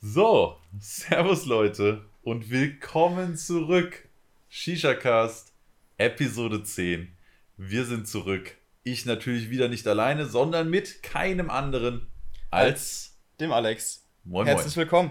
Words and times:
So, 0.00 0.56
Servus 0.78 1.46
Leute 1.46 2.02
und 2.22 2.50
willkommen 2.50 3.36
zurück. 3.36 4.08
Shisha-Cast, 4.48 5.52
Episode 5.96 6.62
10. 6.62 7.12
Wir 7.56 7.84
sind 7.84 8.06
zurück. 8.06 8.56
Ich 8.84 9.06
natürlich 9.06 9.50
wieder 9.50 9.68
nicht 9.68 9.86
alleine, 9.88 10.26
sondern 10.26 10.70
mit 10.70 11.02
keinem 11.02 11.50
anderen 11.50 12.06
als, 12.50 13.16
dem 13.40 13.52
Alex. 13.52 14.04
Moin 14.24 14.46
Herzlich 14.46 14.76
willkommen. 14.76 15.10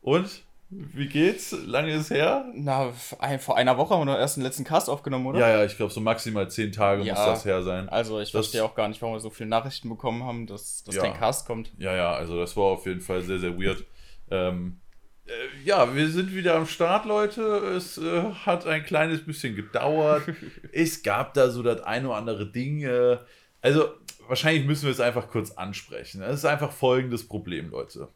Und 0.00 0.44
wie 0.70 1.08
geht's? 1.08 1.50
Lange 1.66 1.92
ist 1.94 2.10
her? 2.10 2.44
Na, 2.54 2.92
vor 2.92 3.56
einer 3.56 3.76
Woche 3.76 3.92
haben 3.94 4.02
wir 4.02 4.12
noch 4.12 4.16
erst 4.18 4.36
den 4.36 4.44
letzten 4.44 4.62
Cast 4.62 4.88
aufgenommen, 4.88 5.26
oder? 5.26 5.40
Ja, 5.40 5.48
ja, 5.50 5.64
ich 5.64 5.76
glaube, 5.76 5.92
so 5.92 6.00
maximal 6.00 6.48
zehn 6.48 6.70
Tage 6.70 7.02
Ja. 7.02 7.14
muss 7.14 7.24
das 7.24 7.44
her 7.44 7.62
sein. 7.64 7.88
Also 7.88 8.20
ich 8.20 8.30
Das- 8.30 8.42
verstehe 8.46 8.64
auch 8.64 8.76
gar 8.76 8.86
nicht, 8.88 9.02
warum 9.02 9.16
wir 9.16 9.20
so 9.20 9.30
viele 9.30 9.48
Nachrichten 9.48 9.88
bekommen 9.88 10.22
haben, 10.22 10.46
dass, 10.46 10.84
dass 10.84 10.94
Ja. 10.94 11.02
kein 11.02 11.14
Cast 11.14 11.46
kommt. 11.48 11.72
Ja, 11.78 11.96
ja, 11.96 12.12
also 12.12 12.38
das 12.38 12.56
war 12.56 12.64
auf 12.66 12.86
jeden 12.86 13.00
Fall 13.00 13.22
sehr, 13.22 13.40
sehr 13.40 13.58
weird. 13.58 13.84
Ähm, 14.30 14.80
äh, 15.26 15.64
ja, 15.64 15.94
wir 15.94 16.08
sind 16.08 16.34
wieder 16.34 16.56
am 16.56 16.66
Start, 16.66 17.06
Leute. 17.06 17.42
Es 17.76 17.98
äh, 17.98 18.22
hat 18.44 18.66
ein 18.66 18.84
kleines 18.84 19.24
bisschen 19.24 19.54
gedauert. 19.56 20.22
es 20.72 21.02
gab 21.02 21.34
da 21.34 21.50
so 21.50 21.62
das 21.62 21.80
ein 21.82 22.06
oder 22.06 22.16
andere 22.16 22.50
Ding. 22.50 22.82
Äh, 22.82 23.18
also, 23.60 23.90
wahrscheinlich 24.26 24.66
müssen 24.66 24.84
wir 24.84 24.92
es 24.92 25.00
einfach 25.00 25.28
kurz 25.28 25.52
ansprechen. 25.52 26.22
Es 26.22 26.36
ist 26.38 26.44
einfach 26.44 26.72
folgendes 26.72 27.26
Problem, 27.26 27.70
Leute. 27.70 28.08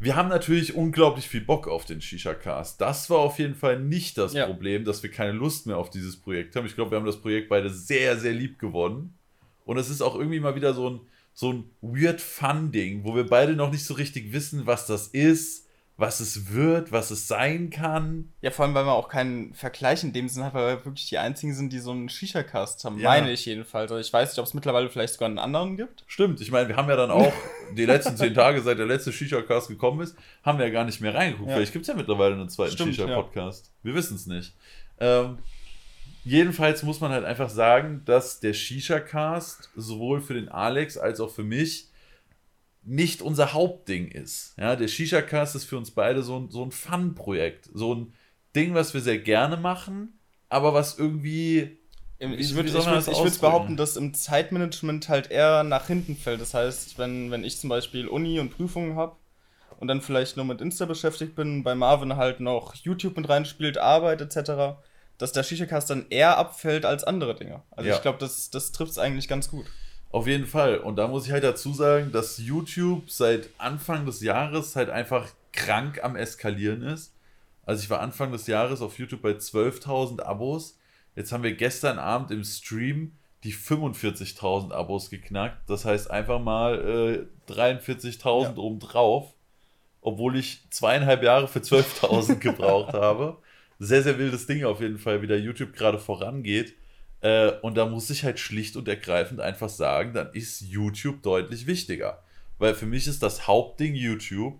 Wir 0.00 0.14
haben 0.14 0.28
natürlich 0.28 0.76
unglaublich 0.76 1.28
viel 1.28 1.40
Bock 1.40 1.66
auf 1.66 1.84
den 1.84 2.00
Shisha-Cast. 2.00 2.80
Das 2.80 3.10
war 3.10 3.18
auf 3.18 3.40
jeden 3.40 3.56
Fall 3.56 3.80
nicht 3.80 4.16
das 4.16 4.32
Ja. 4.32 4.46
Problem, 4.46 4.84
dass 4.84 5.02
wir 5.02 5.10
keine 5.10 5.32
Lust 5.32 5.66
mehr 5.66 5.76
auf 5.76 5.90
dieses 5.90 6.16
Projekt 6.20 6.54
haben. 6.54 6.66
Ich 6.66 6.76
glaube, 6.76 6.92
wir 6.92 6.98
haben 6.98 7.06
das 7.06 7.20
Projekt 7.20 7.48
beide 7.48 7.68
sehr, 7.68 8.16
sehr 8.16 8.32
lieb 8.32 8.60
gewonnen. 8.60 9.18
Und 9.64 9.76
es 9.76 9.90
ist 9.90 10.00
auch 10.00 10.14
irgendwie 10.14 10.38
mal 10.38 10.54
wieder 10.54 10.72
so 10.72 10.88
ein, 10.88 11.00
so 11.38 11.52
ein 11.52 11.70
weird 11.82 12.20
Fun-Ding, 12.20 13.04
wo 13.04 13.14
wir 13.14 13.24
beide 13.24 13.52
noch 13.52 13.70
nicht 13.70 13.84
so 13.84 13.94
richtig 13.94 14.32
wissen, 14.32 14.66
was 14.66 14.88
das 14.88 15.06
ist, 15.06 15.68
was 15.96 16.18
es 16.18 16.52
wird, 16.52 16.90
was 16.90 17.12
es 17.12 17.28
sein 17.28 17.70
kann. 17.70 18.32
Ja, 18.40 18.50
vor 18.50 18.64
allem, 18.64 18.74
weil 18.74 18.84
man 18.84 18.94
auch 18.94 19.08
keinen 19.08 19.54
Vergleich 19.54 20.02
in 20.02 20.12
dem 20.12 20.28
Sinne 20.28 20.46
hat, 20.46 20.54
weil 20.54 20.78
wir 20.78 20.84
wirklich 20.84 21.08
die 21.08 21.16
einzigen 21.16 21.54
sind, 21.54 21.72
die 21.72 21.78
so 21.78 21.92
einen 21.92 22.08
Shisha-Cast 22.08 22.82
haben. 22.82 22.98
Ja. 22.98 23.10
Meine 23.10 23.30
ich 23.30 23.46
jedenfalls. 23.46 23.92
Also 23.92 24.00
ich 24.00 24.12
weiß 24.12 24.30
nicht, 24.30 24.38
ob 24.40 24.46
es 24.46 24.54
mittlerweile 24.54 24.90
vielleicht 24.90 25.12
sogar 25.12 25.28
einen 25.28 25.38
anderen 25.38 25.76
gibt. 25.76 26.02
Stimmt, 26.08 26.40
ich 26.40 26.50
meine, 26.50 26.68
wir 26.68 26.74
haben 26.74 26.88
ja 26.88 26.96
dann 26.96 27.12
auch 27.12 27.32
die 27.76 27.84
letzten 27.84 28.16
zehn 28.16 28.34
Tage, 28.34 28.60
seit 28.60 28.80
der 28.80 28.86
letzte 28.86 29.12
Shisha-Cast 29.12 29.68
gekommen 29.68 30.00
ist, 30.00 30.16
haben 30.42 30.58
wir 30.58 30.66
ja 30.66 30.72
gar 30.72 30.86
nicht 30.86 31.00
mehr 31.00 31.14
reingeguckt. 31.14 31.50
Ja. 31.50 31.54
Vielleicht 31.54 31.72
gibt 31.72 31.84
es 31.84 31.88
ja 31.88 31.94
mittlerweile 31.94 32.34
einen 32.34 32.48
zweiten 32.48 32.76
Shisha-Podcast. 32.76 33.70
Wir 33.84 33.94
wissen 33.94 34.16
es 34.16 34.26
nicht. 34.26 34.56
Ähm, 34.98 35.38
jedenfalls 36.28 36.82
muss 36.82 37.00
man 37.00 37.10
halt 37.10 37.24
einfach 37.24 37.48
sagen, 37.48 38.02
dass 38.04 38.40
der 38.40 38.52
Shisha-Cast 38.52 39.70
sowohl 39.74 40.20
für 40.20 40.34
den 40.34 40.48
Alex 40.48 40.98
als 40.98 41.20
auch 41.20 41.30
für 41.30 41.42
mich 41.42 41.88
nicht 42.82 43.22
unser 43.22 43.52
Hauptding 43.52 44.08
ist. 44.08 44.54
Ja, 44.58 44.76
der 44.76 44.88
Shisha-Cast 44.88 45.56
ist 45.56 45.64
für 45.64 45.78
uns 45.78 45.90
beide 45.90 46.22
so 46.22 46.38
ein, 46.38 46.50
so 46.50 46.62
ein 46.62 46.70
Fun-Projekt. 46.70 47.70
So 47.72 47.94
ein 47.94 48.12
Ding, 48.54 48.74
was 48.74 48.94
wir 48.94 49.00
sehr 49.00 49.18
gerne 49.18 49.56
machen, 49.56 50.18
aber 50.48 50.74
was 50.74 50.98
irgendwie 50.98 51.78
Ich 52.18 52.54
würde 52.54 52.72
würd, 52.72 53.40
behaupten, 53.40 53.76
dass 53.76 53.96
im 53.96 54.12
Zeitmanagement 54.12 55.08
halt 55.08 55.30
eher 55.30 55.62
nach 55.64 55.86
hinten 55.86 56.16
fällt. 56.16 56.40
Das 56.40 56.52
heißt, 56.52 56.98
wenn, 56.98 57.30
wenn 57.30 57.44
ich 57.44 57.58
zum 57.58 57.70
Beispiel 57.70 58.06
Uni 58.06 58.38
und 58.38 58.50
Prüfungen 58.50 58.96
habe 58.96 59.16
und 59.80 59.88
dann 59.88 60.02
vielleicht 60.02 60.36
nur 60.36 60.44
mit 60.44 60.60
Insta 60.60 60.84
beschäftigt 60.84 61.34
bin, 61.36 61.62
bei 61.62 61.74
Marvin 61.74 62.16
halt 62.16 62.40
noch 62.40 62.74
YouTube 62.74 63.16
mit 63.16 63.28
reinspielt, 63.28 63.78
Arbeit 63.78 64.20
etc., 64.20 64.78
dass 65.18 65.32
der 65.32 65.42
Shisha-Cast 65.42 65.90
dann 65.90 66.06
eher 66.10 66.38
abfällt 66.38 66.84
als 66.84 67.04
andere 67.04 67.34
Dinge. 67.34 67.62
Also 67.70 67.88
Ja. 67.90 67.96
ich 67.96 68.02
glaube, 68.02 68.18
das, 68.18 68.50
das 68.50 68.72
trifft 68.72 68.92
es 68.92 68.98
eigentlich 68.98 69.28
ganz 69.28 69.50
gut. 69.50 69.66
Auf 70.10 70.26
jeden 70.26 70.46
Fall. 70.46 70.78
Und 70.78 70.96
da 70.96 71.06
muss 71.06 71.26
ich 71.26 71.32
halt 71.32 71.44
dazu 71.44 71.72
sagen, 71.74 72.12
dass 72.12 72.38
YouTube 72.38 73.10
seit 73.10 73.50
Anfang 73.58 74.06
des 74.06 74.20
Jahres 74.22 74.74
halt 74.76 74.88
einfach 74.90 75.28
krank 75.52 76.02
am 76.02 76.16
Eskalieren 76.16 76.82
ist. 76.82 77.12
Also 77.66 77.82
ich 77.82 77.90
war 77.90 78.00
Anfang 78.00 78.32
des 78.32 78.46
Jahres 78.46 78.80
auf 78.80 78.98
YouTube 78.98 79.20
bei 79.20 79.32
12.000 79.32 80.22
Abos. 80.22 80.78
Jetzt 81.14 81.32
haben 81.32 81.42
wir 81.42 81.52
gestern 81.54 81.98
Abend 81.98 82.30
im 82.30 82.42
Stream 82.44 83.12
die 83.44 83.52
45.000 83.52 84.72
Abos 84.72 85.10
geknackt. 85.10 85.68
Das 85.68 85.84
heißt 85.84 86.10
einfach 86.10 86.40
mal 86.40 87.28
äh, 87.48 87.52
43.000 87.52 88.42
Ja. 88.44 88.56
obendrauf. 88.56 89.34
Obwohl 90.00 90.36
ich 90.36 90.62
zweieinhalb 90.70 91.22
Jahre 91.22 91.48
für 91.48 91.58
12.000 91.58 92.34
gebraucht 92.40 92.94
habe. 92.94 93.36
Sehr, 93.78 94.02
sehr 94.02 94.18
wildes 94.18 94.46
Ding 94.46 94.64
auf 94.64 94.80
jeden 94.80 94.98
Fall, 94.98 95.22
wie 95.22 95.26
der 95.26 95.40
YouTube 95.40 95.72
gerade 95.72 95.98
vorangeht. 95.98 96.74
Äh, 97.20 97.52
und 97.62 97.76
da 97.76 97.86
muss 97.86 98.10
ich 98.10 98.24
halt 98.24 98.38
schlicht 98.38 98.76
und 98.76 98.88
ergreifend 98.88 99.40
einfach 99.40 99.68
sagen, 99.68 100.14
dann 100.14 100.32
ist 100.32 100.60
YouTube 100.60 101.22
deutlich 101.22 101.66
wichtiger. 101.66 102.22
Weil 102.58 102.74
für 102.74 102.86
mich 102.86 103.06
ist 103.06 103.22
das 103.22 103.46
Hauptding 103.46 103.94
YouTube. 103.94 104.58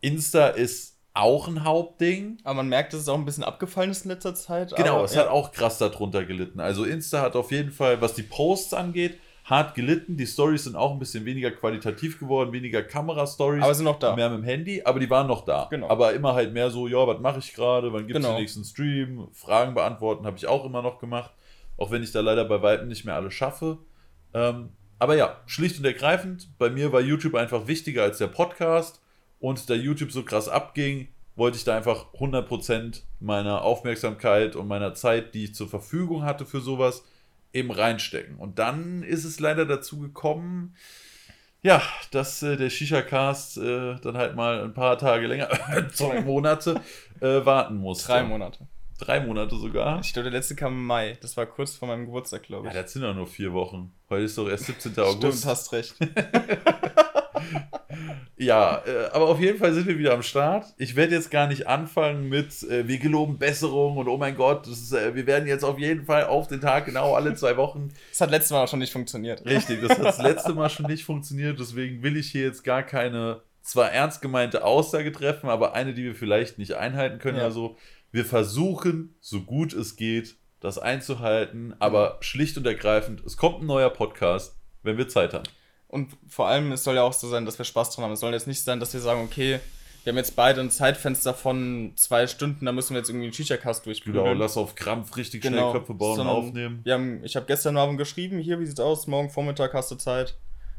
Insta 0.00 0.48
ist 0.48 0.96
auch 1.14 1.48
ein 1.48 1.64
Hauptding. 1.64 2.38
Aber 2.44 2.54
man 2.54 2.68
merkt, 2.68 2.92
dass 2.92 3.00
es 3.00 3.08
auch 3.08 3.18
ein 3.18 3.24
bisschen 3.24 3.44
abgefallen 3.44 3.90
ist 3.90 4.04
in 4.04 4.10
letzter 4.10 4.34
Zeit. 4.34 4.74
Genau, 4.74 4.96
aber, 4.96 5.04
es 5.04 5.14
ja. 5.14 5.22
hat 5.22 5.28
auch 5.28 5.52
krass 5.52 5.78
darunter 5.78 6.24
gelitten. 6.24 6.60
Also 6.60 6.84
Insta 6.84 7.20
hat 7.20 7.36
auf 7.36 7.50
jeden 7.50 7.72
Fall, 7.72 8.00
was 8.00 8.14
die 8.14 8.22
Posts 8.22 8.74
angeht, 8.74 9.18
hart 9.48 9.74
gelitten. 9.74 10.16
Die 10.16 10.26
Stories 10.26 10.64
sind 10.64 10.76
auch 10.76 10.92
ein 10.92 10.98
bisschen 10.98 11.24
weniger 11.24 11.50
qualitativ 11.50 12.18
geworden, 12.18 12.52
weniger 12.52 12.82
Kamera-Stories. 12.82 13.62
Aber 13.62 13.74
sind 13.74 13.84
noch 13.84 13.98
da. 13.98 14.14
Mehr 14.14 14.28
mit 14.30 14.40
dem 14.40 14.44
Handy, 14.44 14.82
aber 14.84 15.00
die 15.00 15.08
waren 15.08 15.26
noch 15.26 15.44
da. 15.44 15.68
Genau. 15.70 15.88
Aber 15.88 16.12
immer 16.12 16.34
halt 16.34 16.52
mehr 16.52 16.70
so, 16.70 16.86
ja, 16.86 17.06
was 17.06 17.18
mache 17.20 17.38
ich 17.38 17.54
gerade, 17.54 17.92
wann 17.92 18.06
gibt 18.06 18.18
es 18.18 18.24
Genau. 18.24 18.34
den 18.34 18.42
nächsten 18.42 18.64
Stream, 18.64 19.28
Fragen 19.32 19.74
beantworten, 19.74 20.26
habe 20.26 20.36
ich 20.36 20.46
auch 20.46 20.64
immer 20.64 20.82
noch 20.82 20.98
gemacht. 20.98 21.30
Auch 21.76 21.90
wenn 21.90 22.02
ich 22.02 22.12
da 22.12 22.20
leider 22.20 22.44
bei 22.44 22.60
Weitem 22.62 22.88
nicht 22.88 23.04
mehr 23.04 23.14
alle 23.14 23.30
schaffe. 23.30 23.78
Ähm, 24.34 24.70
aber 24.98 25.16
ja, 25.16 25.36
schlicht 25.46 25.78
und 25.78 25.84
ergreifend, 25.84 26.48
bei 26.58 26.70
mir 26.70 26.92
war 26.92 27.00
YouTube 27.00 27.34
einfach 27.36 27.66
wichtiger 27.68 28.02
als 28.02 28.18
der 28.18 28.26
Podcast. 28.26 29.00
Und 29.40 29.70
da 29.70 29.74
YouTube 29.74 30.10
so 30.10 30.24
krass 30.24 30.48
abging, 30.48 31.08
wollte 31.36 31.56
ich 31.56 31.62
da 31.64 31.76
einfach 31.76 32.06
100% 32.14 33.02
meiner 33.20 33.62
Aufmerksamkeit 33.62 34.56
und 34.56 34.66
meiner 34.66 34.94
Zeit, 34.94 35.34
die 35.34 35.44
ich 35.44 35.54
zur 35.54 35.68
Verfügung 35.68 36.24
hatte 36.24 36.44
für 36.44 36.60
sowas, 36.60 37.04
eben 37.58 37.70
reinstecken. 37.70 38.36
Und 38.36 38.58
dann 38.58 39.02
ist 39.02 39.24
es 39.24 39.40
leider 39.40 39.66
dazu 39.66 39.98
gekommen, 39.98 40.74
ja, 41.60 41.82
dass 42.12 42.42
äh, 42.42 42.56
der 42.56 42.70
Shisha-Cast 42.70 43.58
äh, 43.58 43.96
dann 44.00 44.16
halt 44.16 44.36
mal 44.36 44.62
ein 44.64 44.74
paar 44.74 44.96
Tage 44.96 45.26
länger, 45.26 45.48
zwei 45.92 46.20
Monate, 46.22 46.80
äh, 47.20 47.44
warten 47.44 47.76
musste. 47.76 48.06
Drei 48.12 48.22
Monate. 48.22 48.66
Drei 48.98 49.20
Monate 49.20 49.56
sogar. 49.56 50.00
Ich 50.00 50.12
glaube, 50.12 50.30
der 50.30 50.38
letzte 50.38 50.56
kam 50.56 50.72
im 50.72 50.84
Mai. 50.86 51.16
Das 51.20 51.36
war 51.36 51.46
kurz 51.46 51.76
vor 51.76 51.86
meinem 51.88 52.06
Geburtstag, 52.06 52.42
glaube 52.44 52.66
Ja, 52.66 52.72
ich. 52.74 52.80
das 52.80 52.92
sind 52.92 53.02
ja 53.02 53.12
nur 53.12 53.26
vier 53.28 53.52
Wochen. 53.52 53.92
Heute 54.10 54.24
ist 54.24 54.36
doch 54.38 54.48
erst 54.48 54.64
17. 54.66 54.98
August. 54.98 55.38
Stimmt, 55.38 55.46
hast 55.46 55.72
recht. 55.72 55.94
Ja, 58.36 58.82
äh, 58.86 59.06
aber 59.12 59.28
auf 59.28 59.40
jeden 59.40 59.58
Fall 59.58 59.72
sind 59.72 59.88
wir 59.88 59.98
wieder 59.98 60.14
am 60.14 60.22
Start. 60.22 60.66
Ich 60.78 60.94
werde 60.94 61.14
jetzt 61.14 61.30
gar 61.30 61.48
nicht 61.48 61.66
anfangen 61.66 62.28
mit, 62.28 62.62
äh, 62.62 62.86
wir 62.86 62.98
geloben 62.98 63.38
Besserung 63.38 63.96
und 63.96 64.06
oh 64.06 64.16
mein 64.16 64.36
Gott, 64.36 64.66
ist, 64.68 64.92
äh, 64.92 65.14
wir 65.14 65.26
werden 65.26 65.48
jetzt 65.48 65.64
auf 65.64 65.78
jeden 65.78 66.04
Fall 66.04 66.24
auf 66.24 66.46
den 66.46 66.60
Tag 66.60 66.86
genau 66.86 67.14
alle 67.14 67.34
zwei 67.34 67.56
Wochen. 67.56 67.88
Das 68.10 68.20
hat 68.20 68.30
letztes 68.30 68.52
Mal 68.52 68.64
auch 68.64 68.68
schon 68.68 68.78
nicht 68.78 68.92
funktioniert. 68.92 69.44
Richtig, 69.44 69.80
das 69.80 69.98
hat 69.98 70.04
das 70.04 70.22
letzte 70.22 70.54
Mal 70.54 70.70
schon 70.70 70.86
nicht 70.86 71.04
funktioniert. 71.04 71.58
Deswegen 71.58 72.02
will 72.02 72.16
ich 72.16 72.30
hier 72.30 72.42
jetzt 72.42 72.62
gar 72.62 72.84
keine, 72.84 73.42
zwar 73.62 73.90
ernst 73.90 74.22
gemeinte 74.22 74.64
Aussage 74.64 75.10
treffen, 75.10 75.48
aber 75.48 75.74
eine, 75.74 75.92
die 75.92 76.04
wir 76.04 76.14
vielleicht 76.14 76.58
nicht 76.58 76.74
einhalten 76.74 77.18
können. 77.18 77.38
Ja. 77.38 77.44
Also, 77.44 77.76
wir 78.12 78.24
versuchen, 78.24 79.16
so 79.20 79.42
gut 79.42 79.72
es 79.72 79.96
geht, 79.96 80.36
das 80.60 80.78
einzuhalten, 80.78 81.74
aber 81.78 82.18
schlicht 82.20 82.56
und 82.56 82.66
ergreifend, 82.66 83.22
es 83.24 83.36
kommt 83.36 83.60
ein 83.62 83.66
neuer 83.66 83.90
Podcast, 83.90 84.58
wenn 84.82 84.96
wir 84.96 85.08
Zeit 85.08 85.34
haben. 85.34 85.44
Und 85.88 86.16
vor 86.28 86.48
allem, 86.48 86.70
es 86.72 86.84
soll 86.84 86.96
ja 86.96 87.02
auch 87.02 87.12
so 87.12 87.28
sein, 87.28 87.44
dass 87.46 87.58
wir 87.58 87.64
Spaß 87.64 87.90
dran 87.90 88.04
haben. 88.04 88.12
Es 88.12 88.20
soll 88.20 88.32
jetzt 88.32 88.46
nicht 88.46 88.62
sein, 88.62 88.78
dass 88.78 88.92
wir 88.92 89.00
sagen, 89.00 89.22
okay, 89.22 89.58
wir 90.04 90.12
haben 90.12 90.18
jetzt 90.18 90.36
beide 90.36 90.60
ein 90.60 90.70
Zeitfenster 90.70 91.34
von 91.34 91.92
zwei 91.96 92.26
Stunden, 92.26 92.64
da 92.66 92.72
müssen 92.72 92.94
wir 92.94 92.98
jetzt 92.98 93.08
irgendwie 93.08 93.26
einen 93.26 93.32
Shisha-Cast 93.32 93.84
Genau, 93.84 93.92
durchprügeln. 93.92 94.38
lass 94.38 94.56
auf 94.56 94.74
Krampf 94.74 95.16
richtig 95.16 95.42
Genau, 95.42 95.70
schnell 95.70 95.80
Köpfe 95.80 95.94
bauen 95.94 96.16
sondern 96.16 96.36
und 96.36 96.48
aufnehmen. 96.48 96.80
Wir 96.84 96.94
haben, 96.94 97.24
ich 97.24 97.36
habe 97.36 97.46
gestern 97.46 97.76
Abend 97.76 97.98
geschrieben, 97.98 98.38
hier, 98.38 98.60
wie 98.60 98.66
sieht's 98.66 98.80
aus? 98.80 99.06
Morgen 99.06 99.30
Vormittag 99.30 99.74
hast 99.74 99.90
du 99.90 99.96
Zeit. 99.96 100.36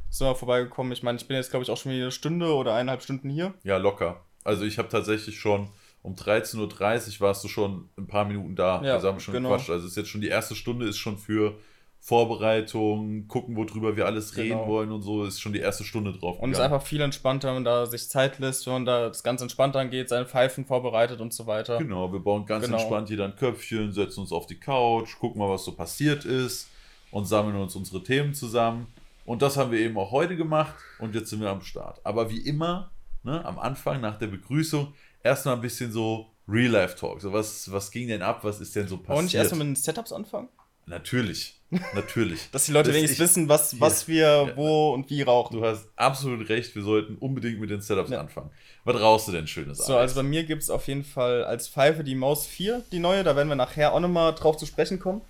Sind 0.09 0.25
wir 0.25 0.35
vorbeigekommen. 0.35 0.91
Ich 0.93 1.03
meine, 1.03 1.17
ich 1.17 1.27
bin 1.27 1.37
jetzt, 1.37 1.51
glaube 1.51 1.63
ich, 1.63 1.69
auch 1.69 1.77
schon 1.77 1.91
wieder 1.91 2.03
eine 2.03 2.11
Stunde 2.11 2.53
oder 2.53 2.73
eineinhalb 2.73 3.03
Stunden 3.03 3.29
hier. 3.29 3.53
Ja, 3.63 3.77
locker. 3.77 4.21
Also 4.43 4.63
ich 4.63 4.77
habe 4.79 4.89
tatsächlich 4.89 5.39
schon 5.39 5.69
um 6.01 6.15
13.30 6.15 7.15
Uhr 7.15 7.19
warst 7.19 7.43
du 7.43 7.47
schon 7.47 7.89
ein 7.97 8.07
paar 8.07 8.25
Minuten 8.25 8.55
da. 8.55 8.81
Ja, 8.83 8.93
also 8.93 9.09
haben 9.09 9.17
wir 9.17 9.21
schon 9.21 9.33
genau. 9.33 9.49
gequatscht. 9.49 9.69
Also 9.69 9.85
ist 9.85 9.97
jetzt 9.97 10.09
schon 10.09 10.21
die 10.21 10.29
erste 10.29 10.55
Stunde 10.55 10.87
ist 10.87 10.97
schon 10.97 11.17
für 11.17 11.59
Vorbereitung, 12.01 13.27
gucken, 13.27 13.55
worüber 13.55 13.95
wir 13.95 14.05
alles 14.05 14.35
reden 14.37 14.57
Genau. 14.59 14.67
wollen 14.67 14.91
und 14.91 15.01
so, 15.01 15.25
ist 15.25 15.39
schon 15.41 15.53
die 15.53 15.59
erste 15.59 15.83
Stunde 15.83 16.11
drauf. 16.13 16.39
Und 16.39 16.51
es 16.51 16.57
ist 16.57 16.61
gegangen. 16.63 16.73
einfach 16.73 16.87
viel 16.87 17.01
entspannter, 17.01 17.47
wenn 17.49 17.55
man 17.55 17.65
da 17.65 17.85
sich 17.85 18.07
Zeit 18.09 18.39
lässt, 18.39 18.65
wenn 18.65 18.73
man 18.73 18.85
da 18.85 19.07
das 19.09 19.23
ganz 19.23 19.41
entspannt 19.41 19.75
angeht, 19.75 20.09
seine 20.09 20.25
Pfeifen 20.25 20.65
vorbereitet 20.65 21.21
und 21.21 21.33
so 21.33 21.45
weiter. 21.47 21.77
Genau, 21.77 22.11
wir 22.11 22.19
bauen 22.19 22.45
ganz 22.45 22.65
Genau. 22.65 22.77
entspannt 22.77 23.09
jeder 23.09 23.25
ein 23.25 23.35
Köpfchen, 23.35 23.91
setzen 23.91 24.21
uns 24.21 24.31
auf 24.31 24.45
die 24.47 24.59
Couch, 24.59 25.17
gucken 25.19 25.39
mal, 25.39 25.49
was 25.49 25.63
so 25.65 25.73
passiert 25.73 26.25
ist 26.25 26.67
und 27.11 27.25
sammeln 27.25 27.55
uns 27.57 27.75
unsere 27.75 28.03
Themen 28.03 28.33
zusammen. 28.33 28.87
Und 29.25 29.41
das 29.41 29.57
haben 29.57 29.71
wir 29.71 29.79
eben 29.79 29.97
auch 29.97 30.11
heute 30.11 30.35
gemacht 30.35 30.75
und 30.99 31.13
jetzt 31.15 31.29
sind 31.29 31.41
wir 31.41 31.49
am 31.49 31.61
Start. 31.61 31.99
Aber 32.03 32.29
wie 32.31 32.39
immer, 32.39 32.91
ne, 33.23 33.43
am 33.45 33.59
Anfang 33.59 34.01
nach 34.01 34.17
der 34.17 34.27
Begrüßung, 34.27 34.93
erstmal 35.23 35.55
ein 35.55 35.61
bisschen 35.61 35.91
so 35.91 36.27
Real-Life-Talk. 36.47 37.21
So, 37.21 37.31
was, 37.31 37.71
was 37.71 37.91
ging 37.91 38.07
denn 38.07 38.23
ab? 38.23 38.39
Was 38.43 38.59
ist 38.59 38.75
denn 38.75 38.87
so 38.87 38.97
passiert? 38.97 39.17
Und 39.19 39.23
nicht 39.25 39.35
erstmal 39.35 39.59
mit 39.59 39.67
den 39.67 39.75
Setups 39.75 40.11
anfangen? 40.11 40.47
Natürlich. 40.87 41.58
Natürlich. 41.93 42.49
Dass 42.51 42.65
die 42.65 42.71
Leute 42.71 42.89
Das- 42.89 42.95
wenigstens 42.97 43.19
ich- 43.19 43.23
wissen, 43.23 43.49
was, 43.49 43.79
was 43.79 44.07
wir 44.07 44.53
wo 44.55 44.91
und 44.93 45.09
wie 45.09 45.21
rauchen. 45.21 45.55
Du 45.57 45.63
hast 45.65 45.87
absolut 45.95 46.49
recht, 46.49 46.73
wir 46.75 46.81
sollten 46.81 47.15
unbedingt 47.17 47.59
mit 47.59 47.69
den 47.69 47.81
Setups 47.81 48.09
Ja. 48.09 48.19
anfangen. 48.19 48.49
Was 48.85 48.99
rauchst 48.99 49.27
du 49.27 49.31
denn 49.31 49.45
Schönes? 49.45 49.77
So, 49.77 49.95
Alex? 49.95 50.11
also 50.13 50.21
bei 50.23 50.27
mir 50.27 50.43
gibt 50.45 50.63
es 50.63 50.69
auf 50.71 50.87
jeden 50.87 51.03
Fall 51.03 51.43
als 51.43 51.67
Pfeife 51.67 52.03
die 52.03 52.15
Maus 52.15 52.47
4, 52.47 52.81
die 52.91 52.97
neue. 52.99 53.23
Da 53.23 53.35
werden 53.35 53.49
wir 53.49 53.55
nachher 53.55 53.93
auch 53.93 53.99
nochmal 53.99 54.33
drauf 54.33 54.57
zu 54.57 54.65
sprechen 54.65 54.99
kommen. 54.99 55.21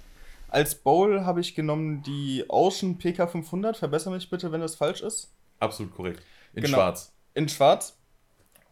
Als 0.48 0.76
Bowl 0.76 1.26
habe 1.26 1.42
ich 1.42 1.56
genommen 1.56 2.04
die 2.04 2.46
Ocean 2.48 2.98
PK500. 2.98 3.76
Verbessere 3.78 4.14
mich 4.14 4.30
bitte, 4.30 4.52
wenn 4.52 4.62
das 4.62 4.76
falsch 4.76 5.02
ist. 5.02 5.32
Absolut 5.60 5.94
korrekt. 5.94 6.22
In 6.54 6.64
Genau. 6.64 6.78
schwarz. 6.78 7.12
In 7.34 7.50
schwarz. 7.50 7.98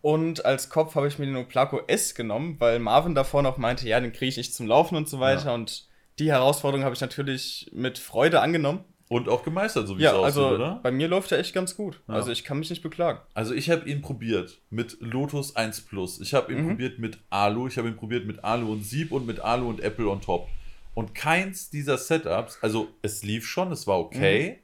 Und 0.01 0.45
als 0.45 0.69
Kopf 0.69 0.95
habe 0.95 1.07
ich 1.07 1.19
mir 1.19 1.25
den 1.25 1.35
Oplaco 1.35 1.81
S 1.87 2.15
genommen, 2.15 2.55
weil 2.59 2.79
Marvin 2.79 3.13
davor 3.13 3.41
noch 3.41 3.57
meinte, 3.57 3.87
ja, 3.89 3.99
den 3.99 4.13
kriege 4.13 4.29
ich 4.29 4.37
nicht 4.37 4.53
zum 4.55 4.67
Laufen 4.67 4.95
und 4.95 5.09
so 5.09 5.19
weiter. 5.19 5.47
Ja. 5.47 5.53
Und 5.55 5.86
die 6.19 6.31
Herausforderung 6.31 6.83
habe 6.85 6.95
ich 6.95 7.01
natürlich 7.01 7.69
mit 7.73 7.97
Freude 7.97 8.41
angenommen. 8.41 8.83
Und 9.09 9.29
auch 9.29 9.43
gemeistert, 9.43 9.87
so 9.87 9.97
wie 9.97 10.01
Ja, 10.01 10.09
es 10.11 10.15
aussieht, 10.17 10.25
also 10.43 10.55
oder? 10.55 10.79
bei 10.83 10.91
mir 10.91 11.07
läuft 11.07 11.31
er 11.31 11.39
echt 11.39 11.53
ganz 11.53 11.77
gut. 11.77 12.01
Ja. 12.09 12.15
Also 12.15 12.29
ich 12.31 12.43
kann 12.43 12.59
mich 12.59 12.69
nicht 12.69 12.81
beklagen. 12.83 13.19
Also 13.33 13.53
ich 13.53 13.69
habe 13.69 13.87
ihn 13.89 14.01
probiert 14.01 14.59
mit 14.69 14.97
Lotus 14.99 15.55
1 15.55 15.81
Plus. 15.81 16.19
Ich 16.19 16.33
habe 16.33 16.51
ihn 16.51 16.63
Mhm. 16.63 16.67
probiert 16.71 16.99
mit 16.99 17.17
Alu. 17.29 17.67
Ich 17.67 17.77
habe 17.77 17.87
ihn 17.87 17.95
probiert 17.95 18.25
mit 18.25 18.43
Alu 18.43 18.69
und 18.73 18.83
Sieb 18.83 19.13
und 19.13 19.25
mit 19.25 19.39
Alu 19.39 19.69
und 19.69 19.79
Apple 19.79 20.09
on 20.09 20.19
top. 20.19 20.49
Und 20.93 21.15
keins 21.15 21.69
dieser 21.69 21.97
Setups, 21.97 22.57
also 22.61 22.89
es 23.01 23.23
lief 23.23 23.47
schon, 23.47 23.71
es 23.71 23.87
war 23.87 23.97
okay, 23.99 24.49
Mhm. 24.49 24.55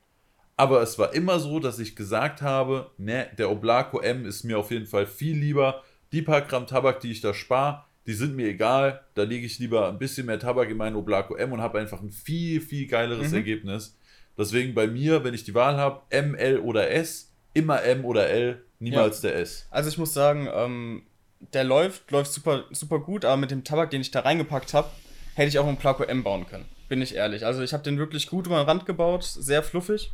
aber 0.58 0.82
es 0.82 1.00
war 1.00 1.14
immer 1.14 1.40
so, 1.40 1.60
dass 1.60 1.80
ich 1.80 1.96
gesagt 1.96 2.42
habe, 2.42 2.92
ne, 2.98 3.28
der 3.38 3.50
Oblaco 3.50 4.02
M 4.02 4.26
ist 4.26 4.44
mir 4.44 4.58
auf 4.60 4.72
jeden 4.72 4.88
Fall 4.88 5.06
viel 5.06 5.38
lieber. 5.38 5.84
Die 6.12 6.22
paar 6.22 6.42
Gramm 6.42 6.68
Tabak, 6.68 7.00
die 7.00 7.12
ich 7.12 7.22
da 7.22 7.34
spare, 7.34 7.86
die 8.06 8.14
sind 8.14 8.36
mir 8.36 8.48
egal. 8.48 9.02
Da 9.16 9.24
lege 9.24 9.46
ich 9.46 9.60
lieber 9.60 9.88
ein 9.90 9.98
bisschen 10.00 10.26
mehr 10.26 10.40
Tabak 10.40 10.70
in 10.70 10.78
meinen 10.78 10.96
Oblaco 10.96 11.36
M 11.36 11.52
und 11.54 11.62
habe 11.62 11.80
einfach 11.80 12.02
ein 12.02 12.12
viel, 12.12 12.62
viel 12.62 12.88
geileres 12.88 13.30
Mhm. 13.30 13.38
Ergebnis. 13.38 13.98
Deswegen 14.38 14.74
bei 14.74 14.88
mir, 14.88 15.24
wenn 15.24 15.34
ich 15.34 15.44
die 15.44 15.54
Wahl 15.54 15.78
habe, 15.78 16.02
M, 16.10 16.36
L 16.36 16.60
oder 16.60 16.90
S, 16.90 17.32
immer 17.54 17.84
M 17.84 18.04
oder 18.04 18.28
L, 18.30 18.64
niemals 18.80 19.22
der 19.22 19.36
S. 19.36 19.68
Also 19.70 19.90
ich 19.90 19.98
muss 19.98 20.14
sagen, 20.14 20.50
ähm, 20.54 21.04
der 21.54 21.64
läuft, 21.64 22.10
läuft 22.12 22.34
super, 22.34 22.66
super 22.72 23.00
gut, 23.00 23.26
aber 23.26 23.38
mit 23.38 23.52
dem 23.52 23.64
Tabak, 23.64 23.92
den 23.92 24.02
ich 24.02 24.12
da 24.12 24.22
reingepackt 24.22 24.74
habe, 24.74 24.90
hätte 25.36 25.50
ich 25.50 25.60
auch 25.60 25.68
einen 25.68 25.78
Placo 25.78 26.04
M 26.04 26.24
bauen 26.24 26.48
können. 26.48 26.66
Bin 26.90 27.02
ich 27.02 27.16
ehrlich. 27.16 27.46
Also 27.46 27.62
ich 27.62 27.74
habe 27.74 27.84
den 27.84 27.98
wirklich 27.98 28.28
gut 28.28 28.48
über 28.48 28.58
den 28.62 28.66
Rand 28.68 28.86
gebaut, 28.86 29.24
sehr 29.24 29.64
fluffig. 29.64 30.12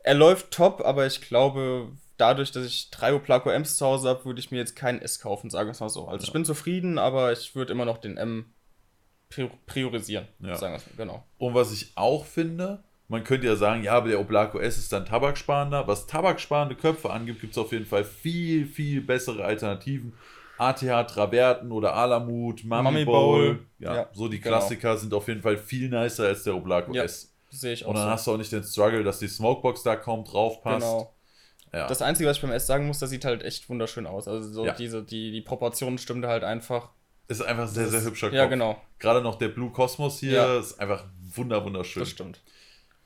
Er 0.00 0.14
läuft 0.14 0.50
top, 0.50 0.82
aber 0.84 1.06
ich 1.06 1.20
glaube, 1.20 1.90
dadurch, 2.16 2.52
dass 2.52 2.64
ich 2.66 2.90
drei 2.90 3.16
Placo 3.18 3.50
M's 3.50 3.76
zu 3.76 3.86
Hause 3.86 4.08
habe, 4.08 4.24
würde 4.24 4.40
ich 4.40 4.50
mir 4.50 4.58
jetzt 4.58 4.76
keinen 4.76 5.00
S 5.00 5.20
kaufen, 5.20 5.50
sagen 5.50 5.68
wir 5.68 5.72
es 5.72 5.80
mal 5.80 5.88
so. 5.88 6.06
Also 6.08 6.22
ich 6.22 6.28
Ja. 6.28 6.32
bin 6.32 6.44
zufrieden, 6.44 6.98
aber 6.98 7.32
ich 7.32 7.54
würde 7.54 7.72
immer 7.72 7.84
noch 7.84 7.98
den 7.98 8.16
M 8.16 8.52
prior- 9.30 9.50
priorisieren, 9.66 10.26
Ja. 10.40 10.56
sagen 10.56 10.74
wir 10.74 10.78
es 10.78 10.86
mal. 10.86 10.96
Genau. 10.96 11.24
Und 11.38 11.54
was 11.54 11.72
ich 11.72 11.92
auch 11.96 12.24
finde, 12.24 12.84
man 13.08 13.22
könnte 13.24 13.46
ja 13.46 13.56
sagen, 13.56 13.82
ja, 13.84 13.92
aber 13.92 14.08
der 14.08 14.20
Oblaco 14.20 14.58
S 14.58 14.78
ist 14.78 14.92
dann 14.92 15.06
tabaksparender. 15.06 15.86
Was 15.86 16.06
tabaksparende 16.06 16.74
Köpfe 16.74 17.10
angibt, 17.10 17.40
gibt 17.40 17.52
es 17.52 17.58
auf 17.58 17.72
jeden 17.72 17.86
Fall 17.86 18.04
viel, 18.04 18.66
viel 18.66 19.00
bessere 19.00 19.44
Alternativen. 19.44 20.12
ATH 20.58 20.80
Traverten 21.06 21.70
oder 21.70 21.94
Alamut, 21.94 22.64
Mummy, 22.64 22.82
Mummy 22.82 23.04
Bowl. 23.04 23.54
Bowl. 23.54 23.66
Ja, 23.78 23.94
Ja, 23.94 24.08
so 24.12 24.26
die 24.28 24.40
genau. 24.40 24.56
Klassiker 24.56 24.96
sind 24.96 25.12
auf 25.12 25.28
jeden 25.28 25.42
Fall 25.42 25.58
viel 25.58 25.90
nicer 25.90 26.24
als 26.24 26.44
der 26.44 26.56
Oblaco 26.56 26.94
Ja, 26.94 27.02
S. 27.04 27.32
Sehe 27.50 27.74
ich 27.74 27.84
auch 27.84 27.90
Und 27.90 27.96
dann 27.96 28.04
so. 28.04 28.10
hast 28.10 28.26
du 28.26 28.32
auch 28.32 28.36
nicht 28.38 28.50
den 28.52 28.64
Struggle, 28.64 29.04
dass 29.04 29.18
die 29.18 29.28
Smokebox 29.28 29.82
da 29.82 29.96
kaum 29.96 30.24
drauf 30.24 30.62
passt. 30.62 30.80
Genau. 30.86 31.12
Ja. 31.72 31.86
Das 31.88 32.00
Einzige, 32.02 32.28
was 32.28 32.36
ich 32.36 32.42
beim 32.42 32.52
S 32.52 32.66
sagen 32.66 32.86
muss, 32.86 32.98
das 33.00 33.10
sieht 33.10 33.24
halt 33.24 33.42
echt 33.42 33.68
wunderschön 33.68 34.06
aus. 34.06 34.28
Also 34.28 34.50
so 34.50 34.64
Ja. 34.66 34.72
diese, 34.74 35.02
die, 35.02 35.30
die 35.32 35.40
Proportionen 35.42 35.98
stimmte 35.98 36.28
halt 36.28 36.44
einfach. 36.44 36.90
ist 37.28 37.42
einfach 37.42 37.66
sehr, 37.68 37.88
sehr 37.88 38.02
hübscher 38.02 38.32
Ja, 38.32 38.42
Kopf. 38.42 38.50
genau. 38.50 38.80
Gerade 39.00 39.20
noch 39.20 39.34
der 39.36 39.48
Blue 39.48 39.70
Cosmos 39.70 40.20
hier 40.20 40.32
Ja. 40.32 40.58
ist 40.58 40.78
einfach 40.80 41.04
wunder, 41.34 41.64
wunderschön. 41.64 42.00
Das 42.00 42.10
stimmt. 42.10 42.40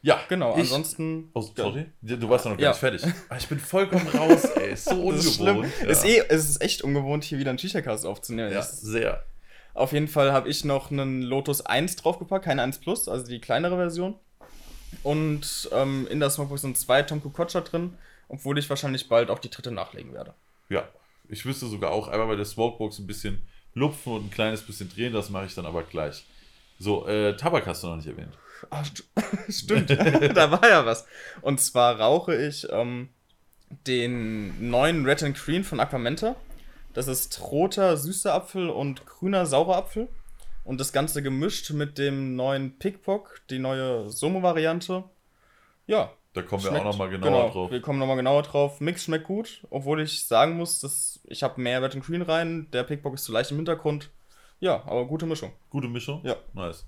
Ja, 0.03 0.19
Genau, 0.29 0.53
ich, 0.55 0.61
ansonsten. 0.61 1.31
Oh, 1.35 1.41
sorry. 1.43 1.87
Ja, 2.03 2.17
Du 2.17 2.29
warst 2.29 2.45
ja 2.45 2.51
noch 2.53 2.59
gar 2.59 2.65
Ja. 2.65 2.71
nicht 2.71 2.79
fertig. 2.81 3.03
Ah, 3.29 3.37
Ich 3.37 3.49
bin 3.49 3.59
vollkommen 3.59 4.07
raus, 4.09 4.45
ey. 4.57 4.73
Ist 4.73 4.85
so 4.89 5.11
Das 5.13 5.25
ist 5.25 5.41
ungewohnt. 5.41 5.69
Ja. 5.83 5.87
Ist 5.89 6.05
eh, 6.05 6.23
es 6.29 6.49
ist 6.49 6.63
echt 6.63 6.83
ungewohnt, 6.83 7.25
hier 7.25 7.39
wieder 7.39 7.51
einen 7.51 7.59
Tüchercast 7.59 8.07
aufzunehmen. 8.07 8.53
ja, 8.53 8.63
sehr. 8.63 9.25
Auf 9.75 9.93
jeden 9.93 10.09
Fall 10.09 10.33
habe 10.33 10.49
ich 10.49 10.65
noch 10.65 10.91
einen 10.91 11.23
Lotus 11.23 11.65
1 11.65 11.97
draufgepackt, 11.97 12.45
keine 12.45 12.63
1 12.63 12.79
Plus, 12.79 13.09
also 13.09 13.27
die 13.27 13.41
kleinere 13.41 13.77
Version. 13.77 14.15
Und 15.03 15.69
ähm, 15.73 16.07
in 16.11 16.21
der 16.21 16.31
Smokebox 16.31 16.63
sind 16.63 16.77
zwei 16.79 17.03
Tom 17.03 17.23
Kokocha 17.23 17.61
drin, 17.61 17.95
obwohl 18.31 18.59
ich 18.59 18.71
wahrscheinlich 18.71 19.09
bald 19.09 19.29
auch 19.29 19.39
die 19.39 19.51
dritte 19.51 19.71
nachlegen 19.71 20.15
werde. 20.15 20.35
Ja. 20.69 20.89
Ich 21.29 21.45
müsste 21.45 21.67
sogar 21.67 21.93
auch 21.93 22.09
einmal 22.09 22.27
bei 22.27 22.37
der 22.37 22.45
Smokebox 22.45 22.99
ein 22.99 23.07
bisschen 23.07 23.43
lupfen 23.75 24.13
und 24.15 24.27
ein 24.27 24.31
kleines 24.31 24.63
bisschen 24.63 24.89
drehen. 24.89 25.13
Das 25.13 25.31
mache 25.31 25.47
ich 25.47 25.55
dann 25.55 25.67
aber 25.67 25.83
gleich. 25.85 26.25
So, 26.79 27.07
äh, 27.07 27.37
Tabak 27.37 27.67
hast 27.67 27.83
du 27.83 27.89
noch 27.89 27.97
nicht 27.97 28.09
erwähnt. 28.09 28.37
Ah, 28.71 28.85
st 28.85 29.05
stimmt, 29.49 29.91
da 30.37 30.51
war 30.51 30.69
ja 30.69 30.85
was. 30.87 31.07
Und 31.41 31.61
zwar 31.61 32.01
rauche 32.01 32.35
ich 32.35 32.67
ähm, 32.71 33.11
den 33.87 34.71
neuen 34.71 35.05
Red 35.07 35.23
and 35.23 35.37
Green 35.37 35.63
von 35.63 35.79
Aquamenta. 35.79 36.37
Das 36.95 37.07
ist 37.07 37.41
roter 37.41 37.97
süßer 37.97 38.35
Apfel 38.35 38.69
und 38.69 39.07
grüner 39.07 39.47
saurer 39.47 39.77
Apfel. 39.77 40.09
Und 40.65 40.81
das 40.81 40.93
Ganze 40.93 41.23
gemischt 41.23 41.71
mit 41.71 41.97
dem 41.97 42.37
neuen 42.37 42.79
Pickpock, 42.79 43.41
die 43.51 43.59
neue 43.59 44.11
Somo-Variante. 44.11 45.05
Ja, 45.87 46.13
Da 46.33 46.43
kommen 46.43 46.63
wir 46.63 46.71
schmeckt- 46.71 46.87
auch 46.87 46.93
nochmal 46.93 47.11
genauer 47.11 47.31
genau, 47.31 47.51
drauf. 47.51 47.71
Wir 47.71 47.81
kommen 47.81 47.99
nochmal 47.99 48.17
genauer 48.17 48.43
drauf. 48.43 48.81
Mix 48.81 49.05
schmeckt 49.05 49.25
gut, 49.27 49.67
obwohl 49.71 50.01
ich 50.01 50.25
sagen 50.27 50.57
muss, 50.57 50.81
dass 50.81 51.21
ich 51.25 51.43
habe 51.43 51.61
mehr 51.61 51.83
Red 51.83 51.95
and 51.97 52.05
Green 52.05 52.23
rein. 52.23 52.69
Der 52.73 52.85
Pickpock 52.85 53.15
ist 53.15 53.25
zu 53.25 53.33
leicht 53.33 53.51
im 53.51 53.57
Hintergrund. 53.57 54.11
Ja, 54.61 54.83
aber 54.87 55.07
gute 55.07 55.27
Mischung. 55.27 55.53
Gute 55.71 55.89
Mischung? 55.89 56.21
Ja. 56.25 56.37
Nice. 56.53 56.87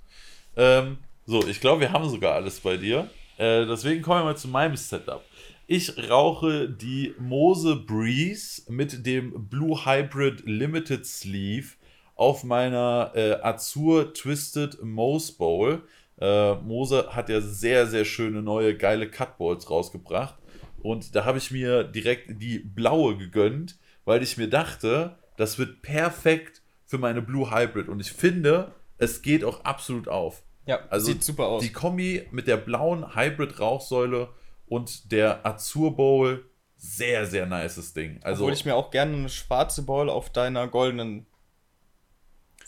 Ähm, 0.56 0.98
so, 1.26 1.44
ich 1.46 1.60
glaube, 1.60 1.80
wir 1.80 1.92
haben 1.92 2.08
sogar 2.08 2.34
alles 2.34 2.60
bei 2.60 2.76
dir. 2.76 3.08
Äh, 3.38 3.66
deswegen 3.66 4.02
kommen 4.02 4.20
wir 4.20 4.24
mal 4.24 4.36
zu 4.36 4.48
meinem 4.48 4.76
Setup. 4.76 5.24
Ich 5.66 6.10
rauche 6.10 6.68
die 6.68 7.14
Mose 7.18 7.76
Breeze 7.76 8.62
mit 8.68 9.06
dem 9.06 9.48
Blue 9.48 9.86
Hybrid 9.86 10.42
Limited 10.44 11.06
Sleeve 11.06 11.68
auf 12.14 12.44
meiner 12.44 13.10
äh, 13.14 13.32
Azur 13.42 14.12
Twisted 14.12 14.82
Mose 14.82 15.32
Bowl. 15.32 15.82
Äh, 16.22 16.54
Mose 16.62 17.08
hat 17.10 17.28
ja 17.28 17.40
sehr, 17.40 17.88
sehr 17.88 18.04
schöne 18.04 18.42
neue 18.42 18.76
geile 18.76 19.10
Cut 19.10 19.38
Bowls 19.38 19.68
rausgebracht. 19.68 20.36
Und 20.80 21.16
da 21.16 21.24
habe 21.24 21.38
ich 21.38 21.50
mir 21.50 21.82
direkt 21.82 22.40
die 22.40 22.60
blaue 22.60 23.16
gegönnt, 23.16 23.76
weil 24.04 24.22
ich 24.22 24.36
mir 24.36 24.48
dachte, 24.48 25.16
das 25.36 25.58
wird 25.58 25.82
perfekt 25.82 26.62
für 26.86 26.98
meine 26.98 27.22
Blue 27.22 27.50
Hybrid. 27.50 27.88
Und 27.88 27.98
ich 27.98 28.12
finde, 28.12 28.72
es 28.98 29.22
geht 29.22 29.42
auch 29.42 29.64
absolut 29.64 30.06
auf. 30.06 30.44
Ja, 30.66 30.78
Also 30.90 31.06
sieht 31.06 31.24
super 31.24 31.46
aus. 31.46 31.62
Die 31.64 31.72
Kombi 31.72 32.24
mit 32.30 32.46
der 32.46 32.56
blauen 32.56 33.16
Hybrid-Rauchsäule 33.16 34.28
und 34.66 35.10
der 35.10 35.44
Azur 35.44 35.96
Bowl, 35.96 36.44
sehr, 36.76 37.26
sehr 37.26 37.46
nices 37.46 37.94
Ding. 37.94 38.20
Also 38.22 38.44
Obwohl 38.44 38.54
ich 38.54 38.64
mir 38.64 38.76
auch 38.76 38.92
gerne 38.92 39.16
eine 39.16 39.28
schwarze 39.28 39.82
Bowl 39.82 40.08
auf 40.08 40.30
deiner 40.30 40.68
goldenen 40.68 41.26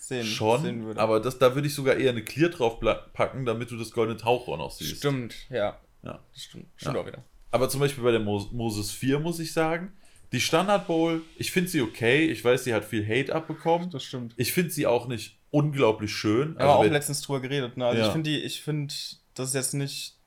sehen, 0.08 0.24
schon, 0.26 0.62
sehen 0.62 0.84
würde. 0.84 1.00
aber 1.00 1.20
das, 1.20 1.38
da 1.38 1.54
würde 1.54 1.66
ich 1.68 1.74
sogar 1.74 1.96
eher 1.96 2.10
eine 2.10 2.22
Clear 2.22 2.50
drauf 2.50 2.78
packen, 3.12 3.44
damit 3.46 3.70
du 3.70 3.76
das 3.76 3.90
goldene 3.90 4.18
Tauchrohr 4.18 4.56
noch 4.58 4.70
siehst. 4.70 4.96
Stimmt, 4.98 5.34
ja. 5.50 5.78
Ja. 6.02 6.20
Das 6.32 6.42
stimmt. 6.42 6.66
Stimmt 6.76 6.94
Ja. 6.96 7.00
auch 7.02 7.06
wieder. 7.06 7.24
Aber 7.50 7.68
zum 7.68 7.80
Beispiel 7.80 8.02
bei 8.04 8.10
der 8.10 8.20
Mos 8.20 8.50
Moses 8.52 8.90
4 8.90 9.20
muss 9.20 9.38
ich 9.38 9.52
sagen, 9.52 9.92
die 10.32 10.40
Standard 10.40 10.86
Bowl, 10.86 11.22
ich 11.38 11.52
finde 11.52 11.70
sie 11.70 11.80
okay. 11.82 12.26
Ich 12.26 12.44
weiß, 12.44 12.64
sie 12.64 12.74
hat 12.74 12.84
viel 12.84 13.06
Hate 13.06 13.34
abbekommen. 13.34 13.90
Das 13.90 14.02
stimmt. 14.02 14.34
Ich 14.36 14.52
finde 14.52 14.70
sie 14.70 14.86
auch 14.86 15.06
nicht 15.06 15.38
unglaublich 15.50 16.12
schön. 16.12 16.56
Aber 16.58 16.76
auch 16.76 16.84
wenn- 16.84 16.92
letztens 16.92 17.20
drüber 17.22 17.40
geredet. 17.40 17.76
Ne? 17.76 17.86
Also 17.86 18.00
Ja. 18.00 18.06
ich 18.08 18.12
finde 18.12 18.30
ich 18.30 18.60
finde, 18.62 18.92
das 19.34 19.48
ist 19.48 19.54
jetzt 19.54 19.74
nicht 19.74 20.18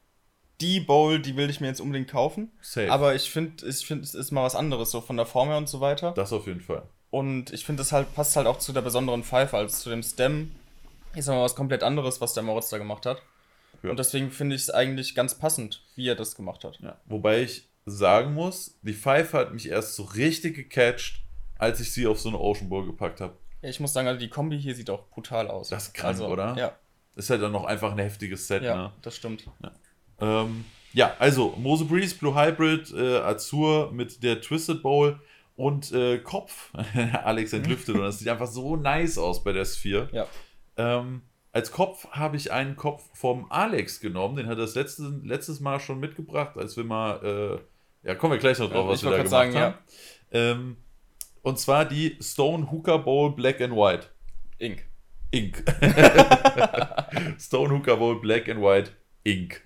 die 0.62 0.80
Bowl, 0.80 1.20
die 1.20 1.36
will 1.36 1.50
ich 1.50 1.60
mir 1.60 1.68
jetzt 1.68 1.82
unbedingt 1.82 2.10
kaufen. 2.10 2.52
safe. 2.62 2.92
Aber 2.92 3.14
ich 3.14 3.30
finde, 3.30 3.68
ich 3.68 3.86
finde, 3.86 4.04
es 4.06 4.16
ist 4.16 4.32
mal 4.32 4.44
was 4.44 4.56
anderes, 4.56 4.90
so 4.92 5.02
von 5.02 5.18
der 5.18 5.26
Form 5.26 5.50
her 5.50 5.58
und 5.58 5.68
so 5.70 5.82
weiter. 5.82 6.14
das 6.14 6.32
auf 6.34 6.48
jeden 6.48 6.62
Fall. 6.62 6.88
Und 7.10 7.54
ich 7.54 7.66
finde, 7.66 7.82
das 7.82 7.92
halt 7.92 8.14
passt 8.16 8.36
halt 8.36 8.48
auch 8.48 8.60
zu 8.60 8.74
der 8.74 8.82
besonderen 8.82 9.24
Pfeife, 9.24 9.58
also 9.58 9.76
zu 9.76 9.90
dem 9.90 10.04
Stem. 10.04 10.52
Ist 11.16 11.28
mal 11.28 11.42
was 11.42 11.56
komplett 11.56 11.84
anderes, 11.84 12.22
was 12.22 12.34
der 12.34 12.44
Moritz 12.44 12.70
da 12.70 12.78
gemacht 12.78 13.06
hat. 13.06 13.22
Ja. 13.84 13.92
Und 13.92 14.00
deswegen 14.00 14.32
finde 14.32 14.56
ich 14.56 14.64
es 14.64 14.70
eigentlich 14.70 15.16
ganz 15.16 15.36
passend, 15.36 15.84
wie 15.96 16.08
er 16.08 16.16
das 16.16 16.36
gemacht 16.36 16.64
hat. 16.64 16.80
Ja. 16.82 16.98
Wobei 17.06 17.42
ich 17.42 17.68
sagen 17.86 18.34
muss, 18.34 18.78
die 18.82 18.94
Pfeife 18.94 19.38
hat 19.38 19.54
mich 19.54 19.70
erst 19.70 19.96
so 19.96 20.04
richtig 20.04 20.56
gecatcht, 20.56 21.22
als 21.58 21.80
ich 21.80 21.94
sie 21.94 22.06
auf 22.08 22.20
so 22.20 22.30
eine 22.30 22.40
Ocean 22.40 22.70
Bowl 22.70 22.86
gepackt 22.86 23.22
habe. 23.22 23.34
Ja, 23.62 23.70
ich 23.70 23.80
muss 23.80 23.94
sagen, 23.94 24.08
also 24.08 24.20
die 24.20 24.30
Kombi 24.30 24.60
hier 24.60 24.76
sieht 24.76 24.90
auch 24.90 25.08
brutal 25.08 25.48
aus. 25.48 25.70
Das 25.70 25.88
ist 25.88 25.94
krank, 25.94 26.20
oder? 26.20 26.56
Ja, 26.58 26.76
Ist 27.16 27.30
halt 27.30 27.42
dann 27.42 27.52
noch 27.52 27.66
einfach 27.66 27.92
ein 27.92 27.98
heftiges 27.98 28.48
Set, 28.48 28.64
ja, 28.64 28.76
ne? 28.76 28.94
das 29.02 29.16
stimmt. 29.16 29.46
Ähm, 30.20 30.66
ja, 30.94 31.16
also 31.20 31.56
Mose 31.58 31.86
Breeze, 31.86 32.16
Blue 32.16 32.36
Hybrid, 32.36 32.92
äh, 32.94 33.18
Azur 33.18 33.92
mit 33.92 34.22
der 34.22 34.42
Twisted 34.42 34.84
Bowl 34.84 35.20
und 35.58 35.92
äh, 35.92 36.20
Kopf. 36.20 36.72
Alex 37.24 37.52
entlüftet 37.52 37.96
und 37.96 38.02
das 38.02 38.20
sieht 38.20 38.30
einfach 38.30 38.48
so 38.48 38.78
nice 38.78 39.18
aus 39.18 39.44
bei 39.44 39.52
der 39.52 39.66
Sphere. 39.66 40.08
Ja. 40.14 40.28
Ähm, 40.78 41.24
als 41.52 41.72
Kopf 41.72 42.08
habe 42.12 42.38
ich 42.38 42.52
einen 42.52 42.76
Kopf 42.76 43.04
vom 43.14 43.52
Alex 43.52 44.00
genommen, 44.00 44.38
den 44.38 44.46
hat 44.46 44.54
er 44.54 44.62
das 44.62 44.76
letzte, 44.76 45.20
letztes 45.24 45.60
Mal 45.60 45.80
schon 45.80 46.00
mitgebracht, 46.00 46.56
als 46.56 46.78
wir 46.78 46.84
mal, 46.84 47.60
äh, 48.04 48.08
ja, 48.08 48.16
kommen 48.16 48.34
wir 48.34 48.40
gleich 48.40 48.60
noch 48.60 48.70
drauf, 48.70 48.86
Ja, 48.86 48.92
was 48.92 49.04
wir 49.04 49.10
da 49.10 49.18
gemacht 49.18 49.30
sagen, 49.30 49.56
haben. 49.56 49.76
Ähm, 50.32 50.78
und 51.42 51.60
zwar 51.60 51.86
die 51.86 52.18
Stone 52.22 52.72
Hooker 52.72 53.00
Bowl 53.00 53.34
Black 53.34 53.60
and 53.60 53.74
White. 53.74 54.08
Ink. 54.60 54.86
Ink. 55.32 55.64
Stone 57.40 57.74
Hooker 57.74 57.98
Bowl 57.98 58.22
Black 58.22 58.48
and 58.48 58.62
White 58.62 58.92
Inc. 59.24 59.62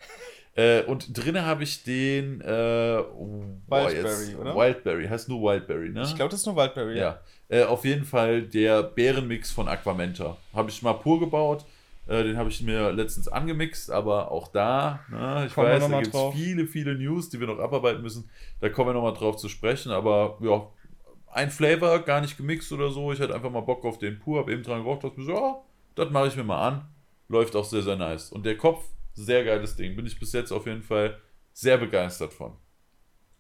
Äh, 0.56 0.84
und 0.84 1.18
drinnen 1.18 1.46
habe 1.46 1.64
ich 1.64 1.84
den 1.84 2.42
äh, 2.42 2.46
Wildberry, 2.46 4.36
oder? 4.36 4.56
Wildberry, 4.56 5.08
heißt 5.08 5.30
nur 5.30 5.42
Wildberry, 5.42 5.90
ne? 5.90 6.04
Ich 6.04 6.16
glaube, 6.16 6.30
das 6.30 6.42
ist 6.42 6.46
nur 6.46 6.58
Wildberry, 6.58 6.98
ja. 6.98 7.20
ja. 7.50 7.58
Äh, 7.58 7.64
auf 7.64 7.86
jeden 7.86 8.04
Fall 8.04 8.42
der 8.44 8.84
Bärenmix 8.84 9.52
von 9.52 9.68
Aquamenta. 9.68 10.38
Habe 10.54 10.70
ich 10.70 10.82
mal 10.82 10.94
pur 10.94 11.20
gebaut. 11.20 11.66
Äh, 12.08 12.24
den 12.24 12.38
habe 12.38 12.50
ich 12.50 12.62
mir 12.62 12.92
letztens 12.92 13.28
angemixt, 13.28 13.92
aber 13.92 14.32
auch 14.32 14.50
da, 14.50 15.00
ne, 15.10 15.46
ich 15.48 15.54
kommen 15.54 15.68
weiß, 15.68 15.88
da 15.88 16.02
gibt 16.02 16.16
es 16.16 16.34
viele, 16.34 16.68
viele 16.68 16.96
News, 16.96 17.30
die 17.30 17.40
wir 17.40 17.48
noch 17.48 17.60
abarbeiten 17.60 18.02
müssen. 18.02 18.30
Da 18.60 18.70
kommen 18.70 18.90
wir 18.90 18.94
nochmal 18.94 19.14
drauf 19.14 19.38
zu 19.38 19.48
sprechen, 19.48 19.92
aber 19.92 20.38
ja, 20.42 20.68
ein 21.34 21.50
Flavor, 21.50 22.00
gar 22.00 22.20
nicht 22.20 22.36
gemixt 22.38 22.72
oder 22.72 22.90
so. 22.90 23.14
Ich 23.14 23.22
hatte 23.22 23.34
einfach 23.34 23.52
mal 23.52 23.62
Bock 23.62 23.86
auf 23.86 24.00
den 24.00 24.20
pur, 24.20 24.40
habe 24.40 24.52
eben 24.52 24.64
dran 24.64 24.84
gerochen, 24.84 25.02
dachte 25.02 25.20
mir 25.20 25.26
so, 25.26 25.32
ja, 25.34 25.62
das 25.96 26.10
mache 26.10 26.28
ich 26.28 26.36
mir 26.36 26.44
mal 26.44 26.68
an. 26.68 26.86
Läuft 27.30 27.56
auch 27.56 27.64
sehr, 27.64 27.82
sehr 27.82 27.96
nice. 27.96 28.32
Und 28.32 28.46
der 28.46 28.58
Kopf, 28.58 28.84
sehr 29.14 29.44
geiles 29.44 29.76
Ding. 29.76 29.96
Bin 29.96 30.06
ich 30.06 30.20
bis 30.20 30.34
jetzt 30.34 30.52
auf 30.52 30.66
jeden 30.66 30.84
Fall 30.84 31.20
sehr 31.54 31.78
begeistert 31.78 32.34
von. 32.34 32.58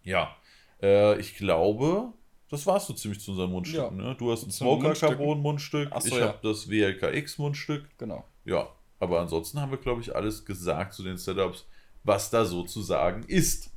Ja, 0.04 0.36
äh, 0.82 1.20
ich 1.20 1.36
glaube, 1.36 2.14
das 2.50 2.66
war's 2.66 2.88
so 2.88 2.94
ziemlich 2.94 3.22
zu 3.22 3.32
unseren 3.32 3.52
Mundstücken. 3.52 4.00
Ja. 4.00 4.10
Ne? 4.10 4.16
Du 4.16 4.32
hast 4.32 4.44
ein 4.44 4.52
Smoker 4.52 4.94
Carbon 4.94 5.40
Mundstück, 5.40 5.90
so, 6.00 6.08
ich 6.08 6.14
ja. 6.16 6.28
habe 6.28 6.40
das 6.44 6.70
WLKX 6.70 7.38
Mundstück. 7.38 7.86
Genau. 7.98 8.26
Ja, 8.44 8.70
aber 9.00 9.20
ansonsten 9.20 9.60
haben 9.62 9.72
wir, 9.72 9.78
glaube 9.78 10.02
ich, 10.02 10.16
alles 10.16 10.46
gesagt 10.46 10.94
zu 10.94 11.04
den 11.04 11.18
Setups, 11.18 11.66
was 12.04 12.30
da 12.30 12.46
so 12.46 12.64
zu 12.64 12.82
sagen 12.82 13.24
ist. 13.28 13.72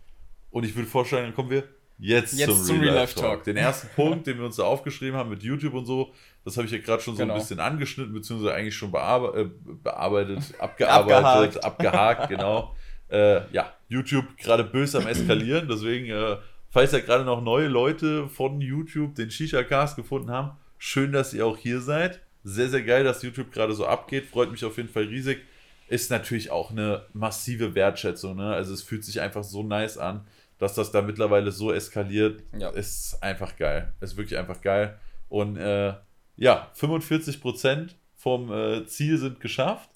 Und 0.51 0.65
ich 0.65 0.75
würde 0.75 0.89
vorschlagen, 0.89 1.27
dann 1.27 1.35
kommen 1.35 1.51
wir 1.51 1.65
jetzt, 1.99 2.39
jetzt 2.39 2.67
zum, 2.67 2.81
Real 2.81 2.95
Life 2.95 3.15
Talk. 3.15 3.25
Talk. 3.25 3.45
Den 3.45 3.57
ersten 3.57 3.89
Punkt, 3.95 4.27
den 4.27 4.39
wir 4.39 4.45
uns 4.45 4.57
da 4.57 4.65
aufgeschrieben 4.65 5.17
haben 5.17 5.31
mit 5.31 5.43
YouTube 5.43 5.75
und 5.75 5.87
so, 5.87 6.13
das 6.45 6.57
habe 6.57 6.67
ich 6.67 6.73
ja 6.73 6.79
gerade 6.79 7.03
schon 7.03 7.17
so 7.17 7.23
genau. 7.23 7.35
ein 7.35 7.41
bisschen 7.41 7.59
angeschnitten, 7.59 8.13
beziehungsweise 8.13 8.55
eigentlich 8.55 8.77
schon 8.77 8.93
bearbe 8.93 9.41
äh, 9.41 9.49
bearbeitet, 9.83 10.41
abgearbeitet, 10.59 11.65
abgehakt, 11.65 11.65
abgehakt 11.65 12.29
genau. 12.29 12.75
Äh, 13.11 13.43
ja, 13.53 13.71
YouTube 13.89 14.25
gerade 14.39 14.65
böse 14.65 14.99
am 14.99 15.07
Eskalieren, 15.07 15.69
deswegen, 15.69 16.07
äh, 16.07 16.39
falls 16.71 16.91
ja 16.91 17.01
gerade 17.01 17.23
noch 17.23 17.43
neue 17.43 17.69
Leute 17.69 18.29
von 18.29 18.63
YouTube 18.63 19.15
den 19.15 19.31
Shisha-Cast 19.31 19.95
gefunden 19.95 20.31
haben, 20.31 20.53
schön, 20.79 21.13
dass 21.13 21.35
ihr 21.35 21.47
auch 21.47 21.59
hier 21.59 21.81
seid. 21.81 22.23
Sehr, 22.45 22.71
sehr 22.71 22.83
geil, 22.83 23.05
dass 23.05 23.23
YouTube 23.23 23.53
gerade 23.53 23.75
so 23.75 23.87
abgeht, 23.87 24.27
freut 24.27 24.51
mich 24.51 24.65
auf 24.65 24.79
jeden 24.79 24.89
Fall 24.89 25.05
riesig. 25.05 25.43
Ist 25.87 26.11
natürlich 26.11 26.51
auch 26.51 26.71
eine 26.71 27.05
massive 27.13 27.75
Wertschätzung, 27.75 28.37
ne? 28.37 28.55
Also 28.55 28.73
es 28.73 28.83
fühlt 28.83 29.05
sich 29.05 29.21
einfach 29.21 29.45
so 29.45 29.63
nice 29.63 29.99
an, 29.99 30.27
dass 30.59 30.75
das 30.75 30.91
da 30.91 31.03
mittlerweile 31.03 31.53
so 31.53 31.73
eskaliert. 31.73 32.43
Ja. 32.59 32.71
Ist 32.71 33.23
einfach 33.23 33.57
geil. 33.57 33.93
Ist 34.01 34.17
wirklich 34.17 34.39
einfach 34.39 34.63
geil. 34.63 34.99
Und 35.29 35.57
äh, 35.59 35.93
ja, 36.37 36.71
45% 36.77 37.91
vom 38.17 38.53
äh, 38.53 38.87
Ziel 38.87 39.19
sind 39.19 39.41
geschafft. 39.41 39.91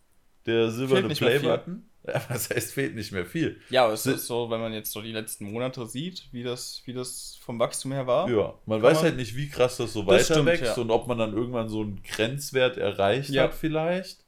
Der 0.47 0.71
silberne 0.71 1.15
Playbutton. 1.15 1.85
Ja, 2.07 2.23
was 2.31 2.49
heißt, 2.49 2.73
fehlt 2.73 2.95
nicht 2.95 3.13
mehr 3.13 3.27
viel. 3.27 3.61
Ja, 3.69 3.85
aber 3.85 3.93
es 3.93 4.07
ist 4.07 4.27
so, 4.27 4.49
wenn 4.49 4.61
man 4.61 4.73
jetzt 4.73 4.93
so 4.93 5.03
die 5.03 5.13
letzten 5.13 5.53
Monate 5.53 5.85
sieht, 5.85 6.29
wie 6.33 6.43
das, 6.43 6.81
wie 6.87 6.95
das 6.95 7.39
vom 7.43 7.59
Wachstum 7.59 7.93
her 7.93 8.07
war. 8.07 8.31
Ja, 8.31 8.55
man 8.65 8.81
weiß 8.81 8.95
man 8.95 9.05
halt 9.05 9.17
nicht, 9.17 9.37
wie 9.37 9.49
krass 9.49 9.77
das 9.77 9.93
so 9.93 10.03
das 10.03 10.15
weiter 10.15 10.35
stimmt, 10.35 10.47
wächst 10.47 10.77
ja. 10.77 10.83
und 10.83 10.91
ob 10.91 11.07
man 11.07 11.19
dann 11.19 11.35
irgendwann 11.35 11.69
so 11.69 11.83
einen 11.83 12.01
Grenzwert 12.03 12.79
erreicht 12.79 13.29
ja. 13.29 13.43
hat, 13.43 13.55
vielleicht. 13.55 14.25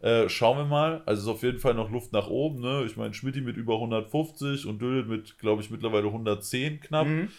Äh, 0.00 0.28
schauen 0.28 0.58
wir 0.58 0.64
mal. 0.64 1.02
Also 1.06 1.22
ist 1.22 1.36
auf 1.36 1.42
jeden 1.42 1.58
Fall 1.58 1.74
noch 1.74 1.90
Luft 1.90 2.12
nach 2.12 2.28
oben. 2.28 2.60
Ne? 2.60 2.84
Ich 2.86 2.96
meine, 2.96 3.14
Schmidt 3.14 3.34
mit 3.42 3.56
über 3.56 3.74
150 3.74 4.66
und 4.66 4.80
Dödel 4.80 5.04
mit, 5.04 5.38
glaube 5.38 5.60
ich, 5.60 5.70
mittlerweile 5.70 6.06
110 6.06 6.80
knapp. 6.82 7.06
Mhm 7.08 7.30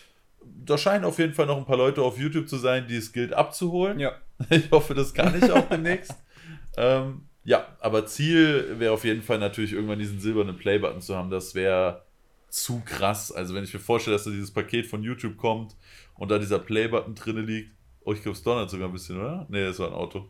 da 0.65 0.77
scheinen 0.77 1.05
auf 1.05 1.19
jeden 1.19 1.33
Fall 1.33 1.45
noch 1.45 1.57
ein 1.57 1.65
paar 1.65 1.77
Leute 1.77 2.01
auf 2.01 2.17
YouTube 2.17 2.49
zu 2.49 2.57
sein, 2.57 2.87
die 2.87 2.95
es 2.95 3.11
gilt 3.11 3.33
abzuholen. 3.33 3.99
Ja. 3.99 4.13
Ich 4.49 4.69
hoffe, 4.69 4.93
das 4.93 5.13
kann 5.13 5.33
ich 5.41 5.49
auch 5.49 5.69
demnächst. 5.69 6.13
ähm, 6.77 7.21
ja, 7.45 7.65
aber 7.79 8.05
Ziel 8.05 8.79
wäre 8.79 8.91
auf 8.91 9.05
jeden 9.05 9.21
Fall 9.21 9.39
natürlich 9.39 9.71
irgendwann 9.71 9.99
diesen 9.99 10.19
silbernen 10.19 10.57
Playbutton 10.57 10.99
zu 10.99 11.15
haben. 11.15 11.29
Das 11.29 11.55
wäre 11.55 12.03
zu 12.49 12.81
krass. 12.83 13.31
Also 13.31 13.55
wenn 13.55 13.63
ich 13.63 13.73
mir 13.73 13.79
vorstelle, 13.79 14.15
dass 14.15 14.25
da 14.25 14.31
dieses 14.31 14.51
Paket 14.51 14.87
von 14.87 15.03
YouTube 15.03 15.37
kommt 15.37 15.75
und 16.15 16.31
da 16.31 16.37
dieser 16.37 16.59
Playbutton 16.59 17.15
drinne 17.15 17.41
liegt. 17.41 17.71
Oh, 18.03 18.13
ich 18.13 18.21
glaube, 18.21 18.37
es 18.37 18.43
donnert 18.43 18.69
sogar 18.69 18.89
ein 18.89 18.93
bisschen, 18.93 19.19
oder? 19.19 19.45
Nee, 19.49 19.63
das 19.63 19.79
war 19.79 19.87
ein 19.87 19.93
Auto. 19.93 20.29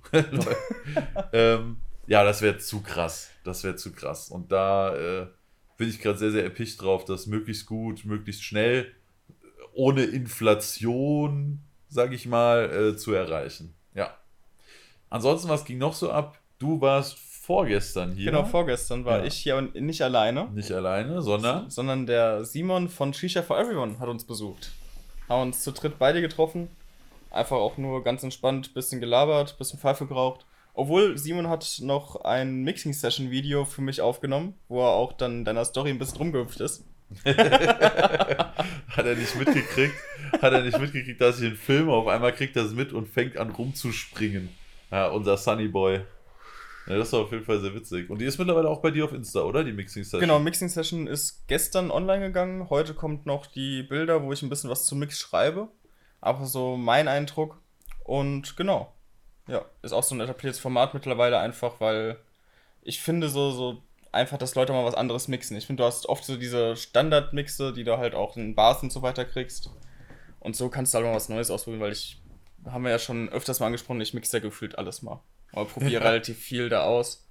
ähm, 1.34 1.78
ja, 2.08 2.24
das 2.24 2.42
wäre 2.42 2.58
zu 2.58 2.82
krass. 2.82 3.32
Das 3.44 3.64
wäre 3.64 3.76
zu 3.76 3.92
krass. 3.92 4.30
Und 4.30 4.52
da 4.52 4.96
äh, 4.96 5.28
bin 5.78 5.90
ich 5.90 6.00
gerade 6.00 6.18
sehr, 6.18 6.32
sehr 6.32 6.44
erpicht 6.44 6.82
drauf, 6.82 7.06
das 7.06 7.28
möglichst 7.28 7.66
gut, 7.66 8.06
möglichst 8.06 8.44
schnell 8.44 8.92
ohne 9.76 10.04
Inflation, 10.04 11.60
sage 11.90 12.16
ich 12.16 12.26
mal, 12.26 12.72
äh, 12.72 12.98
zu 12.98 13.14
erreichen. 13.14 13.76
Ja. 13.94 14.18
Ansonsten, 15.10 15.50
was 15.50 15.66
ging 15.66 15.78
noch 15.78 15.94
so 15.94 16.10
ab? 16.10 16.40
Du 16.58 16.82
warst 16.82 17.18
vorgestern 17.18 18.14
hier. 18.14 18.32
Genau, 18.32 18.46
vorgestern 18.46 19.06
war 19.06 19.20
ja. 19.20 19.26
ich 19.26 19.36
hier 19.36 19.58
und 19.58 19.76
nicht 19.76 20.02
alleine. 20.02 20.50
Nicht 20.54 20.72
alleine, 20.72 21.22
sondern? 21.22 21.70
Sondern 21.70 22.06
der 22.08 22.44
Simon 22.44 22.90
von 22.90 23.14
Shisha 23.14 23.44
for 23.44 23.60
Everyone 23.60 24.00
hat 24.00 24.08
uns 24.08 24.24
besucht. 24.24 24.72
Haben 25.30 25.50
uns 25.50 25.62
zu 25.62 25.72
dritt 25.72 26.00
beide 26.00 26.22
getroffen. 26.22 26.70
Einfach 27.30 27.58
auch 27.58 27.78
nur 27.78 28.04
ganz 28.04 28.24
entspannt, 28.24 28.74
bisschen 28.74 29.02
gelabert, 29.02 29.58
bisschen 29.58 29.80
Pfeife 29.80 30.08
geraucht. 30.08 30.46
Obwohl 30.74 31.18
Simon 31.18 31.50
hat 31.50 31.80
noch 31.82 32.22
ein 32.24 32.64
Mixing-Session-Video 32.64 33.66
für 33.66 33.82
mich 33.82 34.02
aufgenommen, 34.02 34.56
wo 34.68 34.82
er 34.82 34.92
auch 34.92 35.14
dann 35.14 35.40
in 35.40 35.46
deiner 35.46 35.66
Story 35.66 35.90
ein 35.90 36.00
bisschen 36.00 36.18
rumgehüpft 36.18 36.60
ist. 36.62 36.84
hat 37.26 39.06
er 39.06 39.16
nicht 39.16 39.36
mitgekriegt, 39.36 39.96
hat 40.42 40.54
er 40.54 40.64
nicht 40.64 40.80
mitgekriegt, 40.80 41.22
dass 41.22 41.40
ich 41.40 41.48
einen 41.48 41.56
Film 41.56 41.90
auf 41.90 42.08
einmal 42.08 42.34
kriegt 42.34 42.56
das 42.56 42.72
mit 42.72 42.94
und 42.94 43.08
fängt 43.08 43.38
an 43.38 43.52
rumzuspringen. 43.52 44.50
Ja, 44.92 45.08
unser 45.08 45.38
Sunny 45.38 45.68
Boy. 45.68 46.02
Ja, 46.88 46.98
das 46.98 47.12
war 47.14 47.22
auf 47.22 47.32
jeden 47.32 47.46
Fall 47.46 47.60
sehr 47.60 47.74
witzig. 47.74 48.10
Und 48.10 48.20
die 48.20 48.26
ist 48.26 48.38
mittlerweile 48.38 48.70
auch 48.70 48.82
bei 48.82 48.92
dir 48.92 49.06
auf 49.06 49.14
Insta, 49.14 49.42
oder? 49.42 49.64
Die 49.64 49.74
Mixing 49.74 50.04
Session. 50.04 50.22
Genau, 50.22 50.40
Mixing 50.40 50.70
Session 50.70 51.08
ist 51.08 51.48
gestern 51.48 51.90
online 51.90 52.28
gegangen. 52.28 52.70
Heute 52.70 52.94
kommt 52.94 53.26
noch 53.26 53.48
die 53.48 53.84
Bilder, 53.84 54.22
wo 54.22 54.32
ich 54.32 54.44
ein 54.44 54.50
bisschen 54.50 54.70
was 54.70 54.86
zu 54.86 54.96
Mix 54.96 55.20
schreibe. 55.20 55.68
Aber 56.22 56.46
so 56.46 56.78
mein 56.78 57.08
Eindruck. 57.08 57.60
Und 58.04 58.56
genau. 58.56 58.94
Ja, 59.48 59.66
ist 59.82 59.94
auch 59.94 60.04
so 60.04 60.16
ein 60.16 60.22
etabliertes 60.22 60.60
Format 60.60 60.94
mittlerweile 60.94 61.40
einfach, 61.40 61.80
weil 61.80 62.18
ich 62.84 63.02
finde 63.02 63.30
so, 63.30 63.52
so 63.52 63.82
einfach, 64.16 64.38
dass 64.38 64.56
Leute 64.56 64.74
mal 64.74 64.86
was 64.86 64.96
anderes 64.96 65.28
mixen. 65.28 65.58
Ich 65.58 65.68
finde, 65.68 65.84
du 65.84 65.88
hast 65.88 66.08
oft 66.08 66.24
so 66.24 66.38
diese 66.38 66.76
Standardmixe, 66.76 67.74
die 67.74 67.84
du 67.84 67.98
halt 67.98 68.16
auch 68.16 68.38
in 68.38 68.56
Bars 68.56 68.82
und 68.82 68.92
so 68.92 69.02
weiter 69.02 69.26
kriegst. 69.26 69.70
Und 70.40 70.56
so 70.56 70.70
kannst 70.70 70.94
du 70.94 70.98
halt 70.98 71.08
mal 71.08 71.16
was 71.16 71.30
Neues 71.30 71.52
ausprobieren, 71.52 71.82
weil 71.82 71.92
ich, 71.92 72.22
haben 72.66 72.84
wir 72.84 72.92
ja 72.92 73.00
schon 73.00 73.30
öfters 73.30 73.60
mal 73.60 73.68
angesprochen, 73.68 74.02
ich 74.02 74.14
mixe 74.14 74.38
ja 74.38 74.42
gefühlt 74.42 74.78
alles 74.78 75.02
mal. 75.02 75.20
Aber 75.52 75.66
probiere 75.66 76.04
relativ 76.06 76.40
viel 76.40 76.70
da 76.70 76.84
aus. 76.84 77.28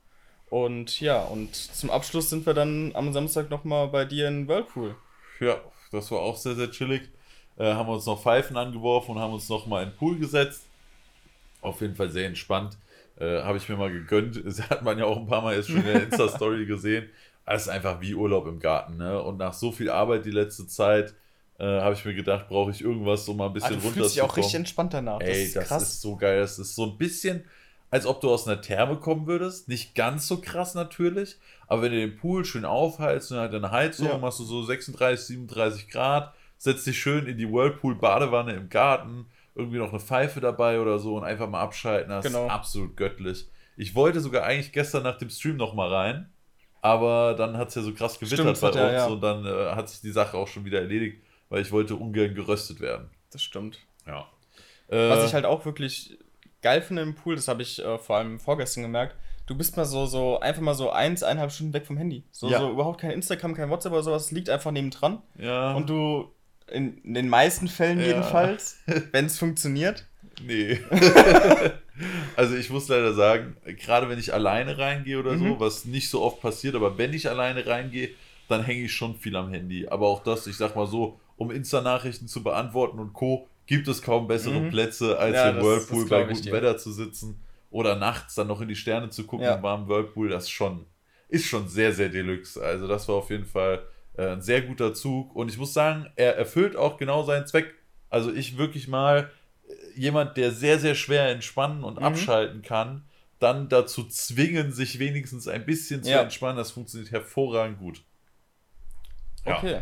Und 0.51 1.01
ja, 1.01 1.23
und 1.23 1.55
zum 1.55 1.91
Abschluss 1.91 2.31
sind 2.31 2.47
wir 2.47 2.55
dann 2.55 2.93
am 2.95 3.13
Samstag 3.13 3.51
nochmal 3.51 3.89
bei 3.89 4.05
dir 4.05 4.29
in 4.29 4.47
Whirlpool. 4.47 4.95
Ja, 5.41 5.61
das 5.91 6.11
war 6.11 6.21
auch 6.21 6.37
sehr, 6.37 6.55
sehr 6.55 6.71
chillig. 6.71 7.03
Äh, 7.57 7.73
haben 7.73 7.89
uns 7.89 8.07
noch 8.07 8.23
Pfeifen 8.23 8.57
angeworfen 8.57 9.13
und 9.13 9.19
haben 9.21 9.33
uns 9.33 9.49
nochmal 9.49 9.85
in 9.85 9.91
den 9.91 9.97
Pool 9.97 10.19
gesetzt. 10.19 10.65
Auf 11.65 11.81
jeden 11.81 11.95
Fall 11.95 12.11
sehr 12.11 12.27
entspannt. 12.27 12.77
Äh, 13.19 13.43
Habe 13.43 13.59
ich 13.59 13.69
mir 13.69 13.77
mal 13.77 13.93
gegönnt. 13.93 14.37
Das 14.45 14.61
hat 14.71 14.83
man 14.83 14.99
ja 14.99 15.05
auch 15.05 15.17
ein 15.17 15.27
paar 15.27 15.43
Mal 15.43 15.57
jetzt 15.57 15.69
schon 15.69 15.79
in 15.79 15.85
der 15.85 16.03
Insta-Story 16.05 16.67
gesehen. 16.67 17.09
Es 17.47 17.63
ist 17.63 17.69
einfach 17.69 18.01
wie 18.01 18.15
Urlaub 18.15 18.47
im 18.47 18.59
Garten. 18.59 18.97
Ne? 18.97 19.21
Und 19.23 19.39
nach 19.39 19.53
so 19.53 19.73
viel 19.73 19.91
Arbeit 19.91 20.25
die 20.25 20.31
letzte 20.31 20.67
Zeit 20.67 21.15
äh, 21.59 21.81
habe 21.81 21.95
ich 21.95 22.05
mir 22.05 22.15
gedacht, 22.15 22.49
brauche 22.49 22.71
ich 22.71 22.83
irgendwas, 22.83 23.29
um 23.29 23.37
mal 23.37 23.47
ein 23.47 23.53
bisschen 23.53 23.75
runter 23.75 23.89
zu 23.89 23.95
kommen. 23.95 24.09
sich 24.09 24.23
auch 24.23 24.37
richtig 24.37 24.55
entspannt 24.55 24.95
danach. 24.95 25.19
Das 25.21 25.29
Ey, 25.29 25.45
ist 25.45 25.57
das 25.57 25.69
krass. 25.69 25.83
ist 25.83 26.01
so 26.01 26.17
geil. 26.17 26.41
Das 26.41 26.59
ist 26.59 26.75
so 26.75 26.85
ein 26.85 26.99
bisschen, 26.99 27.45
als 27.91 28.07
ob 28.07 28.21
du 28.21 28.31
aus 28.31 28.49
einer 28.49 28.61
Therme 28.61 28.97
kommen 28.97 29.27
würdest. 29.27 29.69
Nicht 29.69 29.95
ganz 29.95 30.27
so 30.27 30.41
krass 30.41 30.75
natürlich, 30.75 31.37
aber 31.67 31.83
wenn 31.83 31.93
du 31.93 31.99
den 31.99 32.17
Pool 32.17 32.45
schön 32.45 32.65
aufheizt 32.65 33.31
und 33.31 33.39
halt 33.39 33.55
eine 33.55 33.71
Heizung, 33.71 34.09
ja. 34.09 34.19
machst 34.19 34.41
du 34.41 34.45
so 34.45 34.63
36, 34.63 35.27
37 35.27 35.89
Grad, 35.89 36.35
setzt 36.59 36.87
dich 36.87 36.99
schön 36.99 37.27
in 37.27 37.39
die 37.39 37.51
Whirlpool-Badewanne 37.51 38.55
im 38.55 38.69
Garten, 38.69 39.27
irgendwie 39.55 39.79
noch 39.79 39.91
eine 39.91 40.01
Pfeife 40.01 40.41
dabei 40.41 40.81
oder 40.81 40.99
so 40.99 41.17
und 41.17 41.25
einfach 41.25 41.49
mal 41.49 41.61
abschalten. 41.61 42.11
Das 42.11 42.25
genau. 42.25 42.47
ist 42.47 42.51
absolut 42.51 42.97
göttlich. 42.97 43.49
Ich 43.77 43.95
wollte 43.95 44.21
sogar 44.21 44.45
eigentlich 44.45 44.73
gestern 44.73 45.03
nach 45.03 45.19
dem 45.19 45.31
Stream 45.31 45.57
noch 45.57 45.75
mal 45.75 45.93
rein, 45.93 46.33
aber 46.81 47.35
dann 47.35 47.57
hat 47.57 47.69
es 47.69 47.75
ja 47.75 47.83
so 47.83 47.93
krass 47.93 48.19
gewittert 48.19 48.61
bei 48.61 48.69
uns 48.69 48.77
ja, 48.77 48.93
ja. 48.93 49.07
und 49.07 49.21
dann 49.21 49.45
äh, 49.45 49.75
hat 49.75 49.89
sich 49.89 50.01
die 50.01 50.11
Sache 50.11 50.37
auch 50.37 50.49
schon 50.49 50.65
wieder 50.65 50.81
erledigt, 50.81 51.23
weil 51.49 51.63
ich 51.63 51.73
wollte 51.73 51.97
ungern 51.97 52.35
geröstet 52.35 52.81
werden. 52.81 53.11
Das 53.31 53.43
stimmt. 53.43 53.79
Ja. 54.07 54.27
Äh, 54.89 55.09
Was 55.09 55.27
ich 55.27 55.35
halt 55.35 55.45
auch 55.45 55.65
wirklich 55.65 56.19
geil 56.63 56.83
finde 56.83 57.03
im 57.03 57.15
Pool, 57.15 57.37
das 57.37 57.49
habe 57.49 57.63
ich 57.63 57.85
äh, 57.85 57.99
vor 57.99 58.17
allem 58.17 58.39
vorgestern 58.39 58.83
gemerkt, 58.83 59.17
du 59.47 59.57
bist 59.57 59.77
mal 59.77 59.85
so, 59.85 60.07
so 60.07 60.41
einfach 60.41 60.63
mal 60.63 60.75
so 60.75 60.91
eins, 60.91 61.23
eineinhalb 61.23 61.53
Stunden 61.53 61.73
weg 61.73 61.87
vom 61.87 61.97
Handy. 61.97 62.25
So, 62.31 62.49
ja. 62.49 62.59
so 62.59 62.71
überhaupt 62.71 63.01
kein 63.01 63.11
Instagram, 63.11 63.55
kein 63.55 63.71
WhatsApp 63.71 63.93
oder 63.93 64.03
sowas, 64.03 64.31
liegt 64.31 64.51
einfach 64.51 64.71
nebendran. 64.71 65.23
Ja. 65.39 65.75
Und 65.75 65.89
du 65.89 66.33
in, 66.71 66.99
in 66.99 67.15
den 67.15 67.29
meisten 67.29 67.69
Fällen 67.69 68.01
ja. 68.01 68.07
jedenfalls, 68.07 68.79
wenn 69.13 69.27
es 69.27 69.39
funktioniert. 69.39 70.07
Nee. 70.43 70.81
also 72.37 72.57
ich 72.57 72.71
muss 72.71 72.89
leider 72.89 73.15
sagen, 73.15 73.57
gerade 73.65 74.09
wenn 74.09 74.19
ich 74.19 74.35
alleine 74.35 74.79
reingehe 74.79 75.19
oder 75.19 75.33
mhm. 75.33 75.49
so, 75.49 75.61
was 75.61 75.85
nicht 75.85 76.11
so 76.11 76.23
oft 76.23 76.41
passiert, 76.41 76.75
aber 76.75 76.99
wenn 76.99 77.13
ich 77.13 77.29
alleine 77.29 77.67
reingehe, 77.67 78.11
dann 78.49 78.65
hänge 78.65 78.85
ich 78.85 78.93
schon 78.93 79.15
viel 79.15 79.37
am 79.37 79.51
Handy. 79.51 79.87
Aber 79.89 80.09
auch 80.09 80.23
das, 80.23 80.47
ich 80.47 80.57
sag 80.57 80.75
mal 80.77 80.87
so, 80.87 81.19
um 81.37 81.51
Insta-Nachrichten 81.51 82.29
zu 82.29 82.43
beantworten 82.43 82.99
und 82.99 83.13
Co., 83.13 83.49
gibt 83.67 83.89
es 83.89 84.03
kaum 84.03 84.27
bessere 84.27 84.61
mhm. 84.61 84.71
Plätze, 84.71 85.19
als 85.19 85.35
ja, 85.35 85.49
im 85.49 85.57
das, 85.57 85.65
Whirlpool 85.65 86.01
das 86.01 86.11
bei 86.11 86.25
gutem 86.25 86.53
Wetter 86.53 86.77
zu 86.77 86.93
sitzen 86.93 87.41
oder 87.71 87.97
nachts 87.97 88.35
dann 88.35 88.47
noch 88.47 88.61
in 88.61 88.69
die 88.69 88.77
Sterne 88.77 89.09
zu 89.09 89.25
gucken 89.25 89.47
ja. 89.47 89.55
im 89.55 89.63
warmen 89.63 89.89
Whirlpool. 89.89 90.29
Das 90.29 90.51
schon, 90.51 90.85
ist 91.29 91.47
schon 91.47 91.69
sehr, 91.69 91.93
sehr 91.93 92.09
deluxe. 92.09 92.63
Also 92.63 92.87
das 92.87 93.09
war 93.09 93.17
auf 93.17 93.31
jeden 93.31 93.47
Fall 93.47 93.83
äh, 94.17 94.29
ein 94.29 94.43
sehr 94.43 94.63
guter 94.63 94.95
Zug. 94.95 95.35
Und 95.35 95.51
ich 95.51 95.59
muss 95.59 95.73
sagen, 95.75 96.07
er 96.17 96.37
erfüllt 96.37 96.77
auch 96.77 96.97
genau 96.97 97.23
seinen 97.25 97.47
Zweck. 97.47 97.75
Also 98.11 98.33
ich 98.33 98.57
wirklich 98.59 98.89
mal 98.89 99.31
äh, 99.69 99.73
jemand, 100.01 100.37
der 100.37 100.53
sehr, 100.53 100.79
sehr 100.79 100.95
schwer 100.95 101.29
entspannen 101.31 101.85
und 101.85 101.99
Mhm. 101.99 102.05
abschalten 102.05 102.63
kann, 102.63 103.05
dann 103.41 103.69
dazu 103.69 104.05
zwingen, 104.05 104.73
sich 104.73 104.99
wenigstens 104.99 105.49
ein 105.49 105.67
bisschen 105.67 106.03
zu 106.03 106.11
Ja. 106.11 106.23
entspannen. 106.23 106.57
Das 106.57 106.71
funktioniert 106.71 107.11
hervorragend 107.13 107.79
gut. 107.79 108.03
Ja. 109.45 109.59
Okay. 109.59 109.81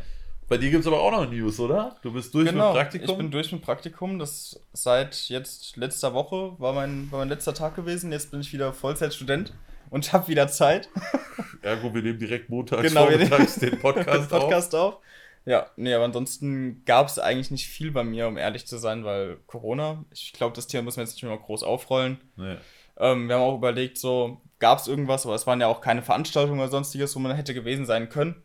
Bei 0.49 0.59
dir 0.59 0.71
gibt 0.71 0.81
es 0.83 0.87
aber 0.87 1.01
auch 1.01 1.13
noch 1.13 1.31
News, 1.31 1.59
oder? 1.61 1.97
Du 2.03 2.13
bist 2.13 2.35
durch 2.35 2.49
genau, 2.49 2.73
mit 2.73 2.81
Praktikum. 2.81 3.11
ich 3.11 3.17
bin 3.17 3.31
durch 3.31 3.53
mit 3.53 3.63
Praktikum. 3.63 4.19
Das 4.19 4.61
seit 4.73 5.29
jetzt 5.29 5.77
letzter 5.77 6.13
Woche 6.13 6.55
war 6.59 6.73
mein, 6.75 7.11
war 7.11 7.21
mein 7.21 7.29
letzter 7.29 7.55
Tag 7.55 7.75
gewesen. 7.77 8.13
Jetzt 8.13 8.31
bin 8.31 8.41
ich 8.41 8.53
wieder 8.53 8.73
Vollzeitstudent 8.73 9.55
und 9.93 10.13
habe 10.13 10.27
wieder 10.29 10.49
Zeit. 10.49 10.89
Ergo, 11.63 11.95
wir 11.95 12.03
nehmen 12.03 12.19
direkt 12.19 12.49
montags 12.49 12.83
Genau, 12.83 13.09
wir 13.09 13.19
vormittags 13.19 13.57
den 13.57 13.79
Podcast, 13.79 14.09
den 14.33 14.41
Podcast 14.41 14.75
auf. 14.75 14.99
Ja, 15.45 15.67
nee, 15.77 15.93
aber 15.93 16.05
ansonsten 16.05 16.83
gab 16.87 17.09
es 17.09 17.19
eigentlich 17.19 17.51
nicht 17.51 17.69
viel 17.69 17.91
bei 17.91 18.03
mir, 18.03 18.27
um 18.27 18.39
ehrlich 18.39 18.67
zu 18.67 18.79
sein, 18.79 19.05
weil 19.05 19.37
Corona, 19.47 20.05
ich 20.13 20.33
glaube, 20.33 20.57
das 20.57 20.67
Thema 20.67 20.85
müssen 20.85 20.97
wir 20.97 21.05
jetzt 21.05 21.15
nicht 21.15 21.25
mehr 21.25 21.37
groß 21.37 21.63
aufrollen. 21.63 22.15
auf. 22.15 22.45
Nee. 22.45 22.57
Ähm, 22.99 23.29
wir 23.29 23.37
haben 23.37 23.43
auch 23.43 23.57
überlegt, 23.57 23.99
so, 23.99 24.41
gab 24.61 24.79
es 24.79 24.87
irgendwas, 24.89 25.27
aber 25.27 25.35
es 25.35 25.47
waren 25.47 25.61
ja 25.61 25.67
auch 25.67 25.81
keine 25.81 26.03
Veranstaltungen 26.03 26.61
oder 26.61 26.71
sonstiges, 26.71 27.15
wo 27.15 27.21
man 27.21 27.37
hätte 27.37 27.53
gewesen 27.53 27.85
sein 27.85 28.09
können. 28.09 28.43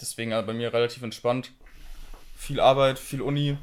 Deswegen 0.00 0.32
also 0.32 0.46
bei 0.46 0.52
mir 0.52 0.72
relativ 0.74 1.02
entspannt. 1.02 1.52
Viel 2.36 2.60
Arbeit, 2.60 2.98
viel 2.98 3.22
Uni. 3.22 3.56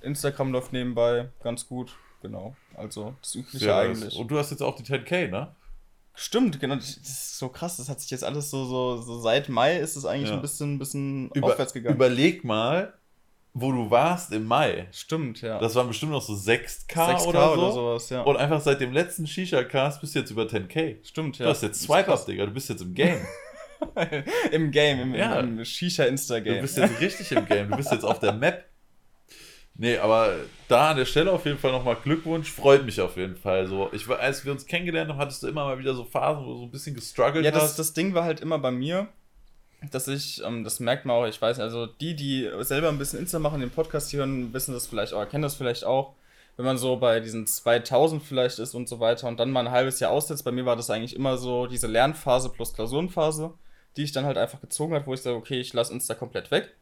Instagram 0.00 0.52
läuft 0.52 0.72
nebenbei 0.72 1.28
ganz 1.42 1.66
gut. 1.66 1.96
Genau. 2.22 2.54
Also 2.74 3.14
das 3.20 3.34
Übliche 3.34 3.58
Sehr 3.58 3.74
nice. 3.74 4.02
eigentlich. 4.02 4.16
Und 4.18 4.28
du 4.28 4.38
hast 4.38 4.50
jetzt 4.50 4.62
auch 4.62 4.76
die 4.76 4.84
10K, 4.84 5.28
ne? 5.28 5.54
Stimmt, 6.16 6.58
genau. 6.60 6.76
Das 6.76 6.88
ist 6.96 7.38
so 7.38 7.48
krass. 7.50 7.76
Das 7.76 7.88
hat 7.88 8.00
sich 8.00 8.10
jetzt 8.10 8.24
alles 8.24 8.50
so, 8.50 8.64
so, 8.64 9.00
so 9.02 9.20
seit 9.20 9.48
Mai 9.48 9.76
ist 9.78 9.96
es 9.96 10.04
eigentlich 10.04 10.30
Ja. 10.30 10.34
ein 10.36 10.42
bisschen, 10.42 10.78
bisschen 10.78 11.30
Über, 11.34 11.48
aufwärts 11.48 11.72
gegangen. 11.74 11.94
Überleg 11.94 12.42
mal, 12.42 12.94
wo 13.52 13.70
du 13.70 13.90
warst 13.90 14.32
im 14.32 14.44
Mai. 14.46 14.88
Stimmt, 14.92 15.42
ja. 15.42 15.58
Das 15.58 15.74
waren 15.74 15.88
bestimmt 15.88 16.12
noch 16.12 16.22
so 16.22 16.32
6K, 16.32 17.16
6K 17.16 17.26
oder, 17.28 17.54
so. 17.54 17.70
sowas, 17.70 18.10
ja. 18.10 18.22
Und 18.22 18.36
einfach 18.38 18.60
seit 18.60 18.80
dem 18.80 18.92
letzten 18.92 19.26
Shisha-Cast 19.26 20.00
bist 20.00 20.14
du 20.14 20.18
jetzt 20.20 20.30
über 20.30 20.44
10K. 20.44 20.96
Stimmt, 21.06 21.38
ja. 21.38 21.44
Du 21.46 21.50
hast 21.50 21.62
jetzt 21.62 21.72
Das 21.72 21.80
ist 21.82 21.86
Swipe 21.86 21.98
Up, 22.00 22.06
krass. 22.06 22.24
Digga. 22.26 22.46
Du 22.46 22.52
bist 22.52 22.68
jetzt 22.70 22.80
im 22.82 22.94
Game. 22.94 23.20
Im 24.52 24.70
Game, 24.70 25.00
im, 25.00 25.14
Ja. 25.14 25.38
im 25.40 25.62
Shisha-Insta-Game. 25.62 26.54
Du 26.56 26.60
bist 26.62 26.78
jetzt 26.78 26.98
richtig 26.98 27.30
im 27.32 27.44
Game. 27.44 27.70
Du 27.70 27.76
bist 27.76 27.92
jetzt 27.92 28.04
auf 28.04 28.18
der 28.20 28.32
Map. 28.32 28.64
Nee, 29.78 29.98
aber 29.98 30.34
da 30.68 30.90
an 30.90 30.96
der 30.96 31.04
Stelle 31.04 31.30
auf 31.32 31.44
jeden 31.44 31.58
Fall 31.58 31.72
nochmal 31.72 31.96
Glückwunsch. 32.02 32.50
Freut 32.50 32.84
mich 32.86 33.00
auf 33.00 33.16
jeden 33.16 33.36
Fall. 33.36 33.66
So, 33.66 33.90
ich, 33.92 34.08
als 34.08 34.44
wir 34.44 34.52
uns 34.52 34.66
kennengelernt 34.66 35.10
haben, 35.10 35.18
hattest 35.18 35.42
du 35.42 35.48
immer 35.48 35.64
mal 35.66 35.78
wieder 35.78 35.94
so 35.94 36.04
Phasen, 36.04 36.44
wo 36.46 36.52
du 36.52 36.58
so 36.58 36.64
ein 36.64 36.70
bisschen 36.70 36.94
gestruggelt 36.94 37.44
Ja, 37.44 37.50
das, 37.50 37.62
hast. 37.62 37.78
das 37.78 37.92
Ding 37.92 38.14
war 38.14 38.24
halt 38.24 38.40
immer 38.40 38.58
bei 38.58 38.70
mir, 38.70 39.08
dass 39.90 40.08
ich, 40.08 40.42
ähm, 40.42 40.64
das 40.64 40.80
merkt 40.80 41.04
man 41.04 41.16
auch, 41.16 41.26
ich 41.26 41.40
weiß 41.40 41.58
nicht, 41.58 41.64
also 41.64 41.86
die, 41.86 42.16
die 42.16 42.50
selber 42.60 42.88
ein 42.88 42.98
bisschen 42.98 43.18
Insta 43.18 43.38
machen, 43.38 43.60
den 43.60 43.70
Podcast 43.70 44.10
hier 44.10 44.20
hören, 44.20 44.52
wissen 44.54 44.72
das 44.72 44.86
vielleicht 44.86 45.12
auch, 45.12 45.20
erkennen 45.20 45.42
das 45.42 45.56
vielleicht 45.56 45.84
auch, 45.84 46.14
wenn 46.56 46.64
man 46.64 46.78
so 46.78 46.96
bei 46.96 47.20
diesen 47.20 47.46
2000 47.46 48.22
vielleicht 48.22 48.58
ist 48.58 48.74
und 48.74 48.88
so 48.88 48.98
weiter 48.98 49.28
und 49.28 49.38
dann 49.38 49.50
mal 49.50 49.66
ein 49.66 49.72
halbes 49.72 50.00
Jahr 50.00 50.10
aussetzt. 50.10 50.44
Bei 50.44 50.52
mir 50.52 50.64
war 50.64 50.76
das 50.76 50.88
eigentlich 50.88 51.14
immer 51.14 51.36
so 51.36 51.66
diese 51.66 51.86
Lernphase 51.86 52.48
plus 52.48 52.72
Klausurenphase, 52.72 53.52
die 53.98 54.04
ich 54.04 54.12
dann 54.12 54.24
halt 54.24 54.38
einfach 54.38 54.62
gezogen 54.62 54.94
hat, 54.94 55.06
wo 55.06 55.12
ich 55.12 55.20
sage, 55.20 55.36
okay, 55.36 55.60
ich 55.60 55.74
lasse 55.74 55.92
Insta 55.92 56.14
komplett 56.14 56.50
weg. 56.50 56.74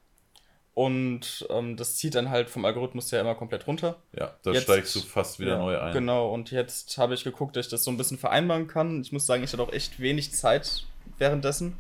Und 0.75 1.47
ähm, 1.51 1.77
das 1.77 1.95
zieht 1.97 2.17
dann 2.17 2.31
halt 2.31 2.51
vom 2.51 2.65
Algorithmus 2.65 3.09
ja 3.13 3.21
immer 3.21 3.37
komplett 3.37 3.67
runter. 3.69 4.03
ja, 4.13 4.35
da 4.43 4.51
Jetzt- 4.51 4.65
steigst 4.65 4.95
du 4.97 5.01
fast 5.01 5.39
wieder 5.39 5.53
Ja, 5.53 5.59
neu 5.59 5.79
ein. 5.79 5.93
Genau, 5.93 6.31
und 6.33 6.51
jetzt 6.51 6.99
habe 6.99 7.15
ich 7.15 7.23
geguckt, 7.23 7.55
dass 7.55 7.67
ich 7.67 7.71
das 7.71 7.85
so 7.85 7.93
ein 7.93 7.97
bisschen 7.97 8.19
vereinbaren 8.19 8.67
kann. 8.67 9.01
Ich 9.03 9.13
muss 9.13 9.25
sagen, 9.25 9.45
ich 9.45 9.53
hatte 9.53 9.63
auch 9.63 9.73
echt 9.73 10.01
wenig 10.01 10.33
Zeit 10.35 10.85
währenddessen, 11.19 11.77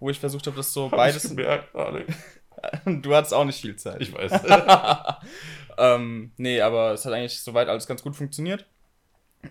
wo 0.00 0.08
ich 0.08 0.18
versucht 0.18 0.46
habe, 0.46 0.56
das 0.56 0.72
so 0.72 0.84
Hab 0.90 0.96
beides. 0.96 1.24
Ich 1.24 1.30
gemerkt, 1.36 1.68
du 2.86 3.14
hattest 3.14 3.34
auch 3.34 3.44
nicht 3.44 3.60
viel 3.60 3.76
Zeit. 3.76 4.00
Ich 4.00 4.12
weiß. 4.14 4.32
ähm, 5.78 6.32
nee, 6.36 6.60
aber 6.60 6.92
es 6.92 7.04
hat 7.04 7.12
eigentlich 7.12 7.40
soweit 7.40 7.68
alles 7.68 7.86
ganz 7.86 8.02
gut 8.02 8.16
funktioniert. 8.16 8.64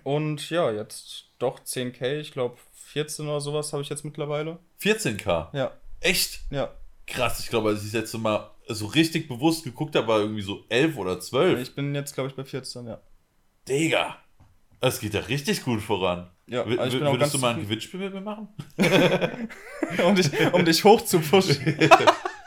Und 0.03 0.49
ja, 0.49 0.71
jetzt 0.71 1.25
doch 1.39 1.59
10k, 1.59 2.19
ich 2.19 2.31
glaube 2.31 2.57
14 2.73 3.27
oder 3.27 3.41
sowas 3.41 3.73
habe 3.73 3.83
ich 3.83 3.89
jetzt 3.89 4.05
mittlerweile. 4.05 4.59
14k. 4.81 5.55
Ja, 5.55 5.71
Echt? 5.99 6.39
ja. 6.49 6.73
Krass. 7.07 7.39
Ich 7.41 7.49
glaube, 7.49 7.69
als 7.69 7.79
ich 7.83 7.91
das 7.91 8.01
letzte 8.01 8.17
Mal 8.17 8.50
so 8.67 8.85
richtig 8.87 9.27
bewusst 9.27 9.63
geguckt 9.63 9.95
habe, 9.95 10.07
war 10.07 10.19
irgendwie 10.19 10.41
so 10.41 10.65
11 10.69 10.97
oder 10.97 11.19
12. 11.19 11.61
Ich 11.61 11.75
bin 11.75 11.93
jetzt, 11.95 12.13
glaube 12.13 12.29
ich, 12.29 12.35
bei 12.35 12.43
14, 12.43 12.87
ja. 12.87 13.01
Digga. 13.67 14.17
Das 14.79 14.99
geht 14.99 15.13
ja 15.13 15.21
richtig 15.21 15.63
gut 15.63 15.81
voran. 15.81 16.29
Ja, 16.47 16.63
also 16.63 16.83
ich 16.83 16.93
bin 16.93 17.03
auch 17.07 17.13
würdest 17.13 17.33
du 17.33 17.37
mal 17.37 17.53
ein. 17.53 17.61
Gewinnspiel 17.61 17.99
mit 17.99 18.13
mir 18.13 18.21
machen? 18.21 18.49
um, 20.05 20.15
dich, 20.15 20.29
um 20.51 20.65
dich 20.65 20.83
hoch 20.83 21.01
zu 21.01 21.19
pushen. 21.19 21.57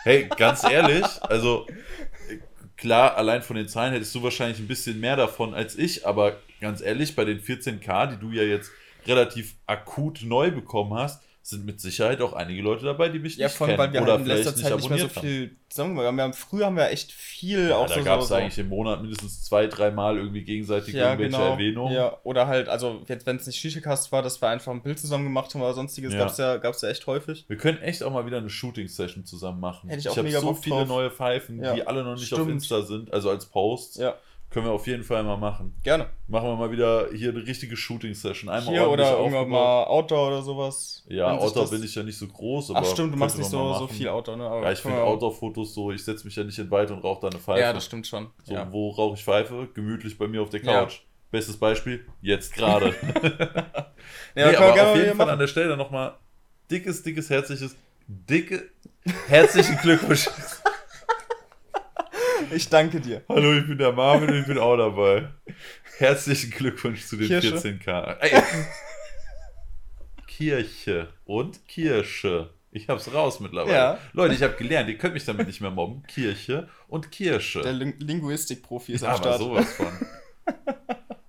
Hey, 0.04 0.28
ganz 0.36 0.64
ehrlich, 0.64 1.06
also 1.22 1.66
klar, 2.76 3.16
allein 3.16 3.40
von 3.40 3.56
den 3.56 3.68
Zahlen 3.68 3.94
hättest 3.94 4.14
du 4.14 4.22
wahrscheinlich 4.22 4.58
ein 4.58 4.68
bisschen 4.68 5.00
mehr 5.00 5.16
davon 5.16 5.54
als 5.54 5.78
ich, 5.78 6.06
aber 6.06 6.36
ganz 6.60 6.82
ehrlich, 6.82 7.16
bei 7.16 7.24
den 7.24 7.40
14k, 7.40 8.08
die 8.08 8.18
du 8.18 8.30
ja 8.30 8.42
jetzt 8.42 8.70
relativ 9.06 9.54
akut 9.66 10.20
neu 10.22 10.50
bekommen 10.50 10.92
hast, 10.92 11.22
sind 11.46 11.66
mit 11.66 11.78
Sicherheit 11.78 12.22
auch 12.22 12.32
einige 12.32 12.62
Leute 12.62 12.86
dabei, 12.86 13.10
die 13.10 13.18
mich 13.18 13.36
Ja, 13.36 13.48
nicht 13.48 13.58
kennen 13.58 13.76
weil 13.76 13.92
wir 13.92 14.00
oder 14.00 14.12
halt 14.12 14.20
in 14.20 14.26
vielleicht 14.26 14.44
letzter 14.46 14.56
nicht 14.56 14.66
Zeit 14.66 14.76
nicht 14.80 14.88
mehr 14.88 14.98
so 14.98 15.04
abonniert 15.04 15.16
haben. 15.16 15.26
viel 15.26 15.56
zusammen. 15.68 15.96
Wir 15.96 16.06
haben, 16.24 16.32
früher 16.32 16.64
haben 16.64 16.76
wir 16.76 16.88
echt 16.88 17.12
viel 17.12 17.68
Ja, 17.68 17.76
auch 17.76 17.86
da 17.86 17.94
so. 17.96 18.02
gab 18.02 18.20
es 18.20 18.28
so, 18.28 18.34
eigentlich 18.34 18.58
im 18.58 18.70
Monat 18.70 19.02
mindestens 19.02 19.42
zwei, 19.44 19.66
dreimal 19.66 20.16
irgendwie 20.16 20.42
gegenseitig 20.42 20.94
ja, 20.94 21.10
irgendwelche 21.12 21.36
genau. 21.36 21.50
Erwähnungen. 21.52 21.94
Ja, 21.94 22.16
oder 22.22 22.46
halt, 22.46 22.70
also 22.70 23.02
jetzt, 23.08 23.26
wenn 23.26 23.36
es 23.36 23.46
nicht 23.46 23.58
Shisha-Cast 23.58 24.10
war, 24.10 24.22
dass 24.22 24.40
wir 24.40 24.48
einfach 24.48 24.72
ein 24.72 24.82
Bild 24.82 24.98
zusammen 24.98 25.24
gemacht 25.24 25.52
haben 25.54 25.60
oder 25.60 25.74
sonstiges, 25.74 26.14
Ja. 26.14 26.20
gab's 26.20 26.38
ja, 26.38 26.56
gab's 26.56 26.80
ja 26.80 26.88
echt 26.88 27.06
häufig. 27.06 27.44
Wir 27.46 27.58
können 27.58 27.76
echt 27.82 28.02
auch 28.02 28.10
mal 28.10 28.24
wieder 28.24 28.38
eine 28.38 28.48
Shooting-Session 28.48 29.26
zusammen 29.26 29.60
machen. 29.60 29.90
Hätte 29.90 30.00
ich 30.00 30.08
auch 30.08 30.16
habe 30.16 30.26
mega 30.26 30.40
so 30.40 30.46
Bock 30.46 30.64
viele 30.64 30.76
drauf. 30.76 30.88
neue 30.88 31.10
Pfeifen, 31.10 31.60
die 31.60 31.86
alle 31.86 32.04
noch 32.04 32.14
nicht 32.14 32.32
auf 32.32 32.38
stimmt. 32.40 32.52
Insta 32.52 32.80
sind, 32.82 33.12
also 33.12 33.28
als 33.28 33.44
Posts. 33.44 33.98
Ja, 33.98 34.14
Können 34.54 34.66
wir 34.66 34.72
auf 34.72 34.86
jeden 34.86 35.02
Fall 35.02 35.24
mal 35.24 35.36
machen. 35.36 35.74
gerne. 35.82 36.06
Machen 36.28 36.48
wir 36.48 36.54
mal 36.54 36.70
wieder 36.70 37.08
hier 37.12 37.30
eine 37.30 37.44
richtige 37.44 37.76
Shooting-Session. 37.76 38.48
Einmal 38.48 38.72
Hier 38.72 38.88
oder 38.88 39.18
irgendwann 39.18 39.48
mal 39.48 39.82
Outdoor 39.82 40.28
oder 40.28 40.42
sowas. 40.42 41.04
Ja, 41.08 41.36
Outdoor 41.36 41.68
bin 41.70 41.82
ich 41.82 41.92
ja 41.92 42.04
nicht 42.04 42.16
so 42.16 42.28
groß. 42.28 42.70
Ach 42.72 42.84
stimmt, 42.86 43.14
du 43.14 43.18
machst 43.18 43.36
nicht 43.36 43.50
so, 43.50 43.74
so 43.74 43.88
viel 43.88 44.06
Outdoor, 44.06 44.36
ne? 44.36 44.46
Aber 44.46 44.62
Ja, 44.62 44.70
ich 44.70 44.78
finde 44.78 45.02
Outdoor-Fotos 45.02 45.74
so, 45.74 45.90
ich 45.90 46.04
setze 46.04 46.24
mich 46.24 46.36
ja 46.36 46.44
nicht 46.44 46.56
in 46.56 46.70
Wald 46.70 46.92
und 46.92 47.02
rauche 47.02 47.22
da 47.22 47.28
eine 47.30 47.40
Pfeife. 47.40 47.58
Ja, 47.58 47.72
das 47.72 47.84
stimmt 47.84 48.06
schon. 48.06 48.28
So, 48.44 48.54
ja. 48.54 48.68
wo 48.70 48.90
rauche 48.90 49.14
ich 49.16 49.24
Pfeife? 49.24 49.66
Gemütlich 49.74 50.16
bei 50.16 50.28
mir 50.28 50.40
auf 50.40 50.50
der 50.50 50.62
Ja. 50.62 50.84
Couch. 50.84 51.00
Bestes 51.32 51.56
Beispiel, 51.56 52.06
jetzt 52.22 52.54
gerade. 52.54 52.94
Ja, 54.36 54.50
nee, 54.50 54.56
aber 54.56 54.90
auf 54.90 54.96
jeden 54.96 55.16
Fall 55.16 55.30
an 55.30 55.38
der 55.38 55.46
Stelle 55.46 55.76
nochmal 55.76 56.14
dickes, 56.70 57.02
dickes, 57.02 57.30
herzliches, 57.30 57.74
dicke, 58.06 58.68
herzlichen 59.28 59.76
Glückwunsch. 59.82 60.28
Ich 62.52 62.68
danke 62.68 63.00
dir. 63.00 63.22
Hallo, 63.28 63.52
ich 63.54 63.66
bin 63.66 63.78
der 63.78 63.92
Marvin 63.92 64.28
und 64.30 64.40
ich 64.40 64.46
bin 64.46 64.58
auch 64.58 64.76
dabei. 64.76 65.28
Herzlichen 65.98 66.50
Glückwunsch 66.50 67.04
zu 67.04 67.16
den 67.16 67.28
Kirsche. 67.28 67.56
14k. 67.56 68.18
Ey. 68.20 68.42
Kirche 70.26 71.08
und 71.24 71.66
Kirsche. 71.68 72.50
Ich 72.72 72.88
hab's 72.88 73.12
raus 73.12 73.38
mittlerweile. 73.40 73.74
Ja. 73.74 73.98
Leute, 74.12 74.34
ich 74.34 74.42
habe 74.42 74.54
gelernt, 74.54 74.88
ihr 74.88 74.98
könnt 74.98 75.14
mich 75.14 75.24
damit 75.24 75.46
nicht 75.46 75.60
mehr 75.60 75.70
mobben. 75.70 76.02
Kirche 76.08 76.68
und 76.88 77.10
Kirsche. 77.12 77.60
Der 77.62 77.72
Ling 77.72 77.94
Linguistik-Profi 77.98 78.92
ist 78.92 79.04
am 79.04 79.10
aber 79.10 79.18
Start. 79.18 79.38
sowas 79.38 79.72
von. 79.74 79.86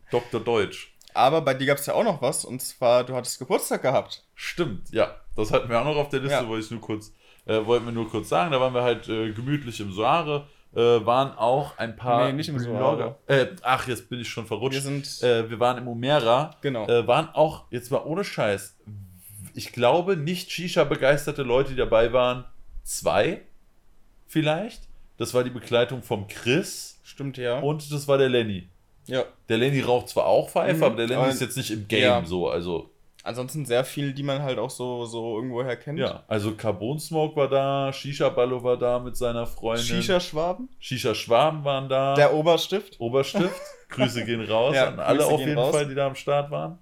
Dr. 0.09 0.39
Deutsch. 0.41 0.95
Aber 1.13 1.41
bei 1.41 1.53
dir 1.53 1.67
gab 1.67 1.77
es 1.77 1.85
ja 1.85 1.93
auch 1.93 2.03
noch 2.03 2.21
was, 2.21 2.43
und 2.45 2.61
zwar, 2.61 3.03
du 3.05 3.15
hattest 3.15 3.39
Geburtstag 3.39 3.83
gehabt. 3.83 4.23
Stimmt, 4.33 4.89
ja. 4.91 5.15
Das 5.35 5.51
hatten 5.51 5.69
wir 5.69 5.79
auch 5.79 5.85
noch 5.85 5.95
auf 5.97 6.09
der 6.09 6.19
Liste, 6.21 6.35
Ja. 6.35 6.47
wollte 6.47 6.65
ich 6.65 6.71
nur 6.71 6.81
kurz, 6.81 7.13
äh, 7.45 7.63
wollten 7.65 7.85
wir 7.85 7.91
nur 7.93 8.09
kurz 8.09 8.27
sagen. 8.29 8.51
Da 8.51 8.59
waren 8.59 8.73
wir 8.73 8.83
halt 8.83 9.07
äh, 9.07 9.31
gemütlich 9.31 9.79
im 9.79 9.91
Soare. 9.91 10.47
Äh, 10.75 11.05
waren 11.05 11.37
auch 11.37 11.77
ein 11.77 11.95
paar 11.95 12.25
Nee, 12.27 12.33
nicht 12.33 12.49
im 12.49 12.57
Blogger- 12.57 13.15
Äh, 13.27 13.47
ach, 13.61 13.87
jetzt 13.87 14.09
bin 14.09 14.19
ich 14.19 14.27
schon 14.29 14.45
verrutscht. 14.45 14.75
Wir 14.75 14.81
sind. 14.81 15.23
Äh, 15.23 15.49
wir 15.49 15.59
waren 15.59 15.77
im 15.77 15.87
Umera. 15.87 16.51
genau. 16.61 16.85
Äh, 16.87 17.07
waren 17.07 17.29
auch, 17.33 17.63
jetzt 17.71 17.91
mal 17.91 18.03
ohne 18.03 18.23
Scheiß, 18.25 18.75
ich 19.53 19.71
glaube, 19.71 20.17
nicht 20.17 20.51
Shisha-begeisterte 20.51 21.43
Leute, 21.43 21.69
die 21.69 21.75
dabei 21.77 22.11
waren, 22.11 22.43
zwei 22.83 23.41
vielleicht. 24.27 24.83
Das 25.17 25.33
war 25.33 25.43
die 25.45 25.49
Begleitung 25.49 26.03
vom 26.03 26.27
Chris 26.27 26.99
Stimmt, 27.03 27.37
ja. 27.37 27.59
und 27.59 27.89
das 27.91 28.07
war 28.07 28.17
der 28.17 28.27
Lenny. 28.29 28.67
ja. 29.07 29.23
Der 29.47 29.57
Lenny 29.57 29.79
raucht 29.79 30.09
zwar 30.09 30.25
auch 30.25 30.49
Pfeife, 30.49 30.75
Mhm, 30.77 30.83
aber 30.83 30.95
der 30.97 31.07
Lenny 31.07 31.29
ist 31.29 31.39
jetzt 31.39 31.55
nicht 31.55 31.71
im 31.71 31.87
Game 31.87 32.01
ja. 32.01 32.25
so. 32.25 32.49
Also, 32.49 32.89
Ansonsten 33.25 33.65
sehr 33.65 33.83
viel, 33.83 34.13
die 34.13 34.21
man 34.23 34.41
halt 34.43 34.59
auch 34.59 34.69
so, 34.69 35.05
so 35.05 35.35
irgendwoher 35.37 35.75
kennt. 35.75 35.97
ja. 35.99 36.23
Also 36.27 36.53
Carbon 36.55 36.99
Smoke 36.99 37.35
war 37.35 37.47
da, 37.49 37.91
Shisha 37.91 38.29
Ballo 38.29 38.63
war 38.63 38.77
da 38.77 38.99
mit 38.99 39.17
seiner 39.17 39.47
Freundin. 39.47 39.83
Shisha-Schwaben. 39.85 40.69
Shisha 40.79 41.15
Schwaben 41.15 41.63
waren 41.65 41.89
da. 41.89 42.13
Der 42.13 42.33
Oberstift. 42.33 42.99
Oberstift. 42.99 43.59
Grüße 43.89 44.25
gehen 44.25 44.41
raus 44.45 44.75
Ja, 44.75 44.87
an 44.89 44.99
alle 44.99 45.19
Grüße 45.19 45.31
auf 45.33 45.39
jeden 45.39 45.57
raus. 45.57 45.75
Fall, 45.75 45.87
die 45.87 45.95
da 45.95 46.07
am 46.07 46.15
Start 46.15 46.51
waren. 46.51 46.77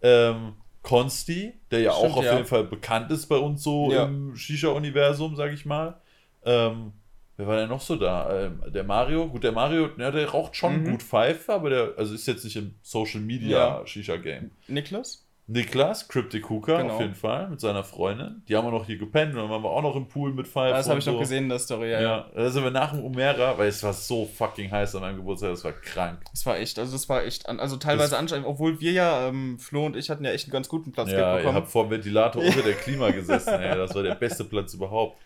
Ähm, 0.00 0.54
Konsti, 0.82 1.52
der 1.70 1.80
ja 1.80 1.92
Stimmt, 1.92 2.12
auch 2.12 2.16
auf 2.18 2.24
ja. 2.24 2.34
jeden 2.34 2.46
Fall 2.46 2.64
bekannt 2.64 3.10
ist 3.10 3.26
bei 3.26 3.36
uns 3.36 3.62
so 3.62 3.90
Ja. 3.92 4.04
im 4.04 4.36
Shisha-Universum, 4.36 5.34
sag 5.36 5.52
ich 5.52 5.66
mal. 5.66 6.00
Ähm, 6.44 6.92
wer 7.36 7.46
war 7.46 7.56
denn 7.56 7.68
noch 7.68 7.80
so 7.80 7.96
da? 7.96 8.44
Ähm, 8.46 8.62
der 8.72 8.84
Mario, 8.84 9.28
gut, 9.28 9.42
der 9.44 9.52
Mario, 9.52 9.88
ja, 9.98 10.10
der 10.10 10.28
raucht 10.30 10.56
schon 10.56 10.82
Mhm. 10.82 10.90
gut 10.92 11.02
Pfeife, 11.02 11.52
aber 11.52 11.70
der 11.70 11.94
also 11.96 12.14
ist 12.14 12.26
jetzt 12.26 12.44
nicht 12.44 12.56
im 12.56 12.74
Social 12.82 13.20
Media. 13.20 13.84
Shisha-Game. 13.86 14.52
Niklas. 14.68 15.24
Niklas, 15.50 16.08
Cryptic 16.08 16.50
Hooker 16.50 16.76
Genau. 16.82 16.94
auf 16.94 17.00
jeden 17.00 17.14
Fall, 17.14 17.48
mit 17.48 17.58
seiner 17.58 17.82
Freundin. 17.82 18.42
Die 18.46 18.54
haben 18.54 18.66
wir 18.66 18.70
noch 18.70 18.84
hier 18.84 18.98
gepennt 18.98 19.32
und 19.34 19.40
dann 19.40 19.48
waren 19.48 19.62
wir 19.62 19.70
auch 19.70 19.80
noch 19.80 19.96
im 19.96 20.06
Pool 20.06 20.34
mit 20.34 20.46
Five. 20.46 20.72
Das 20.72 20.88
habe 20.90 20.98
ich 20.98 21.06
noch 21.06 21.14
so. 21.14 21.18
gesehen 21.20 21.44
in 21.44 21.48
der 21.48 21.58
Story, 21.58 21.90
ja. 21.90 22.00
Ja, 22.02 22.26
da 22.34 22.50
sind 22.50 22.62
wir 22.64 22.70
nach 22.70 22.90
dem 22.92 23.02
Umera, 23.02 23.56
weil 23.56 23.68
es 23.68 23.82
war 23.82 23.94
so 23.94 24.26
fucking 24.26 24.70
heiß 24.70 24.94
an 24.96 25.00
meinem 25.00 25.16
Geburtstag, 25.16 25.48
das 25.50 25.64
war 25.64 25.72
krank. 25.72 26.20
Das 26.30 26.44
war 26.44 26.58
echt, 26.58 26.78
also 26.78 26.92
das 26.92 27.08
war 27.08 27.24
echt, 27.24 27.48
also 27.48 27.78
teilweise 27.78 28.18
anstrengend, 28.18 28.46
obwohl 28.46 28.78
wir 28.78 28.92
ja, 28.92 29.26
ähm, 29.28 29.58
Flo 29.58 29.86
und 29.86 29.96
ich 29.96 30.10
hatten 30.10 30.22
ja 30.24 30.32
echt 30.32 30.44
einen 30.44 30.52
ganz 30.52 30.68
guten 30.68 30.92
Platz 30.92 31.10
Ja, 31.10 31.36
bekommen. 31.36 31.54
habt 31.54 31.68
vor 31.68 31.84
dem 31.84 31.92
Ventilator 31.92 32.42
unter 32.44 32.60
der 32.62 32.74
Klima 32.74 33.10
gesessen, 33.12 33.54
ey. 33.54 33.74
Das 33.74 33.94
war 33.94 34.02
der 34.02 34.16
beste 34.16 34.44
Platz 34.44 34.74
überhaupt. 34.74 35.16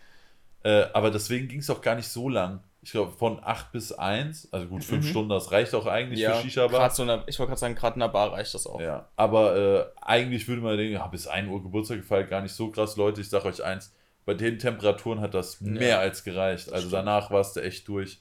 Äh, 0.62 0.84
aber 0.92 1.10
deswegen 1.10 1.48
ging 1.48 1.58
es 1.58 1.68
auch 1.68 1.80
gar 1.80 1.96
nicht 1.96 2.06
so 2.06 2.28
lang. 2.28 2.60
Ich 2.84 2.90
glaube, 2.90 3.12
von 3.12 3.38
8 3.42 3.70
bis 3.70 3.92
1, 3.92 4.52
also 4.52 4.66
gut, 4.66 4.82
5 4.82 5.04
Mhm. 5.04 5.08
Stunden, 5.08 5.28
das 5.30 5.52
reicht 5.52 5.72
auch 5.74 5.86
eigentlich 5.86 6.18
ja, 6.20 6.34
für 6.34 6.42
Shisha-Bar. 6.42 6.90
so 6.90 7.04
ich 7.04 7.38
wollte 7.38 7.50
gerade 7.50 7.56
sagen, 7.56 7.74
gerade 7.76 7.94
in 7.94 8.00
der 8.00 8.08
Bar 8.08 8.32
reicht 8.32 8.52
das 8.54 8.66
auch. 8.66 8.80
Ja, 8.80 9.08
aber 9.14 9.56
äh, 9.56 9.84
eigentlich 10.00 10.48
würde 10.48 10.62
man 10.62 10.76
denken, 10.76 10.94
ja, 10.94 11.06
bis 11.06 11.28
1 11.28 11.48
Uhr 11.48 11.62
Geburtstag 11.62 11.98
gefeiert, 11.98 12.28
gar 12.28 12.40
nicht 12.42 12.54
so 12.54 12.70
krass. 12.70 12.96
Leute, 12.96 13.20
ich 13.20 13.28
sage 13.30 13.46
euch 13.46 13.62
eins, 13.62 13.94
bei 14.24 14.34
den 14.34 14.58
Temperaturen 14.58 15.20
hat 15.20 15.34
das 15.34 15.60
mehr 15.60 16.00
als 16.00 16.24
gereicht. 16.24 16.72
Also 16.72 16.90
danach 16.90 17.30
warst 17.30 17.56
du 17.56 17.60
echt 17.60 17.86
durch. 17.88 18.20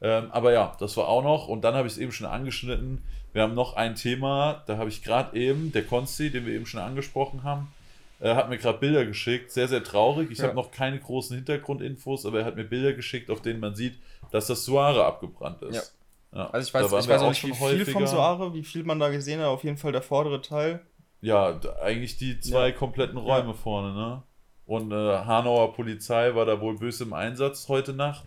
Ähm, 0.00 0.30
aber 0.32 0.52
ja, 0.52 0.72
das 0.80 0.96
war 0.96 1.08
auch 1.08 1.22
noch. 1.22 1.46
Und 1.48 1.62
dann 1.62 1.74
habe 1.74 1.86
ich 1.86 1.94
es 1.94 1.98
eben 1.98 2.12
schon 2.12 2.26
angeschnitten. 2.26 3.04
Wir 3.32 3.42
haben 3.42 3.54
noch 3.54 3.74
ein 3.76 3.94
Thema, 3.94 4.64
da 4.66 4.76
habe 4.76 4.88
ich 4.88 5.02
gerade 5.04 5.36
eben, 5.36 5.70
der 5.72 5.84
Konsti, 5.84 6.30
den 6.30 6.46
wir 6.46 6.54
eben 6.54 6.66
schon 6.66 6.80
angesprochen 6.80 7.44
haben, 7.44 7.72
äh, 8.20 8.34
hat 8.34 8.48
mir 8.48 8.58
gerade 8.58 8.78
Bilder 8.78 9.04
geschickt. 9.06 9.50
Sehr, 9.50 9.66
sehr 9.68 9.82
traurig. 9.82 10.30
Ich 10.30 10.38
Ja. 10.38 10.44
habe 10.44 10.54
noch 10.54 10.70
keine 10.70 10.98
großen 11.00 11.34
Hintergrundinfos, 11.36 12.26
aber 12.26 12.40
er 12.40 12.44
hat 12.44 12.56
mir 12.56 12.64
Bilder 12.64 12.92
geschickt, 12.92 13.30
auf 13.30 13.40
denen 13.42 13.60
man 13.60 13.74
sieht, 13.74 13.98
dass 14.30 14.46
das 14.46 14.64
Suare 14.64 15.04
abgebrannt 15.04 15.62
ist. 15.62 15.94
Ja. 16.32 16.46
Also 16.50 16.68
ich 16.68 16.74
weiß, 16.74 16.86
ich 17.04 17.08
weiß 17.08 17.22
auch 17.22 17.28
nicht, 17.30 17.42
wie 17.44 17.52
viel 17.52 17.84
vom 17.86 18.02
häufiger. 18.02 18.06
Soare, 18.06 18.54
wie 18.54 18.62
viel 18.62 18.84
man 18.84 19.00
da 19.00 19.08
gesehen 19.08 19.40
hat, 19.40 19.48
auf 19.48 19.64
jeden 19.64 19.76
Fall 19.78 19.90
der 19.92 20.02
vordere 20.02 20.40
Teil. 20.40 20.80
Ja, 21.22 21.58
eigentlich 21.82 22.18
die 22.18 22.38
zwei 22.40 22.68
Ja. 22.68 22.74
kompletten 22.74 23.18
Räume 23.18 23.52
vorne, 23.54 23.92
ne? 23.94 24.22
Und 24.64 24.92
äh, 24.92 24.94
Hanauer 24.94 25.72
Polizei 25.74 26.32
war 26.36 26.46
da 26.46 26.60
wohl 26.60 26.78
böse 26.78 27.02
im 27.02 27.12
Einsatz 27.12 27.68
heute 27.68 27.92
Nacht. 27.92 28.24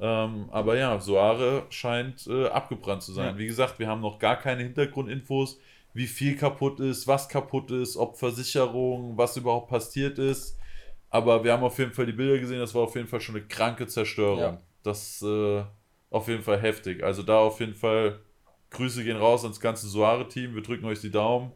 Ähm, 0.00 0.48
aber 0.50 0.76
ja, 0.78 0.98
Soare 0.98 1.64
scheint 1.68 2.26
äh, 2.26 2.46
abgebrannt 2.46 3.02
zu 3.02 3.12
sein. 3.12 3.34
Ja. 3.34 3.38
Wie 3.38 3.46
gesagt, 3.46 3.78
wir 3.78 3.86
haben 3.86 4.00
noch 4.00 4.18
gar 4.18 4.36
keine 4.36 4.62
Hintergrundinfos, 4.62 5.60
wie 5.92 6.06
viel 6.06 6.36
kaputt 6.36 6.80
ist, 6.80 7.06
was 7.06 7.28
kaputt 7.28 7.70
ist, 7.70 7.96
ob 7.96 8.16
Versicherung, 8.16 9.16
was 9.16 9.36
überhaupt 9.36 9.68
passiert 9.68 10.18
ist. 10.18 10.56
Aber 11.08 11.42
wir 11.42 11.52
haben 11.52 11.64
auf 11.64 11.78
jeden 11.78 11.92
Fall 11.92 12.06
die 12.06 12.12
Bilder 12.12 12.38
gesehen, 12.38 12.60
das 12.60 12.74
war 12.74 12.82
auf 12.82 12.94
jeden 12.94 13.08
Fall 13.08 13.20
schon 13.20 13.36
eine 13.36 13.44
kranke 13.46 13.86
Zerstörung. 13.86 14.38
Ja. 14.38 14.58
Das 14.82 15.20
äh, 15.22 15.62
auf 16.10 16.28
jeden 16.28 16.42
Fall 16.42 16.60
heftig. 16.60 17.02
Also 17.02 17.22
da 17.22 17.38
auf 17.40 17.58
jeden 17.60 17.74
Fall 17.74 18.20
Grüße 18.70 19.02
gehen 19.02 19.16
raus 19.16 19.42
ans 19.42 19.60
ganze 19.60 19.88
Soare-Team. 19.88 20.54
Wir 20.54 20.62
drücken 20.62 20.84
euch 20.84 21.00
die 21.00 21.10
Daumen, 21.10 21.50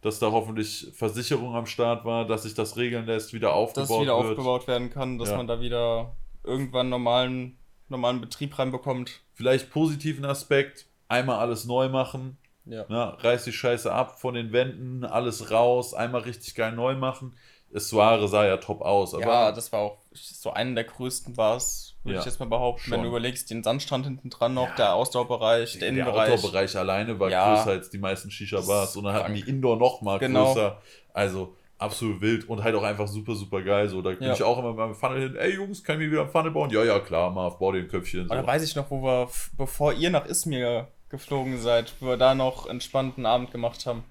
dass 0.00 0.18
da 0.18 0.30
hoffentlich 0.32 0.88
Versicherung 0.94 1.54
am 1.54 1.66
Start 1.66 2.06
war, 2.06 2.26
dass 2.26 2.44
sich 2.44 2.54
das 2.54 2.76
regeln 2.78 3.04
lässt, 3.04 3.34
wieder 3.34 3.48
dass 3.48 3.56
aufgebaut 3.56 4.02
wieder 4.02 4.16
wird. 4.16 4.30
aufgebaut 4.30 4.66
werden 4.66 4.88
kann, 4.88 5.18
dass 5.18 5.28
Ja. 5.30 5.36
man 5.36 5.46
da 5.46 5.60
wieder 5.60 6.16
irgendwann 6.42 6.88
normalen, 6.88 7.58
normalen 7.90 8.22
Betrieb 8.22 8.58
reinbekommt. 8.58 9.20
Vielleicht 9.34 9.70
positiven 9.70 10.24
Aspekt, 10.24 10.86
einmal 11.08 11.38
alles 11.38 11.66
neu 11.66 11.90
machen, 11.90 12.38
Ja. 12.66 12.84
ne? 12.88 13.16
reiß 13.18 13.44
die 13.44 13.52
Scheiße 13.52 13.92
ab 13.92 14.20
von 14.20 14.34
den 14.34 14.52
Wänden, 14.52 15.04
alles 15.04 15.50
raus, 15.50 15.92
einmal 15.94 16.22
richtig 16.22 16.54
geil 16.54 16.72
neu 16.72 16.94
machen. 16.94 17.36
Das 17.72 17.88
Soare 17.88 18.28
sah 18.28 18.46
ja 18.46 18.56
top 18.58 18.82
aus, 18.82 19.14
aber 19.14 19.24
ja, 19.24 19.52
das 19.52 19.72
war 19.72 19.80
auch 19.80 19.98
so 20.12 20.52
eine 20.52 20.74
der 20.74 20.84
größten 20.84 21.34
Bars, 21.34 21.96
würde 22.04 22.14
Ja, 22.14 22.20
ich 22.20 22.26
jetzt 22.26 22.38
mal 22.38 22.46
behaupten. 22.46 22.82
schon. 22.82 22.92
Wenn 22.92 23.02
du 23.02 23.08
überlegst, 23.08 23.50
den 23.50 23.64
Sandstrand 23.64 24.06
hinten 24.06 24.30
dran 24.30 24.54
noch, 24.54 24.68
Ja. 24.68 24.74
der 24.76 24.94
Ausdauerbereich, 24.94 25.72
der 25.72 25.80
der 25.80 25.88
Innenbereich. 25.88 26.30
Outdoor-Bereich 26.32 26.76
alleine 26.76 27.18
war 27.18 27.30
Ja. 27.30 27.54
größer 27.56 27.70
als 27.72 27.90
die 27.90 27.98
meisten 27.98 28.30
Shisha-Bars 28.30 28.96
und 28.96 29.04
dann 29.04 29.14
hatten 29.14 29.34
die 29.34 29.40
Indoor 29.48 29.76
noch 29.76 30.02
mal 30.02 30.18
Genau. 30.20 30.52
größer. 30.52 30.80
Also 31.12 31.56
absolut 31.78 32.20
wild 32.20 32.48
und 32.48 32.62
halt 32.62 32.76
auch 32.76 32.84
einfach 32.84 33.08
super, 33.08 33.34
super 33.34 33.60
geil. 33.62 33.88
So, 33.88 34.00
da 34.02 34.10
bin 34.10 34.30
ich 34.32 34.42
auch 34.44 34.56
immer 34.58 34.72
beim 34.74 34.94
Funnel 34.94 35.20
hin, 35.22 35.36
ey 35.36 35.54
Jungs, 35.54 35.82
kann 35.82 35.96
ich 36.00 36.06
mir 36.06 36.12
wieder 36.12 36.22
ein 36.22 36.28
Funnel 36.30 36.52
bauen? 36.52 36.70
Ja, 36.70 36.84
ja, 36.84 37.00
klar, 37.00 37.30
Marv, 37.30 37.58
bau 37.58 37.72
dir 37.72 37.80
ein 37.80 37.88
Köpfchen. 37.88 38.28
So. 38.28 38.32
Oder 38.32 38.46
weiß 38.46 38.62
ich 38.62 38.76
noch, 38.76 38.88
wo 38.90 39.02
wir, 39.02 39.28
bevor 39.58 39.92
ihr 39.92 40.10
nach 40.10 40.26
Izmir 40.26 40.88
geflogen 41.14 41.58
seid, 41.60 41.92
wo 42.00 42.06
wir 42.06 42.16
da 42.16 42.34
noch 42.34 42.66
entspannten 42.66 43.26
Abend 43.26 43.50
gemacht 43.50 43.86
haben. 43.86 44.04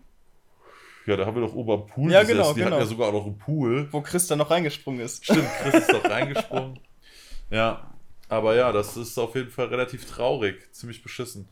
Ja, 1.06 1.18
da 1.18 1.26
haben 1.26 1.36
wir 1.36 1.42
doch 1.46 1.54
oben 1.54 1.72
am 1.82 1.88
Pool 1.88 2.12
Ja, 2.12 2.22
gesessen. 2.22 2.38
genau, 2.38 2.54
Die 2.54 2.60
genau. 2.62 2.72
hatten 2.72 2.82
ja 2.82 2.88
sogar 2.88 3.10
auch 3.10 3.14
noch 3.14 3.26
einen 3.26 3.38
Pool. 3.38 3.88
Wo 3.92 4.02
Chris 4.02 4.28
dann 4.28 4.38
noch 4.38 4.50
reingesprungen 4.50 5.02
ist. 5.02 5.24
Stimmt, 5.26 5.48
Chris 5.62 5.76
ist 5.76 5.92
doch 5.94 6.06
reingesprungen. 6.06 6.80
Ja, 7.50 7.94
aber 8.30 8.56
ja, 8.56 8.72
das 8.72 8.96
ist 8.98 9.18
auf 9.18 9.36
jeden 9.36 9.50
Fall 9.52 9.68
relativ 9.68 10.06
traurig. 10.06 10.74
Ziemlich 10.74 11.04
beschissen. 11.04 11.50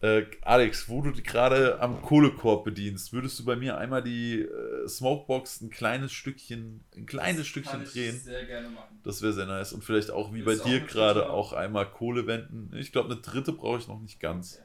Äh, 0.00 0.24
Alex, 0.42 0.88
wo 0.90 1.00
du 1.02 1.10
die 1.10 1.22
gerade 1.22 1.80
am 1.80 2.02
Kohlekorb 2.02 2.64
bedienst, 2.64 3.12
würdest 3.14 3.38
du 3.38 3.44
bei 3.46 3.56
mir 3.56 3.78
einmal 3.78 4.02
die 4.02 4.40
äh, 4.42 4.88
Smokebox 4.88 5.62
ein 5.62 5.70
kleines 5.70 6.12
Stückchen, 6.12 6.84
ein 6.94 7.06
kleines 7.06 7.46
Stückchen 7.46 7.84
drehen? 7.84 8.18
sehr 8.18 8.44
gerne 8.44 8.68
machen. 8.68 9.00
Das 9.04 9.22
wäre 9.22 9.32
sehr 9.32 9.46
nice. 9.46 9.72
Und 9.72 9.84
vielleicht 9.84 10.10
auch 10.10 10.34
wie 10.34 10.44
Willst 10.44 10.64
bei 10.64 10.70
dir 10.70 10.80
gerade 10.80 11.30
auch 11.30 11.52
einmal 11.54 11.86
Kohle 11.90 12.26
wenden. 12.26 12.70
Ich 12.76 12.92
glaube, 12.92 13.10
eine 13.10 13.20
dritte 13.20 13.52
brauche 13.52 13.78
ich 13.78 13.88
noch 13.88 14.00
nicht 14.00 14.20
ganz. 14.20 14.60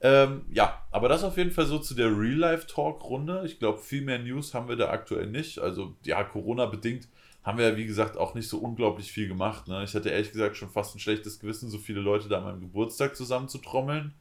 Ähm, 0.00 0.44
ja, 0.50 0.82
aber 0.90 1.08
das 1.08 1.24
auf 1.24 1.36
jeden 1.36 1.50
Fall 1.50 1.66
so 1.66 1.78
zu 1.78 1.94
der 1.94 2.08
Real-Life-Talk-Runde. 2.08 3.42
Ich 3.46 3.58
glaube, 3.58 3.78
viel 3.78 4.02
mehr 4.02 4.18
News 4.18 4.52
haben 4.54 4.68
wir 4.68 4.76
da 4.76 4.90
aktuell 4.90 5.26
nicht. 5.26 5.58
Also, 5.58 5.96
ja, 6.04 6.22
Corona-bedingt 6.22 7.08
haben 7.42 7.58
wir 7.58 7.68
ja, 7.70 7.76
wie 7.76 7.86
gesagt, 7.86 8.16
auch 8.16 8.34
nicht 8.34 8.48
so 8.48 8.58
unglaublich 8.58 9.10
viel 9.12 9.28
gemacht. 9.28 9.68
Ne? 9.68 9.84
Ich 9.84 9.94
hatte 9.94 10.10
ehrlich 10.10 10.32
gesagt 10.32 10.56
schon 10.56 10.68
fast 10.68 10.94
ein 10.94 10.98
schlechtes 10.98 11.38
Gewissen, 11.38 11.70
so 11.70 11.78
viele 11.78 12.00
Leute 12.00 12.28
da 12.28 12.38
an 12.38 12.44
meinem 12.44 12.60
Geburtstag 12.60 13.16
zusammenzutrommeln. 13.16 14.12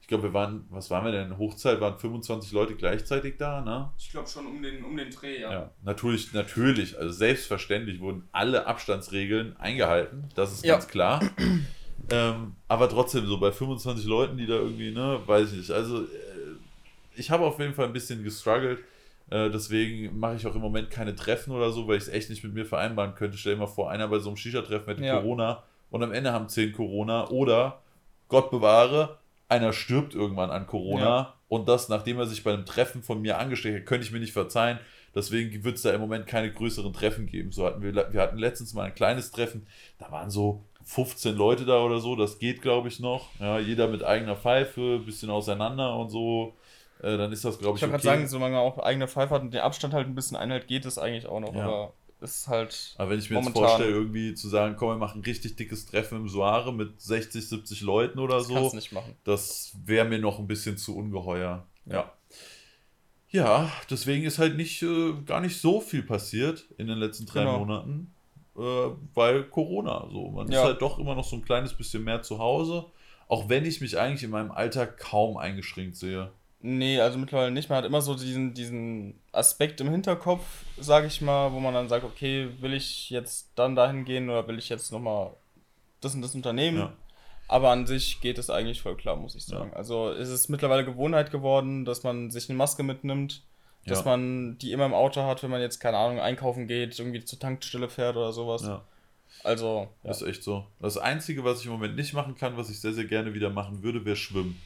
Ich 0.00 0.08
glaube, 0.08 0.24
wir 0.24 0.34
waren, 0.34 0.66
was 0.68 0.90
waren 0.90 1.04
wir 1.04 1.12
denn? 1.12 1.38
Hochzeit 1.38 1.80
waren 1.80 1.96
25 1.96 2.50
Leute 2.50 2.74
gleichzeitig 2.74 3.36
da, 3.38 3.60
ne? 3.60 3.92
Ich 3.96 4.10
glaube 4.10 4.28
schon 4.28 4.46
um 4.46 4.60
den, 4.60 4.84
um 4.84 4.96
den 4.96 5.10
Dreh, 5.10 5.40
Ja, 5.40 5.70
natürlich, 5.84 6.32
natürlich, 6.32 6.98
also 6.98 7.12
selbstverständlich 7.12 8.00
wurden 8.00 8.28
alle 8.32 8.66
Abstandsregeln 8.66 9.56
eingehalten, 9.58 10.28
das 10.34 10.52
ist 10.52 10.64
Ja. 10.64 10.74
ganz 10.74 10.88
klar. 10.88 11.20
Ähm, 12.10 12.54
aber 12.68 12.88
trotzdem, 12.88 13.26
so 13.26 13.38
bei 13.38 13.52
25 13.52 14.04
Leuten, 14.06 14.36
die 14.36 14.46
da 14.46 14.54
irgendwie, 14.54 14.90
ne, 14.90 15.20
weiß 15.26 15.52
ich 15.52 15.58
nicht. 15.58 15.70
Also, 15.70 16.02
äh, 16.02 16.06
ich 17.14 17.30
habe 17.30 17.44
auf 17.44 17.58
jeden 17.58 17.74
Fall 17.74 17.86
ein 17.86 17.92
bisschen 17.92 18.22
gestruggelt. 18.24 18.80
Äh, 19.30 19.50
deswegen 19.50 20.18
mache 20.18 20.36
ich 20.36 20.46
auch 20.46 20.54
im 20.54 20.60
Moment 20.60 20.90
keine 20.90 21.14
Treffen 21.14 21.52
oder 21.52 21.70
so, 21.70 21.86
weil 21.88 21.96
ich 21.96 22.02
es 22.04 22.08
echt 22.08 22.28
nicht 22.30 22.44
mit 22.44 22.54
mir 22.54 22.66
vereinbaren 22.66 23.14
könnte. 23.14 23.38
Stell 23.38 23.54
dir 23.54 23.60
mal 23.60 23.66
vor, 23.66 23.90
einer 23.90 24.08
bei 24.08 24.18
so 24.18 24.28
einem 24.30 24.36
Shisha-Treffen 24.36 24.86
hätte 24.88 25.04
Ja. 25.04 25.20
Corona 25.20 25.62
und 25.90 26.02
am 26.02 26.12
Ende 26.12 26.32
haben 26.32 26.48
10 26.48 26.72
Corona 26.72 27.28
oder, 27.28 27.80
Gott 28.28 28.50
bewahre, 28.50 29.18
einer 29.48 29.72
stirbt 29.72 30.14
irgendwann 30.14 30.50
an 30.50 30.66
Corona 30.66 31.04
Ja. 31.04 31.34
und 31.48 31.68
das, 31.68 31.88
nachdem 31.88 32.18
er 32.18 32.26
sich 32.26 32.42
bei 32.44 32.52
einem 32.52 32.66
Treffen 32.66 33.02
von 33.02 33.20
mir 33.22 33.38
angesteckt 33.38 33.78
hat, 33.80 33.86
könnte 33.86 34.06
ich 34.06 34.12
mir 34.12 34.20
nicht 34.20 34.32
verzeihen. 34.32 34.78
Deswegen 35.14 35.62
wird 35.64 35.76
es 35.76 35.82
da 35.82 35.92
im 35.92 36.00
Moment 36.00 36.26
keine 36.26 36.50
größeren 36.50 36.92
Treffen 36.94 37.26
geben. 37.26 37.52
So 37.52 37.66
hatten 37.66 37.82
wir, 37.82 37.94
wir 37.94 38.20
hatten 38.22 38.38
letztens 38.38 38.72
mal 38.72 38.84
ein 38.84 38.94
kleines 38.94 39.30
Treffen, 39.30 39.66
da 39.98 40.10
waren 40.10 40.30
so 40.30 40.64
15 40.84 41.36
Leute 41.36 41.64
da 41.64 41.82
oder 41.82 42.00
so, 42.00 42.16
das 42.16 42.38
geht 42.38 42.62
glaube 42.62 42.88
ich 42.88 43.00
noch. 43.00 43.28
Ja, 43.40 43.58
jeder 43.58 43.88
mit 43.88 44.02
eigener 44.02 44.36
Pfeife, 44.36 44.98
bisschen 45.00 45.30
auseinander 45.30 45.96
und 45.96 46.10
so. 46.10 46.54
Äh, 47.02 47.16
dann 47.16 47.32
ist 47.32 47.44
das 47.44 47.58
glaube 47.58 47.76
Ich 47.76 47.82
ich, 47.82 47.90
wollte 47.90 48.02
gerade 48.02 48.16
sagen, 48.18 48.28
solange 48.28 48.54
man 48.56 48.64
auch 48.64 48.78
eigene 48.78 49.08
Pfeife 49.08 49.34
hat 49.34 49.42
und 49.42 49.52
den 49.52 49.60
Abstand 49.60 49.92
halt 49.94 50.06
ein 50.06 50.14
bisschen 50.14 50.36
einhält, 50.36 50.68
geht 50.68 50.84
es 50.84 50.98
eigentlich 50.98 51.26
auch 51.26 51.40
noch. 51.40 51.54
Ja. 51.54 51.64
Aber 51.64 51.92
es 52.20 52.36
ist 52.36 52.48
halt. 52.48 52.94
Aber 52.98 53.10
wenn 53.10 53.18
ich 53.18 53.28
mir 53.30 53.40
jetzt 53.40 53.50
vorstelle, 53.50 53.90
irgendwie 53.90 54.34
zu 54.34 54.48
sagen, 54.48 54.76
komm, 54.78 54.90
wir 54.90 54.96
machen 54.96 55.20
ein 55.20 55.24
richtig 55.24 55.56
dickes 55.56 55.86
Treffen 55.86 56.18
im 56.18 56.28
Soare 56.28 56.72
mit 56.72 57.00
60, 57.00 57.48
70 57.48 57.80
Leuten 57.80 58.20
oder 58.20 58.36
Das 58.36 58.46
so, 58.46 58.54
kannst 58.54 58.74
nicht 58.74 58.92
machen. 58.92 59.16
das 59.24 59.72
wäre 59.84 60.06
mir 60.06 60.20
noch 60.20 60.38
ein 60.38 60.46
bisschen 60.46 60.76
zu 60.78 60.96
ungeheuer. 60.96 61.66
Ja. 61.86 61.92
Ja. 61.94 62.12
Ja, 63.30 63.72
deswegen 63.90 64.24
ist 64.24 64.38
halt 64.38 64.56
nicht, 64.56 64.82
äh, 64.82 65.14
gar 65.24 65.40
nicht 65.40 65.58
so 65.60 65.80
viel 65.80 66.02
passiert 66.02 66.66
in 66.76 66.86
den 66.86 66.98
letzten 66.98 67.24
drei 67.24 67.40
Genau. 67.40 67.60
Monaten, 67.60 68.12
äh, 68.56 68.60
weil 69.14 69.44
Corona. 69.44 70.06
So. 70.10 70.30
Man 70.30 70.48
ist 70.48 70.54
Ja. 70.54 70.64
halt 70.64 70.82
doch 70.82 70.98
immer 70.98 71.14
noch 71.14 71.24
so 71.24 71.36
ein 71.36 71.44
kleines 71.44 71.74
bisschen 71.74 72.04
mehr 72.04 72.22
zu 72.22 72.38
Hause, 72.38 72.86
auch 73.28 73.48
wenn 73.48 73.64
ich 73.64 73.80
mich 73.80 73.98
eigentlich 73.98 74.22
in 74.24 74.30
meinem 74.30 74.50
Alltag 74.50 74.98
kaum 74.98 75.36
eingeschränkt 75.36 75.96
sehe. 75.96 76.30
Nee, 76.64 77.00
also 77.00 77.18
mittlerweile 77.18 77.50
nicht. 77.50 77.68
Man 77.68 77.78
hat 77.78 77.84
immer 77.84 78.02
so 78.02 78.14
diesen, 78.14 78.54
diesen 78.54 79.18
Aspekt 79.32 79.80
im 79.80 79.90
Hinterkopf, 79.90 80.44
sage 80.78 81.08
ich 81.08 81.20
mal, 81.20 81.52
wo 81.52 81.58
man 81.58 81.74
dann 81.74 81.88
sagt, 81.88 82.04
okay, 82.04 82.48
will 82.60 82.72
ich 82.74 83.10
jetzt 83.10 83.50
dann 83.56 83.74
dahin 83.74 84.04
gehen 84.04 84.30
oder 84.30 84.46
will 84.46 84.58
ich 84.58 84.68
jetzt 84.68 84.92
nochmal 84.92 85.32
das 86.00 86.14
und 86.14 86.22
das 86.22 86.34
Unternehmen? 86.36 86.78
Ja. 86.78 86.92
Aber 87.48 87.70
an 87.70 87.86
sich 87.86 88.20
geht 88.20 88.38
es 88.38 88.48
eigentlich 88.48 88.80
voll 88.80 88.96
klar, 88.96 89.16
muss 89.16 89.34
ich 89.34 89.44
sagen. 89.44 89.72
Also 89.74 90.10
es 90.10 90.28
ist 90.28 90.48
mittlerweile 90.48 90.84
Gewohnheit 90.84 91.32
geworden, 91.32 91.84
dass 91.84 92.04
man 92.04 92.30
sich 92.30 92.48
eine 92.48 92.56
Maske 92.56 92.84
mitnimmt, 92.84 93.42
dass 93.86 94.00
Ja. 94.00 94.04
man 94.04 94.58
die 94.58 94.72
immer 94.72 94.86
im 94.86 94.94
Auto 94.94 95.22
hat, 95.22 95.42
wenn 95.42 95.50
man 95.50 95.60
jetzt, 95.60 95.80
keine 95.80 95.96
Ahnung, 95.96 96.20
einkaufen 96.20 96.66
geht, 96.68 96.98
irgendwie 96.98 97.24
zur 97.24 97.38
Tankstelle 97.38 97.88
fährt 97.88 98.16
oder 98.16 98.32
sowas. 98.32 98.62
Ja. 98.62 98.82
Also, 99.44 99.88
ja. 100.04 100.08
Das 100.08 100.22
ist 100.22 100.28
echt 100.28 100.42
so. 100.44 100.64
Das 100.80 100.98
Einzige, 100.98 101.44
was 101.44 101.60
ich 101.60 101.66
im 101.66 101.72
Moment 101.72 101.96
nicht 101.96 102.12
machen 102.14 102.36
kann, 102.36 102.56
was 102.56 102.70
ich 102.70 102.80
sehr, 102.80 102.92
sehr 102.92 103.04
gerne 103.06 103.34
wieder 103.34 103.50
machen 103.50 103.82
würde, 103.82 104.04
wäre 104.04 104.16
schwimmen. 104.16 104.60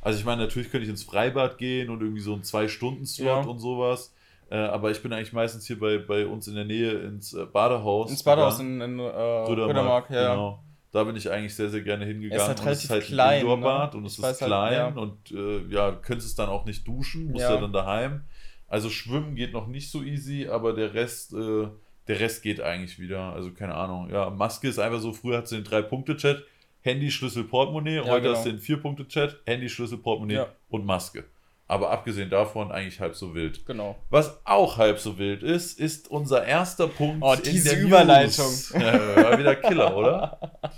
Also 0.00 0.18
ich 0.18 0.24
meine, 0.24 0.42
natürlich 0.42 0.70
könnte 0.70 0.84
ich 0.84 0.90
ins 0.90 1.02
Freibad 1.04 1.58
gehen 1.58 1.90
und 1.90 2.00
irgendwie 2.02 2.20
so 2.20 2.32
einen 2.32 2.44
Zwei-Stunden-Slot 2.44 3.26
Ja. 3.26 3.40
und 3.50 3.58
sowas. 3.58 4.14
Äh, 4.50 4.56
aber 4.56 4.90
ich 4.90 5.02
bin 5.02 5.12
eigentlich 5.12 5.32
meistens 5.32 5.66
hier 5.66 5.78
bei, 5.78 5.98
bei 5.98 6.26
uns 6.26 6.48
in 6.48 6.54
der 6.54 6.64
Nähe 6.64 6.92
ins 6.92 7.34
äh, 7.34 7.44
Badehaus. 7.44 8.10
ins 8.10 8.22
Badehaus 8.22 8.58
gegangen. 8.58 8.80
in, 8.80 8.98
in 8.98 9.00
äh, 9.00 9.10
Rödermark, 9.10 10.08
ja. 10.10 10.30
Genau. 10.34 10.62
Da 10.90 11.04
bin 11.04 11.16
ich 11.16 11.30
eigentlich 11.30 11.54
sehr, 11.54 11.68
sehr 11.68 11.82
gerne 11.82 12.06
hingegangen. 12.06 12.40
halt 12.40 12.50
und 12.50 12.54
es 12.60 12.64
relativ 12.66 12.84
ist 12.84 12.90
halt 12.90 13.04
klein, 13.04 13.28
ein 13.34 13.40
Indoorbad 13.42 13.92
ne? 13.92 13.98
und 14.00 14.06
es 14.06 14.12
Ich 14.14 14.18
ist 14.20 14.24
halt, 14.24 14.38
klein 14.38 14.72
ja. 14.72 14.86
und 14.88 15.30
äh, 15.32 15.60
ja, 15.68 15.90
du 15.90 15.98
könntest 16.00 16.28
es 16.30 16.34
dann 16.34 16.48
auch 16.48 16.64
nicht 16.64 16.86
duschen, 16.88 17.26
musst 17.30 17.42
ja, 17.42 17.54
Ja. 17.54 17.60
dann 17.60 17.72
daheim. 17.72 18.22
Also 18.68 18.88
Schwimmen 18.90 19.34
geht 19.34 19.52
noch 19.52 19.66
nicht 19.66 19.90
so 19.90 20.02
easy, 20.02 20.46
aber 20.48 20.72
der 20.72 20.94
Rest, 20.94 21.32
äh, 21.34 21.68
der 22.06 22.20
Rest 22.20 22.42
geht 22.42 22.60
eigentlich 22.60 22.98
wieder. 22.98 23.32
Also 23.34 23.50
keine 23.52 23.74
Ahnung. 23.74 24.08
Ja, 24.10 24.30
Maske 24.30 24.68
ist 24.68 24.78
einfach 24.78 25.00
so, 25.00 25.12
früher 25.12 25.38
hat 25.38 25.48
sie 25.48 25.56
den 25.56 25.64
Drei-Punkte-Chat, 25.64 26.42
Handy, 26.80 27.10
Schlüssel, 27.10 27.44
Portemonnaie, 27.44 27.96
Ja, 27.96 28.04
heute 28.06 28.22
genau. 28.22 28.36
hast 28.36 28.46
du 28.46 28.50
den 28.50 28.58
Vier-Punkte-Chat, 28.60 29.40
Handy, 29.46 29.68
Schlüssel, 29.68 29.98
Portemonnaie 29.98 30.46
und 30.70 30.86
Maske. 30.86 31.24
Aber 31.70 31.90
abgesehen 31.90 32.30
davon 32.30 32.72
eigentlich 32.72 32.98
halb 32.98 33.14
so 33.14 33.34
wild. 33.34 33.66
Genau. 33.66 33.96
Was 34.08 34.40
auch 34.46 34.78
halb 34.78 34.98
so 34.98 35.18
wild 35.18 35.42
ist, 35.42 35.78
ist 35.78 36.08
unser 36.10 36.44
erster 36.46 36.88
Punkt. 36.88 37.18
Oh, 37.20 37.34
in 37.34 37.42
diese 37.42 37.70
der 37.70 37.80
Überleitung. 37.82 38.50
Ja, 38.72 39.16
war 39.16 39.38
wieder 39.38 39.54
Killer, 39.54 39.94
oder? 39.94 40.40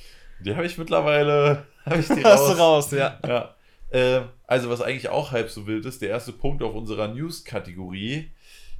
Die 0.44 0.54
habe 0.54 0.66
ich 0.66 0.76
mittlerweile. 0.78 1.66
Hab 1.84 1.98
ich 1.98 2.08
die 2.08 2.24
Hast 2.24 2.46
du 2.48 2.52
raus. 2.52 2.58
raus, 2.58 2.90
ja. 2.92 3.18
Ja. 3.26 3.54
Äh, 3.90 4.22
also, 4.46 4.68
was 4.68 4.80
eigentlich 4.82 5.08
auch 5.08 5.32
halb 5.32 5.48
so 5.50 5.66
wild 5.66 5.86
ist, 5.86 6.02
der 6.02 6.10
erste 6.10 6.32
Punkt 6.32 6.62
auf 6.62 6.74
unserer 6.74 7.08
News-Kategorie: 7.08 8.30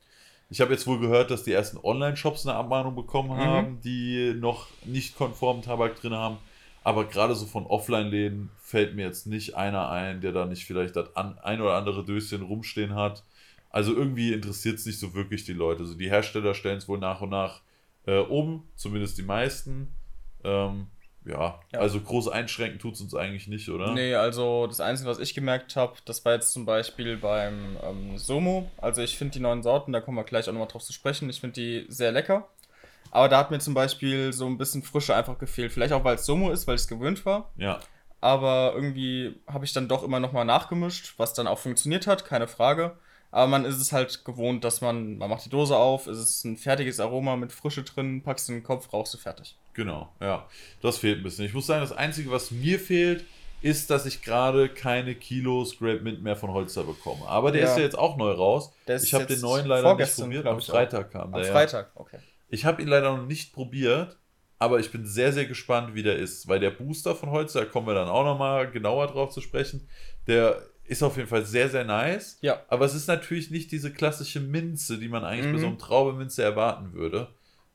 Ich 0.55 0.61
habe 0.61 0.73
jetzt 0.73 0.87
wohl 0.87 1.01
gehört, 1.01 1.33
dass 1.33 1.43
die 1.43 1.51
ersten 1.51 1.79
Online-Shops 1.83 2.47
eine 2.47 2.57
Abmahnung 2.57 2.95
bekommen 2.95 3.31
Mhm. 3.31 3.43
haben, 3.43 3.81
die 3.81 4.35
noch 4.39 4.69
nicht 4.85 5.17
konform 5.17 5.63
Tabak 5.63 6.01
drin 6.01 6.15
haben. 6.15 6.37
Aber 6.85 7.07
gerade 7.07 7.35
so 7.35 7.45
von 7.45 7.67
Offline-Läden 7.67 8.51
fällt 8.63 8.95
mir 8.95 9.05
jetzt 9.05 9.27
nicht 9.27 9.57
einer 9.57 9.91
ein, 9.91 10.21
der 10.21 10.31
da 10.31 10.47
nicht 10.47 10.65
vielleicht 10.65 10.95
das 10.95 11.17
an, 11.17 11.37
ein 11.41 11.61
oder 11.61 11.75
andere 11.75 12.05
Döschen 12.05 12.43
rumstehen 12.43 12.95
hat. 12.95 13.25
Also 13.71 13.97
irgendwie 13.97 14.33
interessiert 14.33 14.77
es 14.79 14.87
nicht 14.87 15.01
so 15.01 15.13
wirklich 15.13 15.43
die 15.43 15.55
Leute. 15.55 15.81
Also 15.83 15.95
die 15.95 16.09
Hersteller 16.09 16.55
stellen 16.55 16.79
es 16.79 16.87
wohl 16.87 16.99
nach 16.99 17.21
und 17.21 17.31
nach 17.31 17.63
äh, 18.07 18.19
um, 18.19 18.63
zumindest 18.77 19.19
die 19.19 19.23
meisten. 19.23 19.89
Ähm, 20.45 20.87
ja, 21.25 21.61
Ja. 21.73 21.81
also 21.81 22.01
groß 22.01 22.29
einschränken 22.29 22.79
tut 22.79 22.95
es 22.95 23.01
uns 23.01 23.15
eigentlich 23.15 23.49
nicht, 23.49 23.69
oder? 23.69 23.93
Nee, 23.93 24.15
also 24.15 24.67
das 24.67 24.81
Einzige, 24.81 25.09
was 25.09 25.19
ich 25.19 25.35
gemerkt 25.35 25.75
habe, 25.77 25.95
das 26.05 26.25
war 26.25 26.35
jetzt 26.35 26.53
zum 26.53 26.67
Beispiel 26.67 27.17
beim 27.17 27.77
ähm, 27.83 28.19
Somo. 28.19 28.71
Also 28.79 29.03
ich 29.03 29.17
finde 29.17 29.33
die 29.33 29.41
neuen 29.41 29.63
Sorten, 29.63 29.93
da 29.93 30.01
kommen 30.01 30.17
wir 30.17 30.25
gleich 30.25 30.49
auch 30.49 30.53
nochmal 30.53 30.69
drauf 30.69 30.85
zu 30.85 30.93
sprechen, 30.93 31.31
ich 31.31 31.41
finde 31.41 31.55
die 31.61 31.87
sehr 31.89 32.13
lecker. 32.13 32.49
Aber 33.11 33.29
da 33.29 33.39
hat 33.39 33.51
mir 33.51 33.61
zum 33.61 33.75
Beispiel 33.75 34.33
so 34.33 34.47
ein 34.47 34.59
bisschen 34.59 34.83
Frische 34.83 35.15
einfach 35.15 35.39
gefehlt. 35.39 35.73
Vielleicht 35.73 35.93
auch, 35.93 36.03
weil 36.05 36.17
es 36.17 36.27
Somo 36.27 36.51
ist, 36.51 36.67
weil 36.67 36.75
ich 36.75 36.81
es 36.83 36.89
gewöhnt 36.89 37.25
war. 37.25 37.51
Ja, 37.57 37.79
Aber 38.21 38.73
irgendwie 38.75 39.37
habe 39.47 39.65
ich 39.65 39.73
dann 39.73 39.87
doch 39.89 40.03
immer 40.03 40.19
nochmal 40.19 40.45
nachgemischt, 40.45 41.15
was 41.19 41.33
dann 41.35 41.47
auch 41.47 41.59
funktioniert 41.59 42.07
hat, 42.07 42.25
keine 42.25 42.49
Frage. 42.49 42.97
Aber 43.31 43.47
man 43.49 43.65
ist 43.65 43.77
es 43.81 43.93
halt 43.93 44.25
gewohnt, 44.25 44.65
dass 44.65 44.81
man, 44.81 45.19
man 45.19 45.29
macht 45.31 45.45
die 45.45 45.51
Dose 45.51 45.77
auf, 45.77 46.07
es 46.07 46.19
ist 46.19 46.45
ein 46.45 46.57
fertiges 46.57 47.01
Aroma 47.01 47.37
mit 47.37 47.53
Frische 47.53 47.83
drin, 47.83 48.23
packst 48.23 48.49
in 48.49 48.57
den 48.57 48.65
Kopf, 48.65 48.93
rauchst 48.93 49.13
du 49.15 49.19
fertig. 49.19 49.57
Genau, 49.75 50.13
ja. 50.21 50.49
Das 50.81 50.99
fehlt 50.99 51.19
ein 51.19 51.23
bisschen. 51.25 51.45
Ich 51.45 51.53
muss 51.55 51.67
sagen, 51.67 51.81
das 51.83 51.93
Einzige, 51.93 52.31
was 52.31 52.51
mir 52.51 52.79
fehlt, 52.79 53.25
ist, 53.61 53.91
dass 53.91 54.07
ich 54.07 54.23
gerade 54.23 54.69
keine 54.69 55.15
Kilos 55.15 55.79
Grape 55.79 56.01
Mint 56.01 56.23
mehr 56.23 56.37
von 56.37 56.53
Holster 56.53 56.85
bekomme. 56.85 57.27
Aber 57.27 57.51
der 57.51 57.63
Ja. 57.63 57.71
ist 57.71 57.77
ja 57.79 57.83
jetzt 57.83 57.99
auch 57.99 58.17
neu 58.17 58.31
raus. 58.33 58.73
Ich 58.87 59.15
habe 59.15 59.27
den 59.27 59.41
neuen 59.41 59.67
leider 59.67 59.95
nicht 59.97 60.15
probiert. 60.17 60.47
Am 60.47 60.59
auch. 60.59 60.65
Freitag 60.65 61.11
kam 61.11 61.23
Am 61.23 61.33
der. 61.33 61.47
ja. 61.47 61.53
Freitag, 61.53 61.91
okay. 61.95 62.19
Ich 62.49 62.65
habe 62.67 62.83
ihn 62.83 62.89
leider 62.89 63.17
noch 63.17 63.27
nicht 63.27 63.53
probiert, 63.55 64.17
aber 64.59 64.79
ich 64.81 64.93
bin 64.93 65.07
sehr, 65.07 65.33
sehr 65.33 65.47
gespannt, 65.47 65.95
wie 65.95 66.03
der 66.03 66.17
ist. 66.17 66.47
Weil 66.47 66.61
der 66.61 66.71
Booster 66.71 67.15
von 67.17 67.31
Holster, 67.31 67.61
da 67.61 67.67
kommen 67.67 67.87
wir 67.87 67.95
dann 67.95 68.09
auch 68.09 68.25
nochmal 68.25 68.71
genauer 68.71 69.07
drauf 69.09 69.31
zu 69.33 69.41
sprechen, 69.41 69.89
der 70.27 70.63
ist 70.87 71.03
auf 71.03 71.17
jeden 71.17 71.29
Fall 71.29 71.47
sehr, 71.47 71.71
sehr 71.71 71.85
nice. 71.85 72.37
Ja. 72.43 72.61
Aber 72.69 72.85
es 72.85 72.95
ist 72.95 73.07
natürlich 73.09 73.51
nicht 73.51 73.73
diese 73.73 73.91
klassische 73.91 74.41
Minze, 74.41 74.99
die 74.99 75.09
man 75.09 75.25
eigentlich 75.25 75.47
bei 75.47 75.53
Mhm. 75.53 75.61
so 75.61 75.67
einem 75.69 75.79
Traubeminze 75.79 76.43
erwarten 76.43 76.93
würde. 76.93 77.29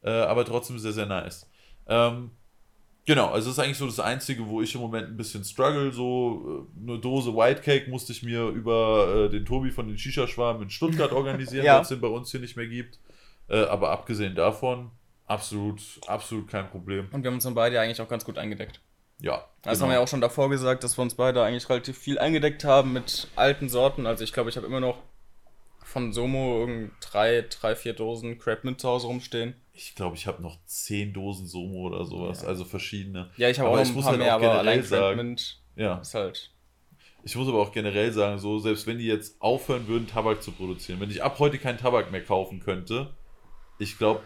Äh, 0.04 0.12
aber 0.12 0.46
trotzdem 0.46 0.78
sehr, 0.78 0.94
sehr 0.94 1.08
nice. 1.08 1.49
Ähm, 1.90 2.32
genau, 3.06 3.28
also 3.32 3.50
das 3.50 3.58
ist 3.58 3.64
eigentlich 3.64 3.78
so 3.78 3.88
das 3.88 4.00
Einzige, 4.00 4.48
wo 4.48 4.62
ich 4.62 4.74
im 4.76 4.82
Moment 4.82 5.10
ein 5.10 5.18
bisschen 5.18 5.44
struggle. 5.44 5.92
So 5.92 6.68
äh, 6.80 6.90
eine 6.90 7.00
Dose 7.00 7.36
White 7.36 7.62
Cake 7.62 7.90
musste 7.90 8.14
ich 8.14 8.24
mir 8.24 8.48
über 8.48 9.26
äh, 9.26 9.30
den 9.30 9.46
Tobi 9.46 9.72
von 9.72 9.88
den 9.88 9.98
Shisha-Schwaben 9.98 10.64
in 10.64 10.70
Stuttgart 10.70 11.12
organisieren, 11.12 11.66
Ja. 11.66 11.76
weil 11.76 11.82
es 11.82 11.90
den 11.90 12.00
bei 12.00 12.08
uns 12.08 12.32
hier 12.32 12.40
nicht 12.40 12.56
mehr 12.56 12.68
gibt. 12.68 13.00
Äh, 13.50 13.64
aber 13.64 13.90
abgesehen 13.90 14.36
davon, 14.36 14.92
absolut, 15.26 15.82
absolut 16.08 16.48
kein 16.48 16.70
Problem. 16.70 17.08
Und 17.12 17.24
wir 17.24 17.30
haben 17.30 17.36
uns 17.36 17.44
dann 17.44 17.56
beide 17.56 17.80
eigentlich 17.82 18.00
auch 18.00 18.08
ganz 18.08 18.24
gut 18.24 18.38
eingedeckt. 18.38 18.80
Ja. 19.20 19.44
Das 19.64 19.74
genau. 19.74 19.82
haben 19.84 19.90
wir 19.90 19.96
ja 19.96 20.04
auch 20.04 20.08
schon 20.08 20.22
davor 20.22 20.50
gesagt, 20.50 20.84
dass 20.84 20.98
wir 20.98 21.02
uns 21.02 21.16
beide 21.16 21.44
eigentlich 21.44 21.68
relativ 21.70 21.98
viel 21.98 22.20
eingedeckt 22.20 22.64
haben 22.64 22.94
mit 22.94 23.28
alten 23.36 23.68
Sorten. 23.68 24.06
Also 24.06 24.24
ich 24.24 24.32
glaube, 24.32 24.50
ich 24.50 24.56
habe 24.56 24.68
immer 24.68 24.80
noch 24.80 25.00
von 25.84 26.14
Somo 26.14 26.60
irgend 26.60 26.92
drei, 27.02 27.44
drei, 27.50 27.76
vier 27.76 27.94
Dosen 27.94 28.38
Crab 28.38 28.64
Mint 28.64 28.80
zu 28.80 28.88
Hause 28.88 29.08
rumstehen. 29.08 29.56
Ich 29.82 29.96
glaube, 29.96 30.18
ich 30.18 30.28
habe 30.28 30.42
noch 30.42 30.58
zehn 30.66 31.14
Dosen 31.14 31.48
Somo 31.48 31.88
oder 31.88 32.04
sowas, 32.04 32.42
Ja. 32.42 32.50
also 32.50 32.66
verschiedene. 32.66 33.30
Ja, 33.38 33.50
ich 33.50 33.60
habe 33.60 33.70
auch 33.70 33.78
noch 33.78 33.86
ein 33.86 33.94
paar 33.94 34.04
halt 34.08 34.18
mehr, 34.20 34.34
aber 34.34 34.60
allein 34.60 34.84
sagen- 34.84 35.38
Ja. 35.78 36.00
ist 36.00 36.14
halt... 36.14 36.52
Ich 37.24 37.34
muss 37.38 37.48
aber 37.48 37.60
auch 37.62 37.72
generell 37.72 38.12
sagen, 38.12 38.40
so, 38.40 38.60
selbst 38.60 38.88
wenn 38.88 38.98
die 38.98 39.06
jetzt 39.06 39.42
aufhören 39.42 39.88
würden, 39.88 40.06
Tabak 40.08 40.44
zu 40.44 40.52
produzieren, 40.52 41.00
wenn 41.00 41.10
ich 41.10 41.24
ab 41.24 41.40
heute 41.40 41.58
keinen 41.60 41.78
Tabak 41.78 42.12
mehr 42.12 42.24
kaufen 42.24 42.60
könnte, 42.60 43.14
ich 43.78 43.98
glaube, 43.98 44.22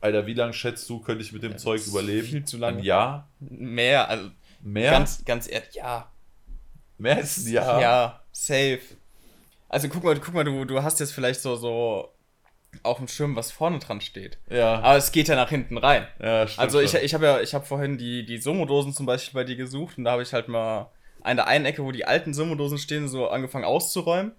Alter, 0.00 0.26
wie 0.26 0.34
lange 0.34 0.52
schätzt 0.52 0.88
du, 0.90 0.98
könnte 1.00 1.22
ich 1.22 1.32
mit 1.32 1.42
dem 1.44 1.52
Ja, 1.52 1.56
Zeug 1.58 1.76
ist 1.76 1.86
überleben? 1.88 2.26
viel 2.26 2.44
zu 2.44 2.56
lange. 2.58 2.78
Ein 2.78 2.84
Jahr? 2.84 3.28
Mehr, 3.38 4.08
also 4.08 4.30
Mehr? 4.60 4.90
ganz, 4.90 5.24
ganz 5.24 5.48
ehrlich, 5.48 5.74
ja. 5.74 6.10
mehr 6.98 7.16
als 7.16 7.44
ein 7.46 7.52
Jahr? 7.52 7.80
Ja, 7.80 8.20
safe. 8.32 8.80
Also 9.68 9.88
guck 9.88 10.02
mal, 10.02 10.18
guck 10.18 10.34
mal, 10.34 10.44
du, 10.44 10.64
du 10.64 10.82
hast 10.82 10.98
jetzt 10.98 11.12
vielleicht 11.12 11.40
so, 11.40 11.54
so 11.56 12.12
auf 12.82 12.98
dem 12.98 13.08
Schirm, 13.08 13.36
was 13.36 13.52
vorne 13.52 13.78
dran 13.78 14.00
steht. 14.00 14.38
Ja, 14.50 14.80
Aber 14.80 14.96
es 14.96 15.12
geht 15.12 15.28
ja 15.28 15.36
nach 15.36 15.48
hinten 15.50 15.76
rein. 15.78 16.06
ja 16.20 16.46
stimmt 16.46 16.60
Also 16.62 16.80
ich, 16.80 16.94
ich 16.94 17.14
habe 17.14 17.24
ja, 17.26 17.40
ich 17.40 17.54
habe 17.54 17.64
vorhin 17.66 17.98
die, 17.98 18.24
die 18.26 18.38
Somo-Dosen 18.38 18.92
zum 18.92 19.06
Beispiel 19.06 19.34
bei 19.34 19.44
dir 19.44 19.56
gesucht 19.56 19.98
und 19.98 20.04
da 20.04 20.12
habe 20.12 20.22
ich 20.22 20.32
halt 20.32 20.48
mal 20.48 20.90
an 21.22 21.36
der 21.36 21.46
einen 21.46 21.64
Ecke, 21.64 21.82
wo 21.84 21.92
die 21.92 22.04
alten 22.04 22.34
Somo-Dosen 22.34 22.78
stehen, 22.78 23.08
so 23.08 23.28
angefangen 23.28 23.64
auszuräumen. 23.64 24.32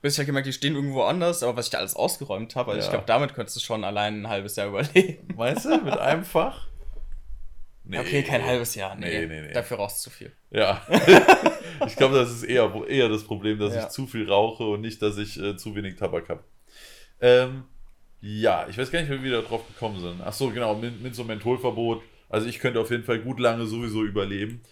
Bis 0.00 0.12
ich 0.14 0.18
halt 0.18 0.26
gemerkt, 0.26 0.46
die 0.46 0.52
stehen 0.52 0.76
irgendwo 0.76 1.02
anders, 1.02 1.42
aber 1.42 1.56
was 1.56 1.66
ich 1.66 1.70
da 1.72 1.78
alles 1.78 1.96
ausgeräumt 1.96 2.54
habe, 2.54 2.70
also 2.70 2.78
ich 2.80 2.86
Ja. 2.86 2.92
glaube, 2.92 3.06
damit 3.06 3.34
könntest 3.34 3.56
du 3.56 3.60
schon 3.60 3.82
allein 3.82 4.22
ein 4.22 4.28
halbes 4.28 4.54
Jahr 4.54 4.68
überleben. 4.68 5.26
Meinst 5.36 5.64
du, 5.64 5.76
mit 5.78 5.98
einem 5.98 6.24
Fach? 6.24 6.68
Nee. 7.82 7.98
Okay, 7.98 8.22
kein 8.22 8.44
halbes 8.44 8.74
Jahr, 8.74 8.94
nee. 8.94 9.20
Nee, 9.20 9.26
nee, 9.26 9.40
nee. 9.48 9.52
Dafür 9.52 9.78
rauchst 9.78 10.04
du 10.06 10.10
zu 10.10 10.16
viel. 10.16 10.30
Ja. 10.50 10.82
ich 11.86 11.96
glaube, 11.96 12.16
das 12.16 12.30
ist 12.30 12.42
eher, 12.44 12.70
eher 12.86 13.08
das 13.08 13.24
Problem, 13.24 13.58
dass 13.58 13.74
Ja. 13.74 13.84
ich 13.84 13.88
zu 13.88 14.06
viel 14.06 14.30
rauche 14.30 14.62
und 14.64 14.82
nicht, 14.82 15.00
dass 15.02 15.16
ich 15.16 15.40
äh, 15.40 15.56
zu 15.56 15.74
wenig 15.74 15.96
Tabak 15.96 16.28
habe. 16.28 16.44
Ähm, 17.20 17.64
ja, 18.20 18.66
ich 18.68 18.76
weiß 18.76 18.90
gar 18.90 19.00
nicht, 19.00 19.10
wie 19.10 19.22
wir 19.22 19.42
da 19.42 19.48
drauf 19.48 19.66
gekommen 19.66 20.00
sind. 20.00 20.20
Ach 20.24 20.32
so, 20.32 20.50
genau, 20.50 20.74
mit, 20.74 21.00
mit 21.00 21.14
so 21.14 21.22
einem 21.22 21.28
Mentholverbot. 21.28 22.02
Also 22.28 22.46
ich 22.46 22.58
könnte 22.58 22.80
auf 22.80 22.90
jeden 22.90 23.04
Fall 23.04 23.20
gut 23.20 23.40
lange 23.40 23.66
sowieso 23.66 24.04
überleben. 24.04 24.62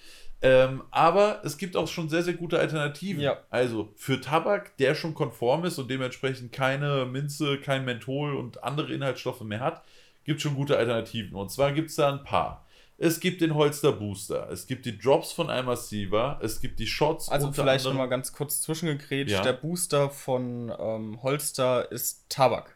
Ähm, 0.42 0.82
aber 0.90 1.40
es 1.44 1.56
gibt 1.56 1.76
auch 1.76 1.88
schon 1.88 2.08
sehr, 2.08 2.22
sehr 2.22 2.34
gute 2.34 2.58
Alternativen. 2.58 3.22
Ja. 3.22 3.38
Also 3.48 3.92
für 3.96 4.20
Tabak, 4.20 4.76
der 4.76 4.94
schon 4.94 5.14
konform 5.14 5.64
ist 5.64 5.78
und 5.78 5.90
dementsprechend 5.90 6.52
keine 6.52 7.06
Minze, 7.06 7.58
kein 7.58 7.84
Menthol 7.84 8.36
und 8.36 8.62
andere 8.62 8.92
Inhaltsstoffe 8.92 9.40
mehr 9.40 9.60
hat, 9.60 9.82
gibt 10.24 10.38
es 10.38 10.42
schon 10.42 10.54
gute 10.54 10.76
Alternativen. 10.76 11.34
Und 11.36 11.50
zwar 11.50 11.72
gibt 11.72 11.90
es 11.90 11.96
da 11.96 12.12
ein 12.12 12.24
paar. 12.24 12.66
Es 12.98 13.20
gibt 13.20 13.42
den 13.42 13.54
Holster 13.54 13.92
Booster, 13.92 14.48
es 14.50 14.66
gibt 14.66 14.86
die 14.86 14.96
Drops 14.96 15.30
von 15.30 15.50
Almassiva, 15.50 16.40
es 16.42 16.62
gibt 16.62 16.78
die 16.78 16.86
Shots. 16.86 17.28
Also 17.28 17.52
vielleicht 17.52 17.84
nochmal 17.84 18.08
ganz 18.08 18.32
kurz 18.32 18.62
zwischengegrätscht. 18.62 19.34
Ja. 19.34 19.42
Der 19.42 19.52
Booster 19.52 20.08
von 20.08 20.72
ähm, 20.78 21.22
Holster 21.22 21.92
ist 21.92 22.24
Tabak. 22.30 22.75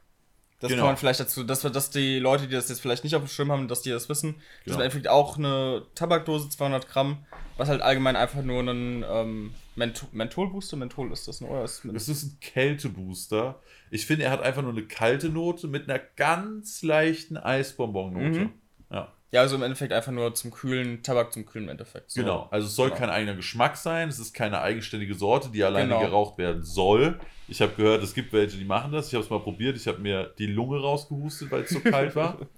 Das 0.61 0.69
Genau. 0.69 0.83
kann 0.83 0.91
man 0.91 0.97
vielleicht 0.99 1.21
dazu, 1.21 1.43
dass 1.43 1.63
wir, 1.65 1.71
dass 1.71 1.91
die 1.91 2.19
Leute, 2.19 2.47
die 2.47 2.55
das 2.55 2.69
jetzt 2.69 2.81
vielleicht 2.81 3.03
nicht 3.03 3.15
auf 3.17 3.23
dem 3.23 3.29
Schirm 3.29 3.51
haben, 3.51 3.67
dass 3.67 3.81
die 3.83 3.91
das 3.91 4.09
wissen. 4.09 4.35
Das 4.35 4.45
Genau. 4.45 4.71
ist 4.71 4.75
im 4.77 4.81
Endeffekt 4.83 5.09
auch 5.09 5.39
eine 5.39 5.83
Tabakdose, 5.95 6.51
200 6.51 6.87
Gramm, 6.89 7.25
was 7.57 7.69
halt 7.69 7.81
allgemein 7.81 8.15
einfach 8.17 8.43
nur 8.43 8.61
ein 8.63 9.05
ähm, 9.11 9.55
Mentho 9.75 10.07
Mentholbooster, 10.13 10.77
Menthol 10.77 11.11
ist 11.13 11.27
das, 11.29 11.41
ne? 11.41 11.49
oder? 11.49 11.65
Ist 11.65 11.85
Es 11.87 12.09
ist 12.09 12.23
ein 12.25 12.39
Kältebooster. 12.41 13.59
Ich 13.91 14.07
finde, 14.07 14.25
er 14.25 14.31
hat 14.31 14.43
einfach 14.43 14.63
nur 14.63 14.73
eine 14.73 14.83
kalte 14.83 15.31
Note 15.31 15.67
mit 15.67 15.89
einer 15.89 15.99
ganz 16.17 16.83
leichten 16.83 17.37
Eisbonbon-Note. 17.39 18.41
Mhm. 18.41 18.53
Ja, 18.91 19.13
ja, 19.33 19.41
also 19.43 19.57
im 19.57 19.63
Endeffekt 19.63 19.93
einfach 19.93 20.13
nur 20.13 20.35
zum 20.35 20.51
Kühlen, 20.51 21.03
Tabak 21.03 21.33
zum 21.33 21.47
Kühlen 21.47 21.65
im 21.67 21.71
Endeffekt. 21.71 22.11
So. 22.11 22.21
genau. 22.21 22.49
Also 22.51 22.67
es 22.67 22.75
soll 22.75 22.89
Genau. 22.89 22.99
kein 23.01 23.11
eigener 23.11 23.35
Geschmack 23.35 23.77
sein. 23.77 24.09
Es 24.09 24.19
ist 24.19 24.35
keine 24.35 24.61
eigenständige 24.61 25.15
Sorte, 25.15 25.51
die 25.51 25.63
alleine 25.63 25.89
Genau. 25.89 26.01
geraucht 26.01 26.39
werden 26.39 26.63
soll. 26.65 27.19
Ich 27.49 27.61
habe 27.63 27.73
gehört, 27.75 28.03
es 28.03 28.15
gibt 28.15 28.33
welche, 28.33 28.57
die 28.59 28.65
machen 28.65 28.93
das. 28.93 29.09
Ich 29.09 29.15
habe 29.15 29.25
es 29.25 29.31
mal 29.31 29.41
probiert. 29.41 29.77
Ich 29.77 29.87
habe 29.87 29.99
mir 29.99 30.35
die 30.39 30.47
Lunge 30.47 30.81
rausgehustet, 30.81 31.51
weil 31.51 31.63
es 31.63 31.71
so 31.71 31.81
kalt 31.81 32.15
war. 32.17 32.39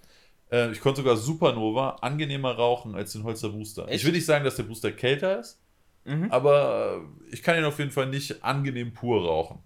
Äh, 0.50 0.70
ich 0.70 0.80
konnte 0.82 1.00
sogar 1.00 1.16
Supernova 1.16 1.96
angenehmer 2.02 2.52
rauchen 2.54 2.94
als 2.94 3.12
den 3.12 3.24
Holzer 3.24 3.48
Booster. 3.48 3.86
Ich 3.88 3.94
Echt? 3.94 4.04
will 4.04 4.12
nicht 4.12 4.26
sagen, 4.26 4.44
dass 4.44 4.56
der 4.56 4.64
Booster 4.64 4.92
kälter 4.92 5.40
ist, 5.40 5.58
Mhm. 6.04 6.30
aber 6.30 7.00
äh, 7.30 7.32
ich 7.34 7.42
kann 7.42 7.56
ihn 7.56 7.64
auf 7.64 7.78
jeden 7.78 7.90
Fall 7.90 8.08
nicht 8.08 8.44
angenehm 8.44 8.92
pur 8.92 9.24
rauchen. 9.24 9.60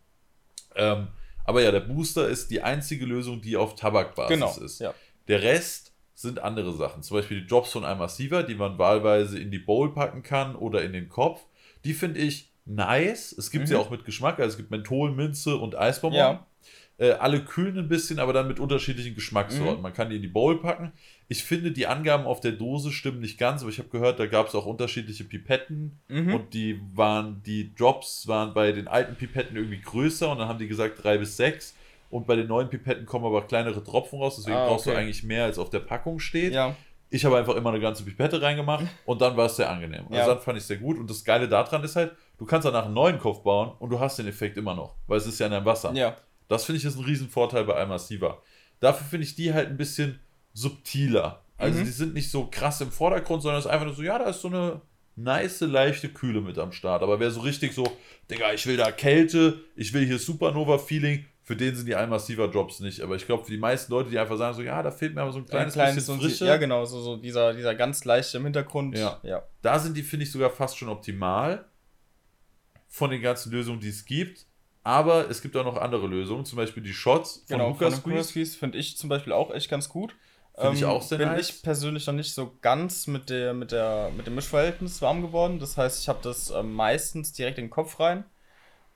Ähm, 0.76 1.08
aber 1.44 1.60
ja, 1.62 1.72
der 1.72 1.80
Booster 1.80 2.28
ist 2.28 2.52
die 2.52 2.62
einzige 2.62 3.04
Lösung, 3.04 3.40
die 3.40 3.56
auf 3.56 3.74
Tabakbasis 3.74 4.32
Genau. 4.32 4.56
ist. 4.64 4.78
Ja. 4.78 4.94
Der 5.26 5.42
Rest 5.42 5.92
sind 6.16 6.38
andere 6.42 6.72
Sachen. 6.72 7.02
Zum 7.02 7.18
Beispiel 7.18 7.42
die 7.42 7.46
Drops 7.46 7.70
von 7.72 7.84
Almassiva, 7.84 8.42
die 8.42 8.54
man 8.54 8.78
wahlweise 8.78 9.38
in 9.38 9.50
die 9.50 9.58
Bowl 9.58 9.92
packen 9.92 10.22
kann 10.22 10.56
oder 10.56 10.82
in 10.82 10.92
den 10.94 11.08
Kopf. 11.10 11.42
Die 11.84 11.92
finde 11.92 12.20
ich 12.20 12.50
nice. 12.64 13.32
Es 13.32 13.50
gibt 13.50 13.64
Mhm. 13.64 13.66
sie 13.68 13.74
auch 13.76 13.90
mit 13.90 14.04
Geschmack. 14.06 14.38
Also 14.40 14.52
es 14.52 14.56
gibt 14.56 14.70
Menthol, 14.70 15.12
Minze 15.12 15.56
und 15.58 15.76
Eisbonbon. 15.78 16.18
Ja. 16.18 16.46
Äh, 16.98 17.10
alle 17.12 17.44
kühlen 17.44 17.78
ein 17.78 17.88
bisschen, 17.88 18.18
aber 18.18 18.32
dann 18.32 18.48
mit 18.48 18.58
unterschiedlichen 18.58 19.14
Geschmackssorten. 19.14 19.76
Mhm. 19.76 19.82
Man 19.82 19.92
kann 19.92 20.08
die 20.08 20.16
in 20.16 20.22
die 20.22 20.28
Bowl 20.28 20.58
packen. 20.58 20.92
Ich 21.28 21.44
finde, 21.44 21.70
die 21.70 21.86
Angaben 21.86 22.24
auf 22.24 22.40
der 22.40 22.52
Dose 22.52 22.90
stimmen 22.90 23.20
nicht 23.20 23.36
ganz, 23.36 23.60
aber 23.60 23.70
ich 23.70 23.78
habe 23.78 23.90
gehört, 23.90 24.18
da 24.18 24.24
gab 24.24 24.48
es 24.48 24.54
auch 24.54 24.64
unterschiedliche 24.64 25.24
Pipetten 25.24 25.98
Mhm. 26.08 26.32
und 26.34 26.54
die 26.54 26.80
waren, 26.94 27.42
die 27.44 27.74
Drops 27.74 28.26
waren 28.26 28.54
bei 28.54 28.72
den 28.72 28.88
alten 28.88 29.14
Pipetten 29.16 29.54
irgendwie 29.58 29.82
größer 29.82 30.30
und 30.30 30.38
dann 30.38 30.48
haben 30.48 30.58
die 30.58 30.68
gesagt 30.68 31.04
drei 31.04 31.18
bis 31.18 31.36
sechs. 31.36 31.75
Und 32.10 32.26
bei 32.26 32.36
den 32.36 32.46
neuen 32.46 32.68
Pipetten 32.68 33.04
kommen 33.06 33.24
aber 33.26 33.42
kleinere 33.46 33.82
Tropfen 33.82 34.18
raus, 34.20 34.36
deswegen 34.36 34.56
Ah, 34.56 34.66
brauchst 34.68 34.86
du 34.86 34.90
okay. 34.90 35.00
eigentlich 35.00 35.22
mehr, 35.24 35.44
als 35.44 35.58
auf 35.58 35.70
der 35.70 35.80
Packung 35.80 36.18
steht. 36.20 36.52
ja. 36.52 36.74
Ich 37.08 37.24
habe 37.24 37.38
einfach 37.38 37.54
immer 37.54 37.70
eine 37.70 37.78
ganze 37.78 38.02
Pipette 38.04 38.42
reingemacht 38.42 38.84
und 39.06 39.20
dann 39.20 39.36
war 39.36 39.46
es 39.46 39.54
sehr 39.56 39.70
angenehm. 39.70 40.06
Also 40.08 40.14
Ja. 40.16 40.26
dann 40.26 40.40
fand 40.40 40.58
ich 40.58 40.62
es 40.62 40.68
sehr 40.68 40.76
gut. 40.78 40.98
Und 40.98 41.08
das 41.08 41.22
Geile 41.22 41.48
daran 41.48 41.84
ist 41.84 41.94
halt, 41.94 42.12
du 42.36 42.44
kannst 42.44 42.66
danach 42.66 42.86
einen 42.86 42.94
neuen 42.94 43.18
Kopf 43.20 43.44
bauen 43.44 43.72
und 43.78 43.90
du 43.90 44.00
hast 44.00 44.18
den 44.18 44.26
Effekt 44.26 44.56
immer 44.56 44.74
noch, 44.74 44.96
weil 45.06 45.18
es 45.18 45.26
ist 45.26 45.38
ja 45.38 45.46
in 45.46 45.52
deinem 45.52 45.64
Wasser. 45.66 45.92
Ja. 45.94 46.16
Das 46.48 46.64
finde 46.64 46.78
ich 46.80 46.84
ist 46.84 46.96
ein 46.98 47.04
Riesenvorteil 47.04 47.62
bei 47.64 47.74
Almassiva. 47.74 48.38
Dafür 48.80 49.06
finde 49.06 49.24
ich 49.24 49.36
die 49.36 49.54
halt 49.54 49.68
ein 49.68 49.76
bisschen 49.76 50.18
subtiler. 50.52 51.42
Also 51.58 51.78
Mhm. 51.80 51.84
die 51.84 51.90
sind 51.90 52.14
nicht 52.14 52.30
so 52.30 52.48
krass 52.50 52.80
im 52.80 52.90
Vordergrund, 52.90 53.40
sondern 53.42 53.60
es 53.60 53.66
ist 53.66 53.70
einfach 53.70 53.86
nur 53.86 53.94
so, 53.94 54.02
ja, 54.02 54.18
da 54.18 54.24
ist 54.26 54.40
so 54.42 54.48
eine 54.48 54.80
nice, 55.14 55.60
leichte 55.60 56.08
Kühle 56.08 56.40
mit 56.40 56.58
am 56.58 56.72
Start. 56.72 57.02
Aber 57.02 57.20
wer 57.20 57.30
so 57.30 57.40
richtig 57.40 57.72
so, 57.72 57.84
Digga, 58.30 58.52
ich 58.52 58.66
will 58.66 58.76
da 58.76 58.90
Kälte, 58.90 59.60
ich 59.76 59.92
will 59.94 60.04
hier 60.04 60.18
Supernova-Feeling, 60.18 61.24
für 61.46 61.54
den 61.54 61.76
sind 61.76 61.86
die 61.86 61.94
Almassiva 61.94 62.48
Drops 62.48 62.80
nicht. 62.80 63.00
Aber 63.00 63.14
ich 63.14 63.24
glaube, 63.24 63.44
für 63.44 63.52
die 63.52 63.56
meisten 63.56 63.92
Leute, 63.92 64.10
die 64.10 64.18
einfach 64.18 64.36
sagen 64.36 64.56
so, 64.56 64.62
ja, 64.62 64.82
da 64.82 64.90
fehlt 64.90 65.14
mir 65.14 65.22
aber 65.22 65.30
so 65.30 65.38
ein 65.38 65.46
kleines, 65.46 65.74
Ein 65.74 65.78
kleines 65.78 65.94
bisschen 65.94 66.20
Frische. 66.20 66.44
Ja, 66.44 66.56
genau, 66.56 66.84
so, 66.84 67.00
so 67.00 67.16
dieser, 67.16 67.54
dieser 67.54 67.76
ganz 67.76 68.04
leichte 68.04 68.38
im 68.38 68.44
Hintergrund. 68.44 68.98
Ja. 68.98 69.20
ja. 69.22 69.44
Da 69.62 69.78
sind 69.78 69.96
die, 69.96 70.02
finde 70.02 70.24
ich, 70.24 70.32
sogar 70.32 70.50
fast 70.50 70.76
schon 70.76 70.88
optimal 70.88 71.64
von 72.88 73.10
den 73.10 73.22
ganzen 73.22 73.52
Lösungen, 73.52 73.78
die 73.78 73.90
es 73.90 74.04
gibt. 74.04 74.44
Aber 74.82 75.30
es 75.30 75.40
gibt 75.40 75.56
auch 75.56 75.64
noch 75.64 75.76
andere 75.76 76.08
Lösungen, 76.08 76.44
zum 76.44 76.56
Beispiel 76.56 76.82
die 76.82 76.92
Shots 76.92 77.44
von 77.46 77.58
Genau, 77.58 77.68
Lucas 77.68 77.96
Squeeze 77.98 78.58
finde 78.58 78.78
ich 78.78 78.96
zum 78.96 79.08
Beispiel 79.08 79.32
auch 79.32 79.54
echt 79.54 79.70
ganz 79.70 79.88
gut. 79.88 80.16
Ähm, 80.56 80.62
Finde 80.62 80.78
ich 80.78 80.84
auch 80.84 81.02
sehr 81.02 81.18
bin 81.18 81.28
nice. 81.28 81.50
ich 81.50 81.62
persönlich 81.62 82.06
noch 82.08 82.14
nicht 82.14 82.34
so 82.34 82.56
ganz 82.60 83.06
mit, 83.06 83.30
der, 83.30 83.54
mit, 83.54 83.70
der, 83.70 84.10
mit 84.16 84.26
dem 84.26 84.34
Mischverhältnis 84.34 85.00
warm 85.00 85.22
geworden. 85.22 85.60
Das 85.60 85.76
heißt, 85.76 86.02
ich 86.02 86.08
habe 86.08 86.18
das 86.22 86.50
ähm, 86.50 86.72
meistens 86.72 87.32
direkt 87.32 87.58
in 87.58 87.66
den 87.66 87.70
Kopf 87.70 88.00
rein. 88.00 88.24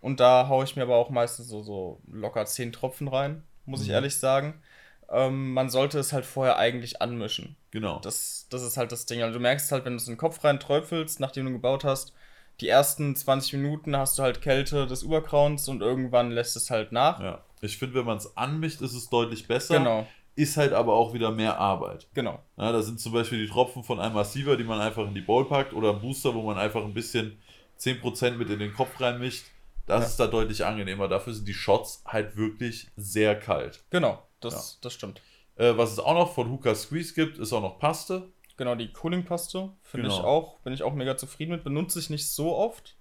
Und 0.01 0.21
da 0.21 0.49
haue 0.49 0.65
ich 0.65 0.77
mir 0.77 0.83
aber 0.83 0.97
auch 0.97 1.11
meistens 1.11 1.49
so, 1.49 1.63
so 1.63 2.01
locker 2.11 2.45
10 2.47 2.73
Tropfen 2.73 3.09
rein, 3.09 3.43
muss 3.67 3.83
ich 3.83 3.89
Mhm. 3.89 3.95
ehrlich 3.95 4.17
sagen. 4.17 4.63
Ähm, 5.11 5.53
man 5.53 5.69
sollte 5.71 5.99
es 5.99 6.13
halt 6.13 6.25
vorher 6.25 6.57
eigentlich 6.57 7.03
anmischen. 7.03 7.57
Genau. 7.73 7.99
Das, 8.01 8.47
das 8.51 8.63
ist 8.63 8.77
halt 8.77 8.93
das 8.93 9.07
Ding. 9.07 9.23
Also 9.23 9.35
du 9.35 9.41
merkst 9.41 9.71
halt, 9.73 9.85
wenn 9.85 9.93
du 9.93 9.97
es 9.97 10.07
in 10.07 10.15
den 10.15 10.19
Kopf 10.19 10.43
rein 10.45 10.61
träufelst, 10.61 11.21
nachdem 11.21 11.47
du 11.47 11.53
gebaut 11.53 11.85
hast, 11.85 12.13
die 12.61 12.69
ersten 12.69 13.17
20 13.17 13.55
Minuten 13.55 13.97
hast 13.97 14.19
du 14.19 14.23
halt 14.23 14.41
Kälte 14.43 14.87
des 14.87 15.03
Überkrauns 15.03 15.69
und 15.69 15.81
irgendwann 15.81 16.31
lässt 16.31 16.57
es 16.57 16.71
halt 16.71 16.93
nach. 16.93 17.21
Ja. 17.21 17.45
Ich 17.61 17.77
finde, 17.79 17.97
wenn 17.97 18.07
man 18.07 18.19
es 18.19 18.37
anmischt, 18.37 18.81
ist 18.83 18.95
es 18.95 19.09
deutlich 19.11 19.47
besser. 19.49 19.79
Genau, 19.79 20.07
Ist 20.37 20.57
halt 20.57 20.73
aber 20.73 20.95
auch 20.95 21.13
wieder 21.13 21.31
mehr 21.31 21.59
Arbeit. 21.59 22.07
genau. 22.15 22.39
Ja, 22.57 22.71
da 22.73 22.81
sind 22.83 23.01
zum 23.01 23.13
Beispiel 23.13 23.39
die 23.45 23.51
Tropfen 23.53 23.83
von 23.83 23.99
einem 24.01 24.15
Massiver, 24.15 24.57
die 24.57 24.65
man 24.65 24.81
einfach 24.81 25.07
in 25.07 25.15
die 25.15 25.21
Bowl 25.21 25.47
packt 25.47 25.73
oder 25.75 25.91
ein 25.91 26.01
Booster, 26.01 26.35
wo 26.35 26.43
man 26.43 26.57
einfach 26.57 26.83
ein 26.85 26.95
bisschen 26.95 27.39
10% 27.79 28.39
mit 28.39 28.49
in 28.51 28.59
den 28.61 28.73
Kopf 28.73 28.99
reinmischt. 29.01 29.45
Das 29.91 30.03
Ja. 30.03 30.07
ist 30.09 30.21
da 30.21 30.27
deutlich 30.27 30.65
angenehmer. 30.65 31.09
Dafür 31.09 31.33
sind 31.35 31.47
die 31.47 31.55
Shots 31.55 32.03
halt 32.07 32.37
wirklich 32.37 32.89
sehr 32.97 33.39
kalt. 33.39 33.85
Genau, 33.91 34.23
das, 34.41 34.79
das 34.81 34.93
stimmt. 34.95 35.21
Äh, 35.57 35.77
was 35.77 35.93
es 35.93 35.99
auch 35.99 36.15
noch 36.15 36.33
von 36.35 36.51
Hookah 36.51 36.75
Squeeze 36.75 37.15
gibt, 37.15 37.39
ist 37.39 37.53
auch 37.53 37.61
noch 37.61 37.79
Paste. 37.79 38.29
Genau, 38.57 38.75
die 38.75 38.93
Cooling-Paste 38.93 39.71
finde 39.83 40.09
ich 40.09 40.15
Genau. 40.17 40.27
auch, 40.29 40.59
bin 40.61 40.73
ich 40.73 40.83
auch 40.83 40.93
mega 40.95 41.17
zufrieden 41.17 41.53
mit. 41.53 41.65
Benutze 41.65 41.99
ich 41.99 42.11
nicht 42.11 42.31
so 42.31 42.55
oft, 42.57 42.97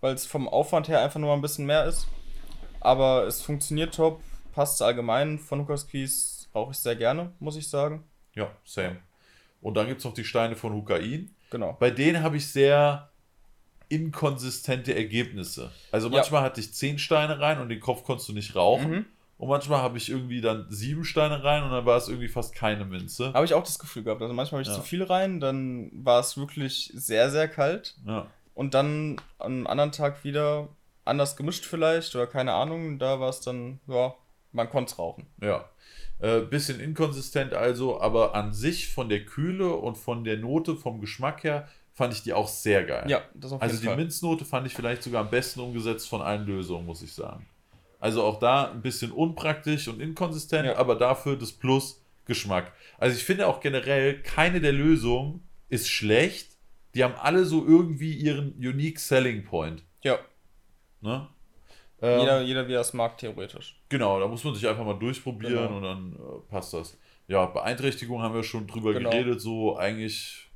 weil 0.00 0.14
es 0.14 0.26
vom 0.26 0.48
Aufwand 0.48 0.88
her 0.88 1.00
einfach 1.00 1.20
nur 1.20 1.28
mal 1.30 1.34
ein 1.36 1.42
bisschen 1.42 1.66
mehr 1.66 1.84
ist. 1.84 2.06
Aber 2.80 3.26
es 3.26 3.42
funktioniert 3.42 3.94
top. 3.94 4.20
Paste 4.52 4.84
allgemein 4.84 5.38
von 5.38 5.60
Hookers 5.60 5.86
Keys 5.86 6.48
brauche 6.52 6.72
ich 6.72 6.78
sehr 6.78 6.96
gerne, 6.96 7.32
muss 7.38 7.56
ich 7.56 7.68
sagen. 7.68 8.04
Ja, 8.34 8.50
same. 8.64 8.98
Und 9.60 9.74
dann 9.74 9.86
gibt 9.86 9.98
es 10.00 10.04
noch 10.04 10.14
die 10.14 10.24
Steine 10.24 10.56
von 10.56 10.72
Hukain. 10.74 11.34
Genau. 11.50 11.76
Bei 11.78 11.90
denen 11.90 12.22
habe 12.22 12.36
ich 12.38 12.48
sehr 12.50 13.11
inkonsistente 13.92 14.94
Ergebnisse. 14.94 15.70
Also 15.90 16.08
Ja. 16.08 16.16
manchmal 16.16 16.42
hatte 16.42 16.60
ich 16.60 16.72
10 16.72 16.98
Steine 16.98 17.40
rein 17.40 17.60
und 17.60 17.68
den 17.68 17.80
Kopf 17.80 18.04
konntest 18.04 18.28
du 18.28 18.32
nicht 18.32 18.54
rauchen. 18.56 18.90
Mhm. 18.90 19.06
Und 19.38 19.48
manchmal 19.48 19.82
habe 19.82 19.98
ich 19.98 20.08
irgendwie 20.08 20.40
dann 20.40 20.66
sieben 20.70 21.04
Steine 21.04 21.42
rein 21.42 21.64
und 21.64 21.70
dann 21.70 21.84
war 21.84 21.96
es 21.96 22.06
irgendwie 22.08 22.28
fast 22.28 22.54
keine 22.54 22.84
Minze. 22.84 23.32
Habe 23.32 23.44
ich 23.44 23.54
auch 23.54 23.64
das 23.64 23.78
Gefühl 23.78 24.04
gehabt. 24.04 24.22
Also 24.22 24.32
manchmal 24.34 24.60
habe 24.60 24.70
ich 24.70 24.74
Ja. 24.76 24.80
zu 24.80 24.86
viel 24.86 25.02
rein, 25.02 25.40
dann 25.40 25.90
war 25.92 26.20
es 26.20 26.36
wirklich 26.36 26.92
sehr, 26.94 27.30
sehr 27.30 27.48
kalt. 27.48 27.96
Ja. 28.06 28.26
Und 28.54 28.74
dann 28.74 29.16
am 29.38 29.66
anderen 29.66 29.90
Tag 29.92 30.22
wieder 30.24 30.68
anders 31.04 31.36
gemischt 31.36 31.64
vielleicht 31.64 32.14
oder 32.14 32.26
keine 32.28 32.52
Ahnung. 32.52 32.98
Da 33.00 33.18
war 33.18 33.30
es 33.30 33.40
dann, 33.40 33.80
ja, 33.88 34.14
man 34.52 34.70
konnte 34.70 34.92
es 34.92 34.98
rauchen. 34.98 35.26
Ja. 35.40 35.64
Äh, 36.20 36.42
bisschen 36.42 36.78
inkonsistent 36.78 37.52
also, 37.52 38.00
aber 38.00 38.36
an 38.36 38.52
sich 38.52 38.88
von 38.88 39.08
der 39.08 39.24
Kühle 39.24 39.74
und 39.74 39.98
von 39.98 40.22
der 40.22 40.36
Note, 40.36 40.76
vom 40.76 41.00
Geschmack 41.00 41.42
her, 41.42 41.66
fand 41.94 42.14
ich 42.14 42.22
die 42.22 42.32
auch 42.32 42.48
sehr 42.48 42.84
geil. 42.84 43.04
Ja, 43.08 43.22
das 43.34 43.52
auf 43.52 43.60
Also 43.62 43.74
jeden 43.74 43.82
die 43.82 43.86
Fall. 43.88 43.96
Minznote 43.96 44.44
fand 44.44 44.66
ich 44.66 44.74
vielleicht 44.74 45.02
sogar 45.02 45.22
am 45.22 45.30
besten 45.30 45.60
umgesetzt 45.60 46.08
von 46.08 46.22
allen 46.22 46.46
Lösungen, 46.46 46.86
muss 46.86 47.02
ich 47.02 47.12
sagen. 47.12 47.46
Also 48.00 48.22
auch 48.24 48.38
da 48.38 48.70
ein 48.72 48.82
bisschen 48.82 49.12
unpraktisch 49.12 49.86
und 49.88 50.00
inkonsistent, 50.00 50.66
Ja. 50.66 50.76
aber 50.76 50.96
dafür 50.96 51.36
das 51.36 51.52
Plus 51.52 52.02
Geschmack. 52.24 52.72
Also 52.98 53.16
ich 53.16 53.24
finde 53.24 53.46
auch 53.46 53.60
generell, 53.60 54.22
keine 54.22 54.60
der 54.60 54.72
Lösungen 54.72 55.46
ist 55.68 55.88
schlecht. 55.88 56.50
Die 56.94 57.02
haben 57.04 57.14
alle 57.16 57.44
so 57.44 57.64
irgendwie 57.64 58.14
ihren 58.14 58.52
unique 58.58 58.98
selling 59.00 59.44
point. 59.44 59.82
Ja, 60.02 60.18
Ne? 61.00 61.26
Ähm, 62.00 62.20
jeder, 62.20 62.40
jeder 62.42 62.68
wie 62.68 62.72
er 62.74 62.80
es 62.80 62.92
mag, 62.92 63.18
theoretisch. 63.18 63.80
Genau, 63.88 64.18
da 64.20 64.26
muss 64.28 64.42
man 64.44 64.54
sich 64.54 64.66
einfach 64.68 64.84
mal 64.84 64.98
durchprobieren 64.98 65.54
Genau. 65.54 65.76
und 65.76 65.82
dann 65.82 66.12
äh, 66.12 66.40
passt 66.50 66.72
das. 66.74 66.96
Ja, 67.28 67.46
Beeinträchtigung 67.46 68.20
haben 68.22 68.34
wir 68.34 68.42
schon 68.44 68.66
drüber 68.66 68.92
Genau. 68.92 69.10
geredet, 69.10 69.40
so 69.40 69.76
eigentlich, 69.76 70.48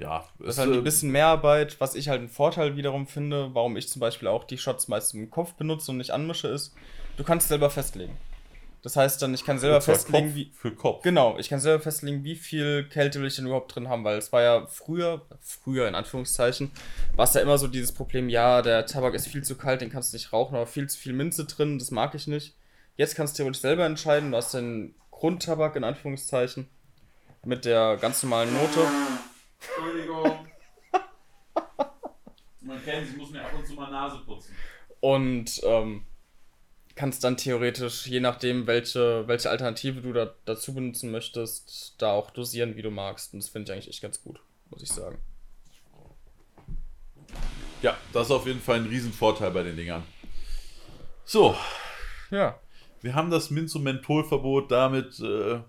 ja. 0.00 0.24
Das 0.38 0.56
ist 0.56 0.58
halt 0.58 0.70
äh, 0.70 0.78
ein 0.78 0.84
bisschen 0.84 1.10
mehr 1.10 1.26
Arbeit, 1.26 1.80
was 1.80 1.94
ich 1.94 2.08
halt 2.08 2.20
einen 2.20 2.28
Vorteil 2.28 2.76
wiederum 2.76 3.06
finde, 3.06 3.50
warum 3.54 3.76
ich 3.76 3.88
zum 3.88 4.00
Beispiel 4.00 4.28
auch 4.28 4.44
die 4.44 4.58
Shots 4.58 4.88
meist 4.88 5.14
im 5.14 5.30
Kopf 5.30 5.54
benutze 5.54 5.90
und 5.90 5.98
nicht 5.98 6.10
anmische, 6.10 6.48
ist, 6.48 6.74
du 7.16 7.24
kannst 7.24 7.48
selber 7.48 7.70
festlegen. 7.70 8.16
Das 8.82 8.96
heißt 8.96 9.20
dann, 9.20 9.34
ich 9.34 9.44
kann 9.44 9.58
selber 9.58 9.82
festlegen, 9.82 10.28
Kopf 10.28 10.36
wie. 10.36 10.50
für 10.54 10.74
Kopf. 10.74 11.02
Genau, 11.02 11.36
ich 11.38 11.50
kann 11.50 11.60
selber 11.60 11.82
festlegen, 11.82 12.24
wie 12.24 12.34
viel 12.34 12.88
Kälte 12.88 13.20
will 13.20 13.26
ich 13.26 13.36
denn 13.36 13.44
überhaupt 13.44 13.74
drin 13.74 13.88
haben, 13.88 14.04
weil 14.04 14.16
es 14.16 14.32
war 14.32 14.40
ja 14.40 14.66
früher, 14.66 15.26
früher 15.42 15.86
in 15.86 15.94
Anführungszeichen, 15.94 16.70
war 17.14 17.24
es 17.24 17.34
ja 17.34 17.42
immer 17.42 17.58
so 17.58 17.68
dieses 17.68 17.92
Problem, 17.92 18.30
ja, 18.30 18.62
der 18.62 18.86
Tabak 18.86 19.12
ist 19.12 19.28
viel 19.28 19.44
zu 19.44 19.56
kalt, 19.56 19.82
den 19.82 19.90
kannst 19.90 20.12
du 20.12 20.16
nicht 20.16 20.32
rauchen, 20.32 20.54
aber 20.54 20.66
viel 20.66 20.88
zu 20.88 20.98
viel 20.98 21.12
Minze 21.12 21.44
drin, 21.44 21.78
das 21.78 21.90
mag 21.90 22.14
ich 22.14 22.26
nicht. 22.26 22.56
Jetzt 22.96 23.16
kannst 23.16 23.34
du 23.34 23.42
theoretisch 23.42 23.60
selber 23.60 23.84
entscheiden, 23.84 24.30
du 24.30 24.38
hast 24.38 24.54
den 24.54 24.94
Grundtabak 25.10 25.76
in 25.76 25.84
Anführungszeichen 25.84 26.66
mit 27.44 27.66
der 27.66 27.98
ganz 28.00 28.22
normalen 28.22 28.52
Note. 28.54 28.80
Entschuldigung. 29.60 30.46
Man 32.62 32.84
kennt 32.84 33.08
ich 33.08 33.16
muss 33.16 33.30
mir 33.30 33.42
ab 33.44 33.52
und 33.56 33.66
zu 33.66 33.74
mal 33.74 33.90
Nase 33.90 34.18
putzen. 34.24 34.54
Und 35.00 35.60
ähm, 35.64 36.04
kannst 36.94 37.24
dann 37.24 37.36
theoretisch, 37.38 38.06
je 38.06 38.20
nachdem, 38.20 38.66
welche, 38.66 39.26
welche 39.26 39.48
Alternative 39.48 40.02
du 40.02 40.12
da, 40.12 40.34
dazu 40.44 40.74
benutzen 40.74 41.10
möchtest, 41.10 41.94
da 41.98 42.12
auch 42.12 42.30
dosieren, 42.30 42.76
wie 42.76 42.82
du 42.82 42.90
magst. 42.90 43.32
Und 43.32 43.42
das 43.42 43.48
finde 43.48 43.70
ich 43.70 43.74
eigentlich 43.74 43.88
echt 43.88 44.02
ganz 44.02 44.22
gut, 44.22 44.40
muss 44.68 44.82
ich 44.82 44.90
sagen. 44.90 45.18
Ja, 47.82 47.96
das 48.12 48.26
ist 48.26 48.30
auf 48.32 48.46
jeden 48.46 48.60
Fall 48.60 48.76
ein 48.76 48.86
Riesenvorteil 48.86 49.50
bei 49.52 49.62
den 49.62 49.76
Dingern. 49.76 50.02
So, 51.24 51.56
Ja. 52.30 52.60
wir 53.00 53.14
haben 53.14 53.30
das 53.30 53.50
Minz- 53.50 53.74
und 53.74 53.84
Mentholverbot 53.84 54.70
damit 54.70 55.18
äh, 55.20 55.60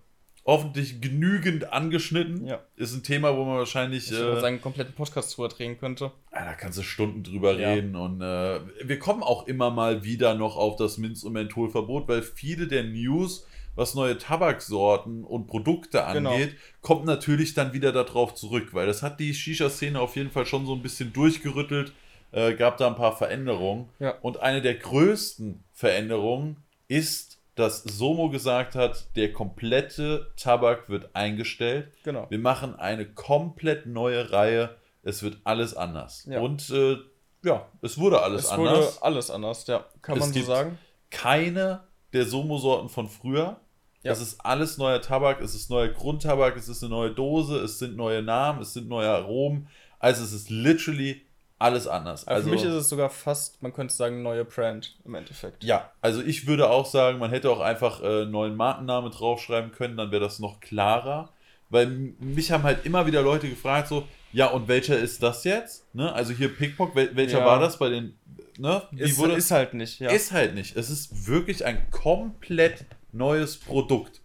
hoffentlich 0.46 1.02
genügend 1.02 1.72
angeschnitten. 1.72 2.48
Ja. 2.48 2.60
Ist 2.76 2.94
ein 2.96 3.04
Thema, 3.04 3.36
wo 3.38 3.46
man 3.46 3.58
wahrscheinlich. 3.58 4.12
Ich 4.12 4.18
Äh, 4.20 4.40
seinen 4.42 4.62
kompletten 4.62 4.94
Podcast 4.96 5.36
drüber 5.38 5.50
drehen 5.50 5.78
könnte. 5.80 6.12
Ah, 6.32 6.46
da 6.46 6.54
kannst 6.54 6.78
du 6.80 6.84
Stunden 6.84 7.24
drüber 7.24 7.54
Ja. 7.60 7.70
reden 7.74 7.96
und 7.96 8.22
äh, 8.22 8.60
wir 8.84 9.00
kommen 9.00 9.22
auch 9.24 9.48
immer 9.48 9.70
mal 9.70 10.04
wieder 10.04 10.34
noch 10.34 10.58
auf 10.58 10.76
das 10.78 10.98
Minz- 10.98 11.24
und 11.24 11.34
Mentholverbot, 11.34 12.08
weil 12.08 12.22
viele 12.24 12.68
der 12.68 12.84
News, 12.84 13.46
was 13.76 13.94
neue 13.96 14.18
Tabaksorten 14.18 15.24
und 15.24 15.48
Produkte 15.48 16.04
Genau. 16.14 16.32
angeht, 16.32 16.56
kommt 16.82 17.06
natürlich 17.06 17.54
dann 17.54 17.74
wieder 17.74 17.92
darauf 17.92 18.34
zurück, 18.36 18.70
weil 18.74 18.88
das 18.88 19.04
hat 19.04 19.20
die 19.20 19.34
Shisha-Szene 19.34 20.00
auf 20.00 20.16
jeden 20.16 20.32
Fall 20.32 20.46
schon 20.46 20.66
so 20.66 20.74
ein 20.74 20.82
bisschen 20.82 21.14
durchgerüttelt, 21.14 21.94
äh, 22.32 22.54
gab 22.56 22.78
da 22.78 22.88
ein 22.88 22.96
paar 22.96 23.16
Veränderungen 23.16 23.90
Ja. 24.00 24.12
und 24.22 24.40
eine 24.42 24.62
der 24.62 24.76
größten 24.76 25.64
Veränderungen 25.74 26.58
ist, 26.88 27.31
dass 27.56 27.84
Somo 27.84 28.30
gesagt 28.30 28.76
hat, 28.76 29.16
der 29.16 29.34
komplette 29.34 30.32
Tabak 30.38 30.90
wird 30.90 31.16
eingestellt. 31.16 31.92
Genau. 32.04 32.26
Wir 32.30 32.40
machen 32.40 32.76
eine 32.76 33.06
komplett 33.06 33.86
neue 33.86 34.32
Reihe. 34.32 34.76
Es 35.04 35.22
wird 35.24 35.38
alles 35.44 35.76
anders. 35.76 36.26
Ja. 36.30 36.40
Und 36.40 36.70
äh, 36.70 36.98
ja, 37.44 37.68
es 37.82 37.98
wurde 37.98 38.22
alles 38.22 38.46
es 38.46 38.58
wurde 38.58 38.70
anders. 38.72 39.02
alles 39.02 39.32
anders, 39.32 39.68
ja. 39.68 39.86
Kann 40.02 40.16
Es 40.16 40.20
man 40.22 40.30
so 40.30 40.34
gibt- 40.36 40.46
sagen. 40.48 40.78
Keine 41.10 41.84
der 42.14 42.26
Somo-Sorten 42.26 42.90
von 42.90 43.08
früher. 43.10 43.60
Ja. 44.04 44.12
Es 44.14 44.22
ist 44.22 44.40
alles 44.44 44.78
neuer 44.78 45.02
Tabak, 45.02 45.42
es 45.42 45.54
ist 45.54 45.70
neuer 45.70 45.90
Grundtabak, 45.90 46.56
es 46.56 46.68
ist 46.70 46.82
eine 46.84 46.90
neue 46.92 47.12
Dose, 47.12 47.58
es 47.60 47.80
sind 47.80 47.96
neue 47.96 48.22
Namen, 48.24 48.62
es 48.62 48.74
sind 48.74 48.88
neue 48.88 49.10
Aromen. 49.10 49.68
Also 50.00 50.24
es 50.24 50.34
ist 50.34 50.50
literally 50.50 51.22
alles 51.62 51.88
anders. 51.88 52.28
Aber 52.28 52.36
also 52.38 52.50
für 52.50 52.56
mich 52.56 52.64
ist 52.64 52.74
es 52.74 52.90
sogar 52.90 53.10
fast, 53.10 53.62
man 53.62 53.74
könnte 53.74 53.94
sagen, 53.94 54.22
neue 54.22 54.44
Brand 54.46 54.96
im 55.06 55.16
Endeffekt. 55.16 55.64
ja, 55.64 55.92
also 56.02 56.22
ich 56.22 56.48
würde 56.48 56.70
auch 56.70 56.86
sagen, 56.86 57.20
man 57.20 57.30
hätte 57.30 57.50
auch 57.50 57.60
einfach 57.62 58.02
äh, 58.02 58.24
einen 58.24 58.32
neuen 58.32 58.56
Markennamen 58.56 59.12
draufschreiben 59.12 59.72
können, 59.72 59.98
dann 59.98 60.12
wäre 60.12 60.22
das 60.22 60.40
noch 60.40 60.60
klarer. 60.60 61.30
Weil 61.70 61.88
mich 62.20 62.52
haben 62.52 62.64
halt 62.64 62.86
immer 62.86 63.06
wieder 63.06 63.22
Leute 63.22 63.48
gefragt, 63.50 63.88
so, 63.88 64.06
ja, 64.34 64.48
und 64.48 64.68
welcher 64.68 64.98
ist 64.98 65.24
das 65.24 65.46
jetzt? 65.46 65.86
Ne? 65.96 66.12
Also 66.12 66.34
hier 66.34 66.50
Pickpock, 66.54 66.96
wel 66.96 67.16
welcher 67.16 67.40
Ja. 67.40 67.46
war 67.46 67.60
das 67.60 67.78
bei 67.80 67.88
den, 67.90 68.16
ne? 68.58 68.82
Wie 68.92 69.04
Ist, 69.04 69.18
wurde, 69.18 69.34
ist 69.34 69.52
halt 69.52 69.74
nicht, 69.74 70.00
ja. 70.00 70.10
ist 70.10 70.34
halt 70.34 70.54
nicht. 70.54 70.76
Es 70.76 70.90
ist 70.90 71.28
wirklich 71.28 71.64
ein 71.64 71.90
komplett 71.92 72.86
neues 73.14 73.56
Produkt. 73.58 74.20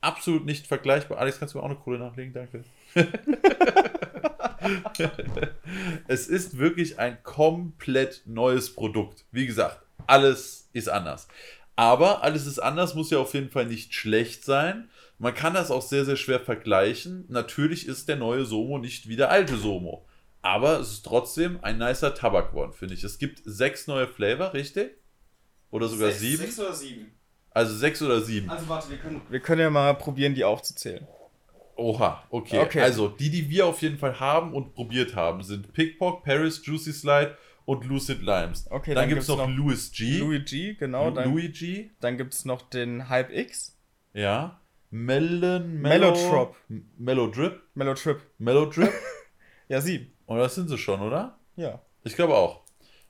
Absolut 0.00 0.44
nicht 0.44 0.66
vergleichbar. 0.66 1.18
Alex, 1.18 1.38
kannst 1.38 1.54
du 1.54 1.58
mir 1.58 1.64
auch 1.64 1.70
eine 1.70 1.78
Kohle 1.78 1.98
nachlegen? 1.98 2.32
Danke. 2.32 2.64
es 6.08 6.26
ist 6.26 6.58
wirklich 6.58 6.98
ein 6.98 7.22
komplett 7.22 8.22
neues 8.26 8.74
Produkt. 8.74 9.24
Wie 9.30 9.46
gesagt, 9.46 9.80
alles 10.06 10.68
ist 10.72 10.88
anders. 10.88 11.28
Aber 11.76 12.22
alles 12.22 12.46
ist 12.46 12.58
anders 12.58 12.94
muss 12.94 13.10
ja 13.10 13.18
auf 13.18 13.34
jeden 13.34 13.50
Fall 13.50 13.66
nicht 13.66 13.94
schlecht 13.94 14.44
sein. 14.44 14.90
Man 15.18 15.34
kann 15.34 15.54
das 15.54 15.70
auch 15.70 15.82
sehr, 15.82 16.04
sehr 16.04 16.16
schwer 16.16 16.40
vergleichen. 16.40 17.24
Natürlich 17.28 17.86
ist 17.86 18.08
der 18.08 18.16
neue 18.16 18.44
Somo 18.44 18.78
nicht 18.78 19.08
wie 19.08 19.16
der 19.16 19.30
alte 19.30 19.56
Somo. 19.56 20.06
Aber 20.42 20.80
es 20.80 20.90
ist 20.90 21.02
trotzdem 21.04 21.60
ein 21.62 21.78
nicer 21.78 22.14
Tabak 22.14 22.50
geworden, 22.50 22.72
finde 22.72 22.94
ich. 22.94 23.04
Es 23.04 23.18
gibt 23.18 23.40
sechs 23.44 23.86
neue 23.86 24.08
Flavor, 24.08 24.52
richtig? 24.52 24.98
Oder 25.70 25.88
sogar 25.88 26.10
sieben? 26.10 26.52
oder 26.58 26.74
sieben. 26.74 27.12
Also 27.50 27.74
sechs 27.74 28.02
oder 28.02 28.20
sieben. 28.20 28.50
Also 28.50 28.68
warte, 28.68 28.90
wir 28.90 28.98
können, 28.98 29.22
wir 29.28 29.40
können 29.40 29.60
ja 29.60 29.70
mal 29.70 29.94
probieren, 29.94 30.34
die 30.34 30.44
aufzuzählen. 30.44 31.06
Oha, 31.76 32.22
okay. 32.30 32.60
Okay. 32.60 32.80
Also, 32.80 33.08
die, 33.08 33.30
die 33.30 33.48
wir 33.48 33.66
auf 33.66 33.80
jeden 33.82 33.98
Fall 33.98 34.20
haben 34.20 34.52
und 34.54 34.74
probiert 34.74 35.16
haben, 35.16 35.42
sind 35.42 35.72
Pickpock, 35.72 36.22
Paris, 36.24 36.60
Juicy 36.64 36.92
Slide 36.92 37.36
und 37.64 37.84
Lucid 37.84 38.22
Limes. 38.22 38.66
Okay, 38.70 38.94
dann, 38.94 39.02
dann 39.02 39.08
gibt 39.08 39.22
es 39.22 39.26
gibt's 39.28 39.38
noch, 39.40 39.48
noch 39.48 39.56
Louis 39.56 39.92
G. 39.92 40.18
Louis 40.18 40.44
G, 40.50 40.74
genau. 40.74 41.08
Lu- 41.08 41.14
Dann, 41.14 41.30
Louis 41.30 41.58
G. 41.58 41.90
dann 42.00 42.16
gibt 42.18 42.34
es 42.34 42.44
noch 42.44 42.62
den 42.62 43.08
Hype 43.08 43.30
X. 43.32 43.78
Ja. 44.14 44.60
Melon, 44.90 45.80
Mellow, 45.80 46.12
Mellow 46.12 46.54
M- 46.68 46.90
Mellow 46.98 47.26
Drip. 47.30 47.62
Mellow 47.74 47.94
Trip. 47.94 48.20
Mellow 48.38 48.66
Drip. 48.66 48.90
Ja, 49.68 49.80
sieben. 49.80 50.12
und 50.26 50.36
das 50.38 50.54
sind 50.54 50.68
sie 50.68 50.76
schon, 50.76 51.00
oder? 51.00 51.38
Ja. 51.56 51.80
Ich 52.04 52.14
glaube 52.14 52.34
auch. 52.34 52.60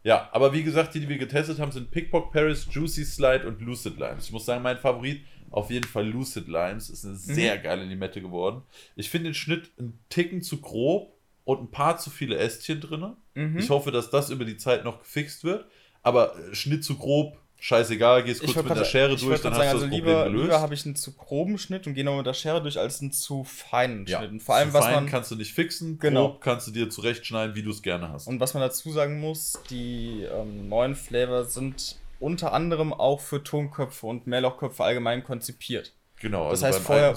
Ja, 0.04 0.28
aber 0.30 0.52
wie 0.52 0.62
gesagt, 0.62 0.94
die, 0.94 1.00
die 1.00 1.08
wir 1.08 1.18
getestet 1.18 1.58
haben, 1.58 1.72
sind 1.72 1.90
Pickpock, 1.90 2.32
Paris, 2.32 2.68
Juicy 2.70 3.04
Slide 3.04 3.48
und 3.48 3.60
Lucid 3.60 3.98
Limes. 3.98 4.26
Ich 4.26 4.32
muss 4.32 4.46
sagen, 4.46 4.62
mein 4.62 4.76
Favorit 4.78 5.22
auf 5.53 5.70
jeden 5.70 5.86
Fall 5.86 6.07
Lucid 6.09 6.48
Limes. 6.48 6.90
Ist 6.90 7.05
eine 7.05 7.14
sehr 7.16 7.59
geile 7.59 7.84
Limette 7.84 8.20
geworden. 8.20 8.62
Ich 8.96 9.09
finde 9.11 9.30
den 9.30 9.34
Schnitt 9.34 9.70
einen 9.78 9.98
Ticken 10.09 10.42
zu 10.42 10.61
grob 10.61 11.12
und 11.44 11.61
ein 11.61 11.70
paar 11.70 11.98
zu 11.98 12.11
viele 12.11 12.36
Ästchen 12.38 12.80
drin. 12.80 13.12
Mhm. 13.34 13.59
Ich 13.59 13.70
hoffe, 13.70 13.90
dass 13.92 14.11
das 14.11 14.30
über 14.30 14.44
die 14.44 14.57
Zeit 14.57 14.84
noch 14.84 14.98
gefixt 15.00 15.44
wird. 15.44 15.66
Aber 16.03 16.36
äh, 16.38 16.55
Schnitt 16.55 16.84
zu 16.84 16.96
grob, 16.96 17.36
scheißegal, 17.61 18.24
gehst 18.24 18.40
kurz 18.42 18.57
mit 18.57 18.66
der 18.70 18.74
grad- 18.76 18.86
Schere 18.88 19.12
ich 19.14 19.20
durch, 19.20 19.40
dann 19.40 19.53
grad 19.53 19.62
hast 19.66 19.72
du 19.74 19.78
sagen, 19.78 19.80
das 19.80 19.82
also 19.82 19.86
Problem 19.86 20.05
lieber, 20.05 20.24
gelöst. 20.24 20.42
lieber 20.44 20.61
habe 20.61 20.74
ich 20.74 20.84
einen 20.84 20.96
zu 20.96 21.12
groben 21.12 21.59
Schnitt 21.59 21.86
und 21.86 21.94
gehe 21.94 22.05
noch 22.05 22.16
mit 22.16 22.26
der 22.26 22.34
Schere 22.34 22.61
durch, 22.61 22.76
als 22.78 23.00
einen 23.00 23.12
zu 23.12 23.44
feinen 23.44 24.05
ja, 24.07 24.18
Schnitt. 24.18 24.32
Und 24.32 24.40
vor 24.42 24.57
allem, 24.57 24.68
zu 24.70 24.74
was 24.74 24.84
fein 24.86 24.94
man, 24.94 25.07
kannst 25.07 25.30
du 25.30 25.36
nicht 25.36 25.53
fixen, 25.55 25.98
Genau. 26.00 26.30
grob 26.30 26.40
kannst 26.40 26.66
du 26.66 26.72
dir 26.72 26.90
zurechtschneiden, 26.90 27.55
wie 27.55 27.62
du 27.62 27.70
es 27.70 27.82
gerne 27.82 28.09
hast. 28.11 28.26
und 28.26 28.40
was 28.40 28.55
man 28.55 28.62
dazu 28.62 28.90
sagen 28.90 29.20
muss, 29.20 29.61
die 29.70 30.22
ähm, 30.22 30.68
neuen 30.68 30.96
Flavor 30.96 31.44
sind 31.44 31.96
unter 32.22 32.52
anderem 32.52 32.92
auch 32.92 33.20
für 33.20 33.42
Tonköpfe 33.42 34.06
und 34.06 34.26
Mehrlochköpfe 34.26 34.82
allgemein 34.84 35.24
konzipiert. 35.24 35.92
genau, 36.20 36.50
das 36.50 36.62
also 36.62 36.66
heißt, 36.66 36.78
beim 36.78 36.86
vorher- 36.86 37.10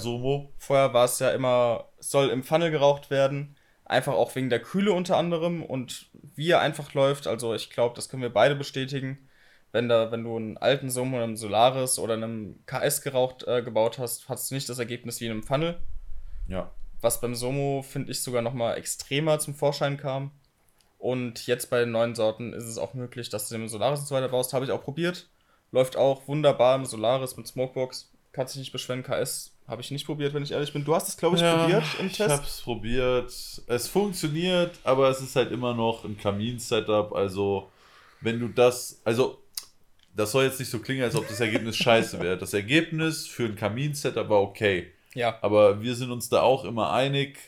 Vorher 0.58 0.92
war 0.92 1.04
es 1.04 1.18
ja 1.20 1.30
immer, 1.30 1.86
soll 1.98 2.28
im 2.30 2.42
Funnel 2.42 2.70
geraucht 2.70 3.10
werden, 3.10 3.56
einfach 3.84 4.14
auch 4.14 4.34
wegen 4.34 4.50
der 4.50 4.60
Kühle 4.60 4.92
unter 4.92 5.16
anderem 5.16 5.62
und 5.62 6.06
wie 6.34 6.50
er 6.50 6.60
einfach 6.60 6.92
läuft. 6.94 7.26
Also 7.26 7.54
ich 7.54 7.70
glaube, 7.70 7.94
das 7.94 8.08
können 8.08 8.22
wir 8.22 8.30
beide 8.32 8.56
bestätigen. 8.56 9.18
Wenn, 9.72 9.88
da, 9.88 10.10
wenn 10.10 10.24
du 10.24 10.36
einen 10.36 10.56
alten 10.58 10.90
Somo, 10.90 11.18
einem 11.18 11.36
Solaris 11.36 11.98
oder 11.98 12.14
einem 12.14 12.58
KS 12.66 13.02
geraucht, 13.02 13.44
äh, 13.46 13.62
gebaut 13.62 13.98
hast, 13.98 14.28
hast 14.28 14.50
du 14.50 14.54
nicht 14.54 14.68
das 14.68 14.78
Ergebnis 14.78 15.20
wie 15.20 15.26
in 15.26 15.32
einem 15.32 15.42
Funnel. 15.42 15.78
ja. 16.48 16.70
Was 17.02 17.20
beim 17.20 17.34
Somo, 17.34 17.82
finde 17.82 18.10
ich, 18.10 18.22
sogar 18.22 18.40
nochmal 18.40 18.78
extremer 18.78 19.38
zum 19.38 19.54
Vorschein 19.54 19.98
kam. 19.98 20.30
Und 20.98 21.46
jetzt 21.46 21.70
bei 21.70 21.80
den 21.80 21.90
neuen 21.90 22.14
Sorten 22.14 22.52
ist 22.52 22.64
es 22.64 22.78
auch 22.78 22.94
möglich, 22.94 23.28
dass 23.28 23.48
du 23.48 23.56
den 23.56 23.68
Solaris 23.68 24.00
und 24.00 24.06
so 24.06 24.14
weiter 24.14 24.28
baust. 24.28 24.52
Habe 24.52 24.64
ich 24.64 24.70
auch 24.70 24.82
probiert. 24.82 25.28
Läuft 25.72 25.96
auch 25.96 26.26
wunderbar 26.26 26.76
im 26.76 26.84
Solaris 26.86 27.36
mit 27.36 27.46
Smokebox. 27.46 28.10
Kannst 28.32 28.54
dich 28.54 28.60
nicht 28.60 28.72
beschweren. 28.72 29.02
KS 29.02 29.52
habe 29.66 29.82
ich 29.82 29.90
nicht 29.90 30.06
probiert, 30.06 30.32
wenn 30.34 30.42
ich 30.42 30.52
ehrlich 30.52 30.72
bin. 30.72 30.84
Du 30.84 30.94
hast 30.94 31.08
es, 31.08 31.16
glaube 31.16 31.36
ich, 31.36 31.42
probiert 31.42 31.84
im 31.98 32.06
Ich 32.06 32.16
Test. 32.16 32.30
hab's 32.30 32.60
probiert. 32.62 33.30
Es 33.66 33.88
funktioniert, 33.88 34.78
aber 34.84 35.08
es 35.10 35.20
ist 35.20 35.36
halt 35.36 35.50
immer 35.52 35.74
noch 35.74 36.04
ein 36.04 36.16
Kamin-Setup. 36.18 37.12
Also, 37.12 37.68
wenn 38.20 38.38
du 38.40 38.48
das. 38.48 39.00
Also, 39.04 39.38
das 40.14 40.32
soll 40.32 40.44
jetzt 40.44 40.58
nicht 40.58 40.70
so 40.70 40.78
klingen, 40.78 41.02
als 41.02 41.14
ob 41.16 41.28
das 41.28 41.40
Ergebnis 41.40 41.76
scheiße 41.78 42.20
wäre. 42.20 42.38
Das 42.38 42.54
Ergebnis 42.54 43.26
für 43.26 43.44
ein 43.44 43.56
Kamin-Setup 43.56 44.28
war 44.28 44.40
okay. 44.40 44.92
Ja. 45.14 45.38
Aber 45.42 45.82
wir 45.82 45.94
sind 45.94 46.10
uns 46.10 46.28
da 46.28 46.42
auch 46.42 46.64
immer 46.64 46.92
einig, 46.92 47.38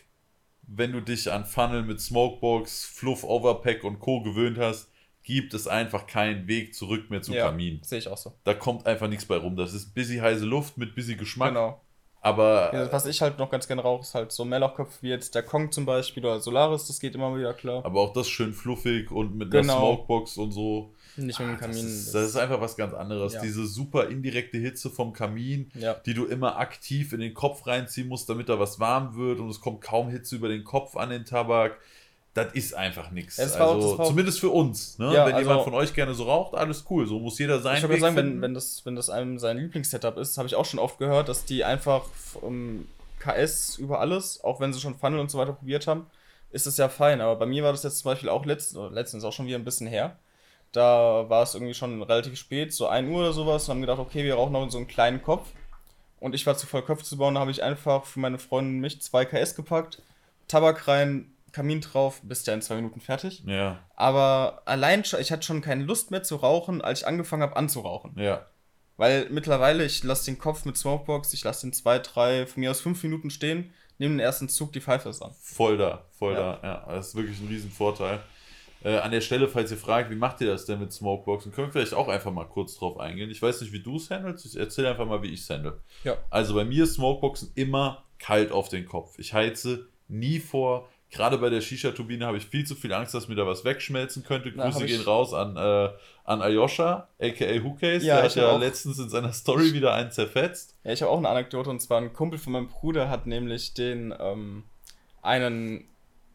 wenn 0.68 0.92
du 0.92 1.00
dich 1.00 1.32
an 1.32 1.44
Funnel 1.44 1.82
mit 1.82 2.00
Smokebox, 2.00 2.84
Fluff, 2.84 3.24
Overpack 3.24 3.84
und 3.84 3.98
Co. 4.00 4.22
gewöhnt 4.22 4.58
hast, 4.58 4.90
gibt 5.22 5.52
es 5.54 5.66
einfach 5.66 6.06
keinen 6.06 6.46
Weg 6.46 6.74
zurück 6.74 7.10
mehr 7.10 7.22
zum 7.22 7.34
ja. 7.34 7.46
Kamin. 7.46 7.80
Sehe 7.82 7.98
ich 7.98 8.08
auch 8.08 8.16
so. 8.16 8.32
Da 8.44 8.54
kommt 8.54 8.86
einfach 8.86 9.08
nichts 9.08 9.24
bei 9.26 9.36
rum. 9.36 9.56
Das 9.56 9.74
ist 9.74 9.94
busy 9.94 10.18
heiße 10.18 10.44
Luft 10.44 10.78
mit 10.78 10.94
busy 10.94 11.16
Geschmack. 11.16 11.50
Genau. 11.50 11.80
Aber 12.20 12.70
Ja, 12.74 12.92
Was 12.92 13.06
ich 13.06 13.20
halt 13.22 13.38
noch 13.38 13.48
ganz 13.50 13.66
gerne 13.66 13.82
rauche, 13.82 14.02
ist 14.02 14.14
halt 14.14 14.32
so 14.32 14.44
Mehrlochköpfe 14.44 15.02
wie 15.02 15.08
jetzt 15.08 15.34
der 15.34 15.42
Kong 15.42 15.70
zum 15.70 15.86
Beispiel 15.86 16.24
oder 16.24 16.40
Solaris. 16.40 16.86
Das 16.86 16.98
geht 17.00 17.14
immer 17.14 17.36
wieder 17.36 17.54
klar. 17.54 17.84
Aber 17.84 18.00
auch 18.00 18.12
das 18.12 18.28
schön 18.28 18.52
fluffig 18.52 19.10
und 19.10 19.36
mit 19.36 19.50
Genau. 19.50 19.72
einer 19.74 19.80
Smokebox 19.96 20.36
und 20.36 20.52
so. 20.52 20.94
Nicht 21.18 21.38
mit 21.40 21.48
dem 21.48 21.54
Ah, 21.54 21.58
Das 21.58 21.60
Kamin. 21.60 21.86
ist, 21.86 22.14
das 22.14 22.28
ist 22.30 22.36
einfach 22.36 22.60
was 22.60 22.76
ganz 22.76 22.94
anderes. 22.94 23.34
Ja. 23.34 23.42
Diese 23.42 23.66
super 23.66 24.08
indirekte 24.08 24.58
Hitze 24.58 24.88
vom 24.90 25.12
Kamin, 25.12 25.70
ja. 25.74 25.94
die 25.94 26.14
du 26.14 26.24
immer 26.26 26.58
aktiv 26.58 27.12
in 27.12 27.20
den 27.20 27.34
Kopf 27.34 27.66
reinziehen 27.66 28.08
musst, 28.08 28.28
damit 28.28 28.48
da 28.48 28.58
was 28.58 28.78
warm 28.80 29.16
wird 29.16 29.40
und 29.40 29.48
es 29.50 29.60
kommt 29.60 29.80
kaum 29.80 30.08
Hitze 30.08 30.36
über 30.36 30.48
den 30.48 30.64
Kopf 30.64 30.96
an 30.96 31.10
den 31.10 31.24
Tabak. 31.24 31.76
Das 32.34 32.52
ist 32.52 32.74
einfach 32.74 33.10
nichts. 33.10 33.36
Das 33.36 33.56
Also, 33.56 33.96
das 33.96 34.06
zumindest 34.08 34.38
für 34.38 34.50
uns. 34.50 34.96
Ne? 34.98 35.06
Ja, 35.12 35.26
Wenn 35.26 35.34
also- 35.34 35.48
jemand 35.48 35.64
von 35.64 35.74
euch 35.74 35.92
gerne 35.92 36.14
so 36.14 36.24
raucht, 36.24 36.54
alles 36.54 36.84
cool. 36.88 37.06
So 37.06 37.18
muss 37.18 37.38
jeder 37.38 37.60
sein. 37.60 37.78
Ich 37.78 37.82
würde 37.82 37.98
sagen, 38.00 38.14
wenn, 38.16 38.40
wenn, 38.40 38.54
das, 38.54 38.84
wenn 38.86 38.94
das 38.94 39.10
einem 39.10 39.38
sein 39.40 39.58
Lieblingssetup 39.58 40.16
ist, 40.18 40.38
habe 40.38 40.46
ich 40.46 40.54
auch 40.54 40.64
schon 40.66 40.78
oft 40.78 40.98
gehört, 40.98 41.28
dass 41.28 41.44
die 41.46 41.64
einfach 41.64 42.04
um, 42.40 42.86
KS 43.18 43.76
über 43.78 43.98
alles, 43.98 44.44
auch 44.44 44.60
wenn 44.60 44.72
sie 44.72 44.78
schon 44.80 44.94
Funnel 44.94 45.18
und 45.18 45.30
so 45.32 45.38
weiter 45.38 45.52
probiert 45.54 45.88
haben, 45.88 46.06
ist 46.52 46.66
es 46.68 46.76
ja 46.76 46.88
fein. 46.88 47.20
Aber 47.20 47.34
bei 47.36 47.46
mir 47.46 47.64
war 47.64 47.72
das 47.72 47.82
jetzt 47.82 47.98
zum 47.98 48.12
Beispiel 48.12 48.28
auch 48.28 48.44
letztens, 48.46 48.92
letztens 48.92 49.24
auch 49.24 49.32
schon 49.32 49.46
wieder 49.46 49.58
ein 49.58 49.64
bisschen 49.64 49.88
her. 49.88 50.16
Da 50.72 51.28
war 51.28 51.42
es 51.42 51.54
irgendwie 51.54 51.74
schon 51.74 52.02
relativ 52.02 52.38
spät, 52.38 52.72
so 52.74 52.86
1 52.88 53.08
Uhr 53.08 53.20
oder 53.20 53.32
sowas, 53.32 53.64
und 53.68 53.74
haben 53.74 53.80
gedacht, 53.80 53.98
okay, 53.98 54.22
wir 54.24 54.34
rauchen 54.34 54.52
noch 54.52 54.68
so 54.70 54.78
einen 54.78 54.86
kleinen 54.86 55.22
Kopf. 55.22 55.48
Und 56.20 56.34
ich 56.34 56.46
war 56.46 56.56
zu 56.56 56.66
voll 56.66 56.82
Köpfe 56.82 57.04
zu 57.04 57.16
bauen, 57.16 57.34
da 57.34 57.40
habe 57.40 57.50
ich 57.50 57.62
einfach 57.62 58.04
für 58.04 58.20
meine 58.20 58.38
Freundin 58.38 58.74
und 58.74 58.80
mich 58.80 59.00
zwei 59.00 59.24
KS 59.24 59.54
gepackt, 59.54 60.02
Tabak 60.48 60.88
rein, 60.88 61.32
Kamin 61.52 61.80
drauf, 61.80 62.20
bist 62.22 62.46
ja 62.46 62.54
in 62.54 62.60
zwei 62.62 62.74
Minuten 62.76 63.00
fertig. 63.00 63.42
ja, 63.46 63.78
Aber 63.94 64.62
allein 64.66 65.04
schon, 65.04 65.20
ich 65.20 65.30
hatte 65.32 65.42
schon 65.44 65.62
keine 65.62 65.84
Lust 65.84 66.10
mehr 66.10 66.22
zu 66.22 66.36
rauchen, 66.36 66.82
als 66.82 67.00
ich 67.00 67.06
angefangen 67.06 67.42
habe 67.42 67.56
anzurauchen. 67.56 68.12
ja. 68.16 68.46
Weil 68.96 69.28
mittlerweile, 69.30 69.84
ich 69.84 70.02
lasse 70.02 70.24
den 70.24 70.38
Kopf 70.38 70.64
mit 70.64 70.76
Smokebox, 70.76 71.32
ich 71.32 71.44
lasse 71.44 71.64
den 71.68 71.72
zwei, 71.72 72.00
drei, 72.00 72.48
von 72.48 72.58
mir 72.60 72.72
aus 72.72 72.80
fünf 72.80 73.00
Minuten 73.04 73.30
stehen, 73.30 73.72
nehme 73.98 74.14
den 74.16 74.18
ersten 74.18 74.48
Zug, 74.48 74.72
die 74.72 74.80
Pfeife 74.80 75.08
ist 75.08 75.22
an. 75.22 75.32
Voll 75.40 75.78
da, 75.78 76.04
voll 76.18 76.34
Ja. 76.34 76.56
da. 76.56 76.66
Ja, 76.88 76.94
das 76.96 77.08
ist 77.08 77.14
wirklich 77.14 77.38
ein 77.40 77.46
Riesenvorteil. 77.46 78.18
Äh, 78.84 78.96
an 78.98 79.10
der 79.10 79.20
Stelle, 79.20 79.48
falls 79.48 79.70
ihr 79.70 79.76
fragt, 79.76 80.10
wie 80.10 80.16
macht 80.16 80.40
ihr 80.40 80.46
das 80.46 80.64
denn 80.64 80.78
mit 80.78 80.92
Smokeboxen, 80.92 81.52
können 81.52 81.68
wir 81.68 81.72
vielleicht 81.72 81.94
auch 81.94 82.08
einfach 82.08 82.30
mal 82.30 82.44
kurz 82.44 82.78
drauf 82.78 83.00
eingehen. 83.00 83.30
Ich 83.30 83.42
weiß 83.42 83.60
nicht, 83.60 83.72
wie 83.72 83.80
du 83.80 83.96
es 83.96 84.10
handelst, 84.10 84.46
ich 84.46 84.56
erzähle 84.56 84.90
einfach 84.90 85.06
mal, 85.06 85.22
wie 85.22 85.28
ich 85.28 85.40
es 85.40 85.50
handle. 85.50 85.80
Ja. 86.04 86.16
Also 86.30 86.54
bei 86.54 86.64
mir 86.64 86.84
ist 86.84 86.94
Smokeboxen 86.94 87.50
immer 87.54 88.04
kalt 88.18 88.52
auf 88.52 88.68
den 88.68 88.86
Kopf. 88.86 89.18
Ich 89.18 89.34
heize 89.34 89.86
nie 90.08 90.38
vor. 90.38 90.88
Gerade 91.10 91.38
bei 91.38 91.48
der 91.48 91.62
Shisha-Turbine 91.62 92.26
habe 92.26 92.36
ich 92.36 92.44
viel 92.44 92.66
zu 92.66 92.74
viel 92.74 92.92
Angst, 92.92 93.14
dass 93.14 93.28
mir 93.28 93.34
da 93.34 93.46
was 93.46 93.64
wegschmelzen 93.64 94.24
könnte. 94.24 94.52
Na, 94.54 94.68
Grüße 94.68 94.84
gehen 94.84 95.00
raus 95.00 95.32
an, 95.32 95.56
äh, 95.56 95.88
an 96.24 96.42
Ayosha, 96.42 97.08
aka 97.18 97.62
Hookcase. 97.62 98.06
Ja, 98.06 98.16
der 98.16 98.24
hat 98.24 98.34
ja 98.34 98.50
auch. 98.50 98.60
letztens 98.60 98.98
in 98.98 99.08
seiner 99.08 99.32
Story 99.32 99.72
wieder 99.72 99.94
einen 99.94 100.10
zerfetzt. 100.10 100.76
Ja, 100.84 100.92
ich 100.92 101.00
habe 101.00 101.10
auch 101.10 101.16
eine 101.16 101.30
Anekdote 101.30 101.70
und 101.70 101.80
zwar 101.80 101.98
ein 102.00 102.12
Kumpel 102.12 102.38
von 102.38 102.52
meinem 102.52 102.68
Bruder 102.68 103.08
hat 103.08 103.26
nämlich 103.26 103.72
den 103.72 104.14
ähm, 104.20 104.64
einen 105.22 105.88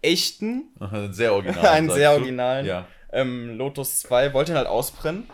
echten, 0.03 0.65
Einen 0.79 1.13
sehr 1.13 1.33
original. 1.33 1.65
einen 1.67 1.89
sehr 1.89 2.11
originalen 2.11 2.65
Ja. 2.65 2.87
ähm, 3.11 3.57
Lotus 3.57 3.99
2, 4.01 4.33
wollte 4.33 4.51
ihn 4.53 4.57
halt 4.57 4.67
ausbrennen 4.67 5.27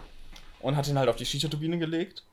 und 0.61 0.75
hat 0.75 0.87
ihn 0.87 0.97
halt 0.99 1.09
auf 1.09 1.15
die 1.15 1.25
Shisha-Turbine 1.25 1.77
gelegt. 1.79 2.23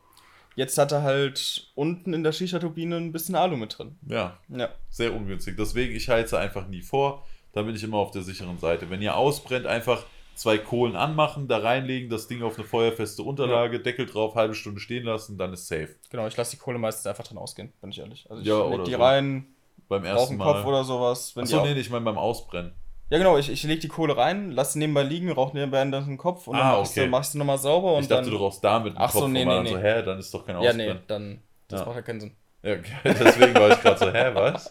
Jetzt 0.54 0.78
hat 0.78 0.90
er 0.92 1.02
halt 1.02 1.68
unten 1.74 2.14
in 2.14 2.22
der 2.22 2.32
Shisha-Turbine 2.32 2.96
ein 2.96 3.12
bisschen 3.12 3.34
Alu 3.34 3.56
mit 3.56 3.76
drin. 3.78 3.96
ja, 4.08 4.38
Ja, 4.48 4.70
sehr 4.88 5.12
ungünstig. 5.14 5.56
Deswegen, 5.58 5.94
ich 5.94 6.08
heize 6.08 6.38
einfach 6.38 6.66
nie 6.68 6.82
vor. 6.82 7.26
Da 7.52 7.62
bin 7.62 7.74
ich 7.74 7.82
immer 7.82 7.98
auf 7.98 8.10
der 8.10 8.22
sicheren 8.22 8.58
Seite. 8.58 8.88
Wenn 8.90 9.00
ihr 9.02 9.16
ausbrennt, 9.16 9.66
einfach 9.66 10.04
zwei 10.34 10.58
Kohlen 10.58 10.96
anmachen, 10.96 11.48
da 11.48 11.58
reinlegen, 11.58 12.10
das 12.10 12.26
Ding 12.28 12.42
auf 12.42 12.58
eine 12.58 12.66
feuerfeste 12.66 13.22
Unterlage, 13.22 13.80
Deckel 13.80 14.04
drauf, 14.04 14.34
halbe 14.34 14.54
Stunde 14.54 14.80
stehen 14.80 15.04
lassen, 15.04 15.38
dann 15.38 15.52
ist 15.54 15.66
safe. 15.66 15.96
genau, 16.10 16.26
ich 16.26 16.36
lasse 16.36 16.50
die 16.52 16.56
Kohle 16.58 16.78
meistens 16.78 17.06
einfach 17.06 17.24
drin 17.26 17.38
ausgehen, 17.38 17.72
bin 17.80 17.90
ich 17.90 17.98
ehrlich. 17.98 18.26
Also 18.30 18.42
ich 18.42 18.48
Ja, 18.48 18.66
leg 18.68 18.84
die 18.84 18.92
so. 18.92 18.98
rein, 18.98 19.46
Beim 19.88 20.04
ersten 20.04 20.36
Mal. 20.36 20.52
Kopf 20.52 20.66
oder 20.66 20.84
sowas. 20.84 21.34
Wenn 21.36 21.44
Achso, 21.44 21.62
nee, 21.62 21.74
nee, 21.74 21.80
ich 21.80 21.90
meine 21.90 22.04
beim 22.04 22.18
Ausbrennen. 22.18 22.72
Ja 23.08 23.18
genau, 23.18 23.38
ich, 23.38 23.48
ich 23.48 23.62
lege 23.62 23.80
die 23.80 23.88
Kohle 23.88 24.16
rein, 24.16 24.50
lasse 24.50 24.72
sie 24.72 24.78
nebenbei 24.80 25.04
liegen, 25.04 25.30
rauche 25.30 25.56
nebenbei 25.56 25.80
in 25.82 25.92
den 25.92 26.16
Kopf 26.18 26.48
und 26.48 26.56
Ah, 26.56 26.58
dann 26.58 26.66
mach 26.68 26.74
ich 26.84 26.90
okay. 26.90 27.00
sie, 27.02 27.06
mach 27.08 27.20
ich 27.20 27.26
sie 27.28 27.38
nochmal 27.38 27.58
sauber 27.58 27.94
und 27.94 28.02
ich 28.02 28.08
dachte, 28.08 28.22
dann... 28.24 28.32
du 28.32 28.36
rauchst 28.38 28.64
damit 28.64 28.94
den 28.94 28.98
Ach 28.98 29.10
so, 29.12 29.20
Kopf 29.20 29.28
nee, 29.30 29.42
und 29.42 29.48
nee, 29.48 29.54
dann 29.54 29.66
so, 29.66 29.76
nee. 29.76 29.82
hä, 29.82 30.02
dann 30.02 30.18
ist 30.18 30.34
doch 30.34 30.44
kein 30.44 30.60
ja, 30.60 30.70
Ausbrennen. 30.70 30.96
nee, 30.96 31.02
dann... 31.06 31.40
Das 31.68 31.80
Ja. 31.80 31.86
macht 31.86 31.96
ja 31.96 32.02
keinen 32.02 32.20
Sinn. 32.20 32.32
Ja, 32.64 32.72
okay. 32.72 32.92
deswegen 33.04 33.54
war 33.54 33.70
ich 33.70 33.80
gerade 33.80 33.98
so, 33.98 34.12
hä, 34.12 34.30
was? 34.34 34.70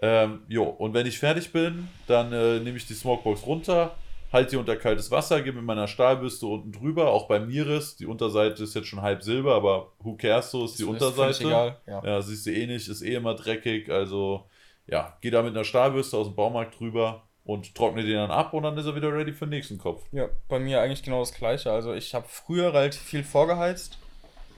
Ähm, 0.00 0.42
jo, 0.48 0.62
und 0.64 0.94
wenn 0.94 1.06
ich 1.06 1.18
fertig 1.18 1.52
bin, 1.52 1.88
dann 2.06 2.32
äh, 2.32 2.60
nehme 2.60 2.76
ich 2.76 2.86
die 2.86 2.94
Smokebox 2.94 3.44
runter, 3.46 3.96
halte 4.32 4.50
die 4.50 4.56
unter 4.56 4.76
kaltes 4.76 5.10
Wasser, 5.10 5.42
gebe 5.42 5.56
mit 5.56 5.66
meiner 5.66 5.88
Stahlbürste 5.88 6.46
unten 6.46 6.72
drüber, 6.72 7.10
auch 7.10 7.26
beim 7.28 7.46
Miris. 7.48 7.96
Die 7.96 8.06
Unterseite 8.06 8.62
ist 8.62 8.74
jetzt 8.74 8.88
schon 8.88 9.02
halb 9.02 9.22
Silber, 9.22 9.54
aber 9.54 9.92
who 9.98 10.16
cares, 10.16 10.50
so 10.50 10.64
ist 10.64 10.78
die 10.78 10.82
Ist 10.82 10.88
Unterseite. 10.88 11.34
völlig 11.34 11.40
egal, 11.40 11.80
ja. 11.86 12.02
Ja, 12.04 12.22
siehst 12.22 12.46
du 12.46 12.50
eh 12.52 12.66
nicht, 12.66 12.88
ist 12.88 13.02
eh 13.02 13.14
immer 13.14 13.34
dreckig, 13.34 13.90
also 13.90 14.44
ja, 14.86 15.16
geh 15.20 15.30
da 15.30 15.42
mit 15.42 15.54
einer 15.54 15.64
Stahlbürste 15.64 16.16
aus 16.16 16.26
dem 16.28 16.36
Baumarkt 16.36 16.78
drüber 16.78 17.22
und 17.44 17.74
trockne 17.74 18.02
den 18.02 18.14
dann 18.16 18.30
ab 18.30 18.52
und 18.54 18.62
dann 18.62 18.76
ist 18.76 18.86
er 18.86 18.94
wieder 18.94 19.12
ready 19.12 19.32
für 19.32 19.46
den 19.46 19.50
nächsten 19.50 19.78
Kopf. 19.78 20.04
Ja, 20.12 20.28
bei 20.48 20.58
mir 20.58 20.80
eigentlich 20.80 21.02
genau 21.02 21.20
das 21.20 21.32
gleiche. 21.34 21.72
Also 21.72 21.94
ich 21.94 22.14
habe 22.14 22.26
früher 22.28 22.72
relativ 22.72 23.00
viel 23.00 23.24
vorgeheizt. 23.24 23.98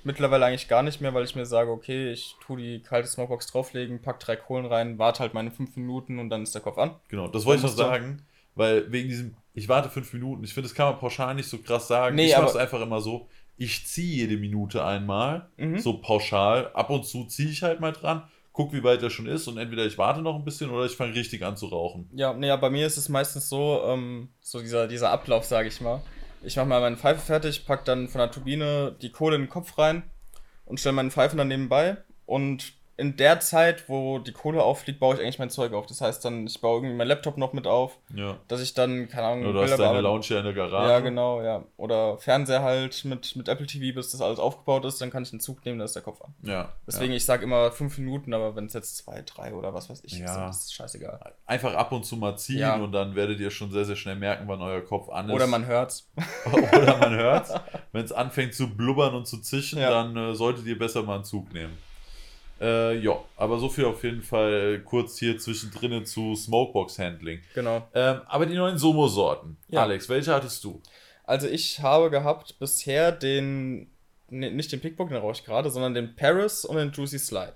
Mittlerweile 0.05 0.47
eigentlich 0.47 0.67
gar 0.69 0.83
nicht 0.83 1.01
mehr, 1.01 1.15
weil 1.15 1.25
ich 1.25 1.37
mir 1.37 1.47
sage, 1.47 1.71
okay, 1.71 2.11
ich 2.11 2.35
tue 2.45 2.57
die 2.61 2.83
kalte 2.83 3.07
Smokebox 3.09 3.47
drauflegen, 3.47 4.03
pack 4.03 4.19
drei 4.19 4.35
Kohlen 4.35 4.67
rein, 4.67 4.99
warte 4.99 5.21
halt 5.21 5.33
meine 5.33 5.53
fünf 5.53 5.77
Minuten 5.77 6.19
und 6.19 6.29
dann 6.29 6.43
ist 6.43 6.55
der 6.55 6.61
Kopf 6.63 6.77
an. 6.77 6.97
Genau, 7.09 7.29
das 7.29 7.45
wollte 7.47 7.59
ich 7.65 7.71
noch 7.71 7.77
sagen, 7.77 8.27
weil 8.55 8.91
wegen 8.93 9.09
diesem, 9.09 9.35
ich 9.55 9.69
warte 9.69 9.89
fünf 9.89 10.13
Minuten, 10.13 10.45
ich 10.45 10.55
finde, 10.55 10.69
das 10.69 10.75
kann 10.75 10.87
man 10.91 10.99
pauschal 10.99 11.35
nicht 11.35 11.49
so 11.49 11.59
krass 11.59 11.89
sagen. 11.89 12.17
Nee, 12.17 12.27
ich 12.27 12.37
mache 12.37 12.47
es 12.47 12.57
einfach 12.57 12.81
immer 12.81 13.01
so, 13.01 13.29
ich 13.57 13.87
ziehe 13.87 14.17
jede 14.27 14.37
Minute 14.37 14.85
einmal, 14.85 15.49
Mhm. 15.57 15.79
so 15.79 15.99
pauschal, 15.99 16.71
ab 16.75 16.91
und 16.91 17.05
zu 17.07 17.25
ziehe 17.27 17.51
ich 17.51 17.63
halt 17.63 17.81
mal 17.81 17.93
dran, 17.93 18.23
guck, 18.55 18.73
wie 18.73 18.83
weit 18.85 19.01
der 19.03 19.11
schon 19.11 19.27
ist 19.27 19.47
und 19.49 19.57
entweder 19.59 19.87
ich 19.87 19.97
warte 19.99 20.21
noch 20.21 20.35
ein 20.37 20.45
bisschen 20.45 20.71
oder 20.71 20.85
ich 20.87 20.93
fange 20.97 21.15
richtig 21.15 21.43
an 21.45 21.57
zu 21.57 21.67
rauchen. 21.67 22.09
Ja, 22.13 22.33
nee, 22.35 22.49
ja, 22.49 22.57
bei 22.57 22.71
mir 22.71 22.87
ist 22.87 22.97
es 22.97 23.09
meistens 23.09 23.49
so, 23.49 23.83
ähm, 23.87 24.29
so 24.41 24.61
dieser, 24.61 24.89
dieser 24.89 25.11
Ablauf, 25.11 25.45
sage 25.45 25.69
ich 25.69 25.81
mal. 25.81 26.03
Ich 26.43 26.57
mache 26.57 26.67
mal 26.67 26.81
meine 26.81 26.97
Pfeife 26.97 27.21
fertig, 27.21 27.65
pack 27.67 27.85
dann 27.85 28.09
von 28.09 28.19
der 28.19 28.31
Turbine 28.31 28.97
die 29.01 29.11
Kohle 29.11 29.37
in 29.37 29.43
den 29.43 29.49
Kopf 29.49 29.79
rein 29.79 30.03
und 30.67 30.81
stelle 30.81 30.95
meine 30.95 31.11
Pfeifen 31.11 31.39
dann 31.39 31.49
nebenbei. 31.49 31.99
Und 32.27 32.73
in 33.03 33.17
der 33.17 33.41
Zeit, 33.41 33.89
wo 33.89 34.21
die 34.21 34.31
Kohle 34.31 34.63
auffliegt, 34.63 35.01
baue 35.01 35.17
ich 35.17 35.21
eigentlich 35.21 35.41
mein 35.41 35.51
Zeug 35.51 35.73
auf. 35.73 35.87
Das 35.87 36.01
heißt 36.01 36.25
dann, 36.25 36.47
ich 36.47 36.61
baue 36.61 36.77
irgendwie 36.79 36.95
meinen 36.95 37.09
Laptop 37.09 37.37
noch 37.37 37.53
mit 37.53 37.67
auf, 37.67 37.99
Ja. 38.15 38.37
dass 38.47 38.61
ich 38.61 38.75
dann, 38.75 39.09
keine 39.09 39.27
Ahnung, 39.27 39.47
Oder 39.47 39.53
du 39.67 39.73
hast 39.73 39.79
deine 39.79 40.01
Lounge 40.01 40.25
in 40.31 40.45
der 40.45 40.53
Garage. 40.53 40.89
Ja, 40.93 41.01
genau, 41.01 41.43
ja. 41.43 41.65
Oder 41.77 42.17
Fernseher 42.19 42.63
halt 42.63 43.05
mit, 43.05 43.35
mit 43.35 43.49
Apple 43.49 43.67
TV, 43.67 43.93
bis 43.93 44.11
das 44.13 44.21
alles 44.21 44.39
aufgebaut 44.39 44.85
ist, 44.85 45.01
dann 45.01 45.11
kann 45.11 45.25
ich 45.25 45.31
den 45.31 45.41
Zug 45.41 45.65
nehmen, 45.65 45.81
da 45.81 45.85
ist 45.85 45.97
der 45.97 46.03
Kopf 46.03 46.23
an. 46.23 46.33
Ja. 46.43 46.73
Deswegen, 46.87 47.13
ich 47.13 47.25
sage 47.25 47.43
immer 47.43 47.73
fünf 47.73 47.99
Minuten, 47.99 48.33
aber 48.35 48.55
wenn 48.55 48.67
es 48.67 48.73
jetzt 48.73 48.97
zwei, 48.99 49.23
drei 49.23 49.53
oder 49.53 49.75
was 49.75 49.91
weiß 49.91 50.03
ich 50.05 50.19
Ja. 50.19 50.25
ist, 50.27 50.35
dann 50.37 50.51
ist 50.51 50.65
es 50.67 50.73
scheißegal. 50.73 51.19
ja. 51.25 51.33
Einfach 51.47 51.75
ab 51.75 51.91
und 51.91 52.07
zu 52.07 52.17
mal 52.17 52.37
ziehen 52.37 52.61
Ja. 52.61 52.77
und 52.77 52.93
dann 52.93 53.17
werdet 53.17 53.41
ihr 53.41 53.51
schon 53.51 53.73
sehr, 53.73 53.85
sehr 53.85 53.97
schnell 53.97 54.17
merken, 54.17 54.45
wann 54.47 54.63
euer 54.63 54.81
Kopf 54.81 55.09
an 55.09 55.29
ist. 55.29 55.35
Oder 55.35 55.49
man 55.49 55.67
hört's. 55.67 56.09
Oder 56.53 56.97
man 56.99 57.15
hört 57.17 57.61
Wenn 57.91 58.05
es 58.05 58.13
anfängt 58.13 58.55
zu 58.55 58.69
blubbern 58.75 59.15
und 59.15 59.27
zu 59.27 59.39
zischen, 59.41 59.81
Ja. 59.81 59.91
dann 59.91 60.17
äh, 60.17 60.35
solltet 60.37 60.67
ihr 60.67 60.79
besser 60.79 61.03
mal 61.03 61.17
einen 61.17 61.25
Zug 61.25 61.53
nehmen. 61.53 61.77
Äh, 62.63 62.99
ja, 62.99 63.19
aber 63.37 63.59
so 63.59 63.69
viel 63.69 63.85
auf 63.87 64.05
jeden 64.05 64.23
Fall 64.23 64.81
kurz 64.85 65.19
hier 65.19 65.37
zwischendrin 65.37 66.07
zu 66.07 66.37
Smokebox-Handling. 66.37 67.41
Genau. 67.55 67.89
Ähm, 67.93 68.21
aber 68.27 68.47
die 68.47 68.55
neuen 68.55 68.79
Somo-Sorten. 68.79 69.57
Ja. 69.69 69.83
Alex, 69.83 70.09
welche 70.09 70.33
hattest 70.33 70.63
du? 70.63 70.81
Also 71.25 71.49
ich 71.49 71.81
habe 71.81 72.09
gehabt 72.09 72.61
bisher 72.61 73.11
den, 73.11 73.91
ne, 74.31 74.53
nicht 74.53 74.71
den 74.71 74.81
Pickbook, 74.81 75.09
den 75.09 75.19
rauche 75.19 75.33
ich 75.33 75.45
gerade, 75.45 75.71
sondern 75.71 75.95
den 75.95 76.15
Paris 76.15 76.65
und 76.65 76.77
den 76.77 76.93
Juicy 76.93 77.19
Slide. 77.19 77.55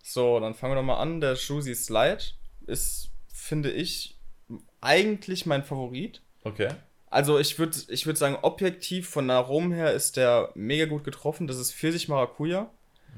So, 0.00 0.38
dann 0.38 0.54
fangen 0.54 0.74
wir 0.74 0.76
doch 0.76 0.86
mal 0.86 0.98
an. 0.98 1.20
Der 1.20 1.34
Juicy 1.34 1.74
Slide 1.74 2.22
ist, 2.68 3.10
finde 3.26 3.72
ich, 3.72 4.16
eigentlich 4.80 5.46
mein 5.46 5.64
Favorit. 5.64 6.22
Okay. 6.44 6.68
Also 7.10 7.38
ich 7.38 7.58
würde 7.58 7.76
ich 7.88 8.06
würd 8.06 8.18
sagen, 8.18 8.38
objektiv 8.42 9.08
von 9.08 9.28
Aromen 9.30 9.72
her 9.72 9.92
ist 9.92 10.16
der 10.16 10.50
mega 10.54 10.84
gut 10.84 11.02
getroffen. 11.02 11.48
Das 11.48 11.56
ist 11.56 11.72
Pfirsich 11.72 12.08
Maracuja. 12.08 12.70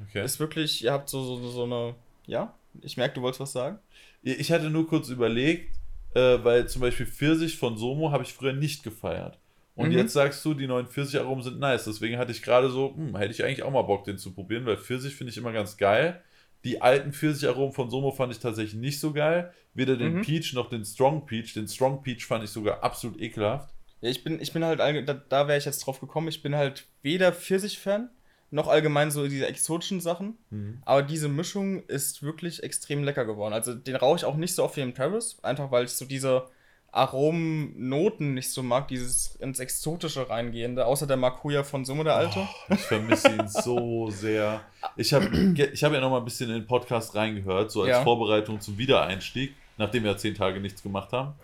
Okay. 0.09 0.24
Ist 0.24 0.40
wirklich, 0.40 0.84
ihr 0.84 0.92
habt 0.92 1.09
so, 1.09 1.22
so, 1.22 1.49
so 1.51 1.64
eine, 1.64 1.94
ja, 2.26 2.55
ich 2.82 2.96
merke, 2.96 3.14
du 3.14 3.22
wolltest 3.22 3.40
was 3.40 3.53
sagen. 3.53 3.78
Ich 4.22 4.51
hatte 4.53 4.70
nur 4.70 4.86
kurz 4.88 5.09
überlegt, 5.09 5.76
äh, 6.14 6.38
weil 6.42 6.68
zum 6.68 6.82
Beispiel 6.82 7.07
Pfirsich 7.07 7.57
von 7.59 7.76
Somo 7.78 8.11
habe 8.11 8.22
ich 8.24 8.32
früher 8.32 8.53
nicht 8.53 8.82
gefeiert. 8.82 9.38
Und 9.74 9.90
Mhm. 9.90 9.96
jetzt 9.99 10.12
sagst 10.12 10.44
du, 10.44 10.55
die 10.55 10.66
neuen 10.66 10.86
Pfirsicharomen 10.88 11.44
sind 11.44 11.61
nice. 11.61 11.84
Deswegen 11.84 12.18
hatte 12.18 12.32
ich 12.32 12.42
gerade 12.42 12.68
so, 12.68 12.94
hm, 12.96 13.16
hätte 13.16 13.30
ich 13.32 13.44
eigentlich 13.44 13.62
auch 13.62 13.70
mal 13.70 13.82
Bock, 13.82 14.05
den 14.05 14.18
zu 14.18 14.32
probieren, 14.34 14.66
weil 14.66 14.76
Pfirsich 14.76 15.14
finde 15.14 15.30
ich 15.30 15.36
immer 15.36 15.53
ganz 15.53 15.76
geil. 15.76 16.20
Die 16.64 16.82
alten 16.82 17.12
Pfirsicharomen 17.12 17.72
von 17.72 17.88
Somo 17.88 18.11
fand 18.11 18.32
ich 18.32 18.40
tatsächlich 18.40 18.74
nicht 18.74 18.99
so 18.99 19.12
geil. 19.12 19.53
Weder 19.74 19.96
den 19.96 20.14
Mhm. 20.16 20.22
Peach 20.22 20.53
noch 20.55 20.68
den 20.68 20.84
Strong 20.84 21.26
Peach. 21.26 21.55
Den 21.55 21.68
Strong 21.68 22.03
Peach 22.03 22.26
fand 22.26 22.42
ich 22.42 22.51
sogar 22.51 22.82
absolut 22.82 23.20
ekelhaft. 23.20 23.72
Ja, 24.01 24.11
ich 24.11 24.24
bin, 24.24 24.40
ich 24.40 24.53
bin 24.53 24.64
halt, 24.64 24.80
da, 24.80 25.14
da 25.14 25.46
wäre 25.46 25.59
ich 25.59 25.64
jetzt 25.64 25.78
drauf 25.86 26.01
gekommen, 26.01 26.26
ich 26.28 26.42
bin 26.42 26.57
halt 26.57 26.86
weder 27.03 27.32
Pfirsich-Fan, 27.32 28.11
noch 28.51 28.68
allgemein 28.68 29.11
so 29.11 29.26
diese 29.28 29.46
exotischen 29.46 30.01
Sachen. 30.01 30.36
Aber 30.84 31.03
diese 31.03 31.28
Mischung 31.28 31.82
ist 31.86 32.22
wirklich 32.22 32.62
extrem 32.62 33.05
lecker 33.05 33.24
geworden. 33.24 33.53
Also 33.53 33.74
den 33.74 33.96
rauche 33.96 34.16
ich 34.16 34.24
auch 34.24 34.36
nicht 34.36 34.55
so 34.55 34.64
oft 34.64 34.76
wie 34.76 34.80
im 34.80 34.94
Travis, 34.94 35.38
einfach 35.42 35.70
weil 35.70 35.84
ich 35.84 35.90
so 35.92 36.05
diese 36.05 36.46
Aromennoten 36.90 38.34
nicht 38.34 38.51
so 38.51 38.62
mag, 38.62 38.88
dieses 38.88 39.36
ins 39.36 39.59
Exotische 39.59 40.28
reingehende, 40.30 40.86
außer 40.86 41.07
der 41.07 41.16
Maracuja 41.18 41.62
von 41.62 41.84
Summe 41.84 42.05
der 42.05 42.14
Alte. 42.14 42.40
Oh, 42.40 42.74
ich 42.74 42.80
vermisse 42.80 43.28
ihn 43.28 43.49
so 43.49 44.09
sehr. 44.11 44.62
Ich 44.96 45.12
habe 45.12 45.26
ich 45.72 45.84
hab 45.84 45.92
ja 45.92 46.01
noch 46.01 46.11
mal 46.11 46.18
ein 46.18 46.24
bisschen 46.24 46.49
in 46.49 46.57
den 46.57 46.66
Podcast 46.66 47.14
reingehört, 47.14 47.70
so 47.70 47.82
als 47.82 47.90
Ja. 47.90 48.03
Vorbereitung 48.03 48.61
zum 48.61 48.78
Wiedereinstieg, 48.78 49.55
nachdem 49.76 50.05
wir 50.05 50.16
zehn 50.16 50.34
Tage 50.34 50.61
nichts 50.61 50.82
gemacht 50.82 51.12
haben. 51.12 51.34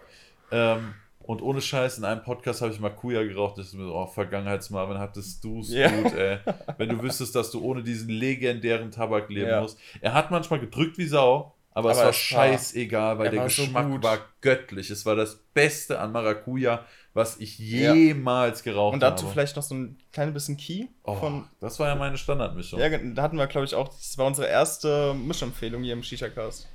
Ähm, 0.51 0.95
und 1.27 1.43
ohne 1.43 1.61
Scheiß, 1.61 1.99
in 1.99 2.05
einem 2.05 2.23
Podcast 2.23 2.61
habe 2.63 2.73
ich 2.73 2.81
Makuya 2.81 3.23
geraucht. 3.23 3.59
Das 3.59 3.67
ist 3.69 3.75
mir 3.75 3.85
so, 3.85 3.95
oh, 3.95 4.07
Vergangenheitsmarvin, 4.07 4.99
hattest 4.99 5.43
du 5.45 5.61
es 5.61 5.71
Ja. 5.73 5.89
gut, 5.91 6.13
ey. 6.15 6.39
Wenn 6.79 6.89
du 6.91 7.03
wüsstest, 7.03 7.35
dass 7.35 7.51
du 7.51 7.61
ohne 7.63 7.83
diesen 7.83 8.09
legendären 8.11 8.91
Tabak 8.91 9.29
leben 9.31 9.49
Ja. 9.49 9.61
musst. 9.63 9.79
Er 10.01 10.13
hat 10.15 10.31
manchmal 10.31 10.61
gedrückt 10.61 10.99
wie 10.99 11.07
Sau, 11.07 11.55
aber, 11.73 11.91
es 11.91 11.97
Aber 11.99 12.05
war 12.07 12.11
es 12.11 12.17
war- 12.33 12.39
scheißegal, 12.49 13.19
weil 13.19 13.27
er 13.27 13.31
der 13.33 13.41
war 13.43 13.49
so 13.51 13.63
Geschmack 13.63 13.89
gut. 13.91 14.03
war 14.03 14.19
göttlich. 14.41 14.91
Es 14.91 15.05
war 15.07 15.17
das 15.17 15.37
Beste 15.55 15.99
an 15.99 16.13
Maracuja, 16.13 16.85
was 17.15 17.39
ich 17.41 17.59
Ja. 17.59 17.95
jemals 17.95 18.63
geraucht 18.63 18.95
Und 18.95 19.01
dazu 19.01 19.25
habe. 19.25 19.33
vielleicht 19.35 19.57
noch 19.57 19.63
so 19.63 19.75
ein 19.75 19.99
klein 20.13 20.33
bisschen 20.35 20.57
Key 20.57 20.87
Oh, 21.05 21.15
von. 21.15 21.45
das 21.61 21.79
war 21.81 21.89
ja 21.89 21.95
meine 21.95 22.17
Standardmischung. 22.19 22.79
Ja, 22.81 22.89
da 22.91 23.23
hatten 23.23 23.37
wir, 23.39 23.47
glaube 23.47 23.65
ich, 23.67 23.75
auch, 23.75 23.89
das 23.89 24.19
war 24.19 24.27
unsere 24.27 24.49
erste 24.49 25.15
Mischempfehlung 25.15 25.83
hier 25.85 25.93
im 25.95 26.03
Shisha-Cast. 26.03 26.69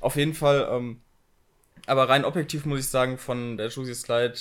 Auf 0.00 0.16
jeden 0.16 0.32
Fall, 0.34 0.66
ähm, 0.70 1.00
aber 1.86 2.08
rein 2.08 2.24
objektiv 2.24 2.64
muss 2.64 2.80
ich 2.80 2.88
sagen, 2.88 3.18
von 3.18 3.56
der 3.56 3.68
Juicy 3.68 3.94
Slide 3.94 4.34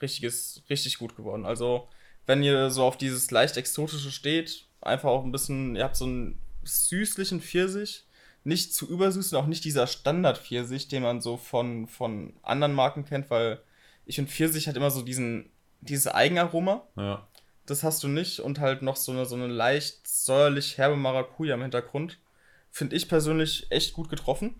richtiges, 0.00 0.62
richtig 0.68 0.98
gut 0.98 1.16
geworden. 1.16 1.46
Also, 1.46 1.88
wenn 2.26 2.42
ihr 2.42 2.70
so 2.70 2.84
auf 2.84 2.96
dieses 2.96 3.30
leicht 3.30 3.56
exotische 3.56 4.10
steht, 4.10 4.66
einfach 4.80 5.08
auch 5.08 5.24
ein 5.24 5.32
bisschen, 5.32 5.76
ihr 5.76 5.84
habt 5.84 5.96
so 5.96 6.04
einen 6.04 6.40
süßlichen 6.64 7.40
Pfirsich, 7.40 8.04
nicht 8.44 8.74
zu 8.74 8.88
übersüß 8.88 9.32
und 9.32 9.38
auch 9.38 9.46
nicht 9.46 9.64
dieser 9.64 9.86
Standard-Pfirsich, 9.86 10.88
den 10.88 11.02
man 11.02 11.20
so 11.20 11.36
von, 11.36 11.88
von 11.88 12.32
anderen 12.42 12.74
Marken 12.74 13.04
kennt, 13.04 13.28
weil 13.30 13.60
ich 14.04 14.16
finde, 14.16 14.30
Pfirsich 14.30 14.68
hat 14.68 14.76
immer 14.76 14.90
so 14.90 15.02
diesen, 15.02 15.50
dieses 15.80 16.06
Eigenaroma. 16.06 16.86
Ja. 16.96 17.26
Das 17.66 17.82
hast 17.82 18.04
du 18.04 18.08
nicht 18.08 18.38
und 18.38 18.60
halt 18.60 18.82
noch 18.82 18.94
so 18.94 19.10
eine, 19.10 19.26
so 19.26 19.34
eine 19.34 19.48
leicht 19.48 20.06
säuerlich 20.06 20.78
herbe 20.78 20.96
Maracuja 20.96 21.54
im 21.54 21.62
Hintergrund. 21.62 22.18
Finde 22.70 22.94
ich 22.94 23.08
persönlich 23.08 23.66
echt 23.70 23.94
gut 23.94 24.08
getroffen. 24.08 24.54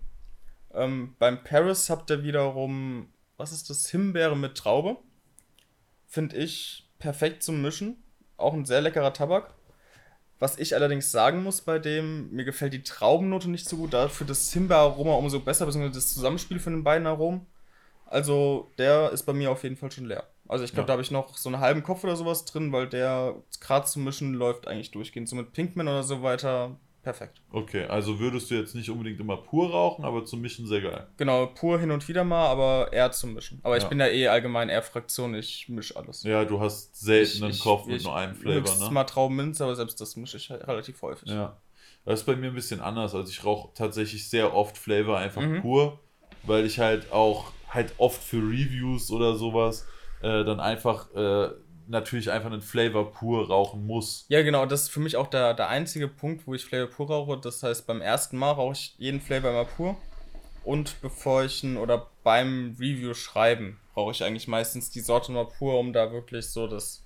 Ähm, 0.77 1.15
beim 1.19 1.43
Paris 1.43 1.89
habt 1.89 2.09
ihr 2.11 2.23
wiederum 2.23 3.09
was 3.37 3.51
ist 3.51 3.69
das? 3.69 3.89
Himbeere 3.89 4.35
mit 4.35 4.55
Traube. 4.57 4.97
Finde 6.07 6.35
ich 6.37 6.89
perfekt 6.99 7.43
zum 7.43 7.61
Mischen. 7.61 7.97
Auch 8.35 8.53
ein 8.53 8.65
sehr 8.65 8.81
leckerer 8.81 9.13
Tabak. 9.13 9.53
Was 10.39 10.57
ich 10.59 10.75
allerdings 10.75 11.11
sagen 11.11 11.43
muss 11.43 11.61
bei 11.61 11.79
dem, 11.79 12.29
mir 12.31 12.45
gefällt 12.45 12.73
die 12.73 12.83
Traubennote 12.83 13.49
nicht 13.49 13.67
so 13.67 13.77
gut, 13.77 13.93
dafür 13.93 14.27
das 14.27 14.51
Himbeeraroma 14.53 15.13
umso 15.15 15.39
besser, 15.39 15.65
beziehungsweise 15.65 15.95
das 15.99 16.13
Zusammenspiel 16.13 16.59
von 16.59 16.73
den 16.73 16.83
beiden 16.83 17.07
Aromen. 17.07 17.45
Also 18.05 18.71
der 18.77 19.11
ist 19.11 19.23
bei 19.23 19.33
mir 19.33 19.51
auf 19.51 19.63
jeden 19.63 19.77
Fall 19.77 19.91
schon 19.91 20.05
leer. 20.05 20.23
Also 20.47 20.63
ich 20.63 20.71
glaube, 20.71 20.83
Ja. 20.83 20.87
da 20.87 20.93
habe 20.93 21.01
ich 21.01 21.11
noch 21.11 21.37
so 21.37 21.49
einen 21.49 21.59
halben 21.59 21.83
Kopf 21.83 22.03
oder 22.03 22.15
sowas 22.15 22.45
drin, 22.45 22.71
weil 22.71 22.87
der 22.87 23.35
gerade 23.59 23.85
zum 23.87 24.03
Mischen 24.03 24.33
läuft 24.33 24.67
eigentlich 24.67 24.91
durchgehend. 24.91 25.27
So 25.27 25.35
mit 25.35 25.53
Pinkman 25.53 25.87
oder 25.87 26.03
so 26.03 26.21
weiter, 26.21 26.79
perfekt. 27.07 27.41
Okay, 27.51 27.85
also 27.85 28.19
würdest 28.19 28.51
du 28.51 28.55
jetzt 28.55 28.75
nicht 28.75 28.89
unbedingt 28.89 29.19
immer 29.21 29.37
pur 29.37 29.71
rauchen, 29.71 30.03
aber 30.03 30.25
zum 30.25 30.41
Mischen 30.41 30.67
sehr 30.67 30.81
geil. 30.81 31.07
Genau, 31.15 31.45
pur 31.45 31.79
hin 31.79 31.89
und 31.91 32.05
wieder 32.09 32.25
mal, 32.25 32.47
aber 32.47 32.91
eher 32.91 33.11
zum 33.13 33.33
Mischen. 33.33 33.61
Aber 33.63 33.77
ich 33.77 33.83
Ja. 33.83 33.89
bin 33.89 33.99
ja 33.99 34.07
eh 34.07 34.27
allgemein 34.27 34.67
eher 34.67 34.81
Fraktion, 34.81 35.33
ich 35.35 35.69
mische 35.69 35.95
alles. 35.95 36.23
Ja, 36.23 36.43
du 36.43 36.59
hast 36.59 36.97
selten 36.99 37.37
Ich- 37.37 37.43
einen 37.43 37.51
ich- 37.53 37.59
Kopf 37.61 37.85
mit 37.85 37.97
ich 37.97 38.03
nur 38.03 38.15
einem 38.15 38.35
Flavor, 38.35 38.75
ne? 38.77 38.91
mal 38.91 39.05
Traubenminze, 39.05 39.63
aber 39.63 39.75
selbst 39.75 40.01
das 40.01 40.17
mische 40.17 40.35
ich 40.35 40.49
halt 40.49 40.67
relativ 40.67 41.01
häufig. 41.01 41.29
Ja. 41.29 41.55
Das 42.03 42.19
ist 42.19 42.25
bei 42.25 42.35
mir 42.35 42.47
ein 42.47 42.55
bisschen 42.55 42.81
anders. 42.81 43.15
Also 43.15 43.31
ich 43.31 43.43
rauche 43.45 43.69
tatsächlich 43.73 44.29
sehr 44.29 44.53
oft 44.53 44.77
Flavor 44.77 45.17
einfach 45.17 45.41
Mhm. 45.41 45.61
pur, 45.61 45.99
weil 46.43 46.65
ich 46.65 46.79
halt 46.79 47.11
auch 47.13 47.51
halt 47.69 47.93
oft 47.99 48.21
für 48.21 48.37
Reviews 48.37 49.11
oder 49.11 49.35
sowas 49.35 49.85
äh, 50.21 50.43
dann 50.43 50.59
einfach 50.59 51.13
äh, 51.15 51.49
natürlich 51.87 52.31
einfach 52.31 52.51
einen 52.51 52.61
Flavor 52.61 53.11
pur 53.11 53.47
rauchen 53.47 53.85
muss. 53.85 54.25
Ja, 54.29 54.41
genau, 54.41 54.65
das 54.65 54.83
ist 54.83 54.89
für 54.89 54.99
mich 54.99 55.15
auch 55.15 55.27
der, 55.27 55.53
der 55.53 55.69
einzige 55.69 56.07
Punkt, 56.07 56.47
wo 56.47 56.53
ich 56.53 56.65
Flavor 56.65 56.87
pur 56.87 57.07
rauche. 57.07 57.37
Das 57.37 57.63
heißt, 57.63 57.87
beim 57.87 58.01
ersten 58.01 58.37
Mal 58.37 58.51
rauche 58.51 58.73
ich 58.73 58.95
jeden 58.97 59.21
Flavor 59.21 59.51
immer 59.51 59.65
pur. 59.65 59.97
Und 60.63 60.99
bevor 61.01 61.45
ich 61.45 61.63
ihn 61.63 61.77
oder 61.77 62.07
beim 62.23 62.75
Review 62.77 63.13
schreiben, 63.13 63.79
rauche 63.95 64.11
ich 64.11 64.23
eigentlich 64.23 64.49
meistens 64.49 64.89
die 64.89 64.99
Sorte 64.99 65.31
mal 65.31 65.45
pur, 65.45 65.79
um 65.79 65.93
da 65.93 66.11
wirklich 66.11 66.47
so 66.49 66.67
das, 66.67 67.03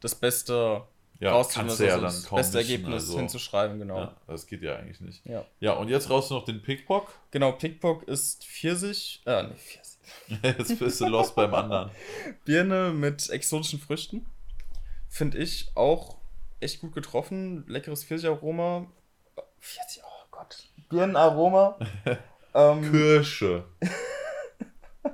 das 0.00 0.14
Beste 0.14 0.82
Ja, 1.18 1.32
rauszuholen, 1.32 1.76
du 1.76 1.84
ja 1.84 1.94
also 1.94 2.06
dann 2.06 2.14
das 2.14 2.30
beste 2.30 2.58
Ergebnis 2.58 3.04
also. 3.06 3.18
hinzuschreiben, 3.18 3.80
genau. 3.80 3.96
Ja, 3.98 4.16
das 4.28 4.46
geht 4.46 4.62
ja 4.62 4.76
eigentlich 4.76 5.00
nicht. 5.00 5.26
Ja. 5.26 5.44
Ja, 5.58 5.72
und 5.72 5.88
jetzt 5.88 6.10
raus 6.10 6.30
noch 6.30 6.44
den 6.44 6.62
Pickpock. 6.62 7.12
Genau, 7.32 7.50
Pickpock 7.50 8.04
ist 8.04 8.44
Pfirsich, 8.44 9.20
äh, 9.26 9.42
nee, 9.42 9.54
Pfirsich. 9.56 9.81
Jetzt 10.42 10.78
bist 10.78 11.00
du 11.00 11.06
lost 11.06 11.34
beim 11.34 11.54
anderen. 11.54 11.90
Birne 12.44 12.90
mit 12.92 13.28
exotischen 13.30 13.80
Früchten. 13.80 14.26
Finde 15.08 15.38
ich 15.38 15.70
auch 15.74 16.18
echt 16.60 16.80
gut 16.80 16.94
getroffen. 16.94 17.64
Leckeres 17.68 18.04
Pfirsicheraroma. 18.04 18.86
Pfirsich, 19.60 20.02
oh 20.04 20.26
Gott. 20.30 20.64
Birnenaroma. 20.88 21.78
ähm, 22.54 22.90
Kirsche. 22.90 23.64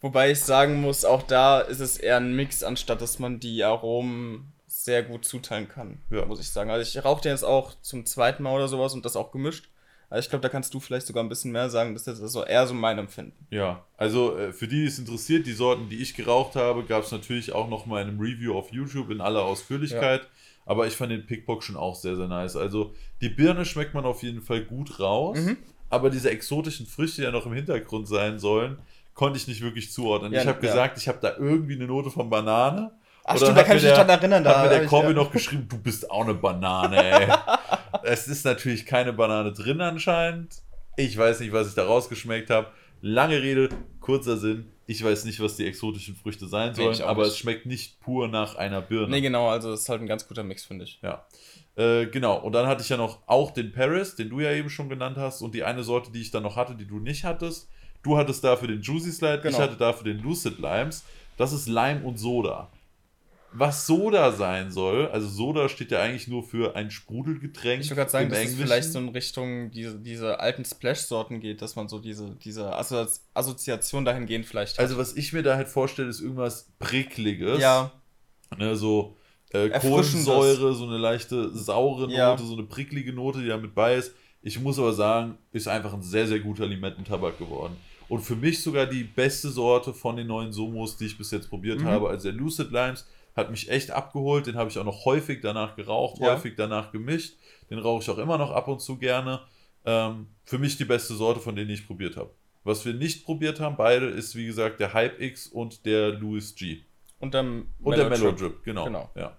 wobei 0.00 0.30
ich 0.30 0.40
sagen 0.40 0.80
muss, 0.80 1.04
auch 1.04 1.22
da 1.22 1.60
ist 1.60 1.80
es 1.80 1.96
eher 1.98 2.18
ein 2.18 2.34
Mix, 2.34 2.62
anstatt 2.62 3.00
dass 3.00 3.18
man 3.18 3.40
die 3.40 3.64
Aromen 3.64 4.52
sehr 4.66 5.02
gut 5.02 5.24
zuteilen 5.24 5.68
kann, 5.68 6.02
Ja. 6.10 6.26
muss 6.26 6.40
ich 6.40 6.50
sagen. 6.50 6.70
Also 6.70 6.82
ich 6.98 7.04
rauche 7.04 7.22
den 7.22 7.32
jetzt 7.32 7.44
auch 7.44 7.74
zum 7.80 8.06
zweiten 8.06 8.42
Mal 8.42 8.54
oder 8.54 8.68
sowas 8.68 8.94
und 8.94 9.04
das 9.04 9.16
auch 9.16 9.32
gemischt. 9.32 9.68
Also 10.08 10.24
ich 10.24 10.30
glaube, 10.30 10.42
da 10.42 10.48
kannst 10.48 10.72
du 10.72 10.80
vielleicht 10.80 11.06
sogar 11.06 11.24
ein 11.24 11.28
bisschen 11.28 11.50
mehr 11.52 11.68
sagen. 11.68 11.94
Das 11.94 12.06
ist 12.06 12.18
so 12.18 12.44
eher 12.44 12.66
so 12.66 12.74
mein 12.74 12.98
Empfinden. 12.98 13.46
Ja, 13.50 13.84
also 13.96 14.36
äh, 14.38 14.52
für 14.52 14.68
die, 14.68 14.82
die 14.82 14.86
es 14.86 14.98
interessiert, 14.98 15.46
die 15.46 15.52
Sorten, 15.52 15.88
die 15.88 15.96
ich 15.96 16.14
geraucht 16.14 16.54
habe, 16.54 16.84
gab 16.84 17.02
es 17.04 17.10
natürlich 17.10 17.52
auch 17.52 17.68
noch 17.68 17.86
mal 17.86 18.02
in 18.02 18.08
einem 18.08 18.20
Review 18.20 18.56
auf 18.56 18.72
YouTube 18.72 19.10
in 19.10 19.20
aller 19.20 19.44
Ausführlichkeit. 19.44 20.28
Aber 20.64 20.86
ich 20.86 20.96
fand 20.96 21.12
den 21.12 21.26
Pickpock 21.26 21.62
schon 21.62 21.76
auch 21.76 21.94
sehr, 21.94 22.16
sehr 22.16 22.28
nice. 22.28 22.56
Also 22.56 22.92
die 23.20 23.28
Birne 23.28 23.64
schmeckt 23.64 23.94
man 23.94 24.04
auf 24.04 24.22
jeden 24.22 24.42
Fall 24.42 24.62
gut 24.62 24.98
raus. 25.00 25.38
Mhm. 25.38 25.56
Aber 25.88 26.10
diese 26.10 26.30
exotischen 26.30 26.86
Früchte, 26.86 27.16
die 27.16 27.22
ja 27.22 27.30
noch 27.30 27.46
im 27.46 27.52
Hintergrund 27.52 28.08
sein 28.08 28.38
sollen, 28.38 28.78
konnte 29.14 29.38
ich 29.38 29.46
nicht 29.48 29.62
wirklich 29.62 29.92
zuordnen. 29.92 30.32
Ja, 30.32 30.42
ich 30.42 30.46
habe 30.46 30.64
ja. 30.64 30.72
gesagt, 30.72 30.98
ich 30.98 31.08
habe 31.08 31.18
da 31.20 31.36
irgendwie 31.36 31.74
eine 31.74 31.86
Note 31.86 32.10
von 32.10 32.28
Banane. 32.28 32.90
Ach 33.24 33.36
stimmt, 33.36 33.56
da 33.56 33.64
kann 33.64 33.76
ich 33.76 33.82
mich 33.82 33.92
der- 33.92 34.04
dran 34.04 34.08
erinnern. 34.08 34.44
Da 34.44 34.60
hat 34.60 34.70
mir 34.70 34.78
der 34.78 34.86
Corby 34.86 35.08
ja. 35.08 35.14
noch 35.14 35.32
geschrieben, 35.32 35.66
du 35.68 35.78
bist 35.78 36.08
auch 36.10 36.22
eine 36.22 36.34
Banane, 36.34 36.96
ey. 37.20 37.28
Es 38.04 38.28
ist 38.28 38.44
natürlich 38.44 38.86
keine 38.86 39.12
Banane 39.12 39.52
drin 39.52 39.80
anscheinend. 39.80 40.56
Ich 40.96 41.16
weiß 41.16 41.40
nicht, 41.40 41.52
was 41.52 41.68
ich 41.68 41.74
da 41.74 41.84
rausgeschmeckt 41.84 42.50
habe. 42.50 42.68
Lange 43.02 43.42
Rede, 43.42 43.68
kurzer 44.00 44.36
Sinn. 44.36 44.66
Ich 44.86 45.02
weiß 45.04 45.24
nicht, 45.24 45.40
was 45.40 45.56
die 45.56 45.66
exotischen 45.66 46.14
Früchte 46.14 46.46
sein 46.46 46.74
sollen, 46.74 46.92
ich 46.92 47.04
aber 47.04 47.22
nicht. 47.24 47.32
es 47.32 47.38
schmeckt 47.38 47.66
nicht 47.66 47.98
pur 48.00 48.28
nach 48.28 48.54
einer 48.54 48.80
Birne. 48.80 49.08
Nee, 49.08 49.20
genau, 49.20 49.48
also 49.48 49.70
das 49.72 49.80
ist 49.80 49.88
halt 49.88 50.00
ein 50.00 50.06
ganz 50.06 50.26
guter 50.28 50.44
Mix, 50.44 50.64
finde 50.64 50.84
ich. 50.84 51.00
Ja. 51.02 51.26
Äh, 51.74 52.06
genau, 52.06 52.38
und 52.38 52.52
dann 52.52 52.66
hatte 52.66 52.82
ich 52.82 52.88
ja 52.88 52.96
noch 52.96 53.18
auch 53.26 53.50
den 53.50 53.72
Paris, 53.72 54.14
den 54.14 54.30
du 54.30 54.40
ja 54.40 54.52
eben 54.52 54.70
schon 54.70 54.88
genannt 54.88 55.16
hast, 55.18 55.42
und 55.42 55.54
die 55.54 55.64
eine 55.64 55.82
Sorte, 55.82 56.12
die 56.12 56.20
ich 56.22 56.30
dann 56.30 56.44
noch 56.44 56.56
hatte, 56.56 56.74
die 56.76 56.86
du 56.86 56.98
nicht 57.00 57.24
hattest. 57.24 57.68
Du 58.02 58.16
hattest 58.16 58.44
dafür 58.44 58.68
den 58.68 58.80
Juicy 58.80 59.10
Slide, 59.10 59.36
ich 59.38 59.42
Genau. 59.42 59.58
hatte 59.58 59.76
dafür 59.76 60.04
den 60.04 60.22
Lucid 60.22 60.58
Limes. 60.60 61.04
Das 61.36 61.52
ist 61.52 61.66
Lime 61.68 62.02
und 62.04 62.16
Soda. 62.18 62.70
Was 63.52 63.86
Soda 63.86 64.32
sein 64.32 64.70
soll, 64.70 65.06
also 65.08 65.28
Soda 65.28 65.68
steht 65.68 65.90
ja 65.90 66.00
eigentlich 66.02 66.28
nur 66.28 66.42
für 66.42 66.76
ein 66.76 66.90
Sprudelgetränk. 66.90 67.80
Ich 67.82 67.88
würde 67.90 68.00
gerade 68.00 68.10
sagen, 68.10 68.28
dass 68.30 68.38
es 68.44 68.54
vielleicht 68.54 68.92
so 68.92 68.98
in 68.98 69.08
Richtung 69.08 69.70
diese, 69.70 69.98
diese 69.98 70.40
alten 70.40 70.64
Splash-Sorten 70.64 71.40
geht, 71.40 71.62
dass 71.62 71.74
man 71.76 71.88
so 71.88 71.98
diese, 71.98 72.36
diese 72.44 72.74
Assozi 72.76 73.20
Assoziation 73.34 74.04
dahingehend 74.04 74.44
vielleicht 74.46 74.74
hat. 74.78 74.80
Also, 74.84 74.98
was 74.98 75.16
ich 75.16 75.32
mir 75.32 75.42
da 75.42 75.56
halt 75.56 75.68
vorstelle, 75.68 76.08
ist 76.08 76.20
irgendwas 76.20 76.70
Prickliges. 76.78 77.60
ja, 77.60 77.90
Ne, 78.58 78.76
so 78.76 79.16
äh. 79.50 79.70
Kohlensäure, 79.70 80.74
so 80.74 80.84
eine 80.86 80.98
leichte 80.98 81.50
saure 81.56 82.02
Note, 82.02 82.12
Ja. 82.14 82.36
so 82.38 82.52
eine 82.52 82.62
pricklige 82.64 83.12
Note, 83.12 83.40
die 83.40 83.48
da 83.48 83.56
mit 83.56 83.74
bei 83.74 83.94
ist. 83.96 84.12
Ich 84.42 84.60
muss 84.60 84.78
aber 84.78 84.92
sagen, 84.92 85.38
ist 85.52 85.66
einfach 85.66 85.92
ein 85.92 86.02
sehr, 86.02 86.26
sehr 86.28 86.38
guter 86.40 86.66
Limettentabak 86.66 87.38
geworden. 87.38 87.76
Und 88.08 88.20
für 88.20 88.36
mich 88.36 88.62
sogar 88.62 88.86
die 88.86 89.02
beste 89.02 89.48
Sorte 89.48 89.92
von 89.92 90.14
den 90.16 90.28
neuen 90.28 90.52
Somos, 90.52 90.96
die 90.96 91.06
ich 91.06 91.18
bis 91.18 91.32
jetzt 91.32 91.48
probiert 91.50 91.80
Mhm. 91.80 91.86
habe. 91.86 92.08
Also 92.08 92.28
der 92.30 92.38
Lucid 92.38 92.70
Limes 92.70 93.04
hat 93.36 93.50
mich 93.50 93.70
echt 93.70 93.90
abgeholt. 93.90 94.46
Den 94.46 94.56
habe 94.56 94.70
ich 94.70 94.78
auch 94.78 94.84
noch 94.84 95.04
häufig 95.04 95.40
danach 95.42 95.76
geraucht, 95.76 96.20
Ja. 96.20 96.32
häufig 96.32 96.54
danach 96.56 96.90
gemischt. 96.90 97.36
Den 97.70 97.78
rauche 97.78 98.02
ich 98.02 98.10
auch 98.10 98.18
immer 98.18 98.38
noch 98.38 98.50
ab 98.50 98.66
und 98.68 98.80
zu 98.80 98.96
gerne. 98.96 99.40
Ähm, 99.84 100.26
für 100.44 100.58
mich 100.58 100.76
die 100.76 100.84
beste 100.84 101.14
Sorte, 101.14 101.40
von 101.40 101.54
denen 101.54 101.70
ich 101.70 101.86
probiert 101.86 102.16
habe. 102.16 102.30
Was 102.64 102.84
wir 102.84 102.94
nicht 102.94 103.24
probiert 103.24 103.60
haben, 103.60 103.76
beide, 103.76 104.06
ist 104.06 104.34
wie 104.34 104.46
gesagt 104.46 104.80
der 104.80 104.92
Hype 104.92 105.20
X 105.20 105.46
und 105.46 105.86
der 105.86 106.10
Louis 106.10 106.54
G. 106.56 106.80
und 107.20 107.34
der 107.34 107.42
Und 107.42 107.96
der 107.96 108.08
Mellow 108.08 108.32
Drip, 108.32 108.64
genau. 108.64 108.84
Genau. 108.86 109.10
Ja. 109.14 109.36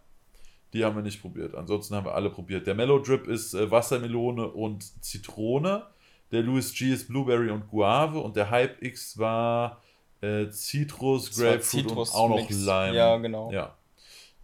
Die 0.73 0.83
haben 0.85 0.95
wir 0.95 1.03
nicht 1.03 1.21
probiert. 1.21 1.55
Ansonsten 1.55 1.95
haben 1.95 2.05
wir 2.05 2.13
alle 2.15 2.29
probiert. 2.29 2.67
Der 2.67 2.75
Mellow 2.75 2.99
Drip 2.99 3.27
ist 3.27 3.53
äh, 3.53 3.69
Wassermelone 3.69 4.47
und 4.47 4.83
Zitrone. 5.03 5.83
Der 6.31 6.41
Louis 6.43 6.73
G 6.73 6.91
ist 6.93 7.07
Blueberry 7.07 7.49
und 7.49 7.67
Guave. 7.69 8.19
Und 8.19 8.35
der 8.35 8.49
Hype 8.49 8.81
X 8.81 9.17
war 9.17 9.81
äh, 10.21 10.45
war 10.45 10.49
Grapefruit 10.49 11.91
und 11.91 11.97
auch 11.97 12.29
noch 12.29 12.37
Zitrusmix. 12.37 12.65
Lime. 12.65 12.95
Ja, 12.95 13.17
genau. 13.17 13.51
Ja. 13.51 13.75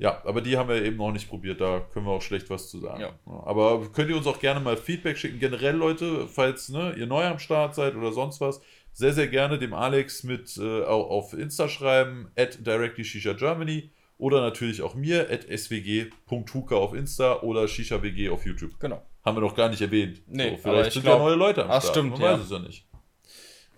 Ja, 0.03 0.21
aber 0.25 0.41
die 0.41 0.57
haben 0.57 0.67
wir 0.69 0.83
eben 0.83 0.97
noch 0.97 1.11
nicht 1.13 1.29
probiert, 1.29 1.61
da 1.61 1.79
können 1.93 2.05
wir 2.05 2.11
auch 2.11 2.21
schlecht 2.21 2.49
was 2.49 2.69
zu 2.69 2.79
sagen. 2.79 3.01
Ja. 3.01 3.13
Aber 3.45 3.89
könnt 3.93 4.09
ihr 4.09 4.17
uns 4.17 4.27
auch 4.27 4.39
gerne 4.39 4.59
mal 4.59 4.75
Feedback 4.75 5.17
schicken. 5.17 5.39
Generell, 5.39 5.75
Leute, 5.77 6.27
falls 6.27 6.67
ne, 6.69 6.93
ihr 6.97 7.07
neu 7.07 7.23
am 7.25 7.39
Start 7.39 7.73
seid 7.73 7.95
oder 7.95 8.11
sonst 8.11 8.41
was, 8.41 8.59
sehr, 8.91 9.13
sehr 9.13 9.27
gerne 9.27 9.57
dem 9.57 9.73
Alex 9.73 10.23
mit 10.23 10.57
äh, 10.57 10.61
au- 10.83 11.07
auf 11.09 11.33
Insta 11.33 11.67
schreiben, 11.69 12.29
at 12.37 12.65
directlyshishagermany 12.67 13.91
oder 14.17 14.41
natürlich 14.41 14.81
auch 14.81 14.93
mir, 14.95 15.29
at 15.31 15.45
swg.huka 15.49 16.75
auf 16.75 16.93
Insta 16.93 17.41
oder 17.41 17.67
shisha-wg 17.67 18.29
auf 18.29 18.45
YouTube. 18.45 18.79
Genau. 18.79 19.01
Haben 19.25 19.37
wir 19.37 19.41
noch 19.41 19.55
gar 19.55 19.69
nicht 19.69 19.81
erwähnt. 19.81 20.21
Nee, 20.27 20.43
so, 20.43 20.49
aber 20.49 20.57
vielleicht 20.61 20.87
ich 20.89 20.93
sind 20.95 21.03
glaub- 21.03 21.19
ja 21.19 21.25
neue 21.25 21.35
Leute 21.35 21.63
am 21.63 21.69
Start. 21.69 21.85
stimmt, 21.85 22.11
Man 22.11 22.21
ja. 22.21 22.33
weiß 22.33 22.41
es 22.41 22.49
ja 22.51 22.59
nicht. 22.59 22.85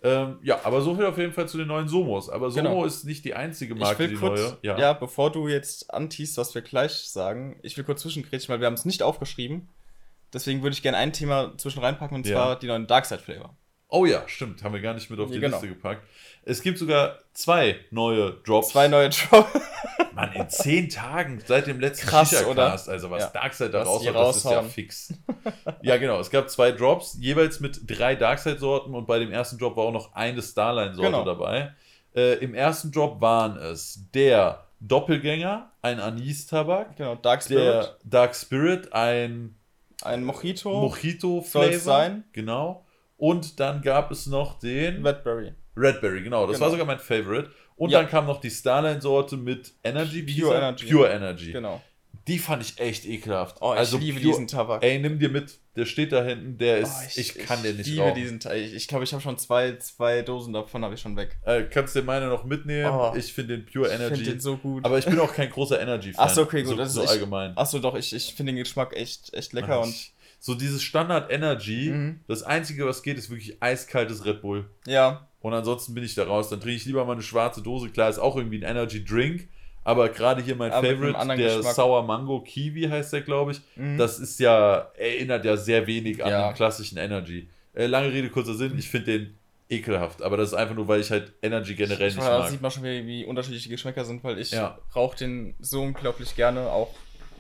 Ähm, 0.05 0.37
ja, 0.43 0.59
aber 0.63 0.81
so 0.81 0.93
viel 0.95 1.05
auf 1.05 1.17
jeden 1.17 1.33
Fall 1.33 1.47
zu 1.47 1.57
den 1.57 1.67
neuen 1.67 1.87
Somos. 1.87 2.29
Aber 2.29 2.51
Somo 2.51 2.69
Genau. 2.69 2.85
ist 2.85 3.05
nicht 3.05 3.25
die 3.25 3.33
einzige 3.33 3.73
Ich 3.73 3.79
Marke, 3.79 3.99
will 3.99 4.07
die 4.09 4.15
kurz, 4.15 4.39
neue. 4.63 4.79
ja. 4.79 4.93
bevor 4.93 5.31
du 5.31 5.47
jetzt 5.47 5.91
antiest, 5.93 6.37
was 6.37 6.53
wir 6.53 6.61
gleich 6.61 6.91
sagen, 7.09 7.59
ich 7.63 7.75
will 7.75 7.83
kurz 7.83 8.01
zwischengrätschen, 8.03 8.49
weil 8.53 8.59
wir 8.59 8.67
haben 8.67 8.75
es 8.75 8.85
nicht 8.85 9.01
aufgeschrieben. 9.01 9.69
Deswegen 10.33 10.61
würde 10.61 10.73
ich 10.75 10.83
gerne 10.83 10.97
ein 10.97 11.13
Thema 11.13 11.57
zwischen 11.57 11.79
reinpacken 11.79 12.17
und 12.17 12.27
Ja. 12.27 12.35
zwar 12.35 12.59
die 12.59 12.67
neuen 12.67 12.87
Darkside 12.87 13.21
Flavor. 13.21 13.57
Oh 13.87 14.05
ja, 14.05 14.23
stimmt. 14.27 14.63
Haben 14.63 14.73
wir 14.73 14.81
gar 14.81 14.93
nicht 14.93 15.09
mit 15.09 15.19
auf 15.19 15.29
Ja, 15.29 15.35
die 15.35 15.39
genau. 15.39 15.55
Liste 15.57 15.69
gepackt. 15.69 16.01
Es 16.47 16.61
gibt 16.61 16.77
sogar 16.77 17.19
zwei 17.33 17.77
neue 17.91 18.33
Drops. 18.45 18.69
Zwei 18.69 18.87
neue 18.87 19.09
Drops. 19.09 19.49
Mann, 20.13 20.31
in 20.33 20.47
zehn 20.49 20.89
Tagen 20.89 21.41
seit 21.45 21.67
dem 21.67 21.79
letzten 21.79 22.07
Krass, 22.07 22.29
Shisha-Cast. 22.29 22.87
Also 22.87 23.09
was 23.09 23.23
Ja. 23.23 23.29
Darkseid 23.29 23.73
da 23.73 23.83
raus 23.83 24.05
hat, 24.07 24.15
das 24.15 24.37
ist 24.37 24.43
ja 24.45 24.63
fix. 24.63 25.13
ja, 25.81 25.97
genau. 25.97 26.19
Es 26.19 26.29
gab 26.29 26.49
zwei 26.49 26.71
Drops, 26.71 27.17
jeweils 27.19 27.59
mit 27.59 27.81
drei 27.87 28.15
Darkseid-Sorten 28.15 28.93
und 28.93 29.07
bei 29.07 29.19
dem 29.19 29.31
ersten 29.31 29.57
Drop 29.57 29.75
war 29.75 29.85
auch 29.85 29.91
noch 29.91 30.13
eine 30.13 30.41
Starline-Sorte 30.41 31.09
Genau. 31.11 31.25
dabei. 31.25 31.73
Äh, 32.15 32.35
Im 32.35 32.53
ersten 32.53 32.91
Drop 32.91 33.19
waren 33.19 33.57
es 33.57 33.99
der 34.13 34.63
Doppelgänger, 34.79 35.71
ein 35.81 35.99
Anis-Tabak, 35.99 36.95
genau, 36.95 37.15
Dark 37.15 37.43
Spirit. 37.43 37.63
der 37.63 37.97
Dark 38.03 38.35
Spirit, 38.35 38.93
ein 38.93 39.55
ein 40.03 40.23
Mojito. 40.23 40.69
Mojito-Flavor. 40.81 41.79
Sein. 41.79 42.23
Genau. 42.33 42.85
Und 43.17 43.59
dann 43.59 43.81
gab 43.81 44.11
es 44.11 44.27
noch 44.27 44.59
den 44.59 45.05
Redberry. 45.05 45.53
Redberry, 45.77 46.23
genau. 46.23 46.45
Das 46.47 46.55
Genau. 46.55 46.65
war 46.65 46.71
sogar 46.71 46.85
mein 46.85 46.99
Favorite. 46.99 47.49
Und 47.75 47.89
Ja. 47.89 47.99
dann 48.01 48.09
kam 48.09 48.25
noch 48.25 48.39
die 48.39 48.49
Starline-Sorte 48.49 49.37
mit 49.37 49.73
Energy. 49.83 50.25
wie 50.25 50.39
Pure 50.41 50.53
er? 50.55 50.59
Energy. 50.61 50.85
Pure 50.91 51.09
Energy. 51.09 51.51
Genau. 51.51 51.81
Die 52.27 52.39
fand 52.39 52.63
ich 52.63 52.79
echt 52.79 53.05
ekelhaft. 53.05 53.57
Oh, 53.61 53.73
ich 53.73 53.79
also 53.79 53.97
liebe 53.99 54.19
pure- 54.19 54.31
diesen 54.31 54.47
Tabak. 54.47 54.83
Ey, 54.83 54.97
nimm 54.97 55.19
dir 55.19 55.29
mit. 55.29 55.59
Der 55.75 55.85
steht 55.85 56.11
da 56.11 56.23
hinten. 56.23 56.57
Der 56.57 56.79
ist. 56.79 56.91
Oh, 56.91 57.19
ich, 57.19 57.35
kann 57.37 57.61
den 57.61 57.77
nicht 57.77 57.87
liebe 57.87 58.01
rauchen. 58.01 58.15
diesen 58.15 58.39
Teil. 58.39 58.61
Ich 58.61 58.67
glaube, 58.69 58.77
ich, 58.77 58.87
glaub, 58.87 59.03
ich 59.03 59.13
habe 59.13 59.21
schon 59.21 59.37
zwei, 59.37 59.75
zwei 59.77 60.21
Dosen 60.23 60.51
davon 60.53 60.83
habe 60.83 60.95
ich 60.95 61.01
schon 61.01 61.15
weg. 61.17 61.37
Äh, 61.45 61.63
kannst 61.63 61.95
dir 61.95 62.01
meine 62.01 62.27
noch 62.29 62.43
mitnehmen. 62.45 62.89
Oh. 62.91 63.13
ich 63.15 63.31
finde 63.31 63.57
den 63.57 63.65
Pure 63.67 63.89
Ich 63.89 63.93
Energy. 63.93 64.15
finde 64.15 64.31
den 64.31 64.39
so 64.39 64.57
gut. 64.57 64.85
aber 64.85 64.97
ich 64.97 65.05
bin 65.05 65.19
auch 65.19 65.33
kein 65.33 65.51
großer 65.51 65.79
Energy-Fan. 65.79 66.25
Ach 66.25 66.33
so, 66.33 66.41
okay, 66.43 66.61
gut, 66.63 66.71
So, 66.71 66.77
das 66.77 66.87
ist 66.89 66.93
so 66.95 67.01
allgemein. 67.03 67.55
Achso, 67.57 67.77
doch, 67.77 67.93
ich, 67.95 68.11
ich 68.15 68.33
finde 68.33 68.53
den 68.53 68.57
Geschmack 68.63 68.95
echt, 68.95 69.31
echt 69.33 69.53
lecker 69.53 69.81
und 69.81 69.89
Ich- 69.89 70.13
so 70.39 70.55
dieses 70.55 70.81
Standard 70.81 71.31
Energy. 71.31 71.89
Mhm. 71.91 72.19
Das 72.27 72.41
einzige, 72.43 72.85
was 72.87 73.03
geht, 73.03 73.17
ist 73.19 73.29
wirklich 73.29 73.61
eiskaltes 73.61 74.25
Red 74.25 74.41
Bull. 74.41 74.65
ja, 74.87 75.27
Und 75.45 75.53
ansonsten 75.53 75.93
bin 75.93 76.03
ich 76.03 76.15
da 76.15 76.23
raus. 76.23 76.49
Dann 76.49 76.59
trinke 76.59 76.77
ich 76.77 76.85
lieber 76.85 77.05
mal 77.05 77.11
eine 77.11 77.21
schwarze 77.21 77.61
Dose. 77.61 77.89
Klar, 77.91 78.09
ist 78.09 78.17
auch 78.17 78.35
irgendwie 78.35 78.57
ein 78.57 78.63
Energy 78.63 79.05
Drink. 79.05 79.47
Aber 79.83 80.09
gerade 80.09 80.41
hier 80.41 80.55
mein 80.55 80.71
Aber 80.71 80.87
Favorite, 80.87 81.37
der 81.37 81.57
Geschmack. 81.57 81.75
Sour 81.75 82.01
Mango 82.01 82.41
Kiwi 82.41 82.85
heißt 82.89 83.13
der, 83.13 83.21
glaube 83.21 83.51
ich. 83.51 83.61
Mhm. 83.75 83.99
Das 83.99 84.17
ist 84.17 84.39
ja, 84.39 84.89
erinnert 84.97 85.45
ja 85.45 85.55
sehr 85.55 85.85
wenig 85.85 86.23
an 86.25 86.31
Ja. 86.31 86.47
den 86.49 86.55
klassischen 86.55 86.97
Energy. 86.97 87.47
Äh, 87.75 87.85
lange 87.85 88.11
Rede, 88.11 88.31
kurzer 88.31 88.55
Sinn, 88.55 88.75
ich 88.79 88.89
finde 88.89 89.19
den 89.19 89.37
ekelhaft. 89.69 90.23
Aber 90.23 90.35
das 90.35 90.47
ist 90.49 90.53
einfach 90.55 90.73
nur, 90.73 90.87
weil 90.87 91.01
ich 91.01 91.11
halt 91.11 91.33
Energy 91.43 91.75
generell 91.75 92.07
nicht 92.07 92.17
da 92.19 92.39
mag. 92.39 92.49
sieht 92.49 92.61
man 92.63 92.71
schon, 92.71 92.81
wie, 92.81 93.05
wie 93.05 93.25
unterschiedliche 93.25 93.69
Geschmäcker 93.69 94.03
sind, 94.03 94.23
weil 94.23 94.39
ich 94.39 94.49
Ja. 94.49 94.79
rauche 94.95 95.15
den 95.15 95.53
so 95.59 95.83
unglaublich 95.83 96.35
gerne, 96.35 96.71
auch 96.71 96.89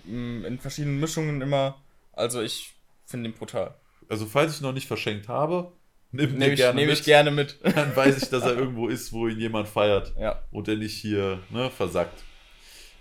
mm, 0.03 0.45
in 0.45 0.59
verschiedenen 0.59 0.99
Mischungen 0.99 1.41
immer. 1.41 1.81
Also 2.13 2.43
ich 2.43 2.75
finde 3.07 3.31
den 3.31 3.35
brutal. 3.35 3.73
Also, 4.09 4.27
falls 4.27 4.53
ich 4.53 4.61
noch 4.61 4.73
nicht 4.73 4.85
verschenkt 4.87 5.27
habe, 5.27 5.71
nimm 6.15 6.37
Nehme 6.37 6.53
ich, 6.53 6.57
gerne 6.59 6.79
nehm 6.79 6.89
mit. 6.89 6.99
ich 6.99 7.05
gerne 7.05 7.31
mit. 7.31 7.59
Dann 7.75 7.95
weiß 7.95 8.21
ich, 8.23 8.29
dass 8.29 8.43
er 8.43 8.53
irgendwo 8.57 8.87
ist, 8.87 9.11
wo 9.13 9.27
ihn 9.27 9.39
jemand 9.39 9.67
feiert. 9.67 10.13
ja. 10.19 10.41
und 10.51 10.67
er 10.67 10.75
nicht 10.77 10.95
hier 10.95 11.39
ne, 11.49 11.69
versackt. 11.69 12.23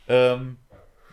Ähm, 0.08 0.58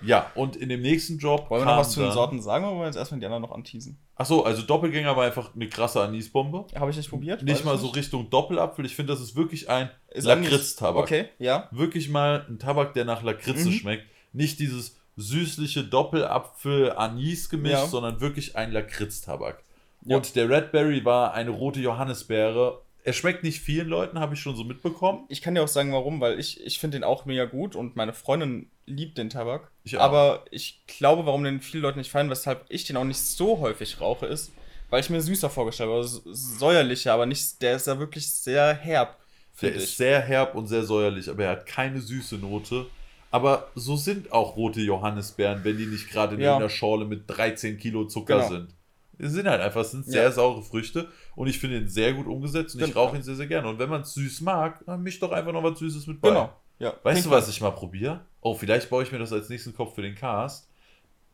ja, 0.03 0.31
und 0.35 0.55
in 0.55 0.69
dem 0.69 0.81
nächsten 0.81 1.19
Job. 1.19 1.49
Wollen 1.49 1.61
wir 1.61 1.65
noch 1.65 1.77
was 1.77 1.91
zu 1.91 1.99
den 2.01 2.11
Sorten 2.11 2.41
sagen 2.41 2.63
oder 2.65 2.71
wollen 2.73 2.81
wir 2.81 2.87
jetzt 2.87 2.95
erstmal 2.97 3.19
die 3.19 3.25
anderen 3.27 3.43
noch 3.43 3.51
anteasen? 3.51 3.99
Achso, 4.15 4.41
also 4.41 4.63
Doppelgänger 4.63 5.15
war 5.15 5.25
einfach 5.25 5.53
eine 5.55 5.69
krasse 5.69 6.01
Anisbombe. 6.01 6.65
Habe 6.75 6.89
ich 6.91 6.97
nicht 6.97 7.09
probiert? 7.09 7.43
Nicht 7.43 7.63
mal 7.65 7.75
ich 7.75 7.81
so 7.81 7.87
Richtung 7.87 8.29
Doppelapfel. 8.31 8.85
Ich 8.85 8.95
finde, 8.95 9.13
das 9.13 9.21
ist 9.21 9.35
wirklich 9.35 9.69
ein 9.69 9.89
Lakritz-Tabak. 10.13 11.03
Okay, 11.03 11.25
ja. 11.39 11.67
Wirklich 11.71 12.09
mal 12.09 12.45
ein 12.49 12.57
Tabak, 12.59 12.93
der 12.95 13.05
nach 13.05 13.21
Lakritze 13.23 13.67
Mhm. 13.69 13.73
schmeckt. 13.73 14.05
Nicht 14.33 14.59
dieses 14.59 14.97
süßliche 15.17 15.83
Doppelapfel-Anis-Gemisch, 15.83 17.71
Ja. 17.71 17.85
sondern 17.87 18.21
wirklich 18.21 18.55
ein 18.55 18.71
Lakritz-Tabak. 18.71 19.63
Ja. 20.05 20.17
Und 20.17 20.35
der 20.35 20.49
Red 20.49 20.71
Berry 20.71 21.03
war 21.05 21.33
eine 21.33 21.51
rote 21.51 21.79
Johannisbeere. 21.79 22.81
Er 23.03 23.13
schmeckt 23.13 23.43
nicht 23.43 23.59
vielen 23.61 23.87
Leuten, 23.87 24.19
habe 24.19 24.35
ich 24.35 24.39
schon 24.39 24.55
so 24.55 24.63
mitbekommen. 24.63 25.25
Ich 25.27 25.41
kann 25.41 25.55
dir 25.55 25.63
auch 25.63 25.67
sagen, 25.67 25.91
warum, 25.91 26.21
weil 26.21 26.39
ich, 26.39 26.63
ich 26.63 26.79
finde 26.79 26.97
den 26.97 27.03
auch 27.03 27.25
mega 27.25 27.45
gut 27.45 27.75
und 27.75 27.95
meine 27.95 28.13
Freundin 28.13 28.69
liebt 28.85 29.17
den 29.17 29.29
Tabak. 29.29 29.71
Ich. 29.83 29.99
Aber 29.99 30.45
ich 30.51 30.83
glaube, 30.85 31.25
warum 31.25 31.43
den 31.43 31.61
viele 31.61 31.81
Leute 31.83 31.97
nicht 31.97 32.11
feiern, 32.11 32.29
weshalb 32.29 32.65
ich 32.69 32.83
den 32.85 32.97
auch 32.97 33.03
nicht 33.03 33.17
so 33.19 33.59
häufig 33.59 33.99
rauche, 34.01 34.27
ist, 34.27 34.51
weil 34.91 34.99
ich 35.01 35.09
mir 35.09 35.21
süßer 35.21 35.49
vorgestellt 35.49 35.89
habe. 35.89 35.99
Also 35.99 36.21
säuerlicher, 36.31 37.13
aber 37.13 37.25
nicht, 37.25 37.61
der 37.61 37.75
ist 37.75 37.87
ja 37.87 37.97
wirklich 37.97 38.31
sehr 38.31 38.73
herb, 38.75 39.17
Der 39.53 39.69
finde 39.69 39.77
ist 39.77 39.89
ich. 39.91 39.97
sehr 39.97 40.19
herb 40.21 40.53
und 40.53 40.67
sehr 40.67 40.83
säuerlich, 40.83 41.27
aber 41.29 41.45
er 41.45 41.51
hat 41.51 41.65
keine 41.65 42.01
süße 42.01 42.35
Note. 42.35 42.85
Aber 43.31 43.69
so 43.75 43.95
sind 43.95 44.31
auch 44.31 44.57
rote 44.57 44.81
Johannisbeeren, 44.81 45.63
wenn 45.63 45.77
die 45.77 45.85
nicht 45.85 46.09
gerade 46.09 46.35
in 46.35 46.41
Ja. 46.41 46.57
einer 46.57 46.69
Schorle 46.69 47.05
mit 47.05 47.23
13 47.27 47.77
Kilo 47.77 48.05
Zucker 48.05 48.37
Genau. 48.37 48.49
sind. 48.49 48.75
Die 49.21 49.27
sind 49.29 49.47
halt 49.47 49.61
einfach, 49.61 49.81
es 49.81 49.91
sind 49.91 50.05
sehr 50.05 50.23
Ja. 50.23 50.31
saure 50.31 50.63
Früchte 50.63 51.07
und 51.35 51.47
ich 51.47 51.59
finde 51.59 51.77
ihn 51.77 51.87
sehr 51.87 52.13
gut 52.13 52.25
umgesetzt 52.27 52.75
und 52.75 52.81
ich 52.83 52.95
rauche 52.95 53.15
ihn 53.15 53.21
sehr, 53.23 53.35
sehr 53.35 53.47
gerne. 53.47 53.67
Und 53.69 53.77
wenn 53.79 53.89
man 53.89 54.01
es 54.01 54.13
süß 54.15 54.41
mag, 54.41 54.83
dann 54.85 55.03
misch 55.03 55.19
doch 55.19 55.31
einfach 55.31 55.51
noch 55.51 55.63
was 55.63 55.77
Süßes 55.79 56.07
mit 56.07 56.19
bei. 56.21 56.29
Genau. 56.29 56.51
Ja. 56.79 56.93
Weißt 57.03 57.25
du, 57.25 57.29
was 57.29 57.47
ich 57.47 57.61
mal 57.61 57.69
probiere? 57.71 58.21
Oh, 58.41 58.55
vielleicht 58.55 58.89
baue 58.89 59.03
ich 59.03 59.11
mir 59.11 59.19
das 59.19 59.31
als 59.31 59.49
nächsten 59.49 59.75
Kopf 59.75 59.93
für 59.93 60.01
den 60.01 60.15
Cast. 60.15 60.67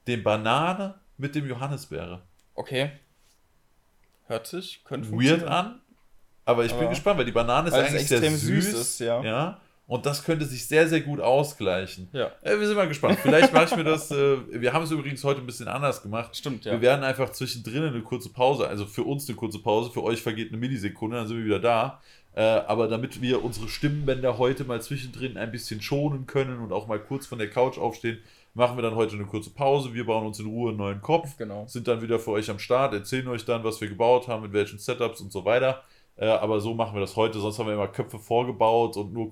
Den 0.06 0.22
Banane 0.22 0.96
mit 1.18 1.34
dem 1.36 1.48
Johannisbeere. 1.48 2.22
Okay. 2.56 2.92
Hört 4.28 4.46
sich, 4.48 4.84
könnte 4.84 5.10
Weird 5.12 5.44
an, 5.46 5.80
aber 6.44 6.66
ich 6.66 6.72
bin 6.74 6.82
Aber- 6.82 6.90
gespannt, 6.90 7.18
weil 7.20 7.26
die 7.26 7.32
Banane 7.32 7.70
ist 7.70 7.74
es 7.76 7.80
eigentlich 7.80 8.02
extrem 8.02 8.20
sehr 8.22 8.32
süß. 8.38 8.66
süß 8.66 8.74
ist, 8.82 9.00
ja. 9.00 9.22
ja. 9.24 9.62
Und 9.88 10.06
das 10.06 10.26
könnte 10.26 10.44
sich 10.46 10.68
sehr, 10.68 10.88
sehr 10.90 11.00
gut 11.00 11.22
ausgleichen. 11.22 12.10
Ja. 12.12 12.30
Äh, 12.42 12.60
wir 12.60 12.68
sind 12.68 12.76
mal 12.76 12.88
gespannt. 12.90 13.20
Vielleicht 13.22 13.54
mache 13.54 13.66
ich 13.66 13.76
mir 13.78 13.86
das. 13.86 14.12
Äh, 14.12 14.38
wir 14.62 14.74
haben 14.74 14.84
es 14.84 14.92
übrigens 14.92 15.24
heute 15.24 15.40
ein 15.40 15.46
bisschen 15.46 15.70
anders 15.70 16.02
gemacht. 16.04 16.36
Stimmt, 16.36 16.66
Wir 16.66 16.74
ja. 16.74 16.82
werden 16.82 17.06
einfach 17.06 17.30
zwischendrin 17.32 17.84
eine 17.84 18.02
kurze 18.02 18.30
Pause, 18.30 18.68
also 18.68 18.86
für 18.86 19.04
uns 19.04 19.28
eine 19.30 19.38
kurze 19.38 19.60
Pause, 19.60 19.90
für 19.92 20.04
euch 20.04 20.22
vergeht 20.22 20.50
eine 20.50 20.58
Millisekunde, 20.58 21.16
dann 21.18 21.28
sind 21.28 21.38
wir 21.38 21.46
wieder 21.46 21.60
da. 21.60 22.02
Äh, 22.36 22.42
aber 22.42 22.88
damit 22.90 23.22
wir 23.22 23.44
unsere 23.44 23.70
Stimmbänder 23.70 24.38
heute 24.38 24.66
mal 24.66 24.82
zwischendrin 24.82 25.38
ein 25.38 25.52
bisschen 25.52 25.82
schonen 25.82 26.28
können 26.28 26.60
und 26.60 26.72
auch 26.74 26.88
mal 26.88 27.00
kurz 27.00 27.26
von 27.26 27.40
der 27.40 27.50
Couch 27.50 27.78
aufstehen, 27.78 28.20
machen 28.54 28.78
wir 28.78 28.82
dann 28.82 28.96
heute 28.96 29.16
eine 29.16 29.26
kurze 29.26 29.52
Pause. 29.52 29.94
Wir 29.94 30.06
bauen 30.06 30.26
uns 30.26 30.38
in 30.40 30.48
Ruhe 30.48 30.70
einen 30.70 30.78
neuen 30.78 31.02
Kopf, 31.02 31.38
Genau. 31.38 31.66
sind 31.68 31.88
dann 31.88 32.02
wieder 32.02 32.20
für 32.20 32.32
euch 32.32 32.50
am 32.50 32.60
Start, 32.60 32.94
erzählen 32.94 33.28
euch 33.30 33.46
dann, 33.46 33.64
was 33.64 33.80
wir 33.80 33.88
gebaut 33.88 34.28
haben, 34.28 34.44
mit 34.44 34.54
welchen 34.54 34.80
Setups 34.80 35.22
und 35.22 35.32
so 35.32 35.46
weiter. 35.46 35.82
Äh, 36.20 36.26
aber 36.26 36.60
so 36.60 36.74
machen 36.74 36.96
wir 36.96 37.02
das 37.02 37.16
heute, 37.16 37.40
sonst 37.40 37.60
haben 37.60 37.68
wir 37.68 37.74
immer 37.76 37.88
Köpfe 37.88 38.18
vorgebaut 38.18 38.98
und 38.98 39.14
nur 39.14 39.30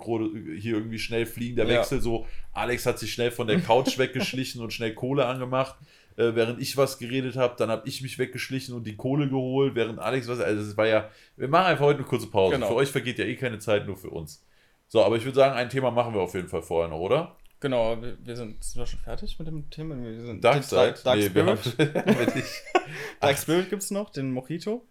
hier 0.57 0.75
irgendwie 0.75 0.99
schnell 0.99 1.25
fliegen 1.25 1.55
der 1.55 1.65
Ja. 1.65 1.79
Wechsel. 1.79 1.99
So, 1.99 2.27
Alex 2.53 2.85
hat 2.85 2.99
sich 2.99 3.11
schnell 3.11 3.31
von 3.31 3.47
der 3.47 3.59
Couch 3.59 3.97
weggeschlichen 3.97 4.61
und 4.61 4.71
schnell 4.71 4.93
Kohle 4.93 5.25
angemacht, 5.25 5.75
äh, 6.17 6.35
während 6.35 6.61
ich 6.61 6.77
was 6.77 6.99
geredet 6.99 7.37
habe. 7.37 7.55
Dann 7.57 7.71
habe 7.71 7.87
ich 7.87 8.03
mich 8.03 8.19
weggeschlichen 8.19 8.75
und 8.75 8.85
die 8.85 8.95
Kohle 8.95 9.27
geholt, 9.27 9.73
während 9.73 9.97
Alex 9.97 10.27
was. 10.27 10.39
Also, 10.39 10.61
es 10.61 10.77
war 10.77 10.85
ja. 10.85 11.09
Wir 11.37 11.47
machen 11.47 11.65
einfach 11.65 11.85
heute 11.85 11.99
eine 11.99 12.07
kurze 12.07 12.27
Pause. 12.27 12.53
Genau. 12.55 12.67
Für 12.67 12.75
euch 12.75 12.89
vergeht 12.91 13.17
ja 13.17 13.25
eh 13.25 13.35
keine 13.35 13.57
Zeit, 13.57 13.87
nur 13.87 13.97
für 13.97 14.11
uns. 14.11 14.45
So, 14.87 15.03
aber 15.03 15.15
ich 15.17 15.25
würde 15.25 15.35
sagen, 15.37 15.55
ein 15.55 15.69
Thema 15.69 15.89
machen 15.89 16.13
wir 16.13 16.21
auf 16.21 16.35
jeden 16.35 16.47
Fall 16.47 16.61
vorher 16.61 16.89
noch, 16.89 16.99
oder? 16.99 17.35
Genau, 17.61 17.99
wir, 17.99 18.15
wir 18.23 18.35
sind, 18.35 18.63
sind 18.63 18.79
wir 18.79 18.85
schon 18.85 18.99
fertig 18.99 19.39
mit 19.39 19.47
dem 19.47 19.67
Thema. 19.71 19.95
Wir 19.99 20.21
sind 20.21 20.43
Darkseid? 20.43 21.03
Dark, 21.03 21.03
Dark 21.03 21.17
Nee, 21.17 21.29
wir 21.33 21.57
Spirit. 21.57 21.95
haben- 22.05 22.17
Wenn 22.33 22.37
ich- 22.37 22.61
Dark 23.21 23.37
Spirit 23.39 23.69
gibt's 23.71 23.89
noch, 23.89 24.11
den 24.11 24.31
Mojito. 24.31 24.85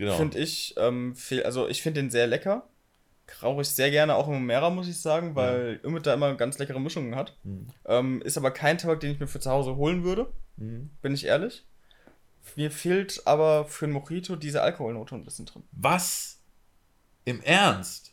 Genau. 0.00 0.16
Finde 0.16 0.38
ich, 0.38 0.74
ähm, 0.78 1.14
fehl, 1.14 1.42
also 1.44 1.68
ich 1.68 1.82
finde 1.82 2.00
den 2.02 2.10
sehr 2.10 2.26
lecker. 2.26 2.66
Rauche 3.42 3.62
ich 3.62 3.68
sehr 3.68 3.92
gerne, 3.92 4.16
auch 4.16 4.26
im 4.26 4.34
Umera, 4.34 4.70
muss 4.70 4.88
ich 4.88 4.98
sagen, 5.00 5.36
weil 5.36 5.78
Ümit 5.84 6.04
da 6.04 6.14
immer 6.14 6.34
ganz 6.34 6.58
leckere 6.58 6.80
Mischungen 6.80 7.14
hat. 7.14 7.36
Mhm. 7.44 7.68
Ähm, 7.86 8.22
ist 8.22 8.36
aber 8.36 8.50
kein 8.50 8.76
Tabak, 8.76 8.98
den 9.00 9.12
ich 9.12 9.20
mir 9.20 9.28
für 9.28 9.38
zu 9.38 9.50
Hause 9.50 9.76
holen 9.76 10.02
würde, 10.02 10.32
Mhm. 10.56 10.90
bin 11.00 11.14
ich 11.14 11.26
ehrlich. 11.26 11.64
Mir 12.56 12.70
fehlt 12.72 13.22
aber 13.26 13.66
für 13.66 13.84
ein 13.86 13.92
Mojito 13.92 14.34
diese 14.34 14.62
Alkoholnote 14.62 15.14
ein 15.14 15.24
bisschen 15.24 15.46
drin. 15.46 15.62
Was? 15.72 16.40
Im 17.24 17.40
Ernst? 17.42 18.12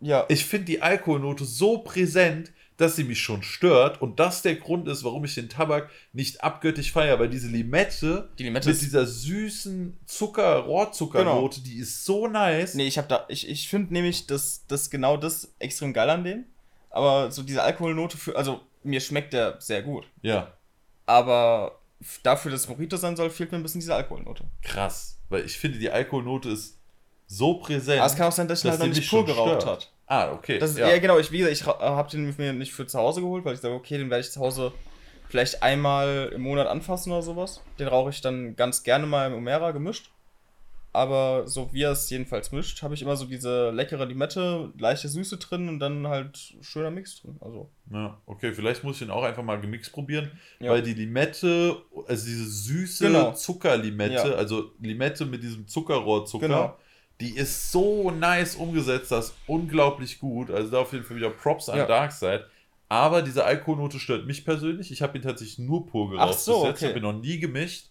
Ja, 0.00 0.24
Ich 0.28 0.44
finde 0.46 0.66
die 0.66 0.82
Alkoholnote 0.82 1.44
so 1.44 1.78
präsent, 1.78 2.52
dass 2.76 2.96
sie 2.96 3.04
mich 3.04 3.20
schon 3.20 3.42
stört 3.42 4.02
und 4.02 4.20
das 4.20 4.42
der 4.42 4.56
Grund 4.56 4.86
ist, 4.88 5.02
warum 5.02 5.24
ich 5.24 5.34
den 5.34 5.48
Tabak 5.48 5.90
nicht 6.12 6.44
abgöttisch 6.44 6.92
feiere, 6.92 7.18
weil 7.18 7.30
diese 7.30 7.48
Limette 7.48 8.28
die 8.38 8.44
Limette 8.44 8.68
mit 8.68 8.80
dieser 8.82 9.06
süßen 9.06 9.98
Zucker, 10.04 10.56
Rohrzuckernote, 10.58 11.62
die 11.62 11.78
ist 11.78 12.04
so 12.04 12.26
nice. 12.28 12.74
Nee, 12.74 12.86
ich 12.86 12.98
habe 12.98 13.08
da. 13.08 13.24
Ich, 13.28 13.48
ich 13.48 13.68
finde 13.68 13.94
nämlich, 13.94 14.26
dass 14.26 14.66
das 14.66 14.90
genau 14.90 15.16
das 15.16 15.54
extrem 15.58 15.92
geil 15.92 16.10
an 16.10 16.24
dem. 16.24 16.44
Aber 16.90 17.30
so 17.30 17.42
diese 17.42 17.62
Alkoholnote 17.62 18.16
für. 18.16 18.36
Also, 18.36 18.60
mir 18.82 19.00
schmeckt 19.00 19.32
der 19.32 19.60
sehr 19.60 19.82
gut. 19.82 20.06
Ja, 20.22 20.52
Aber 21.06 21.78
dafür, 22.22 22.50
dass 22.50 22.62
es 22.62 22.68
Mojito 22.68 22.96
sein 22.96 23.16
soll, 23.16 23.30
fehlt 23.30 23.52
mir 23.52 23.58
ein 23.58 23.62
bisschen 23.62 23.80
diese 23.80 23.94
Alkoholnote. 23.94 24.44
krass, 24.62 25.18
weil 25.28 25.44
ich 25.44 25.58
finde 25.58 25.78
die 25.78 25.90
Alkoholnote 25.90 26.50
ist 26.50 26.78
so 27.26 27.54
präsent. 27.54 28.00
Aber 28.00 28.06
es 28.06 28.16
kann 28.16 28.28
auch 28.28 28.32
sein, 28.32 28.48
dass 28.48 28.60
ich 28.60 28.70
dass 28.70 28.78
halt 28.78 28.90
noch 28.90 28.96
nicht 28.96 29.10
pur 29.10 29.24
geraucht 29.24 29.62
stört. 29.62 29.66
hat. 29.66 29.92
Ah, 30.06 30.32
okay. 30.32 30.58
Das 30.58 30.70
ist, 30.70 30.78
ja. 30.78 30.88
ja. 30.88 30.98
genau, 30.98 31.18
ich, 31.18 31.32
wie 31.32 31.38
gesagt, 31.38 31.56
ich 31.56 31.66
habe 31.66 32.10
den 32.10 32.34
mir 32.38 32.52
nicht 32.52 32.72
für 32.72 32.86
zu 32.86 32.98
Hause 32.98 33.20
geholt, 33.20 33.44
weil 33.44 33.54
ich 33.54 33.60
sage, 33.60 33.74
okay, 33.74 33.98
den 33.98 34.10
werde 34.10 34.20
ich 34.24 34.30
zu 34.30 34.40
Hause 34.40 34.72
vielleicht 35.28 35.62
einmal 35.62 36.30
im 36.34 36.42
Monat 36.42 36.68
anfassen 36.68 37.10
oder 37.12 37.22
sowas. 37.22 37.62
Den 37.78 37.88
rauche 37.88 38.10
ich 38.10 38.20
dann 38.20 38.54
ganz 38.56 38.82
gerne 38.84 39.06
mal 39.06 39.26
im 39.26 39.34
Umera 39.34 39.72
gemischt. 39.72 40.10
Aber 40.92 41.46
so 41.46 41.70
wie 41.74 41.82
er 41.82 41.90
es 41.90 42.08
jedenfalls 42.08 42.52
mischt, 42.52 42.80
habe 42.82 42.94
ich 42.94 43.02
immer 43.02 43.16
so 43.16 43.26
diese 43.26 43.68
leckere 43.70 44.06
Limette, 44.06 44.72
leichte 44.78 45.08
Süße 45.10 45.36
drin 45.36 45.68
und 45.68 45.78
dann 45.78 46.06
halt 46.08 46.54
schöner 46.62 46.90
Mix 46.90 47.20
drin. 47.20 47.36
Also, 47.40 47.68
Ja, 47.92 48.16
okay, 48.24 48.54
vielleicht 48.54 48.82
muss 48.82 48.94
ich 48.96 49.00
den 49.00 49.10
auch 49.10 49.22
einfach 49.22 49.42
mal 49.42 49.60
gemixt 49.60 49.92
probieren, 49.92 50.30
Ja. 50.58 50.70
weil 50.70 50.80
die 50.80 50.94
Limette, 50.94 51.76
also 52.08 52.24
diese 52.26 52.46
süße 52.48 53.08
Genau. 53.08 53.32
Zuckerlimette, 53.32 54.14
Ja. 54.30 54.36
also 54.36 54.70
Limette 54.80 55.26
mit 55.26 55.42
diesem 55.42 55.68
Zuckerrohrzucker, 55.68 56.46
Genau. 56.46 56.76
Die 57.20 57.36
ist 57.36 57.72
so 57.72 58.10
nice 58.10 58.56
umgesetzt, 58.56 59.10
das 59.10 59.26
ist 59.30 59.34
unglaublich 59.46 60.18
gut. 60.18 60.50
Also 60.50 60.70
da 60.70 60.78
auf 60.80 60.92
jeden 60.92 61.04
Fall 61.04 61.16
wieder 61.16 61.30
Props 61.30 61.68
an 61.68 61.78
Ja. 61.78 61.86
Darkside. 61.86 62.46
Aber 62.88 63.22
diese 63.22 63.44
Alkoholnote 63.44 63.98
stört 63.98 64.26
mich 64.26 64.44
persönlich. 64.44 64.92
Ich 64.92 65.02
habe 65.02 65.16
ihn 65.18 65.22
tatsächlich 65.22 65.58
nur 65.58 65.86
pur 65.86 66.10
geraucht. 66.10 66.28
Ach 66.34 66.38
so, 66.38 66.60
bis 66.60 66.68
jetzt. 66.68 66.76
Okay. 66.82 66.88
habe 66.88 66.98
ihn 66.98 67.02
noch 67.02 67.20
nie 67.20 67.38
gemischt. 67.40 67.86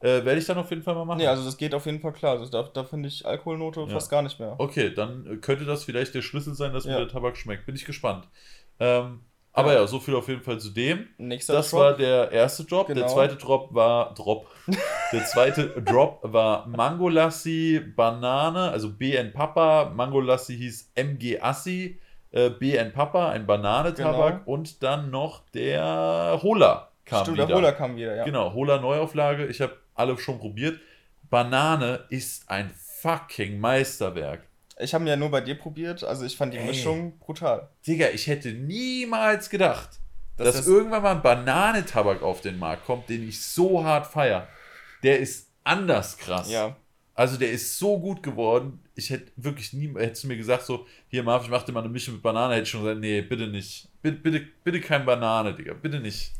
Äh, 0.00 0.24
Werde 0.24 0.36
ich 0.38 0.46
dann 0.46 0.56
auf 0.58 0.70
jeden 0.70 0.82
Fall 0.82 0.94
mal 0.94 1.04
machen. 1.04 1.18
nee, 1.18 1.26
also 1.26 1.44
das 1.44 1.56
geht 1.56 1.74
auf 1.74 1.84
jeden 1.86 2.00
Fall 2.00 2.12
klar. 2.12 2.38
Also 2.38 2.50
da, 2.50 2.62
da 2.62 2.84
finde 2.84 3.08
ich 3.08 3.26
Alkoholnote 3.26 3.80
Ja. 3.80 3.86
fast 3.88 4.08
gar 4.10 4.22
nicht 4.22 4.38
mehr. 4.38 4.54
Okay, 4.58 4.94
dann 4.94 5.26
äh, 5.26 5.36
könnte 5.38 5.64
das 5.64 5.82
vielleicht 5.84 6.14
der 6.14 6.22
Schlüssel 6.22 6.54
sein, 6.54 6.72
dass 6.72 6.84
mir 6.84 6.92
Ja. 6.92 6.98
der 6.98 7.08
Tabak 7.08 7.36
schmeckt. 7.36 7.66
Bin 7.66 7.74
ich 7.74 7.84
gespannt. 7.84 8.28
Ähm, 8.80 9.20
aber 9.58 9.74
Ja. 9.74 9.86
so 9.86 9.98
viel 10.00 10.14
auf 10.14 10.28
jeden 10.28 10.42
Fall 10.42 10.58
zu 10.58 10.70
dem. 10.70 11.08
Nächster 11.18 11.52
Das 11.54 11.70
Drop. 11.70 11.80
war 11.80 11.92
der 11.96 12.30
erste 12.32 12.64
Drop. 12.64 12.86
Der 12.86 12.94
Genau. 12.96 13.08
zweite 13.08 13.36
Drop 13.36 13.74
war 13.74 14.14
Drop. 14.14 14.46
Der 15.12 15.24
zweite 15.26 15.68
Drop 15.82 16.20
war 16.22 16.66
Mango 16.66 17.08
Lassi 17.08 17.80
Banane, 17.96 18.70
also 18.70 18.90
BN 18.92 19.32
Papa. 19.32 19.92
Mango 19.94 20.20
Lassi 20.20 20.56
hieß 20.56 20.92
MG 20.94 21.40
Assi. 21.40 22.00
Äh, 22.30 22.50
BN 22.50 22.92
Papa, 22.92 23.30
ein 23.30 23.46
Bananentabak. 23.46 24.44
Genau. 24.44 24.50
Und 24.54 24.82
dann 24.82 25.10
noch 25.10 25.42
der 25.54 26.38
Hola. 26.42 26.90
kam 27.06 27.22
Stimmt, 27.22 27.38
wieder. 27.38 27.46
der 27.46 27.56
Hola 27.56 27.72
kam 27.72 27.96
wieder, 27.96 28.14
ja. 28.16 28.24
Genau, 28.24 28.52
Hola 28.52 28.78
Neuauflage. 28.80 29.46
Ich 29.46 29.60
habe 29.62 29.72
alle 29.94 30.18
schon 30.18 30.38
probiert. 30.38 30.78
Banane 31.30 32.00
ist 32.10 32.50
ein 32.50 32.70
fucking 33.02 33.60
Meisterwerk. 33.60 34.47
Ich 34.80 34.94
habe 34.94 35.04
ihn 35.04 35.08
ja 35.08 35.16
nur 35.16 35.30
bei 35.30 35.40
dir 35.40 35.56
probiert, 35.56 36.04
also 36.04 36.24
ich 36.24 36.36
fand 36.36 36.54
die 36.54 36.58
Ey. 36.58 36.66
Mischung 36.66 37.18
brutal. 37.18 37.68
Digga, 37.86 38.08
ich 38.10 38.26
hätte 38.26 38.52
niemals 38.52 39.50
gedacht, 39.50 39.98
Das 40.36 40.46
dass 40.48 40.60
ist- 40.60 40.66
irgendwann 40.68 41.02
mal 41.02 41.16
ein 41.16 41.22
Bananentabak 41.22 42.22
auf 42.22 42.40
den 42.40 42.58
Markt 42.58 42.84
kommt, 42.84 43.08
den 43.08 43.28
ich 43.28 43.40
so 43.42 43.82
hart 43.84 44.06
feier. 44.06 44.46
Der 45.02 45.18
ist 45.18 45.48
anders 45.64 46.16
krass. 46.16 46.50
Ja. 46.50 46.76
Also 47.14 47.36
der 47.36 47.50
ist 47.50 47.76
so 47.78 47.98
gut 47.98 48.22
geworden. 48.22 48.80
Ich 48.94 49.10
hätte 49.10 49.32
wirklich 49.36 49.72
nie, 49.72 49.92
hättest 49.96 50.22
du 50.24 50.28
mir 50.28 50.36
gesagt, 50.36 50.64
so, 50.64 50.86
hier 51.08 51.24
Marv, 51.24 51.42
ich 51.44 51.50
mach 51.50 51.64
dir 51.64 51.72
mal 51.72 51.80
eine 51.80 51.88
Mischung 51.88 52.14
mit 52.14 52.22
Banane, 52.22 52.54
hätte 52.54 52.62
ich 52.64 52.70
schon 52.70 52.82
gesagt, 52.82 53.00
nee, 53.00 53.20
bitte 53.22 53.48
nicht. 53.48 53.88
Bitte, 54.02 54.18
bitte, 54.18 54.46
bitte 54.62 54.80
kein 54.80 55.04
Banane, 55.04 55.54
Digga, 55.54 55.74
bitte 55.74 55.98
nicht. 55.98 56.32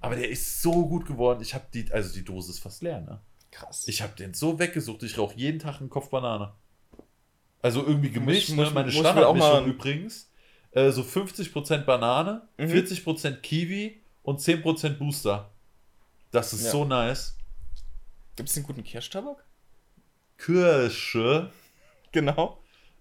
Aber 0.00 0.16
der 0.16 0.28
ist 0.28 0.60
so 0.62 0.86
gut 0.88 1.06
geworden. 1.06 1.40
Ich 1.42 1.54
habe 1.54 1.64
die, 1.72 1.86
also 1.92 2.12
die 2.12 2.24
Dose 2.24 2.50
ist 2.50 2.58
fast 2.58 2.82
leer, 2.82 3.00
ne? 3.00 3.20
Krass. 3.52 3.86
Ich 3.86 4.02
habe 4.02 4.14
den 4.16 4.34
so 4.34 4.58
weggesucht. 4.58 5.04
Ich 5.04 5.16
rauche 5.16 5.36
jeden 5.36 5.60
Tag 5.60 5.78
einen 5.80 5.88
Kopf 5.90 6.10
Banane. 6.10 6.52
Also 7.66 7.84
irgendwie 7.86 8.10
gemischt. 8.10 8.50
muss- 8.50 8.68
ne? 8.68 8.72
Meine 8.74 8.86
muss 8.92 8.96
Standardmischung 9.00 9.50
mal- 9.64 9.68
übrigens. 9.68 10.30
Äh, 10.70 10.90
so 10.90 11.02
50% 11.02 11.84
Banane, 11.86 12.42
Mhm. 12.58 12.68
40% 12.68 13.42
Kiwi 13.42 14.00
und 14.22 14.40
10% 14.40 14.98
Booster. 14.98 15.50
Das 16.30 16.52
ist 16.52 16.64
Ja. 16.66 16.70
so 16.70 16.84
nice. 16.84 17.36
Gibt 18.36 18.48
es 18.50 18.56
einen 18.56 18.66
guten 18.66 18.84
Kirschtabak? 18.84 19.44
Kirsche. 20.38 21.50
Genau. 22.12 22.58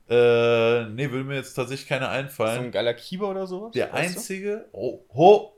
Äh, 0.09 0.85
nee, 0.89 1.09
würde 1.11 1.23
mir 1.23 1.35
jetzt 1.35 1.53
tatsächlich 1.53 1.87
keine 1.87 2.05
So 2.05 2.11
einfallen. 2.11 2.65
ein 2.65 2.71
geiler 2.71 2.93
Kiba 2.93 3.25
oder 3.27 3.47
sowas? 3.47 3.71
Der 3.73 3.91
weißt 3.91 4.15
du? 4.15 4.19
einzige. 4.19 4.65
Oh, 4.71 4.99
ho, 5.13 5.55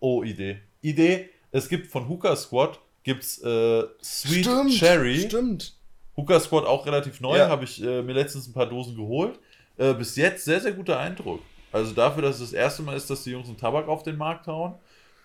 oh, 0.00 0.22
Idee. 0.22 0.60
Idee. 0.80 1.30
Es 1.50 1.68
gibt 1.68 1.88
von 1.90 2.08
Hooker 2.08 2.34
Squad 2.36 2.78
gibt's 3.02 3.38
äh, 3.42 3.82
Sweet 4.02 4.44
Stimmt, 4.46 4.72
Cherry. 4.78 5.20
Stimmt. 5.20 5.74
Hooker 6.16 6.40
Squad 6.40 6.66
auch 6.66 6.84
relativ 6.86 7.20
neu, 7.20 7.38
Ja. 7.38 7.48
habe 7.48 7.64
ich 7.64 7.82
äh, 7.82 8.02
mir 8.02 8.12
letztens 8.12 8.46
ein 8.48 8.52
paar 8.52 8.66
Dosen 8.66 8.96
geholt. 8.96 9.38
Äh, 9.78 9.94
bis 9.94 10.16
jetzt 10.16 10.44
sehr, 10.44 10.60
sehr 10.60 10.72
guter 10.72 10.98
Eindruck. 10.98 11.40
Also 11.72 11.94
dafür, 11.94 12.22
dass 12.22 12.36
es 12.36 12.50
das 12.50 12.52
erste 12.52 12.82
Mal 12.82 12.96
ist, 12.96 13.08
dass 13.08 13.24
die 13.24 13.30
Jungs 13.30 13.48
einen 13.48 13.56
Tabak 13.56 13.88
auf 13.88 14.02
den 14.02 14.16
Markt 14.18 14.46
hauen, 14.46 14.74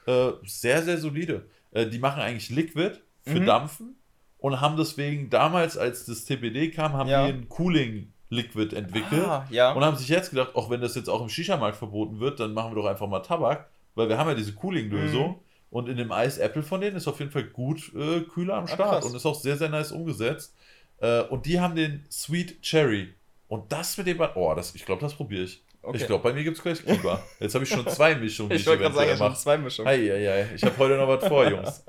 äh, 0.05 0.29
sehr, 0.45 0.81
sehr 0.83 0.97
solide. 0.97 1.45
Äh, 1.71 1.87
die 1.87 1.99
machen 1.99 2.21
eigentlich 2.21 2.49
Liquid 2.49 2.93
für 3.23 3.41
Mhm. 3.41 3.45
Dampfen 3.45 3.95
und 4.37 4.61
haben 4.61 4.77
deswegen 4.77 5.29
damals, 5.29 5.77
als 5.77 6.05
das 6.05 6.23
TPD 6.23 6.71
kam, 6.71 6.93
haben 6.93 7.09
Ja. 7.09 7.25
die 7.27 7.33
ein 7.33 7.49
Cooling 7.49 8.13
Liquid 8.29 8.73
entwickelt. 8.75 9.25
Ah, 9.25 9.45
ja. 9.49 9.73
Und 9.73 9.83
haben 9.83 9.97
sich 9.97 10.07
jetzt 10.07 10.29
gedacht, 10.29 10.55
auch 10.55 10.69
wenn 10.69 10.79
das 10.81 10.95
jetzt 10.95 11.09
auch 11.09 11.21
im 11.21 11.27
Shisha-Markt 11.29 11.75
verboten 11.77 12.19
wird, 12.21 12.39
dann 12.39 12.53
machen 12.53 12.71
wir 12.71 12.81
doch 12.81 12.89
einfach 12.89 13.07
mal 13.07 13.19
Tabak, 13.19 13.69
weil 13.95 14.07
wir 14.07 14.17
haben 14.17 14.29
ja 14.29 14.35
diese 14.35 14.53
Cooling-Lösung. 14.53 15.29
Mhm. 15.31 15.35
Und 15.69 15.89
in 15.89 15.97
dem 15.97 16.11
Ice 16.13 16.41
Apple 16.41 16.63
von 16.63 16.79
denen 16.79 16.95
ist 16.95 17.09
auf 17.09 17.19
jeden 17.19 17.31
Fall 17.31 17.43
gut 17.43 17.91
äh, 17.93 18.21
kühler 18.21 18.53
am 18.55 18.63
Ah, 18.63 18.67
Start 18.67 18.89
krass. 19.01 19.05
und 19.05 19.15
ist 19.17 19.25
auch 19.25 19.35
sehr, 19.35 19.57
sehr 19.57 19.67
nice 19.67 19.91
umgesetzt. 19.91 20.55
Äh, 20.99 21.21
und 21.23 21.45
die 21.45 21.59
haben 21.59 21.75
den 21.75 22.05
Sweet 22.11 22.61
Cherry. 22.61 23.13
Und 23.47 23.71
das 23.71 23.97
mit 23.97 24.07
dem, 24.07 24.19
oh, 24.35 24.53
das, 24.55 24.75
ich 24.75 24.85
glaube, 24.85 25.01
das 25.01 25.13
probiere 25.15 25.43
ich. 25.43 25.63
Okay. 25.81 25.97
Ich 25.97 26.07
glaube, 26.07 26.23
bei 26.23 26.33
mir 26.33 26.43
gibt 26.43 26.57
es 26.57 26.63
gleich 26.63 26.83
Kuba. 26.83 27.23
Jetzt 27.39 27.55
habe 27.55 27.63
ich 27.63 27.69
schon 27.69 27.87
zwei 27.87 28.13
Mischungen, 28.15 28.51
ich 28.51 28.67
wollte 28.67 28.83
gerade 28.83 28.95
sagen, 28.95 29.09
ja, 29.09 29.17
schon 29.17 29.35
zwei 29.35 29.57
Mischungen. 29.57 29.87
Ei, 29.87 30.11
ei, 30.11 30.29
ei. 30.29 30.47
Ich 30.53 30.63
habe 30.63 30.77
heute 30.77 30.97
noch 30.97 31.07
was 31.07 31.25
vor, 31.25 31.47
Jungs. 31.49 31.85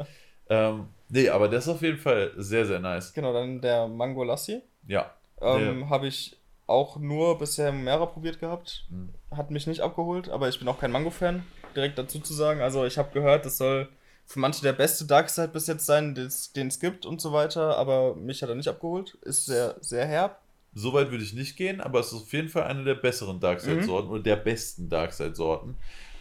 ähm, 0.49 0.87
nee, 1.09 1.29
aber 1.29 1.49
das 1.49 1.65
ist 1.67 1.75
auf 1.75 1.83
jeden 1.83 1.99
Fall 1.99 2.33
sehr, 2.37 2.65
sehr 2.65 2.79
nice. 2.79 3.13
Genau, 3.13 3.33
dann 3.33 3.61
der 3.61 3.89
Mango 3.89 4.23
Lassi. 4.23 4.63
Ja. 4.87 5.13
Ähm, 5.41 5.91
Habe 5.91 6.07
ich 6.07 6.37
auch 6.69 6.97
nur 6.99 7.39
bisher 7.39 7.73
mehrere 7.73 8.07
probiert 8.07 8.39
gehabt. 8.39 8.87
Mhm. 8.91 9.15
Hat 9.37 9.51
mich 9.51 9.67
nicht 9.67 9.81
abgeholt, 9.81 10.29
aber 10.29 10.49
ich 10.49 10.59
bin 10.59 10.69
auch 10.69 10.79
kein 10.79 10.93
Mango-Fan, 10.93 11.43
direkt 11.75 11.99
dazu 11.99 12.21
zu 12.21 12.35
sagen. 12.35 12.61
Also 12.61 12.85
ich 12.85 12.99
habe 12.99 13.13
gehört, 13.13 13.47
das 13.47 13.59
soll 13.59 13.89
für 14.29 14.41
manche 14.41 14.61
der 14.61 14.75
beste 14.75 15.07
Darkseid 15.07 15.55
bis 15.55 15.67
jetzt 15.67 15.87
sein, 15.87 16.15
den 16.15 16.69
es 16.69 16.81
gibt 16.81 17.07
und 17.07 17.19
so 17.19 17.33
weiter, 17.33 17.79
aber 17.79 18.15
mich 18.15 18.43
hat 18.43 18.51
er 18.51 18.55
nicht 18.55 18.69
abgeholt. 18.69 19.15
Ist 19.23 19.47
sehr, 19.47 19.77
sehr 19.81 20.07
herb. 20.07 20.43
So 20.75 20.93
weit 20.93 21.11
würde 21.11 21.25
ich 21.25 21.33
nicht 21.33 21.57
gehen, 21.57 21.81
aber 21.81 22.01
es 22.01 22.09
ist 22.09 22.23
auf 22.23 22.33
jeden 22.35 22.51
Fall 22.51 22.65
eine 22.65 22.85
der 22.85 22.95
besseren 22.95 23.41
Darkside-Sorten 23.41 24.11
oder 24.11 24.23
der 24.23 24.37
besten 24.37 24.91
Darkside-Sorten. 24.91 25.77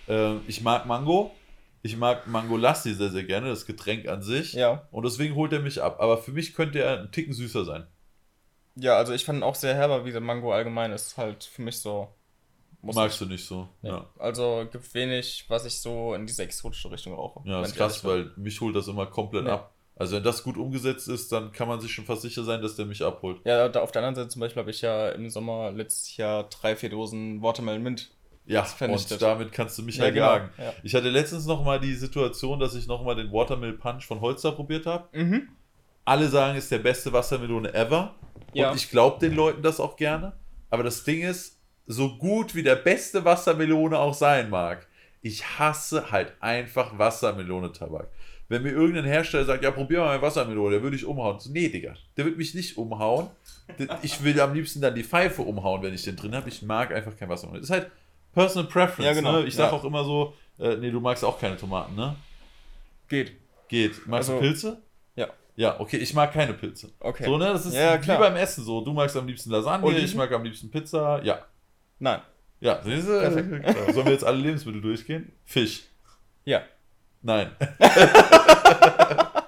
Ähm, 0.08 0.40
ich 0.48 0.62
mag 0.62 0.86
Mango. 0.86 1.32
Ich 1.84 1.98
mag 1.98 2.28
Mango 2.28 2.56
Lassi 2.56 2.94
sehr, 2.94 3.10
sehr 3.10 3.26
gerne, 3.26 3.50
das 3.50 3.66
Getränk 3.66 4.08
an 4.08 4.22
sich. 4.22 4.54
Ja. 4.54 4.88
Und 4.92 5.04
deswegen 5.04 5.36
holt 5.36 5.52
er 5.52 5.60
mich 5.60 5.84
ab. 5.84 5.98
Aber 6.00 6.18
für 6.18 6.32
mich 6.32 6.54
könnte 6.54 6.80
er 6.80 7.00
einen 7.00 7.12
Ticken 7.12 7.34
süßer 7.34 7.66
sein. 7.66 7.88
Ja, 8.76 8.96
also 8.96 9.12
ich 9.12 9.26
fand 9.26 9.40
ihn 9.40 9.44
auch 9.44 9.56
sehr 9.56 9.76
herb, 9.76 9.92
aber 9.92 10.06
wie 10.06 10.14
der 10.14 10.22
Mango 10.22 10.54
allgemein 10.54 10.94
ist 10.94 11.18
halt 11.18 11.44
für 11.44 11.62
mich 11.62 11.80
so. 11.80 12.08
Muss 12.82 12.96
Magst 12.96 13.20
nicht. 13.22 13.30
du 13.30 13.34
nicht 13.34 13.46
so. 13.46 13.68
Nee. 13.82 13.90
Ja, 13.90 14.06
Also 14.20 14.66
gibt 14.72 14.94
wenig, 14.94 15.46
was 15.48 15.66
ich 15.66 15.80
so 15.80 16.14
in 16.14 16.26
diese 16.28 16.44
exotische 16.44 16.92
Richtung 16.92 17.14
rauche. 17.14 17.42
ja 17.50 17.62
ist 17.62 17.72
ich 17.72 17.76
krass, 17.78 18.04
weil 18.06 18.32
mich 18.38 18.60
holt 18.62 18.76
das 18.76 18.88
immer 18.88 19.06
komplett 19.08 19.46
Nee. 19.46 19.52
ab. 19.52 19.74
Also 19.96 20.16
wenn 20.16 20.24
das 20.24 20.44
gut 20.44 20.58
umgesetzt 20.58 21.08
ist, 21.08 21.32
dann 21.32 21.52
kann 21.52 21.68
man 21.68 21.82
sich 21.82 21.92
schon 21.92 22.06
fast 22.06 22.22
sicher 22.22 22.44
sein, 22.44 22.62
dass 22.62 22.76
der 22.76 22.86
mich 22.86 23.04
abholt. 23.04 23.40
Ja, 23.46 23.68
da 23.68 23.82
auf 23.82 23.92
der 23.92 24.04
anderen 24.04 24.16
Seite 24.16 24.28
zum 24.30 24.42
Beispiel 24.42 24.60
habe 24.62 24.70
ich 24.70 24.82
ja 24.82 25.10
im 25.10 25.28
Sommer 25.30 25.72
letztes 25.72 26.16
Jahr 26.18 26.44
drei, 26.50 26.76
vier 26.76 26.90
Dosen 26.92 27.42
Watermelon 27.42 27.82
Mint. 27.82 28.12
Ja, 28.46 28.66
und 28.80 29.22
damit 29.22 29.52
kannst 29.52 29.78
du 29.78 29.84
mich 29.84 29.98
Ja, 29.98 30.06
ja, 30.06 30.12
genau, 30.12 30.26
jagen. 30.28 30.50
ja. 30.58 30.74
Ich 30.84 30.96
hatte 30.96 31.10
letztens 31.10 31.48
noch 31.48 31.66
mal 31.66 31.80
die 31.82 31.96
Situation, 31.96 32.60
dass 32.60 32.76
ich 32.76 32.88
noch 32.88 33.04
mal 33.04 33.14
den 33.16 33.30
Watermill 33.34 33.74
Punch 33.74 34.06
von 34.06 34.22
Holster 34.22 34.54
probiert 34.54 34.86
habe. 34.86 35.10
Mhm. 35.18 35.50
Alle 36.06 36.30
sagen, 36.30 36.58
ist 36.58 36.72
der 36.72 36.78
beste 36.80 37.12
Wassermelone 37.12 37.74
ever. 37.74 38.16
Ja. 38.54 38.70
Und 38.70 38.78
ich 38.78 38.90
glaube 38.90 39.20
den 39.20 39.36
Leuten 39.36 39.62
das 39.64 39.82
auch 39.82 39.98
gerne. 39.98 40.32
Aber 40.70 40.84
das 40.84 41.04
Ding 41.04 41.24
ist, 41.24 41.57
so 41.88 42.18
gut 42.18 42.54
wie 42.56 42.64
der 42.64 42.76
beste 42.76 43.24
Wassermelone 43.26 43.98
auch 43.98 44.14
sein 44.14 44.50
mag, 44.50 44.86
ich 45.22 45.44
hasse 45.58 46.12
halt 46.12 46.34
einfach 46.42 46.98
Wassermelone-Tabak. 46.98 48.08
Wenn 48.50 48.64
mir 48.64 48.72
irgendein 48.72 49.04
Hersteller 49.06 49.44
sagt, 49.46 49.64
ja, 49.64 49.72
probier 49.72 50.00
mal 50.00 50.06
meine 50.08 50.22
Wassermelone, 50.22 50.72
der 50.76 50.84
würde 50.84 50.96
ich 50.96 51.06
umhauen. 51.06 51.40
So, 51.40 51.50
nee, 51.52 51.68
Digga, 51.68 51.96
der 52.16 52.26
wird 52.26 52.38
mich 52.38 52.54
nicht 52.54 52.78
umhauen. 52.78 53.28
Ich 54.04 54.24
will 54.24 54.40
am 54.40 54.54
liebsten 54.54 54.80
dann 54.80 54.96
die 54.96 55.04
Pfeife 55.04 55.42
umhauen, 55.42 55.82
wenn 55.84 55.94
ich 55.94 56.04
den 56.04 56.16
drin 56.16 56.34
habe. 56.34 56.48
Ich 56.48 56.62
mag 56.62 56.94
einfach 56.94 57.18
kein 57.18 57.28
Wassermelone. 57.28 57.60
Das 57.62 57.70
ist 57.70 57.74
halt 57.76 57.92
Personal 58.34 58.70
Preference. 58.70 59.06
Ja, 59.06 59.14
genau. 59.14 59.42
Ne? 59.42 59.48
Ich 59.48 59.56
sag 59.56 59.72
Ja. 59.72 59.78
auch 59.78 59.84
immer 59.84 60.04
so, 60.06 60.34
äh, 60.60 60.76
nee, 60.78 60.92
du 60.92 61.02
magst 61.02 61.26
auch 61.26 61.38
keine 61.40 61.58
Tomaten, 61.58 61.96
ne? 61.96 62.16
Geht. 63.10 63.34
Geht. 63.68 64.06
Magst 64.08 64.30
du 64.30 64.34
Also- 64.34 64.42
Pilze? 64.46 64.78
Ja. 65.16 65.28
Ja, 65.58 65.80
okay, 65.80 65.98
ich 65.98 66.14
mag 66.14 66.32
keine 66.32 66.54
Pilze. 66.54 66.90
Okay. 67.00 67.26
So, 67.26 67.38
ne? 67.38 67.46
Das 67.46 67.66
ist 67.66 67.74
Ja, 67.74 67.96
wie 67.98 68.04
klar. 68.04 68.20
beim 68.20 68.36
Essen 68.38 68.64
so. 68.64 68.80
Du 68.82 68.94
magst 68.94 69.18
am 69.18 69.28
liebsten 69.28 69.50
Lasagne, 69.50 69.86
Oliven? 69.86 70.06
ich 70.06 70.16
mag 70.16 70.32
am 70.32 70.44
liebsten 70.44 70.70
Pizza. 70.72 71.22
Ja. 71.24 71.40
Nein. 72.00 72.22
Ja, 72.60 72.82
siehst 72.84 73.08
du? 73.08 73.20
Perfekt. 73.20 73.94
Sollen 73.94 74.06
wir 74.06 74.14
jetzt 74.14 74.24
alle 74.26 74.38
Lebensmittel 74.38 74.82
durchgehen? 74.82 75.32
Fisch. 75.46 75.84
Ja. 76.46 76.64
Nein. 77.22 77.52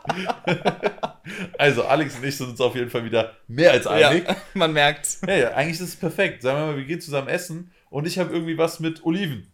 also, 1.58 1.84
Alex 1.86 2.16
und 2.16 2.26
ich 2.26 2.38
sind 2.38 2.50
uns 2.50 2.62
auf 2.62 2.76
jeden 2.76 2.90
Fall 2.90 3.04
wieder 3.06 3.34
mehr 3.48 3.72
als 3.72 3.88
einig. 3.88 4.28
Ja, 4.28 4.36
man 4.54 4.74
merkt. 4.74 5.18
Ja, 5.28 5.36
ja, 5.36 5.50
eigentlich 5.54 5.80
ist 5.80 5.90
es 5.90 5.96
perfekt. 5.96 6.42
Sagen 6.42 6.60
wir 6.60 6.66
mal, 6.68 6.78
wir 6.78 6.86
gehen 6.86 7.02
zusammen 7.02 7.28
essen 7.28 7.72
und 7.90 8.06
ich 8.08 8.20
habe 8.20 8.32
irgendwie 8.34 8.58
was 8.58 8.80
mit 8.80 9.04
Oliven. 9.06 9.52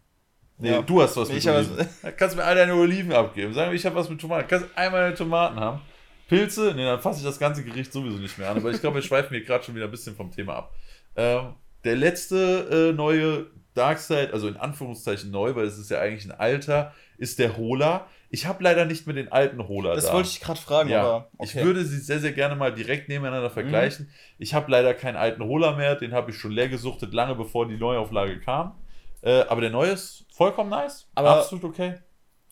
Nee, 0.57 0.71
Ja. 0.71 0.81
du 0.81 1.01
hast 1.01 1.17
was 1.17 1.29
mit 1.29 1.37
ich 1.39 1.49
Oliven. 1.49 1.87
Da 2.01 2.11
kannst 2.11 2.35
mir 2.35 2.43
all 2.43 2.55
deine 2.55 2.73
Oliven 2.75 3.11
abgeben. 3.13 3.53
Sagen 3.53 3.71
wir, 3.71 3.75
ich 3.75 3.85
habe 3.85 3.95
was 3.95 4.09
mit 4.09 4.19
Tomaten. 4.21 4.47
Kannst 4.47 4.67
du 4.67 4.77
einmal 4.77 5.01
deine 5.01 5.15
Tomaten 5.15 5.59
haben. 5.59 5.81
Pilze? 6.27 6.73
Nee, 6.75 6.85
dann 6.85 6.99
fasse 7.01 7.19
ich 7.19 7.25
das 7.25 7.37
ganze 7.37 7.63
Gericht 7.63 7.91
sowieso 7.93 8.17
nicht 8.17 8.37
mehr 8.37 8.49
an. 8.49 8.57
Aber 8.57 8.71
ich 8.71 8.79
glaube, 8.79 8.95
wir 8.95 9.01
schweifen 9.01 9.35
hier 9.35 9.43
gerade 9.45 9.63
schon 9.63 9.75
wieder 9.75 9.85
ein 9.85 9.91
bisschen 9.91 10.15
vom 10.15 10.31
Thema 10.31 10.55
ab. 10.55 10.73
Ähm, 11.15 11.53
der 11.85 11.95
letzte 11.95 12.89
äh, 12.91 12.93
neue 12.93 13.47
Darkseid, 13.73 14.33
also 14.33 14.47
in 14.47 14.57
Anführungszeichen 14.57 15.31
neu, 15.31 15.55
weil 15.55 15.65
es 15.65 15.77
ist 15.77 15.89
ja 15.91 15.99
eigentlich 15.99 16.25
ein 16.25 16.31
alter, 16.37 16.93
ist 17.17 17.39
der 17.39 17.55
Hola. 17.57 18.07
Ich 18.29 18.45
habe 18.47 18.63
leider 18.63 18.85
nicht 18.85 19.05
mehr 19.05 19.15
den 19.15 19.31
alten 19.31 19.65
Hola 19.67 19.95
Das 19.95 20.07
da. 20.07 20.13
wollte 20.13 20.29
ich 20.29 20.41
gerade 20.41 20.59
fragen, 20.59 20.89
Ja, 20.89 21.01
aber 21.01 21.15
okay. 21.37 21.37
Mhm. 21.37 21.43
ich 21.59 21.65
würde 21.65 21.85
sie 21.85 21.99
sehr, 21.99 22.19
sehr 22.19 22.31
gerne 22.33 22.55
mal 22.55 22.73
direkt 22.73 23.07
nebeneinander 23.07 23.49
vergleichen. 23.49 24.09
Ich 24.37 24.53
habe 24.53 24.69
leider 24.71 24.93
keinen 24.93 25.15
alten 25.15 25.43
Hola 25.43 25.73
mehr, 25.75 25.95
den 25.95 26.11
habe 26.13 26.31
ich 26.31 26.37
schon 26.37 26.51
leer 26.51 26.67
gesuchtet, 26.69 27.13
lange 27.13 27.35
bevor 27.35 27.67
die 27.67 27.77
Neuauflage 27.77 28.39
kam. 28.39 28.75
Äh, 29.21 29.41
aber 29.47 29.61
der 29.61 29.69
neue 29.69 29.91
ist 29.91 30.25
vollkommen 30.33 30.69
nice, 30.69 31.07
Aber- 31.15 31.37
absolut 31.37 31.63
okay. 31.65 31.95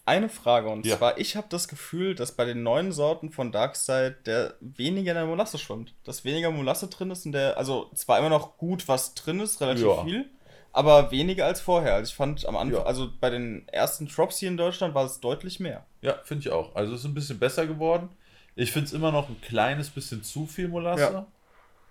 Eine 0.05 0.27
Frage 0.27 0.67
und 0.69 0.85
Ja. 0.85 0.97
zwar, 0.97 1.17
ich 1.17 1.37
habe 1.37 1.47
das 1.49 1.67
Gefühl, 1.69 2.13
dass 2.13 2.33
bei 2.33 2.43
den 2.43 2.61
neuen 2.61 2.91
Sorten 2.91 3.31
von 3.31 3.53
Darkseid 3.53 4.27
der 4.27 4.55
weniger 4.59 5.11
in 5.11 5.17
der 5.17 5.25
Molasse 5.25 5.57
schwimmt. 5.57 5.93
Dass 6.03 6.25
weniger 6.25 6.51
Molasse 6.51 6.87
drin 6.87 7.09
ist 7.11 7.25
in 7.25 7.31
der, 7.31 7.57
also 7.57 7.89
zwar 7.95 8.19
immer 8.19 8.29
noch 8.29 8.57
gut, 8.57 8.87
was 8.89 9.13
drin 9.13 9.39
ist, 9.39 9.61
relativ 9.61 9.85
Ja. 9.85 10.03
viel, 10.03 10.29
aber 10.73 11.09
weniger 11.11 11.45
als 11.45 11.61
vorher. 11.61 11.93
Also 11.93 12.09
ich 12.09 12.15
fand 12.15 12.45
am 12.45 12.57
Anfang, 12.57 12.81
Ja. 12.81 12.85
also 12.85 13.09
bei 13.21 13.29
den 13.29 13.65
ersten 13.69 14.07
Drops 14.07 14.39
hier 14.39 14.49
in 14.49 14.57
Deutschland 14.57 14.93
war 14.93 15.05
es 15.05 15.21
deutlich 15.21 15.61
mehr. 15.61 15.85
Ja, 16.01 16.15
finde 16.25 16.41
ich 16.41 16.49
auch. 16.51 16.75
Also 16.75 16.93
es 16.93 16.99
ist 16.99 17.05
ein 17.05 17.13
bisschen 17.13 17.39
besser 17.39 17.65
geworden. 17.65 18.09
Ich 18.55 18.73
finde 18.73 18.87
es 18.87 18.93
immer 18.93 19.11
noch 19.13 19.29
ein 19.29 19.39
kleines 19.39 19.89
bisschen 19.89 20.21
zu 20.21 20.45
viel 20.47 20.67
Molasse. 20.67 21.25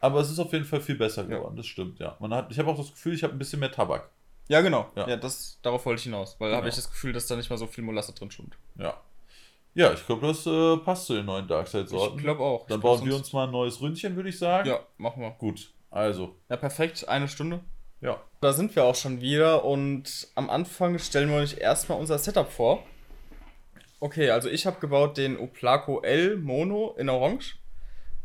Aber 0.01 0.21
es 0.21 0.31
ist 0.31 0.39
auf 0.41 0.53
jeden 0.53 0.65
Fall 0.65 0.81
viel 0.81 0.97
besser 0.97 1.23
geworden, 1.25 1.57
das 1.57 1.65
stimmt, 1.67 2.01
ja. 2.01 2.17
Man 2.19 2.35
hat, 2.35 2.51
ich 2.51 2.59
habe 2.59 2.69
auch 2.71 2.77
das 2.77 2.91
Gefühl, 2.91 3.15
ich 3.15 3.23
habe 3.23 3.33
ein 3.35 3.39
bisschen 3.39 3.61
mehr 3.61 3.71
Tabak. 3.71 4.11
Ja, 4.49 4.61
genau. 4.61 4.91
Ja. 4.97 5.09
Ja, 5.09 5.17
das, 5.17 5.59
darauf 5.63 5.87
wollte 5.87 6.01
ich 6.01 6.05
hinaus, 6.05 6.37
weil 6.39 6.51
habe 6.51 6.63
Genau. 6.63 6.69
ich 6.69 6.77
das 6.77 6.91
Gefühl, 6.91 7.13
dass 7.13 7.27
da 7.27 7.37
nicht 7.37 7.49
mal 7.51 7.57
so 7.57 7.67
viel 7.67 7.85
Molasse 7.85 8.13
drin 8.13 8.31
schwimmt. 8.31 8.57
Ja. 8.79 9.01
Ja, 9.75 9.93
ich 9.95 10.05
glaube, 10.05 10.27
das 10.27 10.47
äh, 10.47 10.77
passt 10.85 11.07
zu 11.07 11.15
den 11.15 11.25
neuen 11.25 11.49
Darkseid-Sorten. 11.49 12.17
Ich 12.19 12.23
glaube 12.23 12.43
auch. 12.43 12.67
Dann 12.67 12.81
glaub, 12.81 12.99
bauen 12.99 13.09
wir 13.09 13.17
uns 13.17 13.33
mal 13.33 13.45
ein 13.47 13.51
neues 13.53 13.81
Ründchen, 13.81 14.17
würde 14.17 14.29
ich 14.29 14.39
sagen. 14.39 14.69
Ja, 14.69 14.81
machen 14.99 15.23
wir. 15.23 15.31
Gut, 15.31 15.73
also, 15.91 16.37
Ja, 16.51 16.57
perfekt. 16.57 17.09
Eine 17.09 17.29
Stunde. 17.29 17.61
ja. 18.01 18.21
Da 18.43 18.53
sind 18.53 18.75
wir 18.77 18.85
auch 18.85 18.97
schon 18.97 19.21
wieder 19.21 19.65
und 19.65 20.29
am 20.35 20.51
Anfang 20.51 20.99
stellen 20.99 21.31
wir 21.31 21.37
euch 21.37 21.59
erstmal 21.59 21.99
unser 21.99 22.19
Setup 22.19 22.51
vor. 22.51 22.83
Okay, 24.01 24.31
also 24.31 24.49
ich 24.51 24.67
habe 24.67 24.81
gebaut 24.81 25.17
den 25.17 25.39
Oplaco 25.39 26.01
L 26.03 26.37
Mono 26.37 26.95
in 26.99 27.09
Orange. 27.09 27.55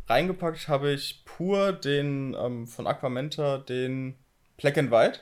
Reingepackt 0.08 0.68
habe 0.68 0.92
ich 0.92 1.24
pur 1.24 1.72
den 1.72 2.36
ähm, 2.40 2.66
von 2.68 2.88
Aquamenta, 2.88 3.60
den 3.60 4.18
Black 4.58 4.78
and 4.78 4.90
White. 4.90 5.20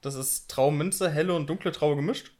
Das 0.00 0.14
ist 0.14 0.48
Trauminze, 0.50 1.10
helle 1.10 1.34
und 1.34 1.48
dunkle 1.48 1.72
Traube 1.72 1.96
gemischt. 1.96 2.32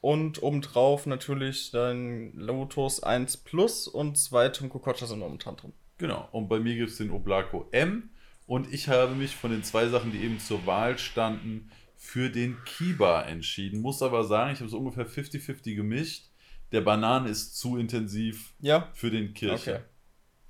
Und 0.00 0.42
obendrauf 0.42 1.06
natürlich 1.06 1.70
dann 1.70 2.32
Lotus 2.34 3.02
1 3.02 3.38
Plus 3.38 3.88
und 3.88 4.18
zwei 4.18 4.50
Kocha 4.50 5.06
sind 5.06 5.18
momentan 5.20 5.56
drin. 5.56 5.72
Genau, 5.96 6.28
und 6.32 6.48
bei 6.48 6.58
mir 6.60 6.74
gibt 6.74 6.90
es 6.90 6.98
den 6.98 7.10
Oblaco 7.10 7.68
M. 7.70 8.10
Und 8.46 8.70
ich 8.74 8.88
habe 8.88 9.14
mich 9.14 9.34
von 9.34 9.50
den 9.50 9.62
zwei 9.62 9.88
Sachen, 9.88 10.12
die 10.12 10.18
eben 10.18 10.38
zur 10.38 10.66
Wahl 10.66 10.98
standen, 10.98 11.70
für 11.96 12.28
den 12.28 12.58
Kiba 12.66 13.22
entschieden. 13.22 13.80
Muss 13.80 14.02
aber 14.02 14.24
sagen, 14.24 14.52
ich 14.52 14.58
habe 14.58 14.68
es 14.68 14.74
ungefähr 14.74 15.06
50-50 15.08 15.74
gemischt. 15.74 16.26
Der 16.72 16.82
Banane 16.82 17.30
ist 17.30 17.56
zu 17.58 17.78
intensiv 17.78 18.52
Ja, 18.60 18.90
für 18.92 19.10
den 19.10 19.32
Kirsche. 19.32 19.76
okay. 19.76 19.80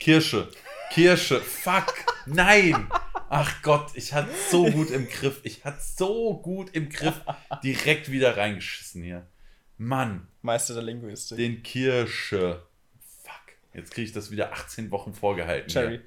Kirsche. 0.00 0.48
Kirsche. 0.90 1.40
Fuck. 1.40 1.94
Nein. 2.26 2.88
Ach 3.28 3.62
Gott, 3.62 3.90
ich 3.94 4.12
hatte 4.12 4.30
so 4.50 4.70
gut 4.70 4.90
im 4.90 5.08
Griff. 5.08 5.40
Ich 5.44 5.64
hatte 5.64 5.80
so 5.80 6.38
gut 6.38 6.70
im 6.72 6.88
Griff. 6.88 7.20
Direkt 7.62 8.10
wieder 8.10 8.36
reingeschissen 8.36 9.02
hier. 9.02 9.26
Mann, 9.76 10.28
Meister 10.42 10.74
der 10.74 10.82
Linguistik. 10.82 11.36
den 11.36 11.62
Kirsche. 11.62 12.62
Fuck. 13.22 13.56
Jetzt 13.72 13.92
kriege 13.92 14.06
ich 14.06 14.12
das 14.12 14.30
wieder 14.30 14.52
18 14.52 14.90
Wochen 14.90 15.14
vorgehalten. 15.14 15.68
Cherry. 15.68 16.00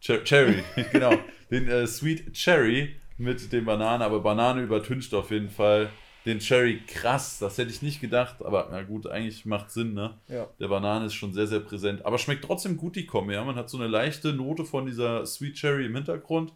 Cher 0.00 0.22
Cherry, 0.24 0.62
genau. 0.92 1.18
Den 1.50 1.68
äh, 1.68 1.86
Sweet 1.86 2.32
Cherry 2.34 2.96
mit 3.16 3.52
den 3.52 3.64
Bananen, 3.64 4.02
aber 4.02 4.20
Banane 4.20 4.62
übertüncht 4.62 5.12
auf 5.14 5.30
jeden 5.30 5.50
Fall. 5.50 5.90
Den 6.28 6.40
Cherry 6.40 6.82
krass, 6.86 7.38
das 7.38 7.56
hätte 7.56 7.70
ich 7.70 7.80
nicht 7.80 8.02
gedacht, 8.02 8.44
aber 8.44 8.68
na 8.70 8.82
gut, 8.82 9.06
eigentlich 9.06 9.46
macht 9.46 9.70
Sinn, 9.70 9.94
ne? 9.94 10.18
Ja. 10.28 10.46
Der 10.60 10.68
Banane 10.68 11.06
ist 11.06 11.14
schon 11.14 11.32
sehr, 11.32 11.46
sehr 11.46 11.60
präsent. 11.60 12.04
Aber 12.04 12.18
schmeckt 12.18 12.44
trotzdem 12.44 12.76
gut, 12.76 12.96
die 12.96 13.06
Kombi. 13.06 13.32
Ja? 13.32 13.42
Man 13.44 13.56
hat 13.56 13.70
so 13.70 13.78
eine 13.78 13.86
leichte 13.86 14.34
Note 14.34 14.66
von 14.66 14.84
dieser 14.84 15.24
Sweet 15.24 15.54
Cherry 15.54 15.86
im 15.86 15.94
Hintergrund. 15.94 16.52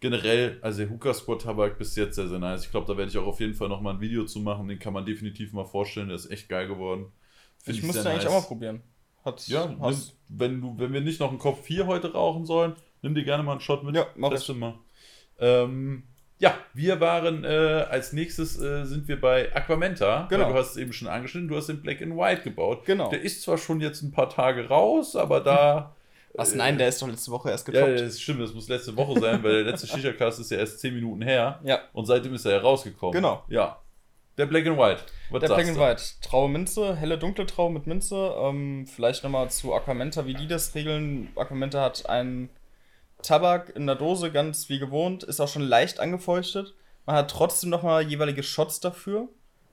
Generell, 0.00 0.58
also 0.60 0.80
der 0.80 0.90
Hookah 0.90 1.14
Squad 1.14 1.42
Tabak 1.42 1.78
bis 1.78 1.94
jetzt 1.94 2.16
sehr, 2.16 2.26
sehr 2.26 2.40
nice. 2.40 2.64
Ich 2.64 2.72
glaube, 2.72 2.88
da 2.88 2.98
werde 2.98 3.12
ich 3.12 3.16
auch 3.16 3.26
auf 3.28 3.38
jeden 3.38 3.54
Fall 3.54 3.68
nochmal 3.68 3.94
ein 3.94 4.00
Video 4.00 4.24
zu 4.24 4.40
machen. 4.40 4.66
Den 4.66 4.80
kann 4.80 4.92
man 4.92 5.06
definitiv 5.06 5.52
mal 5.52 5.66
vorstellen. 5.66 6.08
Der 6.08 6.16
ist 6.16 6.28
echt 6.28 6.48
geil 6.48 6.66
geworden. 6.66 7.12
Find 7.58 7.78
Ich 7.78 7.84
müsste 7.84 8.02
sehr 8.02 8.10
eigentlich 8.10 8.26
auch 8.26 8.42
mal 8.42 8.48
probieren. 8.48 8.82
Hat, 9.24 9.46
Ja, 9.46 9.72
hast, 9.78 10.16
wenn, 10.28 10.60
du, 10.60 10.74
wenn 10.78 10.92
wir 10.92 11.00
nicht 11.00 11.20
noch 11.20 11.28
einen 11.28 11.38
Kopf 11.38 11.62
4 11.62 11.86
heute 11.86 12.12
rauchen 12.12 12.44
sollen, 12.44 12.74
nimm 13.02 13.14
dir 13.14 13.22
gerne 13.22 13.44
mal 13.44 13.52
einen 13.52 13.60
Shot 13.60 13.84
mit. 13.84 13.94
Ja, 13.94 14.08
mach 14.16 14.30
ich. 14.32 14.38
Teste 14.38 14.54
mal. 14.54 14.74
Ähm, 15.38 16.02
ja, 16.42 16.58
wir 16.74 17.00
waren 17.00 17.44
äh, 17.44 17.86
als 17.88 18.12
nächstes 18.12 18.60
äh, 18.60 18.84
sind 18.84 19.06
wir 19.06 19.20
bei 19.20 19.54
Aquamenta. 19.54 20.26
Genau. 20.28 20.48
Du 20.50 20.54
hast 20.58 20.72
es 20.72 20.76
eben 20.76 20.92
schon 20.92 21.06
angeschnitten, 21.06 21.46
du 21.46 21.56
hast 21.56 21.68
den 21.68 21.80
Black 21.80 22.02
and 22.02 22.16
White 22.16 22.42
gebaut. 22.42 22.84
Genau. 22.84 23.08
Der 23.10 23.22
ist 23.22 23.42
zwar 23.42 23.58
schon 23.58 23.80
jetzt 23.80 24.02
ein 24.02 24.10
paar 24.10 24.28
Tage 24.28 24.66
raus, 24.68 25.14
aber 25.14 25.40
da. 25.40 25.94
was? 26.34 26.52
äh, 26.52 26.56
Nein, 26.56 26.78
der 26.78 26.88
ist 26.88 27.00
doch 27.00 27.06
letzte 27.06 27.30
Woche 27.30 27.50
erst 27.50 27.68
Ja, 27.68 27.86
getoppt. 27.86 28.00
das 28.08 28.20
stimmt, 28.20 28.40
das 28.40 28.52
muss 28.54 28.68
letzte 28.68 28.96
Woche 28.96 29.20
sein, 29.20 29.40
weil 29.44 29.62
der 29.62 29.70
letzte 29.72 29.86
Shisha-Cast 29.86 30.40
ist 30.40 30.50
ja 30.50 30.58
erst 30.58 30.80
10 30.80 30.94
Minuten 30.96 31.22
her. 31.22 31.60
Ja. 31.62 31.78
Und 31.92 32.06
seitdem 32.06 32.34
ist 32.34 32.44
er 32.44 32.52
ja 32.52 32.58
rausgekommen. 32.58 33.12
Genau. 33.12 33.44
Ja. 33.48 33.78
Der 34.36 34.46
Black 34.46 34.66
and 34.66 34.78
White. 34.78 35.02
Was 35.30 35.40
Der 35.42 35.46
Black 35.48 35.68
and? 35.68 35.78
White. 35.78 36.02
Traube 36.22 36.50
Minze, 36.52 36.96
helle 36.96 37.18
dunkle 37.18 37.46
Traube 37.46 37.74
mit 37.74 37.86
Minze. 37.86 38.34
Ähm, 38.36 38.86
vielleicht 38.88 39.22
nochmal 39.22 39.48
zu 39.50 39.72
Aquamenta, 39.74 40.26
wie 40.26 40.34
die 40.34 40.48
das 40.48 40.74
regeln. 40.74 41.28
Aquamenta 41.36 41.82
hat 41.82 42.08
einen 42.08 42.48
Tabak 43.22 43.74
in 43.74 43.86
der 43.86 43.96
Dose, 43.96 44.30
ganz 44.30 44.68
wie 44.68 44.78
gewohnt, 44.78 45.22
ist 45.22 45.40
auch 45.40 45.48
schon 45.48 45.62
leicht 45.62 46.00
angefeuchtet. 46.00 46.74
Man 47.06 47.16
hat 47.16 47.30
trotzdem 47.30 47.70
nochmal 47.70 48.02
jeweilige 48.02 48.42
Shots 48.42 48.80
dafür. 48.80 49.28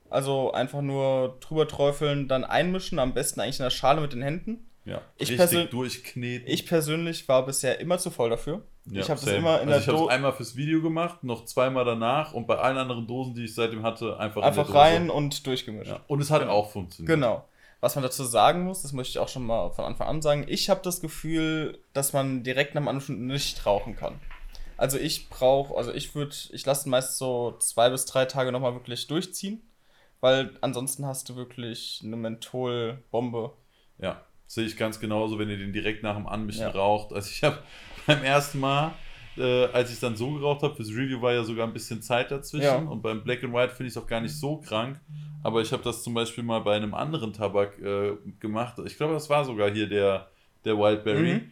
Also 0.10 0.52
einfach 0.52 0.82
nur 0.82 1.38
drüber 1.39 1.68
träufeln, 1.68 2.28
dann 2.28 2.43
einmischen, 2.43 2.97
am 2.97 3.14
besten 3.14 3.41
eigentlich 3.41 3.60
in 3.60 3.64
der 3.64 3.70
Schale 3.70 4.02
mit 4.02 4.14
den 4.14 4.24
Händen. 4.24 4.66
Ja. 4.86 5.02
Ich 5.18 5.30
Richtig 5.30 5.70
durchkneten. 5.70 6.47
Ich 6.47 6.66
persönlich 6.66 7.28
war 7.28 7.45
bisher 7.45 7.80
immer 7.80 8.00
zu 8.00 8.10
voll 8.10 8.32
dafür. 8.32 8.64
Ja, 8.86 9.02
ich 9.02 9.10
habe 9.10 9.22
das 9.22 9.30
immer 9.30 9.62
in 9.62 9.70
also 9.70 9.80
ich 9.80 9.86
der 9.86 9.93
habe 9.93 10.06
es 10.06 10.10
einmal 10.10 10.34
fürs 10.34 10.56
Video 10.56 10.82
gemacht, 10.82 11.24
noch 11.24 11.45
zweimal 11.45 11.86
danach 11.86 12.34
und 12.34 12.47
bei 12.47 12.58
allen 12.58 12.78
anderen 12.78 13.06
Dosen, 13.06 13.36
die 13.36 13.45
ich 13.45 13.54
seitdem 13.54 13.84
hatte, 13.84 14.18
einfach, 14.18 14.41
in 14.41 14.47
einfach 14.47 14.74
rein 14.74 15.12
und 15.12 15.45
durchgemischt. 15.45 15.91
Ja. 15.91 16.00
Und 16.08 16.22
es 16.22 16.32
hat 16.32 16.41
Genau. 16.41 16.54
auch 16.54 16.72
funktioniert. 16.72 17.14
Genau. 17.14 17.45
Was 17.82 17.95
man 17.95 18.03
dazu 18.03 18.23
sagen 18.23 18.63
muss, 18.63 18.82
das 18.82 18.91
möchte 18.91 19.11
ich 19.11 19.19
auch 19.19 19.30
schon 19.30 19.45
mal 19.45 19.71
von 19.71 19.86
Anfang 19.86 20.07
an 20.07 20.21
sagen, 20.21 20.45
ich 20.47 20.69
habe 20.69 20.82
das 20.84 20.99
Gefühl, 20.99 21.82
dass 21.93 22.11
man 22.11 22.43
direkt 22.43 22.75
nach 22.75 22.82
dem 22.82 22.89
Anfang 22.89 23.25
nicht 23.25 23.65
rauchen 23.65 23.95
kann. 23.95 24.19
Also 24.75 24.97
ich 24.97 25.30
brauche, 25.30 25.75
also 25.75 25.93
ich 25.93 26.15
würde, 26.15 26.36
ich 26.51 26.65
lasse 26.65 26.89
meist 26.89 27.17
so 27.17 27.57
zwei 27.59 27.89
bis 27.89 28.05
drei 28.05 28.25
Tage 28.25 28.51
nochmal 28.51 28.73
wirklich 28.73 29.07
durchziehen, 29.07 29.61
weil 30.19 30.57
ansonsten 30.61 31.05
hast 31.05 31.30
du 31.30 31.36
wirklich 31.36 32.01
eine 32.03 32.15
Mentholbombe. 32.15 33.53
Ja, 33.97 34.25
sehe 34.47 34.65
ich 34.65 34.77
ganz 34.77 34.99
genauso, 34.99 35.38
wenn 35.38 35.49
ihr 35.49 35.57
den 35.57 35.73
direkt 35.73 36.03
nach 36.03 36.15
dem 36.15 36.27
Anmischen 36.27 36.61
Ja. 36.63 36.69
raucht. 36.71 37.13
Also 37.13 37.30
ich 37.30 37.43
habe 37.43 37.59
beim 38.07 38.23
ersten 38.23 38.59
Mal, 38.59 38.93
äh, 39.40 39.66
als 39.66 39.90
ich 39.90 39.96
es 39.96 40.00
dann 40.02 40.16
so 40.16 40.34
geraucht 40.34 40.64
habe, 40.64 40.76
fürs 40.76 40.90
Review 40.90 41.22
war 41.22 41.34
ja 41.34 41.44
sogar 41.44 41.66
ein 41.66 41.74
bisschen 41.74 42.02
Zeit 42.02 42.32
dazwischen. 42.32 42.64
Ja. 42.64 42.78
Und 42.78 43.02
beim 43.02 43.24
Black 43.24 43.44
and 43.44 43.54
White 43.54 43.74
finde 43.74 43.88
ich 43.88 43.96
es 43.96 43.98
auch 44.02 44.08
gar 44.08 44.22
nicht 44.22 44.36
so 44.38 44.58
krank. 44.58 45.00
Aber 45.42 45.62
ich 45.62 45.72
habe 45.72 45.84
das 45.84 46.04
zum 46.04 46.14
Beispiel 46.14 46.44
mal 46.44 46.60
bei 46.60 46.76
einem 46.76 46.94
anderen 46.94 47.34
Tabak 47.34 47.80
äh, 47.80 48.18
gemacht. 48.40 48.80
Ich 48.86 48.98
glaube, 48.98 49.14
das 49.14 49.30
war 49.30 49.46
sogar 49.46 49.72
hier 49.72 49.88
der, 49.88 50.28
der 50.66 50.78
Wildberry. 50.78 51.36
Mhm. 51.36 51.52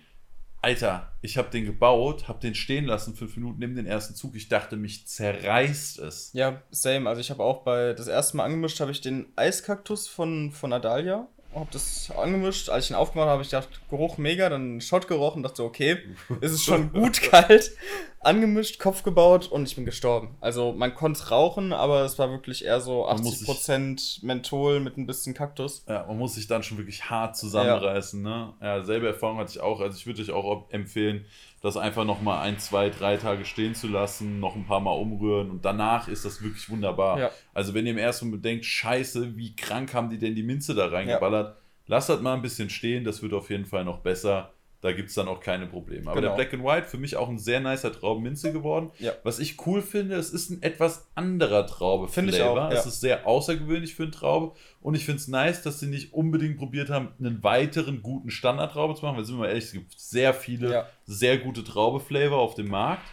Alter, 0.62 1.14
ich 1.22 1.38
habe 1.38 1.50
den 1.50 1.66
gebaut, 1.66 2.28
habe 2.28 2.40
den 2.40 2.56
stehen 2.56 2.86
lassen, 2.86 3.16
fünf 3.16 3.38
Minuten 3.38 3.60
neben 3.60 3.76
den 3.76 3.86
ersten 3.86 4.16
Zug. 4.16 4.36
Ich 4.36 4.50
dachte, 4.50 4.76
mich 4.76 5.08
zerreißt 5.08 6.00
es. 6.00 6.32
Ja, 6.34 6.62
same. 6.72 7.08
Also 7.08 7.22
ich 7.22 7.30
habe 7.30 7.44
auch 7.44 7.64
bei, 7.64 7.94
das 7.94 8.08
erste 8.08 8.38
Mal 8.38 8.46
angemischt, 8.46 8.80
habe 8.80 8.92
ich 8.92 9.00
den 9.00 9.28
Eiskaktus 9.36 10.08
von, 10.08 10.52
von 10.52 10.74
Adalia, 10.74 11.28
habe 11.54 11.70
das 11.72 12.12
angemischt. 12.12 12.70
Als 12.70 12.86
ich 12.86 12.92
ihn 12.92 12.96
aufgemacht 12.96 13.26
habe, 13.26 13.32
habe 13.34 13.44
ich 13.44 13.50
gedacht, 13.50 13.70
Geruch 13.90 14.18
mega, 14.18 14.50
dann 14.50 14.62
einen 14.62 14.82
Shot 14.82 15.08
gerochen, 15.08 15.44
dachte 15.44 15.58
so, 15.58 15.66
okay, 15.66 15.98
ist 16.42 16.52
es 16.52 16.64
schon 16.64 16.92
gut 16.94 17.22
kalt. 17.32 17.72
Angemischt, 18.20 18.80
Kopf 18.80 19.04
gebaut 19.04 19.48
und 19.48 19.68
ich 19.68 19.76
bin 19.76 19.86
gestorben. 19.86 20.36
Also 20.42 20.74
man 20.74 20.96
konnte 20.96 21.30
rauchen, 21.30 21.72
aber 21.72 22.02
es 22.02 22.20
war 22.20 22.30
wirklich 22.30 22.66
eher 22.66 22.82
so 22.82 23.06
Man 23.06 23.22
muss 23.22 23.46
80% 23.48 24.26
Menthol 24.26 24.80
mit 24.80 24.98
ein 24.98 25.06
bisschen 25.06 25.34
Kaktus. 25.34 25.86
Ja, 25.88 26.06
man 26.08 26.18
muss 26.18 26.36
sich 26.36 26.48
dann 26.48 26.64
schon 26.64 26.78
wirklich 26.78 27.10
hart 27.10 27.38
zusammenreißen. 27.38 28.22
Ne? 28.22 28.54
Ja, 28.62 28.84
selbe 28.84 29.08
Erfahrung 29.08 29.38
hatte 29.38 29.52
ich 29.52 29.60
auch. 29.62 29.80
Also 29.80 29.98
ich 29.98 30.06
würde 30.06 30.22
euch 30.22 30.32
auch 30.32 30.70
empfehlen, 30.72 31.26
das 31.62 31.76
einfach 31.78 32.06
nochmal 32.06 32.48
ein, 32.48 32.60
zwei, 32.60 32.90
drei 32.90 33.18
Tage 33.18 33.46
stehen 33.46 33.74
zu 33.74 33.88
lassen, 33.88 34.40
noch 34.40 34.56
ein 34.56 34.66
paar 34.66 34.80
Mal 34.80 34.92
umrühren 34.92 35.50
und 35.50 35.66
danach 35.66 36.08
ist 36.08 36.24
das 36.24 36.42
wirklich 36.42 36.70
wunderbar. 36.70 37.20
Ja. 37.20 37.32
Also 37.54 37.74
wenn 37.74 37.86
ihr 37.86 37.94
im 37.94 37.98
ersten 37.98 38.28
Moment 38.28 38.46
denkt, 38.46 38.66
scheiße, 38.66 39.38
wie 39.38 39.56
krank 39.56 39.94
haben 39.94 40.10
die 40.10 40.20
denn 40.20 40.36
die 40.36 40.44
Minze 40.44 40.76
da 40.76 40.88
reingeballert, 40.88 41.58
lasst 41.88 42.10
das 42.10 42.22
mal 42.22 42.36
ein 42.36 42.42
bisschen 42.42 42.70
stehen, 42.70 43.04
das 43.04 43.22
wird 43.22 43.34
auf 43.34 43.50
jeden 43.50 43.66
Fall 43.66 43.86
noch 43.86 44.00
besser. 44.00 44.54
Da 44.88 44.94
gibt 44.94 45.10
es 45.10 45.16
dann 45.16 45.28
auch 45.28 45.42
keine 45.42 45.68
Probleme. 45.68 46.10
Aber 46.10 46.22
Genau. 46.22 46.30
der 46.36 46.36
Black 46.44 46.54
and 46.54 46.64
White 46.64 46.88
für 46.88 46.98
mich 46.98 47.18
auch 47.18 47.28
ein 47.28 47.38
sehr 47.38 47.60
nicer 47.60 47.92
Traubenminze 47.92 48.54
geworden. 48.54 48.90
Ja. 49.00 49.12
Was 49.24 49.40
ich 49.40 49.66
cool 49.68 49.82
finde, 49.82 50.16
es 50.16 50.30
ist 50.30 50.50
ein 50.50 50.64
etwas 50.64 51.08
anderer 51.14 51.68
Traube. 51.68 52.08
Finde 52.08 52.34
ich 52.36 52.42
auch, 52.42 52.56
Es 52.72 52.84
ja. 52.86 52.90
ist 52.90 53.02
sehr 53.02 53.28
außergewöhnlich 53.28 53.96
für 53.96 54.04
eine 54.04 54.12
Traube. 54.12 54.54
Und 54.82 54.96
ich 54.96 55.04
finde 55.04 55.20
es 55.20 55.28
nice, 55.28 55.62
dass 55.62 55.80
sie 55.82 55.88
nicht 55.88 56.14
unbedingt 56.14 56.58
probiert 56.58 56.90
haben, 56.90 57.10
einen 57.20 57.44
weiteren 57.44 58.02
guten 58.02 58.30
Standardtraube 58.32 58.96
zu 58.96 59.04
machen. 59.06 59.18
Weil 59.18 59.26
sind 59.26 59.36
wir 59.36 59.42
mal 59.42 59.48
ehrlich, 59.50 59.66
es 59.66 59.74
gibt 59.74 60.00
sehr 60.00 60.34
viele 60.34 60.72
Ja. 60.72 60.86
sehr 61.06 61.38
gute 61.38 61.64
Traube-Flavor 61.66 62.38
auf 62.40 62.56
dem 62.56 62.70
Markt. 62.70 63.04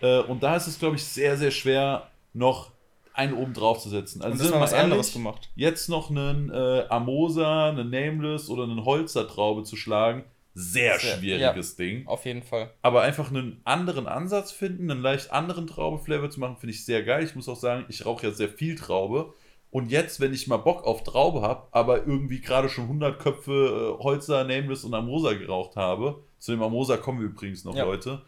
Äh, 0.00 0.20
und 0.20 0.42
da 0.44 0.54
ist 0.56 0.68
es, 0.68 0.78
glaube 0.78 0.94
ich, 0.96 1.02
sehr, 1.04 1.36
sehr 1.36 1.50
schwer, 1.50 2.10
noch 2.32 2.70
einen 3.14 3.32
oben 3.32 3.54
drauf 3.54 3.80
zu 3.80 3.88
setzen. 3.88 4.20
Also 4.20 4.32
Und 4.32 4.38
sind 4.38 4.46
das 4.50 4.54
mal 4.54 4.60
was 4.62 4.72
mal 4.72 4.78
anderes 4.80 5.06
ehrlich, 5.06 5.14
gemacht. 5.14 5.48
jetzt 5.56 5.88
noch 5.88 6.10
einen 6.10 6.50
äh, 6.50 6.84
Amosa, 6.90 7.70
einen 7.70 7.88
Nameless 7.88 8.50
oder 8.50 8.64
einen 8.64 8.84
Holzer-Traube 8.84 9.62
zu 9.62 9.74
schlagen, 9.74 10.24
sehr, 10.58 10.98
Sehr, 10.98 11.18
schwieriges 11.18 11.76
Ding. 11.76 12.06
Auf 12.06 12.24
jeden 12.24 12.42
Fall. 12.42 12.70
Aber 12.80 13.02
einfach 13.02 13.28
einen 13.28 13.60
anderen 13.64 14.06
Ansatz 14.06 14.52
finden, 14.52 14.90
einen 14.90 15.02
leicht 15.02 15.30
anderen 15.30 15.66
Traube-Flavor 15.66 16.30
zu 16.30 16.40
machen, 16.40 16.56
finde 16.56 16.74
ich 16.74 16.84
sehr 16.86 17.02
geil. 17.02 17.24
Ich 17.24 17.34
muss 17.34 17.46
auch 17.48 17.56
sagen, 17.56 17.84
ich 17.88 18.06
rauche 18.06 18.28
ja 18.28 18.32
sehr 18.32 18.48
viel 18.48 18.74
Traube. 18.74 19.34
Und 19.70 19.90
jetzt, 19.90 20.18
wenn 20.20 20.32
ich 20.32 20.46
mal 20.46 20.56
Bock 20.56 20.84
auf 20.84 21.02
Traube 21.04 21.42
habe, 21.42 21.68
aber 21.72 22.06
irgendwie 22.06 22.40
gerade 22.40 22.70
schon 22.70 22.84
100 22.84 23.18
Köpfe 23.18 23.96
äh, 24.00 24.02
Holzer, 24.02 24.44
Nameless 24.44 24.84
und 24.84 24.94
Amosa 24.94 25.34
geraucht 25.34 25.76
habe, 25.76 26.22
zu 26.38 26.52
dem 26.52 26.62
Amosa 26.62 26.96
kommen 26.96 27.20
wir 27.20 27.26
übrigens 27.26 27.64
noch, 27.64 27.76
Ja. 27.76 27.84
Leute, 27.84 28.22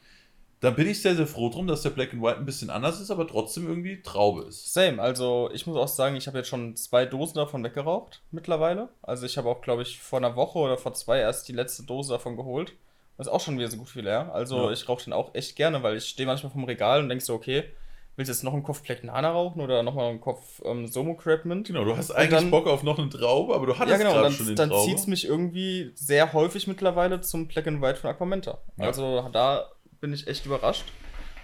dann 0.61 0.75
bin 0.75 0.89
ich 0.89 1.01
sehr, 1.03 1.15
sehr 1.15 1.27
froh 1.27 1.49
drum, 1.51 1.67
dass 1.67 1.83
der 1.83 1.91
Black 1.91 2.13
and 2.13 2.23
White 2.23 2.39
ein 2.39 2.45
bisschen 2.47 2.71
anders 2.71 3.01
ist, 3.01 3.11
aber 3.11 3.27
trotzdem 3.29 3.69
irgendwie 3.69 4.03
Traube 4.03 4.43
ist. 4.43 4.73
Same, 4.75 5.01
also 5.01 5.51
ich 5.53 5.67
muss 5.67 5.77
auch 5.77 5.89
sagen, 5.89 6.17
ich 6.17 6.27
habe 6.27 6.39
jetzt 6.39 6.49
schon 6.49 6.75
zwei 6.77 7.07
Dosen 7.07 7.37
davon 7.37 7.63
weggeraucht 7.63 8.23
mittlerweile. 8.31 8.89
Also 9.03 9.25
ich 9.27 9.39
habe 9.39 9.49
auch, 9.49 9.61
glaube 9.61 9.83
ich, 9.83 10.01
vor 10.01 10.19
einer 10.19 10.35
Woche 10.37 10.59
oder 10.59 10.77
vor 10.77 10.95
zwei 10.95 11.19
erst 11.21 11.49
die 11.49 11.53
letzte 11.53 11.85
Dose 11.85 12.13
davon 12.13 12.37
geholt. 12.37 12.73
Das 13.17 13.27
ist 13.27 13.33
auch 13.33 13.41
schon 13.41 13.59
wieder 13.59 13.69
so 13.71 13.77
gut 13.77 13.95
wie 13.97 14.01
leer. 14.01 14.33
Also 14.33 14.67
Ja. 14.67 14.71
ich 14.73 14.89
rauche 14.89 15.05
den 15.05 15.13
auch 15.13 15.35
echt 15.35 15.57
gerne, 15.57 15.83
weil 15.83 15.97
ich 15.97 16.05
stehe 16.05 16.27
manchmal 16.27 16.53
vom 16.53 16.65
Regal 16.65 17.01
und 17.03 17.09
denke 17.09 17.25
so, 17.25 17.35
okay, 17.35 17.65
willst 18.17 18.29
du 18.29 18.33
jetzt 18.33 18.43
noch 18.43 18.53
einen 18.53 18.63
Kopf 18.65 18.83
Black 18.83 19.05
Nana 19.05 19.31
rauchen 19.31 19.61
oder 19.61 19.83
nochmal 19.85 20.09
einen 20.11 20.21
Kopf 20.21 20.61
ähm, 20.65 20.87
Somo 20.89 21.15
Crab 21.15 21.45
Mint? 21.45 21.69
Genau, 21.69 21.85
du 21.85 21.97
hast 21.97 22.11
eigentlich 22.11 22.31
dann- 22.41 22.51
Bock 22.51 22.67
auf 22.67 22.83
noch 22.83 22.99
eine 22.99 23.09
Traube, 23.09 23.55
aber 23.55 23.67
du 23.67 23.79
hattest 23.79 23.91
Ja, 23.93 23.97
genau, 23.99 24.13
gerade 24.21 24.33
schon 24.35 24.47
den 24.47 24.57
dann, 24.57 24.69
dann 24.71 24.77
Traube. 24.79 24.89
zieht 24.91 24.99
es 24.99 25.07
mich 25.07 25.25
irgendwie 25.27 25.93
sehr 25.95 26.33
häufig 26.33 26.67
mittlerweile 26.67 27.21
zum 27.21 27.47
Black 27.49 27.67
and 27.69 27.81
White 27.81 28.01
von 28.01 28.11
Aquamenta. 28.11 28.59
Ja. 28.77 28.87
Also 28.87 29.29
da 29.33 29.69
bin 30.01 30.13
ich 30.13 30.27
echt 30.27 30.47
überrascht. 30.47 30.85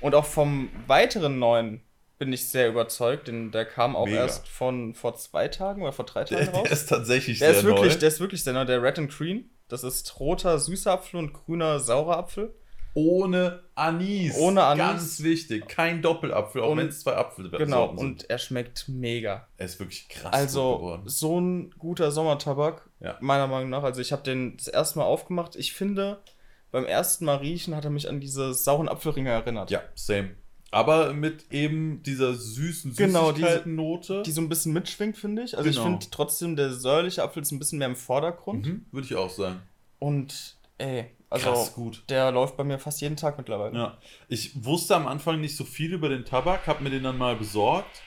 Und 0.01 0.15
auch 0.15 0.25
vom 0.27 0.69
weiteren 0.87 1.39
neuen 1.39 1.83
bin 2.19 2.33
ich 2.33 2.49
sehr 2.49 2.69
überzeugt. 2.69 3.29
Den, 3.29 3.51
der 3.51 3.65
kam 3.65 3.97
auch 3.97 4.07
Mega. 4.07 4.19
erst 4.19 4.47
von 4.49 4.95
vor 4.95 5.15
zwei 5.17 5.49
Tagen 5.49 5.83
oder 5.83 5.93
vor 5.93 6.05
drei 6.05 6.25
Tagen 6.25 6.45
Der, 6.45 6.53
raus. 6.55 6.63
der 6.65 6.73
ist 6.73 6.89
tatsächlich 6.89 7.39
Der 7.39 7.51
sehr 7.51 7.59
ist 7.59 7.65
wirklich, 7.65 7.93
neu. 7.95 7.99
der 7.99 8.09
ist 8.09 8.21
wirklich 8.21 8.45
sehr 8.45 8.53
neu. 8.53 8.65
Der 8.65 8.83
Red 8.83 8.99
and 8.99 9.11
Green. 9.11 9.51
Das 9.69 9.83
ist 9.83 10.21
roter 10.21 10.59
süßer 10.59 10.93
Apfel 10.93 11.19
und 11.19 11.33
grüner 11.33 11.81
saurer 11.81 12.19
Apfel. 12.19 12.55
Ohne 12.97 13.65
Anis. 13.75 14.37
Ohne 14.39 14.63
Anis. 14.63 14.79
Ganz 14.87 15.23
wichtig. 15.25 15.67
Kein 15.67 16.01
Doppelapfel, 16.01 16.63
auch 16.63 16.77
wenn 16.77 16.87
es 16.89 17.01
zwei 17.01 17.17
Apfel 17.17 17.51
Genau. 17.51 17.89
sind. 17.89 17.99
Und 17.99 18.31
er 18.31 18.39
schmeckt 18.39 18.89
mega. 18.89 19.49
er 19.57 19.67
ist 19.67 19.81
wirklich 19.81 20.09
krass 20.09 20.33
Also 20.33 20.77
geworden. 20.77 21.03
so 21.07 21.41
ein 21.41 21.71
guter 21.77 22.13
Sommertabak, 22.13 22.89
Ja. 23.01 23.17
meiner 23.21 23.49
Meinung 23.49 23.71
nach. 23.71 23.83
Also 23.83 24.01
ich 24.01 24.13
habe 24.13 24.23
den 24.23 24.57
das 24.59 24.69
erste 24.69 25.01
Mal 25.01 25.07
aufgemacht. 25.07 25.57
Ich 25.57 25.73
finde, 25.73 26.23
beim 26.75 26.85
ersten 26.87 27.25
Mal 27.25 27.37
riechen 27.37 27.75
hat 27.77 27.85
er 27.85 27.91
mich 27.93 28.09
an 28.09 28.21
diese 28.21 28.53
sauren 28.53 28.89
Apfelringe 28.89 29.31
erinnert. 29.31 29.71
Ja, 29.71 29.81
same. 29.95 30.31
Aber 30.73 31.13
mit 31.15 31.53
eben 31.53 32.03
dieser 32.03 32.35
süßen 32.35 32.95
Genau, 32.97 33.31
diese- 33.31 33.47
Süßigkeiten-Note. 33.47 34.23
Die 34.27 34.33
so 34.33 34.41
ein 34.41 34.49
bisschen 34.49 34.73
mitschwingt, 34.73 35.17
finde 35.17 35.43
ich. 35.45 35.57
Also 35.57 35.71
ich 35.71 35.77
Genau. 35.77 35.87
finde 35.89 36.07
trotzdem, 36.11 36.57
der 36.57 36.73
säuerliche 36.73 37.23
Apfel 37.23 37.43
ist 37.43 37.53
ein 37.53 37.61
bisschen 37.61 37.79
mehr 37.79 37.87
im 37.87 37.95
Vordergrund. 37.95 38.67
Mhm, 38.67 38.87
Würde 38.91 39.07
ich 39.07 39.15
auch 39.15 39.31
sagen. 39.31 39.63
Und 40.01 40.57
ey, 40.79 41.07
also 41.31 41.51
Krass 41.53 41.75
gut. 41.75 42.03
der 42.09 42.33
läuft 42.33 42.57
bei 42.57 42.65
mir 42.65 42.81
fast 42.81 43.01
jeden 43.01 43.15
Tag 43.17 43.39
mittlerweile. 43.39 43.79
Ja. 43.79 43.99
Ich 44.29 44.65
wusste 44.65 44.97
am 44.97 45.07
Anfang 45.07 45.41
nicht 45.41 45.57
so 45.57 45.63
viel 45.65 45.93
über 45.93 46.09
den 46.09 46.25
Tabak, 46.25 46.67
habe 46.67 46.83
mir 46.83 46.91
den 46.91 47.05
dann 47.05 47.19
mal 47.19 47.37
besorgt 47.37 48.03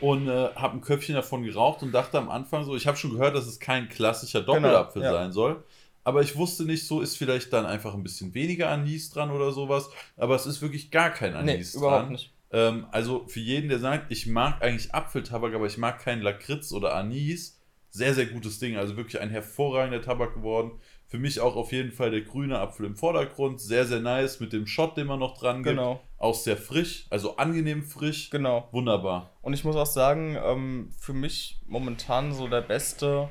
und 0.00 0.28
äh, 0.28 0.50
habe 0.56 0.76
ein 0.76 0.82
Köpfchen 0.82 1.14
davon 1.14 1.42
geraucht 1.42 1.82
und 1.82 1.92
dachte 1.92 2.18
am 2.18 2.28
Anfang 2.28 2.64
so, 2.64 2.76
ich 2.76 2.86
habe 2.86 2.98
schon 2.98 3.12
gehört, 3.12 3.34
dass 3.34 3.46
es 3.46 3.58
kein 3.60 3.88
klassischer 3.88 4.42
Doppelapfel 4.42 5.00
Genau, 5.00 5.14
ja. 5.14 5.20
sein 5.22 5.32
soll. 5.32 5.64
Aber 6.04 6.22
ich 6.22 6.36
wusste 6.36 6.64
nicht, 6.64 6.86
so 6.86 7.00
ist 7.00 7.16
vielleicht 7.16 7.52
dann 7.52 7.66
einfach 7.66 7.94
ein 7.94 8.02
bisschen 8.02 8.32
weniger 8.34 8.70
Anis 8.70 9.10
dran 9.10 9.30
oder 9.30 9.52
sowas. 9.52 9.90
Aber 10.16 10.34
es 10.34 10.46
ist 10.46 10.62
wirklich 10.62 10.90
gar 10.90 11.10
kein 11.10 11.32
Nee, 11.44 11.54
Anis 11.54 11.74
überhaupt 11.74 12.04
dran. 12.04 12.12
nicht. 12.12 12.32
Ähm, 12.52 12.86
also 12.90 13.26
für 13.28 13.40
jeden, 13.40 13.68
der 13.68 13.78
sagt, 13.78 14.10
ich 14.10 14.26
mag 14.26 14.62
eigentlich 14.62 14.94
Apfeltabak, 14.94 15.54
aber 15.54 15.66
ich 15.66 15.78
mag 15.78 16.00
keinen 16.02 16.22
Lakritz 16.22 16.72
oder 16.72 16.94
Anis, 16.94 17.60
sehr, 17.90 18.14
sehr 18.14 18.26
gutes 18.26 18.58
Ding. 18.58 18.76
Also 18.76 18.96
wirklich 18.96 19.20
ein 19.20 19.30
hervorragender 19.30 20.00
Tabak 20.02 20.34
geworden. 20.34 20.72
Für 21.06 21.18
mich 21.18 21.40
auch 21.40 21.56
auf 21.56 21.72
jeden 21.72 21.90
Fall 21.90 22.12
der 22.12 22.20
grüne 22.20 22.58
Apfel 22.60 22.86
im 22.86 22.94
Vordergrund. 22.96 23.60
Sehr, 23.60 23.84
sehr 23.84 23.98
nice 23.98 24.38
mit 24.40 24.52
dem 24.52 24.66
Shot, 24.68 24.96
den 24.96 25.08
man 25.08 25.18
noch 25.18 25.36
dran 25.36 25.56
gibt. 25.64 25.70
Genau, 25.76 26.00
Auch 26.18 26.36
sehr 26.36 26.56
frisch, 26.56 27.06
also 27.10 27.36
angenehm 27.36 27.82
frisch. 27.82 28.30
genau. 28.30 28.68
Wunderbar. 28.70 29.32
Und 29.42 29.52
ich 29.54 29.64
muss 29.64 29.74
auch 29.74 29.86
sagen, 29.86 30.36
ähm, 30.40 30.92
für 30.98 31.12
mich 31.12 31.60
momentan 31.66 32.32
so 32.32 32.46
der 32.46 32.60
beste 32.60 33.28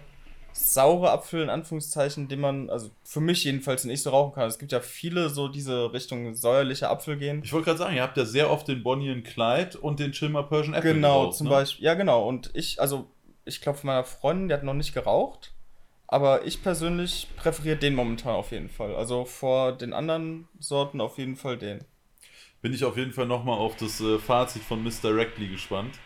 saure 0.59 1.11
Apfel 1.11 1.41
in 1.41 1.49
Anführungszeichen, 1.49 2.27
den 2.27 2.39
man, 2.41 2.69
also 2.69 2.89
für 3.03 3.21
mich 3.21 3.43
jedenfalls, 3.43 3.83
den 3.83 3.91
ich 3.91 4.01
so 4.03 4.09
rauchen 4.09 4.33
kann. 4.33 4.47
Es 4.47 4.59
gibt 4.59 4.71
ja 4.71 4.81
viele 4.81 5.29
so 5.29 5.47
diese 5.47 5.93
Richtung 5.93 6.35
säuerliche 6.35 6.89
Apfel 6.89 7.17
gehen. 7.17 7.41
Ich 7.43 7.53
wollte 7.53 7.65
gerade 7.65 7.79
sagen, 7.79 7.95
ihr 7.95 8.03
habt 8.03 8.17
ja 8.17 8.25
sehr 8.25 8.51
oft 8.51 8.67
den 8.67 8.83
Bonnie 8.83 9.09
and 9.11 9.25
Clyde 9.25 9.77
und 9.79 9.99
den 9.99 10.11
Chilmer 10.11 10.43
Persian 10.43 10.73
Apple 10.73 10.93
Genau, 10.93 11.21
geraucht, 11.21 11.37
zum 11.37 11.45
ne? 11.45 11.51
Beispiel. 11.51 11.85
Ja, 11.85 11.93
genau. 11.93 12.27
Und 12.27 12.51
ich, 12.53 12.79
also 12.81 13.07
ich 13.45 13.61
glaube 13.61 13.79
von 13.79 13.87
meiner 13.87 14.03
Freundin, 14.03 14.47
die 14.49 14.53
hat 14.53 14.63
noch 14.63 14.73
nicht 14.73 14.93
geraucht. 14.93 15.53
Aber 16.07 16.45
ich 16.45 16.63
persönlich 16.63 17.27
präferiere 17.37 17.77
den 17.77 17.93
momentan 17.95 18.33
auf 18.35 18.51
jeden 18.51 18.69
Fall. 18.69 18.95
Also 18.95 19.25
vor 19.25 19.73
den 19.77 19.93
anderen 19.93 20.47
Sorten 20.59 21.01
auf 21.01 21.17
jeden 21.19 21.35
Fall 21.35 21.57
den. 21.57 21.83
bin 22.61 22.73
ich 22.73 22.83
auf 22.83 22.97
jeden 22.97 23.13
Fall 23.13 23.27
nochmal 23.27 23.57
auf 23.57 23.75
das 23.75 24.01
äh, 24.01 24.17
Fazit 24.19 24.63
von 24.63 24.83
Mr. 24.83 25.15
Reckley 25.15 25.47
gespannt. 25.47 25.99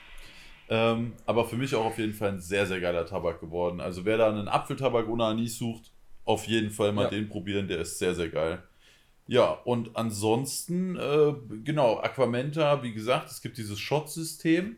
Ähm, 0.76 1.14
aber 1.28 1.46
für 1.46 1.56
mich 1.56 1.76
auch 1.76 1.86
auf 1.86 2.00
jeden 2.00 2.14
Fall 2.14 2.30
ein 2.30 2.40
sehr, 2.42 2.66
sehr 2.66 2.80
geiler 2.82 3.06
Tabak 3.06 3.40
geworden. 3.40 3.80
Also 3.80 4.06
wer 4.06 4.18
da 4.18 4.28
einen 4.30 4.48
Apfeltabak 4.48 5.08
ohne 5.08 5.26
Anis 5.26 5.58
sucht, 5.60 5.92
auf 6.26 6.48
jeden 6.48 6.72
Fall 6.72 6.92
mal 6.94 7.04
Ja. 7.04 7.10
den 7.10 7.30
probieren, 7.30 7.68
der 7.68 7.78
ist 7.80 8.00
sehr, 8.00 8.16
sehr 8.16 8.30
geil. 8.30 8.64
Ja, 9.28 9.52
und 9.66 9.96
ansonsten, 9.96 10.96
äh, 10.98 11.34
genau, 11.64 12.00
Aquamenta, 12.00 12.82
wie 12.82 12.92
gesagt, 12.94 13.30
es 13.30 13.42
gibt 13.42 13.58
dieses 13.58 13.80
Shot-System. 13.80 14.78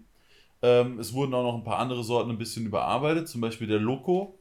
Ähm, 0.61 0.99
es 0.99 1.13
wurden 1.13 1.33
auch 1.33 1.43
noch 1.43 1.55
ein 1.55 1.63
paar 1.63 1.79
andere 1.79 2.03
Sorten 2.03 2.29
ein 2.31 2.37
bisschen 2.37 2.65
überarbeitet, 2.65 3.29
zum 3.29 3.39
Beispiel 3.39 3.67
der 3.67 3.79
Loco. 3.79 4.37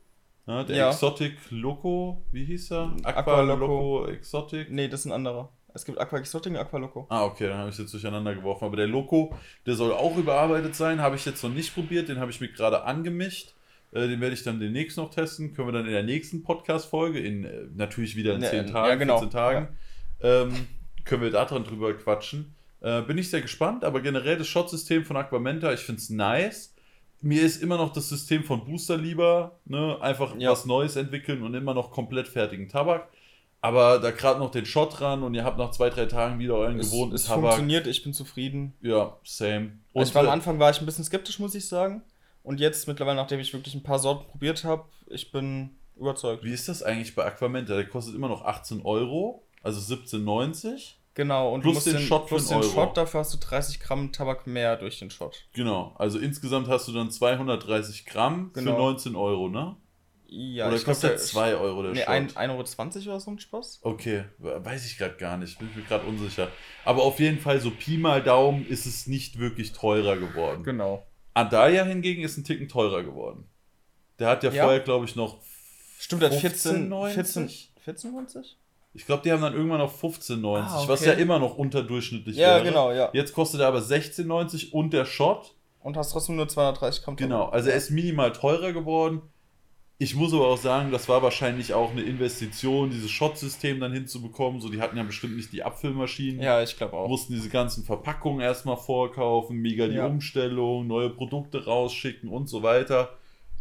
Ja, 0.46 0.64
der 0.64 0.76
Ja. 0.76 0.90
Exotic 0.90 1.36
Loco, 1.50 2.22
wie 2.32 2.44
hieß 2.44 2.72
er? 2.72 2.96
Aqua, 3.04 3.20
Aqua 3.20 3.40
Loco. 3.42 4.00
Loco. 4.00 4.06
Exotic. 4.08 4.70
Nee, 4.70 4.88
das 4.88 5.00
ist 5.00 5.06
ein 5.06 5.12
anderer. 5.12 5.50
Es 5.74 5.84
gibt 5.84 5.98
Aqua 5.98 6.18
Exotic 6.18 6.52
und 6.52 6.58
Aqua 6.58 6.78
Loco. 6.78 7.06
Ah, 7.10 7.24
okay, 7.24 7.48
dann 7.48 7.58
habe 7.58 7.68
ich 7.68 7.74
es 7.74 7.80
jetzt 7.80 7.92
durcheinander 7.92 8.34
geworfen. 8.34 8.64
Aber 8.64 8.76
der 8.76 8.86
Loco, 8.86 9.34
der 9.66 9.74
soll 9.74 9.92
auch 9.92 10.16
überarbeitet 10.16 10.74
sein. 10.74 11.00
Habe 11.00 11.16
ich 11.16 11.24
jetzt 11.24 11.42
noch 11.42 11.50
nicht 11.50 11.74
probiert. 11.74 12.08
Den 12.08 12.20
habe 12.20 12.30
ich 12.30 12.40
mir 12.40 12.48
gerade 12.48 12.84
angemischt. 12.84 13.54
Äh, 13.92 14.06
den 14.08 14.20
werde 14.20 14.34
ich 14.34 14.42
dann 14.44 14.60
demnächst 14.60 14.96
noch 14.96 15.10
testen. 15.10 15.52
Können 15.52 15.68
wir 15.68 15.72
dann 15.72 15.86
in 15.86 15.92
der 15.92 16.02
nächsten 16.04 16.42
Podcast-Folge, 16.44 17.18
in 17.18 17.44
äh, 17.44 17.66
natürlich 17.74 18.14
wieder 18.16 18.34
in 18.34 18.42
Ja, 18.42 18.50
10 18.50 18.66
ja, 18.66 18.72
Tagen, 18.72 18.98
genau. 19.00 19.18
14 19.18 19.30
Tagen, 19.30 19.68
ähm, 20.20 20.66
können 21.04 21.22
wir 21.22 21.30
da 21.30 21.44
dran 21.44 21.64
drüber 21.64 21.92
quatschen. 21.94 22.54
Äh, 22.80 23.02
bin 23.02 23.18
ich 23.18 23.30
sehr 23.30 23.40
gespannt, 23.40 23.84
aber 23.84 24.00
generell 24.00 24.36
das 24.36 24.46
Shot-System 24.46 25.04
von 25.04 25.16
Aquamenta, 25.16 25.72
ich 25.72 25.80
finde 25.80 26.00
es 26.00 26.10
nice. 26.10 26.74
Mir 27.20 27.42
ist 27.42 27.62
immer 27.62 27.78
noch 27.78 27.92
das 27.92 28.08
System 28.10 28.44
von 28.44 28.64
Booster 28.64 28.96
lieber, 28.98 29.58
ne? 29.64 29.96
einfach 30.00 30.36
Ja. 30.38 30.50
was 30.50 30.66
Neues 30.66 30.96
entwickeln 30.96 31.42
und 31.42 31.54
immer 31.54 31.72
noch 31.72 31.90
komplett 31.90 32.28
fertigen 32.28 32.68
Tabak. 32.68 33.08
Aber 33.64 33.98
da 33.98 34.10
gerade 34.10 34.40
noch 34.40 34.50
den 34.50 34.66
Shot 34.66 35.00
dran 35.00 35.22
und 35.22 35.32
ihr 35.32 35.42
habt 35.42 35.56
nach 35.56 35.70
zwei, 35.70 35.88
drei 35.88 36.04
Tagen 36.04 36.38
wieder 36.38 36.54
euren 36.54 36.78
Es, 36.78 36.90
gewohnten 36.90 37.14
es 37.14 37.24
Tabak. 37.24 37.40
funktioniert, 37.44 37.86
ich 37.86 38.02
bin 38.02 38.12
zufrieden. 38.12 38.74
Ja, 38.82 39.16
same. 39.24 39.78
Und 39.94 40.02
Also 40.02 40.18
am 40.18 40.26
äh, 40.26 40.28
Anfang 40.28 40.58
war 40.58 40.70
ich 40.70 40.80
ein 40.80 40.84
bisschen 40.86 41.04
skeptisch, 41.04 41.38
muss 41.38 41.54
ich 41.54 41.66
sagen. 41.66 42.02
Und 42.42 42.60
jetzt 42.60 42.86
mittlerweile, 42.88 43.16
nachdem 43.16 43.40
ich 43.40 43.54
wirklich 43.54 43.74
ein 43.74 43.82
paar 43.82 43.98
Sorten 43.98 44.28
probiert 44.30 44.64
habe, 44.64 44.84
ich 45.06 45.32
bin 45.32 45.70
überzeugt. 45.96 46.44
wie 46.44 46.52
ist 46.52 46.68
das 46.68 46.82
eigentlich 46.82 47.14
bei 47.14 47.24
Aquamenta? 47.24 47.74
Der 47.74 47.86
kostet 47.88 48.14
immer 48.14 48.28
noch 48.28 48.44
18 48.44 48.82
Euro, 48.82 49.46
also 49.62 49.80
17,90. 49.94 50.96
Genau, 51.14 51.54
und 51.54 51.62
Plus 51.62 51.84
du 51.84 51.90
musst 51.90 52.00
den 52.00 52.06
Shot 52.06 52.24
für 52.24 52.34
plus 52.34 52.48
den 52.48 52.58
Euro. 52.58 52.68
Shot, 52.68 52.96
dafür 52.98 53.20
hast 53.20 53.32
du 53.32 53.38
30 53.38 53.80
Gramm 53.80 54.12
Tabak 54.12 54.46
mehr 54.46 54.76
durch 54.76 54.98
den 54.98 55.10
Shot. 55.10 55.46
Genau, 55.54 55.94
also 55.96 56.18
insgesamt 56.18 56.68
hast 56.68 56.86
du 56.88 56.92
dann 56.92 57.10
230 57.10 58.04
Gramm 58.04 58.50
für 58.52 58.60
Genau. 58.62 58.76
19 58.76 59.16
Euro, 59.16 59.48
ne? 59.48 59.76
Ja, 60.26 60.68
Oder 60.68 60.78
kostet 60.80 61.10
der 61.10 61.16
2 61.18 61.54
Euro 61.56 61.82
der 61.82 61.92
Nee, 61.92 62.00
Shot? 62.00 62.08
1,20 62.08 62.38
Euro 62.48 63.10
oder 63.10 63.20
so 63.20 63.30
ein 63.30 63.38
Spaß. 63.38 63.80
Okay, 63.82 64.24
weiß 64.38 64.86
ich 64.86 64.98
gerade 64.98 65.16
gar 65.16 65.36
nicht, 65.36 65.58
bin 65.58 65.68
ich 65.70 65.76
mir 65.76 65.82
gerade 65.82 66.06
unsicher. 66.06 66.48
Aber 66.84 67.02
auf 67.02 67.20
jeden 67.20 67.38
Fall, 67.38 67.60
so 67.60 67.70
Pi 67.70 67.98
mal 67.98 68.22
Daumen 68.22 68.66
ist 68.66 68.86
es 68.86 69.06
nicht 69.06 69.38
wirklich 69.38 69.72
teurer 69.72 70.16
geworden. 70.16 70.64
Genau. 70.64 71.06
Adalia 71.34 71.84
hingegen 71.84 72.22
ist 72.22 72.36
ein 72.36 72.44
Ticken 72.44 72.68
teurer 72.68 73.02
geworden. 73.02 73.48
Der 74.18 74.28
hat 74.28 74.42
ja, 74.44 74.50
Ja. 74.50 74.62
vorher, 74.64 74.80
glaube 74.80 75.04
ich, 75.04 75.14
noch. 75.16 75.38
Stimmt, 75.98 76.22
der 76.22 76.30
hat 76.30 76.38
14, 76.38 76.90
15,90? 76.92 77.08
14, 77.14 77.48
14,90? 78.12 78.44
Ich 78.94 79.06
glaube, 79.06 79.22
die 79.24 79.32
haben 79.32 79.42
dann 79.42 79.54
irgendwann 79.54 79.80
auf 79.80 80.02
15,90, 80.02 80.62
Ah, 80.62 80.78
okay. 80.78 80.88
was 80.88 81.04
ja 81.04 81.12
immer 81.14 81.38
noch 81.40 81.56
unterdurchschnittlich 81.56 82.36
Ja, 82.36 82.56
wäre. 82.56 82.64
genau, 82.64 82.92
ja. 82.92 83.10
Jetzt 83.12 83.32
kostet 83.34 83.60
er 83.60 83.66
aber 83.68 83.80
16,90 83.80 84.70
und 84.72 84.92
der 84.92 85.04
Shot. 85.04 85.54
Und 85.80 85.96
hast 85.96 86.12
trotzdem 86.12 86.36
nur 86.36 86.48
230 86.48 87.02
Gramm 87.04 87.16
Tabak. 87.16 87.28
Genau, 87.28 87.44
also 87.50 87.70
er 87.70 87.76
ist 87.76 87.90
minimal 87.90 88.32
teurer 88.32 88.72
geworden. 88.72 89.22
Ich 89.96 90.16
muss 90.16 90.34
aber 90.34 90.48
auch 90.48 90.58
sagen, 90.58 90.90
das 90.90 91.08
war 91.08 91.22
wahrscheinlich 91.22 91.72
auch 91.72 91.92
eine 91.92 92.02
Investition, 92.02 92.90
dieses 92.90 93.10
Shot-System 93.12 93.78
dann 93.78 93.92
hinzubekommen. 93.92 94.60
So, 94.60 94.68
die 94.68 94.80
hatten 94.80 94.96
ja 94.96 95.04
bestimmt 95.04 95.36
nicht 95.36 95.52
die 95.52 95.62
Abfüllmaschinen. 95.62 96.42
Ja, 96.42 96.62
ich 96.62 96.76
glaube 96.76 96.94
auch. 96.96 97.08
mussten 97.08 97.32
diese 97.32 97.48
ganzen 97.48 97.84
Verpackungen 97.84 98.40
erstmal 98.40 98.76
vorkaufen, 98.76 99.56
mega 99.58 99.86
die 99.86 99.94
Ja. 99.94 100.06
Umstellung, 100.06 100.86
neue 100.88 101.10
Produkte 101.10 101.64
rausschicken 101.64 102.28
und 102.28 102.48
so 102.48 102.62
weiter. 102.64 103.10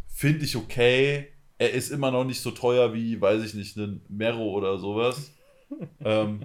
Finde 0.08 0.44
ich 0.44 0.56
okay. 0.56 1.28
Er 1.58 1.70
ist 1.72 1.90
immer 1.90 2.10
noch 2.10 2.24
nicht 2.24 2.40
so 2.40 2.50
teuer 2.50 2.92
wie, 2.94 3.20
weiß 3.20 3.44
ich 3.44 3.54
nicht, 3.54 3.76
ein 3.76 4.04
Mero 4.08 4.44
oder 4.52 4.78
sowas. 4.78 5.32
ähm, 6.04 6.40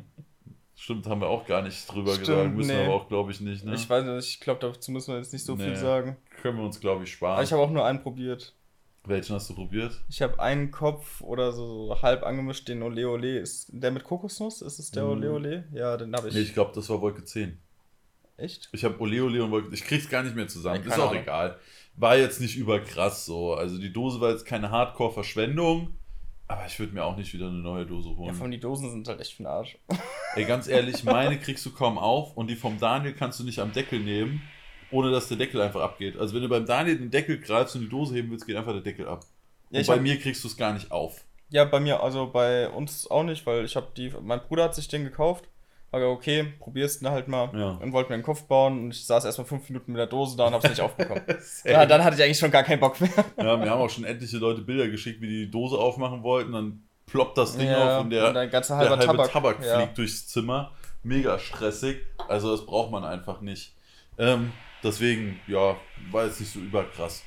stimmt, 0.76 1.08
haben 1.08 1.22
wir 1.22 1.28
auch 1.30 1.48
gar 1.48 1.64
nicht 1.64 1.92
drüber 1.92 2.12
Stimmt, 2.14 2.28
gesagt. 2.28 2.56
Müssen 2.56 2.70
wir 2.70 2.78
nee. 2.78 2.86
aber 2.86 2.94
auch, 2.94 3.08
glaube 3.08 3.32
ich, 3.32 3.42
nicht. 3.42 3.66
Ne? 3.66 3.74
Ich 3.74 3.90
weiß 3.90 4.06
nicht, 4.06 4.30
ich 4.30 4.40
glaube, 4.40 4.60
dazu 4.62 4.92
müssen 4.92 5.14
wir 5.14 5.18
jetzt 5.18 5.34
nicht 5.34 5.44
so 5.46 5.56
Nee. 5.56 5.64
viel 5.64 5.76
sagen. 5.76 6.16
Können 6.42 6.58
wir 6.60 6.64
uns, 6.64 6.80
glaube 6.80 7.04
ich, 7.06 7.12
sparen. 7.12 7.34
Aber 7.34 7.44
ich 7.44 7.52
habe 7.52 7.62
auch 7.64 7.72
nur 7.72 7.86
einen 7.86 8.02
probiert. 8.04 8.54
Welchen 9.10 9.36
hast 9.36 9.50
du 9.50 9.56
probiert? 9.56 10.00
Ich 10.08 10.22
habe 10.22 10.40
einen 10.40 10.72
Kopf 10.72 11.22
oder 11.22 11.52
so 11.52 11.98
halb 12.02 12.24
angemischt, 12.24 12.68
den 12.68 12.82
Ole 12.84 13.10
Ole. 13.10 13.40
Ist 13.40 13.68
der 13.72 13.92
mit 13.92 14.04
Kokosnuss? 14.04 14.62
Ist 14.62 14.80
es 14.80 14.92
der 14.92 15.04
Mhm. 15.04 15.10
Ole 15.10 15.32
Ole? 15.34 15.68
Ja, 15.74 15.98
den 15.98 16.16
habe 16.16 16.30
ich. 16.30 16.34
Nee, 16.36 16.42
ich 16.42 16.54
glaube, 16.54 16.72
das 16.76 16.88
war 16.90 17.02
Wolke 17.02 17.24
10. 17.24 17.58
Echt? 18.38 18.70
Ich 18.72 18.86
habe 18.86 19.00
Ole 19.02 19.24
Ole 19.24 19.44
und 19.44 19.52
Wolke. 19.52 19.74
Ich 19.74 19.84
krieg's 19.84 20.08
gar 20.10 20.24
nicht 20.24 20.36
mehr 20.36 20.48
zusammen. 20.48 20.82
Ja, 20.86 20.94
ist 20.94 21.00
auch 21.00 21.10
Ahnung. 21.12 21.24
egal. 21.24 21.60
War 21.98 22.16
jetzt 22.18 22.40
nicht 22.40 22.56
überkrass 22.56 23.26
so. 23.26 23.54
Also 23.56 23.78
die 23.78 23.92
Dose 23.92 24.22
war 24.22 24.30
jetzt 24.32 24.46
keine 24.46 24.72
Hardcore-Verschwendung. 24.72 25.96
Aber 26.48 26.66
ich 26.66 26.80
würde 26.80 26.94
mir 26.94 27.04
auch 27.04 27.16
nicht 27.18 27.32
wieder 27.34 27.48
eine 27.48 27.58
neue 27.58 27.86
Dose 27.86 28.10
Ja, 28.10 28.16
holen. 28.16 28.34
vor 28.34 28.44
allem 28.44 28.52
die 28.52 28.60
Dosen 28.60 28.90
sind 28.90 29.08
halt 29.08 29.20
echt 29.20 29.34
für 29.34 29.44
den 29.44 29.48
Arsch. 29.48 29.78
Ey, 30.36 30.46
ganz 30.46 30.68
ehrlich, 30.68 31.04
meine 31.04 31.38
kriegst 31.40 31.64
du 31.66 31.72
kaum 31.72 31.98
auf 32.00 32.36
und 32.38 32.48
die 32.50 32.56
vom 32.56 32.80
Daniel 32.80 33.14
kannst 33.14 33.40
du 33.40 33.44
nicht 33.44 33.60
am 33.60 33.72
Deckel 33.72 34.00
nehmen, 34.00 34.42
ohne 34.92 35.12
dass 35.12 35.28
der 35.28 35.38
Deckel 35.38 35.62
einfach 35.62 35.82
abgeht. 35.82 36.18
Also 36.18 36.34
wenn 36.36 36.42
du 36.42 36.50
beim 36.50 36.66
Daniel 36.66 36.98
den 36.98 37.12
Deckel 37.12 37.40
greifst 37.40 37.76
und 37.76 37.82
die 37.82 37.90
Dose 37.90 38.16
heben 38.16 38.32
willst, 38.32 38.46
geht 38.48 38.56
einfach 38.56 38.74
der 38.74 38.82
Deckel 38.82 39.08
ab. 39.08 39.26
Ja, 39.70 39.80
und 39.82 39.88
bei 39.88 39.94
hab, 39.96 40.02
mir 40.02 40.20
kriegst 40.20 40.44
du 40.44 40.48
es 40.48 40.58
gar 40.58 40.74
nicht 40.74 40.92
auf. 40.92 41.24
ja, 41.50 41.66
bei 41.66 41.80
mir, 41.80 42.02
also 42.02 42.28
bei 42.28 42.68
uns 42.70 43.10
auch 43.10 43.24
nicht, 43.24 43.46
weil 43.46 43.66
ich 43.66 43.76
habe 43.76 43.88
die, 43.96 44.12
mein 44.22 44.42
Bruder 44.42 44.64
hat 44.66 44.76
sich 44.76 44.88
den 44.88 45.04
gekauft. 45.04 45.46
War 45.92 46.08
okay, 46.08 46.54
probierst 46.60 47.02
ihn 47.02 47.10
halt 47.10 47.28
mal 47.28 47.50
Ja. 47.58 47.72
und 47.82 47.94
wollte 47.94 48.12
mir 48.12 48.18
den 48.20 48.24
Kopf 48.24 48.44
bauen 48.44 48.84
und 48.84 48.92
ich 48.92 49.06
saß 49.08 49.26
erstmal 49.26 49.48
fünf 49.48 49.68
Minuten 49.70 49.92
mit 49.92 49.98
der 50.00 50.06
Dose 50.06 50.38
da 50.38 50.46
und 50.46 50.54
hab's 50.54 50.70
nicht 50.70 50.82
aufbekommen. 50.82 51.24
Ja, 51.66 51.86
dann 51.88 52.04
hatte 52.04 52.16
ich 52.16 52.24
eigentlich 52.24 52.38
schon 52.38 52.52
gar 52.52 52.64
keinen 52.64 52.80
Bock 52.80 53.02
mehr. 53.02 53.10
Ja, 53.38 53.58
mir 53.58 53.70
haben 53.72 53.82
auch 53.82 53.90
schon 53.90 54.04
etliche 54.04 54.38
Leute 54.38 54.62
Bilder 54.62 54.88
geschickt, 54.88 55.20
wie 55.20 55.28
die 55.28 55.46
die 55.46 55.52
Dose 55.52 55.78
aufmachen 55.80 56.22
wollten, 56.22 56.52
dann 56.52 56.84
ploppt 57.08 57.38
das 57.40 57.58
Ding 57.58 57.68
Ja, 57.70 57.98
auf 57.98 58.04
und 58.04 58.12
der, 58.12 58.28
und 58.28 58.34
der 58.36 58.52
halber 58.52 58.90
halbe 58.98 59.06
Tabak. 59.06 59.32
Tabak, 59.32 59.64
fliegt 59.64 59.98
durchs 59.98 60.28
Zimmer. 60.28 60.72
Mega 61.02 61.40
stressig. 61.40 61.98
Also 62.28 62.52
das 62.56 62.66
braucht 62.68 62.92
man 62.92 63.04
einfach 63.04 63.42
nicht. 63.42 63.74
Ähm, 64.20 64.52
deswegen, 64.84 65.40
ja, 65.48 65.76
war 66.12 66.26
jetzt 66.26 66.40
nicht 66.40 66.52
so 66.52 66.60
überkrass. 66.60 67.24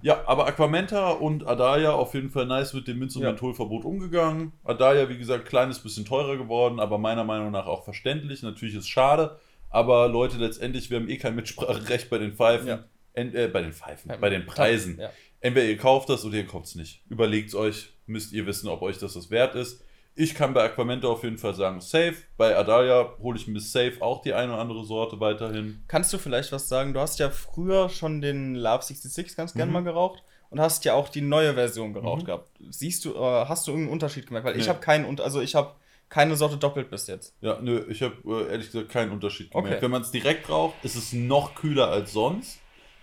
Ja, 0.00 0.22
aber 0.26 0.46
Aquamenta 0.46 1.10
und 1.10 1.46
Adaya 1.46 1.92
auf 1.92 2.14
jeden 2.14 2.30
Fall 2.30 2.46
nice 2.46 2.72
mit 2.72 2.86
dem 2.86 3.00
Minz- 3.00 3.16
und 3.16 3.22
Ja. 3.22 3.30
Mentholverbot 3.30 3.84
umgegangen. 3.84 4.52
Adaya, 4.62 5.08
wie 5.08 5.18
gesagt, 5.18 5.46
kleines 5.46 5.80
bisschen 5.80 6.04
teurer 6.04 6.36
geworden, 6.36 6.78
aber 6.78 6.98
meiner 6.98 7.24
Meinung 7.24 7.50
nach 7.50 7.66
auch 7.66 7.82
verständlich. 7.84 8.42
Natürlich 8.42 8.76
ist 8.76 8.88
schade, 8.88 9.38
aber 9.70 10.08
Leute, 10.08 10.36
letztendlich, 10.38 10.88
wir 10.90 10.98
haben 11.00 11.08
eh 11.08 11.16
kein 11.16 11.34
Mitspracherecht 11.34 12.10
bei 12.10 12.18
den 12.18 12.32
Pfeifen. 12.32 12.68
Ja. 12.68 12.84
Ent, 13.12 13.34
äh, 13.34 13.48
bei 13.48 13.60
den 13.62 13.72
Pfeifen, 13.72 14.12
bei 14.20 14.30
den 14.30 14.46
Preisen. 14.46 15.00
Ja. 15.00 15.10
Entweder 15.40 15.66
ihr 15.66 15.76
kauft 15.76 16.08
das 16.08 16.24
oder 16.24 16.36
ihr 16.36 16.46
kauft 16.46 16.66
es 16.66 16.74
nicht. 16.76 17.02
Überlegt 17.08 17.52
euch, 17.56 17.92
müsst 18.06 18.32
ihr 18.32 18.46
wissen, 18.46 18.68
ob 18.68 18.82
euch 18.82 18.98
das 18.98 19.14
das 19.14 19.30
wert 19.30 19.56
ist. 19.56 19.84
Ich 20.20 20.34
kann 20.34 20.52
bei 20.52 20.64
Aquamenta 20.64 21.06
auf 21.06 21.22
jeden 21.22 21.38
Fall 21.38 21.54
sagen, 21.54 21.80
safe. 21.80 22.16
Bei 22.36 22.56
Adalia 22.56 23.12
hole 23.20 23.38
ich 23.38 23.46
mir 23.46 23.60
safe 23.60 23.98
auch 24.00 24.20
die 24.20 24.34
eine 24.34 24.52
oder 24.52 24.60
andere 24.60 24.84
Sorte 24.84 25.20
weiterhin. 25.20 25.84
Kannst 25.86 26.12
du 26.12 26.18
vielleicht 26.18 26.50
was 26.50 26.68
sagen? 26.68 26.92
Du 26.92 26.98
hast 26.98 27.20
ja 27.20 27.30
früher 27.30 27.88
schon 27.88 28.20
den 28.20 28.56
Love 28.56 28.82
66 28.82 29.36
ganz 29.36 29.54
gern 29.54 29.68
Mhm. 29.68 29.74
mal 29.74 29.84
geraucht 29.84 30.24
und 30.50 30.58
hast 30.58 30.84
ja 30.84 30.94
auch 30.94 31.08
die 31.08 31.20
neue 31.20 31.54
Version 31.54 31.94
geraucht 31.94 32.22
Mhm. 32.22 32.26
gehabt. 32.26 32.50
Siehst 32.68 33.04
du, 33.04 33.14
äh, 33.14 33.16
hast 33.46 33.68
du 33.68 33.70
irgendeinen 33.70 33.92
Unterschied 33.92 34.26
gemerkt? 34.26 34.44
Weil 34.48 34.56
ich 34.56 34.64
Nee. 34.64 34.70
habe 34.70 34.80
keinen, 34.80 35.20
also 35.20 35.40
ich 35.40 35.54
habe 35.54 35.76
keine 36.08 36.34
Sorte 36.34 36.56
doppelt 36.56 36.90
bis 36.90 37.06
jetzt. 37.06 37.36
Ja, 37.40 37.60
nö, 37.60 37.86
ich 37.88 38.02
habe 38.02 38.16
äh, 38.26 38.50
ehrlich 38.50 38.72
gesagt 38.72 38.88
keinen 38.88 39.12
Unterschied 39.12 39.52
gemerkt. 39.52 39.74
Okay. 39.74 39.82
Wenn 39.82 39.90
man 39.92 40.02
es 40.02 40.10
direkt 40.10 40.48
raucht, 40.48 40.84
ist 40.84 40.96
es 40.96 41.12
noch 41.12 41.54
kühler 41.54 41.90
als 41.90 42.12
sonst. 42.12 42.58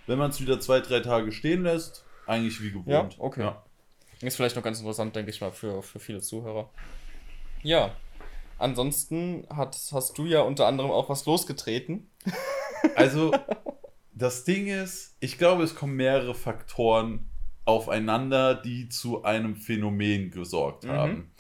Wenn 0.05 0.17
man 0.17 0.31
es 0.31 0.41
wieder 0.41 0.59
zwei, 0.59 0.81
drei 0.81 0.99
Tage 0.99 1.31
stehen 1.31 1.63
lässt, 1.63 2.03
eigentlich 2.25 2.61
wie 2.61 2.71
gewohnt. 2.71 2.87
Ja, 2.87 3.09
okay. 3.19 3.41
Ja. 3.43 3.63
Ist 4.21 4.35
vielleicht 4.35 4.57
noch 4.57 4.63
ganz 4.63 4.79
interessant, 4.79 5.15
denke 5.15 5.31
ich 5.31 5.39
mal, 5.39 5.51
für, 5.51 5.81
für 5.81 5.99
viele 5.99 6.19
Zuhörer. 6.19 6.69
Ja. 7.65 7.91
Ansonsten 8.57 9.45
hat, 9.49 9.75
hast 9.91 10.17
du 10.17 10.25
ja 10.25 10.41
unter 10.41 10.65
anderem 10.67 10.91
auch 10.91 11.09
was 11.09 11.25
losgetreten. 11.25 12.09
Also, 12.95 13.31
das 14.13 14.43
Ding 14.43 14.67
ist, 14.67 15.15
ich 15.19 15.39
glaube, 15.39 15.63
es 15.63 15.73
kommen 15.73 15.95
mehrere 15.95 16.35
Faktoren 16.35 17.27
aufeinander, 17.65 18.53
die 18.53 18.89
zu 18.89 19.23
einem 19.23 19.55
Phänomen 19.55 20.29
gesorgt 20.29 20.83
Mhm. 20.83 20.89
haben. 20.91 21.31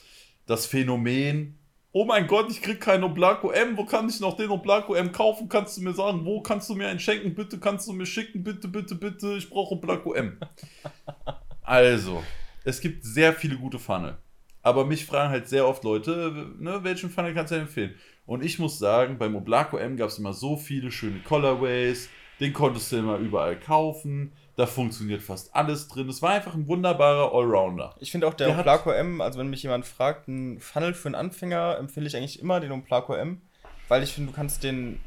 Das 0.47 0.65
Phänomen, 0.65 1.59
oh 1.91 2.03
mein 2.05 2.25
Gott, 2.25 2.49
ich 2.49 2.63
krieg 2.63 2.81
keinen 2.81 3.03
Oblaco 3.03 3.51
M, 3.51 3.77
wo 3.77 3.85
kann 3.85 4.09
ich 4.09 4.19
noch 4.19 4.35
den 4.37 4.49
Oblaco 4.49 4.95
M 4.95 5.11
kaufen? 5.11 5.47
Kannst 5.49 5.77
du 5.77 5.81
mir 5.81 5.93
sagen, 5.93 6.25
wo 6.25 6.41
kannst 6.41 6.67
du 6.69 6.73
mir 6.73 6.87
einen 6.87 6.99
schenken? 6.99 7.35
Bitte, 7.35 7.59
kannst 7.59 7.87
du 7.87 7.93
mir 7.93 8.07
schicken? 8.07 8.43
Bitte, 8.43 8.67
bitte, 8.67 8.95
bitte, 8.95 9.35
ich 9.37 9.47
brauche 9.49 9.75
Oblaco 9.75 10.13
M. 10.15 10.39
Also, 11.61 12.23
es 12.63 12.81
gibt 12.81 13.03
sehr 13.03 13.33
viele 13.33 13.57
gute 13.57 13.77
Funnel. 13.79 14.17
Aber 14.65 14.83
mich 14.83 15.05
fragen 15.05 15.29
halt 15.29 15.47
sehr 15.47 15.67
oft 15.67 15.83
Leute, 15.83 16.53
ne, 16.57 16.79
welchen 16.83 17.11
Funnel 17.11 17.35
kannst 17.35 17.51
du 17.51 17.55
empfehlen? 17.55 17.93
Und 18.25 18.43
ich 18.43 18.57
muss 18.57 18.79
sagen, 18.79 19.19
beim 19.19 19.35
Oblaco 19.35 19.77
M 19.77 19.95
gab 19.95 20.09
es 20.09 20.17
immer 20.17 20.33
so 20.33 20.57
viele 20.57 20.89
schöne 20.89 21.19
Colorways, 21.19 22.09
den 22.39 22.51
konntest 22.51 22.91
du 22.91 22.95
immer 22.95 23.17
überall 23.17 23.59
kaufen, 23.59 24.31
da 24.55 24.65
funktioniert 24.65 25.21
fast 25.21 25.55
alles 25.55 25.87
drin. 25.87 26.09
Es 26.09 26.23
war 26.23 26.31
einfach 26.31 26.55
ein 26.55 26.67
wunderbarer 26.67 27.31
Allrounder. 27.31 27.95
Ich 27.99 28.11
finde 28.11 28.25
auch 28.27 28.33
der 28.33 28.47
Der 28.47 28.57
Omplaco 28.57 28.89
M, 28.89 29.21
also 29.21 29.37
wenn 29.37 29.51
mich 29.51 29.61
jemand 29.61 29.85
fragt, 29.85 30.27
ein 30.27 30.59
Funnel 30.59 30.95
für 30.95 31.09
einen 31.09 31.15
Anfänger, 31.15 31.77
empfehle 31.77 32.07
ich 32.07 32.17
eigentlich 32.17 32.39
immer 32.39 32.59
den 32.59 32.71
Omplaco 32.71 33.13
M, 33.13 33.41
weil 33.87 34.01
ich 34.01 34.13
finde, 34.13 34.31
du 34.31 34.35
kannst 34.35 34.63
den 34.63 34.99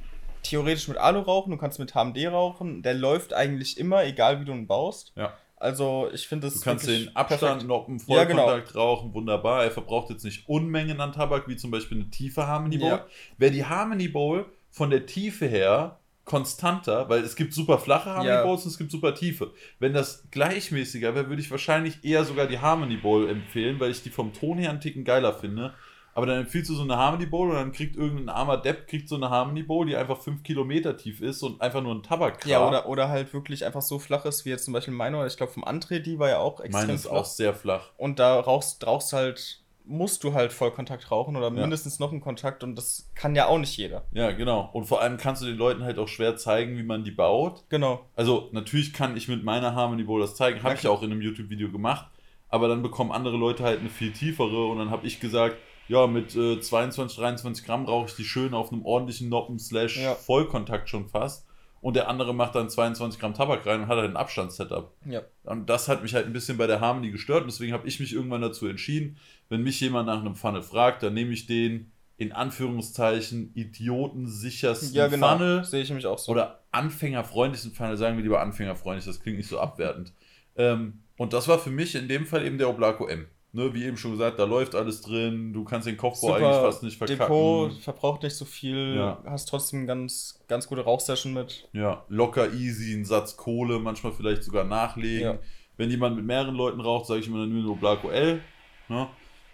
theoretisch 0.44 0.86
mit 0.86 0.98
Alu 0.98 1.18
rauchen, 1.18 1.50
du 1.50 1.56
kannst 1.56 1.80
mit 1.80 1.96
HMD 1.96 2.28
rauchen, 2.28 2.82
der 2.82 2.94
läuft 2.94 3.34
eigentlich 3.34 3.76
immer, 3.76 4.04
egal 4.04 4.40
wie 4.40 4.44
du 4.44 4.52
ihn 4.52 4.68
baust. 4.68 5.12
Ja. 5.16 5.32
Also 5.60 6.08
ich 6.12 6.28
finde 6.28 6.46
es 6.46 6.54
Du 6.54 6.60
kannst 6.60 6.86
den 6.86 7.14
Abstand 7.16 7.66
noch 7.66 7.88
im 7.88 7.98
Ja, 8.06 8.24
genau. 8.24 8.44
Vollkontakt 8.44 8.76
rauchen, 8.76 9.12
wunderbar. 9.14 9.64
Er 9.64 9.70
verbraucht 9.70 10.10
jetzt 10.10 10.24
nicht 10.24 10.48
Unmengen 10.48 11.00
an 11.00 11.12
Tabak, 11.12 11.48
wie 11.48 11.56
zum 11.56 11.70
Beispiel 11.70 11.98
eine 11.98 12.10
tiefe 12.10 12.46
Harmony 12.46 12.78
Bowl. 12.78 12.88
Ja. 12.88 13.06
Wäre 13.38 13.52
die 13.52 13.64
Harmony 13.64 14.08
Bowl 14.08 14.46
von 14.70 14.90
der 14.90 15.06
Tiefe 15.06 15.46
her 15.46 15.98
konstanter, 16.24 17.08
weil 17.08 17.22
es 17.22 17.34
gibt 17.36 17.54
super 17.54 17.78
flache 17.78 18.10
Harmony 18.10 18.28
Ja. 18.28 18.44
Bowls 18.44 18.64
und 18.64 18.70
es 18.70 18.78
gibt 18.78 18.90
super 18.92 19.14
tiefe. 19.14 19.52
Wenn 19.78 19.94
das 19.94 20.28
gleichmäßiger 20.30 21.14
wäre, 21.14 21.28
würde 21.28 21.40
ich 21.40 21.50
wahrscheinlich 21.50 22.04
eher 22.04 22.24
sogar 22.24 22.46
die 22.46 22.58
Harmony 22.58 22.98
Bowl 22.98 23.28
empfehlen, 23.28 23.80
weil 23.80 23.90
ich 23.90 24.02
die 24.02 24.10
vom 24.10 24.32
Ton 24.34 24.58
her 24.58 24.70
einen 24.70 24.80
Ticken 24.80 25.04
geiler 25.04 25.32
finde. 25.32 25.74
Aber 26.18 26.26
dann 26.26 26.40
empfiehlst 26.40 26.68
du 26.68 26.74
so 26.74 26.82
eine 26.82 26.96
Harmony 26.96 27.26
Bowl 27.26 27.48
und 27.48 27.54
dann 27.54 27.70
kriegt 27.70 27.94
irgendein 27.94 28.28
armer 28.28 28.56
Depp 28.56 28.88
kriegt 28.88 29.08
so 29.08 29.14
eine 29.14 29.30
Harmony 29.30 29.62
Bowl, 29.62 29.86
die 29.86 29.94
einfach 29.94 30.18
5 30.18 30.42
Kilometer 30.42 30.96
tief 30.96 31.20
ist 31.20 31.44
und 31.44 31.60
einfach 31.60 31.80
nur 31.80 31.94
ein 31.94 32.02
Tabak 32.02 32.44
Ja, 32.44 32.66
oder, 32.66 32.88
oder 32.88 33.08
halt 33.08 33.32
wirklich 33.32 33.64
einfach 33.64 33.82
so 33.82 34.00
flach 34.00 34.24
ist, 34.24 34.44
wie 34.44 34.50
jetzt 34.50 34.64
zum 34.64 34.74
Beispiel 34.74 34.94
meine, 34.94 35.16
oder 35.16 35.28
ich 35.28 35.36
glaube 35.36 35.52
vom 35.52 35.62
Antre, 35.62 36.00
die 36.00 36.18
war 36.18 36.28
ja 36.28 36.38
auch 36.40 36.58
extrem 36.58 36.86
Meine 36.86 36.94
ist 36.94 37.02
flach. 37.06 37.12
auch 37.12 37.24
sehr 37.24 37.54
flach. 37.54 37.90
Und 37.98 38.18
da 38.18 38.40
rauchst, 38.40 38.84
rauchst 38.84 39.12
halt, 39.12 39.60
musst 39.84 40.24
du 40.24 40.32
halt 40.32 40.52
Vollkontakt 40.52 41.08
rauchen 41.12 41.36
oder 41.36 41.50
mindestens 41.50 42.00
noch 42.00 42.10
einen 42.10 42.20
Kontakt 42.20 42.64
und 42.64 42.74
das 42.74 43.08
kann 43.14 43.36
ja 43.36 43.46
auch 43.46 43.58
nicht 43.58 43.76
jeder. 43.76 44.02
Ja, 44.10 44.32
genau. 44.32 44.70
Und 44.72 44.86
vor 44.86 45.00
allem 45.00 45.18
kannst 45.18 45.42
du 45.42 45.46
den 45.46 45.56
Leuten 45.56 45.84
halt 45.84 46.00
auch 46.00 46.08
schwer 46.08 46.36
zeigen, 46.36 46.76
wie 46.78 46.82
man 46.82 47.04
die 47.04 47.12
baut. 47.12 47.62
Genau. 47.68 48.00
Also 48.16 48.48
natürlich 48.50 48.92
kann 48.92 49.16
ich 49.16 49.28
mit 49.28 49.44
meiner 49.44 49.76
Harmony 49.76 50.02
Bowl 50.02 50.20
das 50.20 50.34
zeigen, 50.34 50.64
habe 50.64 50.74
ich 50.74 50.88
auch 50.88 51.04
in 51.04 51.12
einem 51.12 51.22
YouTube-Video 51.22 51.70
gemacht, 51.70 52.06
aber 52.48 52.66
dann 52.66 52.82
bekommen 52.82 53.12
andere 53.12 53.36
Leute 53.36 53.62
halt 53.62 53.78
eine 53.78 53.88
viel 53.88 54.12
tiefere 54.12 54.66
und 54.66 54.78
dann 54.78 54.90
habe 54.90 55.06
ich 55.06 55.20
gesagt, 55.20 55.56
ja, 55.88 56.06
mit 56.06 56.36
äh, 56.36 56.60
22, 56.60 57.18
23 57.18 57.64
Gramm 57.66 57.84
rauche 57.86 58.06
ich 58.08 58.14
die 58.16 58.24
schön 58.24 58.54
auf 58.54 58.72
einem 58.72 58.84
ordentlichen 58.84 59.28
Noppen 59.28 59.58
slash 59.58 59.96
Ja. 59.96 60.14
Vollkontakt 60.14 60.88
schon 60.88 61.08
fast 61.08 61.46
und 61.80 61.94
der 61.96 62.08
andere 62.08 62.34
macht 62.34 62.54
dann 62.54 62.68
22 62.70 63.20
Gramm 63.20 63.34
Tabak 63.34 63.64
rein 63.66 63.82
und 63.82 63.88
hat 63.88 63.98
halt 63.98 64.10
ein 64.10 64.16
Abstandssetup. 64.16 64.92
Ja. 65.06 65.22
Und 65.44 65.68
das 65.70 65.88
hat 65.88 66.02
mich 66.02 66.14
halt 66.14 66.26
ein 66.26 66.32
bisschen 66.32 66.58
bei 66.58 66.66
der 66.66 66.80
Harmony 66.80 67.10
gestört 67.10 67.42
und 67.42 67.50
deswegen 67.50 67.72
habe 67.72 67.86
ich 67.88 68.00
mich 68.00 68.12
irgendwann 68.12 68.42
dazu 68.42 68.66
entschieden, 68.66 69.16
wenn 69.48 69.62
mich 69.62 69.80
jemand 69.80 70.06
nach 70.06 70.20
einem 70.20 70.34
Funnel 70.34 70.62
fragt, 70.62 71.02
dann 71.02 71.14
nehme 71.14 71.32
ich 71.32 71.46
den 71.46 71.92
in 72.16 72.32
Anführungszeichen 72.32 73.52
idiotensichersten 73.54 74.92
Ja, 74.92 75.06
genau. 75.06 75.30
Funnel 75.36 75.64
Sehe 75.64 75.82
ich 75.82 75.90
mich 75.92 76.06
auch 76.06 76.18
so. 76.18 76.32
oder 76.32 76.64
anfängerfreundlichsten 76.72 77.72
Funnel, 77.72 77.96
sagen 77.96 78.16
wir 78.16 78.22
lieber 78.24 78.40
anfängerfreundlich, 78.40 79.04
das 79.06 79.20
klingt 79.20 79.38
nicht 79.38 79.48
so 79.48 79.60
abwertend. 79.60 80.12
Ähm, 80.56 81.02
und 81.16 81.32
das 81.32 81.48
war 81.48 81.58
für 81.58 81.70
mich 81.70 81.94
in 81.94 82.08
dem 82.08 82.26
Fall 82.26 82.44
eben 82.44 82.58
der 82.58 82.68
Oblaco 82.68 83.06
M. 83.06 83.26
Ne, 83.52 83.72
wie 83.72 83.84
eben 83.84 83.96
schon 83.96 84.10
gesagt, 84.10 84.38
da 84.38 84.44
läuft 84.44 84.74
alles 84.74 85.00
drin, 85.00 85.54
du 85.54 85.64
kannst 85.64 85.86
den 85.86 85.96
Kopfbau 85.96 86.34
eigentlich 86.34 86.56
fast 86.56 86.82
nicht 86.82 86.98
verkacken. 86.98 87.18
Depot, 87.22 87.72
verbraucht 87.82 88.22
nicht 88.22 88.36
so 88.36 88.44
viel, 88.44 88.94
Ja. 88.96 89.22
hast 89.24 89.48
trotzdem 89.48 89.86
ganz, 89.86 90.44
ganz 90.48 90.66
gute 90.66 90.82
Rauchsession 90.82 91.32
mit. 91.32 91.66
Ja, 91.72 92.04
locker 92.08 92.52
easy, 92.52 92.92
einen 92.94 93.06
Satz 93.06 93.38
Kohle, 93.38 93.78
manchmal 93.78 94.12
vielleicht 94.12 94.44
sogar 94.44 94.64
nachlegen. 94.64 95.22
Ja. 95.22 95.38
Wenn 95.78 95.88
jemand 95.90 96.16
mit 96.16 96.26
mehreren 96.26 96.54
Leuten 96.56 96.80
raucht, 96.80 97.06
sage 97.06 97.20
ich 97.20 97.26
immer 97.28 97.38
nur 97.38 97.46
den 97.62 97.66
Oblaco 97.70 98.10
L. 98.10 98.42
Ne? 98.88 99.08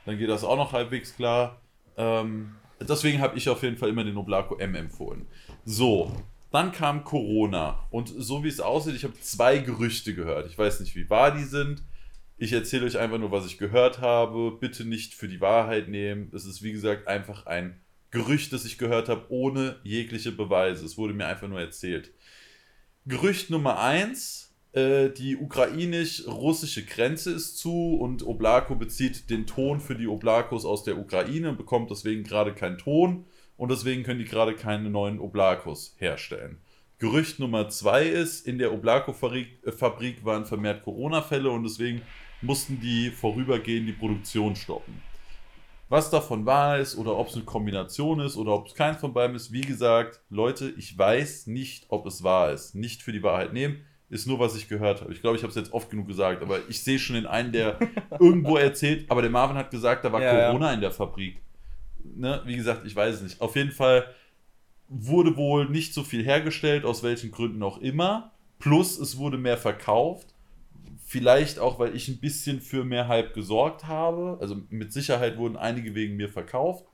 Dann 0.06 0.18
geht 0.18 0.28
das 0.28 0.42
auch 0.42 0.56
noch 0.56 0.72
halbwegs 0.72 1.14
klar. 1.14 1.60
Ähm, 1.96 2.56
deswegen 2.80 3.20
habe 3.20 3.38
ich 3.38 3.48
auf 3.48 3.62
jeden 3.62 3.76
Fall 3.76 3.90
immer 3.90 4.02
den 4.02 4.16
Oblaco 4.16 4.56
M 4.56 4.74
empfohlen. 4.74 5.26
So, 5.64 6.10
dann 6.50 6.72
kam 6.72 7.04
Corona. 7.04 7.86
Und 7.90 8.08
so 8.08 8.42
wie 8.42 8.48
es 8.48 8.58
aussieht, 8.58 8.96
ich 8.96 9.04
habe 9.04 9.14
zwei 9.20 9.58
Gerüchte 9.58 10.14
gehört. 10.14 10.48
Ich 10.50 10.58
weiß 10.58 10.80
nicht, 10.80 10.96
wie 10.96 11.08
wahr 11.08 11.30
die 11.30 11.44
sind. 11.44 11.84
Ich 12.36 12.52
erzähle 12.52 12.86
euch 12.86 12.98
einfach 12.98 13.18
nur, 13.18 13.30
was 13.30 13.46
ich 13.46 13.58
gehört 13.58 14.00
habe. 14.00 14.56
Bitte 14.58 14.84
nicht 14.84 15.14
für 15.14 15.28
die 15.28 15.40
Wahrheit 15.40 15.88
nehmen. 15.88 16.30
Es 16.34 16.44
ist, 16.44 16.62
wie 16.62 16.72
gesagt, 16.72 17.06
einfach 17.06 17.46
ein 17.46 17.80
Gerücht, 18.10 18.52
das 18.52 18.64
ich 18.64 18.78
gehört 18.78 19.08
habe, 19.08 19.26
ohne 19.28 19.80
jegliche 19.82 20.32
Beweise. 20.32 20.84
Es 20.84 20.96
wurde 20.96 21.14
mir 21.14 21.26
einfach 21.26 21.48
nur 21.48 21.60
erzählt. 21.60 22.12
Gerücht 23.06 23.50
Nummer 23.50 23.80
eins: 23.80 24.54
äh, 24.72 25.10
Die 25.10 25.36
ukrainisch-russische 25.36 26.84
Grenze 26.84 27.32
ist 27.32 27.58
zu 27.58 27.96
und 27.96 28.24
Oblako 28.26 28.76
bezieht 28.76 29.30
den 29.30 29.46
Ton 29.46 29.80
für 29.80 29.94
die 29.94 30.06
Oblakos 30.06 30.64
aus 30.64 30.84
der 30.84 30.98
Ukraine 30.98 31.50
und 31.50 31.56
bekommt 31.56 31.90
deswegen 31.90 32.24
gerade 32.24 32.54
keinen 32.54 32.78
Ton 32.78 33.26
und 33.56 33.70
deswegen 33.70 34.02
können 34.02 34.20
die 34.20 34.24
gerade 34.24 34.54
keine 34.54 34.90
neuen 34.90 35.18
Oblakos 35.18 35.94
herstellen. 35.98 36.58
Gerücht 36.98 37.40
Nummer 37.40 37.68
zwei 37.68 38.06
ist, 38.06 38.46
in 38.46 38.58
der 38.58 38.72
Oblako-Fabrik 38.72 39.62
äh, 39.64 40.24
waren 40.24 40.46
vermehrt 40.46 40.84
Corona-Fälle 40.84 41.50
und 41.50 41.64
deswegen 41.64 42.02
mussten 42.42 42.80
die 42.80 43.10
vorübergehend 43.10 43.88
die 43.88 43.92
Produktion 43.92 44.56
stoppen. 44.56 45.02
Was 45.88 46.10
davon 46.10 46.46
wahr 46.46 46.78
ist 46.78 46.96
oder 46.96 47.16
ob 47.16 47.28
es 47.28 47.34
eine 47.34 47.44
Kombination 47.44 48.20
ist 48.20 48.36
oder 48.36 48.52
ob 48.52 48.66
es 48.66 48.74
keins 48.74 48.98
von 48.98 49.12
beiden 49.12 49.36
ist, 49.36 49.52
wie 49.52 49.60
gesagt, 49.60 50.20
Leute, 50.30 50.72
ich 50.76 50.96
weiß 50.96 51.46
nicht, 51.46 51.86
ob 51.88 52.06
es 52.06 52.22
wahr 52.24 52.52
ist. 52.52 52.74
Nicht 52.74 53.02
für 53.02 53.12
die 53.12 53.22
Wahrheit 53.22 53.52
nehmen, 53.52 53.84
ist 54.08 54.26
nur, 54.26 54.38
was 54.38 54.56
ich 54.56 54.68
gehört 54.68 55.02
habe. 55.02 55.12
Ich 55.12 55.20
glaube, 55.20 55.36
ich 55.36 55.42
habe 55.42 55.50
es 55.50 55.56
jetzt 55.56 55.72
oft 55.72 55.90
genug 55.90 56.06
gesagt, 56.06 56.42
aber 56.42 56.58
ich 56.68 56.82
sehe 56.82 56.98
schon 56.98 57.16
den 57.16 57.26
einen, 57.26 57.52
der 57.52 57.78
irgendwo 58.18 58.56
erzählt, 58.56 59.10
aber 59.10 59.22
der 59.22 59.30
Marvin 59.30 59.56
hat 59.56 59.70
gesagt, 59.70 60.04
da 60.04 60.12
war 60.12 60.22
Ja, 60.22 60.36
ja. 60.36 60.46
Corona 60.46 60.72
in 60.72 60.80
der 60.80 60.90
Fabrik. 60.90 61.40
Ne? 62.02 62.42
Wie 62.44 62.56
gesagt, 62.56 62.84
ich 62.86 62.96
weiß 62.96 63.16
es 63.16 63.22
nicht. 63.22 63.40
Auf 63.40 63.56
jeden 63.56 63.72
Fall 63.72 64.06
wurde 64.88 65.36
wohl 65.36 65.68
nicht 65.68 65.94
so 65.94 66.02
viel 66.02 66.24
hergestellt, 66.24 66.84
aus 66.84 67.02
welchen 67.02 67.30
Gründen 67.30 67.62
auch 67.62 67.78
immer. 67.78 68.32
Plus, 68.58 68.98
es 68.98 69.16
wurde 69.18 69.38
mehr 69.38 69.58
verkauft. 69.58 70.33
Vielleicht 71.18 71.58
auch, 71.60 71.78
weil 71.78 71.94
ich 71.94 72.08
ein 72.08 72.18
bisschen 72.18 72.60
für 72.60 72.84
mehr 72.84 73.06
Hype 73.06 73.34
gesorgt 73.34 73.86
habe. 73.86 74.36
Also 74.40 74.56
mit 74.68 74.92
Sicherheit 74.92 75.38
wurden 75.38 75.56
einige 75.56 75.94
wegen 75.94 76.16
mir 76.16 76.28
verkauft. 76.28 76.84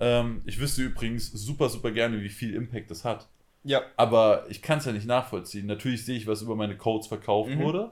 Ähm, 0.00 0.42
ich 0.44 0.60
wüsste 0.60 0.82
übrigens 0.82 1.32
super, 1.32 1.70
super 1.70 1.90
gerne, 1.90 2.20
wie 2.20 2.28
viel 2.28 2.54
Impact 2.54 2.90
das 2.90 3.04
hat. 3.06 3.28
Ja. 3.62 3.80
Aber 3.96 4.44
ich 4.50 4.60
kann 4.60 4.78
es 4.80 4.84
ja 4.84 4.92
nicht 4.92 5.06
nachvollziehen. 5.06 5.64
Natürlich 5.66 6.04
sehe 6.04 6.16
ich, 6.18 6.26
was 6.26 6.42
über 6.42 6.56
meine 6.56 6.76
Codes 6.76 7.06
verkauft 7.06 7.50
Mhm. 7.50 7.60
wurde. 7.60 7.90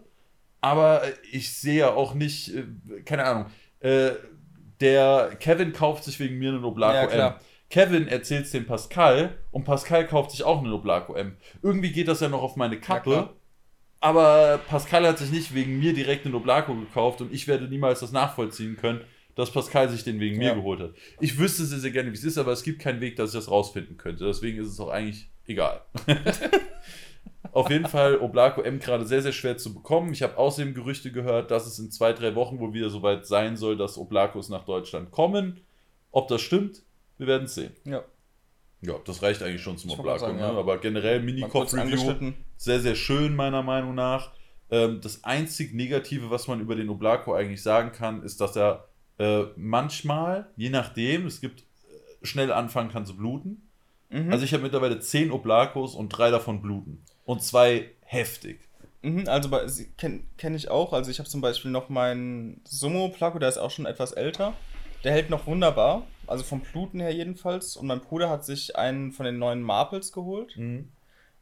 Aber 0.61 1.03
ich 1.31 1.55
sehe 1.55 1.79
ja 1.81 1.95
auch 1.95 2.13
nicht, 2.15 2.55
äh, 2.55 2.65
keine 3.07 3.25
Ahnung, 3.25 3.47
äh, 3.81 4.11
der 4.81 5.37
Kevin 5.41 5.73
kauft 5.73 6.05
sich 6.05 6.21
wegen 6.21 6.39
mir 6.39 6.51
einen 6.51 6.65
Oblaco 6.65 7.11
Ja, 7.17 7.29
M. 7.29 7.35
Kevin 7.71 8.07
erzählt 8.09 8.45
es 8.45 8.51
dem 8.51 8.67
Pascal 8.67 9.39
und 9.51 9.65
Pascal 9.65 10.07
kauft 10.07 10.33
sich 10.33 10.45
auch 10.45 10.59
eine 10.59 10.69
Noblaco 10.69 11.15
M. 11.15 11.37
Irgendwie 11.63 11.91
geht 11.91 12.07
das 12.09 12.21
ja 12.21 12.29
noch 12.29 12.43
auf 12.43 12.57
meine 12.57 12.79
Kappe. 12.79 13.31
Aber 14.03 14.59
Pascal 14.69 15.07
hat 15.07 15.19
sich 15.19 15.31
nicht 15.31 15.55
wegen 15.55 15.79
mir 15.79 15.95
direkt 15.95 16.25
eine 16.27 16.33
Noblaco 16.33 16.75
gekauft 16.75 17.21
und 17.21 17.33
ich 17.33 17.49
werde 17.49 17.67
niemals 17.69 18.01
das 18.01 18.13
nachvollziehen 18.13 18.77
können, 18.77 19.01
dass 19.35 19.51
Pascal 19.51 19.89
sich 19.89 20.05
den 20.05 20.21
wegen 20.21 20.37
mir 20.37 20.49
Ja. 20.49 20.55
geholt 20.55 20.81
hat. 20.81 20.91
Ich 21.21 21.39
wüsste 21.39 21.65
sehr, 21.65 21.79
sehr 21.79 21.91
gerne, 21.91 22.11
wie 22.11 22.17
es 22.17 22.25
ist, 22.25 22.37
aber 22.37 22.53
es 22.53 22.63
gibt 22.63 22.81
keinen 22.81 23.01
Weg, 23.01 23.17
dass 23.17 23.31
ich 23.31 23.35
das 23.41 23.51
rausfinden 23.51 23.97
könnte. 23.97 24.27
Deswegen 24.27 24.59
ist 24.59 24.69
es 24.69 24.79
auch 24.81 24.91
eigentlich 24.91 25.31
egal. 25.47 25.81
Auf 27.53 27.71
jeden 27.71 27.87
Fall 27.87 28.19
Oblaco 28.19 28.63
M 28.63 28.79
gerade 28.79 29.05
sehr, 29.07 29.21
sehr 29.23 29.33
schwer 29.33 29.57
zu 29.59 29.75
bekommen. 29.75 30.13
Ich 30.13 30.23
habe 30.23 30.39
außerdem 30.39 30.75
Gerüchte 30.75 31.13
gehört, 31.13 31.51
dass 31.51 31.67
es 31.67 31.79
in 31.79 31.91
zwei, 31.91 32.13
drei 32.13 32.35
Wochen 32.35 32.59
wohl 32.61 32.73
wieder 32.73 32.89
soweit 32.89 33.27
sein 33.27 33.57
soll, 33.57 33.77
dass 33.77 33.99
Oblacos 33.99 34.49
nach 34.49 34.65
Deutschland 34.65 35.11
kommen. 35.11 35.61
Ob 36.13 36.29
das 36.29 36.41
stimmt, 36.41 36.83
wir 37.19 37.27
werden 37.27 37.45
es 37.45 37.55
sehen. 37.55 37.73
Ja. 37.85 38.05
Ja, 38.83 38.95
das 39.05 39.23
reicht 39.23 39.43
eigentlich 39.43 39.63
schon 39.63 39.79
zum 39.79 39.91
sagen, 40.19 40.37
ne? 40.37 40.43
ja. 40.43 40.51
Aber 40.51 40.79
generell 40.79 41.21
angeschnitten. 41.75 42.35
sehr, 42.57 42.81
sehr 42.81 42.97
schön, 42.97 43.35
meiner 43.37 43.63
Meinung 43.63 43.95
nach. 43.95 44.33
Ähm, 44.71 45.01
das 45.01 45.23
einzig 45.23 45.73
Negative, 45.73 46.31
was 46.31 46.49
man 46.49 46.61
über 46.61 46.75
den 46.75 46.89
Oblaco 46.89 47.33
eigentlich 47.33 47.63
sagen 47.63 47.93
kann, 47.93 48.23
ist, 48.25 48.41
dass 48.41 48.57
er 48.57 48.89
äh, 49.19 49.45
manchmal, 49.57 50.49
je 50.57 50.71
nachdem, 50.71 51.27
es 51.27 51.41
gibt 51.41 51.61
äh, 51.61 52.27
schnell 52.27 52.53
anfangen 52.53 52.91
kann 52.91 53.07
zu 53.07 53.17
bluten. 53.17 53.69
Mhm. 54.11 54.33
Also 54.33 54.45
ich 54.45 54.53
habe 54.53 54.65
mittlerweile 54.65 54.99
zehn 54.99 55.31
Oblacos 55.31 55.95
und 55.95 56.09
drei 56.09 56.31
davon 56.31 56.61
bluten. 56.61 57.05
Und 57.25 57.43
zwei 57.43 57.91
heftig. 58.01 58.61
Mhm, 59.03 59.29
also 59.29 59.49
kenne 59.97 60.21
kenn 60.39 60.55
ich 60.55 60.71
auch. 60.71 60.93
Also 60.93 61.11
ich 61.11 61.19
habe 61.19 61.29
zum 61.29 61.41
Beispiel 61.41 61.71
noch 61.71 61.89
meinen 61.89 62.61
Sumo 62.65 63.09
Placo, 63.11 63.39
der 63.39 63.49
ist 63.49 63.59
auch 63.59 63.71
schon 63.71 63.87
etwas 63.87 64.13
älter. 64.13 64.55
Der 65.05 65.13
hält 65.13 65.31
noch 65.31 65.47
wunderbar. 65.47 66.07
Also 66.33 66.45
vom 66.45 66.61
Bluten 66.61 66.99
her 66.99 67.15
jedenfalls. 67.15 67.77
Und 67.77 67.87
mein 67.87 68.01
Bruder 68.01 68.31
hat 68.31 68.45
sich 68.45 68.75
einen 68.75 69.13
von 69.13 69.27
den 69.27 69.39
neuen 69.39 69.63
Marples 69.63 70.13
geholt. 70.13 70.57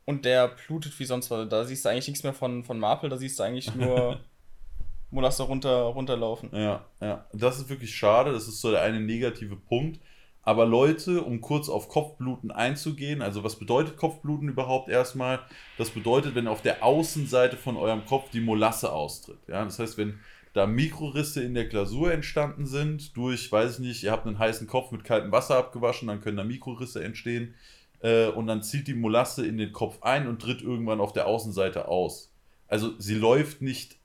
Und 0.05 0.25
der 0.25 0.49
blutet 0.49 0.99
wie 0.99 1.05
sonst 1.05 1.31
was. 1.31 1.49
Da 1.49 1.65
siehst 1.65 1.85
du 1.85 1.89
eigentlich 1.89 2.09
nichts 2.09 2.25
mehr 2.25 2.35
von, 2.35 2.65
von 2.65 2.79
Marple, 2.81 3.09
da 3.09 3.17
siehst 3.17 3.39
du 3.39 3.45
eigentlich 3.45 3.73
nur 3.77 4.19
Molasse 5.13 5.45
runter, 5.45 5.83
runterlaufen. 5.83 6.51
Ja, 6.53 6.85
ja. 7.01 7.25
Das 7.33 7.59
ist 7.59 7.69
wirklich 7.69 7.95
schade. 7.95 8.33
Das 8.33 8.49
ist 8.49 8.61
so 8.61 8.73
der 8.73 8.83
eine 8.83 9.01
negative 9.01 9.55
Punkt. 9.55 10.01
Aber 10.43 10.67
Leute, 10.67 11.23
um 11.23 11.41
kurz 11.41 11.69
auf 11.69 11.89
Kopfbluten 11.89 12.51
einzugehen, 12.51 13.23
also 13.23 13.45
was 13.45 13.57
bedeutet 13.57 13.97
Kopfbluten 13.97 14.49
überhaupt 14.49 14.89
erstmal? 14.89 15.39
Das 15.79 15.91
bedeutet, 15.91 16.35
wenn 16.35 16.49
auf 16.49 16.63
der 16.63 16.83
Außenseite 16.83 17.57
von 17.57 17.77
eurem 17.77 18.05
Kopf 18.07 18.31
die 18.31 18.41
Molasse 18.41 18.91
austritt. 18.91 19.39
Ja, 19.47 19.65
das 19.65 19.79
heißt, 19.79 19.97
wenn 19.97 20.19
da 20.53 20.67
Mikrorisse 20.67 21.43
in 21.43 21.55
der 21.55 21.67
Glasur 21.67 22.13
entstanden 22.13 22.67
sind, 22.67 23.17
durch, 23.17 23.51
weiß 23.51 23.75
ich 23.75 23.79
nicht, 23.79 24.03
ihr 24.03 24.11
habt 24.13 24.27
einen 24.27 24.39
heißen 24.39 24.67
Kopf 24.67 24.91
mit 24.91 25.05
kaltem 25.05 25.31
Wasser 25.33 25.57
abgewaschen, 25.57 26.09
dann 26.09 26.21
können 26.21 26.37
da 26.37 26.45
Mikrorisse 26.45 27.03
entstehen 27.05 27.55
äh, 28.01 28.27
und 28.27 28.47
dann 28.47 28.63
zieht 28.63 28.89
die 28.89 28.95
Molasse 28.95 29.47
in 29.47 29.59
den 29.59 29.73
Kopf 29.73 30.03
ein 30.03 30.27
und 30.27 30.43
tritt 30.43 30.63
irgendwann 30.63 31.01
auf 31.01 31.13
der 31.13 31.27
Außenseite 31.27 31.89
aus. 31.89 32.33
Also 32.67 32.99
sie 32.99 33.15
läuft 33.15 33.63
nicht 33.63 33.97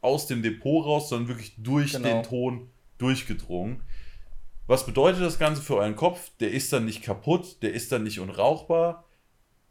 aus 0.00 0.26
dem 0.26 0.42
Depot 0.42 0.84
raus, 0.84 1.08
sondern 1.08 1.28
wirklich 1.28 1.54
durch 1.58 1.92
Genau. 1.92 2.08
den 2.08 2.22
Ton 2.22 2.68
durchgedrungen. 2.98 3.82
Was 4.66 4.86
bedeutet 4.86 5.22
das 5.22 5.38
Ganze 5.38 5.60
für 5.60 5.76
euren 5.76 5.96
Kopf? 5.96 6.30
Der 6.40 6.50
ist 6.52 6.72
dann 6.72 6.84
nicht 6.84 7.02
kaputt, 7.02 7.62
der 7.62 7.72
ist 7.72 7.92
dann 7.92 8.04
nicht 8.04 8.20
unrauchbar. 8.20 9.04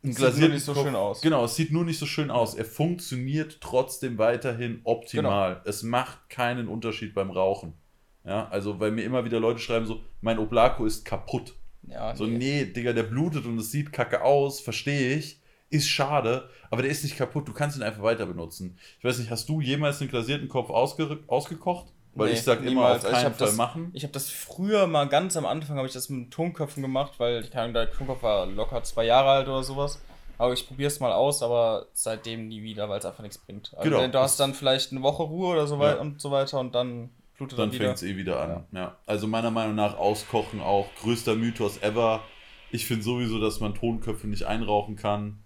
Sieht 0.04 0.38
nur 0.38 0.50
nicht 0.50 0.66
so 0.66 0.74
Kopf- 0.74 0.84
schön 0.86 0.96
aus. 0.96 1.22
Genau, 1.22 1.46
es 1.46 1.56
sieht 1.56 1.72
nur 1.72 1.86
nicht 1.86 2.00
so 2.00 2.06
schön 2.06 2.32
aus. 2.32 2.56
Er 2.56 2.66
funktioniert 2.66 3.60
trotzdem 3.62 4.18
weiterhin 4.18 4.82
optimal. 4.84 5.56
Genau. 5.56 5.70
Es 5.70 5.84
macht 5.84 6.30
keinen 6.30 6.68
Unterschied 6.68 7.14
beim 7.14 7.30
Rauchen. 7.30 7.74
Ja, 8.26 8.48
also 8.50 8.80
weil 8.80 8.92
mir 8.92 9.04
immer 9.04 9.26
wieder 9.26 9.40
Leute 9.40 9.60
schreiben 9.60 9.86
so, 9.86 10.02
mein 10.22 10.40
Oblaco 10.40 10.86
ist 10.86 11.06
kaputt. 11.06 11.56
Ja, 11.84 12.16
So, 12.16 12.26
nee, 12.26 12.66
Digga, 12.66 12.94
der 12.94 13.04
blutet 13.04 13.46
und 13.46 13.58
es 13.58 13.72
sieht 13.72 13.92
kacke 13.92 14.24
aus, 14.24 14.60
verstehe 14.60 15.16
ich. 15.16 15.40
Ist 15.70 15.88
schade, 15.88 16.50
aber 16.70 16.82
der 16.82 16.92
ist 16.92 17.04
nicht 17.04 17.16
kaputt. 17.18 17.48
Du 17.48 17.54
kannst 17.54 17.78
ihn 17.78 17.84
einfach 17.84 18.04
weiter 18.04 18.26
benutzen. 18.26 18.78
Ich 19.00 19.06
weiß 19.06 19.20
nicht, 19.20 19.32
hast 19.32 19.48
du 19.50 19.62
jemals 19.62 20.02
einen 20.02 20.10
glasierten 20.10 20.50
Kopf 20.50 20.70
ausge 20.70 21.20
ausgekocht? 21.28 21.94
Weil 22.14 22.28
Nee, 22.28 22.34
ich 22.34 22.44
sag 22.44 22.62
immer 22.66 22.92
auf 22.92 22.98
ich 22.98 23.04
keinen 23.04 23.26
hab 23.26 23.38
Fall 23.38 23.48
das- 23.48 23.56
machen. 23.56 23.90
Ich 23.94 24.04
habe 24.04 24.12
das 24.12 24.30
früher 24.30 24.86
mal 24.88 25.08
ganz 25.08 25.38
am 25.38 25.46
Anfang 25.46 25.78
habe 25.78 25.88
ich 25.88 25.94
das 25.94 26.10
mit 26.10 26.30
Tonköpfen 26.32 26.82
gemacht, 26.84 27.14
weil 27.20 27.42
keine 27.44 27.62
Ahnung, 27.64 27.74
der 27.76 27.92
Tonkopf 27.92 28.22
war 28.24 28.46
locker 28.48 28.84
zwei 28.84 29.06
Jahre 29.06 29.30
alt 29.30 29.48
oder 29.48 29.64
sowas. 29.64 30.02
Aber 30.38 30.54
ich 30.54 30.68
probiere 30.68 30.88
es 30.88 31.00
mal 31.00 31.14
aus, 31.14 31.42
aber 31.44 31.86
seitdem 31.94 32.48
nie 32.48 32.64
wieder, 32.64 32.90
weil 32.90 32.98
es 33.00 33.06
einfach 33.06 33.22
nichts 33.22 33.38
bringt. 33.38 33.72
Also 33.78 33.90
Genau. 33.90 34.08
Du 34.08 34.20
hast 34.20 34.40
dann 34.40 34.54
vielleicht 34.56 34.92
eine 34.92 35.02
Woche 35.04 35.24
Ruhe 35.24 35.50
oder 35.54 35.68
so 35.68 35.78
weiter 35.80 35.96
Ja. 35.98 36.02
und 36.02 36.20
so 36.20 36.32
weiter 36.32 36.60
und 36.60 36.74
dann 36.76 37.12
blutet 37.38 37.60
Dann 37.60 37.72
wieder. 37.72 37.86
fängt 37.86 37.98
es 37.98 38.04
eh 38.04 38.18
wieder 38.18 38.42
an. 38.42 38.66
Ja. 38.72 38.96
Also 39.06 39.28
meiner 39.28 39.52
Meinung 39.52 39.76
nach 39.76 39.98
auskochen 39.98 40.60
auch 40.60 40.88
größter 41.02 41.36
Mythos 41.36 41.78
ever. 41.82 42.22
Ich 42.72 42.88
finde 42.88 43.04
sowieso, 43.04 43.40
dass 43.40 43.60
man 43.60 43.76
Tonköpfe 43.76 44.28
nicht 44.28 44.44
einrauchen 44.46 44.96
kann. 44.96 45.38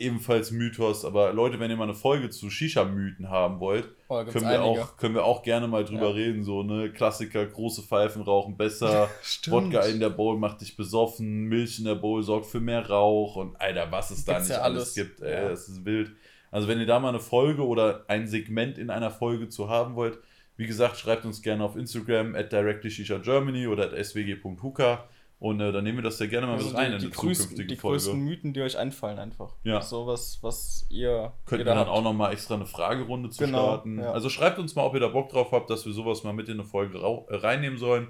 Ebenfalls 0.00 0.50
Mythos, 0.50 1.04
aber 1.04 1.32
Leute, 1.32 1.60
wenn 1.60 1.70
ihr 1.70 1.76
mal 1.76 1.84
eine 1.84 1.94
Folge 1.94 2.30
zu 2.30 2.50
Shisha-Mythen 2.50 3.28
haben 3.30 3.60
wollt, 3.60 3.88
Oh, 4.08 4.24
können 4.24 4.46
wir, 4.46 4.60
einige. 4.62 4.82
auch, 4.82 4.96
können 4.96 5.14
wir 5.14 5.24
auch 5.24 5.42
gerne 5.42 5.68
mal 5.68 5.84
drüber 5.84 6.08
Ja. 6.08 6.14
reden. 6.14 6.42
So, 6.42 6.62
ne? 6.62 6.90
Klassiker, 6.90 7.46
große 7.46 7.82
Pfeifen 7.82 8.22
rauchen 8.22 8.56
besser. 8.56 9.08
Wodka 9.48 9.82
in 9.82 10.00
der 10.00 10.10
Bowl 10.10 10.36
macht 10.38 10.60
dich 10.62 10.76
besoffen, 10.76 11.44
Milch 11.44 11.78
in 11.78 11.84
der 11.84 11.94
Bowl 11.94 12.22
sorgt 12.22 12.46
für 12.46 12.60
mehr 12.60 12.88
Rauch 12.88 13.36
und 13.36 13.60
Alter, 13.60 13.92
was 13.92 14.10
es 14.10 14.24
da 14.24 14.32
Gibt's 14.34 14.48
nicht 14.48 14.56
ja 14.58 14.62
alles 14.64 14.82
alles. 14.82 14.94
gibt, 14.94 15.20
ey, 15.20 15.32
Ja. 15.44 15.48
das 15.50 15.68
ist 15.68 15.84
wild. 15.84 16.10
Also 16.50 16.66
wenn 16.66 16.80
ihr 16.80 16.86
da 16.86 16.98
mal 16.98 17.10
eine 17.10 17.20
Folge 17.20 17.64
oder 17.64 18.04
ein 18.08 18.26
Segment 18.26 18.78
in 18.78 18.90
einer 18.90 19.10
Folge 19.12 19.48
zu 19.48 19.68
haben 19.68 19.94
wollt, 19.94 20.18
wie 20.56 20.66
gesagt, 20.66 20.96
schreibt 20.98 21.24
uns 21.24 21.40
gerne 21.42 21.62
auf 21.64 21.76
Instagram 21.76 22.34
at 22.34 22.52
directlyshishagermany 22.52 23.66
oder 23.68 23.84
at 23.84 24.04
swg.huka 24.04 25.04
und 25.40 25.60
äh, 25.60 25.72
dann 25.72 25.82
nehmen 25.82 25.98
wir 25.98 26.02
das 26.02 26.18
sehr 26.18 26.28
gerne 26.28 26.46
mal 26.46 26.52
Also 26.54 26.66
mit 26.68 26.76
rein 26.76 26.90
die, 26.90 26.96
in 26.96 27.02
die, 27.02 27.10
größten, 27.10 27.34
zukünftige 27.34 27.66
die 27.68 27.76
Folge. 27.76 27.96
größten 27.96 28.20
Mythen, 28.20 28.52
die 28.54 28.60
euch 28.60 28.78
einfallen 28.78 29.18
einfach. 29.18 29.54
Ja. 29.64 29.80
So 29.82 30.06
was, 30.06 30.38
was 30.42 30.86
ihr 30.90 31.32
Könnten 31.46 31.64
wir 31.64 31.72
dann 31.72 31.78
habt. 31.78 31.90
auch 31.90 32.02
nochmal 32.04 32.32
extra 32.32 32.54
eine 32.54 32.66
Fragerunde 32.66 33.30
zu 33.30 33.44
Genau, 33.44 33.58
starten. 33.58 33.98
ja. 33.98 34.12
Also 34.12 34.28
schreibt 34.28 34.58
uns 34.58 34.74
mal, 34.76 34.84
ob 34.84 34.94
ihr 34.94 35.00
da 35.00 35.08
Bock 35.08 35.30
drauf 35.30 35.50
habt, 35.50 35.68
dass 35.70 35.84
wir 35.86 35.92
sowas 35.92 36.22
mal 36.22 36.32
mit 36.32 36.48
in 36.48 36.54
eine 36.60 36.64
Folge 36.64 36.98
äh, 36.98 37.34
reinnehmen 37.34 37.78
sollen. 37.78 38.08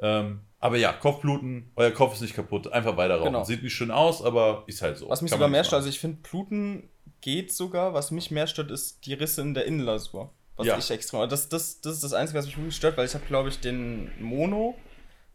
Ähm, 0.00 0.40
aber 0.58 0.76
ja, 0.76 0.92
Kopfbluten, 0.92 1.70
euer 1.76 1.92
Kopf 1.92 2.14
ist 2.14 2.20
nicht 2.22 2.34
kaputt, 2.34 2.72
einfach 2.72 2.96
weiter 2.96 3.16
rauchen. 3.16 3.26
Genau. 3.32 3.44
Sieht 3.44 3.62
nicht 3.62 3.74
schön 3.74 3.92
aus, 3.92 4.22
aber 4.24 4.64
ist 4.66 4.82
halt 4.82 4.98
so. 4.98 5.08
Was 5.08 5.22
mich 5.22 5.30
Kann 5.30 5.38
sogar 5.38 5.48
mehr 5.48 5.62
stört, 5.62 5.78
also 5.80 5.88
ich 5.88 6.00
finde, 6.00 6.18
Bluten 6.28 6.88
geht 7.20 7.52
sogar. 7.52 7.94
Was 7.94 8.10
mich 8.10 8.32
mehr 8.32 8.48
stört, 8.48 8.72
ist 8.72 9.06
die 9.06 9.14
Risse 9.14 9.42
in 9.42 9.54
der 9.54 9.66
Innenlasur. 9.66 10.32
Was 10.56 10.66
Ja. 10.66 10.76
ich 10.76 10.90
extrem. 10.90 11.28
Das, 11.28 11.48
das, 11.48 11.80
das 11.80 11.94
ist 11.94 12.02
das 12.04 12.12
Einzige, 12.14 12.38
was 12.40 12.46
mich 12.46 12.56
wirklich 12.56 12.74
stört, 12.74 12.96
weil 12.96 13.06
ich 13.06 13.14
habe, 13.14 13.24
glaube 13.26 13.48
ich, 13.50 13.60
den 13.60 14.10
Mono 14.20 14.74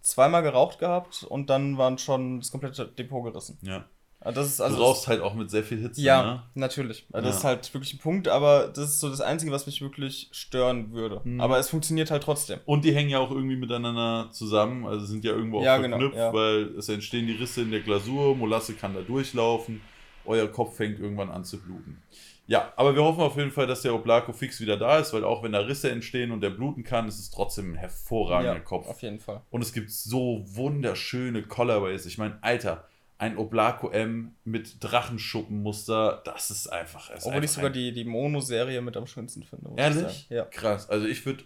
zweimal 0.02 0.42
geraucht 0.44 0.80
gehabt 0.80 1.24
und 1.24 1.50
dann 1.50 1.78
waren 1.78 1.98
schon 1.98 2.40
das 2.40 2.52
komplette 2.52 2.86
Depot 2.88 3.24
gerissen. 3.24 3.58
Ja. 3.62 3.86
Also 4.22 4.42
das 4.42 4.50
ist 4.50 4.60
Du 4.60 4.64
also. 4.66 4.84
rauchst 4.84 5.08
halt 5.08 5.22
auch 5.22 5.34
mit 5.34 5.50
sehr 5.50 5.64
viel 5.64 5.80
Hitze. 5.80 6.02
ja, 6.02 6.24
Ne? 6.24 6.44
natürlich. 6.56 7.06
Also 7.14 7.26
Das 7.26 7.36
Ja. 7.36 7.40
ist 7.40 7.44
halt 7.46 7.74
wirklich 7.74 7.94
ein 7.94 8.00
Punkt, 8.00 8.28
aber 8.28 8.68
das 8.68 8.90
ist 8.90 9.00
so 9.00 9.10
das 9.10 9.22
Einzige, 9.22 9.50
was 9.54 9.66
mich 9.66 9.82
wirklich 9.82 10.28
stören 10.34 10.92
würde. 10.92 11.22
Mhm. 11.24 11.40
Aber 11.40 11.58
es 11.58 11.70
funktioniert 11.70 12.12
halt 12.12 12.24
trotzdem. 12.24 12.60
Und 12.66 12.84
die 12.84 12.94
hängen 12.94 13.10
ja 13.10 13.20
auch 13.20 13.32
irgendwie 13.32 13.56
miteinander 13.56 14.28
zusammen, 14.32 14.86
also 14.86 15.06
sind 15.06 15.24
ja 15.24 15.32
irgendwo 15.32 15.60
auch 15.60 15.64
Ja, 15.64 15.78
genau, 15.78 15.98
verknüpft, 16.00 16.18
ja. 16.18 16.34
weil 16.34 16.64
es 16.78 16.90
entstehen 16.90 17.28
die 17.28 17.34
Risse 17.34 17.62
in 17.62 17.72
der 17.72 17.80
Glasur, 17.80 18.36
Molasse 18.36 18.74
kann 18.74 18.94
da 18.94 19.00
durchlaufen, 19.02 19.80
euer 20.26 20.48
Kopf 20.50 20.76
fängt 20.76 21.00
irgendwann 21.00 21.30
an 21.32 21.46
zu 21.46 21.58
bluten. 21.62 22.02
Ja, 22.50 22.74
aber 22.78 22.96
wir 22.96 23.04
hoffen 23.04 23.22
auf 23.22 23.38
jeden 23.38 23.52
Fall, 23.52 23.68
dass 23.68 23.84
der 23.84 23.94
Oblaco 23.94 24.34
fix 24.34 24.60
wieder 24.60 24.76
da 24.76 24.98
ist, 24.98 25.14
weil 25.14 25.24
auch 25.24 25.44
wenn 25.44 25.52
da 25.52 25.60
Risse 25.60 25.92
entstehen 25.92 26.32
und 26.32 26.42
der 26.42 26.50
bluten 26.50 26.84
kann, 26.84 27.08
ist 27.08 27.20
es 27.20 27.30
trotzdem 27.30 27.74
ein 27.74 27.76
hervorragender 27.76 28.56
Ja, 28.56 28.60
Kopf. 28.60 28.88
Auf 28.88 29.02
jeden 29.04 29.20
Fall. 29.20 29.42
Und 29.52 29.62
es 29.62 29.72
gibt 29.72 29.92
so 29.92 30.44
wunderschöne 30.48 31.44
Colorways. 31.44 32.08
Ich 32.08 32.18
meine, 32.18 32.40
Alter, 32.42 32.86
ein 33.20 33.38
Oblaco 33.38 33.90
M 33.92 34.32
mit 34.46 34.78
Drachenschuppenmuster, 34.84 36.22
das 36.26 36.52
ist 36.52 36.68
einfach. 36.68 37.10
Es 37.12 37.20
ist 37.20 37.26
Obwohl 37.26 37.38
ich 37.38 37.44
einfach 37.44 37.54
sogar 37.56 37.70
ein- 37.70 37.74
die, 37.74 37.92
die 37.94 38.06
Mono-Serie 38.06 38.82
mit 38.82 38.98
am 38.98 39.08
schönsten 39.08 39.44
finde. 39.44 39.70
ich 39.74 39.80
Ehrlich? 39.80 40.28
Ja. 40.30 40.46
Krass. 40.46 40.90
Also 40.90 41.06
ich 41.06 41.26
würde, 41.26 41.44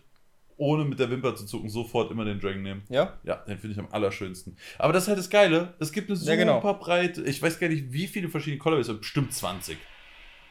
ohne 0.57 0.85
mit 0.85 0.99
der 0.99 1.09
Wimper 1.09 1.35
zu 1.35 1.45
zucken, 1.45 1.69
sofort 1.69 2.11
immer 2.11 2.25
den 2.25 2.39
Dragon 2.39 2.61
nehmen. 2.61 2.83
Ja? 2.89 3.17
Ja, 3.23 3.37
den 3.37 3.57
finde 3.57 3.73
ich 3.73 3.79
am 3.79 3.87
allerschönsten. 3.91 4.55
Aber 4.77 4.93
das 4.93 5.03
ist 5.03 5.09
halt 5.09 5.19
das 5.19 5.29
Geile. 5.29 5.73
Es 5.79 5.91
gibt 5.91 6.09
eine 6.09 6.15
super 6.15 6.31
Ja, 6.31 6.37
genau. 6.37 6.73
breite, 6.75 7.23
ich 7.23 7.41
weiß 7.41 7.59
gar 7.59 7.67
nicht, 7.69 7.91
wie 7.91 8.07
viele 8.07 8.29
verschiedene 8.29 8.59
Colorways, 8.59 8.89
aber 8.89 8.99
bestimmt 8.99 9.33
20. 9.33 9.77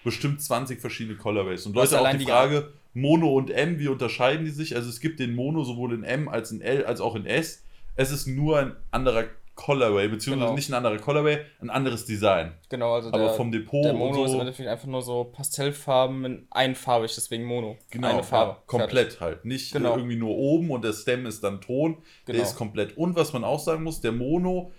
Bestimmt 0.04 0.40
20 0.42 0.80
verschiedene 0.80 1.16
Colorways. 1.16 1.64
Und 1.66 1.74
Leute, 1.76 2.00
auch 2.00 2.10
die 2.10 2.18
die- 2.18 2.24
Frage, 2.24 2.72
Mono 2.94 3.32
und 3.34 3.50
M, 3.50 3.78
wie 3.78 3.88
unterscheiden 3.88 4.44
die 4.44 4.50
sich? 4.50 4.74
Also 4.76 4.88
es 4.88 5.00
gibt 5.00 5.18
den 5.20 5.34
Mono 5.34 5.64
sowohl 5.64 5.94
in 5.94 6.04
M 6.04 6.28
als 6.28 6.50
in 6.52 6.60
L 6.60 6.84
als 6.84 7.00
auch 7.00 7.14
in 7.14 7.24
S. 7.26 7.62
Es 7.96 8.10
ist 8.10 8.26
nur 8.26 8.58
ein 8.58 8.76
anderer 8.90 9.24
Colorway, 9.54 10.08
beziehungsweise 10.08 10.46
Genau. 10.46 10.54
nicht 10.56 10.70
ein 10.70 10.74
anderer 10.74 10.96
Colorway, 10.98 11.38
ein 11.60 11.68
anderes 11.70 12.06
Design. 12.06 12.52
Genau, 12.70 12.94
also 12.94 13.08
Aber 13.08 13.18
der, 13.18 13.30
vom 13.34 13.52
Depot 13.52 13.84
der 13.84 13.92
Mono 13.92 14.24
ist 14.24 14.30
im 14.30 14.36
so, 14.36 14.40
Endeffekt 14.40 14.68
einfach 14.68 14.86
nur 14.88 15.02
so 15.02 15.24
Pastellfarben 15.24 16.24
in 16.24 16.46
einfarbig, 16.50 17.12
deswegen 17.14 17.44
Mono. 17.44 17.76
genau, 17.90 18.08
Eine 18.08 18.22
Farbe. 18.24 18.52
ja, 18.52 18.62
komplett 18.66 19.20
halt. 19.20 19.44
Nicht 19.44 19.72
Genau. 19.72 19.96
irgendwie 19.96 20.16
nur 20.16 20.34
oben 20.36 20.70
und 20.70 20.82
der 20.84 20.92
Stem 20.94 21.26
ist 21.26 21.44
dann 21.44 21.60
Ton. 21.60 21.98
Der 22.26 22.34
Genau. 22.34 22.46
ist 22.46 22.56
komplett. 22.56 22.96
Und 22.96 23.14
was 23.14 23.32
man 23.34 23.44
auch 23.44 23.60
sagen 23.60 23.82
muss, 23.84 24.00
der 24.00 24.12
Mono 24.12 24.72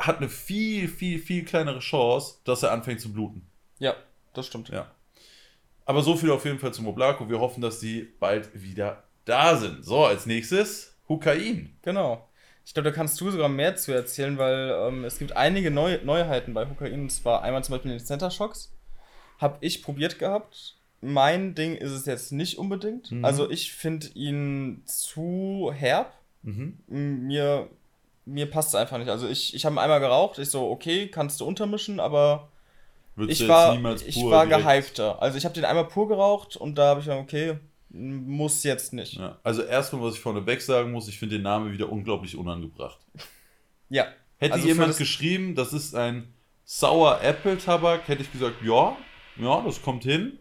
hat 0.00 0.18
eine 0.18 0.28
viel, 0.28 0.88
viel, 0.88 1.18
viel 1.18 1.44
kleinere 1.44 1.78
Chance, 1.80 2.36
dass 2.44 2.62
er 2.62 2.72
anfängt 2.72 3.00
zu 3.00 3.10
bluten. 3.12 3.46
Ja, 3.78 3.94
das 4.34 4.46
stimmt. 4.46 4.68
Ja. 4.68 4.90
Aber 5.88 6.02
so 6.02 6.16
viel 6.16 6.30
auf 6.30 6.44
jeden 6.44 6.58
Fall 6.58 6.74
zum 6.74 6.86
Oblaco. 6.86 7.30
Wir 7.30 7.40
hoffen, 7.40 7.62
dass 7.62 7.80
die 7.80 8.02
bald 8.20 8.50
wieder 8.52 9.04
da 9.24 9.56
sind. 9.56 9.84
So, 9.84 10.04
als 10.04 10.26
nächstes 10.26 10.98
Hukain. 11.08 11.76
Genau. 11.82 12.28
Ich 12.64 12.74
glaube, 12.74 12.90
da 12.90 12.94
kannst 12.94 13.18
du 13.20 13.30
sogar 13.30 13.48
mehr 13.48 13.76
zu 13.76 13.92
erzählen, 13.92 14.36
weil 14.36 14.70
ähm, 14.86 15.04
es 15.04 15.18
gibt 15.18 15.34
einige 15.34 15.70
Neu 15.70 15.98
Neuheiten 16.04 16.52
bei 16.52 16.68
Hukain. 16.68 17.00
Und 17.00 17.10
zwar 17.10 17.42
einmal 17.42 17.64
zum 17.64 17.74
Beispiel 17.74 17.92
den 17.92 18.04
Center 18.04 18.30
Shocks. 18.30 18.74
Habe 19.38 19.56
ich 19.62 19.82
probiert 19.82 20.18
gehabt. 20.18 20.76
Mein 21.00 21.54
Ding 21.54 21.74
ist 21.76 21.92
es 21.92 22.04
jetzt 22.04 22.32
nicht 22.32 22.58
unbedingt. 22.58 23.10
Mhm. 23.10 23.24
Also 23.24 23.48
ich 23.50 23.72
finde 23.72 24.08
ihn 24.08 24.82
zu 24.84 25.72
herb. 25.74 26.12
Mhm. 26.42 26.78
Mir, 26.86 27.70
mir 28.26 28.50
passt 28.50 28.68
es 28.68 28.74
einfach 28.74 28.98
nicht. 28.98 29.08
Also 29.08 29.26
ich, 29.26 29.54
ich 29.54 29.64
habe 29.64 29.76
ihn 29.76 29.78
einmal 29.78 30.00
geraucht. 30.00 30.38
Ich 30.38 30.50
so, 30.50 30.68
okay, 30.68 31.08
kannst 31.08 31.40
du 31.40 31.46
untermischen, 31.46 31.98
aber 31.98 32.50
Würdest 33.18 33.40
ich 33.40 33.46
du 33.46 33.52
jetzt 33.52 33.82
war, 33.82 33.94
ich 34.06 34.22
war 34.24 34.46
direkt- 34.46 34.64
gehypter. 34.66 35.20
Also 35.22 35.36
ich 35.38 35.44
habe 35.44 35.54
den 35.54 35.64
einmal 35.64 35.86
pur 35.88 36.08
geraucht 36.08 36.56
und 36.56 36.76
da 36.76 36.86
habe 36.88 37.00
ich 37.00 37.06
gesagt, 37.06 37.22
okay, 37.22 37.58
muss 37.90 38.62
jetzt 38.64 38.92
nicht. 38.92 39.14
Ja. 39.14 39.38
Also 39.42 39.62
erstmal, 39.62 40.02
was 40.02 40.14
ich 40.14 40.20
vorneweg 40.20 40.60
sagen 40.62 40.92
muss, 40.92 41.08
ich 41.08 41.18
finde 41.18 41.36
den 41.36 41.42
Namen 41.42 41.72
wieder 41.72 41.90
unglaublich 41.90 42.36
unangebracht. 42.36 42.98
ja. 43.88 44.06
Hätte 44.38 44.54
Also 44.54 44.68
jemand 44.68 44.90
das- 44.90 44.98
geschrieben, 44.98 45.54
das 45.54 45.72
ist 45.72 45.94
ein 45.94 46.32
Sour 46.64 47.20
Apple 47.22 47.58
Tabak, 47.58 48.06
hätte 48.08 48.22
ich 48.22 48.30
gesagt, 48.30 48.56
ja, 48.62 48.96
ja, 49.36 49.60
das 49.62 49.80
kommt 49.82 50.04
hin. 50.04 50.38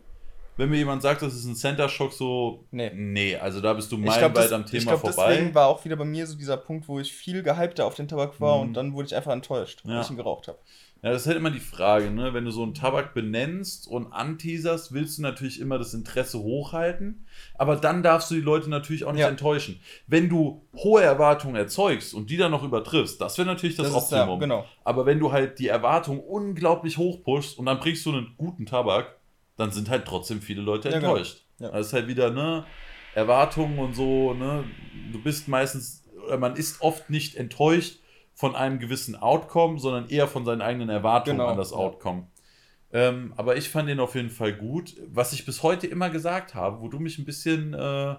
Wenn 0.58 0.70
mir 0.70 0.78
jemand 0.78 1.04
sagt, 1.04 1.22
das 1.22 1.36
ist 1.36 1.46
ein 1.46 1.56
Center 1.56 1.88
Shock, 1.88 2.12
so, 2.14 2.66
Nee. 2.72 2.92
nee, 2.94 3.36
also 3.36 3.62
da 3.62 3.74
bist 3.74 3.92
du 3.92 3.96
Ich 3.98 4.02
meilenweit 4.06 4.52
am 4.52 4.64
ich 4.66 4.72
Thema 4.72 4.84
glaub, 4.98 5.02
vorbei. 5.02 5.30
deswegen 5.36 5.54
war 5.56 5.68
auch 5.68 5.86
wieder 5.86 5.96
bei 5.96 6.04
mir 6.04 6.26
so 6.26 6.36
dieser 6.36 6.58
Punkt, 6.58 6.88
wo 6.88 7.00
ich 7.00 7.14
viel 7.14 7.44
gehypter 7.44 7.86
auf 7.86 7.94
den 7.96 8.08
Tabak 8.08 8.42
war 8.42 8.56
Mhm. 8.58 8.62
und 8.64 8.74
dann 8.74 8.94
wurde 8.94 9.06
ich 9.08 9.16
einfach 9.16 9.32
enttäuscht, 9.34 9.82
weil 9.84 9.94
Ja. 9.96 10.02
ich 10.02 10.10
ihn 10.10 10.18
geraucht 10.18 10.48
habe. 10.48 10.58
Ja, 11.04 11.12
das 11.12 11.22
ist 11.22 11.28
halt 11.28 11.38
immer 11.38 11.52
die 11.52 11.60
Frage, 11.60 12.10
ne? 12.10 12.34
Wenn 12.34 12.46
du 12.46 12.52
so 12.52 12.64
einen 12.64 12.74
Tabak 12.74 13.14
benennst 13.14 13.88
und 13.88 14.12
anteaserst, 14.12 14.94
willst 14.94 15.18
du 15.18 15.22
natürlich 15.22 15.60
immer 15.60 15.78
das 15.78 15.94
Interesse 15.94 16.40
hochhalten, 16.40 17.26
aber 17.56 17.76
dann 17.76 18.02
darfst 18.02 18.32
du 18.32 18.36
die 18.36 18.42
Leute 18.42 18.70
natürlich 18.70 19.04
auch 19.06 19.12
nicht 19.12 19.22
Ja. 19.22 19.28
enttäuschen. 19.30 19.80
Wenn 20.08 20.28
du 20.28 20.66
hohe 20.76 21.04
Erwartungen 21.04 21.56
erzeugst 21.56 22.14
und 22.16 22.30
die 22.32 22.38
dann 22.38 22.52
noch 22.52 22.64
übertriffst, 22.64 23.22
das 23.22 23.38
wäre 23.38 23.48
natürlich 23.48 23.76
das, 23.76 23.92
Das 23.94 24.04
ist 24.06 24.12
ja, 24.12 24.22
Optimum. 24.24 24.40
genau. 24.40 24.66
Aber 24.84 25.06
wenn 25.06 25.20
du 25.20 25.32
halt 25.32 25.60
die 25.60 25.68
Erwartung 25.68 26.20
unglaublich 26.20 26.98
hoch 26.98 27.24
pushst 27.24 27.60
und 27.60 27.68
dann 27.68 27.80
bringst 27.80 28.06
du 28.06 28.12
einen 28.12 28.34
guten 28.38 28.66
Tabak, 28.66 29.18
dann 29.56 29.72
sind 29.72 29.90
halt 29.90 30.06
trotzdem 30.06 30.42
viele 30.42 30.62
Leute 30.62 30.90
Ja, 30.90 31.00
genau. 31.00 31.12
enttäuscht. 31.12 31.44
Ja. 31.60 31.72
Das 31.72 31.88
ist 31.88 31.94
halt 31.94 32.08
wieder, 32.08 32.32
ne, 32.32 32.66
Erwartungen 33.14 33.80
und 33.80 33.94
so, 33.96 34.34
ne, 34.34 34.64
du 35.12 35.22
bist 35.22 35.48
meistens, 35.48 36.04
oder 36.26 36.38
man 36.38 36.56
ist 36.56 36.82
oft 36.82 37.10
nicht 37.10 37.36
enttäuscht 37.36 38.00
von 38.40 38.56
einem 38.56 38.78
gewissen 38.78 39.16
Outcome, 39.16 39.80
sondern 39.80 40.10
eher 40.10 40.28
von 40.28 40.46
seinen 40.46 40.62
eigenen 40.62 40.90
Erwartungen 40.90 41.40
Genau, 41.40 41.50
an 41.50 41.58
das. 41.58 41.74
Outcome. 41.74 42.28
Ähm, 42.94 43.34
aber 43.36 43.58
ich 43.58 43.68
fand 43.70 43.90
den 43.90 44.00
auf 44.00 44.14
jeden 44.16 44.30
Fall 44.30 44.54
gut. 44.54 44.96
Was 45.12 45.34
ich 45.34 45.44
bis 45.46 45.64
heute 45.64 45.88
immer 45.88 46.10
gesagt 46.12 46.54
habe, 46.54 46.80
wo 46.82 46.88
du 46.88 47.00
mich 47.00 47.18
ein 47.18 47.26
bisschen 47.26 47.74
äh, 47.74 48.16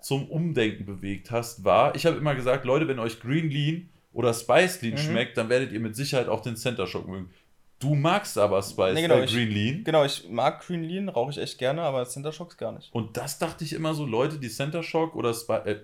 zum 0.00 0.28
Umdenken 0.28 0.84
bewegt 0.84 1.30
hast, 1.30 1.64
war, 1.64 1.94
ich 1.96 2.04
habe 2.06 2.16
immer 2.18 2.34
gesagt, 2.34 2.66
Leute, 2.66 2.86
wenn 2.86 2.98
euch 2.98 3.18
Green 3.18 3.50
Lean 3.50 3.88
oder 4.12 4.34
Spice 4.34 4.82
Lean 4.82 4.94
Mhm. 4.94 4.98
schmeckt, 4.98 5.36
dann 5.38 5.48
werdet 5.48 5.72
ihr 5.72 5.80
mit 5.80 5.96
Sicherheit 5.96 6.28
auch 6.28 6.40
den 6.40 6.56
Center 6.56 6.86
Shock 6.86 7.08
mögen. 7.08 7.30
Du 7.78 7.94
magst 7.94 8.36
aber 8.38 8.62
Spice 8.62 8.94
Nee, 8.94 9.02
genau, 9.02 9.16
äh, 9.16 9.24
ich- 9.24 9.32
Green 9.32 9.50
Lean. 9.50 9.84
Genau, 9.84 10.04
ich 10.04 10.28
mag 10.28 10.64
Green 10.66 10.84
Lean, 10.84 11.08
rauche 11.08 11.30
ich 11.30 11.38
echt 11.38 11.58
gerne, 11.58 11.80
aber 11.82 12.04
Center 12.06 12.32
Shocks 12.32 12.56
gar 12.58 12.72
nicht. 12.72 12.92
Und 12.94 13.16
das 13.16 13.38
dachte 13.38 13.64
ich 13.64 13.72
immer 13.72 13.94
so, 13.94 14.04
Leute, 14.06 14.38
die 14.38 14.48
Center 14.50 14.82
Shock 14.82 15.16
oder 15.16 15.32
Spi 15.32 15.54
äh, 15.64 15.80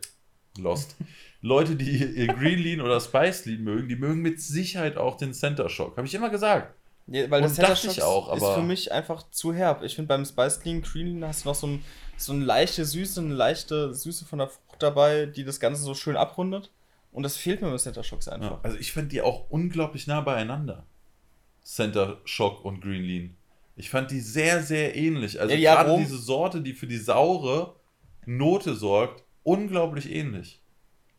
Lost. 0.58 0.96
Leute, 1.42 1.74
die 1.76 2.26
Green 2.28 2.60
Lean 2.60 2.80
oder 2.80 3.00
Spice 3.00 3.46
Lean 3.46 3.62
mögen, 3.62 3.88
die 3.88 3.96
mögen 3.96 4.22
mit 4.22 4.40
Sicherheit 4.40 4.96
auch 4.96 5.16
den 5.16 5.34
Center 5.34 5.68
Shock. 5.68 5.96
Habe 5.96 6.06
ich 6.06 6.14
immer 6.14 6.30
gesagt. 6.30 6.74
Ja, 7.08 7.28
weil 7.30 7.42
das 7.42 7.54
Center 7.54 7.72
dachte 7.72 7.88
ich 7.88 7.94
Shocks 7.94 8.06
auch, 8.06 8.34
ist 8.34 8.46
für 8.46 8.62
mich 8.62 8.92
einfach 8.92 9.28
zu 9.30 9.52
herb. 9.52 9.82
Ich 9.82 9.96
finde 9.96 10.08
beim 10.08 10.24
Spice 10.24 10.60
Clean 10.60 10.82
Green 10.82 11.08
Lean 11.08 11.28
hast 11.28 11.44
du 11.44 11.48
noch 11.48 11.56
so, 11.56 11.66
ein, 11.66 11.84
so 12.16 12.32
eine 12.32 12.44
leichte 12.44 12.84
Süße, 12.84 13.20
eine 13.20 13.34
leichte 13.34 13.92
Süße 13.92 14.24
von 14.24 14.38
der 14.38 14.48
Frucht 14.48 14.82
dabei, 14.82 15.26
die 15.26 15.42
das 15.42 15.58
Ganze 15.58 15.82
so 15.82 15.94
schön 15.94 16.16
abrundet. 16.16 16.70
Und 17.10 17.24
das 17.24 17.36
fehlt 17.36 17.60
mir 17.60 17.68
beim 17.68 17.78
Center 17.78 18.04
Shocks 18.04 18.28
einfach. 18.28 18.50
Ja, 18.52 18.60
also 18.62 18.78
ich 18.78 18.92
fand 18.92 19.10
die 19.10 19.20
auch 19.20 19.50
unglaublich 19.50 20.06
nah 20.06 20.20
beieinander. 20.20 20.86
Center 21.64 22.20
Shock 22.24 22.64
und 22.64 22.80
Green 22.80 23.02
Lean. 23.02 23.36
Ich 23.74 23.90
fand 23.90 24.10
die 24.12 24.20
sehr, 24.20 24.62
sehr 24.62 24.94
ähnlich. 24.94 25.40
Also 25.40 25.54
Ja, 25.54 25.82
die 25.82 25.88
gerade 25.88 26.00
diese 26.00 26.18
Sorte, 26.18 26.60
die 26.60 26.72
für 26.72 26.86
die 26.86 26.98
saure 26.98 27.74
Note 28.26 28.74
sorgt, 28.74 29.24
unglaublich 29.42 30.10
ähnlich. 30.10 30.61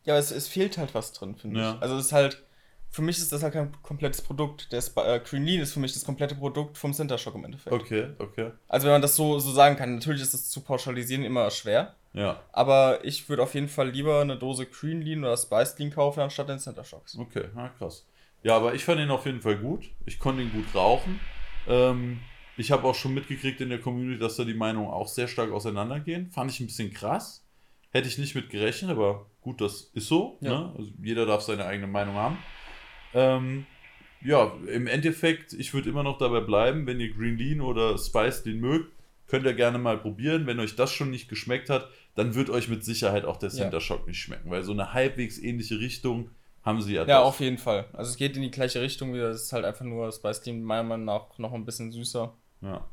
Ja, 0.04 0.14
aber 0.14 0.20
es, 0.20 0.30
es 0.30 0.48
fehlt 0.48 0.78
halt 0.78 0.94
was 0.94 1.12
drin, 1.12 1.34
finde 1.36 1.60
Ja. 1.60 1.74
ich. 1.76 1.82
Also 1.82 1.96
es 1.96 2.06
ist 2.06 2.12
halt, 2.12 2.42
für 2.90 3.02
mich 3.02 3.18
ist 3.18 3.32
das 3.32 3.42
halt 3.42 3.54
kein 3.54 3.72
komplettes 3.82 4.22
Produkt. 4.22 4.70
Der 4.72 4.78
Sp 4.84 5.00
äh, 5.00 5.20
Green 5.20 5.44
Lean 5.44 5.60
ist 5.62 5.72
für 5.72 5.80
mich 5.80 5.92
das 5.94 6.04
komplette 6.04 6.34
Produkt 6.34 6.78
vom 6.78 6.92
Center 6.92 7.18
Shock 7.18 7.34
im 7.34 7.44
Endeffekt. 7.44 7.74
Okay, 7.74 8.10
okay. 8.18 8.52
Also 8.68 8.86
wenn 8.86 8.92
man 8.94 9.02
das 9.02 9.16
so, 9.16 9.38
so 9.38 9.50
sagen 9.52 9.76
kann, 9.76 9.94
natürlich 9.94 10.22
ist 10.22 10.34
das 10.34 10.48
zu 10.50 10.60
pauschalisieren 10.60 11.24
immer 11.24 11.50
schwer. 11.50 11.94
Ja, 12.12 12.40
Aber 12.52 13.04
ich 13.04 13.28
würde 13.28 13.42
auf 13.42 13.54
jeden 13.54 13.68
Fall 13.68 13.90
lieber 13.90 14.20
eine 14.20 14.36
Dose 14.38 14.66
Green 14.66 15.02
Lean 15.02 15.24
oder 15.24 15.36
Spice 15.36 15.76
Lean 15.78 15.90
kaufen, 15.90 16.20
anstatt 16.20 16.48
den 16.48 16.60
Center 16.60 16.84
Shocks. 16.84 17.16
okay, 17.18 17.46
na 17.54 17.68
krass. 17.70 18.06
Ja, 18.44 18.56
aber 18.56 18.74
ich 18.74 18.84
fand 18.84 19.00
ihn 19.00 19.10
auf 19.10 19.26
jeden 19.26 19.40
Fall 19.40 19.56
gut. 19.56 19.90
Ich 20.06 20.18
konnte 20.20 20.42
ihn 20.42 20.52
gut 20.52 20.72
rauchen. 20.74 21.18
Ähm, 21.66 22.20
ich 22.56 22.70
habe 22.70 22.86
auch 22.86 22.94
schon 22.94 23.14
mitgekriegt 23.14 23.60
in 23.60 23.70
der 23.70 23.80
Community, 23.80 24.20
dass 24.20 24.36
da 24.36 24.44
die 24.44 24.54
Meinungen 24.54 24.90
auch 24.90 25.08
sehr 25.08 25.26
stark 25.26 25.50
auseinandergehen. 25.50 26.30
Fand 26.30 26.50
ich 26.52 26.60
ein 26.60 26.66
bisschen 26.66 26.92
krass. 26.92 27.43
Hätte 27.94 28.08
ich 28.08 28.18
nicht 28.18 28.34
mit 28.34 28.50
gerechnet, 28.50 28.90
aber 28.90 29.26
gut, 29.40 29.60
das 29.60 29.82
ist 29.94 30.08
so. 30.08 30.36
Ja. 30.40 30.50
Ne? 30.50 30.74
Also 30.76 30.90
jeder 31.00 31.26
darf 31.26 31.42
seine 31.42 31.64
eigene 31.64 31.86
Meinung 31.86 32.16
haben. 32.16 32.38
Ähm, 33.14 33.66
ja, 34.20 34.52
im 34.66 34.88
Endeffekt, 34.88 35.52
ich 35.52 35.72
würde 35.74 35.90
immer 35.90 36.02
noch 36.02 36.18
dabei 36.18 36.40
bleiben, 36.40 36.88
wenn 36.88 36.98
ihr 36.98 37.14
Green 37.14 37.38
Lean 37.38 37.60
oder 37.60 37.96
Spice 37.96 38.44
Lean 38.46 38.58
mögt, 38.58 38.90
könnt 39.28 39.46
ihr 39.46 39.54
gerne 39.54 39.78
mal 39.78 39.96
probieren. 39.96 40.44
Wenn 40.48 40.58
euch 40.58 40.74
das 40.74 40.92
schon 40.92 41.10
nicht 41.10 41.28
geschmeckt 41.28 41.70
hat, 41.70 41.88
dann 42.16 42.34
wird 42.34 42.50
euch 42.50 42.68
mit 42.68 42.84
Sicherheit 42.84 43.24
auch 43.24 43.36
der 43.36 43.50
Ja. 43.50 43.54
Center 43.54 43.80
Shock 43.80 44.08
nicht 44.08 44.18
schmecken, 44.18 44.50
weil 44.50 44.64
so 44.64 44.72
eine 44.72 44.92
halbwegs 44.92 45.38
ähnliche 45.38 45.78
Richtung 45.78 46.30
haben 46.64 46.82
sie 46.82 46.94
ja. 46.94 47.06
Ja, 47.06 47.22
auf 47.22 47.38
jeden 47.38 47.58
Fall. 47.58 47.84
Also 47.92 48.10
es 48.10 48.16
geht 48.16 48.34
in 48.34 48.42
die 48.42 48.50
gleiche 48.50 48.80
Richtung 48.80 49.14
wieder. 49.14 49.28
Es 49.28 49.42
ist 49.42 49.52
halt 49.52 49.64
einfach 49.64 49.84
nur 49.84 50.10
Spice 50.10 50.44
Lean 50.46 50.64
meiner 50.64 50.82
Meinung 50.82 51.04
nach 51.04 51.38
noch 51.38 51.52
ein 51.52 51.64
bisschen 51.64 51.92
süßer. 51.92 52.34
Ja. 52.62 52.88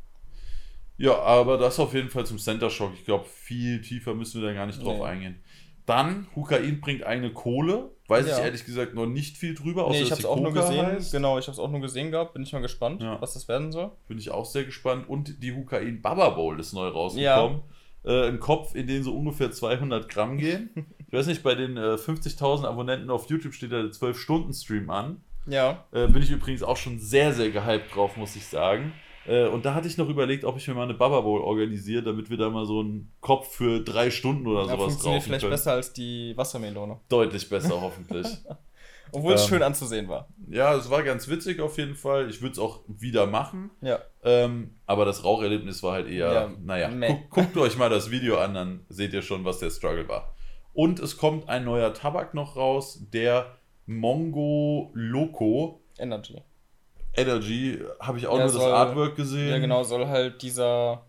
Ja, 1.02 1.20
aber 1.20 1.58
das 1.58 1.80
auf 1.80 1.94
jeden 1.94 2.10
Fall 2.10 2.26
zum 2.26 2.38
Center 2.38 2.70
Shock. 2.70 2.92
Ich 2.94 3.06
glaube, 3.06 3.26
viel 3.26 3.82
tiefer 3.82 4.14
müssen 4.14 4.42
wir 4.42 4.50
da 4.50 4.54
gar 4.54 4.66
nicht 4.68 4.84
drauf 4.84 4.98
Nee. 4.98 5.04
eingehen. 5.04 5.44
Dann, 5.88 6.28
Hukain 6.36 6.80
bringt 6.80 7.04
eigene 7.04 7.34
Kohle. 7.34 7.90
Weiß 8.08 8.26
ich 8.26 8.32
Ja. 8.32 8.40
ehrlich 8.40 8.66
gesagt 8.66 8.94
noch 8.94 9.08
nicht 9.08 9.36
viel 9.38 9.56
drüber, 9.56 9.86
außer 9.86 9.98
nee, 9.98 10.04
ich 10.04 10.12
habe 10.12 10.20
es 10.20 10.26
auch 10.26 10.40
nur 10.40 10.54
gesehen. 10.54 10.86
heißt. 10.86 11.12
Genau, 11.12 11.40
ich 11.40 11.46
habe 11.48 11.54
es 11.54 11.60
auch 11.60 11.72
nur 11.72 11.82
gesehen 11.82 12.12
gehabt. 12.12 12.34
Bin 12.34 12.44
ich 12.44 12.54
mal 12.54 12.62
gespannt, 12.62 13.02
Ja. 13.02 13.20
was 13.20 13.34
das 13.34 13.48
werden 13.48 13.72
soll. 13.72 13.92
Bin 14.08 14.18
ich 14.20 14.30
auch 14.32 14.46
sehr 14.46 14.64
gespannt. 14.64 15.10
Und 15.10 15.42
die 15.42 15.54
Hukain 15.54 16.02
Baba 16.02 16.30
Bowl 16.30 16.60
ist 16.60 16.74
neu 16.74 16.88
rausgekommen. 16.90 17.62
Äh, 18.06 18.28
Ein 18.28 18.40
Kopf, 18.40 18.76
in 18.76 18.88
den 18.88 19.04
so 19.04 19.16
ungefähr 19.16 19.52
200 19.52 20.08
Gramm 20.10 20.38
gehen. 20.38 20.70
ich 21.08 21.14
weiß 21.14 21.28
nicht, 21.28 21.42
bei 21.44 21.56
den 21.56 21.78
äh, 21.78 21.96
50.000 21.98 22.66
Abonnenten 22.66 23.10
auf 23.10 23.30
YouTube 23.30 23.54
steht 23.54 23.72
da 23.72 23.82
der 23.82 23.92
12-Stunden-Stream 23.92 24.90
an. 24.90 25.22
Ja. 25.48 25.86
Äh, 25.92 26.08
bin 26.08 26.22
ich 26.22 26.30
übrigens 26.32 26.62
auch 26.64 26.78
schon 26.78 27.00
sehr, 27.00 27.34
sehr 27.34 27.50
gehypt 27.50 27.96
drauf, 27.96 28.18
muss 28.18 28.36
ich 28.36 28.46
sagen. 28.46 28.94
Äh, 29.28 29.48
und 29.48 29.66
da 29.66 29.74
hatte 29.74 29.88
ich 29.88 29.98
noch 29.98 30.10
überlegt, 30.10 30.46
ob 30.46 30.58
ich 30.58 30.68
mir 30.68 30.74
mal 30.74 30.84
eine 30.84 30.94
Baba 30.94 31.22
Bowl 31.22 31.42
organisiere, 31.42 32.02
damit 32.04 32.30
wir 32.30 32.38
da 32.38 32.50
mal 32.50 32.66
so 32.66 32.80
einen 32.80 33.12
Kopf 33.22 33.56
für 33.56 33.80
drei 33.82 34.10
Stunden 34.10 34.48
oder 34.48 34.62
ja 34.62 34.68
sowas 34.68 34.94
funktioniert 34.94 35.24
vielleicht 35.24 35.42
können. 35.42 35.52
besser 35.52 35.74
als 35.74 35.94
die 35.94 36.36
Wassermelone. 36.36 37.00
Deutlich 37.10 37.48
besser, 37.50 37.80
hoffentlich. 37.82 38.28
Obwohl 39.14 39.34
es 39.34 39.44
Ähm, 39.44 39.50
schön 39.50 39.64
anzusehen 39.64 40.08
war. 40.08 40.30
ja, 40.50 40.74
es 40.74 40.90
war 40.90 41.04
ganz 41.04 41.28
witzig 41.28 41.60
auf 41.60 41.78
jeden 41.78 41.96
Fall. 41.96 42.30
Ich 42.30 42.42
würde 42.42 42.54
es 42.54 42.60
auch 42.60 42.80
wieder 42.88 43.26
machen. 43.28 43.70
Ja. 43.82 44.00
Ähm, 44.24 44.76
aber 44.86 45.04
das 45.04 45.26
Raucherlebnis 45.26 45.84
war 45.84 45.92
halt 45.94 46.08
eher, 46.08 46.32
Ja, 46.34 46.52
naja, 46.64 46.90
guck, 47.08 47.30
guckt 47.30 47.58
euch 47.58 47.78
mal 47.78 47.90
das 47.90 48.10
Video 48.10 48.38
an, 48.38 48.54
dann 48.54 48.86
seht 48.88 49.12
ihr 49.14 49.22
schon, 49.22 49.44
was 49.44 49.60
der 49.60 49.70
Struggle 49.70 50.08
war. 50.08 50.34
Und 50.74 51.02
es 51.02 51.18
kommt 51.18 51.50
ein 51.50 51.66
neuer 51.66 51.94
Tabak 51.94 52.34
noch 52.34 52.56
raus, 52.56 53.06
der 53.12 53.58
Mongo 53.86 54.92
Loco 54.94 55.82
Energy. 56.00 56.42
Energy. 57.16 57.80
Habe 58.00 58.18
ich 58.18 58.28
auch 58.28 58.34
Ja, 58.38 58.46
nur 58.46 58.54
das 58.54 58.54
soll- 58.62 58.72
Artwork 58.72 59.16
gesehen. 59.16 59.50
Ja, 59.50 59.58
genau, 59.60 59.84
soll 59.84 60.08
halt 60.08 60.42
dieser, 60.42 61.06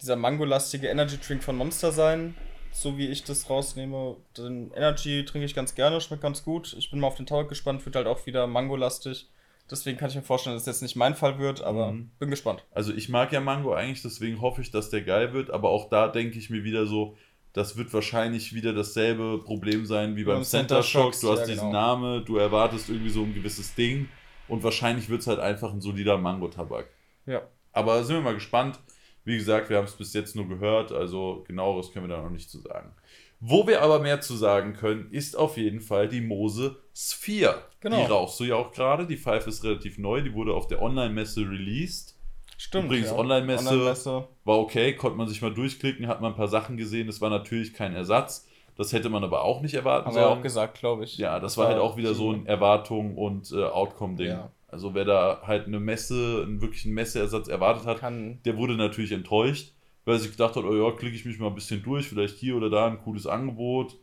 dieser 0.00 0.16
mangolastige 0.16 0.88
Energy 0.88 1.18
Drink 1.18 1.42
von 1.42 1.56
Monster 1.56 1.92
sein. 1.92 2.34
So 2.72 2.96
wie 2.96 3.08
ich 3.08 3.24
das 3.24 3.50
rausnehme. 3.50 4.16
Den 4.38 4.70
Energy 4.74 5.24
trinke 5.24 5.44
ich 5.44 5.54
ganz 5.56 5.74
gerne, 5.74 6.00
schmeckt 6.00 6.22
ganz 6.22 6.44
gut. 6.44 6.74
Ich 6.78 6.90
bin 6.90 7.00
mal 7.00 7.08
auf 7.08 7.16
den 7.16 7.26
Tabak 7.26 7.48
gespannt, 7.48 7.84
wird 7.84 7.96
halt 7.96 8.06
auch 8.06 8.26
wieder 8.26 8.46
mangolastig. 8.46 9.28
Deswegen 9.68 9.98
kann 9.98 10.08
ich 10.10 10.16
mir 10.16 10.22
vorstellen, 10.22 10.54
dass 10.54 10.62
es 10.62 10.66
jetzt 10.66 10.82
nicht 10.82 10.96
mein 10.96 11.14
Fall 11.16 11.38
wird, 11.38 11.62
aber 11.62 11.92
Mhm. 11.92 12.10
bin 12.20 12.30
gespannt. 12.30 12.64
Also 12.72 12.92
ich 12.92 13.08
mag 13.08 13.32
ja 13.32 13.40
Mango 13.40 13.72
eigentlich, 13.72 14.02
deswegen 14.02 14.40
hoffe 14.40 14.62
ich, 14.62 14.70
dass 14.70 14.90
der 14.90 15.02
geil 15.02 15.32
wird. 15.32 15.50
Aber 15.50 15.70
auch 15.70 15.88
da 15.90 16.06
denke 16.08 16.38
ich 16.38 16.48
mir 16.50 16.62
wieder 16.64 16.86
so, 16.86 17.16
das 17.52 17.76
wird 17.76 17.92
wahrscheinlich 17.92 18.52
wieder 18.54 18.72
dasselbe 18.72 19.38
Problem 19.44 19.84
sein 19.84 20.14
wie 20.14 20.22
beim, 20.22 20.36
Beim 20.36 20.44
Center 20.44 20.82
Shock. 20.84 21.20
Du 21.20 21.30
hast 21.32 21.40
ja, 21.40 21.46
diesen 21.46 21.68
genau. 21.68 21.72
Namen, 21.72 22.24
du 22.24 22.36
erwartest 22.36 22.88
irgendwie 22.88 23.10
so 23.10 23.22
ein 23.22 23.34
gewisses 23.34 23.74
Ding 23.74 24.08
und 24.50 24.62
wahrscheinlich 24.62 25.08
wird 25.08 25.20
es 25.20 25.26
halt 25.26 25.38
einfach 25.40 25.72
ein 25.72 25.80
solider 25.80 26.18
Mango-Tabak. 26.18 26.88
Ja. 27.26 27.42
Aber 27.72 28.04
sind 28.04 28.16
wir 28.16 28.22
mal 28.22 28.34
gespannt. 28.34 28.80
Wie 29.24 29.36
gesagt, 29.36 29.70
wir 29.70 29.76
haben 29.76 29.84
es 29.84 29.92
bis 29.92 30.12
jetzt 30.14 30.34
nur 30.34 30.48
gehört, 30.48 30.92
also 30.92 31.44
genaueres 31.46 31.92
können 31.92 32.08
wir 32.08 32.16
da 32.16 32.22
noch 32.22 32.30
nicht 32.30 32.50
zu 32.50 32.58
sagen. 32.58 32.92
Wo 33.38 33.66
wir 33.66 33.82
aber 33.82 34.00
mehr 34.00 34.20
zu 34.20 34.34
sagen 34.34 34.74
können, 34.74 35.10
ist 35.12 35.36
auf 35.36 35.56
jeden 35.56 35.80
Fall 35.80 36.08
die 36.08 36.20
Mose 36.20 36.76
Sphere. 36.94 37.62
Genau. 37.80 37.96
Die 37.96 38.10
rauchst 38.10 38.38
du 38.40 38.44
ja 38.44 38.56
auch 38.56 38.72
gerade. 38.72 39.06
Die 39.06 39.16
Pfeife 39.16 39.48
ist 39.48 39.64
relativ 39.64 39.98
neu, 39.98 40.22
die 40.22 40.34
wurde 40.34 40.52
auf 40.52 40.66
der 40.66 40.82
Online-Messe 40.82 41.42
released. 41.42 42.16
Stimmt. 42.58 42.86
Übrigens, 42.86 43.10
ja. 43.10 43.16
Online-Messe- 43.16 43.68
Online-Messe. 43.68 44.28
War 44.44 44.58
okay, 44.58 44.94
konnte 44.94 45.16
man 45.16 45.28
sich 45.28 45.40
mal 45.40 45.54
durchklicken, 45.54 46.06
hat 46.06 46.20
man 46.20 46.32
ein 46.32 46.36
paar 46.36 46.48
Sachen 46.48 46.76
gesehen. 46.76 47.08
Es 47.08 47.22
war 47.22 47.30
natürlich 47.30 47.72
kein 47.72 47.94
Ersatz. 47.94 48.46
Das 48.80 48.94
hätte 48.94 49.10
man 49.10 49.22
aber 49.22 49.44
auch 49.44 49.60
nicht 49.60 49.74
erwarten 49.74 50.06
Haben 50.06 50.14
sollen. 50.14 50.38
auch 50.38 50.42
gesagt, 50.42 50.78
glaube 50.78 51.04
ich. 51.04 51.18
Ja, 51.18 51.38
das 51.38 51.58
war 51.58 51.68
halt 51.68 51.78
auch 51.78 51.98
wieder 51.98 52.14
so 52.14 52.32
ein 52.32 52.46
Erwartung 52.46 53.18
und 53.18 53.52
äh, 53.52 53.62
Outcome-Ding. 53.62 54.28
Ja. 54.28 54.50
Also 54.68 54.94
wer 54.94 55.04
da 55.04 55.42
halt 55.46 55.66
eine 55.66 55.78
Messe, 55.80 56.44
einen 56.46 56.62
wirklichen 56.62 56.94
Messeersatz 56.94 57.48
erwartet 57.48 57.84
hat, 57.84 57.98
Kann, 57.98 58.40
der 58.46 58.56
wurde 58.56 58.76
natürlich 58.76 59.12
enttäuscht, 59.12 59.74
weil 60.06 60.18
sich 60.18 60.30
gedacht 60.30 60.56
hat, 60.56 60.64
oh 60.64 60.72
ja, 60.74 60.90
klicke 60.96 61.14
ich 61.14 61.26
mich 61.26 61.38
mal 61.38 61.48
ein 61.48 61.54
bisschen 61.54 61.82
durch, 61.82 62.08
vielleicht 62.08 62.38
hier 62.38 62.56
oder 62.56 62.70
da 62.70 62.86
ein 62.86 62.98
cooles 63.02 63.26
Angebot. 63.26 63.96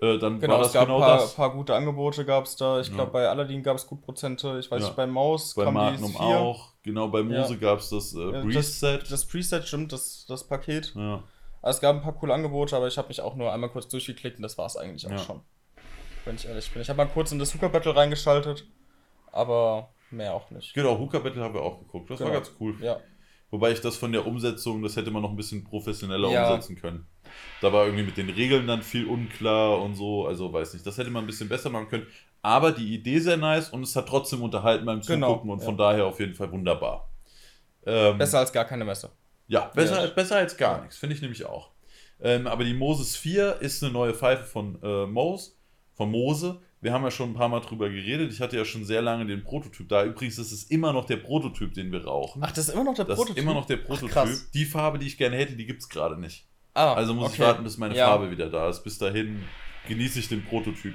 Äh, 0.00 0.16
dann 0.18 0.40
genau, 0.40 0.54
war 0.54 0.60
es 0.62 0.68
das 0.68 0.72
gab 0.72 0.86
genau 0.86 0.96
ein 0.96 1.02
paar, 1.02 1.18
das. 1.18 1.34
paar 1.34 1.52
gute 1.52 1.74
Angebote 1.74 2.24
gab 2.24 2.44
es 2.46 2.56
da. 2.56 2.80
Ich 2.80 2.88
Ja. 2.88 2.94
glaube, 2.94 3.12
bei 3.12 3.28
Aladdin 3.28 3.62
gab 3.62 3.76
es 3.76 3.86
gut 3.86 4.00
Prozente. 4.00 4.58
Ich 4.58 4.70
weiß 4.70 4.80
Ja. 4.80 4.86
nicht, 4.88 4.96
bei 4.96 5.06
Maus 5.06 5.54
Bei 5.54 5.64
kam 5.64 5.74
Magnum 5.74 6.10
die 6.10 6.16
4. 6.16 6.26
auch. 6.38 6.70
Genau, 6.82 7.08
bei 7.08 7.22
Mose 7.22 7.52
Ja. 7.54 7.60
gab 7.60 7.80
es 7.80 7.90
das 7.90 8.14
äh, 8.14 8.30
Breeze-Set. 8.42 9.02
Das, 9.02 9.08
das 9.10 9.26
Preset 9.26 9.68
stimmt, 9.68 9.92
das, 9.92 10.24
das 10.26 10.42
Paket. 10.44 10.94
Ja. 10.96 11.22
Also 11.62 11.76
es 11.76 11.80
gab 11.80 11.94
ein 11.96 12.02
paar 12.02 12.12
coole 12.14 12.34
Angebote, 12.34 12.76
aber 12.76 12.88
ich 12.88 12.98
habe 12.98 13.08
mich 13.08 13.20
auch 13.20 13.36
nur 13.36 13.52
einmal 13.52 13.70
kurz 13.70 13.88
durchgeklickt 13.88 14.36
und 14.36 14.42
das 14.42 14.58
war 14.58 14.66
es 14.66 14.76
eigentlich 14.76 15.06
auch 15.06 15.10
Ja. 15.12 15.18
schon. 15.18 15.40
Wenn 16.24 16.34
ich 16.36 16.46
ehrlich 16.46 16.70
bin. 16.72 16.82
Ich 16.82 16.88
habe 16.88 16.96
mal 16.98 17.06
kurz 17.08 17.32
in 17.32 17.38
das 17.38 17.54
Hooker 17.54 17.68
Battle 17.68 17.94
reingeschaltet, 17.96 18.66
aber 19.32 19.88
mehr 20.10 20.34
auch 20.34 20.50
nicht. 20.50 20.74
Genau, 20.74 20.98
Hooker 20.98 21.20
Battle 21.20 21.42
haben 21.42 21.54
wir 21.54 21.62
auch 21.62 21.78
geguckt. 21.78 22.10
Das 22.10 22.20
war 22.20 22.26
Genau. 22.28 22.38
ganz 22.40 22.52
cool. 22.60 22.76
Ja, 22.80 22.98
Wobei 23.50 23.70
ich 23.72 23.82
das 23.82 23.98
von 23.98 24.12
der 24.12 24.26
Umsetzung, 24.26 24.82
das 24.82 24.96
hätte 24.96 25.10
man 25.10 25.20
noch 25.20 25.28
ein 25.28 25.36
bisschen 25.36 25.62
professioneller 25.62 26.30
Ja. 26.30 26.48
umsetzen 26.48 26.74
können. 26.74 27.06
Da 27.60 27.70
war 27.70 27.84
irgendwie 27.84 28.04
mit 28.04 28.16
den 28.16 28.30
Regeln 28.30 28.66
dann 28.66 28.80
viel 28.82 29.04
unklar 29.06 29.78
und 29.82 29.94
so. 29.94 30.26
Also 30.26 30.50
weiß 30.50 30.72
nicht, 30.72 30.86
das 30.86 30.96
hätte 30.96 31.10
man 31.10 31.24
ein 31.24 31.26
bisschen 31.26 31.50
besser 31.50 31.68
machen 31.68 31.86
können. 31.88 32.06
Aber 32.40 32.72
die 32.72 32.94
Idee 32.94 33.18
sehr 33.18 33.36
nice 33.36 33.68
und 33.68 33.82
es 33.82 33.94
hat 33.94 34.08
trotzdem 34.08 34.40
unterhalten 34.42 34.86
beim 34.86 35.02
Genau, 35.02 35.28
Zugucken 35.34 35.50
und 35.50 35.58
ja. 35.58 35.66
von 35.66 35.76
daher 35.76 36.06
auf 36.06 36.18
jeden 36.18 36.34
Fall 36.34 36.50
wunderbar. 36.50 37.10
Ähm, 37.84 38.16
besser 38.16 38.38
als 38.38 38.50
gar 38.54 38.64
keine 38.64 38.86
Messe. 38.86 39.10
Ja, 39.52 39.66
besser, 39.74 40.04
Ja. 40.04 40.10
besser 40.10 40.36
als 40.36 40.56
gar 40.56 40.80
nichts, 40.80 40.96
finde 40.96 41.14
ich 41.14 41.20
nämlich 41.22 41.44
auch. 41.44 41.70
Ähm, 42.20 42.46
aber 42.46 42.64
die 42.64 42.74
Moses 42.74 43.16
4 43.16 43.56
ist 43.60 43.82
eine 43.82 43.92
neue 43.92 44.14
Pfeife 44.14 44.44
von 44.44 44.78
äh, 44.82 45.06
Mose, 45.06 45.52
von 45.94 46.10
Mose. 46.10 46.60
Wir 46.80 46.92
haben 46.92 47.04
ja 47.04 47.10
schon 47.10 47.30
ein 47.30 47.34
paar 47.34 47.48
Mal 47.48 47.60
drüber 47.60 47.88
geredet. 47.90 48.32
Ich 48.32 48.40
hatte 48.40 48.56
ja 48.56 48.64
schon 48.64 48.84
sehr 48.84 49.02
lange 49.02 49.26
den 49.26 49.44
Prototyp 49.44 49.88
da. 49.88 50.04
Übrigens 50.04 50.38
ist 50.38 50.52
es 50.52 50.64
immer 50.64 50.92
noch 50.92 51.04
der 51.04 51.16
Prototyp, 51.18 51.74
den 51.74 51.92
wir 51.92 52.04
rauchen. 52.04 52.42
Ach, 52.44 52.50
das 52.50 52.68
ist 52.68 52.74
immer 52.74 52.84
noch 52.84 52.94
der 52.94 53.04
das 53.04 53.16
Prototyp? 53.16 53.36
ist 53.36 53.42
immer 53.42 53.54
noch 53.54 53.66
der 53.66 53.76
Prototyp. 53.76 54.10
krass. 54.10 54.50
die 54.52 54.64
Farbe, 54.64 54.98
die 54.98 55.06
ich 55.06 55.16
gerne 55.18 55.36
hätte, 55.36 55.54
die 55.54 55.66
gibt 55.66 55.82
es 55.82 55.88
gerade 55.88 56.18
nicht. 56.18 56.46
Ah, 56.74 56.94
Also 56.94 57.12
muss 57.14 57.34
ich 57.34 57.38
okay. 57.40 57.48
warten, 57.48 57.62
bis 57.64 57.76
meine 57.76 57.94
Ja. 57.96 58.06
Farbe 58.06 58.30
wieder 58.30 58.48
da 58.48 58.68
ist. 58.70 58.82
Bis 58.82 58.98
dahin 58.98 59.44
genieße 59.86 60.18
ich 60.18 60.28
den 60.28 60.44
Prototyp. 60.44 60.94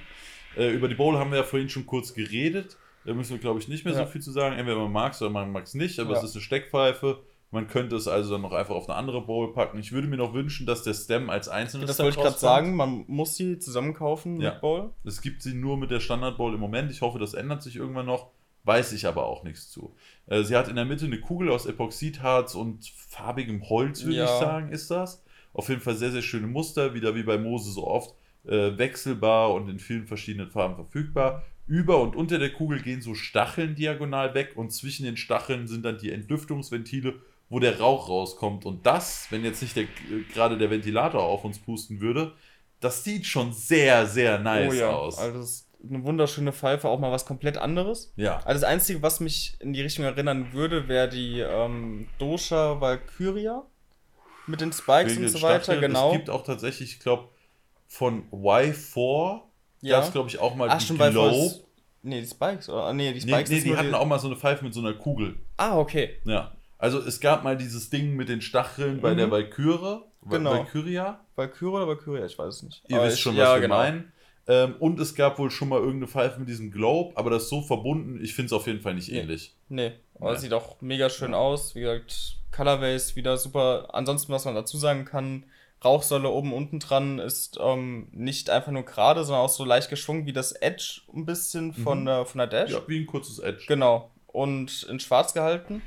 Äh, 0.57 0.71
über 0.71 0.87
die 0.87 0.95
Bowl 0.95 1.17
haben 1.17 1.29
wir 1.31 1.37
ja 1.37 1.43
vorhin 1.43 1.69
schon 1.69 1.85
kurz 1.85 2.13
geredet. 2.13 2.75
Da 3.05 3.13
müssen 3.13 3.31
wir, 3.33 3.37
glaube 3.39 3.59
ich, 3.59 3.67
nicht 3.67 3.85
mehr 3.85 3.93
Ja. 3.93 4.05
so 4.05 4.11
viel 4.11 4.21
zu 4.21 4.31
sagen. 4.31 4.57
Entweder 4.57 4.79
man 4.79 4.91
mag 4.91 5.13
es 5.13 5.21
oder 5.21 5.29
man 5.31 5.51
mag 5.51 5.63
es 5.65 5.73
nicht, 5.75 5.99
aber 5.99 6.13
Ja. 6.13 6.17
es 6.17 6.23
ist 6.25 6.35
eine 6.35 6.41
Steckpfeife. 6.41 7.19
Man 7.49 7.67
könnte 7.67 7.95
es 7.95 8.07
also 8.09 8.33
dann 8.33 8.41
noch 8.41 8.51
einfach 8.51 8.75
auf 8.75 8.89
eine 8.89 8.97
andere 8.97 9.21
Bowl 9.21 9.53
packen. 9.53 9.79
Ich 9.79 9.93
würde 9.93 10.07
mir 10.07 10.17
noch 10.17 10.33
wünschen, 10.33 10.65
dass 10.65 10.83
der 10.83 10.93
Stem 10.93 11.29
als 11.29 11.47
einzelnes 11.47 11.87
Das 11.87 11.99
wollte 11.99 12.17
ich 12.17 12.23
gerade 12.23 12.37
sagen, 12.37 12.75
man 12.75 13.05
muss 13.07 13.35
sie 13.37 13.57
zusammen 13.57 13.93
kaufen 13.93 14.41
Ja. 14.41 14.51
mit 14.51 14.61
Bowl. 14.61 14.91
Es 15.05 15.21
gibt 15.21 15.41
sie 15.41 15.53
nur 15.53 15.77
mit 15.77 15.89
der 15.89 16.01
Standard 16.01 16.35
Bowl 16.37 16.53
im 16.53 16.59
Moment. 16.59 16.91
Ich 16.91 17.01
hoffe, 17.01 17.19
das 17.19 17.33
ändert 17.33 17.63
sich 17.63 17.77
irgendwann 17.77 18.05
noch. 18.05 18.31
Weiß 18.65 18.91
ich 18.91 19.07
aber 19.07 19.25
auch 19.27 19.45
nichts 19.45 19.69
zu. 19.71 19.95
Äh, 20.25 20.43
sie 20.43 20.57
hat 20.57 20.67
in 20.67 20.75
der 20.75 20.83
Mitte 20.83 21.05
eine 21.05 21.21
Kugel 21.21 21.49
aus 21.49 21.65
Epoxidharz 21.65 22.53
und 22.53 22.85
farbigem 22.89 23.69
Holz, 23.69 24.03
würde 24.03 24.17
Ja. 24.17 24.25
ich 24.25 24.29
sagen, 24.29 24.69
ist 24.73 24.91
das. 24.91 25.23
Auf 25.53 25.69
jeden 25.69 25.79
Fall 25.79 25.95
sehr, 25.95 26.11
sehr 26.11 26.21
schöne 26.21 26.47
Muster, 26.47 26.93
wieder 26.93 27.15
wie 27.15 27.23
bei 27.23 27.37
Mose 27.37 27.71
so 27.71 27.87
oft. 27.87 28.13
Äh, 28.45 28.77
wechselbar 28.77 29.53
und 29.53 29.69
in 29.69 29.79
vielen 29.79 30.05
verschiedenen 30.05 30.49
Farben 30.51 30.75
verfügbar. 30.75 31.43
Über 31.65 31.99
und 32.01 32.15
unter 32.15 32.39
der 32.39 32.51
Kugel 32.51 32.81
gehen 32.81 33.01
so 33.01 33.13
Stacheln 33.13 33.75
diagonal 33.75 34.33
weg 34.33 34.53
und 34.55 34.71
zwischen 34.71 35.05
den 35.05 35.15
Stacheln 35.17 35.67
sind 35.67 35.83
dann 35.85 35.97
die 35.97 36.11
Entlüftungsventile, 36.11 37.15
wo 37.49 37.59
der 37.59 37.79
Rauch 37.79 38.09
rauskommt. 38.09 38.65
Und 38.65 38.85
das, 38.85 39.27
wenn 39.29 39.43
jetzt 39.43 39.61
nicht 39.61 39.75
der, 39.75 39.85
gerade 40.33 40.57
der 40.57 40.69
Ventilator 40.69 41.23
auf 41.23 41.43
uns 41.45 41.59
pusten 41.59 42.01
würde, 42.01 42.33
das 42.79 43.03
sieht 43.03 43.25
schon 43.25 43.53
sehr, 43.53 44.05
sehr 44.05 44.39
nice 44.39 44.71
oh 44.71 44.75
ja, 44.75 44.89
aus. 44.89 45.17
also 45.17 45.39
das 45.39 45.49
ist 45.49 45.67
eine 45.89 46.03
wunderschöne 46.03 46.51
Pfeife, 46.53 46.87
auch 46.89 46.99
mal 46.99 47.11
was 47.11 47.25
komplett 47.25 47.57
anderes. 47.57 48.13
ja. 48.15 48.37
Also 48.45 48.61
das 48.61 48.63
Einzige, 48.63 49.01
was 49.01 49.19
mich 49.19 49.55
in 49.59 49.73
die 49.73 49.81
Richtung 49.81 50.05
erinnern 50.05 50.51
würde, 50.53 50.87
wäre 50.87 51.07
die 51.09 51.39
ähm, 51.39 52.07
Dosha 52.19 52.81
Valkyria 52.81 53.63
mit 54.47 54.61
den 54.61 54.71
Spikes 54.73 55.13
Wegen 55.15 55.25
und 55.25 55.29
so 55.29 55.41
weiter, 55.41 55.63
Stacheln. 55.63 55.81
genau. 55.81 56.11
Es 56.11 56.17
gibt 56.17 56.29
auch 56.29 56.43
tatsächlich, 56.43 56.93
ich 56.93 56.99
glaube, 56.99 57.29
von 57.87 58.29
Y4 58.31 59.41
ja. 59.81 59.97
gab 59.97 60.05
es, 60.07 60.11
glaube 60.11 60.29
ich, 60.29 60.39
auch 60.39 60.55
mal 60.55 60.69
Ach, 60.69 60.77
die 60.77 60.85
schon. 60.85 60.97
Force- 60.97 61.63
Nee, 62.03 62.21
die 62.21 62.27
Spikes, 62.27 62.69
oder? 62.69 62.93
Nee, 62.93 63.11
die 63.11 63.25
Nee, 63.25 63.31
Spikes 63.33 63.49
nee 63.49 63.57
ist 63.57 63.65
die 63.65 63.75
hatten 63.75 63.93
auch 63.93 64.05
mal 64.05 64.19
so 64.19 64.27
eine 64.27 64.37
Pfeife 64.37 64.63
mit 64.63 64.73
so 64.73 64.79
einer 64.79 64.93
Kugel. 64.93 65.35
Ah, 65.57 65.77
okay. 65.77 66.19
Ja. 66.25 66.55
Also 66.77 66.99
es 66.99 67.19
gab 67.19 67.43
mal 67.43 67.57
dieses 67.57 67.89
Ding 67.89 68.15
mit 68.15 68.29
den 68.29 68.41
Stacheln 68.41 69.01
bei 69.01 69.13
Mhm. 69.13 69.17
der 69.17 69.31
Valkyrie. 69.31 70.01
Genau. 70.29 70.51
Valkyria. 70.51 71.19
Valkyria 71.35 71.73
oder 71.77 71.87
Valkyria, 71.87 72.25
ich 72.25 72.37
weiß 72.37 72.55
es 72.55 72.63
nicht. 72.63 72.83
Ihr 72.87 72.97
Aber 72.97 73.05
wisst 73.07 73.17
ich- 73.17 73.21
schon, 73.23 73.33
was 73.37 73.39
ja, 73.39 73.55
wir 73.55 73.61
genau. 73.61 73.75
meinen. 73.77 74.11
Ähm, 74.49 74.75
und 74.79 74.99
es 74.99 75.13
gab 75.15 75.39
wohl 75.39 75.51
schon 75.51 75.69
mal 75.69 75.79
irgendeine 75.79 76.07
Pfeife 76.07 76.39
mit 76.39 76.47
diesem 76.47 76.71
Globe, 76.71 77.17
aber 77.17 77.29
das 77.29 77.43
ist 77.43 77.49
so 77.49 77.61
verbunden, 77.61 78.19
ich 78.23 78.33
finde 78.33 78.47
es 78.47 78.53
auf 78.53 78.65
jeden 78.67 78.79
Fall 78.81 78.93
nicht 78.93 79.11
Nee. 79.11 79.19
ähnlich. 79.19 79.55
Nee, 79.69 79.91
aber 80.19 80.33
Ja. 80.33 80.37
sieht 80.39 80.53
auch 80.53 80.79
mega 80.81 81.09
schön 81.09 81.33
aus. 81.33 81.75
Wie 81.75 81.81
gesagt, 81.81 82.37
Colorways 82.55 83.15
wieder 83.15 83.37
super. 83.37 83.89
Ansonsten, 83.93 84.31
was 84.31 84.45
man 84.45 84.55
dazu 84.55 84.77
sagen 84.77 85.03
kann, 85.05 85.45
Rauchsäule 85.83 86.29
oben 86.29 86.53
unten 86.53 86.79
dran 86.79 87.19
ist 87.19 87.57
ähm, 87.61 88.07
nicht 88.11 88.49
einfach 88.49 88.71
nur 88.71 88.83
gerade, 88.83 89.23
sondern 89.23 89.43
auch 89.45 89.49
so 89.49 89.63
leicht 89.63 89.89
geschwungen 89.89 90.25
wie 90.25 90.33
das 90.33 90.53
Edge 90.53 91.01
ein 91.13 91.25
bisschen 91.25 91.73
von, 91.73 92.01
Mhm. 92.01 92.05
der, 92.05 92.25
von 92.25 92.37
der 92.39 92.47
Dash. 92.47 92.71
Ja, 92.71 92.79
wie 92.87 92.99
ein 92.99 93.05
kurzes 93.05 93.39
Edge. 93.39 93.65
Genau. 93.67 94.09
Und 94.27 94.83
in 94.89 94.99
schwarz 94.99 95.33
gehalten. 95.33 95.81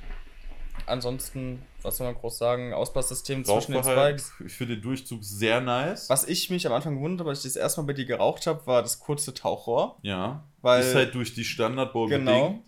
Ansonsten, 0.91 1.62
was 1.83 1.97
soll 1.97 2.07
man 2.07 2.17
groß 2.21 2.37
sagen, 2.39 2.75
Auspasssystem 2.75 3.45
zwischen 3.45 3.73
den. 3.73 3.83
Spikes. 3.83 4.33
Ich 4.45 4.53
finde 4.53 4.75
den 4.77 4.83
Durchzug 4.83 5.25
sehr 5.25 5.61
nice. 5.61 6.11
Was 6.11 6.27
ich 6.29 6.51
mich 6.51 6.67
am 6.67 6.73
Anfang 6.73 6.97
gewundert 6.97 7.21
habe, 7.21 7.29
weil 7.31 7.37
ich 7.37 7.43
das 7.43 7.57
erste 7.57 7.81
Mal 7.81 7.87
bei 7.89 7.93
dir 7.95 8.05
geraucht 8.05 8.47
habe, 8.47 8.67
war 8.67 8.83
das 8.83 8.99
kurze 9.01 9.33
Tauchrohr. 9.33 9.97
Ja. 10.03 10.45
Weil- 10.62 10.83
ist 10.83 10.95
halt 10.95 11.15
durch 11.15 11.35
die 11.35 11.45
Standard 11.45 11.93
Bowl 11.93 12.09
Genau. 12.09 12.43
bedingt. 12.49 12.65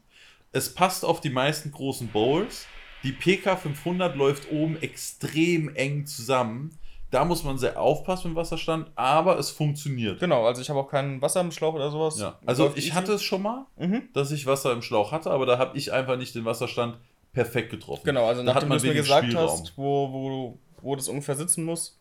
Es 0.53 0.73
passt 0.75 1.05
auf 1.05 1.21
die 1.21 1.31
meisten 1.31 1.71
großen 1.73 2.09
Bowls. 2.09 2.67
Die 3.03 3.13
PK 3.13 3.57
500 3.57 4.15
läuft 4.17 4.51
oben 4.53 4.81
extrem 4.81 5.75
eng 5.75 6.07
zusammen. 6.07 6.79
Da 7.11 7.25
muss 7.27 7.45
man 7.45 7.59
sehr 7.59 7.79
aufpassen 7.79 8.29
mit 8.29 8.37
dem 8.37 8.41
Wasserstand, 8.41 8.91
aber 8.95 9.39
es 9.39 9.51
funktioniert. 9.51 10.19
Genau, 10.21 10.47
also 10.47 10.63
ich 10.63 10.71
habe 10.71 10.81
auch 10.81 10.89
keinen 10.89 11.21
Wasser 11.21 11.43
im 11.43 11.51
Schlauch 11.53 11.75
oder 11.75 11.91
sowas. 11.91 12.19
Ja. 12.19 12.39
Also 12.47 12.71
ich 12.75 12.87
easy. 12.87 12.91
hatte 12.91 13.13
es 13.13 13.23
schon 13.23 13.43
mal, 13.43 13.67
Mhm. 13.77 14.05
dass 14.15 14.31
ich 14.31 14.47
Wasser 14.47 14.73
im 14.73 14.81
Schlauch 14.81 15.13
hatte, 15.13 15.31
aber 15.31 15.45
da 15.45 15.59
habe 15.59 15.77
ich 15.77 15.93
einfach 15.93 16.17
nicht 16.17 16.35
den 16.35 16.47
Wasserstand 16.47 16.97
perfekt 17.33 17.71
getroffen. 17.71 18.03
Genau, 18.05 18.27
also 18.27 18.43
nachdem 18.43 18.69
du 18.71 18.77
es 18.77 18.83
mir 18.83 18.95
gesagt 18.95 19.25
Spielraum. 19.27 19.49
hast, 19.51 19.77
wo, 19.77 20.13
wo, 20.13 20.59
wo 20.83 20.97
das 20.97 21.09
ungefähr 21.09 21.35
sitzen 21.35 21.65
muss, 21.65 21.99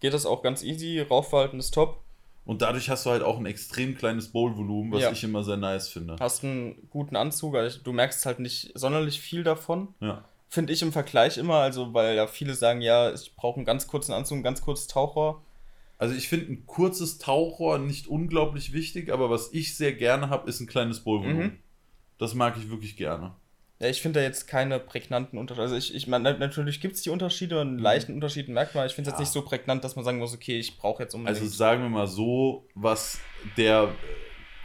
geht 0.00 0.12
das 0.14 0.26
auch 0.26 0.42
ganz 0.42 0.62
easy. 0.62 1.00
Rauchverhalten 1.00 1.58
ist 1.58 1.72
top. 1.72 2.02
Und 2.44 2.60
dadurch 2.60 2.90
hast 2.90 3.06
du 3.06 3.10
halt 3.10 3.22
auch 3.22 3.38
ein 3.38 3.46
extrem 3.46 3.96
kleines 3.96 4.28
Bowlvolumen, 4.30 4.92
was 4.92 5.02
Ja. 5.02 5.12
ich 5.12 5.24
immer 5.24 5.42
sehr 5.44 5.56
nice 5.56 5.88
finde. 5.88 6.16
Hast 6.20 6.44
einen 6.44 6.88
guten 6.90 7.16
Anzug, 7.16 7.54
also 7.56 7.80
du 7.82 7.92
merkst 7.92 8.26
halt 8.26 8.38
nicht 8.38 8.72
sonderlich 8.74 9.18
viel 9.20 9.44
davon. 9.44 9.88
Ja. 10.00 10.24
Finde 10.50 10.72
ich 10.74 10.82
im 10.82 10.92
Vergleich 10.92 11.38
immer, 11.38 11.56
also 11.56 11.94
weil 11.94 12.14
ja 12.16 12.26
viele 12.26 12.54
sagen, 12.54 12.82
ja, 12.82 13.12
ich 13.14 13.34
brauche 13.34 13.56
einen 13.56 13.64
ganz 13.64 13.86
kurzen 13.86 14.12
Anzug, 14.12 14.38
ein 14.38 14.42
ganz 14.42 14.60
kurzes 14.60 14.88
Tauchrohr. 14.88 15.42
Also 15.96 16.14
ich 16.14 16.28
finde 16.28 16.52
ein 16.52 16.66
kurzes 16.66 17.16
Tauchrohr 17.18 17.78
nicht 17.78 18.08
unglaublich 18.08 18.74
wichtig, 18.74 19.10
aber 19.10 19.30
was 19.30 19.52
ich 19.54 19.74
sehr 19.76 19.94
gerne 19.94 20.28
habe, 20.28 20.48
ist 20.48 20.60
ein 20.60 20.66
kleines 20.66 21.00
Bowlvolumen. 21.00 21.46
Mhm. 21.46 21.58
Das 22.18 22.34
mag 22.34 22.56
ich 22.58 22.68
wirklich 22.68 22.96
gerne. 22.96 23.34
Ja, 23.84 23.90
ich 23.90 24.00
finde 24.00 24.20
da 24.20 24.24
jetzt 24.24 24.46
keine 24.48 24.80
prägnanten 24.80 25.38
Unterschiede. 25.38 25.62
Also 25.62 25.76
ich, 25.76 25.94
ich 25.94 26.06
meine, 26.06 26.38
natürlich 26.38 26.80
gibt 26.80 26.94
es 26.94 27.02
die 27.02 27.10
Unterschiede, 27.10 27.60
einen 27.60 27.78
leichten 27.78 28.14
Unterschied 28.14 28.48
merkt 28.48 28.74
man. 28.74 28.86
Ich 28.86 28.94
finde 28.94 29.10
es 29.10 29.14
Mhm. 29.14 29.18
Ja. 29.18 29.24
jetzt 29.24 29.28
nicht 29.28 29.32
so 29.34 29.42
prägnant, 29.48 29.84
dass 29.84 29.94
man 29.94 30.04
sagen 30.06 30.18
muss, 30.18 30.32
okay, 30.34 30.58
ich 30.58 30.78
brauche 30.78 31.02
jetzt 31.02 31.14
unbedingt. 31.14 31.38
Also 31.42 31.54
sagen 31.54 31.82
wir 31.82 31.90
mal 31.90 32.06
so, 32.06 32.66
was 32.74 33.18
der, 33.58 33.94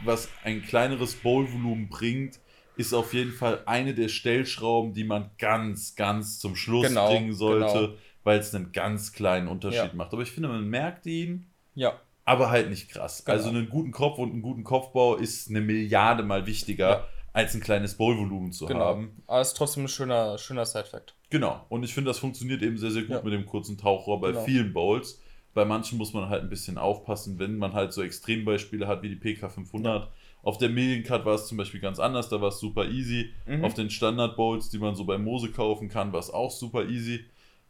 was 0.02 0.30
ein 0.42 0.62
kleineres 0.62 1.14
Bowlvolumen 1.16 1.90
bringt, 1.90 2.40
ist 2.76 2.94
auf 2.94 3.12
jeden 3.12 3.32
Fall 3.32 3.62
eine 3.66 3.92
der 3.92 4.08
Stellschrauben, 4.08 4.94
die 4.94 5.04
man 5.04 5.30
ganz, 5.38 5.96
ganz 5.96 6.38
zum 6.38 6.56
Schluss 6.56 6.88
Genau, 6.88 7.10
bringen 7.10 7.34
sollte, 7.34 7.78
genau. 7.88 7.98
weil 8.24 8.38
es 8.38 8.54
einen 8.54 8.72
ganz 8.72 9.12
kleinen 9.12 9.48
Unterschied 9.48 9.90
Ja. 9.90 9.94
macht. 9.94 10.14
Aber 10.14 10.22
ich 10.22 10.30
finde, 10.30 10.48
man 10.48 10.66
merkt 10.66 11.04
ihn, 11.04 11.50
ja, 11.74 12.00
aber 12.24 12.48
halt 12.50 12.70
nicht 12.70 12.88
krass. 12.88 13.22
Genau. 13.24 13.36
Also 13.36 13.50
einen 13.50 13.68
guten 13.68 13.90
Kopf 13.90 14.16
und 14.18 14.32
einen 14.32 14.40
guten 14.40 14.64
Kopfbau 14.64 15.16
ist 15.16 15.50
eine 15.50 15.60
Milliarde 15.60 16.22
mal 16.22 16.46
wichtiger, 16.46 16.88
Ja. 16.90 17.06
Als 17.32 17.54
ein 17.54 17.60
kleines 17.60 17.96
Bowlvolumen 17.96 18.52
zu 18.52 18.66
genau. 18.66 18.80
haben. 18.80 19.22
Aber 19.26 19.40
es 19.40 19.48
ist 19.48 19.56
trotzdem 19.56 19.84
ein 19.84 19.88
schöner, 19.88 20.36
schöner 20.38 20.66
Side-Fact. 20.66 21.14
Genau. 21.30 21.64
Und 21.68 21.84
ich 21.84 21.94
finde, 21.94 22.10
das 22.10 22.18
funktioniert 22.18 22.62
eben 22.62 22.76
sehr, 22.76 22.90
sehr 22.90 23.02
gut 23.02 23.10
Ja. 23.16 23.22
mit 23.22 23.32
dem 23.32 23.46
kurzen 23.46 23.78
Tauchrohr 23.78 24.20
bei 24.20 24.32
Genau. 24.32 24.44
vielen 24.44 24.72
Bowls. 24.72 25.20
Bei 25.54 25.64
manchen 25.64 25.98
muss 25.98 26.12
man 26.12 26.28
halt 26.28 26.42
ein 26.42 26.48
bisschen 26.48 26.78
aufpassen, 26.78 27.38
wenn 27.38 27.56
man 27.56 27.72
halt 27.72 27.92
so 27.92 28.02
Extrembeispiele 28.02 28.86
hat 28.86 29.02
wie 29.02 29.08
die 29.08 29.16
PK 29.16 29.48
500. 29.48 30.08
Auf 30.42 30.58
der 30.58 30.70
Million 30.70 31.02
Cut 31.02 31.24
war 31.24 31.34
es 31.34 31.46
zum 31.48 31.58
Beispiel 31.58 31.80
ganz 31.80 31.98
anders, 31.98 32.28
da 32.28 32.40
war 32.40 32.48
es 32.48 32.58
super 32.60 32.86
easy. 32.88 33.32
Mhm. 33.46 33.64
Auf 33.64 33.74
den 33.74 33.90
Standard 33.90 34.36
Bowls, 34.36 34.70
die 34.70 34.78
man 34.78 34.94
so 34.94 35.04
bei 35.04 35.18
Mose 35.18 35.50
kaufen 35.50 35.88
kann, 35.88 36.12
war 36.12 36.20
es 36.20 36.30
auch 36.30 36.50
super 36.50 36.88
easy. 36.88 37.24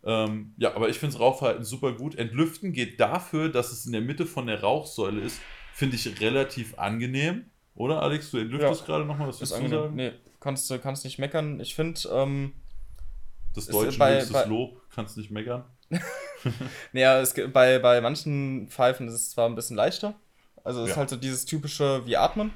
Ähm, 0.05 0.55
ja, 0.57 0.75
aber 0.75 0.89
ich 0.89 0.99
finde 0.99 1.15
das 1.15 1.21
Rauchverhalten 1.21 1.65
super 1.65 1.93
gut. 1.93 2.15
Entlüften 2.15 2.73
geht 2.73 3.01
dafür, 3.01 3.49
dass 3.49 3.73
es 3.73 3.85
in 3.87 3.93
der 3.93 4.01
Mitte 4.01 4.25
von 4.25 4.47
der 4.47 4.61
Rauchsäule 4.63 5.21
ist, 5.21 5.41
finde 5.75 5.97
ich 5.97 6.21
relativ 6.21 6.79
angenehm. 6.79 7.47
Oder 7.75 8.03
Alex, 8.03 8.31
du 8.31 8.39
entlüftest 8.39 8.81
Ja. 8.83 8.87
gerade 8.87 9.05
nochmal, 9.05 9.29
was 9.29 9.41
Ist 9.41 9.53
willst 9.53 9.73
du 9.73 9.77
sagen? 9.83 9.95
Nee, 9.95 10.13
kannst 10.41 10.69
du 10.71 10.79
kannst 10.79 11.05
nicht 11.05 11.19
meckern. 11.19 11.61
Ich 11.61 11.75
finde, 11.75 12.01
ähm, 12.13 12.53
Das 13.55 13.65
Ist 13.65 13.75
deutsche 13.75 13.99
bei- 13.99 14.25
bei- 14.33 14.45
Lob, 14.45 14.81
kannst 14.95 15.17
nicht 15.17 15.31
meckern. 15.31 15.65
naja, 16.93 17.21
es, 17.21 17.35
gibt- 17.35 17.53
bei, 17.53 17.79
bei 17.79 18.01
manchen 18.01 18.69
Pfeifen 18.69 19.09
ist 19.09 19.15
es 19.15 19.31
zwar 19.31 19.49
ein 19.49 19.55
bisschen 19.55 19.77
leichter. 19.77 20.15
Also 20.63 20.81
es 20.83 20.91
ist 20.91 20.95
Ja. 20.95 20.97
halt 20.99 21.11
so 21.11 21.17
dieses 21.17 21.47
typische 21.47 22.07
wie 22.07 22.17
Atmen. 22.17 22.53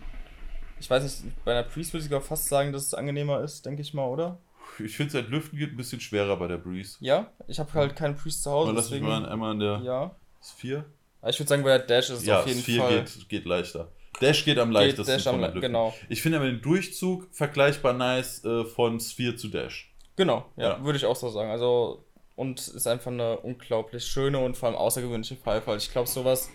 Ich 0.78 0.90
weiß 0.90 1.02
nicht, 1.02 1.44
bei 1.44 1.52
einer 1.52 1.62
Priest 1.62 1.92
würde 1.92 1.98
ich 2.02 2.04
sogar 2.10 2.20
fast 2.20 2.46
sagen, 2.48 2.72
dass 2.72 2.82
es 2.84 2.94
angenehmer 2.94 3.40
ist, 3.40 3.64
denke 3.64 3.82
ich 3.82 3.94
mal, 3.94 4.06
oder? 4.06 4.38
Ich 4.78 4.96
finde, 4.96 5.12
seit 5.12 5.28
Lüften 5.28 5.58
geht 5.58 5.70
ein 5.72 5.76
bisschen 5.76 6.00
schwerer 6.00 6.36
bei 6.36 6.48
der 6.48 6.58
Breeze. 6.58 6.96
Ja, 7.00 7.30
ich 7.46 7.58
habe 7.58 7.72
halt 7.74 7.96
keinen 7.96 8.16
Priest 8.16 8.42
zu 8.42 8.50
Hause, 8.50 8.72
Mal 8.72 8.76
lass 8.76 8.90
mich 8.90 9.00
deswegen. 9.00 9.06
mal 9.22 9.28
einmal 9.28 9.52
an 9.52 9.60
der 9.60 9.80
ja. 9.84 10.14
S4. 10.42 10.84
Aber 11.20 11.30
ich 11.30 11.38
würde 11.38 11.48
sagen, 11.48 11.62
bei 11.62 11.70
der 11.78 11.86
Dash 11.86 12.10
ist 12.10 12.18
es 12.20 12.26
Ja, 12.26 12.40
auf 12.40 12.46
jeden 12.46 12.60
S4 12.60 12.78
Fall. 12.78 13.02
geht, 13.04 13.28
geht 13.28 13.44
leichter. 13.46 13.88
Dash 14.20 14.44
geht 14.44 14.58
am 14.58 14.68
geht 14.70 14.74
leichtesten 14.74 15.06
Dash 15.06 15.26
am, 15.26 15.40
Lüften. 15.40 15.60
genau. 15.60 15.94
Ich 16.08 16.22
finde 16.22 16.38
aber 16.38 16.46
den 16.46 16.60
Durchzug 16.62 17.28
vergleichbar 17.32 17.92
nice 17.92 18.44
äh, 18.44 18.64
von 18.64 19.00
Sphere 19.00 19.36
zu 19.36 19.48
Dash. 19.48 19.92
Genau, 20.16 20.44
ja, 20.56 20.76
Ja. 20.78 20.84
würde 20.84 20.96
ich 20.98 21.06
auch 21.06 21.16
so 21.16 21.28
sagen. 21.30 21.50
Also, 21.50 22.04
und 22.36 22.58
ist 22.60 22.86
einfach 22.86 23.10
eine 23.10 23.38
unglaublich 23.38 24.04
schöne 24.06 24.38
und 24.38 24.56
vor 24.56 24.68
allem 24.68 24.76
außergewöhnliche 24.78 25.36
Pfeife. 25.36 25.74
Ich 25.76 25.90
glaube, 25.92 26.08
sowas 26.08 26.50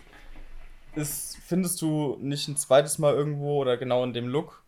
ist, 0.95 1.37
findest 1.45 1.81
du 1.81 2.17
nicht 2.19 2.47
ein 2.47 2.57
zweites 2.57 2.97
Mal 2.97 3.13
irgendwo 3.13 3.57
oder 3.61 3.77
genau 3.77 4.03
in 4.03 4.13
dem 4.13 4.27
Look. 4.27 4.63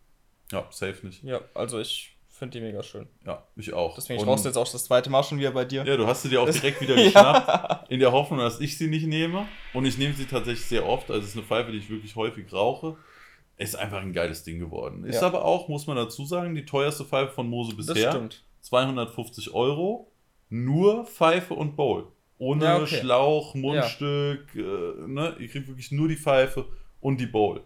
Ja, 0.51 0.67
safe 0.69 1.05
nicht. 1.05 1.23
Ja, 1.23 1.41
also 1.53 1.79
ich 1.79 2.15
finde 2.41 2.59
die 2.59 2.65
mega 2.65 2.81
schön. 2.81 3.07
Ja, 3.25 3.43
ich 3.55 3.71
auch. 3.71 3.93
Deswegen, 3.95 4.19
ich 4.19 4.25
brauchst 4.25 4.45
jetzt 4.45 4.57
auch 4.57 4.67
das 4.69 4.83
zweite 4.85 5.09
Mal 5.11 5.23
schon 5.23 5.37
wieder 5.39 5.51
bei 5.51 5.63
dir. 5.63 5.85
Ja, 5.85 5.95
du 5.95 6.07
hast 6.07 6.23
sie 6.23 6.29
dir 6.29 6.41
auch 6.41 6.47
Das- 6.47 6.55
direkt 6.59 6.81
wieder 6.81 6.95
Ja. 6.97 7.03
geschnappt, 7.03 7.91
in 7.91 7.99
der 7.99 8.11
Hoffnung, 8.11 8.39
dass 8.39 8.59
ich 8.59 8.77
sie 8.77 8.87
nicht 8.87 9.05
nehme. 9.05 9.47
Und 9.73 9.85
ich 9.85 9.97
nehme 9.99 10.13
sie 10.15 10.25
tatsächlich 10.25 10.65
sehr 10.65 10.85
oft. 10.87 11.09
Also 11.11 11.21
es 11.21 11.29
ist 11.29 11.37
eine 11.37 11.45
Pfeife, 11.45 11.71
die 11.71 11.77
ich 11.77 11.89
wirklich 11.89 12.15
häufig 12.15 12.51
rauche. 12.51 12.97
Ist 13.57 13.75
einfach 13.75 14.01
ein 14.01 14.11
geiles 14.11 14.43
Ding 14.43 14.57
geworden. 14.59 15.03
Ist 15.03 15.21
Ja. 15.21 15.27
aber 15.27 15.45
auch, 15.45 15.67
muss 15.67 15.85
man 15.85 15.95
dazu 15.95 16.25
sagen, 16.25 16.55
die 16.55 16.65
teuerste 16.65 17.05
Pfeife 17.05 17.31
von 17.33 17.47
Mose 17.47 17.75
das 17.77 17.85
bisher. 17.85 18.11
stimmt. 18.11 18.43
250 18.61 19.53
Euro. 19.53 20.11
Nur 20.49 21.05
Pfeife 21.05 21.53
und 21.53 21.75
Bowl. 21.75 22.07
Ohne 22.39 22.65
Ja, 22.65 22.77
okay. 22.77 22.99
Schlauch, 23.01 23.53
Mundstück. 23.55 24.47
Äh, 24.55 24.59
ne? 25.07 25.35
Ihr 25.39 25.47
kriegt 25.47 25.67
wirklich 25.67 25.91
nur 25.91 26.07
die 26.07 26.17
Pfeife 26.17 26.65
und 26.99 27.21
die 27.21 27.27
Bowl. 27.27 27.63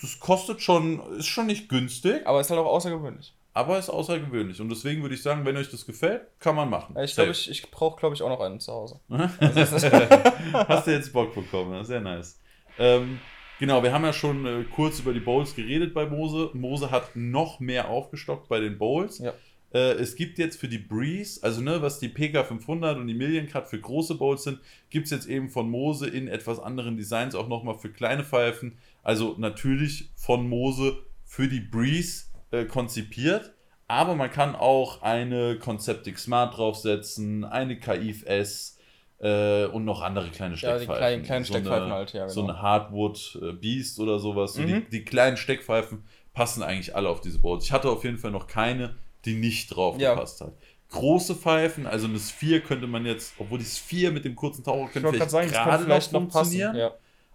Das 0.00 0.18
kostet 0.20 0.60
schon, 0.62 1.00
ist 1.18 1.26
schon 1.26 1.46
nicht 1.46 1.68
günstig, 1.68 2.26
Aber 2.26 2.40
ist 2.40 2.50
halt 2.50 2.60
auch 2.60 2.66
außergewöhnlich. 2.66 3.34
Aber 3.54 3.78
ist 3.78 3.88
außergewöhnlich. 3.88 4.60
Und 4.60 4.68
deswegen 4.68 5.02
würde 5.02 5.14
ich 5.14 5.22
sagen, 5.22 5.46
wenn 5.46 5.56
euch 5.56 5.70
das 5.70 5.86
gefällt, 5.86 6.22
kann 6.40 6.56
man 6.56 6.68
machen. 6.68 6.96
Ich 6.98 7.14
glaube, 7.14 7.30
ich, 7.30 7.48
ich 7.48 7.70
brauche, 7.70 7.98
glaube 7.98 8.14
ich, 8.16 8.22
auch 8.22 8.28
noch 8.28 8.40
einen 8.40 8.58
zu 8.58 8.72
Hause. 8.72 9.00
Hast 9.08 10.86
du 10.88 10.90
jetzt 10.90 11.12
Bock 11.12 11.34
bekommen, 11.34 11.84
sehr 11.84 12.00
nice. 12.00 12.40
Ähm, 12.80 13.20
genau, 13.60 13.84
wir 13.84 13.92
haben 13.92 14.04
ja 14.04 14.12
schon 14.12 14.44
äh, 14.44 14.64
kurz 14.64 14.98
über 14.98 15.12
die 15.12 15.20
Bowls 15.20 15.54
geredet 15.54 15.94
bei 15.94 16.04
Mose. 16.04 16.50
Mose 16.52 16.90
hat 16.90 17.14
noch 17.14 17.60
mehr 17.60 17.88
aufgestockt 17.88 18.48
bei 18.48 18.58
den 18.58 18.76
Bowls. 18.76 19.20
Ja. 19.20 19.32
Äh, 19.72 19.92
es 19.92 20.16
gibt 20.16 20.38
jetzt 20.38 20.58
für 20.58 20.66
die 20.66 20.78
Breeze, 20.78 21.40
also 21.40 21.60
ne, 21.60 21.80
was 21.80 22.00
die 22.00 22.08
PK500 22.08 22.96
und 22.96 23.06
die 23.06 23.14
Million 23.14 23.46
Cut 23.46 23.68
für 23.68 23.78
große 23.78 24.16
Bowls 24.16 24.42
sind, 24.42 24.58
gibt 24.90 25.04
es 25.04 25.12
jetzt 25.12 25.28
eben 25.28 25.48
von 25.48 25.70
Mose 25.70 26.08
in 26.08 26.26
etwas 26.26 26.58
anderen 26.58 26.96
Designs 26.96 27.36
auch 27.36 27.46
nochmal 27.46 27.78
für 27.78 27.90
kleine 27.90 28.24
Pfeifen. 28.24 28.78
Also 29.04 29.36
natürlich 29.38 30.10
von 30.16 30.48
Mose 30.48 30.98
für 31.24 31.46
die 31.46 31.60
Breeze 31.60 32.24
äh, 32.60 32.64
konzipiert. 32.66 33.52
Aber 33.86 34.14
man 34.14 34.30
kann 34.30 34.54
auch 34.56 35.02
eine 35.02 35.58
Conceptic 35.58 36.18
Smart 36.18 36.56
draufsetzen, 36.56 37.44
eine 37.44 37.78
KIF 37.78 38.24
S 38.24 38.78
äh, 39.20 39.66
und 39.66 39.84
noch 39.84 40.00
andere 40.02 40.30
kleine 40.30 40.54
Ja, 40.54 40.72
die 40.78 40.84
Steckpfeifen. 40.84 40.96
kleinen, 40.96 41.22
kleinen 41.22 41.44
So 41.44 41.52
Steckpfeifen 41.52 41.84
eine, 41.84 41.94
halt, 41.94 42.12
ja, 42.14 42.28
So 42.28 42.40
genau. 42.42 42.54
eine 42.54 42.62
Hardwood 42.62 43.38
äh, 43.42 43.52
Beast 43.52 44.00
oder 44.00 44.18
sowas. 44.18 44.54
So 44.54 44.62
Mhm. 44.62 44.66
die, 44.90 44.98
die 44.98 45.04
kleinen 45.04 45.36
Steckpfeifen 45.36 46.04
passen 46.32 46.62
eigentlich 46.62 46.96
alle 46.96 47.08
auf 47.10 47.20
diese 47.20 47.38
Bowls. 47.38 47.64
Ich 47.64 47.72
hatte 47.72 47.90
auf 47.90 48.04
jeden 48.04 48.18
Fall 48.18 48.30
noch 48.30 48.46
keine, 48.46 48.96
die 49.24 49.34
nicht 49.34 49.68
drauf 49.74 49.98
Ja. 49.98 50.14
gepasst 50.14 50.40
hat. 50.40 50.54
Große 50.90 51.34
Pfeifen, 51.34 51.86
also 51.86 52.06
eine 52.06 52.18
Sphere 52.18 52.60
könnte 52.60 52.86
man 52.86 53.04
jetzt, 53.04 53.34
obwohl 53.38 53.58
die 53.58 53.64
Sphere 53.64 54.12
mit 54.12 54.24
dem 54.24 54.34
kurzen 54.36 54.64
Taucher 54.64 54.86
Ich 54.86 54.92
könnte 54.92 55.08
vielleicht 55.12 55.30
sagen, 55.30 55.50
gerade 55.50 55.84
noch 55.88 56.02
funktionieren. 56.02 56.76
Ja. 56.76 56.92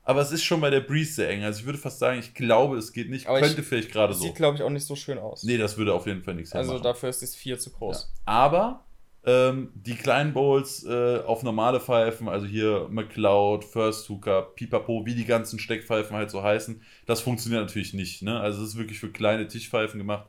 Aber 0.09 0.21
es 0.21 0.31
ist 0.31 0.43
schon 0.43 0.59
bei 0.59 0.71
der 0.71 0.79
Breeze 0.81 1.13
sehr 1.13 1.29
eng. 1.29 1.43
Also 1.43 1.59
ich 1.59 1.65
würde 1.67 1.77
fast 1.77 1.99
sagen, 1.99 2.17
ich 2.19 2.33
glaube, 2.33 2.77
es 2.77 2.93
geht 2.93 3.11
nicht. 3.11 3.27
Aber 3.27 3.39
ich- 3.39 3.45
könnte 3.45 3.61
vielleicht 3.61 3.91
gerade 3.91 4.13
so. 4.15 4.23
Sieht, 4.23 4.33
glaube 4.35 4.57
ich, 4.57 4.63
auch 4.63 4.69
nicht 4.71 4.85
so 4.85 4.95
schön 4.95 5.19
aus. 5.19 5.43
Nee, 5.43 5.57
das 5.57 5.77
würde 5.77 5.93
auf 5.93 6.07
jeden 6.07 6.23
Fall 6.23 6.33
nichts 6.33 6.51
also 6.51 6.71
hermachen. 6.71 6.83
dafür 6.83 7.09
ist 7.09 7.21
das 7.21 7.35
4 7.35 7.59
zu 7.59 7.69
Ja. 7.69 7.75
groß. 7.77 8.11
Aber 8.25 8.85
ähm, 9.23 9.69
die 9.75 9.93
kleinen 9.93 10.33
Bowls 10.33 10.83
äh, 10.83 11.19
auf 11.19 11.43
normale 11.43 11.79
Pfeifen, 11.79 12.27
also 12.27 12.47
hier 12.47 12.87
McCloud, 12.89 13.63
First 13.65 14.09
Hooker, 14.09 14.41
Pipapo, 14.55 15.05
wie 15.05 15.13
die 15.13 15.25
ganzen 15.25 15.59
Steckpfeifen 15.59 16.15
halt 16.15 16.31
so 16.31 16.41
heißen, 16.41 16.81
das 17.05 17.21
funktioniert 17.21 17.61
natürlich 17.61 17.93
nicht. 17.93 18.23
Ne? 18.23 18.39
Also 18.39 18.63
es 18.63 18.69
ist 18.69 18.77
wirklich 18.77 18.99
für 18.99 19.11
kleine 19.11 19.47
Tischpfeifen 19.47 19.99
gemacht. 19.99 20.27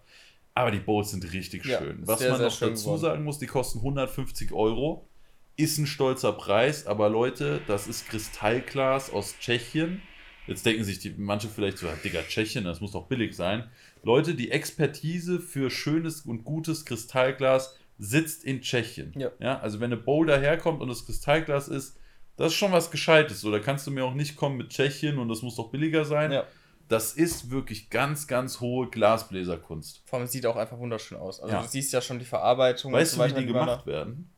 Aber 0.52 0.73
die 0.73 0.81
Bowls 0.81 1.12
sind 1.12 1.32
richtig 1.32 1.65
Ja, 1.65 1.78
schön. 1.78 2.01
Was 2.07 2.19
sehr, 2.19 2.32
man 2.32 2.43
noch 2.43 2.59
dazu 2.59 2.85
geworden. 2.85 3.01
sagen 3.01 3.24
muss, 3.24 3.39
die 3.39 3.47
kosten 3.47 3.78
150 3.78 4.52
Euro. 4.52 5.09
Ist 5.56 5.78
ein 5.78 5.86
stolzer 5.86 6.32
Preis, 6.32 6.86
aber 6.86 7.09
Leute, 7.10 7.60
das 7.66 7.86
ist 7.86 8.09
Kristallglas 8.09 9.10
aus 9.12 9.35
Tschechien. 9.39 10.01
Jetzt 10.47 10.64
denken 10.64 10.85
sich 10.85 10.98
die, 10.98 11.14
manche 11.16 11.48
vielleicht 11.48 11.78
so, 11.78 11.86
ja, 11.86 11.93
Digga, 12.02 12.22
Tschechien, 12.22 12.64
das 12.64 12.81
muss 12.81 12.93
doch 12.93 13.06
billig 13.06 13.36
sein. 13.36 13.70
Leute, 14.02 14.35
die 14.35 14.51
Expertise 14.51 15.39
für 15.39 15.70
schönes 15.70 16.22
und 16.22 16.44
gutes 16.44 16.85
Kristallglas 16.85 17.77
sitzt 17.98 18.44
in 18.44 18.62
Tschechien. 18.62 19.14
Ja. 19.39 19.60
also 19.60 19.78
wenn 19.81 19.93
eine 19.93 20.01
Bowl 20.01 20.27
daherkommt 20.27 20.81
und 20.81 20.89
das 20.89 21.05
Kristallglas 21.05 21.68
ist, 21.68 21.97
das 22.36 22.52
ist 22.52 22.59
schon 22.59 22.72
was 22.72 22.90
Gescheites. 22.90 23.43
So, 23.43 23.51
da 23.51 23.59
kannst 23.59 23.86
du 23.86 23.90
mir 23.90 24.05
auch 24.05 24.14
nicht 24.14 24.36
kommen 24.36 24.56
mit 24.56 24.70
Tschechien 24.70 25.18
und 25.18 25.28
das 25.28 25.43
muss 25.43 25.56
doch 25.56 25.70
billiger 25.70 26.06
sein. 26.06 26.32
Ja. 26.32 26.47
Das 26.89 27.12
ist 27.12 27.51
wirklich 27.51 27.90
ganz, 27.90 28.27
ganz 28.27 28.60
hohe 28.60 28.89
Glasbläserkunst. 28.89 30.02
Vor 30.06 30.18
allem 30.18 30.27
sieht 30.27 30.47
auch 30.47 30.56
einfach 30.56 30.78
wunderschön 30.78 31.18
aus. 31.18 31.40
Also 31.40 31.55
Ja. 31.55 31.62
du 31.62 31.68
siehst 31.68 31.93
ja 31.93 32.01
schon 32.01 32.18
die 32.18 32.24
Verarbeitung 32.24 32.93
Weißt 32.93 33.16
du, 33.18 33.24
wie 33.24 33.32
die 33.35 33.47
gemacht 33.47 33.86
werden? 33.86 34.32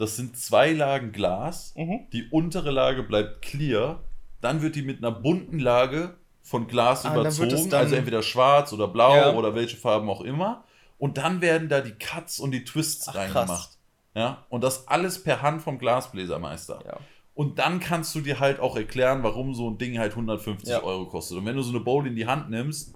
Das 0.00 0.16
sind 0.16 0.36
zwei 0.36 0.72
Lagen 0.72 1.12
Glas. 1.12 1.74
Mhm. 1.76 2.06
Die 2.12 2.28
untere 2.30 2.70
Lage 2.70 3.02
bleibt 3.02 3.42
clear. 3.42 4.00
Dann 4.40 4.62
wird 4.62 4.74
die 4.74 4.82
mit 4.82 4.98
einer 4.98 5.10
bunten 5.12 5.58
Lage 5.58 6.16
von 6.42 6.66
Glas 6.66 7.04
Ah, 7.04 7.14
überzogen. 7.14 7.72
also 7.74 7.94
entweder 7.94 8.22
schwarz 8.22 8.72
oder 8.72 8.88
blau 8.88 9.14
Ja. 9.14 9.34
oder 9.34 9.54
welche 9.54 9.76
Farben 9.76 10.08
auch 10.08 10.22
immer. 10.22 10.64
Und 10.98 11.18
dann 11.18 11.40
werden 11.42 11.68
da 11.68 11.80
die 11.82 11.92
Cuts 11.92 12.40
und 12.40 12.50
die 12.52 12.64
Twists 12.64 13.08
Ach, 13.08 13.14
reingemacht. 13.14 13.46
krass. 13.46 13.78
Ja, 14.14 14.44
und 14.48 14.64
das 14.64 14.88
alles 14.88 15.22
per 15.22 15.42
Hand 15.42 15.62
vom 15.62 15.78
Glasbläsermeister. 15.78 16.80
Ja. 16.86 16.96
Und 17.34 17.58
dann 17.58 17.78
kannst 17.80 18.14
du 18.14 18.20
dir 18.20 18.40
halt 18.40 18.58
auch 18.58 18.76
erklären, 18.76 19.22
warum 19.22 19.54
so 19.54 19.68
ein 19.70 19.78
Ding 19.78 19.98
halt 19.98 20.16
150 20.16 20.68
Ja. 20.70 20.82
Euro 20.82 21.06
kostet. 21.06 21.38
Und 21.38 21.46
wenn 21.46 21.56
du 21.56 21.62
so 21.62 21.70
eine 21.70 21.80
Bowl 21.80 22.06
in 22.06 22.16
die 22.16 22.26
Hand 22.26 22.50
nimmst, 22.50 22.94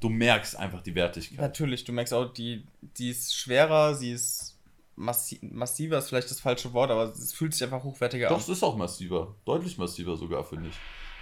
du 0.00 0.08
merkst 0.08 0.56
einfach 0.58 0.82
die 0.82 0.94
Wertigkeit. 0.94 1.38
Natürlich, 1.40 1.84
du 1.84 1.92
merkst 1.92 2.14
auch, 2.14 2.32
die, 2.32 2.64
die 2.96 3.10
ist 3.10 3.34
schwerer, 3.34 3.94
sie 3.94 4.12
ist 4.12 4.51
massi 4.96 5.38
massiver, 5.42 5.98
ist 5.98 6.08
vielleicht 6.08 6.30
das 6.30 6.40
falsche 6.40 6.72
Wort, 6.72 6.90
aber 6.90 7.04
es 7.04 7.32
fühlt 7.32 7.52
sich 7.54 7.64
einfach 7.64 7.82
hochwertiger 7.82 8.28
Doch, 8.28 8.36
an. 8.36 8.40
es 8.42 8.48
ist 8.48 8.62
auch 8.62 8.76
massiver. 8.76 9.34
Deutlich 9.44 9.78
massiver 9.78 10.16
sogar, 10.16 10.44
finde 10.44 10.68
ich. 10.68 10.74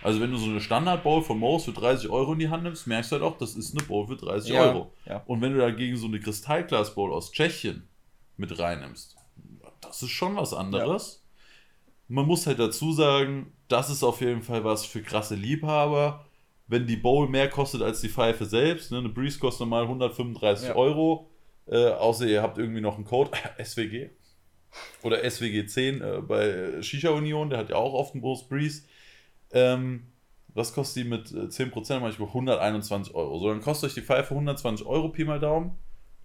Also 0.03 0.19
wenn 0.21 0.31
du 0.31 0.39
so 0.39 0.47
eine 0.49 0.61
Standard-Bowl 0.61 1.23
von 1.23 1.39
Moos 1.39 1.65
für 1.65 1.73
30 1.73 2.09
Euro 2.11 2.33
in 2.33 2.39
die 2.39 2.49
Hand 2.49 2.63
nimmst, 2.63 2.87
merkst 2.87 3.13
du 3.13 3.17
halt 3.17 3.23
auch, 3.25 3.37
das 3.37 3.55
ist 3.55 3.77
eine 3.77 3.87
Bowl 3.87 4.07
für 4.07 4.17
30 4.17 4.51
Ja, 4.51 4.63
Euro. 4.63 4.93
ja. 5.05 5.23
Und 5.27 5.43
wenn 5.43 5.53
du 5.53 5.59
dagegen 5.59 5.97
so 5.97 6.07
eine 6.07 6.21
Kristallglas-Bowl 6.21 7.13
aus 7.13 7.33
Tschechien 7.33 7.87
mit 8.37 8.59
reinnimmst, 8.59 9.17
das 9.83 10.03
ist 10.03 10.11
schon 10.11 10.37
was 10.37 10.55
anderes. 10.55 11.23
Man 12.09 12.27
muss 12.27 12.47
halt 12.47 12.59
dazu 12.59 12.93
sagen, 12.93 13.53
das 13.69 13.89
ist 13.91 14.03
auf 14.03 14.21
jeden 14.21 14.43
Fall 14.43 14.65
was 14.65 14.85
für 14.85 15.03
krasse 15.03 15.35
Liebhaber. 15.37 16.25
Wenn 16.67 16.87
die 16.87 16.97
Bowl 16.97 17.29
mehr 17.29 17.49
kostet 17.51 17.83
als 17.83 18.01
die 18.01 18.09
Pfeife 18.09 18.47
selbst, 18.47 18.91
ne, 18.93 18.99
eine 18.99 19.09
Breeze 19.11 19.39
kostet 19.39 19.61
normal 19.61 19.83
135 19.85 20.69
Ja. 20.69 20.77
Euro, 20.77 21.30
äh, 21.71 21.87
außer 21.89 22.27
ihr 22.27 22.43
habt 22.43 22.59
irgendwie 22.59 22.81
noch 22.81 22.97
einen 22.97 23.05
Code, 23.05 23.31
SWG 23.65 24.11
oder 25.03 25.19
SWG10 25.19 26.03
äh, 26.03 26.21
bei 26.21 26.83
Shisha 26.83 27.11
Union, 27.11 27.51
der 27.51 27.61
hat 27.61 27.71
ja 27.71 27.77
auch 27.77 27.95
oft 27.95 28.15
einen 28.15 28.23
Bose 28.23 28.45
Breeze. 28.49 28.83
Ähm, 29.53 30.07
was 30.55 30.75
kostet 30.75 31.05
die 31.05 31.09
mit 31.09 31.31
äh, 31.33 31.47
10% 31.47 32.01
manchmal 32.01 32.29
121 32.29 33.15
Euro. 33.15 33.39
So, 33.39 33.49
dann 33.49 33.61
kostet 33.61 33.91
euch 33.91 33.95
die 33.95 34.03
Pfeife 34.03 34.35
120 34.35 34.87
Euro 34.87 35.09
Pi 35.09 35.25
mal 35.25 35.39
Daumen 35.39 35.79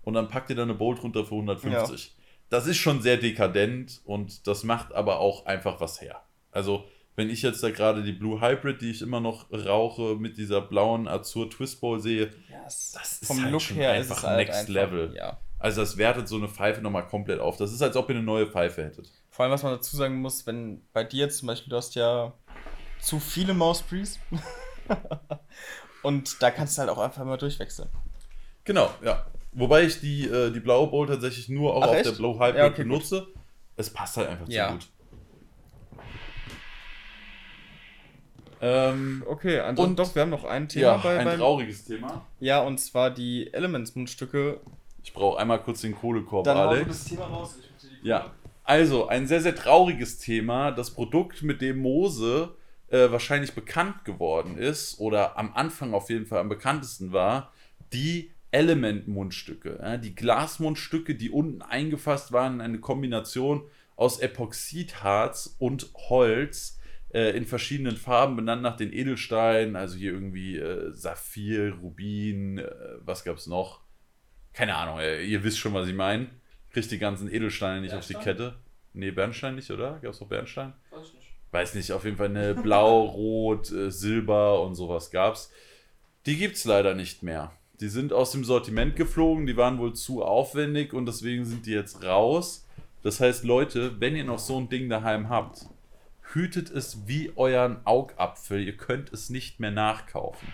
und 0.04 0.14
dann 0.16 0.28
packt 0.28 0.50
ihr 0.50 0.56
da 0.56 0.64
eine 0.64 0.74
Bowl 0.74 0.96
drunter 0.96 1.26
für 1.26 1.36
150. 1.36 2.16
Das 2.50 2.68
ist 2.68 2.78
schon 2.78 3.02
sehr 3.02 3.18
dekadent 3.18 4.02
und 4.06 4.48
das 4.48 4.64
macht 4.64 4.94
aber 4.94 5.20
auch 5.20 5.46
einfach 5.46 5.80
was 5.80 6.02
her. 6.02 6.22
Also, 6.52 6.86
wenn 7.16 7.30
ich 7.30 7.42
jetzt 7.42 7.64
da 7.64 7.70
gerade 7.72 8.04
die 8.04 8.12
Blue 8.12 8.42
Hybrid, 8.42 8.82
die 8.82 8.92
ich 8.92 9.02
immer 9.02 9.20
noch 9.20 9.50
rauche, 9.52 10.16
mit 10.16 10.38
dieser 10.38 10.62
blauen 10.62 11.08
Azur 11.08 11.50
Twist 11.50 11.80
Bowl 11.82 12.00
sehe, 12.00 12.32
Ja, 12.52 12.64
es- 12.68 12.92
das 12.94 13.22
ist 13.22 13.28
vom 13.28 13.42
halt 13.42 13.52
Look 13.52 13.62
schon 13.62 13.78
her 13.78 13.92
einfach 13.92 14.24
halt 14.24 14.38
next 14.38 14.54
einfach, 14.60 14.74
level. 14.74 15.14
Ja. 15.16 15.38
also 15.60 15.82
das 15.82 15.98
wertet 15.98 16.28
so 16.28 16.36
eine 16.36 16.48
Pfeife 16.50 16.82
nochmal 16.82 17.08
komplett 17.08 17.40
auf. 17.40 17.58
Das 17.58 17.72
ist, 17.72 17.82
als 17.82 17.96
ob 17.96 18.10
ihr 18.10 18.16
eine 18.16 18.24
neue 18.26 18.48
Pfeife 18.48 18.84
hättet. 18.84 19.10
Vor 19.32 19.44
allem, 19.44 19.52
was 19.54 19.64
man 19.64 19.74
dazu 19.74 19.96
sagen 19.98 20.22
muss, 20.22 20.46
wenn 20.46 20.82
bei 20.94 21.04
dir 21.04 21.30
zum 21.30 21.48
Beispiel, 21.48 21.70
du 21.70 21.78
hast 21.78 21.96
ja 21.96 22.34
zu 23.00 23.20
viele 23.20 23.54
Mouseprees 23.54 24.20
und 26.04 26.42
da 26.42 26.52
kannst 26.52 26.78
du 26.78 26.82
halt 26.82 26.90
auch 26.92 26.98
einfach 26.98 27.24
mal 27.26 27.38
durchwechseln. 27.38 27.90
Genau, 28.64 28.90
ja. 29.04 29.26
Wobei 29.54 29.84
ich 29.84 30.00
die, 30.02 30.26
äh, 30.28 30.52
die 30.52 30.60
blaue 30.60 30.88
Bowl 30.88 31.08
tatsächlich 31.08 31.48
nur 31.50 31.74
auch 31.76 31.84
Ach, 31.84 31.88
auf 31.90 31.96
echt? 31.96 32.06
der 32.08 32.12
Blue 32.12 32.36
Hybrid 32.36 32.56
Ja, 32.58 32.66
okay, 32.66 32.84
gut. 32.84 32.90
benutze. 32.92 33.28
Es 33.78 33.90
passt 33.90 34.18
halt 34.18 34.28
einfach 34.30 34.48
Ja. 34.50 34.68
zu 34.70 34.74
gut. 34.74 34.88
Ähm, 38.66 39.24
Okay, 39.28 39.62
Und- 39.70 39.78
und 39.80 40.00
doch, 40.00 40.16
wir 40.16 40.24
haben 40.24 40.30
noch 40.32 40.44
ein 40.44 40.68
Thema 40.68 40.86
ja, 40.86 40.98
bei, 40.98 41.20
ein 41.20 41.26
beim, 41.26 41.38
trauriges 41.40 41.86
Thema. 41.86 42.26
Ja, 42.40 42.62
und 42.62 42.80
zwar 42.80 43.12
die 43.12 43.54
Elements-Mundstücke. 43.54 44.60
Ich 45.04 45.14
brauche 45.14 45.40
einmal 45.40 45.62
kurz 45.62 45.82
den 45.82 45.96
Kohlekorb, 45.96 46.46
Dann 46.46 46.58
Alex. 46.58 46.88
das 46.88 47.04
Thema 47.06 47.26
raus. 47.26 47.56
Ja. 48.02 48.32
Also, 48.64 49.08
ein 49.08 49.28
sehr, 49.28 49.42
sehr 49.42 49.56
trauriges 49.56 50.18
Thema. 50.18 50.72
Das 50.72 50.90
Produkt, 50.90 51.44
mit 51.44 51.62
dem 51.62 51.78
Mose 51.80 52.56
äh, 52.90 53.12
wahrscheinlich 53.12 53.54
bekannt 53.54 54.04
geworden 54.04 54.58
ist, 54.58 55.00
oder 55.00 55.38
am 55.38 55.54
Anfang 55.54 55.94
auf 55.94 56.10
jeden 56.10 56.26
Fall 56.26 56.40
am 56.40 56.50
bekanntesten 56.50 57.12
war, 57.12 57.52
die 57.94 58.32
Element-Mundstücke. 58.52 59.80
Ja, 59.82 59.98
die 59.98 60.16
Glasmundstücke, 60.16 61.14
die 61.14 61.30
unten 61.30 61.62
eingefasst 61.62 62.32
waren, 62.32 62.62
eine 62.62 62.80
Kombination 62.80 63.64
aus 63.96 64.20
Epoxidharz 64.20 65.56
und 65.60 65.90
Holz 66.10 66.75
äh, 67.16 67.32
in 67.32 67.46
verschiedenen 67.46 67.96
Farben, 67.96 68.36
benannt 68.36 68.62
nach 68.62 68.76
den 68.76 68.92
Edelsteinen, 68.92 69.78
also 69.78 69.96
hier 69.96 70.12
irgendwie 70.12 70.58
äh, 70.58 70.92
Saphir, 70.92 71.74
Rubin, 71.82 72.58
äh, 72.58 72.70
was 73.06 73.24
gab 73.24 73.38
es 73.38 73.48
noch? 73.48 73.80
Keine 74.52 74.76
Ahnung, 74.76 75.00
ihr 75.00 75.44
wisst 75.44 75.60
schon, 75.60 75.74
was 75.74 75.88
ich 75.88 75.96
meine. 75.96 76.28
Kriegt 76.72 76.92
die 76.92 77.00
ganzen 77.00 77.32
Edelsteine 77.32 77.80
nicht 77.80 77.92
Bernstein? 77.92 78.18
auf 78.18 78.24
die 78.24 78.30
Kette. 78.30 78.56
Nee, 78.92 79.12
Bernstein 79.12 79.56
nicht, 79.56 79.72
oder? 79.72 80.00
Gab 80.02 80.12
es 80.12 80.20
noch 80.20 80.28
Bernstein? 80.28 80.74
Weiß 80.92 81.14
nicht. 81.14 81.28
Weiß 81.52 81.76
nicht, 81.76 81.92
auf 81.94 82.04
jeden 82.04 82.18
Fall 82.18 82.28
eine 82.28 82.54
Blau, 82.62 83.04
Rot, 83.04 83.72
äh, 83.72 83.92
Silber 83.92 84.62
und 84.62 84.76
sowas 84.76 85.10
gab's. 85.10 85.52
Die 86.26 86.36
gibt's 86.36 86.66
leider 86.66 86.96
nicht 86.96 87.24
mehr. 87.24 87.54
Die 87.80 87.88
sind 87.88 88.12
aus 88.12 88.32
dem 88.32 88.44
Sortiment 88.44 88.98
geflogen, 88.98 89.48
die 89.48 89.56
waren 89.56 89.78
wohl 89.78 89.94
zu 89.94 90.22
aufwendig 90.22 90.94
und 90.94 91.06
deswegen 91.06 91.46
sind 91.46 91.66
die 91.66 91.72
jetzt 91.72 92.04
raus. 92.04 92.68
Das 93.04 93.22
heißt, 93.22 93.46
Leute, 93.46 94.02
wenn 94.02 94.18
ihr 94.18 94.24
noch 94.26 94.40
so 94.40 94.58
ein 94.58 94.68
Ding 94.68 94.90
daheim 94.90 95.30
habt, 95.30 95.66
hütet 96.34 96.70
es 96.70 97.08
wie 97.08 97.32
euren 97.36 97.86
Augapfel. 97.86 98.62
Ihr 98.62 98.78
könnt 98.78 99.12
es 99.14 99.30
nicht 99.30 99.60
mehr 99.60 99.72
nachkaufen. 99.72 100.48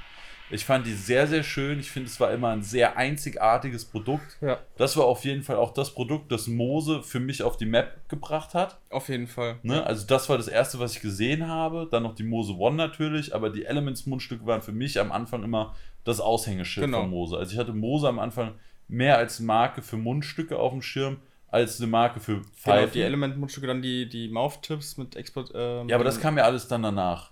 Ich 0.52 0.66
fand 0.66 0.86
die 0.86 0.94
sehr, 0.94 1.28
sehr 1.28 1.44
schön. 1.44 1.80
Ich 1.80 1.90
finde, 1.92 2.10
es 2.10 2.20
war 2.20 2.32
immer 2.32 2.50
ein 2.50 2.62
sehr 2.62 2.98
einzigartiges 2.98 3.86
Produkt. 3.86 4.38
Ja. 4.42 4.60
Das 4.76 4.98
war 4.98 5.06
auf 5.06 5.24
jeden 5.24 5.44
Fall 5.44 5.56
auch 5.56 5.74
das 5.74 5.94
Produkt, 5.94 6.32
das 6.32 6.48
Mose 6.48 7.02
für 7.04 7.22
mich 7.22 7.42
auf 7.42 7.56
die 7.56 7.66
Map 7.66 8.10
gebracht 8.10 8.54
hat. 8.54 8.78
Auf 8.90 9.08
jeden 9.08 9.28
Fall. 9.28 9.60
Ne? 9.64 9.84
Also, 9.86 10.06
das 10.06 10.28
war 10.28 10.38
das 10.38 10.50
erste, 10.50 10.80
was 10.80 10.96
ich 10.96 11.02
gesehen 11.02 11.48
habe. 11.48 11.88
Dann 11.90 12.04
noch 12.04 12.16
die 12.16 12.24
Mose 12.24 12.54
One 12.54 12.76
natürlich. 12.76 13.34
Aber 13.34 13.50
die 13.50 13.66
Elements-Mundstücke 13.66 14.46
waren 14.46 14.62
für 14.62 14.74
mich 14.74 15.00
am 15.00 15.12
Anfang 15.12 15.44
immer 15.44 15.74
das 16.04 16.20
Aushängeschild 16.20 16.88
genau. 16.88 17.02
von 17.02 17.10
Mose. 17.10 17.38
Also, 17.38 17.54
ich 17.54 17.58
hatte 17.58 17.74
Mose 17.74 18.10
am 18.10 18.20
Anfang 18.20 18.56
mehr 18.90 19.18
als 19.18 19.40
Marke 19.40 19.82
für 19.82 19.98
Mundstücke 19.98 20.60
auf 20.60 20.74
dem 20.74 20.82
Schirm 20.82 21.18
als 21.52 21.80
eine 21.80 21.88
Marke 21.88 22.20
für 22.20 22.42
Pfeifen. 22.56 22.80
Genau, 22.80 22.94
die 22.94 23.02
Element-Mundstücke, 23.02 23.68
dann 23.68 23.82
die, 23.82 24.08
die 24.08 24.30
Mouth-Tips 24.30 24.98
mit 24.98 25.16
Export. 25.16 25.52
Ähm, 25.54 25.90
ja, 25.90 25.96
aber 25.96 26.06
das 26.06 26.20
kam 26.20 26.38
ja 26.38 26.46
alles 26.46 26.68
dann 26.68 26.82
danach. 26.82 27.32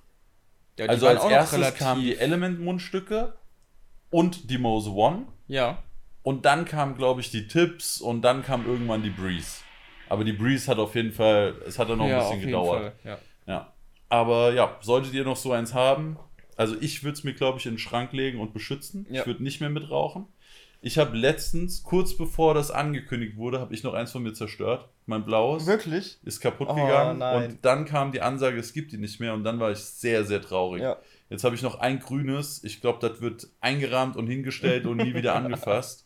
Ja, 0.77 0.85
also 0.85 1.07
als 1.07 1.23
erstes 1.23 1.75
kamen 1.75 2.01
die 2.01 2.17
Element-Mundstücke 2.17 3.33
und 4.11 4.49
die 4.49 4.57
Mose 4.57 4.91
One. 4.91 5.25
Ja. 5.47 5.81
Und 6.21 6.45
dann 6.45 6.65
kamen, 6.65 6.95
glaube 6.95 7.21
ich, 7.21 7.31
die 7.31 7.47
Tipps 7.47 8.01
und 8.01 8.21
dann 8.21 8.43
kam 8.43 8.67
irgendwann 8.67 9.01
die 9.01 9.09
Breeze. 9.09 9.61
Aber 10.09 10.23
die 10.23 10.33
Breeze 10.33 10.69
hat 10.69 10.77
auf 10.77 10.95
jeden 10.95 11.11
Fall, 11.11 11.55
es 11.65 11.79
hat 11.79 11.89
dann 11.89 11.99
noch 11.99 12.07
ja, 12.07 12.19
ein 12.19 12.29
bisschen 12.29 12.45
gedauert. 12.45 12.93
Ja. 13.03 13.17
ja. 13.45 13.73
Aber 14.09 14.53
ja, 14.53 14.77
solltet 14.81 15.13
ihr 15.13 15.23
noch 15.23 15.37
so 15.37 15.53
eins 15.53 15.73
haben, 15.73 16.17
also 16.57 16.75
ich 16.81 17.03
würde 17.03 17.13
es 17.17 17.23
mir, 17.23 17.33
glaube 17.33 17.59
ich, 17.59 17.65
in 17.67 17.73
den 17.73 17.79
Schrank 17.79 18.11
legen 18.11 18.41
und 18.41 18.53
beschützen. 18.53 19.05
Ja. 19.09 19.21
Ich 19.21 19.27
würde 19.27 19.43
nicht 19.43 19.61
mehr 19.61 19.69
mitrauchen. 19.69 20.25
Ich 20.81 20.97
habe 20.97 21.17
letztens, 21.17 21.83
kurz 21.83 22.15
bevor 22.15 22.53
das 22.53 22.71
angekündigt 22.71 23.35
wurde, 23.35 23.59
habe 23.59 23.73
ich 23.73 23.83
noch 23.83 23.93
eins 23.93 24.11
von 24.11 24.23
mir 24.23 24.33
zerstört. 24.33 24.87
Mein 25.05 25.25
blaues. 25.25 25.65
Wirklich? 25.65 26.19
Ist 26.23 26.39
kaputt 26.39 26.69
oh, 26.69 26.75
gegangen. 26.75 27.19
Nein. 27.19 27.51
Und 27.51 27.65
dann 27.65 27.83
kam 27.83 28.13
die 28.13 28.21
Ansage, 28.21 28.57
es 28.57 28.71
gibt 28.71 28.93
die 28.93 28.97
nicht 28.97 29.19
mehr. 29.19 29.33
Und 29.33 29.43
dann 29.43 29.59
war 29.59 29.71
ich 29.71 29.79
sehr, 29.79 30.23
sehr 30.23 30.41
traurig. 30.41 30.81
Ja. 30.81 30.97
Jetzt 31.29 31.43
habe 31.43 31.55
ich 31.55 31.61
noch 31.61 31.79
ein 31.79 31.99
grünes. 31.99 32.63
Ich 32.63 32.79
glaube, 32.79 33.05
das 33.05 33.19
wird 33.19 33.49
eingerahmt 33.59 34.15
und 34.15 34.27
hingestellt 34.27 34.85
und 34.85 34.97
nie 34.97 35.13
wieder 35.13 35.35
angefasst. 35.35 36.05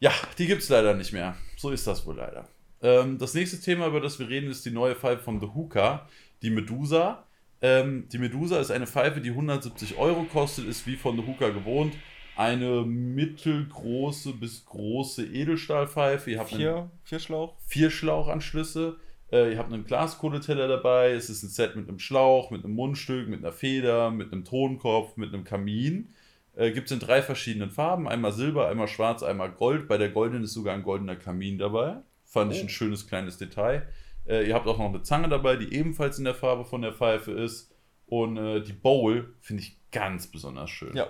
Ja, 0.00 0.12
die 0.38 0.46
gibt 0.46 0.62
es 0.62 0.70
leider 0.70 0.94
nicht 0.94 1.12
mehr. 1.12 1.36
So 1.56 1.70
ist 1.70 1.86
das 1.86 2.06
wohl 2.06 2.16
leider. 2.16 2.48
Ähm, 2.80 3.18
das 3.18 3.34
nächste 3.34 3.60
Thema, 3.60 3.88
über 3.88 4.00
das 4.00 4.18
wir 4.18 4.30
reden, 4.30 4.50
ist 4.50 4.64
die 4.64 4.70
neue 4.70 4.94
Pfeife 4.94 5.22
von 5.22 5.40
The 5.40 5.48
Hookah, 5.48 6.08
die 6.40 6.50
Medusa. 6.50 7.24
Ähm, 7.60 8.08
die 8.10 8.18
Medusa 8.18 8.60
ist 8.60 8.70
eine 8.70 8.86
Pfeife, 8.86 9.20
die 9.20 9.30
170 9.30 9.98
Euro 9.98 10.22
kostet, 10.24 10.66
ist 10.66 10.86
wie 10.86 10.96
von 10.96 11.16
The 11.16 11.26
Hookah 11.26 11.50
gewohnt 11.50 11.92
eine 12.38 12.82
mittelgroße 12.82 14.32
bis 14.32 14.64
große 14.64 15.26
Edelstahlpfeife. 15.26 16.30
Ihr 16.30 16.38
habt 16.38 16.50
vier, 16.50 16.76
einen, 16.76 16.90
vier 17.02 17.18
Schlauch. 17.18 17.56
Vier 17.66 17.90
Schlauchanschlüsse. 17.90 18.96
Äh, 19.32 19.52
ihr 19.52 19.58
habt 19.58 19.72
einen 19.72 19.84
Glaskohleteller 19.84 20.68
dabei. 20.68 21.10
Es 21.10 21.30
ist 21.30 21.42
ein 21.42 21.48
Set 21.48 21.74
mit 21.74 21.88
einem 21.88 21.98
Schlauch, 21.98 22.52
mit 22.52 22.64
einem 22.64 22.74
Mundstück, 22.74 23.28
mit 23.28 23.40
einer 23.40 23.50
Feder, 23.50 24.12
mit 24.12 24.32
einem 24.32 24.44
Tonkopf, 24.44 25.16
mit 25.16 25.34
einem 25.34 25.42
Kamin. 25.42 26.14
Äh, 26.54 26.70
Gibt 26.70 26.86
es 26.86 26.92
in 26.92 27.00
drei 27.00 27.22
verschiedenen 27.22 27.70
Farben. 27.70 28.06
Einmal 28.06 28.30
Silber, 28.30 28.68
einmal 28.68 28.86
Schwarz, 28.86 29.24
einmal 29.24 29.50
Gold. 29.50 29.88
Bei 29.88 29.98
der 29.98 30.10
goldenen 30.10 30.44
ist 30.44 30.52
sogar 30.52 30.74
ein 30.74 30.84
goldener 30.84 31.16
Kamin 31.16 31.58
dabei. 31.58 31.96
Fand 32.24 32.52
oh. 32.52 32.54
ich 32.54 32.62
ein 32.62 32.68
schönes 32.68 33.08
kleines 33.08 33.36
Detail. 33.36 33.88
Äh, 34.28 34.46
ihr 34.46 34.54
habt 34.54 34.68
auch 34.68 34.78
noch 34.78 34.90
eine 34.90 35.02
Zange 35.02 35.28
dabei, 35.28 35.56
die 35.56 35.74
ebenfalls 35.74 36.18
in 36.18 36.24
der 36.24 36.36
Farbe 36.36 36.64
von 36.64 36.82
der 36.82 36.92
Pfeife 36.92 37.32
ist. 37.32 37.74
Und 38.06 38.36
äh, 38.36 38.62
die 38.62 38.74
Bowl 38.74 39.34
finde 39.40 39.64
ich 39.64 39.76
ganz 39.90 40.28
besonders 40.28 40.70
schön. 40.70 40.94
Ja, 40.94 41.08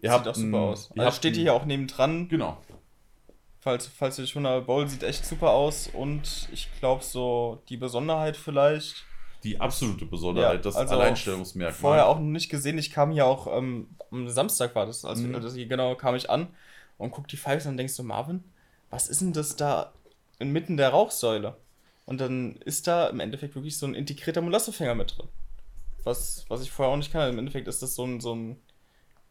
Ihr 0.00 0.12
sieht 0.12 0.28
auch 0.28 0.34
super 0.34 0.58
aus. 0.58 0.90
Also 0.96 1.10
steht 1.12 1.36
hier 1.36 1.54
auch 1.54 1.64
neben 1.64 1.86
dran. 1.86 2.28
Genau. 2.28 2.58
Falls, 3.60 3.86
falls 3.88 4.18
ihr 4.18 4.26
schon 4.26 4.44
mal 4.44 4.62
Bowl 4.62 4.88
sieht 4.88 5.02
echt 5.02 5.26
super 5.26 5.50
aus 5.50 5.88
und 5.92 6.48
ich 6.52 6.68
glaube 6.78 7.02
so 7.02 7.60
die 7.68 7.76
Besonderheit 7.76 8.36
vielleicht. 8.36 9.04
Die 9.42 9.60
absolute 9.60 10.06
Besonderheit, 10.06 10.54
ja, 10.54 10.62
das 10.62 10.76
also 10.76 10.94
Alleinstellungsmerkmal. 10.94 11.80
Vorher 11.80 12.08
auch 12.08 12.18
noch 12.18 12.26
nicht 12.26 12.48
gesehen. 12.48 12.78
Ich 12.78 12.90
kam 12.90 13.10
hier 13.10 13.26
auch 13.26 13.46
ähm, 13.56 13.88
am 14.10 14.28
Samstag 14.28 14.74
war 14.74 14.86
das, 14.86 15.04
also 15.04 15.24
mhm. 15.24 15.32
das 15.40 15.54
hier, 15.54 15.66
genau 15.66 15.94
kam 15.94 16.14
ich 16.14 16.30
an 16.30 16.48
und 16.98 17.10
guck 17.10 17.28
die 17.28 17.36
Pfeife 17.36 17.68
und 17.68 17.76
denkst 17.76 17.96
du 17.96 18.02
Marvin, 18.02 18.44
was 18.90 19.08
ist 19.08 19.20
denn 19.20 19.32
das 19.32 19.56
da 19.56 19.92
inmitten 20.38 20.76
der 20.76 20.90
Rauchsäule? 20.90 21.56
Und 22.06 22.20
dann 22.20 22.56
ist 22.64 22.86
da 22.86 23.08
im 23.08 23.20
Endeffekt 23.20 23.54
wirklich 23.54 23.76
so 23.76 23.86
ein 23.86 23.94
integrierter 23.94 24.40
Molassefänger 24.40 24.94
mit 24.94 25.18
drin. 25.18 25.28
Was, 26.04 26.46
was 26.48 26.62
ich 26.62 26.70
vorher 26.70 26.92
auch 26.92 26.96
nicht 26.96 27.12
kann. 27.12 27.28
Im 27.28 27.38
Endeffekt 27.38 27.68
ist 27.68 27.82
das 27.82 27.94
so 27.94 28.04
ein, 28.04 28.20
so 28.20 28.34
ein 28.34 28.56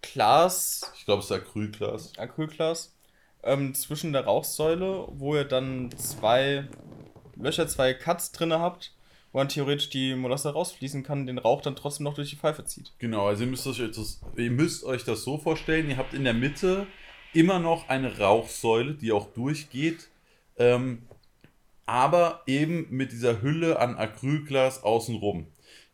Glas. 0.01 0.91
Ich 0.97 1.05
glaube, 1.05 1.19
es 1.19 1.25
ist 1.25 1.31
Acrylglas. 1.31 2.17
Acrylglas. 2.17 2.95
Ähm, 3.43 3.73
zwischen 3.73 4.13
der 4.13 4.25
Rauchsäule, 4.25 5.07
wo 5.11 5.35
ihr 5.35 5.45
dann 5.45 5.91
zwei 5.97 6.67
Löcher, 7.35 7.67
zwei 7.67 7.93
Cuts 7.93 8.31
drin 8.31 8.53
habt, 8.53 8.93
wo 9.31 9.39
dann 9.39 9.49
theoretisch 9.49 9.89
die 9.89 10.15
Molasse 10.15 10.51
rausfließen 10.51 11.03
kann, 11.03 11.27
den 11.27 11.37
Rauch 11.37 11.61
dann 11.61 11.75
trotzdem 11.75 12.05
noch 12.05 12.15
durch 12.15 12.31
die 12.31 12.35
Pfeife 12.35 12.65
zieht. 12.65 12.93
Genau, 12.99 13.27
also 13.27 13.43
ihr 13.43 13.49
müsst 13.49 13.67
euch 13.67 13.77
das, 13.77 14.21
ihr 14.35 14.51
müsst 14.51 14.83
euch 14.83 15.03
das 15.03 15.23
so 15.23 15.37
vorstellen, 15.37 15.89
ihr 15.89 15.97
habt 15.97 16.13
in 16.13 16.23
der 16.23 16.33
Mitte 16.33 16.87
immer 17.33 17.59
noch 17.59 17.89
eine 17.89 18.17
Rauchsäule, 18.17 18.95
die 18.95 19.11
auch 19.11 19.27
durchgeht, 19.33 20.09
ähm, 20.57 21.03
aber 21.85 22.41
eben 22.47 22.87
mit 22.89 23.11
dieser 23.11 23.41
Hülle 23.41 23.79
an 23.79 23.95
Acrylglas 23.95 24.83
außenrum. 24.83 25.47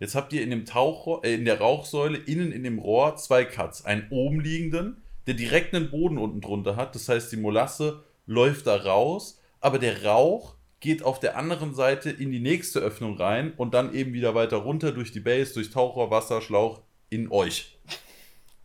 Jetzt 0.04 0.16
habt 0.16 0.34
ihr 0.34 0.44
in 0.44 0.50
dem 0.50 0.66
Tauchrohr, 0.66 1.24
äh, 1.24 1.34
in 1.34 1.46
der 1.46 1.62
Rauchsäule 1.62 2.18
innen 2.18 2.52
in 2.52 2.66
dem 2.66 2.78
Rohr 2.78 3.16
zwei 3.16 3.46
Cuts. 3.46 3.86
Einen 3.86 4.08
oben 4.10 4.42
liegenden, 4.42 5.02
der 5.28 5.34
direkt 5.34 5.74
einen 5.74 5.92
Boden 5.92 6.18
unten 6.18 6.42
drunter 6.42 6.76
hat. 6.76 6.94
Das 6.94 7.08
heißt, 7.08 7.32
die 7.32 7.38
Molasse 7.38 8.04
läuft 8.26 8.68
da 8.68 8.76
raus, 8.76 9.40
aber 9.62 9.80
der 9.80 10.04
Rauch 10.04 10.56
geht 10.82 11.04
auf 11.04 11.22
der 11.22 11.38
anderen 11.38 11.74
Seite 11.74 12.10
in 12.10 12.34
die 12.34 12.42
nächste 12.42 12.82
Öffnung 12.82 13.16
rein 13.16 13.54
und 13.56 13.74
dann 13.74 13.94
eben 13.94 14.12
wieder 14.12 14.36
weiter 14.36 14.58
runter 14.58 14.92
durch 14.92 15.14
die 15.14 15.22
Base, 15.22 15.54
durch 15.54 15.72
Tauchrohr, 15.72 16.12
Wasserschlauch 16.12 16.82
in 17.10 17.32
euch. 17.32 17.78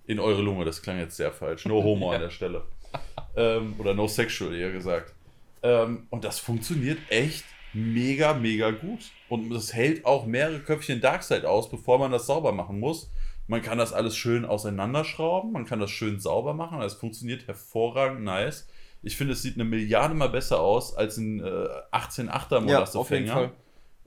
In 0.06 0.18
eure 0.18 0.42
Lunge, 0.42 0.64
das 0.64 0.82
klang 0.82 0.98
jetzt 0.98 1.16
sehr 1.16 1.30
falsch. 1.30 1.66
No 1.66 1.84
homo 1.84 2.10
ja. 2.10 2.16
an 2.16 2.22
der 2.22 2.30
Stelle. 2.30 2.64
Ähm, 3.36 3.76
oder 3.78 3.94
no 3.94 4.08
sexual, 4.08 4.52
eher 4.52 4.72
gesagt. 4.72 5.14
Ähm, 5.62 6.08
und 6.10 6.24
das 6.24 6.40
funktioniert 6.40 6.98
echt 7.08 7.44
mega, 7.78 8.34
mega 8.34 8.70
gut. 8.70 9.00
Und 9.28 9.52
es 9.52 9.72
hält 9.74 10.04
auch 10.04 10.26
mehrere 10.26 10.60
Köpfchen 10.60 11.00
Darkseid 11.00 11.44
aus, 11.44 11.70
bevor 11.70 11.98
man 11.98 12.12
das 12.12 12.26
sauber 12.26 12.52
machen 12.52 12.80
muss. 12.80 13.10
Man 13.46 13.62
kann 13.62 13.78
das 13.78 13.92
alles 13.92 14.16
schön 14.16 14.44
auseinanderschrauben, 14.44 15.52
man 15.52 15.64
kann 15.64 15.80
das 15.80 15.90
schön 15.90 16.20
sauber 16.20 16.52
machen. 16.52 16.82
Es 16.82 16.94
funktioniert 16.94 17.46
hervorragend 17.46 18.22
nice. 18.22 18.68
Ich 19.02 19.16
finde, 19.16 19.32
es 19.32 19.42
sieht 19.42 19.54
eine 19.54 19.64
Milliarde 19.64 20.14
mal 20.14 20.28
besser 20.28 20.60
aus 20.60 20.94
als 20.94 21.16
ein 21.16 21.40
äh, 21.40 21.68
18-8er 21.92 22.60
Molassefänger. 22.60 23.42
Ja, 23.42 23.52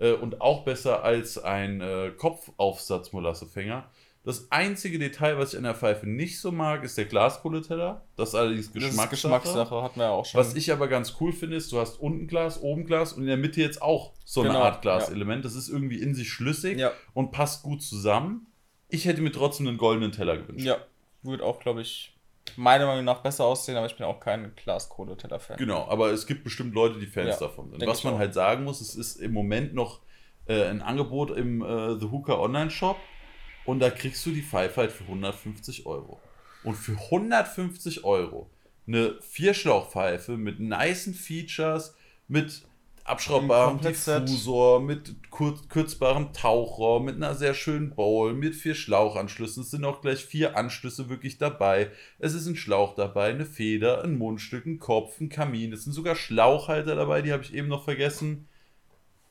äh, 0.02 0.14
und 0.14 0.42
auch 0.42 0.64
besser 0.64 1.04
als 1.04 1.38
ein 1.38 1.82
äh, 1.82 2.12
Kopfaufsatz-Molassefänger. 2.18 3.86
Das 4.24 4.52
einzige 4.52 5.00
Detail, 5.00 5.40
was 5.40 5.54
ich 5.54 5.58
an 5.58 5.64
der 5.64 5.74
Pfeife 5.74 6.08
nicht 6.08 6.40
so 6.40 6.52
mag, 6.52 6.84
ist 6.84 6.96
der 6.96 7.06
Glaskohleteller. 7.06 8.06
Das 8.16 8.30
ist 8.30 8.36
allerdings 8.36 8.72
Geschmackssache. 8.72 9.10
Das 9.10 9.14
ist 9.14 9.24
Geschmackssache, 9.24 9.82
hatten 9.82 10.00
wir 10.00 10.06
ja 10.06 10.12
auch 10.12 10.26
schon. 10.26 10.40
Was 10.40 10.54
ich 10.54 10.72
aber 10.72 10.88
ganz 10.88 11.16
cool 11.20 11.34
finde, 11.34 11.56
ist, 11.56 11.72
du 11.72 11.80
hast 11.80 12.00
unten 12.00 12.28
Glas, 12.28 12.62
oben 12.62 12.86
Glas 12.86 13.14
und 13.14 13.24
in 13.24 13.28
der 13.28 13.38
Mitte 13.38 13.62
jetzt 13.62 13.82
auch 13.82 14.14
so 14.24 14.44
genau, 14.44 14.56
eine 14.56 14.64
Art 14.64 14.84
Glaselement. 14.84 15.44
Ja. 15.44 15.50
Das 15.50 15.56
ist 15.56 15.70
irgendwie 15.70 16.00
in 16.00 16.14
sich 16.14 16.30
schlüssig 16.30 16.78
ja. 16.78 16.92
und 17.14 17.32
passt 17.32 17.64
gut 17.64 17.82
zusammen. 17.82 18.46
Ich 18.90 19.06
hätte 19.06 19.22
mir 19.22 19.32
trotzdem 19.32 19.68
einen 19.68 19.78
goldenen 19.78 20.12
Teller 20.12 20.38
gewünscht. 20.38 20.66
Ja, 20.66 20.78
würde 21.24 21.44
auch, 21.44 21.60
glaube 21.60 21.82
ich, 21.82 22.16
meiner 22.58 22.86
Meinung 22.86 23.06
nach 23.06 23.24
besser 23.24 23.46
aussehen, 23.46 23.76
aber 23.76 23.88
ich 23.88 23.96
bin 23.96 24.06
auch 24.06 24.20
kein 24.20 24.54
Glaskohleteller-Fan. 24.56 25.58
Genau, 25.58 25.88
aber 25.88 26.12
es 26.12 26.28
gibt 26.28 26.44
bestimmt 26.44 26.76
Leute, 26.76 27.00
die 27.00 27.08
Fans 27.08 27.40
ja, 27.40 27.48
davon 27.48 27.72
sind. 27.72 27.88
Was 27.88 28.04
man 28.04 28.16
auch. 28.16 28.20
halt 28.20 28.36
sagen 28.36 28.66
muss, 28.66 28.82
es 28.82 28.94
ist 28.94 29.16
im 29.16 29.34
Moment 29.34 29.74
noch 29.74 30.02
äh, 30.46 30.66
ein 30.66 30.84
Angebot 30.84 31.32
im 31.32 31.64
äh, 31.64 32.00
The 32.00 32.08
Hooker 32.12 32.40
Online-Shop 32.40 32.98
und 33.66 33.80
da 33.80 33.90
kriegst 33.90 34.26
du 34.26 34.32
die 34.32 34.42
Pfeife 34.42 34.82
halt 34.82 34.92
für 34.92 35.04
150 35.04 35.86
Euro. 35.86 36.20
Und 36.64 36.76
für 36.76 36.94
150 36.94 38.04
Euro 38.04 38.50
eine 38.88 39.16
Vierschlauchpfeife 39.22 40.38
mit 40.38 40.60
nicen 40.60 41.14
Features, 41.14 41.96
mit 42.28 42.64
abschraubbarem. 43.04 43.80
Diffusor, 43.80 44.82
mit 44.82 45.16
kürzbarem 45.32 46.34
Tauchrohr, 46.34 47.02
mit 47.02 47.16
einer 47.16 47.36
sehr 47.36 47.54
schönen 47.54 47.96
Bowl, 47.96 48.34
mit 48.34 48.56
vier 48.56 48.76
Schlauchanschlüssen. 48.76 49.64
Es 49.64 49.72
sind 49.72 49.86
auch 49.86 50.02
gleich 50.02 50.24
vier 50.24 50.58
Anschlüsse 50.58 51.10
wirklich 51.10 51.38
dabei. 51.38 51.92
Es 52.20 52.34
ist 52.34 52.48
ein 52.48 52.56
Schlauch 52.56 52.96
dabei, 52.96 53.30
eine 53.30 53.46
Feder, 53.46 54.04
ein 54.04 54.18
Mundstück, 54.18 54.66
ein 54.66 54.80
Kopf, 54.80 55.20
ein 55.20 55.30
Kamin. 55.30 55.74
Es 55.74 55.84
sind 55.84 55.94
sogar 55.94 56.16
Schlauchhalter 56.16 56.96
dabei, 56.96 57.22
die 57.22 57.32
habe 57.32 57.44
ich 57.44 57.54
eben 57.54 57.68
noch 57.68 57.84
vergessen. 57.84 58.48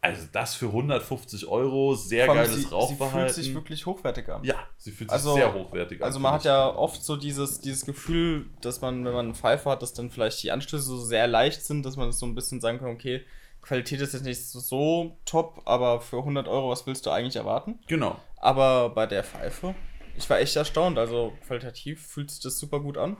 Also 0.02 0.26
das 0.32 0.54
für 0.54 0.66
150 0.68 1.46
Euro, 1.46 1.94
sehr 1.94 2.24
Vor 2.24 2.34
geiles 2.36 2.54
sie, 2.54 2.62
sie 2.62 2.68
Rauchverhalten. 2.68 3.20
fühlt 3.34 3.34
sich 3.34 3.54
wirklich 3.54 3.84
hochwertig 3.84 4.28
an. 4.30 4.42
ja, 4.44 4.54
sie 4.78 4.92
fühlt 4.92 5.10
sich 5.10 5.14
Also- 5.14 5.34
sehr 5.34 5.52
hochwertig 5.52 6.00
an. 6.00 6.06
Also 6.06 6.18
man 6.20 6.32
hat 6.32 6.44
ja 6.44 6.74
oft 6.74 7.02
so 7.04 7.16
dieses, 7.16 7.60
dieses 7.60 7.84
Gefühl, 7.84 8.46
dass 8.62 8.80
man, 8.80 9.04
wenn 9.04 9.12
man 9.12 9.26
einen 9.26 9.34
Pfeifer 9.34 9.72
hat, 9.72 9.82
dass 9.82 9.92
dann 9.92 10.10
vielleicht 10.10 10.42
die 10.42 10.52
Anschlüsse 10.52 10.84
so 10.84 10.98
sehr 10.98 11.26
leicht 11.26 11.62
sind, 11.66 11.84
dass 11.84 11.96
man 11.96 12.10
so 12.12 12.24
ein 12.24 12.34
bisschen 12.34 12.60
sagen 12.62 12.78
kann, 12.78 12.88
okay, 12.88 13.22
Qualität 13.60 14.00
ist 14.00 14.14
jetzt 14.14 14.24
nicht 14.24 14.42
so, 14.42 15.18
top, 15.26 15.60
aber 15.66 16.00
für 16.00 16.16
100 16.24 16.48
Euro, 16.48 16.70
was 16.70 16.86
willst 16.86 17.04
du 17.04 17.10
eigentlich 17.10 17.36
erwarten? 17.36 17.78
Genau. 17.86 18.16
Aber 18.38 18.88
bei 18.88 19.04
der 19.06 19.22
Pfeife, 19.22 19.74
ich 20.16 20.30
war 20.30 20.38
echt 20.40 20.56
erstaunt, 20.56 20.96
also 20.96 21.34
qualitativ 21.46 22.06
fühlt 22.06 22.30
sich 22.30 22.40
das 22.40 22.58
super 22.58 22.80
gut 22.80 22.96
an. 22.96 23.18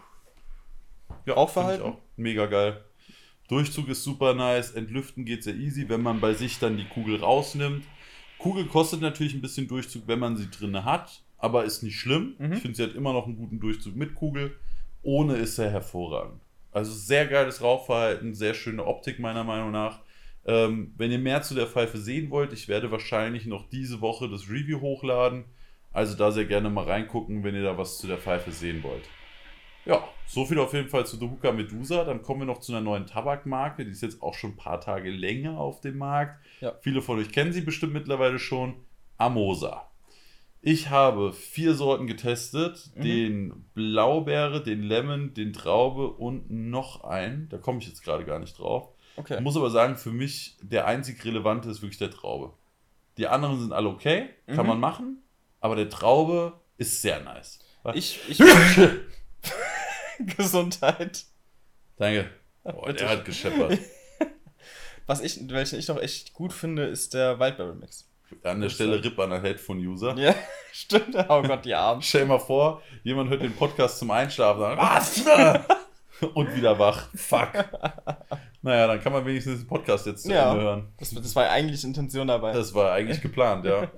Ja, 1.26 1.34
Rauchverhalten? 1.34 1.98
Mega 2.16 2.46
geil. 2.46 2.82
Durchzug 3.50 3.88
ist 3.88 4.04
super 4.04 4.34
nice, 4.34 4.70
entlüften 4.70 5.24
geht 5.24 5.42
sehr 5.42 5.56
easy, 5.56 5.88
wenn 5.88 6.02
man 6.02 6.20
bei 6.20 6.34
sich 6.34 6.60
dann 6.60 6.76
die 6.76 6.84
Kugel 6.84 7.16
rausnimmt. 7.16 7.84
Kugel 8.38 8.66
kostet 8.66 9.00
natürlich 9.00 9.34
ein 9.34 9.40
bisschen 9.40 9.66
Durchzug, 9.66 10.04
wenn 10.06 10.20
man 10.20 10.36
sie 10.36 10.48
drinne 10.48 10.84
hat, 10.84 11.22
aber 11.36 11.64
ist 11.64 11.82
nicht 11.82 11.98
schlimm. 11.98 12.36
Mhm. 12.38 12.52
Ich 12.52 12.60
finde, 12.60 12.76
sie 12.76 12.82
hat 12.84 12.94
immer 12.94 13.12
noch 13.12 13.26
einen 13.26 13.36
guten 13.36 13.58
Durchzug 13.58 13.96
mit 13.96 14.14
Kugel. 14.14 14.56
Ohne 15.02 15.34
ist 15.34 15.58
er 15.58 15.68
hervorragend. 15.68 16.40
Also 16.70 16.92
sehr 16.92 17.26
geiles 17.26 17.60
Rauchverhalten, 17.60 18.34
sehr 18.34 18.54
schöne 18.54 18.86
Optik 18.86 19.18
meiner 19.18 19.42
Meinung 19.42 19.72
nach. 19.72 19.98
Ähm, 20.46 20.94
wenn 20.96 21.10
ihr 21.10 21.18
mehr 21.18 21.42
zu 21.42 21.54
der 21.54 21.66
Pfeife 21.66 21.98
sehen 21.98 22.30
wollt, 22.30 22.52
ich 22.52 22.68
werde 22.68 22.92
wahrscheinlich 22.92 23.46
noch 23.46 23.68
diese 23.68 24.00
Woche 24.00 24.28
das 24.28 24.48
Review 24.48 24.80
hochladen. 24.80 25.44
Also 25.92 26.16
da 26.16 26.30
sehr 26.30 26.44
gerne 26.44 26.70
mal 26.70 26.84
reingucken, 26.84 27.42
wenn 27.42 27.56
ihr 27.56 27.64
da 27.64 27.76
was 27.76 27.98
zu 27.98 28.06
der 28.06 28.18
Pfeife 28.18 28.52
sehen 28.52 28.84
wollt. 28.84 29.02
Ja, 29.90 30.04
so 30.26 30.44
viel 30.46 30.58
auf 30.60 30.72
jeden 30.72 30.88
Fall 30.88 31.04
zu 31.04 31.20
Hookah 31.20 31.50
Medusa. 31.52 32.04
Dann 32.04 32.22
kommen 32.22 32.42
wir 32.42 32.46
noch 32.46 32.60
zu 32.60 32.70
einer 32.72 32.80
neuen 32.80 33.06
Tabakmarke. 33.06 33.84
Die 33.84 33.90
ist 33.90 34.02
jetzt 34.02 34.22
auch 34.22 34.34
schon 34.34 34.50
ein 34.52 34.56
paar 34.56 34.80
Tage 34.80 35.10
länger 35.10 35.58
auf 35.58 35.80
dem 35.80 35.98
Markt. 35.98 36.44
Ja. 36.60 36.74
Viele 36.80 37.02
von 37.02 37.18
euch 37.18 37.32
kennen 37.32 37.52
sie 37.52 37.60
bestimmt 37.62 37.92
mittlerweile 37.92 38.38
schon. 38.38 38.74
Amosa. 39.18 39.90
Ich 40.62 40.90
habe 40.90 41.32
vier 41.32 41.74
Sorten 41.74 42.06
getestet. 42.06 42.90
Mhm. 42.94 43.02
Den 43.02 43.64
Blaubeere, 43.74 44.62
den 44.62 44.82
Lemon, 44.84 45.34
den 45.34 45.52
Traube 45.52 46.08
und 46.10 46.50
noch 46.50 47.02
einen. 47.02 47.48
Da 47.48 47.58
komme 47.58 47.80
ich 47.80 47.88
jetzt 47.88 48.04
gerade 48.04 48.24
gar 48.24 48.38
nicht 48.38 48.58
drauf. 48.58 48.90
Okay. 49.16 49.34
Ich 49.34 49.40
muss 49.40 49.56
aber 49.56 49.70
sagen, 49.70 49.96
für 49.96 50.12
mich 50.12 50.56
der 50.62 50.86
einzig 50.86 51.24
relevante 51.24 51.68
ist 51.68 51.82
wirklich 51.82 51.98
der 51.98 52.10
Traube. 52.12 52.52
Die 53.18 53.26
anderen 53.26 53.58
sind 53.58 53.72
alle 53.72 53.88
okay, 53.88 54.28
kann 54.46 54.58
Mhm. 54.58 54.66
man 54.68 54.80
machen. 54.80 55.22
Aber 55.60 55.74
der 55.74 55.88
Traube 55.90 56.52
ist 56.78 57.02
sehr 57.02 57.20
nice. 57.24 57.58
Ich, 57.94 58.20
ich, 58.28 58.38
Gesundheit. 60.36 61.24
Danke. 61.96 62.30
Bitte. 62.64 62.92
der 62.94 63.08
hat 63.08 63.24
gescheppert. 63.24 63.78
Was 65.06 65.20
ich, 65.20 65.40
welchen 65.50 65.78
ich 65.78 65.88
noch 65.88 66.00
echt 66.00 66.32
gut 66.34 66.52
finde, 66.52 66.84
ist 66.84 67.14
der 67.14 67.38
Wildberry 67.40 67.74
Mix. 67.74 68.08
An 68.44 68.60
der 68.60 68.68
Stelle 68.68 69.02
Rip 69.02 69.18
an 69.18 69.30
der 69.30 69.42
Headphone-User. 69.42 70.16
Ja, 70.16 70.34
stimmt. 70.72 71.16
Oh 71.28 71.42
Gott, 71.42 71.64
die 71.64 71.74
Arme. 71.74 72.00
Stell 72.00 72.22
dir 72.22 72.28
mal 72.28 72.38
vor, 72.38 72.80
jemand 73.02 73.28
hört 73.28 73.42
den 73.42 73.54
Podcast 73.56 73.98
zum 73.98 74.10
Einschlafen 74.12 74.62
und 74.62 74.76
sagt, 74.76 75.26
was? 75.26 76.26
und 76.34 76.54
wieder 76.54 76.78
wach. 76.78 77.08
Fuck. 77.14 77.52
Naja, 78.62 78.86
dann 78.86 79.00
kann 79.00 79.12
man 79.12 79.24
wenigstens 79.26 79.60
den 79.60 79.66
Podcast 79.66 80.06
jetzt 80.06 80.22
zu 80.22 80.32
Ja. 80.32 80.52
Ende 80.52 80.62
hören. 80.62 80.92
Das, 80.98 81.10
das 81.10 81.34
war 81.34 81.48
eigentlich 81.50 81.82
Intention 81.82 82.28
dabei. 82.28 82.52
Das 82.52 82.72
war 82.74 82.92
eigentlich 82.92 83.20
geplant, 83.20 83.64
ja. 83.64 83.90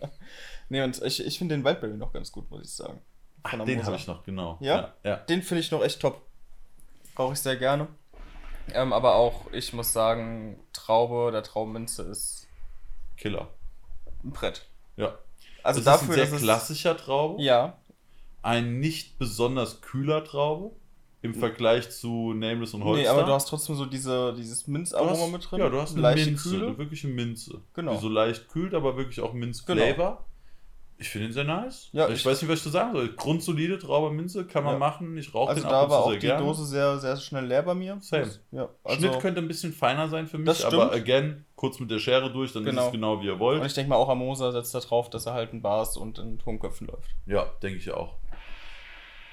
nee, 0.68 0.82
und 0.82 1.02
ich, 1.02 1.24
ich 1.24 1.36
finde 1.38 1.56
den 1.56 1.64
Wildberry 1.64 1.96
noch 1.96 2.12
ganz 2.12 2.32
gut, 2.32 2.50
muss 2.50 2.62
ich 2.62 2.72
sagen. 2.72 3.00
Von 3.48 3.60
Ach, 3.60 3.64
den 3.64 3.84
habe 3.84 3.96
ich 3.96 4.06
noch, 4.06 4.24
genau. 4.24 4.56
Ja? 4.60 4.92
Ja. 5.02 5.16
Den 5.16 5.42
finde 5.42 5.60
ich 5.60 5.70
noch 5.70 5.82
echt 5.82 6.00
top. 6.00 6.20
Brauche 7.14 7.32
ich 7.34 7.40
sehr 7.40 7.56
gerne. 7.56 7.88
Ähm, 8.72 8.92
aber 8.92 9.16
auch, 9.16 9.50
ich 9.52 9.72
muss 9.72 9.92
sagen, 9.92 10.58
Traube, 10.72 11.30
der 11.32 11.42
Traubenminze 11.42 12.02
ist 12.04 12.46
Killer. 13.16 13.48
ein 14.24 14.30
Brett. 14.30 14.66
Ja. 14.96 15.16
Also 15.64 15.80
das 15.80 16.00
dafür, 16.00 16.14
ist 16.14 16.20
ein 16.20 16.26
sehr 16.28 16.36
es- 16.36 16.42
klassischer 16.42 16.96
Traube. 16.96 17.42
Ja, 17.42 17.78
Ein 18.42 18.80
nicht 18.80 19.18
besonders 19.18 19.80
kühler 19.82 20.24
Traube. 20.24 20.72
Im 21.24 21.34
Vergleich 21.36 21.88
zu 21.90 22.32
Nameless 22.32 22.74
und 22.74 22.82
Holster. 22.82 23.00
nee, 23.02 23.06
aber 23.08 23.22
du 23.22 23.32
hast 23.32 23.46
trotzdem 23.46 23.76
so 23.76 23.86
diese, 23.86 24.34
dieses 24.34 24.66
Minzaroma 24.66 25.12
hast- 25.12 25.30
mit 25.30 25.48
drin. 25.48 25.60
Ja, 25.60 25.68
du 25.68 25.80
hast 25.80 25.92
eine 25.92 26.00
leichte 26.00 26.26
Minze, 26.30 26.48
Kühle. 26.50 26.66
eine 26.66 26.78
wirkliche 26.78 27.06
Minze. 27.06 27.60
Genau. 27.74 27.92
Die 27.94 28.00
so 28.00 28.08
leicht 28.08 28.48
kühlt, 28.48 28.74
aber 28.74 28.96
wirklich 28.96 29.20
auch 29.20 29.32
Minzflavor. 29.32 29.94
Genau. 29.94 30.24
Ich 31.02 31.08
finde 31.10 31.26
ihn 31.26 31.32
sehr 31.32 31.42
nice. 31.44 31.88
Ja, 31.92 32.06
ich, 32.08 32.14
ich- 32.14 32.26
weiß 32.26 32.40
nicht, 32.40 32.48
was 32.50 32.58
ich 32.58 32.62
zu 32.62 32.68
sagen 32.70 32.92
soll. 32.92 33.08
Grundsolide 33.14 33.76
Traube 33.78 34.14
Minze 34.14 34.46
kann 34.46 34.62
man 34.62 34.74
Ja. 34.74 34.78
machen. 34.78 35.16
Ich 35.16 35.34
rauche 35.34 35.50
Also 35.50 35.62
den 35.62 35.68
da 35.68 35.80
ab 35.80 35.84
und 35.86 35.90
war 35.90 36.04
auch 36.04 36.12
die 36.12 36.18
gerne. 36.20 36.44
Dose 36.44 36.64
sehr, 36.64 36.98
sehr 36.98 37.16
schnell 37.16 37.44
leer 37.46 37.62
bei 37.64 37.74
mir. 37.74 37.98
Same. 38.00 38.30
Ja, 38.52 38.68
also, 38.84 38.98
Schnitt 39.08 39.18
könnte 39.20 39.40
ein 39.40 39.48
bisschen 39.48 39.72
feiner 39.72 40.08
sein 40.08 40.28
für 40.28 40.38
mich, 40.38 40.46
Das 40.46 40.64
aber 40.64 40.92
again, 40.92 41.44
kurz 41.56 41.80
mit 41.80 41.90
der 41.90 41.98
Schere 41.98 42.32
durch, 42.32 42.52
dann 42.52 42.62
ist 42.62 42.70
Genau. 42.70 42.86
es 42.86 42.92
genau 42.92 43.20
wie 43.20 43.26
ihr 43.26 43.32
und 43.34 43.40
wollt. 43.40 43.66
ich 43.66 43.74
denke 43.74 43.90
mal 43.90 43.96
auch 43.96 44.08
Amosa 44.08 44.52
setzt 44.52 44.74
da 44.74 44.80
drauf, 44.80 45.10
dass 45.10 45.26
er 45.26 45.34
halt 45.34 45.52
in 45.52 45.60
Bars 45.60 45.96
und 45.96 46.18
in 46.20 46.38
Turmköpfen 46.38 46.86
läuft. 46.86 47.10
Ja, 47.26 47.46
denke 47.62 47.78
ich 47.78 47.90
auch. 47.90 48.14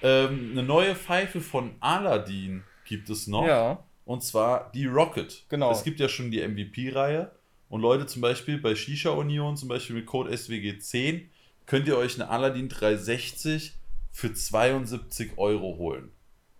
Ähm, 0.01 0.49
eine 0.53 0.63
neue 0.63 0.95
Pfeife 0.95 1.41
von 1.41 1.71
Aladdin 1.81 2.63
gibt 2.85 3.09
es 3.09 3.27
noch. 3.27 3.45
Ja. 3.45 3.83
Und 4.05 4.23
zwar 4.23 4.71
die 4.73 4.85
Rocket. 4.85 5.45
Genau. 5.49 5.71
Es 5.71 5.83
gibt 5.83 5.99
ja 5.99 6.09
schon 6.09 6.31
die 6.31 6.41
MVP-Reihe. 6.41 7.31
Und 7.67 7.81
Leute, 7.81 8.07
zum 8.07 8.21
Beispiel 8.23 8.57
bei 8.57 8.73
Shisha 8.73 9.11
Union, 9.11 9.55
zum 9.55 9.69
Beispiel 9.69 9.95
mit 9.97 10.07
Code 10.07 10.31
SWG10, 10.31 11.25
könnt 11.69 11.87
ihr 11.87 11.97
euch 11.97 12.19
eine 12.19 12.29
Aladdin 12.31 12.67
360 12.67 13.77
für 14.09 14.33
72 14.33 15.37
Euro 15.37 15.77
holen. 15.77 16.11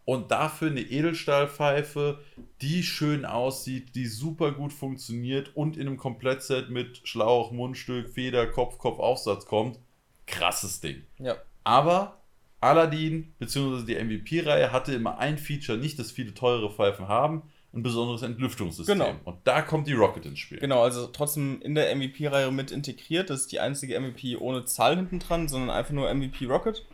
Und 0.06 0.30
dafür 0.30 0.70
eine 0.70 0.82
Edelstahlpfeife, 0.82 2.20
die 2.62 2.84
schön 2.84 3.26
aussieht, 3.26 3.96
die 3.96 4.06
super 4.06 4.52
gut 4.52 4.72
funktioniert 4.72 5.56
und 5.56 5.78
in 5.78 5.88
einem 5.88 5.98
Komplettset 5.98 6.70
mit 6.70 7.02
Schlauch, 7.08 7.52
Mundstück, 7.52 8.10
Feder, 8.10 8.46
Kopf, 8.46 8.78
Kopf, 8.78 9.00
Aufsatz 9.00 9.48
kommt. 9.48 9.80
Krasses 10.28 10.80
Ding. 10.80 11.02
Ja. 11.18 11.38
Aber 11.64 12.22
Aladdin 12.62 13.34
bzw. 13.40 13.86
die 13.86 13.96
MVP-Reihe 13.96 14.72
hatte 14.72 14.94
immer 14.94 15.18
ein 15.18 15.40
Feature, 15.40 15.80
nicht, 15.80 15.98
dass 15.98 16.12
viele 16.12 16.36
teure 16.36 16.72
Pfeifen 16.72 17.08
haben, 17.08 17.42
ein 17.74 17.84
besonderes 17.84 18.24
Entlüftungssystem. 18.24 18.98
Genau. 18.98 19.16
Und 19.26 19.38
da 19.44 19.62
kommt 19.62 19.88
die 19.88 19.94
Rocket 19.94 20.26
ins 20.26 20.40
Spiel. 20.40 20.60
Genau, 20.60 20.82
also 20.82 21.08
trotzdem 21.08 21.62
in 21.62 21.76
der 21.76 21.96
MVP-Reihe 21.96 22.52
mit 22.52 22.72
integriert. 22.72 23.30
Das 23.30 23.42
ist 23.42 23.52
die 23.52 23.60
einzige 23.60 24.00
MVP 24.00 24.38
ohne 24.38 24.66
Zahl 24.66 24.96
hinten 24.96 25.20
dran, 25.20 25.48
sondern 25.48 25.70
einfach 25.70 25.94
nur 25.94 26.12
MVP 26.14 26.46
Rocket. 26.46 26.86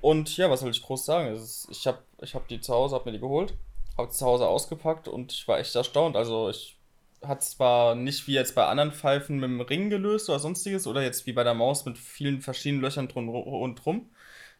Und 0.00 0.36
ja, 0.36 0.50
was 0.50 0.60
soll 0.60 0.70
ich 0.70 0.82
groß 0.82 1.04
sagen? 1.04 1.34
Ist, 1.34 1.68
ich 1.70 1.86
habe 1.86 1.98
ich 2.22 2.34
hab 2.34 2.48
die 2.48 2.60
zu 2.60 2.72
Hause, 2.72 2.94
habe 2.94 3.06
mir 3.06 3.12
die 3.12 3.20
geholt, 3.20 3.54
habe 3.98 4.10
zu 4.10 4.24
Hause 4.24 4.48
ausgepackt 4.48 5.08
und 5.08 5.32
ich 5.32 5.46
war 5.46 5.58
echt 5.58 5.74
erstaunt. 5.74 6.16
Also 6.16 6.48
ich 6.48 6.78
hat 7.22 7.44
zwar 7.44 7.94
nicht 7.94 8.26
wie 8.26 8.32
jetzt 8.32 8.54
bei 8.54 8.66
anderen 8.66 8.92
Pfeifen 8.92 9.38
mit 9.38 9.48
dem 9.48 9.60
Ring 9.60 9.90
gelöst 9.90 10.28
oder 10.28 10.38
sonstiges 10.38 10.86
oder 10.86 11.02
jetzt 11.02 11.26
wie 11.26 11.32
bei 11.32 11.44
der 11.44 11.54
Maus 11.54 11.84
mit 11.84 11.98
vielen 11.98 12.40
verschiedenen 12.40 12.82
Löchern 12.82 13.08
drum 13.08 13.28
und 13.28 13.76
drum, 13.76 14.10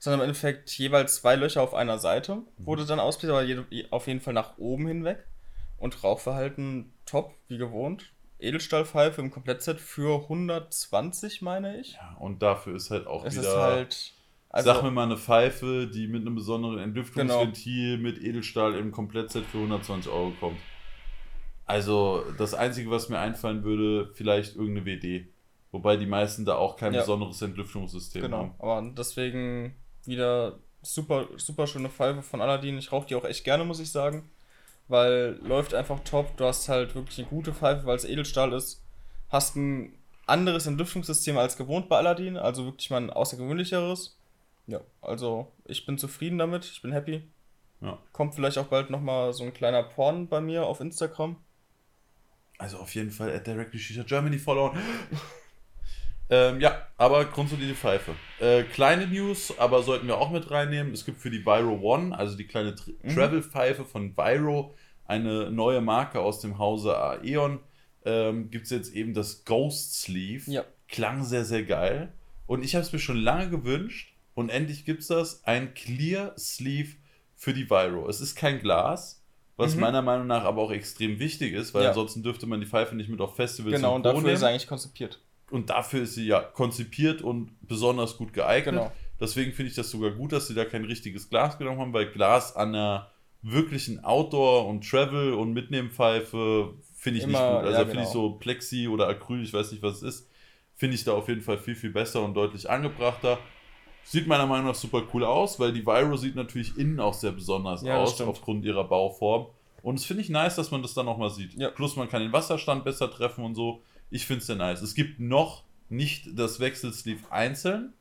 sondern 0.02 0.18
im 0.20 0.24
Endeffekt 0.24 0.68
jeweils 0.78 1.14
zwei 1.14 1.36
Löcher 1.36 1.62
auf 1.62 1.74
einer 1.74 1.96
Seite 2.00 2.38
wurde 2.58 2.84
dann 2.86 2.98
ausgelegt, 2.98 3.36
aber 3.36 3.44
jede, 3.44 3.64
auf 3.92 4.08
jeden 4.08 4.20
Fall 4.20 4.34
nach 4.34 4.58
oben 4.58 4.88
hinweg. 4.88 5.24
Und 5.78 6.02
Rauchverhalten 6.02 6.92
top, 7.06 7.36
wie 7.46 7.56
gewohnt. 7.56 8.12
Edelstahlpfeife 8.40 9.20
im 9.20 9.30
Komplettset 9.30 9.78
für 9.80 10.22
120, 10.22 11.40
meine 11.42 11.78
ich. 11.80 11.92
Ja, 11.92 12.16
und 12.18 12.42
dafür 12.42 12.74
ist 12.74 12.90
halt 12.90 13.06
auch 13.06 13.24
Es 13.24 13.34
wieder. 13.36 13.48
ist 13.48 13.56
halt. 13.56 14.12
Also, 14.48 14.72
sag 14.74 14.82
mir 14.82 14.90
mal 14.90 15.04
eine 15.04 15.16
Pfeife, 15.16 15.86
die 15.86 16.08
mit 16.08 16.22
einem 16.22 16.34
besonderen 16.34 16.78
Entlüftungsventil 16.80 17.96
Genau. 17.98 18.02
mit 18.02 18.20
Edelstahl 18.20 18.74
im 18.74 18.90
Komplettset 18.90 19.44
für 19.46 19.58
120 19.58 20.10
Euro 20.10 20.32
kommt. 20.40 20.58
Also, 21.64 22.24
das 22.38 22.54
Einzige, 22.54 22.90
was 22.90 23.08
mir 23.08 23.20
einfallen 23.20 23.62
würde, 23.62 24.10
vielleicht 24.14 24.56
irgendeine 24.56 24.84
WD. 24.84 25.28
Wobei 25.70 25.96
die 25.96 26.06
meisten 26.06 26.44
da 26.44 26.56
auch 26.56 26.76
kein 26.76 26.92
Ja. 26.92 27.00
besonderes 27.00 27.40
Entlüftungssystem 27.40 28.22
genau. 28.22 28.38
haben. 28.38 28.54
Aber 28.58 28.90
deswegen 28.96 29.74
wieder 30.04 30.58
super, 30.82 31.28
super 31.36 31.66
schöne 31.66 31.88
Pfeife 31.88 32.22
von 32.22 32.40
Aladdin. 32.40 32.78
Ich 32.78 32.92
rauche 32.92 33.06
die 33.06 33.14
auch 33.14 33.24
echt 33.24 33.44
gerne, 33.44 33.64
muss 33.64 33.80
ich 33.80 33.90
sagen. 33.90 34.30
Weil 34.88 35.38
läuft 35.42 35.74
einfach 35.74 36.00
top. 36.00 36.36
Du 36.36 36.44
hast 36.44 36.68
halt 36.68 36.94
wirklich 36.94 37.18
eine 37.18 37.28
gute 37.28 37.54
Pfeife, 37.54 37.86
weil 37.86 37.96
es 37.96 38.04
Edelstahl 38.04 38.52
ist. 38.52 38.82
Hast 39.28 39.56
ein 39.56 39.94
anderes 40.26 40.66
Entlüftungssystem 40.66 41.38
als 41.38 41.56
gewohnt 41.56 41.88
bei 41.88 41.98
Aladdin. 41.98 42.36
Also 42.36 42.64
wirklich 42.64 42.90
mal 42.90 42.98
ein 42.98 43.10
außergewöhnlicheres. 43.10 44.18
Ja, 44.66 44.80
also 45.00 45.50
ich 45.64 45.86
bin 45.86 45.98
zufrieden 45.98 46.38
damit. 46.38 46.64
Ich 46.64 46.82
bin 46.82 46.92
happy. 46.92 47.22
Ja. 47.80 47.98
Kommt 48.12 48.34
vielleicht 48.34 48.58
auch 48.58 48.66
bald 48.66 48.90
nochmal 48.90 49.32
so 49.32 49.44
ein 49.44 49.54
kleiner 49.54 49.82
Porn 49.82 50.28
bei 50.28 50.40
mir 50.40 50.66
auf 50.66 50.80
Instagram. 50.80 51.36
Also 52.58 52.78
auf 52.78 52.94
jeden 52.94 53.10
Fall 53.10 53.34
at 53.34 53.46
Directly 53.46 54.04
Germany 54.04 54.38
followen. 54.38 54.78
ähm, 56.32 56.60
ja, 56.60 56.80
aber 56.96 57.24
grundsolide 57.26 57.74
Pfeife. 57.74 58.12
Äh, 58.40 58.62
kleine 58.64 59.06
News, 59.06 59.52
aber 59.58 59.82
sollten 59.82 60.06
wir 60.06 60.16
auch 60.18 60.30
mit 60.30 60.50
reinnehmen. 60.50 60.92
Es 60.94 61.04
gibt 61.04 61.18
für 61.20 61.30
die 61.30 61.44
Viro 61.44 61.78
One, 61.82 62.16
also 62.16 62.36
die 62.36 62.46
kleine 62.46 62.74
Tr 62.74 62.92
Mhm. 63.02 63.14
Travel-Pfeife 63.14 63.84
von 63.84 64.16
Viro, 64.16 64.74
eine 65.04 65.50
neue 65.50 65.80
Marke 65.80 66.20
aus 66.20 66.40
dem 66.40 66.58
Hause 66.58 66.96
Aeon. 66.96 67.60
ähm, 68.04 68.50
gibt 68.50 68.64
es 68.64 68.70
jetzt 68.70 68.92
eben 68.94 69.14
das 69.14 69.44
Ghost 69.44 70.00
Sleeve. 70.00 70.50
Ja. 70.50 70.64
Klang 70.88 71.22
sehr, 71.22 71.44
sehr 71.44 71.62
geil. 71.62 72.12
Und 72.48 72.64
ich 72.64 72.74
habe 72.74 72.82
es 72.84 72.92
mir 72.92 72.98
schon 72.98 73.16
lange 73.18 73.48
gewünscht. 73.48 74.12
Und 74.34 74.48
endlich 74.48 74.84
gibt 74.84 75.02
es 75.02 75.06
das. 75.08 75.44
Ein 75.44 75.74
Clear 75.74 76.32
Sleeve 76.36 76.96
für 77.36 77.52
die 77.54 77.70
Viro. 77.70 78.08
Es 78.08 78.20
ist 78.20 78.34
kein 78.34 78.58
Glas, 78.58 79.22
was 79.56 79.74
Mhm. 79.76 79.82
meiner 79.82 80.02
Meinung 80.02 80.26
nach 80.26 80.42
aber 80.44 80.62
auch 80.62 80.72
extrem 80.72 81.18
wichtig 81.20 81.52
ist, 81.52 81.74
weil 81.74 81.82
Ja. 81.84 81.88
ansonsten 81.90 82.22
dürfte 82.24 82.46
man 82.46 82.58
die 82.60 82.66
Pfeife 82.66 82.96
nicht 82.96 83.08
mit 83.08 83.20
auf 83.20 83.36
Festivals 83.36 83.76
Genau, 83.76 83.94
und 83.94 84.02
dafür 84.04 84.18
ist 84.18 84.24
nehmen. 84.40 84.42
er 84.42 84.48
eigentlich 84.48 84.66
konzipiert. 84.66 85.20
Und 85.52 85.70
dafür 85.70 86.02
ist 86.02 86.14
sie 86.14 86.26
ja 86.26 86.40
konzipiert 86.40 87.22
und 87.22 87.50
besonders 87.60 88.16
gut 88.16 88.32
geeignet. 88.32 88.74
Genau. 88.74 88.92
Deswegen 89.20 89.52
finde 89.52 89.70
ich 89.70 89.76
das 89.76 89.90
sogar 89.90 90.10
gut, 90.10 90.32
dass 90.32 90.48
sie 90.48 90.54
da 90.54 90.64
kein 90.64 90.84
richtiges 90.84 91.28
Glas 91.28 91.58
genommen 91.58 91.80
haben, 91.80 91.92
weil 91.92 92.10
Glas 92.10 92.56
an 92.56 92.70
einer 92.70 93.10
wirklichen 93.42 94.02
Outdoor- 94.04 94.66
und 94.66 94.88
Travel- 94.88 95.34
und 95.34 95.52
Mitnehmpfeife 95.52 96.74
finde 96.94 97.18
ich 97.18 97.26
nicht 97.26 97.36
Immer, 97.36 97.56
gut. 97.58 97.66
Also 97.66 97.72
ja, 97.72 97.78
da 97.78 97.84
finde 97.84 98.04
ich 98.04 98.12
genau. 98.12 98.28
so 98.28 98.30
Plexi 98.36 98.88
oder 98.88 99.08
Acryl, 99.08 99.42
ich 99.42 99.52
weiß 99.52 99.72
nicht, 99.72 99.82
was 99.82 99.96
es 99.96 100.02
ist, 100.02 100.30
finde 100.74 100.94
ich 100.94 101.04
da 101.04 101.12
auf 101.12 101.28
jeden 101.28 101.42
Fall 101.42 101.58
viel, 101.58 101.74
viel 101.74 101.90
besser 101.90 102.22
und 102.22 102.34
deutlich 102.34 102.70
angebrachter. 102.70 103.38
Sieht 104.04 104.26
meiner 104.26 104.46
Meinung 104.46 104.66
nach 104.66 104.74
super 104.74 105.02
cool 105.12 105.24
aus, 105.24 105.60
weil 105.60 105.72
die 105.72 105.86
Viro 105.86 106.16
sieht 106.16 106.34
natürlich 106.34 106.76
innen 106.76 106.98
auch 106.98 107.14
sehr 107.14 107.32
besonders 107.32 107.82
Ja, 107.82 107.98
aus, 107.98 108.20
aufgrund 108.20 108.64
ihrer 108.64 108.84
Bauform. 108.84 109.46
Und 109.82 109.98
das 109.98 110.04
finde 110.04 110.22
ich 110.22 110.28
nice, 110.28 110.56
dass 110.56 110.70
man 110.70 110.82
das 110.82 110.94
dann 110.94 111.06
nochmal 111.06 111.30
sieht. 111.30 111.54
Ja. 111.54 111.70
Plus 111.70 111.96
man 111.96 112.08
kann 112.08 112.22
den 112.22 112.32
Wasserstand 112.32 112.84
besser 112.84 113.10
treffen 113.10 113.44
und 113.44 113.54
so. 113.54 113.82
Ich 114.12 114.26
finde 114.26 114.40
es 114.40 114.46
sehr 114.46 114.56
nice. 114.56 114.82
Es 114.82 114.94
gibt 114.94 115.20
noch 115.20 115.64
nicht 115.88 116.38
das 116.38 116.60
Wechselsleeve 116.60 117.32
einzeln. 117.32 117.94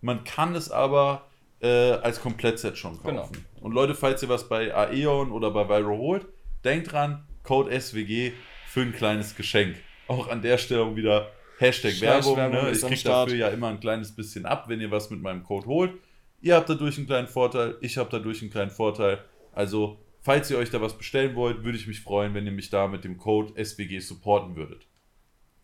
Man 0.00 0.24
kann 0.24 0.54
es 0.54 0.70
aber 0.70 1.28
äh, 1.60 1.92
als 1.92 2.20
Komplettset 2.20 2.78
schon 2.78 2.96
kaufen. 2.96 3.08
Genau. 3.08 3.28
Und 3.60 3.72
Leute, 3.72 3.94
falls 3.94 4.22
ihr 4.22 4.30
was 4.30 4.48
bei 4.48 4.74
Aeon 4.74 5.30
oder 5.30 5.50
bei 5.50 5.68
Viro 5.68 5.96
holt, 5.98 6.26
denkt 6.64 6.92
dran, 6.92 7.24
Code 7.42 7.78
SWG 7.78 8.32
für 8.66 8.80
ein 8.80 8.92
kleines 8.92 9.36
Geschenk. 9.36 9.76
Auch 10.08 10.28
an 10.28 10.40
der 10.40 10.56
Stelle 10.56 10.96
wieder 10.96 11.30
Hashtag 11.58 12.00
Werbung. 12.00 12.36
Ne? 12.36 12.70
Ich 12.70 12.80
kriege 12.80 13.04
dafür 13.04 13.36
ja 13.36 13.48
immer 13.48 13.68
ein 13.68 13.78
kleines 13.78 14.14
bisschen 14.14 14.46
ab, 14.46 14.68
wenn 14.68 14.80
ihr 14.80 14.90
was 14.90 15.10
mit 15.10 15.20
meinem 15.20 15.44
Code 15.44 15.66
holt. 15.66 15.92
Ihr 16.40 16.56
habt 16.56 16.70
dadurch 16.70 16.96
einen 16.96 17.06
kleinen 17.06 17.28
Vorteil, 17.28 17.76
ich 17.82 17.98
habe 17.98 18.08
dadurch 18.10 18.40
einen 18.40 18.50
kleinen 18.50 18.70
Vorteil. 18.70 19.22
Also, 19.52 19.98
falls 20.22 20.50
ihr 20.50 20.56
euch 20.56 20.70
da 20.70 20.80
was 20.80 20.96
bestellen 20.96 21.36
wollt, 21.36 21.62
würde 21.62 21.76
ich 21.76 21.86
mich 21.86 22.00
freuen, 22.00 22.32
wenn 22.32 22.46
ihr 22.46 22.52
mich 22.52 22.70
da 22.70 22.88
mit 22.88 23.04
dem 23.04 23.18
Code 23.18 23.52
SWG 23.62 24.00
supporten 24.00 24.56
würdet. 24.56 24.86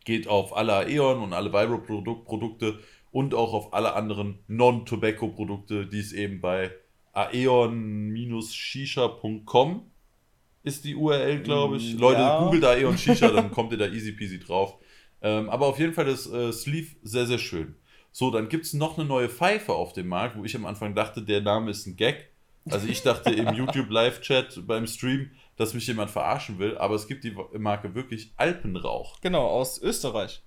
Geht 0.04 0.28
auf 0.28 0.56
alle 0.56 0.86
Aeon 0.86 1.20
und 1.22 1.32
alle 1.32 1.52
Vibro-Produkte 1.52 2.78
und 3.10 3.34
auch 3.34 3.52
auf 3.52 3.74
alle 3.74 3.94
anderen 3.94 4.38
Non-Tobacco-Produkte, 4.48 5.86
die 5.86 5.98
es 5.98 6.12
eben 6.12 6.40
bei 6.40 6.70
aeon-shisha.com 7.12 9.90
ist 10.62 10.84
die 10.84 10.94
URL, 10.94 11.40
glaube 11.40 11.78
ich. 11.78 11.94
Mm, 11.94 11.98
Leute, 11.98 12.20
ja. 12.20 12.38
googelt 12.38 12.64
Aeon 12.64 12.98
Shisha, 12.98 13.28
dann 13.30 13.50
kommt 13.50 13.72
ihr 13.72 13.78
da 13.78 13.86
easy 13.86 14.12
peasy 14.12 14.38
drauf. 14.38 14.76
Ähm, 15.22 15.48
aber 15.50 15.66
auf 15.66 15.78
jeden 15.78 15.94
Fall 15.94 16.04
das 16.04 16.30
äh, 16.30 16.52
Sleeve 16.52 16.96
sehr, 17.02 17.26
sehr 17.26 17.38
schön. 17.38 17.74
So, 18.12 18.30
dann 18.30 18.48
gibt 18.48 18.66
es 18.66 18.74
noch 18.74 18.98
eine 18.98 19.06
neue 19.06 19.28
Pfeife 19.28 19.72
auf 19.72 19.92
dem 19.92 20.08
Markt, 20.08 20.36
wo 20.36 20.44
ich 20.44 20.54
am 20.56 20.66
Anfang 20.66 20.94
dachte, 20.94 21.22
der 21.22 21.40
Name 21.40 21.70
ist 21.70 21.86
ein 21.86 21.96
Gag. 21.96 22.30
Also 22.70 22.86
ich 22.86 23.02
dachte 23.02 23.30
im 23.30 23.48
YouTube 23.54 23.90
Live-Chat 23.90 24.66
beim 24.66 24.86
Stream, 24.86 25.30
dass 25.58 25.74
mich 25.74 25.86
jemand 25.86 26.10
verarschen 26.10 26.58
will, 26.58 26.78
aber 26.78 26.94
es 26.94 27.06
gibt 27.06 27.24
die 27.24 27.36
Marke 27.58 27.94
wirklich 27.94 28.32
Alpenrauch. 28.36 29.20
Genau, 29.20 29.46
aus 29.46 29.82
Österreich. 29.82 30.42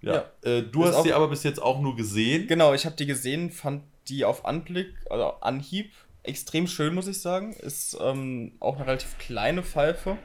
Ja. 0.00 0.14
Ja. 0.14 0.50
Äh, 0.50 0.62
du 0.64 0.84
Ist 0.84 0.96
hast 0.96 1.04
sie 1.04 1.12
aber 1.12 1.28
bis 1.28 1.44
jetzt 1.44 1.62
auch 1.62 1.80
nur 1.80 1.96
gesehen. 1.96 2.46
Genau, 2.48 2.74
ich 2.74 2.84
habe 2.84 2.96
die 2.96 3.06
gesehen, 3.06 3.50
fand 3.50 3.84
die 4.08 4.24
auf 4.24 4.44
Anblick, 4.44 4.94
also 5.10 5.26
Anhieb, 5.40 5.92
extrem 6.24 6.66
schön, 6.66 6.94
muss 6.94 7.06
ich 7.06 7.20
sagen. 7.20 7.52
Ist 7.52 7.96
ähm, 8.00 8.56
auch 8.58 8.76
eine 8.76 8.86
relativ 8.86 9.16
kleine 9.18 9.62
Pfeife. 9.62 10.18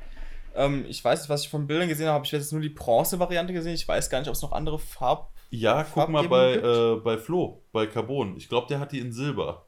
Ähm, 0.56 0.86
ich 0.88 1.04
weiß 1.04 1.22
nicht, 1.22 1.30
was 1.30 1.44
ich 1.44 1.50
von 1.50 1.68
Bildern 1.68 1.88
gesehen 1.88 2.08
habe. 2.08 2.26
Ich 2.26 2.34
habe 2.34 2.42
jetzt 2.42 2.52
nur 2.52 2.62
die 2.62 2.70
Bronze-Variante 2.70 3.54
gesehen. 3.54 3.76
Ich 3.76 3.88
weiß 3.88 4.10
gar 4.10 4.20
nicht, 4.20 4.30
ob 4.30 4.36
es 4.36 4.42
noch 4.42 4.52
andere 4.52 4.80
Farb. 4.80 5.32
Ja, 5.52 5.84
guck 5.84 6.10
mal 6.10 6.28
bei, 6.28 6.56
äh, 6.56 6.96
bei 6.96 7.18
Flo, 7.20 7.64
bei 7.72 7.86
Carbon. 7.86 8.36
Ich 8.38 8.50
glaube, 8.50 8.68
der 8.68 8.80
hat 8.80 8.92
die 8.92 9.00
in 9.00 9.12
Silber. 9.12 9.68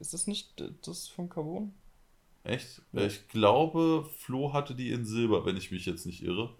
Ist 0.00 0.12
das 0.12 0.26
nicht 0.26 0.60
das 0.84 1.06
von 1.06 1.28
Carbon? 1.28 1.74
Echt? 2.44 2.82
Äh, 2.94 3.06
Ich 3.06 3.28
glaube, 3.28 4.08
Flo 4.18 4.52
hatte 4.52 4.74
die 4.74 4.90
in 4.90 5.04
Silber, 5.04 5.44
wenn 5.46 5.56
ich 5.56 5.70
mich 5.70 5.86
jetzt 5.86 6.06
nicht 6.06 6.22
irre. 6.22 6.54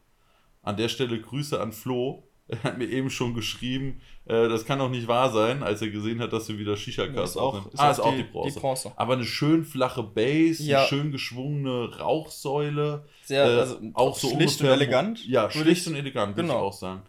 An 0.62 0.76
der 0.76 0.88
Stelle 0.88 1.20
Grüße 1.20 1.60
an 1.60 1.72
Flo. 1.72 2.24
Er 2.48 2.64
hat 2.64 2.78
mir 2.78 2.86
eben 2.88 3.10
schon 3.10 3.32
geschrieben, 3.34 4.00
äh, 4.24 4.48
das 4.48 4.64
kann 4.64 4.80
doch 4.80 4.90
nicht 4.90 5.06
wahr 5.06 5.30
sein, 5.30 5.62
als 5.62 5.82
er 5.82 5.90
gesehen 5.90 6.18
hat, 6.18 6.32
dass 6.32 6.48
wir 6.48 6.58
wieder 6.58 6.76
Shisha-Cast 6.76 7.38
auch- 7.38 7.54
aufnehmen. 7.54 7.70
ist 7.72 7.78
ah, 7.78 7.86
auch 7.86 7.92
ist 7.92 8.00
auch 8.00 8.10
die, 8.10 8.16
die- 8.16 8.22
Bronze. 8.24 8.54
die 8.54 8.60
Bronze. 8.60 8.92
Aber 8.96 9.12
eine 9.12 9.24
schön 9.24 9.64
flache 9.64 10.02
Base, 10.02 10.60
Ja. 10.64 10.80
eine 10.80 10.88
schön 10.88 11.12
geschwungene 11.12 11.96
Rauchsäule. 12.00 13.04
Sehr, 13.22 13.44
äh, 13.44 13.60
also 13.60 13.80
auch 13.94 14.18
so 14.18 14.28
schlicht 14.30 14.60
und 14.60 14.66
ungefähr- 14.66 14.72
elegant. 14.72 15.24
Ja, 15.28 15.42
würde 15.44 15.52
schlicht 15.60 15.82
ich- 15.82 15.86
und 15.86 15.94
elegant, 15.94 16.36
würde 16.36 16.48
genau. 16.48 16.58
ich 16.58 16.64
auch 16.66 16.72
sagen. 16.72 17.02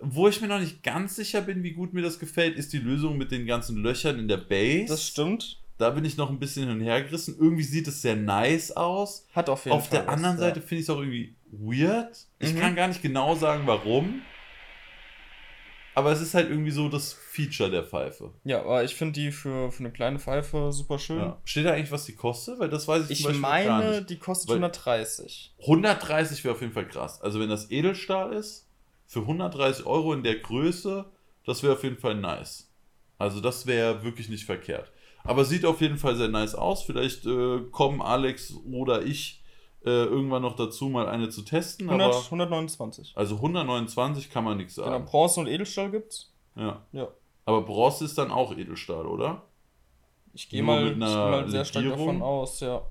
Wo 0.00 0.26
ich 0.26 0.40
mir 0.40 0.48
noch 0.48 0.58
nicht 0.60 0.82
ganz 0.82 1.14
sicher 1.14 1.42
bin, 1.42 1.62
wie 1.62 1.72
gut 1.72 1.92
mir 1.92 2.02
das 2.02 2.18
gefällt, 2.18 2.56
ist 2.56 2.72
die 2.72 2.78
Lösung 2.78 3.18
mit 3.18 3.30
den 3.30 3.46
ganzen 3.46 3.76
Löchern 3.76 4.18
in 4.18 4.26
der 4.26 4.36
Base. 4.38 4.86
Das 4.88 5.06
stimmt. 5.06 5.60
Da 5.78 5.90
bin 5.90 6.04
ich 6.04 6.16
noch 6.16 6.28
ein 6.28 6.38
bisschen 6.40 6.64
hin 6.68 6.72
und 6.76 6.80
her 6.84 7.02
gerissen. 7.02 7.36
Irgendwie 7.38 7.62
sieht 7.62 7.86
es 7.88 8.02
sehr 8.02 8.16
nice 8.16 8.72
aus. 8.72 9.26
Hat 9.32 9.48
auf 9.48 9.64
jeden 9.64 9.76
Auf 9.76 9.88
Fall. 9.88 9.98
der 10.00 10.06
was, 10.08 10.14
anderen 10.14 10.36
ja. 10.36 10.40
Seite 10.42 10.60
finde 10.60 10.76
ich 10.80 10.82
es 10.82 10.90
auch 10.90 10.98
irgendwie 10.98 11.36
weird. 11.52 12.26
Ich 12.40 12.52
Mhm. 12.54 12.58
kann 12.60 12.74
gar 12.74 12.88
nicht 12.88 13.00
genau 13.00 13.34
sagen, 13.36 13.62
warum. 13.66 14.22
Aber 15.94 16.12
es 16.12 16.20
ist 16.20 16.34
halt 16.34 16.48
irgendwie 16.48 16.70
so 16.70 16.88
das 16.88 17.12
Feature 17.12 17.70
der 17.70 17.82
Pfeife. 17.82 18.32
Ja, 18.44 18.60
aber 18.60 18.84
ich 18.84 18.94
finde 18.94 19.14
die 19.14 19.32
für, 19.32 19.72
für 19.72 19.80
eine 19.80 19.90
kleine 19.90 20.20
Pfeife 20.20 20.70
super 20.72 20.98
schön. 20.98 21.18
Ja. 21.18 21.40
Steht 21.44 21.66
da 21.66 21.72
eigentlich, 21.72 21.90
was 21.90 22.04
die 22.04 22.14
kostet? 22.14 22.60
Weil 22.60 22.68
das 22.68 22.86
weiß 22.86 23.04
ich, 23.10 23.10
Ich 23.18 23.22
zum 23.24 23.40
Beispiel 23.42 23.66
gar 23.68 23.78
meine, 23.80 23.96
nicht. 23.98 24.10
die 24.10 24.16
kostet 24.18 24.48
Weil- 24.48 24.56
130. 24.58 25.54
130 25.66 26.44
wäre 26.44 26.54
auf 26.54 26.60
jeden 26.60 26.72
Fall 26.72 26.86
krass. 26.86 27.20
Also 27.20 27.40
wenn 27.40 27.48
das 27.48 27.70
Edelstahl 27.72 28.32
ist, 28.32 28.68
für 29.06 29.26
130 29.26 29.86
Euro 29.86 30.12
in 30.12 30.22
der 30.22 30.36
Größe, 30.38 31.04
das 31.44 31.62
wäre 31.64 31.72
auf 31.72 31.82
jeden 31.82 31.98
Fall 31.98 32.14
nice. 32.14 32.70
Also 33.16 33.40
das 33.40 33.66
wäre 33.66 34.04
wirklich 34.04 34.28
nicht 34.28 34.44
verkehrt. 34.44 34.92
Aber 35.24 35.44
sieht 35.44 35.64
auf 35.64 35.80
jeden 35.80 35.98
Fall 35.98 36.16
sehr 36.16 36.28
nice 36.28 36.54
aus. 36.54 36.82
Vielleicht 36.82 37.26
äh, 37.26 37.60
kommen 37.70 38.00
Alex 38.00 38.54
oder 38.70 39.02
ich 39.02 39.42
äh, 39.84 39.90
irgendwann 39.90 40.42
noch 40.42 40.56
dazu, 40.56 40.88
mal 40.88 41.08
eine 41.08 41.28
zu 41.28 41.42
testen. 41.42 41.88
100, 41.88 42.08
Aber 42.08 42.24
129. 42.24 43.12
also 43.16 43.36
129 43.36 44.30
kann 44.30 44.44
man 44.44 44.56
nichts 44.56 44.76
Genau, 44.76 44.88
sagen. 44.88 45.04
Bronze 45.04 45.40
und 45.40 45.46
Edelstahl 45.46 45.90
gibt's. 45.90 46.32
Ja. 46.56 46.82
Ja. 46.92 47.08
Aber 47.44 47.62
Bronze 47.62 48.04
ist 48.04 48.18
dann 48.18 48.30
auch 48.30 48.56
Edelstahl, 48.56 49.06
oder? 49.06 49.42
Ich 50.34 50.48
gehe 50.48 50.62
mal, 50.62 50.84
mit 50.84 50.92
ich 50.94 50.98
geh 50.98 51.04
einer 51.04 51.30
mal 51.30 51.48
sehr 51.48 51.64
stark 51.64 51.88
davon 51.88 52.22
aus, 52.22 52.60
ja. 52.60 52.82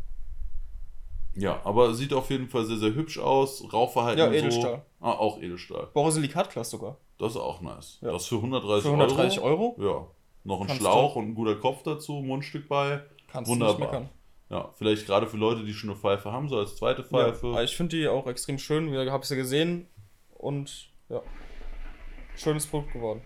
Ja, 1.36 1.62
aber 1.64 1.94
sieht 1.94 2.14
auf 2.14 2.30
jeden 2.32 2.50
Fall 2.50 2.66
sehr, 2.66 2.78
sehr 2.78 2.96
hübsch 2.96 3.20
aus. 3.20 3.64
Rauchverhalten 3.72 4.20
Ja, 4.20 4.32
Edelstahl. 4.32 4.84
so. 5.00 5.06
Ah, 5.06 5.12
auch 5.12 5.38
Edelstahl. 5.38 5.88
Borosilikatglas 5.94 6.72
sogar. 6.72 6.98
Das 7.20 7.34
ist 7.34 7.38
auch 7.38 7.62
nice. 7.62 8.00
Ja. 8.02 8.12
Das 8.12 8.26
für 8.26 8.36
130, 8.38 8.84
Für 8.90 8.96
130 8.96 9.40
Euro. 9.42 9.76
Euro? 9.78 9.88
Ja. 10.00 10.08
Noch 10.48 10.62
ein 10.62 10.68
Kannst 10.68 10.82
Schlauch 10.82 11.14
du- 11.14 11.20
und 11.20 11.28
ein 11.28 11.36
guter 11.36 11.56
Kopf 11.56 11.84
dazu, 11.84 12.14
Mundstück 12.14 12.70
bei. 12.70 13.02
Kannst 13.28 13.52
Wunderbar. 13.52 13.76
du 13.76 13.82
nicht 13.82 13.92
meckern. 13.92 14.10
Ja, 14.50 14.74
vielleicht 14.78 15.06
gerade 15.06 15.28
für 15.28 15.36
Leute, 15.36 15.66
die 15.66 15.74
schon 15.74 15.90
eine 15.90 16.00
Pfeife 16.00 16.32
haben, 16.32 16.48
so 16.48 16.58
als 16.58 16.78
zweite 16.78 17.04
Pfeife. 17.04 17.48
Ja, 17.48 17.64
ich 17.64 17.76
finde 17.76 17.98
die 17.98 18.08
auch 18.08 18.28
extrem 18.28 18.58
schön. 18.58 18.90
Wir 18.90 19.12
habe 19.12 19.24
ich 19.24 19.28
sie 19.28 19.36
gesehen. 19.36 19.88
Und 20.34 20.90
ja. 21.10 21.22
Schönes 22.38 22.66
Produkt 22.66 22.94
geworden. 22.94 23.20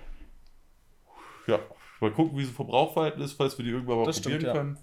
Ja, 1.46 1.60
mal 2.00 2.12
gucken, 2.12 2.40
wie 2.40 2.44
sie 2.44 2.52
Verbrauchverhalten 2.52 3.22
ist, 3.22 3.34
falls 3.34 3.56
wir 3.56 3.66
die 3.66 3.72
irgendwann 3.72 3.98
mal 3.98 4.06
Das 4.06 4.20
probieren 4.20 4.42
stimmt, 4.42 4.56
ja. 4.56 4.60
können. 4.60 4.78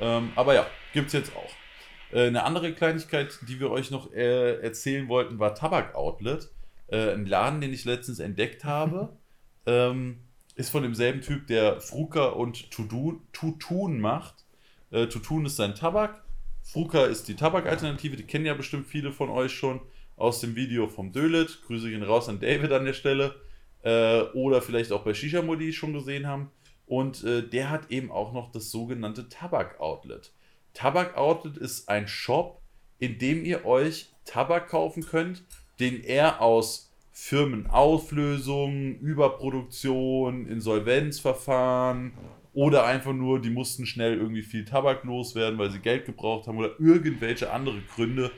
Ähm, 0.00 0.32
aber 0.36 0.54
ja, 0.54 0.66
gibt 0.94 1.08
es 1.08 1.12
jetzt 1.12 1.36
auch. 1.36 2.16
Äh, 2.16 2.28
eine 2.28 2.44
andere 2.44 2.72
Kleinigkeit, 2.72 3.38
die 3.46 3.60
wir 3.60 3.70
euch 3.70 3.90
noch 3.90 4.10
äh, 4.10 4.58
erzählen 4.60 5.06
wollten, 5.08 5.38
war 5.38 5.54
Tabak 5.54 5.94
Outlet. 5.94 6.50
Äh, 6.86 7.12
ein 7.12 7.26
Laden, 7.26 7.60
den 7.60 7.74
ich 7.74 7.84
letztens 7.84 8.20
entdeckt 8.20 8.64
habe. 8.64 9.18
ähm, 9.66 10.22
ist 10.54 10.70
von 10.70 10.82
demselben 10.82 11.20
Typ, 11.20 11.46
der 11.46 11.80
Fruka 11.80 12.26
und 12.26 12.70
Tutun 12.70 14.00
macht. 14.00 14.44
Äh, 14.90 15.06
Tutun 15.06 15.46
ist 15.46 15.56
sein 15.56 15.74
Tabak. 15.74 16.22
Fruka 16.62 17.04
ist 17.04 17.28
die 17.28 17.36
Tabakalternative, 17.36 18.16
die 18.16 18.24
kennen 18.24 18.46
ja 18.46 18.54
bestimmt 18.54 18.86
viele 18.86 19.12
von 19.12 19.28
euch 19.28 19.52
schon 19.52 19.80
aus 20.16 20.40
dem 20.40 20.56
Video 20.56 20.86
vom 20.86 21.12
Dölit. 21.12 21.60
Grüße 21.66 21.90
gehen 21.90 22.02
raus 22.02 22.28
an 22.28 22.40
David 22.40 22.72
an 22.72 22.84
der 22.84 22.92
Stelle. 22.92 23.34
Äh, 23.82 24.22
oder 24.32 24.62
vielleicht 24.62 24.92
auch 24.92 25.04
bei 25.04 25.12
Shisha 25.12 25.42
Modi 25.42 25.72
schon 25.72 25.92
gesehen 25.92 26.26
haben. 26.26 26.50
Und 26.86 27.24
äh, 27.24 27.42
der 27.42 27.70
hat 27.70 27.90
eben 27.90 28.10
auch 28.10 28.32
noch 28.32 28.50
das 28.52 28.70
sogenannte 28.70 29.28
Tabak 29.28 29.80
Outlet. 29.80 30.32
Tabak 30.72 31.16
Outlet 31.16 31.56
ist 31.56 31.88
ein 31.88 32.08
Shop, 32.08 32.60
in 32.98 33.18
dem 33.18 33.44
ihr 33.44 33.64
euch 33.64 34.12
Tabak 34.24 34.68
kaufen 34.68 35.04
könnt, 35.04 35.44
den 35.80 36.02
er 36.02 36.40
aus 36.40 36.93
Firmenauflösung, 37.16 38.98
Überproduktion, 38.98 40.48
Insolvenzverfahren 40.48 42.12
oder 42.52 42.84
einfach 42.86 43.12
nur, 43.12 43.40
die 43.40 43.50
mussten 43.50 43.86
schnell 43.86 44.18
irgendwie 44.18 44.42
viel 44.42 44.64
Tabak 44.64 45.04
loswerden, 45.04 45.56
weil 45.56 45.70
sie 45.70 45.78
Geld 45.78 46.06
gebraucht 46.06 46.48
haben 46.48 46.58
oder 46.58 46.78
irgendwelche 46.80 47.52
andere 47.52 47.80
Gründe, 47.94 48.32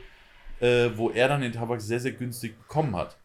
äh, 0.61 0.91
wo 0.95 1.09
er 1.09 1.29
dann 1.29 1.41
den 1.41 1.53
Tabak 1.53 1.81
sehr, 1.81 2.01
sehr 2.01 2.13
günstig 2.13 2.59
bekommen 2.59 2.95
hat. 2.95 3.17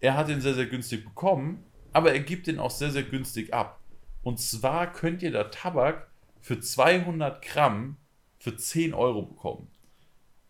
Er 0.00 0.16
hat 0.16 0.28
ihn 0.28 0.40
sehr, 0.40 0.54
sehr 0.54 0.66
günstig 0.66 1.04
bekommen, 1.04 1.62
aber 1.92 2.12
er 2.12 2.20
gibt 2.20 2.48
ihn 2.48 2.58
auch 2.58 2.72
sehr, 2.72 2.90
sehr 2.90 3.04
günstig 3.04 3.54
ab. 3.54 3.80
Und 4.24 4.40
zwar 4.40 4.92
könnt 4.92 5.22
ihr 5.22 5.30
da 5.30 5.44
Tabak 5.44 6.08
für 6.40 6.58
200 6.58 7.40
Gramm 7.40 7.98
für 8.40 8.56
10 8.56 8.94
Euro 8.94 9.22
bekommen. 9.22 9.68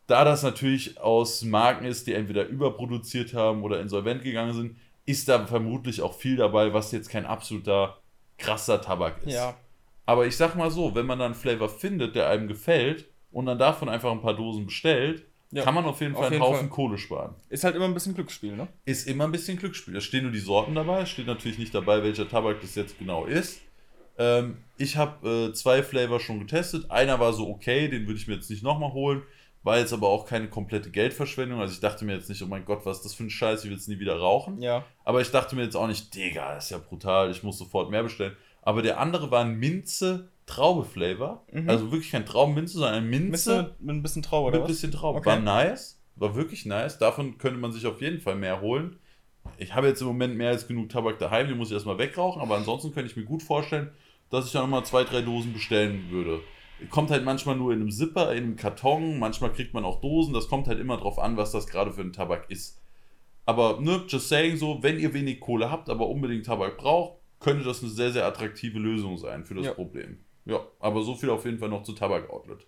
Da 0.08 0.24
das 0.24 0.42
natürlich 0.42 0.98
aus 1.00 1.42
Marken 1.44 1.84
ist, 1.84 2.06
die 2.06 2.14
entweder 2.14 2.46
überproduziert 2.46 3.34
haben 3.34 3.62
oder 3.62 3.80
insolvent 3.80 4.22
gegangen 4.22 4.54
sind, 4.54 4.76
ist 5.06 5.28
da 5.28 5.46
vermutlich 5.46 6.02
auch 6.02 6.14
viel 6.14 6.36
dabei, 6.36 6.72
was 6.74 6.90
jetzt 6.92 7.10
kein 7.10 7.26
absoluter 7.26 7.98
krasser 8.38 8.80
Tabak 8.80 9.18
ist. 9.24 9.34
Ja. 9.34 9.54
Aber 10.06 10.26
ich 10.26 10.36
sag 10.36 10.56
mal 10.56 10.70
so, 10.70 10.94
wenn 10.94 11.06
man 11.06 11.18
dann 11.18 11.32
einen 11.32 11.34
Flavor 11.34 11.68
findet, 11.68 12.14
der 12.16 12.28
einem 12.28 12.48
gefällt 12.48 13.06
und 13.30 13.46
dann 13.46 13.58
davon 13.58 13.88
einfach 13.88 14.10
ein 14.10 14.22
paar 14.22 14.34
Dosen 14.34 14.64
bestellt, 14.66 15.24
Ja, 15.50 15.62
kann 15.62 15.74
man 15.74 15.84
auf 15.84 16.00
jeden 16.00 16.14
auf 16.14 16.22
Fall 16.22 16.32
jeden 16.32 16.42
einen 16.42 16.50
Haufen 16.50 16.68
Fall. 16.68 16.74
Kohle 16.74 16.96
sparen. 16.98 17.34
Ist 17.50 17.64
halt 17.64 17.76
immer 17.76 17.84
ein 17.84 17.94
bisschen 17.94 18.14
Glücksspiel, 18.14 18.56
ne? 18.56 18.68
Ist 18.86 19.06
immer 19.06 19.24
ein 19.24 19.32
bisschen 19.32 19.58
Glücksspiel. 19.58 19.92
Da 19.94 20.00
stehen 20.00 20.22
nur 20.22 20.32
die 20.32 20.38
Sorten 20.38 20.74
dabei, 20.74 21.02
es 21.02 21.10
steht 21.10 21.26
natürlich 21.26 21.58
nicht 21.58 21.74
dabei, 21.74 22.02
welcher 22.02 22.28
Tabak 22.28 22.62
das 22.62 22.74
jetzt 22.74 22.98
genau 22.98 23.26
ist. 23.26 23.60
Ähm, 24.16 24.58
ich 24.78 24.96
habe 24.96 25.50
äh, 25.50 25.52
zwei 25.52 25.82
Flavor 25.82 26.18
schon 26.20 26.40
getestet. 26.40 26.90
Einer 26.90 27.20
war 27.20 27.34
so 27.34 27.48
okay, 27.48 27.88
den 27.88 28.06
würde 28.06 28.18
ich 28.18 28.26
mir 28.26 28.34
jetzt 28.34 28.48
nicht 28.48 28.62
nochmal 28.62 28.92
holen. 28.92 29.22
War 29.62 29.78
jetzt 29.78 29.92
aber 29.92 30.08
auch 30.08 30.24
keine 30.24 30.48
komplette 30.48 30.90
Geldverschwendung. 30.90 31.60
Also 31.60 31.74
ich 31.74 31.80
dachte 31.80 32.04
mir 32.04 32.14
jetzt 32.14 32.28
nicht, 32.28 32.42
oh 32.42 32.46
mein 32.46 32.64
Gott, 32.64 32.86
was 32.86 32.98
ist 32.98 33.04
das 33.04 33.14
für 33.14 33.24
ein 33.24 33.30
Scheiß, 33.30 33.60
ich 33.60 33.70
will 33.70 33.76
jetzt 33.76 33.88
nie 33.88 33.98
wieder 33.98 34.16
rauchen. 34.16 34.62
Ja. 34.62 34.84
Aber 35.04 35.20
ich 35.20 35.30
dachte 35.30 35.56
mir 35.56 35.62
jetzt 35.62 35.76
auch 35.76 35.88
nicht, 35.88 36.14
Digga, 36.14 36.54
das 36.54 36.66
ist 36.66 36.70
ja 36.70 36.78
brutal, 36.78 37.30
ich 37.30 37.42
muss 37.42 37.58
sofort 37.58 37.90
mehr 37.90 38.02
bestellen. 38.02 38.36
Aber 38.62 38.82
der 38.82 39.00
andere 39.00 39.30
war 39.30 39.44
ein 39.44 39.54
Minze-Traube-Flavor. 39.58 41.44
Mhm. 41.52 41.68
Also 41.68 41.90
wirklich 41.90 42.10
kein 42.10 42.26
Traubenminze, 42.26 42.74
sondern 42.74 42.94
ein 42.94 43.08
Minze. 43.08 43.28
Minze 43.30 43.62
mit, 43.62 43.80
mit 43.80 43.96
ein 43.96 44.02
bisschen 44.02 44.22
Traube, 44.22 44.48
oder 44.48 44.58
Mit 44.58 44.66
ein 44.66 44.68
bisschen 44.68 44.92
Traube. 44.92 45.18
Okay. 45.18 45.30
War 45.30 45.40
nice. 45.40 46.00
War 46.16 46.34
wirklich 46.34 46.64
nice. 46.66 46.98
Davon 46.98 47.38
könnte 47.38 47.58
man 47.58 47.72
sich 47.72 47.86
auf 47.86 48.00
jeden 48.00 48.20
Fall 48.20 48.36
mehr 48.36 48.60
holen. 48.60 48.98
Ich 49.56 49.74
habe 49.74 49.86
jetzt 49.88 50.00
im 50.00 50.06
Moment 50.06 50.36
mehr 50.36 50.50
als 50.50 50.68
genug 50.68 50.90
Tabak 50.90 51.18
daheim, 51.18 51.48
den 51.48 51.56
muss 51.56 51.68
ich 51.68 51.74
erstmal 51.74 51.98
wegrauchen, 51.98 52.42
aber 52.42 52.56
ansonsten 52.56 52.92
könnte 52.92 53.10
ich 53.10 53.16
mir 53.16 53.24
gut 53.24 53.42
vorstellen, 53.42 53.90
dass 54.30 54.46
ich 54.46 54.52
da 54.52 54.60
nochmal 54.60 54.84
zwei, 54.84 55.04
drei 55.04 55.22
Dosen 55.22 55.52
bestellen 55.52 56.10
würde. 56.10 56.40
Kommt 56.90 57.10
halt 57.10 57.24
manchmal 57.24 57.56
nur 57.56 57.72
in 57.72 57.80
einem 57.80 57.90
Zipper, 57.90 58.32
in 58.32 58.44
einem 58.44 58.56
Karton, 58.56 59.18
manchmal 59.18 59.52
kriegt 59.52 59.74
man 59.74 59.84
auch 59.84 60.00
Dosen, 60.00 60.32
das 60.32 60.48
kommt 60.48 60.68
halt 60.68 60.78
immer 60.78 60.96
drauf 60.96 61.18
an, 61.18 61.36
was 61.36 61.50
das 61.52 61.66
gerade 61.66 61.92
für 61.92 62.02
ein 62.02 62.12
Tabak 62.12 62.50
ist. 62.50 62.80
Aber, 63.46 63.80
ne, 63.80 64.04
just 64.08 64.28
saying 64.28 64.56
so, 64.56 64.82
wenn 64.82 64.98
ihr 64.98 65.12
wenig 65.14 65.40
Kohle 65.40 65.70
habt, 65.70 65.88
aber 65.90 66.08
unbedingt 66.08 66.46
Tabak 66.46 66.76
braucht, 66.76 67.18
könnte 67.40 67.64
das 67.64 67.82
eine 67.82 67.90
sehr, 67.90 68.12
sehr 68.12 68.26
attraktive 68.26 68.78
Lösung 68.78 69.16
sein 69.16 69.44
für 69.44 69.54
das 69.54 69.66
Ja. 69.66 69.74
Problem. 69.74 70.18
Ja, 70.44 70.60
aber 70.80 71.02
so 71.02 71.14
viel 71.14 71.30
auf 71.30 71.44
jeden 71.44 71.58
Fall 71.58 71.68
noch 71.68 71.82
zu 71.82 71.92
Tabak-Outlet. 71.92 72.66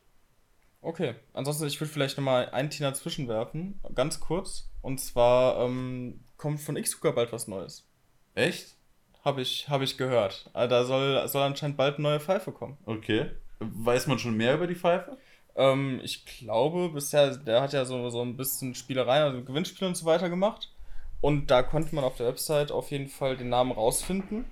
Okay, 0.83 1.15
ansonsten, 1.33 1.67
ich 1.67 1.81
würde 1.81 1.93
vielleicht 1.93 2.17
nochmal 2.17 2.49
ein 2.51 2.71
Thema 2.71 2.95
zwischenwerfen, 2.95 3.81
ganz 3.95 4.21
kurz. 4.21 4.71
Und 4.83 4.99
zwar 5.01 5.65
ähm, 5.65 6.21
kommt 6.37 6.61
von 6.61 6.77
X-Hooker 6.77 7.13
bald 7.13 7.33
was 7.33 7.49
Neues. 7.49 7.87
Echt? 8.35 8.77
Habe 9.23 9.43
ich, 9.43 9.69
hab 9.69 9.83
ich 9.83 9.99
gehört. 9.99 10.49
Also 10.55 10.71
Da 10.71 10.85
soll, 10.85 11.29
soll 11.29 11.43
anscheinend 11.43 11.77
bald 11.77 11.97
eine 11.97 12.05
neue 12.05 12.21
Pfeife 12.21 12.53
kommen. 12.53 12.79
Okay. 12.87 13.31
Weiß 13.61 14.07
man 14.07 14.19
schon 14.19 14.37
mehr 14.37 14.55
über 14.55 14.67
die 14.67 14.75
Pfeife? 14.75 15.17
Ähm, 15.55 16.01
ich 16.03 16.25
glaube, 16.25 16.89
bisher, 16.89 17.37
der 17.37 17.63
hat 17.63 17.73
ja 17.73 17.85
so, 17.85 18.09
so 18.11 18.23
ein 18.23 18.37
bisschen 18.37 18.75
Spielereien, 18.75 19.25
also 19.25 19.45
Gewinnspiele 19.45 19.89
und 19.89 19.97
so 19.97 20.07
weiter 20.07 20.31
gemacht. 20.31 20.73
Und 21.21 21.51
da 21.51 21.63
konnte 21.63 21.95
man 21.95 22.05
auf 22.05 22.17
der 22.17 22.27
Website 22.27 22.73
auf 22.73 22.91
jeden 22.91 23.09
Fall 23.09 23.37
den 23.37 23.51
Namen 23.51 23.73
rausfinden. 23.73 24.47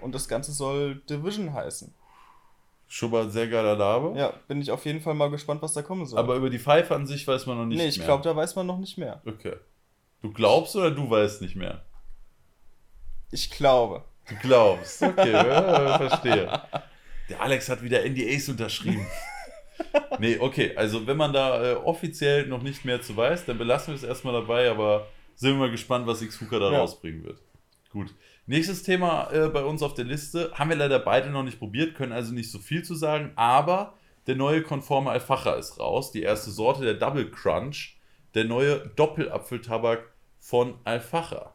Und 0.00 0.14
das 0.14 0.28
Ganze 0.28 0.52
soll 0.52 0.96
Division 1.08 1.54
heißen. 1.54 1.94
Schon 2.88 3.10
mal 3.10 3.30
sehr 3.30 3.48
geiler 3.48 3.76
Name. 3.76 4.18
Ja, 4.18 4.34
bin 4.48 4.60
ich 4.60 4.70
auf 4.70 4.84
jeden 4.84 5.00
Fall 5.00 5.14
mal 5.14 5.30
gespannt, 5.30 5.62
was 5.62 5.72
da 5.72 5.80
kommen 5.80 6.04
soll. 6.04 6.18
Aber 6.18 6.34
über 6.36 6.50
die 6.50 6.58
Pfeife 6.58 6.94
an 6.94 7.06
sich 7.06 7.26
weiß 7.26 7.46
man 7.46 7.56
noch 7.56 7.64
nicht 7.64 7.78
nee, 7.78 7.86
ich 7.86 7.96
mehr. 7.96 8.06
glaube, 8.06 8.22
da 8.22 8.36
weiß 8.36 8.54
man 8.54 8.66
noch 8.66 8.78
nicht 8.78 8.98
mehr. 8.98 9.22
Okay. 9.24 9.56
Du 10.20 10.30
glaubst 10.30 10.76
oder 10.76 10.90
du 10.90 11.08
weißt 11.08 11.40
nicht 11.40 11.56
mehr? 11.56 11.86
Ich 13.30 13.50
glaube. 13.50 14.04
Du 14.28 14.34
glaubst. 14.36 15.02
Okay, 15.02 15.32
ja, 15.32 15.96
verstehe. 16.08 16.62
Der 17.28 17.40
Alex 17.40 17.68
hat 17.68 17.82
wieder 17.82 18.04
NDAs 18.04 18.48
unterschrieben. 18.48 19.06
Nee, 20.18 20.36
okay, 20.38 20.76
also 20.76 21.06
wenn 21.06 21.16
man 21.16 21.32
da 21.32 21.72
äh, 21.72 21.74
offiziell 21.74 22.46
noch 22.46 22.62
nicht 22.62 22.84
mehr 22.84 23.02
zu 23.02 23.16
weiß, 23.16 23.46
dann 23.46 23.58
belassen 23.58 23.88
wir 23.88 23.96
es 23.96 24.04
erstmal 24.04 24.32
dabei, 24.34 24.70
aber 24.70 25.08
sind 25.34 25.50
wir 25.52 25.58
mal 25.58 25.70
gespannt, 25.70 26.06
was 26.06 26.22
X-Hooker 26.22 26.60
da 26.60 26.70
Ja. 26.70 26.78
rausbringen 26.78 27.24
wird. 27.24 27.40
Gut. 27.90 28.14
Nächstes 28.46 28.84
Thema 28.84 29.30
äh, 29.32 29.48
bei 29.48 29.64
uns 29.64 29.82
auf 29.82 29.94
der 29.94 30.04
Liste 30.04 30.52
haben 30.54 30.70
wir 30.70 30.76
leider 30.76 30.98
beide 31.00 31.30
noch 31.30 31.42
nicht 31.42 31.58
probiert, 31.58 31.94
können 31.94 32.12
also 32.12 32.32
nicht 32.32 32.50
so 32.50 32.58
viel 32.58 32.84
zu 32.84 32.94
sagen, 32.94 33.32
aber 33.34 33.94
der 34.28 34.36
neue 34.36 34.62
konforme 34.62 35.10
Alfacha 35.10 35.54
ist 35.54 35.80
raus, 35.80 36.12
die 36.12 36.22
erste 36.22 36.50
Sorte, 36.50 36.84
der 36.84 36.94
Double 36.94 37.28
Crunch, 37.30 37.98
der 38.34 38.44
neue 38.44 38.78
Doppelapfeltabak 38.96 40.12
von 40.38 40.74
Alfacha. 40.84 41.54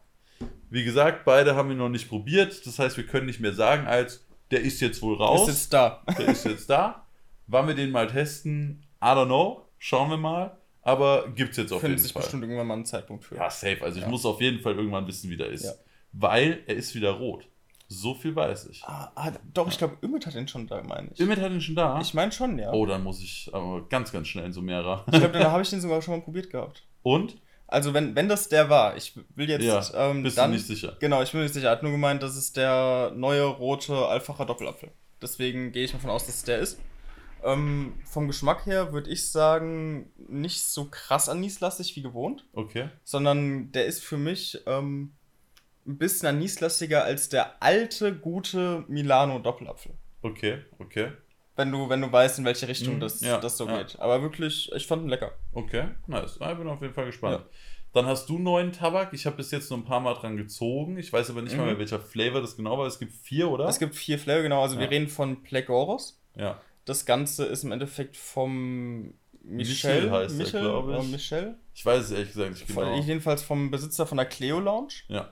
Wie 0.69 0.83
gesagt, 0.83 1.23
beide 1.23 1.55
haben 1.55 1.69
wir 1.69 1.75
noch 1.77 1.89
nicht 1.89 2.09
probiert, 2.09 2.65
das 2.67 2.77
heißt, 2.77 2.97
wir 2.97 3.05
können 3.05 3.25
nicht 3.27 3.39
mehr 3.39 3.53
sagen, 3.53 3.87
als 3.87 4.26
der 4.51 4.61
ist 4.61 4.79
jetzt 4.81 5.01
wohl 5.01 5.15
raus. 5.15 5.47
Ist 5.47 5.55
jetzt 5.55 5.73
da. 5.73 6.03
Der 6.17 6.27
ist 6.29 6.45
jetzt 6.45 6.69
da. 6.69 7.05
Wann 7.47 7.67
wir 7.67 7.75
den 7.75 7.91
mal 7.91 8.07
testen, 8.07 8.83
I 9.01 9.05
don't 9.07 9.25
know. 9.25 9.65
Schauen 9.77 10.09
wir 10.09 10.17
mal. 10.17 10.57
Aber 10.81 11.29
gibt's 11.35 11.57
jetzt 11.57 11.71
auf 11.73 11.81
Findet 11.81 11.97
jeden 11.99 12.03
sich 12.03 12.13
Fall. 12.13 12.21
bestimmt 12.21 12.43
irgendwann 12.43 12.67
mal 12.67 12.73
einen 12.75 12.85
Zeitpunkt 12.85 13.23
für. 13.25 13.35
Ja, 13.35 13.49
safe. 13.49 13.79
Also 13.83 13.97
ich 13.97 14.03
Ja. 14.03 14.09
muss 14.09 14.25
auf 14.25 14.39
jeden 14.41 14.59
Fall 14.61 14.75
irgendwann 14.75 15.05
wissen, 15.07 15.29
wie 15.29 15.37
der 15.37 15.47
ist. 15.47 15.65
Ja. 15.65 15.71
Weil 16.13 16.63
er 16.65 16.75
ist 16.75 16.95
wieder 16.95 17.11
rot. 17.11 17.45
So 17.89 18.13
viel 18.15 18.35
weiß 18.35 18.67
ich. 18.67 18.83
Ah, 18.83 19.11
ah, 19.15 19.31
doch, 19.53 19.67
ich 19.69 19.77
glaube, 19.77 19.97
Ümit 20.03 20.25
hat 20.25 20.33
den 20.35 20.47
schon 20.47 20.67
da, 20.67 20.81
meine 20.83 21.09
ich. 21.13 21.19
Imit 21.21 21.39
hat 21.39 21.51
ihn 21.51 21.61
schon 21.61 21.75
da. 21.75 21.99
Ich 22.01 22.13
meine 22.13 22.31
schon, 22.33 22.59
ja. 22.59 22.71
oh, 22.73 22.85
dann 22.85 23.01
muss 23.03 23.21
ich 23.21 23.49
aber 23.53 23.87
ganz, 23.87 24.11
ganz 24.11 24.27
schnell 24.27 24.45
in 24.45 24.51
Sumera. 24.53 25.05
Ich 25.11 25.19
glaube, 25.19 25.39
da 25.39 25.51
habe 25.51 25.61
ich 25.61 25.69
den 25.69 25.79
sogar 25.79 26.01
schon 26.01 26.15
mal 26.17 26.21
probiert 26.23 26.49
gehabt. 26.49 26.85
Und? 27.03 27.37
Also, 27.67 27.93
wenn, 27.93 28.15
wenn 28.15 28.29
das 28.29 28.47
der 28.49 28.69
war, 28.69 28.95
ich 28.95 29.13
will 29.35 29.49
jetzt. 29.49 29.63
Ja, 29.63 30.09
ähm, 30.09 30.23
bist 30.23 30.37
dann, 30.37 30.51
du 30.51 30.57
nicht 30.57 30.67
sicher. 30.67 30.95
Genau, 30.99 31.21
ich 31.21 31.31
bin 31.31 31.41
nicht 31.41 31.53
sicher. 31.53 31.67
Er 31.67 31.71
hat 31.73 31.83
nur 31.83 31.91
gemeint, 31.91 32.23
das 32.23 32.35
ist 32.37 32.55
der 32.55 33.11
neue 33.15 33.43
rote 33.45 34.07
Alfacher 34.07 34.45
Doppelapfel. 34.45 34.91
Deswegen 35.21 35.71
gehe 35.71 35.83
ich 35.83 35.91
davon 35.91 36.09
aus, 36.09 36.25
dass 36.25 36.35
es 36.35 36.43
der 36.43 36.59
ist. 36.59 36.79
Ähm, 37.43 37.93
vom 38.05 38.27
Geschmack 38.27 38.65
her 38.65 38.93
würde 38.93 39.09
ich 39.09 39.29
sagen, 39.29 40.11
nicht 40.27 40.61
so 40.63 40.85
krass 40.85 41.29
anislastig 41.29 41.95
wie 41.95 42.01
gewohnt, 42.01 42.45
Okay. 42.53 42.89
sondern 43.03 43.71
der 43.71 43.85
ist 43.85 44.03
für 44.03 44.17
mich 44.17 44.59
ähm, 44.65 45.13
ein 45.85 45.97
bisschen 45.97 46.27
anislastiger 46.29 47.03
als 47.03 47.29
der 47.29 47.61
alte, 47.61 48.15
gute 48.15 48.85
Milano 48.87 49.39
Doppelapfel. 49.39 49.93
Okay, 50.21 50.59
okay. 50.79 51.11
Wenn 51.57 51.71
du, 51.71 51.89
wenn 51.89 52.01
du 52.01 52.11
weißt, 52.11 52.39
in 52.39 52.45
welche 52.45 52.67
Richtung 52.67 52.95
Mhm, 52.95 52.99
das, 53.01 53.19
ja, 53.21 53.37
das 53.39 53.57
so 53.57 53.67
ja. 53.67 53.79
geht. 53.79 53.99
Aber 53.99 54.21
wirklich, 54.21 54.71
ich 54.73 54.87
fand 54.87 55.03
ihn 55.03 55.09
lecker. 55.09 55.31
Okay, 55.53 55.89
nice. 56.07 56.33
Ich 56.39 56.57
bin 56.57 56.67
auf 56.67 56.81
jeden 56.81 56.93
Fall 56.93 57.07
gespannt. 57.07 57.43
Dann 57.93 58.05
hast 58.05 58.29
du 58.29 58.37
neuen 58.37 58.71
Tabak. 58.73 59.11
Ich 59.13 59.25
habe 59.25 59.37
bis 59.37 59.49
jetzt 59.51 59.69
nur 59.71 59.79
ein 59.79 59.85
paar 59.85 59.99
Mal 59.99 60.13
dran 60.13 60.37
gezogen. 60.37 60.97
Ich 60.97 61.11
weiß 61.11 61.29
aber 61.31 61.41
nicht 61.41 61.53
Mhm. 61.53 61.59
mal 61.59 61.65
mehr, 61.65 61.79
welcher 61.79 61.99
Flavor 61.99 62.41
das 62.41 62.55
genau 62.55 62.77
war. 62.77 62.85
Es 62.85 62.99
gibt 62.99 63.11
vier, 63.13 63.49
oder? 63.49 63.65
Es 63.67 63.79
gibt 63.79 63.95
vier 63.95 64.19
Flavor, 64.19 64.43
genau. 64.43 64.61
Also 64.61 64.75
Ja. 64.75 64.81
wir 64.81 64.91
reden 64.91 65.07
von 65.07 65.43
Plegoros. 65.43 66.21
ja. 66.35 66.61
Das 66.85 67.05
Ganze 67.05 67.43
ist 67.45 67.65
im 67.65 67.73
Endeffekt 67.73 68.15
vom 68.15 69.13
Michel 69.43 70.03
Michel, 70.03 70.11
heißt 70.11 70.35
er, 70.35 70.37
Michel, 70.37 70.61
glaub 70.61 70.87
ich. 70.87 70.95
oder 70.95 71.03
Michel. 71.03 71.55
Ich 71.73 71.85
weiß 71.85 72.03
es 72.05 72.11
ehrlich 72.11 72.27
gesagt 72.29 72.49
nicht 72.51 72.71
Von, 72.71 72.85
genau. 72.85 72.99
jedenfalls 73.01 73.43
vom 73.43 73.71
Besitzer 73.71 74.05
von 74.07 74.15
der 74.17 74.25
Cleo 74.25 74.59
Lounge. 74.61 74.93
Ja. 75.09 75.29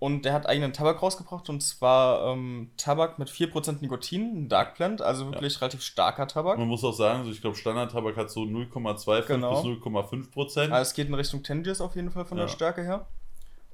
Und 0.00 0.24
der 0.24 0.32
hat 0.32 0.46
eigenen 0.46 0.72
Tabak 0.72 1.02
rausgebracht 1.02 1.48
und 1.50 1.60
zwar 1.60 2.32
ähm, 2.32 2.70
Tabak 2.76 3.18
mit 3.18 3.28
4% 3.30 3.80
Nikotin, 3.80 4.44
ein 4.44 4.48
Dark 4.48 4.76
Blend, 4.76 5.02
also 5.02 5.32
wirklich 5.32 5.60
relativ 5.60 5.82
starker 5.82 6.28
Tabak. 6.28 6.56
Man 6.56 6.68
muss 6.68 6.84
auch 6.84 6.92
sagen, 6.92 7.24
so 7.24 7.32
ich 7.32 7.40
glaube, 7.40 7.56
Standard-Tabak 7.56 8.16
hat 8.16 8.30
so 8.30 8.42
0,25 8.42 9.26
Genau. 9.26 9.50
bis 9.50 9.64
0,5 9.82 10.30
Prozent. 10.30 10.72
Also 10.72 10.88
es 10.90 10.94
geht 10.94 11.08
in 11.08 11.14
Richtung 11.14 11.42
Tangiers 11.42 11.80
auf 11.80 11.96
jeden 11.96 12.12
Fall 12.12 12.24
von 12.24 12.38
Ja. 12.38 12.44
der 12.44 12.48
Stärke 12.52 12.82
her. 12.84 13.06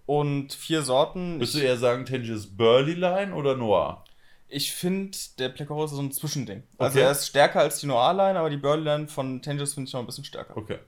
Und 0.07 0.53
vier 0.55 0.83
Sorten. 0.83 1.37
Würdest 1.41 1.55
du 1.55 1.59
eher 1.59 1.77
sagen, 1.77 2.07
Tangiers 2.07 2.47
Burley 2.47 2.95
Line 2.95 3.35
oder 3.35 3.55
Noir? 3.57 4.03
ich 4.49 4.73
finde, 4.73 5.17
der 5.39 5.49
Plegoros 5.49 5.91
ist 5.91 5.97
so 5.97 6.03
ein 6.03 6.13
Zwischending. 6.13 6.63
Also 6.79 6.99
Okay. 6.99 7.07
er 7.07 7.11
ist 7.13 7.27
stärker 7.27 7.61
als 7.61 7.81
die 7.81 7.87
Noir 7.87 8.13
Line, 8.15 8.39
aber 8.39 8.51
die 8.51 8.57
Burley 8.57 8.85
Line 8.85 9.09
von 9.09 9.43
Tangiers 9.43 9.75
finde 9.75 9.89
ich 9.89 9.93
noch 9.95 10.01
ein 10.01 10.07
bisschen 10.07 10.25
stärker. 10.25 10.57
Okay. 10.57 10.79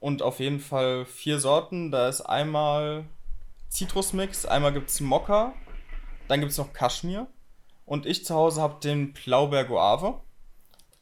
Und 0.00 0.22
auf 0.22 0.38
jeden 0.38 0.60
Fall 0.60 1.06
vier 1.06 1.40
Sorten. 1.40 1.90
Da 1.90 2.08
ist 2.08 2.20
einmal 2.20 3.04
Zitrusmix, 3.70 4.44
einmal 4.46 4.72
gibt 4.72 4.90
es 4.90 5.00
Mokka, 5.00 5.54
dann 6.28 6.40
gibt 6.40 6.52
es 6.52 6.58
noch 6.58 6.72
Kaschmir. 6.72 7.28
Und 7.86 8.04
ich 8.06 8.24
zu 8.24 8.34
Hause 8.34 8.60
habe 8.60 8.78
den 8.82 9.12
Blaubeer 9.14 9.64
Guave. 9.64 10.20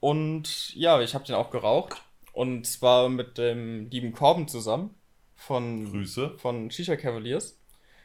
Und 0.01 0.75
ja, 0.75 1.01
ich 1.01 1.15
habe 1.15 1.25
den 1.25 1.35
auch 1.35 1.51
geraucht. 1.51 2.01
Und 2.33 2.67
zwar 2.67 3.09
mit 3.09 3.37
dem 3.37 3.91
lieben 3.91 4.13
Korben 4.13 4.47
zusammen 4.49 4.95
von, 5.35 5.91
Grüße. 5.91 6.37
von 6.39 6.71
Shisha 6.71 6.97
Cavaliers. 6.97 7.59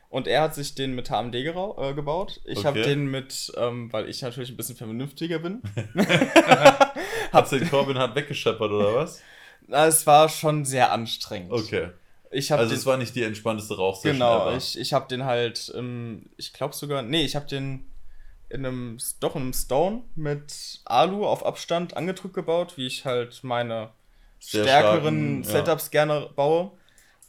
Und 0.09 0.27
er 0.27 0.41
hat 0.41 0.55
sich 0.55 0.75
den 0.75 0.95
mit 0.95 1.09
HMD 1.09 1.35
äh, 1.35 1.93
gebaut. 1.93 2.41
Ich 2.45 2.65
habe 2.65 2.79
Okay. 2.81 2.89
den 2.89 3.09
mit, 3.09 3.51
ähm, 3.57 3.91
weil 3.91 4.09
ich 4.09 4.21
natürlich 4.21 4.49
ein 4.51 4.57
bisschen 4.57 4.75
vernünftiger 4.75 5.39
bin. 5.39 5.61
Hat's 7.31 7.49
den 7.49 7.69
Corbin 7.69 7.97
hart 7.97 8.15
weggescheppert 8.15 8.71
oder 8.71 8.95
was? 8.95 9.21
Na, 9.67 9.87
es 9.87 10.05
war 10.05 10.29
schon 10.29 10.65
sehr 10.65 10.91
anstrengend. 10.91 11.51
Okay. 11.51 11.89
Ich 12.33 12.51
habe 12.51 12.61
Also 12.61 12.73
den, 12.73 12.79
es 12.79 12.85
war 12.85 12.97
nicht 12.97 13.15
die 13.15 13.23
entspannteste 13.23 13.75
Rauchsession 13.77 14.13
Genau, 14.13 14.47
ever. 14.47 14.57
ich, 14.57 14.77
ich 14.77 14.93
habe 14.93 15.07
den 15.07 15.23
halt, 15.25 15.71
ähm, 15.75 16.25
ich 16.37 16.51
glaube 16.53 16.73
sogar, 16.75 17.01
nee, 17.01 17.23
ich 17.23 17.35
habe 17.35 17.45
den 17.45 17.85
in 18.49 18.65
einem, 18.65 18.97
doch 19.19 19.35
in 19.35 19.43
einem 19.43 19.53
Stone 19.53 20.03
mit 20.15 20.81
Alu 20.85 21.25
auf 21.25 21.45
Abstand 21.45 21.95
angedrückt 21.97 22.33
gebaut, 22.35 22.77
wie 22.77 22.87
ich 22.87 23.05
halt 23.05 23.43
meine 23.43 23.91
Sehr 24.39 24.63
stärkeren 24.65 25.43
starken, 25.43 25.43
ja. 25.43 25.49
Setups 25.65 25.91
gerne 25.91 26.29
baue. 26.35 26.71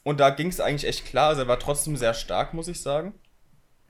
Und 0.02 0.20
da 0.20 0.31
ging 0.31 0.48
es 0.48 0.60
eigentlich 0.60 0.86
echt 0.89 1.06
klar, 1.06 1.28
also 1.31 1.43
er 1.43 1.48
war 1.48 1.59
trotzdem 1.59 1.97
sehr 1.97 2.12
stark, 2.14 2.52
muss 2.52 2.68
ich 2.68 2.81
sagen. 2.81 3.14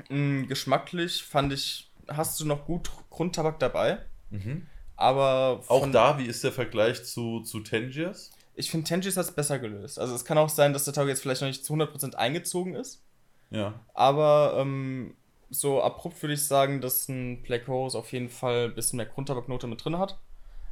Mm, 0.08 0.46
geschmacklich 0.46 1.22
fand 1.24 1.52
ich, 1.52 1.90
hast 2.08 2.38
du 2.40 2.44
noch 2.44 2.66
gut 2.66 2.90
Grundtabak 3.10 3.58
dabei, 3.58 3.98
Mhm. 4.30 4.66
aber 4.96 5.60
Auch 5.68 5.90
da, 5.90 6.18
wie 6.18 6.26
ist 6.26 6.44
der 6.44 6.52
Vergleich 6.52 7.04
zu, 7.04 7.40
zu 7.40 7.60
Tangiers? 7.60 8.30
Ich 8.54 8.70
finde, 8.70 8.86
Tenjis 8.86 9.16
hat 9.16 9.24
es 9.26 9.32
besser 9.32 9.58
gelöst. 9.58 9.98
Also 9.98 10.14
es 10.14 10.24
kann 10.24 10.38
auch 10.38 10.48
sein, 10.48 10.72
dass 10.72 10.84
der 10.84 10.94
Tag 10.94 11.08
jetzt 11.08 11.22
vielleicht 11.22 11.40
noch 11.40 11.48
nicht 11.48 11.64
zu 11.64 11.74
100% 11.74 12.14
eingezogen 12.14 12.74
ist. 12.74 13.02
Ja. 13.50 13.74
Aber 13.94 14.54
ähm, 14.58 15.16
so 15.50 15.82
abrupt 15.82 16.22
würde 16.22 16.34
ich 16.34 16.44
sagen, 16.44 16.80
dass 16.80 17.08
ein 17.08 17.42
Black 17.42 17.66
Horse 17.68 17.98
auf 17.98 18.12
jeden 18.12 18.28
Fall 18.28 18.66
ein 18.66 18.74
bisschen 18.74 18.96
mehr 18.96 19.06
Grundtabaknote 19.06 19.66
mit 19.66 19.84
drin 19.84 19.98
hat. 19.98 20.18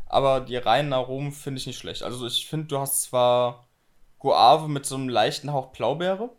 Aber 0.07 0.41
die 0.41 0.57
reinen 0.57 0.93
Aromen 0.93 1.33
finde 1.33 1.59
ich 1.61 1.67
nicht 1.67 1.79
schlecht. 1.79 2.03
Also 2.03 2.27
ich 2.27 2.47
finde, 2.47 2.67
du 2.67 2.79
hast 2.79 3.03
zwar 3.03 3.67
Guave 4.19 4.69
mit 4.69 4.87
so 4.87 4.95
einem 4.95 5.09
leichten 5.09 5.53
Hauch 5.53 5.73
Blaubeere, 5.73 6.31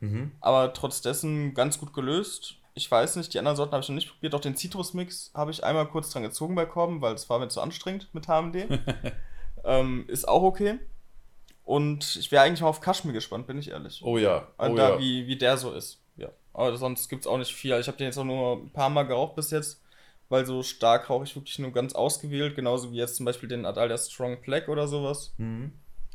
Mhm. 0.00 0.32
aber 0.40 0.72
trotz 0.72 1.00
dessen 1.00 1.54
ganz 1.54 1.78
gut 1.78 1.92
gelöst. 1.92 2.56
Ich 2.74 2.90
weiß 2.90 3.16
nicht, 3.16 3.32
die 3.34 3.38
anderen 3.38 3.56
Sorten 3.56 3.72
habe 3.72 3.82
ich 3.82 3.88
noch 3.88 3.94
nicht 3.94 4.10
probiert. 4.10 4.34
Auch 4.34 4.40
den 4.40 4.56
Citrus-Mix 4.56 5.30
habe 5.34 5.52
ich 5.52 5.62
einmal 5.62 5.86
kurz 5.86 6.10
dran 6.10 6.24
gezogen 6.24 6.54
bei 6.56 6.66
Korben, 6.66 7.00
weil 7.00 7.14
es 7.14 7.30
war 7.30 7.38
mir 7.38 7.48
zu 7.48 7.60
anstrengend 7.60 8.08
mit 8.12 8.26
HMD. 8.26 8.66
ähm, 9.64 10.04
ist 10.08 10.26
auch 10.26 10.42
okay. 10.42 10.78
Und 11.64 12.16
ich 12.16 12.32
wäre 12.32 12.42
eigentlich 12.42 12.60
mal 12.60 12.68
auf 12.68 12.80
Kaschmir 12.80 13.12
gespannt, 13.12 13.46
bin 13.46 13.58
ich 13.58 13.70
ehrlich. 13.70 14.02
Oh 14.04 14.18
ja. 14.18 14.48
Oh 14.58 14.74
da, 14.74 14.90
ja. 14.90 14.98
wie, 14.98 15.26
wie 15.26 15.36
der 15.36 15.56
so 15.56 15.72
ist. 15.72 16.00
Ja. 16.16 16.28
Aber 16.52 16.76
sonst 16.76 17.08
gibt 17.08 17.22
es 17.22 17.26
auch 17.26 17.38
nicht 17.38 17.54
viel. 17.54 17.78
Ich 17.78 17.86
habe 17.86 17.96
den 17.96 18.06
jetzt 18.06 18.18
auch 18.18 18.24
nur 18.24 18.56
ein 18.56 18.70
paar 18.70 18.90
Mal 18.90 19.04
geraucht 19.04 19.36
bis 19.36 19.50
jetzt, 19.50 19.82
weil 20.28 20.44
so 20.44 20.62
stark 20.62 21.08
rauche 21.08 21.24
ich 21.24 21.36
wirklich 21.36 21.58
nur 21.58 21.72
ganz 21.72 21.94
ausgewählt, 21.94 22.56
genauso 22.56 22.90
wie 22.92 22.96
jetzt 22.96 23.16
zum 23.16 23.26
Beispiel 23.26 23.48
den 23.48 23.64
Adalia 23.64 23.96
Strong 23.96 24.42
Black 24.42 24.68
oder 24.68 24.88
sowas. 24.88 25.34
Mhm. 25.38 25.72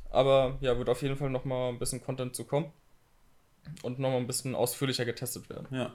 Aber 0.10 0.58
ja, 0.62 0.78
wird 0.78 0.90
auf 0.90 1.02
jeden 1.02 1.18
Fall 1.18 1.30
nochmal 1.30 1.70
ein 1.70 1.80
bisschen 1.80 2.04
Content 2.04 2.36
zu 2.36 2.46
kommen. 2.46 2.72
Und 3.84 4.00
nochmal 4.00 4.20
ein 4.20 4.28
bisschen 4.28 4.56
ausführlicher 4.56 5.06
getestet 5.06 5.50
werden. 5.50 5.68
Ja. 5.72 5.94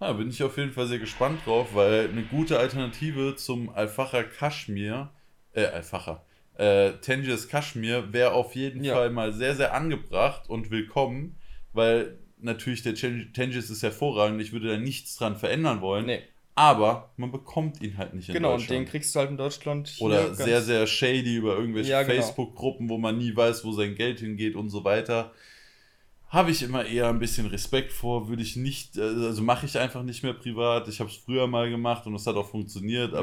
Da 0.00 0.12
bin 0.12 0.28
ich 0.28 0.42
auf 0.42 0.56
jeden 0.56 0.72
Fall 0.72 0.86
sehr 0.86 0.98
gespannt 0.98 1.46
drauf, 1.46 1.74
weil 1.74 2.08
eine 2.08 2.24
gute 2.24 2.58
Alternative 2.58 3.36
zum 3.36 3.70
Alfacher 3.70 4.24
Kaschmir, 4.24 5.10
äh, 5.52 5.66
Alfacher, 5.66 6.24
äh, 6.56 6.92
Tangiers 7.00 7.48
Kaschmir 7.48 8.12
wäre 8.12 8.32
auf 8.32 8.54
jeden 8.54 8.84
Ja. 8.84 8.94
Fall 8.94 9.10
mal 9.10 9.32
sehr, 9.32 9.54
sehr 9.56 9.74
angebracht 9.74 10.48
und 10.48 10.70
willkommen, 10.70 11.36
weil 11.72 12.18
natürlich 12.38 12.82
der 12.82 12.94
Tan- 12.94 13.30
Tangiers 13.34 13.70
ist 13.70 13.82
hervorragend, 13.82 14.40
ich 14.40 14.52
würde 14.52 14.68
da 14.68 14.76
nichts 14.76 15.16
dran 15.16 15.36
verändern 15.36 15.80
wollen, 15.80 16.06
Nee, 16.06 16.20
aber 16.54 17.10
man 17.16 17.32
bekommt 17.32 17.82
ihn 17.82 17.98
halt 17.98 18.14
nicht 18.14 18.28
in 18.28 18.34
genau, 18.34 18.52
und 18.54 18.60
Deutschland. 18.60 18.80
den 18.86 18.88
kriegst 18.88 19.14
du 19.14 19.18
halt 19.20 19.30
in 19.30 19.36
Deutschland. 19.36 19.92
Oder 19.98 20.34
sehr, 20.34 20.62
sehr 20.62 20.86
shady 20.86 21.34
über 21.36 21.56
irgendwelche 21.56 21.90
Ja, 21.90 22.02
genau. 22.02 22.14
Facebook-Gruppen, 22.22 22.88
wo 22.88 22.98
man 22.98 23.18
nie 23.18 23.34
weiß, 23.34 23.64
wo 23.64 23.72
sein 23.72 23.94
Geld 23.96 24.20
hingeht 24.20 24.54
und 24.54 24.68
so 24.68 24.84
weiter. 24.84 25.32
Habe 26.28 26.50
ich 26.50 26.62
immer 26.62 26.84
eher 26.84 27.08
ein 27.08 27.18
bisschen 27.20 27.46
Respekt 27.46 27.92
vor, 27.92 28.28
würde 28.28 28.42
ich 28.42 28.56
nicht, 28.56 28.96
äh, 28.96 29.02
also 29.02 29.42
mache 29.42 29.66
ich 29.66 29.78
einfach 29.78 30.02
nicht 30.02 30.22
mehr 30.22 30.32
privat. 30.34 30.88
Ich 30.88 30.98
habe 31.00 31.08
es 31.10 31.16
früher 31.16 31.46
mal 31.46 31.70
gemacht 31.70 32.06
und 32.06 32.14
es 32.14 32.26
hat 32.26 32.34
auch 32.36 32.48
funktioniert, 32.48 33.12
Mhm. 33.12 33.18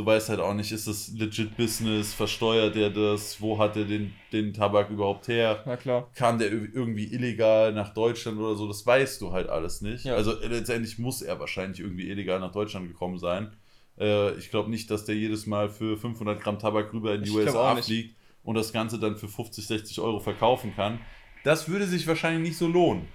Du 0.00 0.06
weißt 0.06 0.28
halt 0.30 0.40
auch 0.40 0.54
nicht, 0.54 0.72
ist 0.72 0.86
das 0.86 1.08
legit 1.08 1.56
Business, 1.56 2.14
versteuert 2.14 2.74
er 2.76 2.90
das, 2.90 3.40
wo 3.40 3.58
hat 3.58 3.76
er 3.76 3.84
den, 3.84 4.12
den 4.32 4.52
Tabak 4.54 4.88
überhaupt 4.90 5.28
her? 5.28 5.62
Na 5.66 5.76
klar. 5.76 6.08
Kam 6.14 6.38
der 6.38 6.50
ir- 6.50 6.72
irgendwie 6.74 7.04
illegal 7.12 7.72
nach 7.72 7.92
Deutschland 7.92 8.38
oder 8.38 8.54
so? 8.56 8.66
Das 8.66 8.86
weißt 8.86 9.20
du 9.20 9.32
halt 9.32 9.48
alles 9.48 9.80
nicht. 9.82 10.04
Ja. 10.04 10.14
Also 10.14 10.32
letztendlich 10.40 10.98
muss 10.98 11.22
er 11.22 11.38
wahrscheinlich 11.38 11.80
irgendwie 11.80 12.08
illegal 12.08 12.40
nach 12.40 12.52
Deutschland 12.52 12.88
gekommen 12.88 13.18
sein. 13.18 13.52
Äh, 13.98 14.32
ich 14.38 14.50
glaube 14.50 14.70
nicht, 14.70 14.90
dass 14.90 15.04
der 15.04 15.14
jedes 15.16 15.46
Mal 15.46 15.68
für 15.68 15.96
500 15.98 16.40
Gramm 16.42 16.58
Tabak 16.58 16.92
rüber 16.94 17.14
in 17.14 17.22
die 17.22 17.28
Ich 17.30 17.36
USA 17.36 17.76
fliegt 17.76 18.16
und 18.42 18.54
das 18.54 18.72
Ganze 18.72 18.98
dann 18.98 19.16
für 19.16 19.28
50, 19.28 19.66
60 19.66 20.00
Euro 20.00 20.18
verkaufen 20.20 20.74
kann. 20.74 20.98
Das 21.44 21.68
würde 21.68 21.86
sich 21.86 22.06
wahrscheinlich 22.06 22.48
nicht 22.48 22.58
so 22.58 22.66
lohnen. 22.66 23.06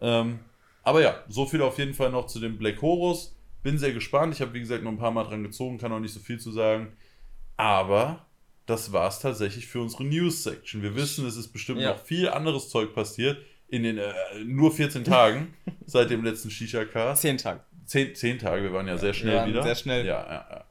Ähm, 0.00 0.38
aber 0.82 1.02
ja, 1.02 1.16
so 1.28 1.46
viel 1.46 1.62
auf 1.62 1.78
jeden 1.78 1.94
Fall 1.94 2.10
noch 2.10 2.26
zu 2.26 2.40
dem 2.40 2.56
Black 2.58 2.80
Horus. 2.82 3.34
Bin 3.64 3.78
sehr 3.78 3.92
gespannt. 3.92 4.32
Ich 4.34 4.40
habe, 4.40 4.54
wie 4.54 4.60
gesagt, 4.60 4.84
noch 4.84 4.92
ein 4.92 4.98
paar 4.98 5.10
Mal 5.10 5.24
dran 5.24 5.42
gezogen, 5.42 5.78
kann 5.78 5.90
auch 5.92 5.98
nicht 5.98 6.14
so 6.14 6.20
viel 6.20 6.38
zu 6.38 6.52
sagen. 6.52 6.92
Aber 7.56 8.24
das 8.66 8.92
war 8.92 9.08
es 9.08 9.18
tatsächlich 9.18 9.66
für 9.66 9.80
unsere 9.80 10.04
News-Section. 10.04 10.82
Wir 10.82 10.94
wissen, 10.94 11.26
es 11.26 11.36
ist 11.36 11.48
bestimmt 11.48 11.80
Ja. 11.80 11.90
noch 11.94 11.98
viel 11.98 12.28
anderes 12.28 12.68
Zeug 12.68 12.94
passiert 12.94 13.38
in 13.68 13.82
den 13.82 13.98
äh, 13.98 14.12
nur 14.44 14.70
14 14.70 15.02
Tagen 15.04 15.54
seit 15.86 16.10
dem 16.10 16.22
letzten 16.24 16.50
Shisha-Cast. 16.50 17.22
Zehn 17.22 17.38
Tage. 17.38 17.60
Zehn, 17.86 18.14
zehn 18.14 18.38
Tage, 18.38 18.62
wir 18.62 18.72
waren 18.72 18.86
ja 18.86 18.96
sehr 18.96 19.12
schnell 19.12 19.46
wieder. 19.46 19.62
sehr 19.62 19.74
schnell. 19.74 20.06
Ja, 20.06 20.22
ja, 20.26 20.46
ja. 20.50 20.64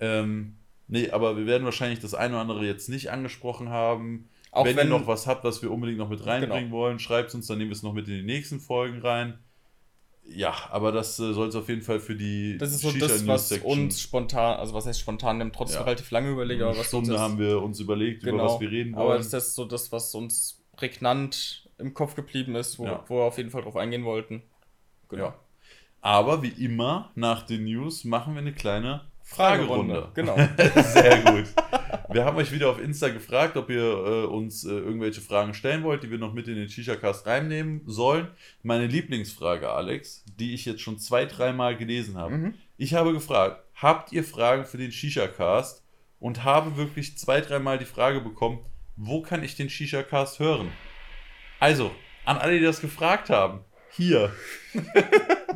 Ähm, 0.00 0.56
nee, 0.88 1.10
aber 1.10 1.36
wir 1.36 1.46
werden 1.46 1.64
wahrscheinlich 1.64 2.00
das 2.00 2.14
eine 2.14 2.34
oder 2.34 2.42
andere 2.42 2.66
jetzt 2.66 2.88
nicht 2.88 3.10
angesprochen 3.10 3.68
haben. 3.70 4.28
Auch 4.50 4.64
wenn, 4.64 4.76
wenn, 4.76 4.88
ihr 4.88 4.98
noch 4.98 5.06
was 5.06 5.26
habt, 5.26 5.44
was 5.44 5.62
wir 5.62 5.70
unbedingt 5.70 5.98
noch 5.98 6.08
mit 6.08 6.26
reinbringen 6.26 6.64
Genau. 6.70 6.76
wollen, 6.76 6.98
schreibt 6.98 7.28
es 7.28 7.34
uns, 7.34 7.46
dann 7.46 7.58
nehmen 7.58 7.70
wir 7.70 7.76
es 7.76 7.82
noch 7.82 7.92
mit 7.92 8.08
in 8.08 8.14
die 8.14 8.22
nächsten 8.22 8.60
Folgen 8.60 9.00
rein. 9.00 9.38
Ja, 10.24 10.54
aber 10.70 10.92
das 10.92 11.18
äh, 11.18 11.32
soll 11.32 11.48
es 11.48 11.56
auf 11.56 11.68
jeden 11.68 11.82
Fall 11.82 11.98
für 11.98 12.14
die 12.14 12.56
das 12.56 12.70
ist 12.72 12.82
so 12.82 12.92
das, 12.92 13.26
was 13.26 13.50
uns 13.52 14.00
spontan, 14.00 14.58
also 14.58 14.74
was 14.74 14.86
heißt 14.86 15.00
spontan, 15.00 15.38
wir 15.38 15.44
haben 15.44 15.52
trotzdem 15.52 15.80
Ja. 15.80 15.84
relativ 15.84 16.10
lange 16.12 16.30
überlegt, 16.30 16.62
aber 16.62 16.76
was 16.78 16.86
Stunde 16.86 17.18
haben 17.18 17.38
wir 17.38 17.60
uns 17.60 17.80
überlegt, 17.80 18.22
über 18.22 18.32
genau, 18.32 18.44
was 18.54 18.60
wir 18.60 18.70
reden 18.70 18.94
aber 18.94 19.06
wollen. 19.10 19.18
das 19.18 19.32
ist 19.32 19.54
so 19.54 19.64
das, 19.64 19.90
was 19.90 20.14
uns 20.14 20.62
prägnant 20.76 21.68
im 21.78 21.94
Kopf 21.94 22.14
geblieben 22.14 22.54
ist, 22.54 22.78
wo, 22.78 22.84
Ja. 22.86 23.04
wo 23.08 23.16
wir 23.16 23.22
auf 23.24 23.38
jeden 23.38 23.50
Fall 23.50 23.62
drauf 23.62 23.76
eingehen 23.76 24.04
wollten. 24.04 24.42
Genau. 25.08 25.24
Ja. 25.24 25.34
Aber 26.00 26.42
wie 26.42 26.64
immer, 26.64 27.10
nach 27.14 27.42
den 27.42 27.64
News 27.64 28.04
machen 28.04 28.34
wir 28.34 28.40
eine 28.40 28.52
kleine 28.52 29.02
Fragerunde. 29.22 30.10
Genau. 30.14 30.36
Sehr 30.82 31.22
gut. 31.22 31.44
Wir 32.12 32.24
haben 32.24 32.38
euch 32.38 32.50
wieder 32.50 32.70
auf 32.70 32.82
Insta 32.82 33.08
gefragt, 33.08 33.56
ob 33.56 33.70
ihr 33.70 33.82
äh, 33.82 34.24
uns 34.24 34.64
äh, 34.64 34.70
irgendwelche 34.70 35.20
Fragen 35.20 35.54
stellen 35.54 35.84
wollt, 35.84 36.02
die 36.02 36.10
wir 36.10 36.18
noch 36.18 36.32
mit 36.32 36.48
in 36.48 36.56
den 36.56 36.68
Shisha-Cast 36.68 37.24
reinnehmen 37.24 37.82
sollen. 37.86 38.26
Meine 38.64 38.88
Lieblingsfrage, 38.88 39.70
Alex, 39.70 40.24
die 40.40 40.52
ich 40.52 40.64
jetzt 40.64 40.80
schon 40.80 40.98
zwei, 40.98 41.24
dreimal 41.24 41.76
gelesen 41.76 42.16
habe. 42.18 42.36
Mhm. 42.36 42.54
Ich 42.76 42.94
habe 42.94 43.12
gefragt, 43.12 43.62
habt 43.76 44.12
ihr 44.12 44.24
Fragen 44.24 44.64
für 44.64 44.76
den 44.76 44.90
Shisha-Cast? 44.90 45.84
Und 46.18 46.44
habe 46.44 46.76
wirklich 46.76 47.16
zwei, 47.16 47.40
dreimal 47.40 47.78
die 47.78 47.86
Frage 47.86 48.20
bekommen, 48.20 48.58
wo 48.96 49.22
kann 49.22 49.44
ich 49.44 49.56
den 49.56 49.70
Shisha-Cast 49.70 50.40
hören? 50.40 50.70
Also, 51.60 51.92
an 52.24 52.36
alle, 52.36 52.58
die 52.58 52.64
das 52.64 52.80
gefragt 52.80 53.30
haben, 53.30 53.60
hier. 53.92 54.32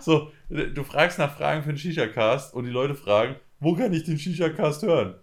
so, 0.00 0.32
du 0.50 0.84
fragst 0.84 1.18
nach 1.18 1.36
Fragen 1.36 1.62
für 1.62 1.70
den 1.70 1.78
Shisha-Cast 1.78 2.52
und 2.52 2.64
die 2.64 2.70
Leute 2.70 2.96
fragen, 2.96 3.36
wo 3.60 3.74
kann 3.74 3.92
ich 3.92 4.04
den 4.04 4.18
Shisha-Cast 4.18 4.82
hören? 4.82 5.14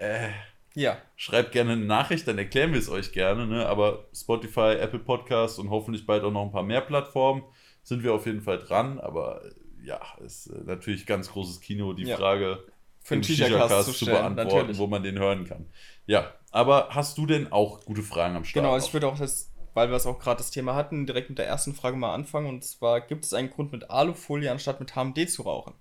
Äh, 0.00 0.30
Ja, 0.74 0.98
schreibt 1.16 1.52
gerne 1.52 1.72
eine 1.72 1.84
Nachricht, 1.84 2.28
dann 2.28 2.38
erklären 2.38 2.72
wir 2.72 2.78
es 2.78 2.88
euch 2.88 3.12
gerne. 3.12 3.46
Ne? 3.46 3.66
Aber 3.66 4.06
Spotify, 4.14 4.76
Apple 4.80 5.00
Podcasts 5.00 5.58
und 5.58 5.70
hoffentlich 5.70 6.06
bald 6.06 6.22
auch 6.24 6.30
noch 6.30 6.44
ein 6.44 6.52
paar 6.52 6.62
mehr 6.62 6.80
Plattformen 6.80 7.42
sind 7.82 8.02
wir 8.02 8.14
auf 8.14 8.26
jeden 8.26 8.40
Fall 8.40 8.58
dran. 8.58 9.00
Aber 9.00 9.44
äh, 9.44 9.50
ja, 9.86 10.00
ist 10.24 10.46
äh, 10.46 10.62
natürlich 10.64 11.06
ganz 11.06 11.32
großes 11.32 11.60
Kino, 11.60 11.92
die 11.92 12.04
Ja. 12.04 12.16
Frage 12.16 12.64
für 13.02 13.14
den 13.16 13.24
Shisha-Cast 13.24 13.86
zu 13.86 13.92
zu 13.92 14.06
beantworten, 14.06 14.36
natürlich. 14.36 14.78
wo 14.78 14.86
man 14.86 15.02
den 15.02 15.18
hören 15.18 15.44
kann. 15.44 15.66
Ja, 16.06 16.34
aber 16.50 16.88
hast 16.90 17.18
du 17.18 17.26
denn 17.26 17.50
auch 17.50 17.84
gute 17.84 18.02
Fragen 18.02 18.36
am 18.36 18.44
Start? 18.44 18.62
Genau, 18.62 18.74
also 18.74 18.86
ich 18.86 18.92
würde 18.92 19.08
auch 19.08 19.18
das, 19.18 19.50
weil 19.74 19.88
wir 19.88 19.96
es 19.96 20.06
auch 20.06 20.18
gerade 20.18 20.38
das 20.38 20.50
Thema 20.50 20.74
hatten, 20.74 21.06
direkt 21.06 21.30
mit 21.30 21.38
der 21.38 21.46
ersten 21.46 21.74
Frage 21.74 21.96
mal 21.96 22.14
anfangen. 22.14 22.46
Und 22.46 22.62
zwar, 22.64 23.00
gibt 23.00 23.24
es 23.24 23.32
einen 23.34 23.50
Grund 23.50 23.72
mit 23.72 23.90
Alufolie 23.90 24.50
anstatt 24.50 24.80
mit 24.80 24.94
HMD 24.94 25.28
zu 25.30 25.42
rauchen? 25.42 25.74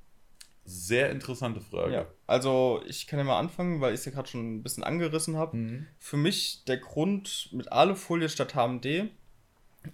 Sehr 0.69 1.09
interessante 1.09 1.61
Frage. 1.61 2.05
Also 2.27 2.83
ich 2.87 3.07
kann 3.07 3.17
ja 3.17 3.25
mal 3.25 3.39
anfangen, 3.39 3.81
weil 3.81 3.93
ich 3.93 4.01
es 4.01 4.05
ja 4.05 4.11
gerade 4.11 4.29
schon 4.29 4.57
ein 4.57 4.63
bisschen 4.63 4.83
angerissen 4.83 5.35
habe. 5.35 5.57
Mhm. 5.57 5.87
Für 5.97 6.17
mich 6.17 6.63
der 6.65 6.77
Grund 6.77 7.49
mit 7.51 7.71
Alufolie 7.71 8.29
statt 8.29 8.53
HMD 8.53 9.09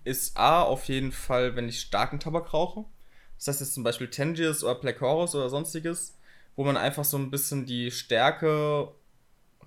ist 0.04 0.36
A, 0.36 0.64
auf 0.64 0.86
jeden 0.86 1.14
Fall, 1.14 1.56
wenn 1.56 1.70
ich 1.70 1.80
starken 1.80 2.20
Tabak 2.20 2.54
rauche. 2.54 2.84
Das 3.38 3.48
heißt 3.48 3.62
jetzt 3.62 3.74
zum 3.74 3.84
Beispiel 3.84 4.10
Tangiers 4.10 4.66
oder 4.66 4.76
Black 4.76 5.00
Horus 5.00 5.34
oder 5.34 5.50
sonstiges, 5.50 6.18
wo 6.58 6.66
man 6.66 6.76
einfach 6.76 7.06
so 7.06 7.18
ein 7.18 7.32
bisschen 7.32 7.66
die 7.66 7.90
Stärke 7.90 8.90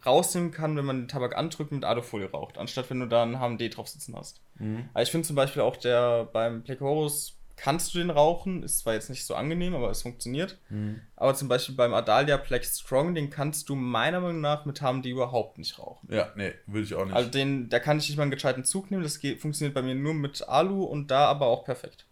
rausnehmen 0.05 0.51
kann, 0.51 0.77
wenn 0.77 0.85
man 0.85 1.03
den 1.03 1.09
Tabak 1.09 1.37
andrückt 1.37 1.71
und 1.73 1.79
mit 1.79 1.85
Alufolie 1.87 2.31
raucht, 2.31 2.59
anstatt 2.59 2.91
wenn 2.91 3.01
du 3.01 3.07
da 3.07 3.23
einen 3.23 3.41
HMD 3.41 3.75
drauf 3.75 3.89
sitzen 3.89 4.15
hast. 4.15 4.43
Mhm. 4.57 4.91
Aber 4.93 5.03
ich 5.03 5.11
finde 5.11 5.27
zum 5.27 5.37
Beispiel 5.37 5.63
auch 5.63 5.77
der 5.79 6.27
beim 6.27 6.63
Black 6.63 6.81
Horus 6.81 7.38
kannst 7.59 7.93
du 7.93 7.99
den 7.99 8.11
rauchen, 8.11 8.63
ist 8.63 8.79
zwar 8.79 8.95
jetzt 8.95 9.11
nicht 9.11 9.27
so 9.27 9.35
angenehm, 9.35 9.75
aber 9.75 9.91
es 9.91 10.03
funktioniert. 10.03 10.59
Mhm. 10.71 11.01
Aber 11.17 11.35
zum 11.35 11.49
Beispiel 11.49 11.75
beim 11.75 11.93
Adalia 11.93 12.37
Black 12.37 12.65
Strong, 12.65 13.15
den 13.15 13.31
kannst 13.31 13.69
du 13.69 13.75
meiner 13.75 14.21
Meinung 14.21 14.41
nach 14.41 14.65
mit 14.65 14.81
HMD 14.81 15.07
überhaupt 15.07 15.59
nicht 15.59 15.79
rauchen. 15.79 16.09
Ja, 16.11 16.33
nee, 16.37 16.53
würde 16.67 16.85
ich 16.85 16.95
auch 16.95 17.05
nicht. 17.05 17.15
Also 17.15 17.31
den, 17.31 17.69
da 17.69 17.81
kann 17.81 17.99
ich 17.99 18.09
nicht 18.09 18.17
mal 18.17 18.23
einen 18.23 18.31
gescheiten 18.31 18.65
Zug 18.65 18.91
nehmen, 18.91 19.03
das 19.03 19.19
geht, 19.19 19.41
funktioniert 19.41 19.75
bei 19.75 19.83
mir 19.83 19.95
nur 19.95 20.15
mit 20.15 20.49
Alu 20.49 20.85
und 20.85 21.11
da 21.11 21.27
aber 21.27 21.47
auch 21.47 21.65
perfekt. 21.65 22.07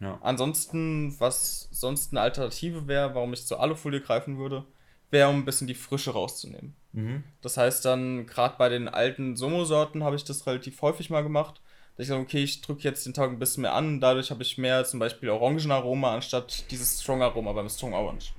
ja. 0.00 0.18
Ansonsten, 0.22 1.18
was 1.20 1.68
sonst 1.70 2.12
eine 2.12 2.20
Alternative 2.20 2.88
wäre, 2.88 3.14
warum 3.14 3.32
ich 3.32 3.46
zur 3.46 3.60
Alufolie 3.60 4.00
greifen 4.00 4.38
würde, 4.38 4.64
wäre, 5.10 5.28
um 5.28 5.36
ein 5.36 5.44
bisschen 5.44 5.66
die 5.66 5.74
Frische 5.74 6.12
rauszunehmen. 6.12 6.74
Mhm. 6.92 7.24
Das 7.42 7.56
heißt 7.56 7.84
dann, 7.84 8.26
gerade 8.26 8.56
bei 8.58 8.68
den 8.68 8.88
alten 8.88 9.36
Somo-Sorten 9.36 10.02
habe 10.02 10.16
ich 10.16 10.24
das 10.24 10.46
relativ 10.46 10.82
häufig 10.82 11.10
mal 11.10 11.22
gemacht. 11.22 11.60
Ich 12.00 12.08
sage, 12.08 12.22
okay, 12.22 12.42
ich 12.42 12.60
drücke 12.62 12.82
jetzt 12.82 13.04
den 13.04 13.14
Tag 13.14 13.30
ein 13.30 13.38
bisschen 13.38 13.62
mehr 13.62 13.74
an, 13.74 14.00
dadurch 14.00 14.30
habe 14.30 14.42
ich 14.42 14.56
mehr 14.58 14.84
zum 14.84 15.00
Beispiel 15.00 15.28
Orangenaroma 15.28 16.14
anstatt 16.14 16.70
dieses 16.70 17.02
Strong 17.02 17.22
Aroma 17.22 17.52
beim 17.52 17.68
Strong 17.68 17.92
Orange. 17.92 18.32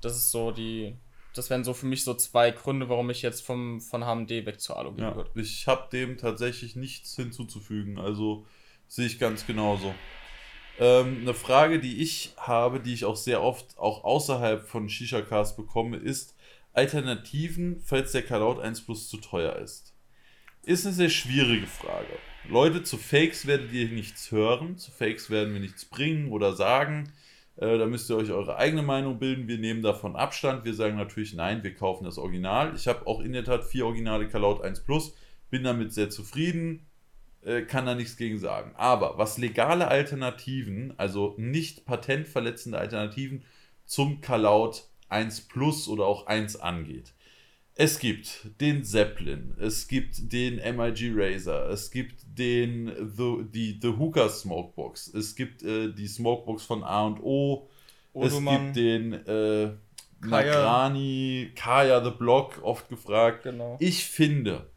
Das 0.00 0.16
ist 0.16 0.30
so 0.30 0.52
die, 0.52 0.94
das 1.34 1.50
wären 1.50 1.64
so 1.64 1.74
für 1.74 1.86
mich 1.86 2.04
so 2.04 2.14
zwei 2.14 2.50
Gründe, 2.50 2.88
warum 2.88 3.10
ich 3.10 3.22
jetzt 3.22 3.44
vom, 3.44 3.80
von 3.80 4.04
HMD 4.04 4.30
weg 4.46 4.60
zur 4.60 4.76
Alu 4.78 4.92
gehen 4.92 5.04
Ja, 5.04 5.16
würde. 5.16 5.30
ich 5.34 5.66
habe 5.66 5.88
dem 5.92 6.16
tatsächlich 6.16 6.76
nichts 6.76 7.14
hinzuzufügen. 7.16 7.98
Also 7.98 8.46
sehe 8.86 9.06
ich 9.06 9.18
ganz 9.18 9.46
genauso. 9.46 9.94
Ähm, 10.78 11.18
eine 11.22 11.34
Frage, 11.34 11.80
die 11.80 12.00
ich 12.02 12.32
habe, 12.36 12.80
die 12.80 12.94
ich 12.94 13.04
auch 13.04 13.16
sehr 13.16 13.42
oft 13.42 13.76
auch 13.76 14.04
außerhalb 14.04 14.66
von 14.66 14.88
Shisha-Cast 14.88 15.56
bekomme, 15.56 15.96
ist, 15.96 16.36
Alternativen, 16.72 17.82
falls 17.84 18.12
der 18.12 18.22
Kalaut 18.22 18.60
1 18.60 18.82
Plus 18.84 19.08
zu 19.08 19.16
teuer 19.18 19.56
ist? 19.56 19.92
Ist 20.62 20.86
eine 20.86 20.94
sehr 20.94 21.10
schwierige 21.10 21.66
Frage. 21.66 22.18
Leute, 22.50 22.82
zu 22.82 22.96
Fakes 22.96 23.46
werdet 23.46 23.72
ihr 23.72 23.88
nichts 23.90 24.32
hören, 24.32 24.78
zu 24.78 24.90
Fakes 24.90 25.28
werden 25.28 25.52
wir 25.52 25.60
nichts 25.60 25.84
bringen 25.84 26.32
oder 26.32 26.54
sagen. 26.54 27.12
Äh, 27.56 27.76
da 27.76 27.84
müsst 27.84 28.08
ihr 28.08 28.16
euch 28.16 28.30
eure 28.30 28.56
eigene 28.56 28.82
Meinung 28.82 29.18
bilden. 29.18 29.48
Wir 29.48 29.58
nehmen 29.58 29.82
davon 29.82 30.16
Abstand. 30.16 30.64
Wir 30.64 30.72
sagen 30.72 30.96
natürlich, 30.96 31.34
nein, 31.34 31.62
wir 31.62 31.74
kaufen 31.74 32.04
das 32.04 32.16
Original. 32.16 32.74
Ich 32.74 32.88
habe 32.88 33.06
auch 33.06 33.20
in 33.20 33.34
der 33.34 33.44
Tat 33.44 33.64
vier 33.64 33.84
Originale 33.84 34.28
Kalaut 34.28 34.62
1 34.62 34.80
Plus, 34.84 35.14
bin 35.50 35.62
damit 35.62 35.92
sehr 35.92 36.08
zufrieden, 36.08 36.86
äh, 37.42 37.62
kann 37.62 37.84
da 37.84 37.94
nichts 37.94 38.16
gegen 38.16 38.38
sagen. 38.38 38.72
Aber 38.76 39.18
was 39.18 39.36
legale 39.36 39.88
Alternativen, 39.88 40.94
also 40.96 41.34
nicht 41.36 41.84
patentverletzende 41.84 42.78
Alternativen 42.78 43.44
zum 43.84 44.22
Kalaut 44.22 44.84
1 45.10 45.48
Plus 45.48 45.86
oder 45.86 46.06
auch 46.06 46.26
1 46.26 46.56
angeht. 46.56 47.12
Es 47.80 48.00
gibt 48.00 48.60
den 48.60 48.82
Zeppelin, 48.82 49.54
es 49.60 49.86
gibt 49.86 50.32
den 50.32 50.56
MIG 50.56 51.12
Razer, 51.14 51.68
es 51.70 51.92
gibt 51.92 52.24
den 52.36 52.92
The, 53.16 53.44
die 53.44 53.78
The 53.80 53.90
Hookah 53.90 54.28
Smokebox, 54.28 55.14
es 55.14 55.36
gibt 55.36 55.62
äh, 55.62 55.92
die 55.92 56.08
Smokebox 56.08 56.64
von 56.64 56.82
A&O, 56.82 57.68
es 58.14 58.36
gibt 58.36 58.74
den 58.74 59.12
äh, 59.12 59.70
Nagrani, 60.20 61.52
Kaya 61.54 62.02
The 62.02 62.10
Block, 62.10 62.58
oft 62.64 62.88
gefragt. 62.88 63.44
Genau. 63.44 63.76
Ich 63.78 64.04
finde, 64.06 64.68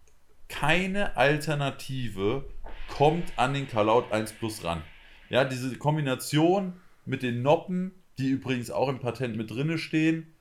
keine 0.47 1.17
Alternative 1.17 2.45
kommt 2.87 3.33
an 3.35 3.55
den 3.55 3.67
Kalaut 3.67 4.11
1 4.11 4.33
Plus 4.33 4.63
ran. 4.63 4.83
Ja, 5.27 5.43
diese 5.43 5.75
Kombination 5.77 6.73
mit 7.05 7.23
den 7.23 7.41
Noppen, 7.41 7.93
die 8.19 8.27
übrigens 8.27 8.69
auch 8.69 8.89
im 8.89 8.99
Patent 8.99 9.37
mit 9.37 9.49
drinne 9.49 9.79
stehen, 9.79 10.35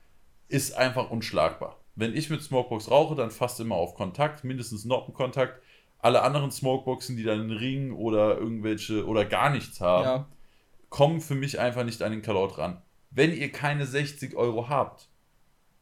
ist 0.47 0.77
einfach 0.77 1.09
unschlagbar. 1.09 1.80
Wenn 1.95 2.15
ich 2.15 2.29
mit 2.29 2.41
Smokebox 2.41 2.89
rauche, 2.89 3.15
dann 3.15 3.31
fast 3.31 3.59
immer 3.59 3.75
auf 3.75 3.95
Kontakt, 3.95 4.43
mindestens 4.43 4.85
Noppenkontakt. 4.85 5.61
Alle 5.99 6.21
anderen 6.23 6.51
Smokeboxen, 6.51 7.15
die 7.17 7.23
dann 7.23 7.41
einen 7.41 7.51
Ring 7.51 7.91
oder 7.91 8.37
irgendwelche 8.37 9.05
oder 9.05 9.25
gar 9.25 9.49
nichts 9.49 9.81
haben, 9.81 10.05
Ja. 10.05 10.27
kommen 10.89 11.21
für 11.21 11.35
mich 11.35 11.59
einfach 11.59 11.83
nicht 11.83 12.01
an 12.01 12.11
den 12.11 12.21
Kalaut 12.21 12.57
ran. 12.57 12.81
Wenn 13.11 13.33
ihr 13.35 13.51
keine 13.51 13.85
60 13.85 14.35
Euro 14.35 14.67
habt, 14.69 15.09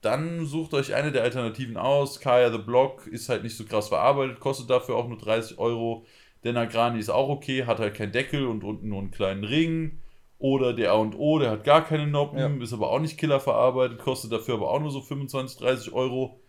dann 0.01 0.45
sucht 0.45 0.73
euch 0.73 0.95
eine 0.95 1.11
der 1.11 1.23
Alternativen 1.23 1.77
aus. 1.77 2.19
Kaya 2.19 2.51
the 2.51 2.57
Block 2.57 3.05
ist 3.07 3.29
halt 3.29 3.43
nicht 3.43 3.55
so 3.55 3.65
krass 3.65 3.89
verarbeitet, 3.89 4.39
kostet 4.39 4.69
dafür 4.69 4.95
auch 4.95 5.07
nur 5.07 5.17
30 5.17 5.57
Euro. 5.57 6.05
Der 6.43 6.53
Nagrani 6.53 6.99
ist 6.99 7.09
auch 7.09 7.29
okay, 7.29 7.65
hat 7.65 7.79
halt 7.79 7.95
keinen 7.95 8.13
Deckel 8.13 8.47
und 8.47 8.63
unten 8.63 8.87
nur 8.89 8.99
einen 8.99 9.11
kleinen 9.11 9.43
Ring. 9.43 9.99
Oder 10.39 10.71
der 10.73 10.93
A&O, 10.93 11.37
der 11.39 11.51
hat 11.51 11.63
gar 11.65 11.83
keine 11.85 12.07
Noppen, 12.07 12.39
Ja. 12.39 12.47
ist 12.63 12.71
aber 12.73 12.89
auch 12.91 12.99
nicht 12.99 13.17
killer 13.17 13.39
verarbeitet, 13.41 13.99
kostet 13.99 14.31
dafür 14.31 14.53
aber 14.55 14.71
auch 14.71 14.79
nur 14.79 14.89
so 14.91 15.01
25, 15.01 15.57
30 15.59 15.91
Euro. 15.91 16.39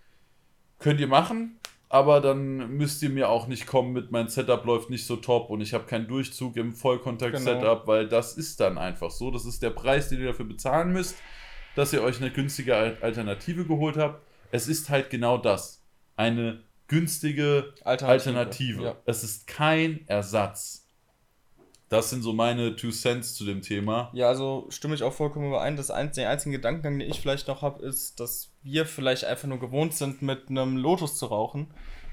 Könnt 0.78 1.00
ihr 1.00 1.08
machen, 1.08 1.58
aber 1.88 2.20
dann 2.20 2.76
müsst 2.76 3.02
ihr 3.02 3.10
mir 3.10 3.28
auch 3.28 3.48
nicht 3.48 3.66
kommen 3.66 3.92
mit 3.92 4.12
mein 4.12 4.28
Setup 4.28 4.64
läuft 4.64 4.90
nicht 4.90 5.04
so 5.06 5.16
top 5.16 5.50
und 5.50 5.60
ich 5.60 5.74
habe 5.74 5.84
keinen 5.86 6.06
Durchzug 6.06 6.56
im 6.56 6.72
Vollkontakt-Setup, 6.72 7.86
weil 7.88 8.06
das 8.08 8.36
ist 8.38 8.60
dann 8.60 8.78
einfach 8.78 9.10
so. 9.10 9.30
Das 9.32 9.44
ist 9.44 9.60
der 9.62 9.70
Preis, 9.70 10.08
den 10.08 10.20
ihr 10.20 10.28
dafür 10.28 10.46
bezahlen 10.46 10.92
müsst, 10.92 11.16
dass 11.74 11.92
ihr 11.92 12.02
euch 12.02 12.20
eine 12.20 12.30
günstige 12.30 12.76
Al- 12.76 12.96
Alternative 13.00 13.64
geholt 13.66 13.96
habt. 13.96 14.22
Es 14.52 14.68
ist 14.68 14.88
halt 14.88 15.10
genau 15.10 15.36
das. 15.36 15.82
Eine 16.16 16.62
günstige 16.86 17.74
Alternative, 17.84 18.38
Alternative. 18.38 18.82
ja. 18.84 18.96
Es 19.04 19.24
ist 19.24 19.46
kein 19.48 20.06
Ersatz. 20.06 20.79
Das 21.90 22.08
sind 22.08 22.22
so 22.22 22.32
meine 22.32 22.76
Two 22.76 22.92
Cents 22.92 23.34
zu 23.34 23.44
dem 23.44 23.62
Thema. 23.62 24.10
Ja, 24.12 24.28
also 24.28 24.64
stimme 24.68 24.94
ich 24.94 25.02
auch 25.02 25.12
vollkommen 25.12 25.48
überein. 25.48 25.76
Das 25.76 25.90
ein, 25.90 26.12
der 26.12 26.30
einzige 26.30 26.56
Gedankengang, 26.56 27.00
den 27.00 27.10
ich 27.10 27.20
vielleicht 27.20 27.48
noch 27.48 27.62
habe, 27.62 27.84
ist, 27.84 28.20
dass 28.20 28.52
wir 28.62 28.86
vielleicht 28.86 29.24
einfach 29.24 29.48
nur 29.48 29.58
gewohnt 29.58 29.94
sind, 29.94 30.22
mit 30.22 30.48
einem 30.48 30.76
Lotus 30.76 31.16
zu 31.16 31.26
rauchen 31.26 31.66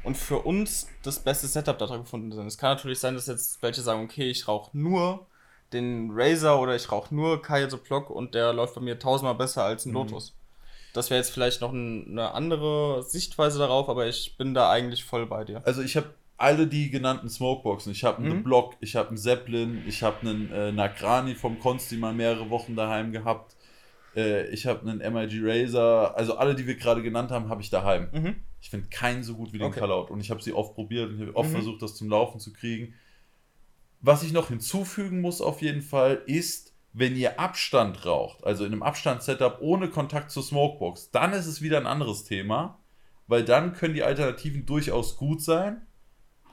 und 0.03 0.17
für 0.17 0.39
uns 0.39 0.87
das 1.03 1.19
beste 1.19 1.45
Setup 1.45 1.77
da 1.77 1.85
gefunden 1.95 2.31
sind. 2.31 2.47
Es 2.47 2.57
kann 2.57 2.75
natürlich 2.75 2.97
sein, 2.97 3.13
dass 3.13 3.27
jetzt 3.27 3.61
welche 3.61 3.81
sagen, 3.81 4.03
okay, 4.03 4.27
ich 4.27 4.47
rauche 4.47 4.75
nur 4.75 5.27
den 5.73 6.09
Razer 6.11 6.59
oder 6.59 6.75
ich 6.75 6.91
rauche 6.91 7.13
nur 7.13 7.43
Kaya 7.43 7.69
the 7.69 7.77
Block 7.77 8.09
und 8.09 8.33
der 8.33 8.53
läuft 8.53 8.73
bei 8.73 8.81
mir 8.81 8.97
tausendmal 8.97 9.35
besser 9.35 9.63
als 9.63 9.85
ein 9.85 9.93
Lotus. 9.93 10.35
Das 10.93 11.11
wäre 11.11 11.19
jetzt 11.19 11.29
vielleicht 11.29 11.61
noch 11.61 11.71
ein, 11.71 12.07
eine 12.09 12.31
andere 12.31 13.03
Sichtweise 13.03 13.59
darauf, 13.59 13.89
aber 13.89 14.07
ich 14.07 14.37
bin 14.37 14.55
da 14.55 14.71
eigentlich 14.71 15.03
voll 15.05 15.27
bei 15.27 15.43
dir. 15.43 15.61
Also 15.65 15.83
ich 15.83 15.95
habe 15.95 16.15
alle 16.37 16.67
die 16.67 16.89
genannten 16.89 17.29
Smokeboxen. 17.29 17.91
Ich 17.91 18.03
habe 18.03 18.17
einen 18.19 18.27
Mhm. 18.29 18.37
The 18.37 18.43
Block, 18.43 18.75
ich 18.79 18.95
habe 18.95 19.09
einen 19.09 19.17
Zeppelin, 19.17 19.83
ich 19.87 20.03
habe 20.03 20.21
einen 20.21 20.51
äh, 20.51 20.71
Nagrani 20.71 21.35
vom 21.35 21.59
Konsti 21.59 21.97
mal 21.97 22.13
mehrere 22.13 22.49
Wochen 22.49 22.75
daheim 22.75 23.11
gehabt. 23.11 23.55
Äh, 24.15 24.47
ich 24.49 24.65
habe 24.67 24.87
einen 24.89 24.99
MIG 25.13 25.41
Razer. 25.43 26.15
Also 26.15 26.37
alle, 26.37 26.53
die 26.55 26.67
wir 26.67 26.75
gerade 26.75 27.01
genannt 27.01 27.31
haben, 27.31 27.49
habe 27.49 27.61
ich 27.61 27.69
daheim. 27.69 28.09
Mhm. 28.11 28.35
Ich 28.61 28.69
finde 28.69 28.87
keinen 28.89 29.23
so 29.23 29.35
gut 29.35 29.51
wie 29.53 29.57
den 29.57 29.67
Okay. 29.67 29.81
Und 30.11 30.19
ich 30.19 30.29
habe 30.29 30.41
sie 30.41 30.53
oft 30.53 30.75
probiert 30.75 31.09
und 31.09 31.15
ich 31.15 31.21
habe 31.21 31.35
oft 31.35 31.49
Mhm. 31.49 31.53
versucht, 31.55 31.81
das 31.81 31.95
zum 31.95 32.09
Laufen 32.09 32.39
zu 32.39 32.53
kriegen. 32.53 32.93
Was 34.01 34.21
ich 34.21 34.31
noch 34.31 34.49
hinzufügen 34.49 35.21
muss 35.21 35.41
auf 35.41 35.61
jeden 35.63 35.81
Fall 35.81 36.21
ist, 36.27 36.75
wenn 36.93 37.15
ihr 37.15 37.39
Abstand 37.39 38.05
raucht, 38.05 38.43
also 38.43 38.63
in 38.63 38.73
einem 38.73 38.83
Abstandssetup 38.83 39.57
ohne 39.61 39.89
Kontakt 39.89 40.29
zur 40.31 40.43
Smokebox, 40.43 41.09
dann 41.11 41.33
ist 41.33 41.47
es 41.47 41.61
wieder 41.61 41.77
ein 41.79 41.87
anderes 41.87 42.23
Thema, 42.23 42.79
weil 43.27 43.43
dann 43.43 43.73
können 43.73 43.95
die 43.95 44.03
Alternativen 44.03 44.65
durchaus 44.67 45.17
gut 45.17 45.41
sein. 45.41 45.86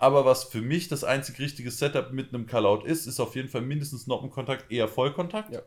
Aber 0.05 0.27
was 0.27 0.45
für 0.45 0.61
mich 0.61 0.89
das 0.89 1.03
einzig 1.03 1.39
richtige 1.39 1.71
Setup 1.71 2.13
mit 2.13 2.35
einem 2.35 2.47
Kalaut 2.47 2.85
ist, 2.85 3.07
ist 3.07 3.21
auf 3.21 3.35
jeden 3.37 3.49
Fall 3.49 3.63
mindestens 3.63 4.07
Noppenkontakt, 4.07 4.71
eher 4.71 4.87
Vollkontakt. 4.87 5.55
Ja. 5.55 5.63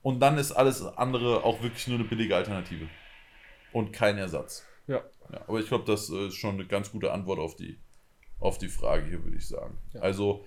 Und 0.00 0.20
dann 0.20 0.38
ist 0.38 0.52
alles 0.52 0.82
andere 0.82 1.44
auch 1.44 1.62
wirklich 1.62 1.86
nur 1.86 1.98
eine 1.98 2.08
billige 2.08 2.34
Alternative. 2.34 2.88
Und 3.74 3.92
kein 3.92 4.16
Ersatz. 4.16 4.64
Ja. 4.86 5.04
Ja, 5.30 5.42
aber 5.46 5.60
ich 5.60 5.68
glaube, 5.68 5.84
das 5.84 6.08
äh, 6.08 6.28
ist 6.28 6.36
schon 6.36 6.54
eine 6.54 6.66
ganz 6.66 6.92
gute 6.92 7.12
Antwort 7.12 7.38
auf 7.38 7.56
die, 7.56 7.78
auf 8.40 8.56
die 8.56 8.68
Frage 8.68 9.04
hier, 9.06 9.22
würde 9.22 9.36
ich 9.36 9.46
sagen. 9.46 9.76
Ja. 9.92 10.00
Also, 10.00 10.46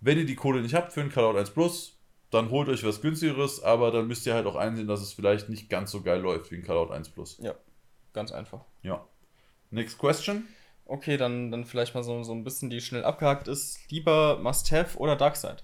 wenn 0.00 0.16
ihr 0.16 0.24
die 0.24 0.34
Kohle 0.34 0.62
nicht 0.62 0.74
habt 0.74 0.94
für 0.94 1.02
einen 1.02 1.12
Calout 1.12 1.36
1 1.36 1.50
Plus, 1.50 2.00
dann 2.30 2.48
holt 2.48 2.70
euch 2.70 2.84
was 2.84 3.02
günstigeres, 3.02 3.62
aber 3.62 3.90
dann 3.90 4.08
müsst 4.08 4.24
ihr 4.24 4.32
halt 4.32 4.46
auch 4.46 4.56
einsehen, 4.56 4.88
dass 4.88 5.02
es 5.02 5.12
vielleicht 5.12 5.50
nicht 5.50 5.68
ganz 5.68 5.90
so 5.90 6.00
geil 6.00 6.22
läuft 6.22 6.50
wie 6.52 6.56
ein 6.56 6.64
Calout 6.64 6.90
1 6.90 7.10
Plus. 7.10 7.36
Ja, 7.42 7.54
ganz 8.14 8.32
einfach. 8.32 8.64
Ja. 8.80 9.06
Next 9.70 9.98
question. 9.98 10.48
Okay, 10.88 11.18
dann, 11.18 11.50
dann 11.50 11.64
vielleicht 11.66 11.94
mal 11.94 12.02
so, 12.02 12.22
so 12.22 12.32
ein 12.32 12.44
bisschen, 12.44 12.70
die 12.70 12.80
schnell 12.80 13.04
abgehakt 13.04 13.46
ist. 13.46 13.78
Lieber 13.90 14.38
Must-Have 14.38 14.98
oder 14.98 15.16
Darkside? 15.16 15.58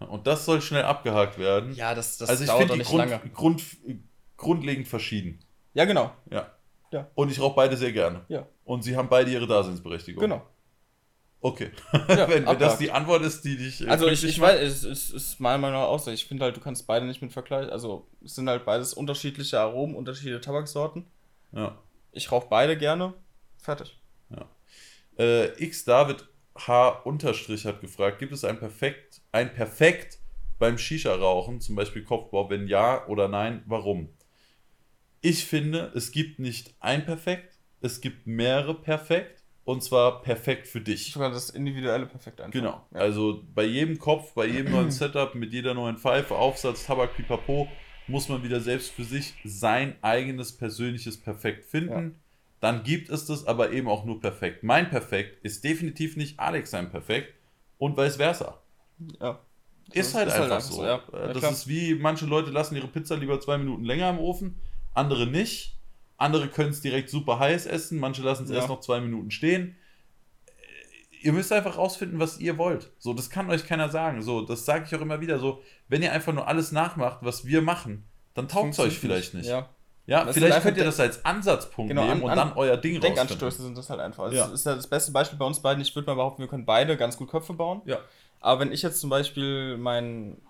Und 0.00 0.26
das 0.26 0.46
soll 0.46 0.60
schnell 0.62 0.84
abgehakt 0.84 1.38
werden. 1.38 1.74
Ja, 1.74 1.94
das, 1.94 2.16
das 2.16 2.28
also 2.30 2.42
ich 2.42 2.50
dauert 2.50 2.70
doch 2.70 2.76
nicht 2.76 2.88
Grund, 2.88 3.10
lange. 3.10 3.30
Grund, 3.30 3.62
grundlegend 4.36 4.88
verschieden. 4.88 5.38
Ja, 5.74 5.84
genau. 5.84 6.12
Ja. 6.30 6.50
Ja. 6.90 7.08
Und 7.14 7.30
ich 7.30 7.40
rauche 7.40 7.54
beide 7.54 7.76
sehr 7.76 7.92
gerne. 7.92 8.24
Ja. 8.28 8.46
Und 8.64 8.82
sie 8.82 8.96
haben 8.96 9.08
beide 9.08 9.30
ihre 9.30 9.46
Daseinsberechtigung. 9.46 10.20
Genau. 10.20 10.42
Okay. 11.40 11.70
Ja, 11.92 12.28
wenn, 12.28 12.46
wenn 12.46 12.58
das 12.58 12.78
die 12.78 12.90
Antwort 12.90 13.22
ist, 13.22 13.44
die 13.44 13.56
dich. 13.56 13.82
äh, 13.82 13.88
Also 13.88 14.06
ich, 14.08 14.24
ich 14.24 14.40
weiß, 14.40 14.60
es 14.60 14.84
ist, 14.84 15.10
ist 15.10 15.40
meiner 15.40 15.58
Meinung 15.58 15.80
nach 15.80 15.88
auch 15.88 15.98
so. 15.98 16.10
Ich 16.10 16.24
finde 16.24 16.44
halt, 16.44 16.56
du 16.56 16.60
kannst 16.60 16.86
beide 16.86 17.04
nicht 17.04 17.20
mit 17.20 17.32
vergleichen. 17.32 17.70
Also 17.70 18.06
es 18.24 18.34
sind 18.34 18.48
halt 18.48 18.64
beides 18.64 18.94
unterschiedliche 18.94 19.60
Aromen, 19.60 19.94
unterschiedliche 19.94 20.40
Tabaksorten. 20.40 21.06
Ja. 21.52 21.78
Ich 22.12 22.30
rauche 22.32 22.46
beide 22.48 22.76
gerne. 22.78 23.14
Fertig. 23.58 23.98
Äh, 25.18 25.48
X 25.62 25.84
David 25.84 26.26
H. 26.56 26.88
Unterstrich 27.04 27.64
hat 27.66 27.80
gefragt, 27.80 28.18
gibt 28.18 28.32
es 28.32 28.44
ein 28.44 28.58
Perfekt, 28.58 29.22
ein 29.32 29.52
Perfekt 29.52 30.18
beim 30.58 30.78
Shisha-Rauchen, 30.78 31.60
zum 31.60 31.76
Beispiel 31.76 32.04
Kopfbau? 32.04 32.50
Wenn 32.50 32.68
ja 32.68 33.06
oder 33.06 33.28
nein, 33.28 33.62
warum? 33.66 34.08
Ich 35.20 35.44
finde, 35.44 35.92
es 35.94 36.12
gibt 36.12 36.38
nicht 36.38 36.74
ein 36.80 37.04
Perfekt, 37.04 37.58
es 37.80 38.00
gibt 38.00 38.26
mehrere 38.26 38.74
Perfekt 38.74 39.42
und 39.64 39.82
zwar 39.82 40.22
perfekt 40.22 40.66
für 40.66 40.80
dich. 40.80 41.12
Sogar 41.12 41.30
das 41.30 41.50
individuelle 41.50 42.06
perfekt 42.06 42.40
einfach. 42.40 42.52
Genau. 42.52 42.86
Ja. 42.92 43.00
Also 43.00 43.44
bei 43.54 43.64
jedem 43.64 43.98
Kopf, 43.98 44.34
bei 44.34 44.46
jedem 44.46 44.72
neuen 44.72 44.90
Setup, 44.90 45.34
mit 45.34 45.52
jeder 45.52 45.74
neuen 45.74 45.96
Pfeife, 45.96 46.34
Aufsatz, 46.34 46.86
Tabak, 46.86 47.16
Pipapo, 47.16 47.68
muss 48.08 48.28
man 48.28 48.42
wieder 48.42 48.60
selbst 48.60 48.90
für 48.90 49.04
sich 49.04 49.34
sein 49.44 49.96
eigenes 50.02 50.52
persönliches 50.52 51.20
Perfekt 51.20 51.64
finden. 51.64 52.20
Dann 52.62 52.84
gibt 52.84 53.08
es 53.10 53.26
das 53.26 53.44
aber 53.48 53.72
eben 53.72 53.88
auch 53.88 54.04
nur 54.04 54.20
perfekt. 54.20 54.62
Mein 54.62 54.88
Perfekt 54.88 55.44
ist 55.44 55.64
definitiv 55.64 56.16
nicht 56.16 56.38
Alex 56.38 56.70
sein 56.70 56.90
Perfekt 56.90 57.34
und 57.76 57.96
vice 57.96 58.16
versa. 58.16 58.62
ja. 59.20 59.40
Ist 59.92 60.14
Das 60.14 60.20
halt 60.20 60.30
einfach 60.30 60.44
einfach 60.56 60.60
so. 60.60 60.84
ja. 60.84 61.02
Äh, 61.12 61.26
Ja, 61.26 61.26
das 61.32 61.38
klar. 61.38 61.50
ist 61.52 61.66
wie, 61.66 61.96
manche 61.96 62.24
Leute 62.24 62.50
lassen 62.52 62.76
ihre 62.76 62.86
Pizza 62.86 63.16
lieber 63.16 63.40
zwei 63.40 63.58
Minuten 63.58 63.82
länger 63.84 64.08
im 64.10 64.20
Ofen, 64.20 64.60
andere 64.94 65.26
nicht. 65.26 65.76
Andere 66.16 66.46
können 66.46 66.70
es 66.70 66.80
direkt 66.80 67.10
super 67.10 67.40
heiß 67.40 67.66
essen, 67.66 67.98
manche 67.98 68.22
lassen 68.22 68.44
es 68.44 68.50
Ja. 68.50 68.56
erst 68.58 68.68
noch 68.68 68.78
zwei 68.78 69.00
Minuten 69.00 69.32
stehen. 69.32 69.74
Äh, 70.46 71.26
Ihr 71.26 71.32
müsst 71.32 71.52
einfach 71.52 71.76
rausfinden, 71.78 72.20
was 72.20 72.38
ihr 72.38 72.58
wollt. 72.58 72.92
So, 72.98 73.12
das 73.12 73.28
kann 73.28 73.50
euch 73.50 73.66
keiner 73.66 73.88
sagen. 73.88 74.22
So, 74.22 74.42
das 74.42 74.64
sage 74.64 74.84
ich 74.86 74.94
auch 74.94 75.00
immer 75.00 75.20
wieder. 75.20 75.40
So, 75.40 75.60
wenn 75.88 76.00
ihr 76.00 76.12
einfach 76.12 76.32
nur 76.32 76.46
alles 76.46 76.70
nachmacht, 76.70 77.18
was 77.22 77.44
wir 77.44 77.60
machen, 77.60 78.04
dann 78.34 78.46
taugt 78.46 78.74
es 78.74 78.78
euch 78.78 78.98
vielleicht 79.00 79.34
nicht. 79.34 79.48
Ja, 79.48 79.68
Ja. 80.06 80.24
Das 80.24 80.34
vielleicht 80.34 80.62
könnt 80.62 80.76
ihr 80.76 80.84
das 80.84 80.98
als 80.98 81.24
Ansatzpunkt 81.24 81.90
Genau, 81.90 82.02
nehmen 82.02 82.14
an- 82.16 82.22
und 82.22 82.30
an- 82.30 82.36
dann 82.36 82.52
euer 82.56 82.76
Ding. 82.76 83.00
Denkanstöße 83.00 83.62
sind 83.62 83.78
das 83.78 83.88
halt 83.88 84.00
einfach. 84.00 84.24
Das 84.26 84.34
Ja. 84.34 84.46
ist 84.46 84.66
ja 84.66 84.74
das 84.74 84.86
beste 84.88 85.12
Beispiel 85.12 85.38
bei 85.38 85.44
uns 85.44 85.60
beiden. 85.60 85.80
Ich 85.82 85.94
würde 85.94 86.06
mal 86.06 86.14
behaupten, 86.16 86.42
wir 86.42 86.48
können 86.48 86.64
beide 86.66 86.96
ganz 86.96 87.16
gut 87.16 87.30
Köpfe 87.30 87.52
bauen. 87.52 87.82
Ja. 87.84 87.98
Aber 88.40 88.60
wenn 88.60 88.72
ich 88.72 88.82
jetzt 88.82 89.00
zum 89.00 89.10
Beispiel 89.10 89.76
meinen 89.76 90.42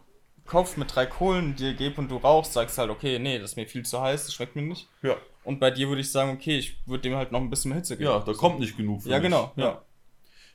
Kopf 0.46 0.76
mit 0.76 0.94
drei 0.94 1.04
Kohlen 1.06 1.54
dir 1.54 1.74
gebe 1.74 2.00
und 2.00 2.10
du 2.10 2.16
rauchst, 2.16 2.54
sagst 2.54 2.78
halt, 2.78 2.90
okay, 2.90 3.18
nee, 3.18 3.38
das 3.38 3.50
ist 3.50 3.56
mir 3.56 3.66
viel 3.68 3.84
zu 3.84 4.00
heiß, 4.00 4.24
das 4.24 4.34
schmeckt 4.34 4.56
mir 4.56 4.62
nicht. 4.62 4.88
Ja. 5.02 5.16
Und 5.44 5.60
bei 5.60 5.70
dir 5.70 5.88
würde 5.88 6.00
ich 6.00 6.10
sagen, 6.10 6.30
okay, 6.32 6.56
ich 6.58 6.78
würde 6.86 7.02
dem 7.02 7.16
halt 7.16 7.30
noch 7.32 7.40
ein 7.40 7.50
bisschen 7.50 7.68
mehr 7.70 7.78
Hitze 7.78 7.96
geben. 7.96 8.10
Ja, 8.10 8.20
da 8.20 8.32
kommt 8.32 8.58
nicht 8.60 8.76
genug 8.76 9.02
für 9.02 9.10
Ja, 9.10 9.16
mich. 9.18 9.24
genau. 9.24 9.52
Ja. 9.56 9.64
ja. 9.64 9.82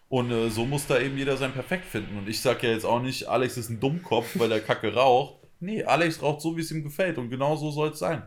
Und 0.10 0.32
äh, 0.32 0.50
so 0.50 0.66
muss 0.66 0.88
da 0.88 0.98
eben 1.00 1.18
jeder 1.18 1.38
sein 1.38 1.52
Perfekt 1.52 1.86
finden. 1.86 2.18
Und 2.18 2.28
ich 2.30 2.42
sage 2.42 2.68
ja 2.68 2.74
jetzt 2.74 2.86
auch 2.86 3.02
nicht, 3.02 3.28
Alex 3.28 3.58
ist 3.58 3.70
ein 3.70 3.80
Dummkopf, 3.80 4.40
weil 4.40 4.50
der 4.50 4.62
Kacke 4.62 4.94
raucht. 4.94 5.36
Nee, 5.60 5.84
Alex 5.84 6.22
raucht 6.22 6.42
so, 6.42 6.56
wie 6.56 6.62
es 6.62 6.72
ihm 6.72 6.84
gefällt. 6.84 7.18
Und 7.18 7.30
genau 7.30 7.56
so 7.58 7.70
soll 7.72 7.90
es 7.90 8.00
sein. 8.00 8.24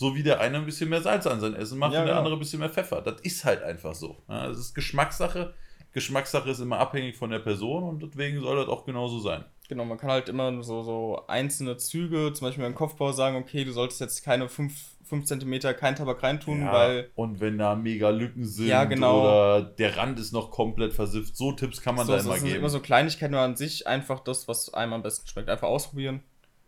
So 0.00 0.14
wie 0.14 0.22
der 0.22 0.40
eine 0.40 0.56
ein 0.56 0.64
bisschen 0.64 0.88
mehr 0.88 1.02
Salz 1.02 1.26
an 1.26 1.40
sein 1.40 1.54
Essen 1.54 1.78
macht 1.78 1.92
ja, 1.92 2.00
und 2.00 2.06
der 2.06 2.14
genau. 2.14 2.20
andere 2.20 2.36
ein 2.36 2.38
bisschen 2.38 2.58
mehr 2.58 2.70
Pfeffer. 2.70 3.02
Das 3.02 3.20
ist 3.20 3.44
halt 3.44 3.62
einfach 3.62 3.94
so. 3.94 4.16
Ja, 4.30 4.46
das 4.48 4.56
ist 4.56 4.74
Geschmackssache. 4.74 5.52
Geschmackssache 5.92 6.48
ist 6.48 6.60
immer 6.60 6.78
abhängig 6.78 7.18
von 7.18 7.28
der 7.28 7.40
Person 7.40 7.82
und 7.84 8.02
deswegen 8.02 8.40
soll 8.40 8.56
das 8.56 8.68
auch 8.68 8.86
genauso 8.86 9.20
sein. 9.20 9.44
Genau, 9.68 9.84
man 9.84 9.98
kann 9.98 10.08
halt 10.08 10.30
immer 10.30 10.62
so, 10.62 10.82
so 10.82 11.22
einzelne 11.28 11.76
Züge, 11.76 12.32
zum 12.32 12.46
Beispiel 12.46 12.64
beim 12.64 12.74
Kopfbau, 12.74 13.12
sagen, 13.12 13.36
okay, 13.36 13.62
du 13.66 13.72
solltest 13.72 14.00
jetzt 14.00 14.24
keine 14.24 14.48
5 14.48 14.72
cm 15.22 15.60
kein 15.76 15.96
Tabak 15.96 16.22
reintun, 16.22 16.62
ja, 16.62 16.72
weil. 16.72 17.10
Und 17.14 17.40
wenn 17.40 17.58
da 17.58 17.74
mega 17.74 18.08
Lücken 18.08 18.46
sind 18.46 18.68
ja, 18.68 18.84
genau. 18.84 19.20
oder 19.20 19.62
der 19.62 19.98
Rand 19.98 20.18
ist 20.18 20.32
noch 20.32 20.50
komplett 20.50 20.94
versifft, 20.94 21.36
so 21.36 21.52
Tipps 21.52 21.82
kann 21.82 21.94
man 21.94 22.06
so, 22.06 22.14
da 22.14 22.20
immer 22.20 22.34
geben. 22.36 22.40
Das 22.40 22.50
sind 22.50 22.58
immer 22.58 22.70
so 22.70 22.80
Kleinigkeiten, 22.80 23.34
an 23.34 23.54
sich 23.54 23.86
einfach 23.86 24.20
das, 24.20 24.48
was 24.48 24.72
einem 24.72 24.94
am 24.94 25.02
besten 25.02 25.28
schmeckt. 25.28 25.50
Einfach 25.50 25.68
ausprobieren. 25.68 26.22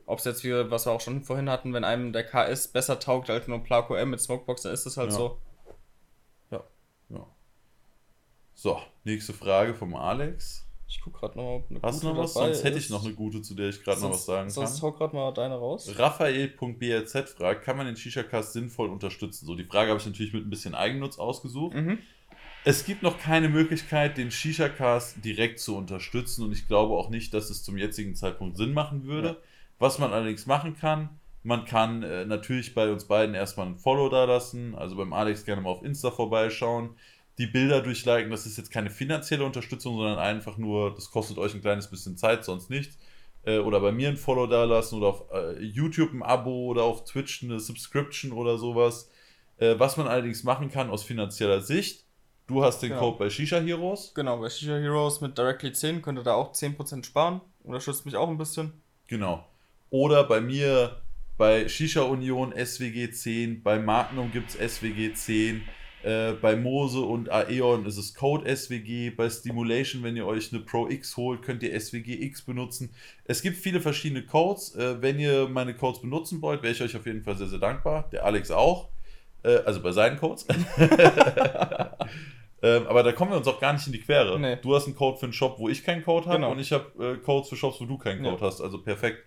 Ob 0.07 0.19
es 0.19 0.24
jetzt, 0.24 0.45
wie, 0.45 0.70
was 0.70 0.87
wir 0.87 0.93
auch 0.93 1.01
schon 1.01 1.23
vorhin 1.23 1.49
hatten, 1.49 1.73
wenn 1.73 1.85
einem 1.85 2.12
der 2.12 2.24
KS 2.24 2.69
besser 2.69 2.99
taugt 2.99 3.31
als 3.31 3.49
nur 3.49 3.62
Placo 3.62 3.95
M 3.95 4.11
mit 4.11 4.20
Smokebox, 4.20 4.62
dann 4.62 4.73
ist 4.73 4.87
das 4.87 4.97
halt 4.97 5.11
ja. 5.11 5.16
so. 5.16 5.39
Ja. 6.51 6.65
Ja. 7.11 7.27
So, 8.55 8.81
nächste 9.05 9.33
Frage 9.33 9.74
vom 9.74 9.95
Alex. 9.95 10.66
Ich 10.93 11.01
guck 11.01 11.15
gerade 11.15 11.39
noch, 11.39 11.57
ob 11.57 11.70
eine 11.70 11.81
Hast 11.83 12.03
du 12.03 12.09
noch 12.09 12.19
was? 12.19 12.35
Sonst 12.35 12.65
hätte 12.65 12.77
ich 12.77 12.91
noch 12.91 13.03
eine 13.03 13.15
gute, 13.15 13.41
zu 13.41 13.55
der 13.55 13.70
ich 13.70 13.83
gerade 13.83 14.03
noch 14.03 14.11
was 14.11 14.27
sagen 14.27 14.51
sonst 14.51 14.66
kann. 14.66 14.79
Sonst 14.81 14.83
hau 14.83 14.93
gerade 14.93 15.16
mal 15.16 15.33
deine 15.33 15.55
raus. 15.55 15.91
Raphael.blz 15.97 17.12
fragt, 17.35 17.65
kann 17.65 17.79
man 17.79 17.87
den 17.87 17.97
Shisha-Cast 17.97 18.53
sinnvoll 18.53 18.91
unterstützen? 18.91 19.47
So, 19.47 19.55
die 19.55 19.65
Frage 19.65 19.89
habe 19.89 20.01
ich 20.01 20.07
natürlich 20.07 20.35
mit 20.35 20.45
ein 20.45 20.51
bisschen 20.51 20.74
Eigennutz 20.74 21.19
ausgesucht. 21.19 21.74
Mhm. 21.74 21.99
Es 22.65 22.85
gibt 22.85 23.03
noch 23.03 23.19
keine 23.19 23.49
Möglichkeit, 23.49 24.19
den 24.19 24.31
Shisha-Cast 24.31 25.24
direkt 25.24 25.61
zu 25.61 25.77
unterstützen 25.77 26.45
und 26.45 26.53
ich 26.53 26.69
glaube 26.69 26.95
auch 26.95 27.09
nicht, 27.09 27.33
dass 27.33 27.49
es 27.49 27.62
zum 27.62 27.79
jetzigen 27.79 28.15
Zeitpunkt 28.15 28.59
Sinn 28.59 28.74
machen 28.74 29.05
würde. 29.05 29.29
Ja. 29.29 29.37
Was 29.82 29.98
man 29.98 30.12
allerdings 30.12 30.46
machen 30.46 30.76
kann, 30.76 31.09
man 31.42 31.64
kann 31.64 32.04
äh, 32.04 32.24
natürlich 32.24 32.72
bei 32.72 32.92
uns 32.92 33.06
beiden 33.06 33.34
erstmal 33.34 33.66
ein 33.66 33.78
Follow 33.78 34.09
da 34.09 34.26
lassen, 34.26 34.76
also 34.76 34.94
beim 34.94 35.12
Alex 35.12 35.44
gerne 35.44 35.60
mal 35.60 35.70
auf 35.70 35.82
Insta 35.82 36.12
vorbeischauen, 36.12 36.90
die 37.38 37.48
Bilder 37.48 37.80
durchliken. 37.80 38.30
Das 38.30 38.46
ist 38.46 38.56
jetzt 38.56 38.70
keine 38.70 38.90
finanzielle 38.90 39.44
Unterstützung, 39.44 39.96
sondern 39.96 40.20
einfach 40.20 40.56
nur, 40.56 40.94
das 40.94 41.10
kostet 41.10 41.36
euch 41.36 41.52
ein 41.52 41.62
kleines 41.62 41.90
bisschen 41.90 42.16
Zeit, 42.16 42.44
sonst 42.44 42.70
nichts. 42.70 42.96
Äh, 43.42 43.59
oder 43.59 43.80
bei 43.80 43.90
mir 43.90 44.09
ein 44.09 44.16
Follow 44.16 44.46
da 44.46 44.62
lassen 44.62 44.98
oder 44.98 45.09
auf 45.09 45.24
äh, 45.32 45.60
YouTube 45.60 46.12
ein 46.12 46.22
Abo 46.22 46.66
oder 46.66 46.84
auf 46.84 47.02
Twitch 47.02 47.42
eine 47.42 47.59
Subscription 47.59 48.30
oder 48.30 48.59
sowas. 48.59 49.10
Äh, 49.56 49.80
was 49.80 49.96
man 49.96 50.06
allerdings 50.06 50.44
machen 50.44 50.70
kann 50.70 50.90
aus 50.90 51.02
finanzieller 51.02 51.60
Sicht, 51.60 52.04
du 52.46 52.62
hast 52.62 52.82
den 52.82 52.90
genau. 52.90 53.00
Code 53.00 53.18
bei 53.18 53.30
Shisha 53.30 53.59
Heroes. 53.59 54.12
Genau, 54.14 54.38
bei 54.38 54.48
Shisha 54.48 54.76
Heroes 54.76 55.20
mit 55.20 55.36
Directly 55.36 55.72
10 55.72 56.02
könnt 56.02 56.20
ihr 56.20 56.22
da 56.22 56.34
auch 56.34 56.52
10% 56.52 57.04
sparen. 57.04 57.40
Unterstützt 57.64 58.06
mich 58.06 58.14
auch 58.14 58.28
ein 58.28 58.38
bisschen. 58.38 58.80
Genau. 59.09 59.44
Oder 59.93 60.24
bei 60.24 60.40
mir 60.40 60.97
bei 61.36 61.69
Shisha 61.69 62.01
Union 62.02 62.55
SWG 62.56 63.10
10, 63.10 63.62
bei 63.62 63.78
Magnum 63.78 64.32
gibt 64.32 64.55
es 64.55 64.77
SWG 64.77 65.12
10. 65.12 65.62
Äh, 66.02 66.32
bei 66.32 66.56
Mose 66.56 67.01
und 67.01 67.31
Aeon 67.31 67.85
ist 67.85 67.98
es 67.98 68.14
Code 68.14 68.56
SWG. 68.56 69.10
Bei 69.10 69.28
Stimulation, 69.28 70.02
wenn 70.02 70.16
ihr 70.16 70.27
euch 70.27 70.51
eine 70.51 70.62
Pro 70.62 70.89
X 70.89 71.19
holt, 71.19 71.43
könnt 71.43 71.62
ihr 71.62 71.78
SWG 71.78 72.23
X 72.23 72.40
benutzen. 72.40 72.89
Es 73.27 73.43
gibt 73.43 73.59
viele 73.59 73.82
verschiedene 73.82 74.24
Codes. 74.24 74.74
Äh, 74.74 75.02
wenn 75.02 75.20
ihr 75.20 75.47
meine 75.47 75.74
Codes 75.74 76.01
benutzen 76.01 76.40
wollt, 76.40 76.62
wäre 76.62 76.73
ich 76.73 76.81
euch 76.81 76.97
auf 76.97 77.05
jeden 77.05 77.23
Fall 77.23 77.36
sehr, 77.36 77.48
sehr 77.48 77.59
dankbar. 77.59 78.09
Der 78.12 78.24
Alex 78.24 78.51
auch. 78.51 78.89
Äh, 79.43 79.59
also 79.66 79.82
bei 79.82 79.93
seinen 79.93 80.19
Codes. 80.19 80.47
ähm, 82.62 82.86
aber 82.86 83.02
da 83.02 83.12
kommen 83.12 83.32
wir 83.32 83.36
uns 83.36 83.47
auch 83.47 83.60
gar 83.60 83.74
nicht 83.74 83.86
in 83.86 83.93
die 83.93 84.01
Quere. 84.01 84.40
Nee. 84.40 84.56
Du 84.56 84.74
hast 84.74 84.86
einen 84.86 84.97
Code 84.97 85.19
für 85.19 85.27
einen 85.27 85.35
Shop, 85.35 85.59
wo 85.59 85.69
ich 85.69 85.85
keinen 85.85 86.02
Code 86.02 86.28
habe. 86.28 86.36
Genau. 86.39 86.52
Und 86.52 86.60
ich 86.60 86.73
habe 86.73 86.86
äh, 86.98 87.19
Codes 87.19 87.51
für 87.51 87.56
Shops, 87.56 87.78
wo 87.78 87.85
du 87.85 87.98
keinen 87.98 88.23
Code 88.23 88.40
ja. 88.40 88.47
hast. 88.47 88.62
Also 88.62 88.78
perfekt. 88.78 89.27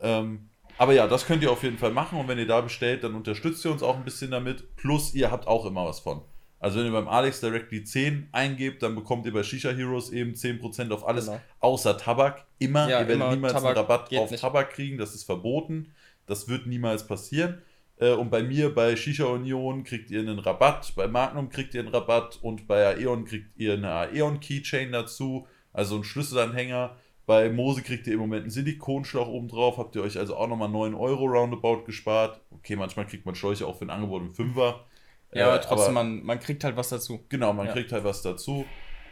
Ähm, 0.00 0.48
aber 0.78 0.94
ja, 0.94 1.06
das 1.06 1.26
könnt 1.26 1.42
ihr 1.42 1.50
auf 1.50 1.62
jeden 1.62 1.78
Fall 1.78 1.92
machen 1.92 2.18
und 2.18 2.28
wenn 2.28 2.38
ihr 2.38 2.46
da 2.46 2.60
bestellt, 2.60 3.04
dann 3.04 3.14
unterstützt 3.14 3.64
ihr 3.64 3.70
uns 3.70 3.82
auch 3.82 3.96
ein 3.96 4.04
bisschen 4.04 4.30
damit. 4.30 4.76
Plus, 4.76 5.14
ihr 5.14 5.30
habt 5.30 5.46
auch 5.46 5.66
immer 5.66 5.84
was 5.84 6.00
von. 6.00 6.22
Also, 6.58 6.78
wenn 6.78 6.86
ihr 6.86 6.92
beim 6.92 7.08
Alex 7.08 7.40
Directly 7.40 7.84
10 7.84 8.28
eingebt, 8.32 8.82
dann 8.82 8.94
bekommt 8.94 9.24
ihr 9.24 9.32
bei 9.32 9.42
Shisha 9.42 9.70
Heroes 9.70 10.10
eben 10.10 10.32
10% 10.32 10.92
auf 10.92 11.06
alles, 11.06 11.26
genau. 11.26 11.40
außer 11.60 11.96
Tabak. 11.96 12.44
Immer, 12.58 12.88
ja, 12.88 13.00
ihr 13.00 13.08
werdet 13.08 13.14
immer 13.16 13.30
niemals 13.30 13.54
Tabak 13.54 13.76
einen 13.76 13.76
Rabatt 13.78 14.14
auf 14.14 14.30
nicht. 14.30 14.40
Tabak 14.40 14.70
kriegen, 14.70 14.98
das 14.98 15.14
ist 15.14 15.24
verboten. 15.24 15.92
Das 16.26 16.48
wird 16.48 16.66
niemals 16.66 17.06
passieren. 17.06 17.62
Äh, 17.96 18.12
und 18.12 18.30
bei 18.30 18.42
mir, 18.42 18.74
bei 18.74 18.94
Shisha 18.96 19.24
Union, 19.24 19.84
kriegt 19.84 20.10
ihr 20.10 20.20
einen 20.20 20.38
Rabatt, 20.38 20.92
bei 20.96 21.06
Magnum 21.08 21.48
kriegt 21.48 21.74
ihr 21.74 21.80
einen 21.80 21.88
Rabatt 21.88 22.38
und 22.42 22.66
bei 22.66 22.96
Aeon 22.96 23.24
kriegt 23.24 23.58
ihr 23.58 23.74
eine 23.74 23.92
Aeon 23.92 24.40
Keychain 24.40 24.92
dazu, 24.92 25.46
also 25.72 25.96
einen 25.96 26.04
Schlüsselanhänger. 26.04 26.96
Bei 27.30 27.48
Mose 27.48 27.82
kriegt 27.82 28.08
ihr 28.08 28.14
im 28.14 28.18
Moment 28.18 28.42
einen 28.42 28.50
Silikonschlauch 28.50 29.28
oben 29.28 29.46
drauf, 29.46 29.78
habt 29.78 29.94
ihr 29.94 30.02
euch 30.02 30.18
also 30.18 30.36
auch 30.36 30.48
nochmal 30.48 30.68
9 30.68 30.96
Euro 30.96 31.26
roundabout 31.26 31.84
gespart. 31.84 32.40
Okay, 32.50 32.74
manchmal 32.74 33.06
kriegt 33.06 33.24
man 33.24 33.36
Schläuche 33.36 33.68
auch 33.68 33.78
für 33.78 33.84
ein 33.84 33.90
Angebot 33.90 34.22
im 34.22 34.32
Fünfer. 34.32 34.84
Ja, 35.32 35.42
äh, 35.42 35.42
aber 35.44 35.60
trotzdem, 35.60 35.96
aber, 35.96 36.02
man, 36.02 36.24
man 36.24 36.40
kriegt 36.40 36.64
halt 36.64 36.76
was 36.76 36.88
dazu. 36.88 37.24
Genau, 37.28 37.52
man 37.52 37.68
ja. 37.68 37.72
kriegt 37.72 37.92
halt 37.92 38.02
was 38.02 38.22
dazu. 38.22 38.64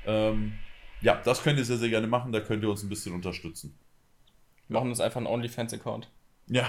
Ähm, 0.04 0.54
ja, 1.00 1.14
das 1.24 1.44
könnt 1.44 1.60
ihr 1.60 1.64
sehr, 1.64 1.76
sehr 1.76 1.90
gerne 1.90 2.08
machen, 2.08 2.32
da 2.32 2.40
könnt 2.40 2.64
ihr 2.64 2.68
uns 2.68 2.82
ein 2.82 2.88
bisschen 2.88 3.14
unterstützen. 3.14 3.78
Wir 4.66 4.74
machen 4.74 4.88
uns 4.88 4.98
einfach 4.98 5.18
einen 5.18 5.28
OnlyFans-Account. 5.28 6.10
Ja. 6.48 6.68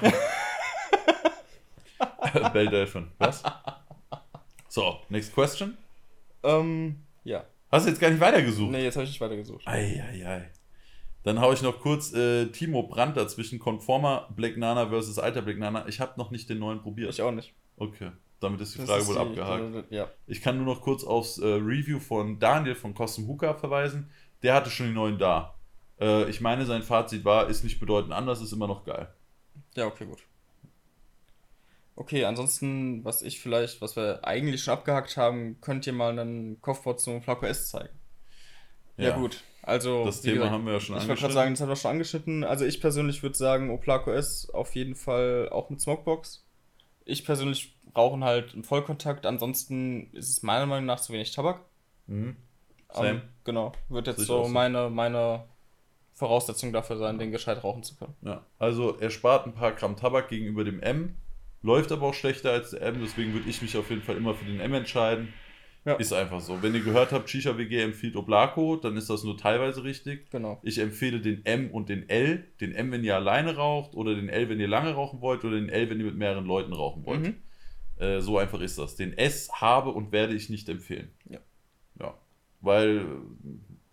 Bell 2.54 2.68
Delphin. 2.68 3.08
Was? 3.18 3.42
So, 4.68 5.00
next 5.10 5.34
question. 5.34 5.80
Ähm, 6.44 7.02
ja. 7.24 7.44
Hast 7.72 7.88
du 7.88 7.90
jetzt 7.90 8.00
gar 8.00 8.12
nicht 8.12 8.20
weitergesucht? 8.20 8.70
Nee, 8.70 8.84
jetzt 8.84 8.98
habe 8.98 9.06
ich 9.06 9.10
nicht 9.10 9.22
weitergesucht. 9.22 9.68
Eieiei. 9.68 10.04
Ei, 10.12 10.28
ei. 10.28 10.52
Dann 11.30 11.42
haue 11.42 11.54
ich 11.54 11.62
noch 11.62 11.80
kurz 11.80 12.12
äh, 12.12 12.48
Timo 12.48 12.82
Brandt 12.82 13.16
dazwischen. 13.16 13.60
Conformer 13.60 14.28
Black 14.36 14.58
Nana 14.58 14.88
versus 14.90 15.20
alter 15.20 15.44
Black 15.44 15.60
Nana. 15.60 15.88
Ich 15.88 16.00
habe 16.00 16.14
noch 16.18 16.32
nicht 16.32 16.50
den 16.50 16.58
neuen 16.58 16.82
probiert. 16.82 17.14
Ich 17.14 17.22
auch 17.22 17.32
nicht. 17.32 17.54
Okay, 17.78 18.10
damit 18.40 18.60
ist 18.62 18.74
die 18.74 18.82
Frage 18.82 19.04
ist 19.04 19.08
wohl 19.08 19.14
die, 19.14 19.40
abgehakt. 19.40 19.92
Ja. 19.92 20.10
Ich 20.26 20.42
kann 20.42 20.58
nur 20.58 20.66
noch 20.66 20.82
kurz 20.82 21.04
aufs 21.04 21.38
äh, 21.38 21.46
Review 21.46 22.00
von 22.00 22.40
Daniel 22.40 22.74
von 22.74 22.96
Custom 22.96 23.28
Hooker 23.28 23.54
verweisen. 23.54 24.10
Der 24.42 24.56
hatte 24.56 24.72
schon 24.72 24.88
die 24.88 24.94
neuen 24.94 25.20
da. 25.20 25.54
Äh, 26.02 26.28
ich 26.32 26.42
meine, 26.42 26.66
sein 26.66 26.82
Fazit 26.82 27.24
war, 27.26 27.48
ist 27.48 27.64
nicht 27.64 27.80
bedeutend 27.80 28.12
anders, 28.12 28.42
ist 28.42 28.52
immer 28.52 28.68
noch 28.68 28.84
geil. 28.84 29.14
Ja, 29.76 29.86
okay, 29.86 30.08
gut. 30.08 30.24
Okay, 31.96 32.26
ansonsten, 32.26 33.06
was 33.06 33.22
ich 33.22 33.40
vielleicht, 33.40 33.82
was 33.82 33.96
wir 33.96 34.26
eigentlich 34.26 34.64
schon 34.64 34.74
abgehakt 34.74 35.16
haben, 35.16 35.62
könnt 35.62 35.86
ihr 35.86 35.94
mal 35.94 36.18
einen 36.18 36.60
Kopfbau 36.60 36.94
zum 36.94 37.22
Flaco 37.22 37.46
S 37.46 37.70
zeigen. 37.70 37.94
Ja, 38.98 39.10
ja 39.10 39.16
gut. 39.16 39.44
Also, 39.70 40.06
das 40.06 40.22
Thema 40.22 40.36
gesagt, 40.36 40.52
haben 40.52 40.66
wir 40.66 40.74
ja 40.74 40.80
schon 40.80 40.96
angeschnitten. 40.96 41.04
Ich 41.04 41.08
wollte 41.10 41.22
gerade 41.22 41.34
sagen, 41.34 41.54
das 41.54 41.62
haben 41.62 41.70
wir 41.70 41.76
schon 41.76 41.92
angeschnitten. 41.92 42.44
Also, 42.44 42.66
ich 42.66 42.82
persönlich 42.82 43.24
würde 43.24 43.38
sagen, 43.38 43.70
Oplaco 43.70 44.12
S 44.12 44.50
auf 44.50 44.76
jeden 44.76 44.96
Fall 44.96 45.50
auch 45.52 45.70
mit 45.70 45.80
Smokebox. 45.80 46.46
Ich 47.06 47.26
persönlich 47.26 47.76
rauche 47.96 48.20
halt 48.20 48.54
im 48.54 48.64
Vollkontakt. 48.64 49.26
Ansonsten 49.26 50.12
ist 50.14 50.30
es 50.30 50.44
meiner 50.44 50.66
Meinung 50.66 50.86
nach 50.86 51.00
zu 51.00 51.14
wenig 51.14 51.32
Tabak. 51.32 51.62
Mhm. 52.08 52.36
Um, 52.94 53.06
ähm, 53.06 53.22
genau. 53.44 53.72
Wird 53.88 54.08
jetzt 54.08 54.22
so 54.22 54.48
meine, 54.48 54.90
meine 54.90 55.46
Voraussetzung 56.14 56.74
dafür 56.74 56.98
sein, 56.98 57.18
den 57.18 57.32
gescheit 57.32 57.64
rauchen 57.64 57.84
zu 57.84 57.96
können. 57.96 58.16
Ja, 58.22 58.46
also 58.58 58.98
er 58.98 59.10
spart 59.10 59.46
ein 59.46 59.54
paar 59.54 59.72
Gramm 59.72 59.96
Tabak 59.96 60.28
gegenüber 60.30 60.64
dem 60.64 60.82
M, 60.82 61.16
läuft 61.62 61.92
aber 61.92 62.08
auch 62.08 62.14
schlechter 62.14 62.52
als 62.52 62.72
der 62.72 62.82
M, 62.82 63.00
deswegen 63.00 63.34
würde 63.34 63.50
ich 63.50 63.62
mich 63.62 63.78
auf 63.78 63.90
jeden 63.90 64.02
Fall 64.02 64.18
immer 64.18 64.34
für 64.34 64.46
den 64.46 64.60
M 64.60 64.74
entscheiden. 64.74 65.34
Ja. 65.86 65.96
Ist 65.96 66.12
einfach 66.12 66.42
so. 66.42 66.62
Wenn 66.62 66.76
ihr 66.76 66.82
gehört 66.82 67.12
habt, 67.12 67.30
Shisha 67.30 67.58
WG 67.58 67.82
empfiehlt 67.82 68.16
Oblako, 68.16 68.76
dann 68.76 68.98
ist 68.98 69.10
das 69.10 69.24
nur 69.24 69.38
teilweise 69.38 69.84
richtig. 69.84 70.30
Genau. 70.30 70.60
Ich 70.62 70.78
empfehle 70.78 71.22
den 71.22 71.46
M 71.46 71.72
und 71.72 71.90
den 71.90 72.10
L. 72.10 72.46
Den 72.60 72.74
M, 72.74 72.92
wenn 72.92 73.04
ihr 73.04 73.16
alleine 73.16 73.56
raucht, 73.56 73.96
oder 73.96 74.14
den 74.14 74.30
L, 74.30 74.50
wenn 74.50 74.60
ihr 74.60 74.68
lange 74.68 74.94
rauchen 74.94 75.22
wollt, 75.22 75.44
oder 75.46 75.56
den 75.56 75.70
L, 75.70 75.90
wenn 75.90 76.00
ihr 76.00 76.06
mit 76.06 76.18
mehreren 76.18 76.46
Leuten 76.46 76.74
rauchen 76.74 77.06
wollt. 77.06 77.22
Mhm. 77.22 77.36
Äh, 77.98 78.20
so 78.20 78.38
einfach 78.38 78.60
ist 78.60 78.78
das. 78.78 78.98
Den 78.98 79.18
S 79.18 79.50
habe 79.54 79.92
und 79.92 80.12
werde 80.12 80.34
ich 80.34 80.50
nicht 80.50 80.68
empfehlen. 80.68 81.12
Ja. 81.30 81.40
Ja. 82.00 82.14
Weil, 82.62 83.06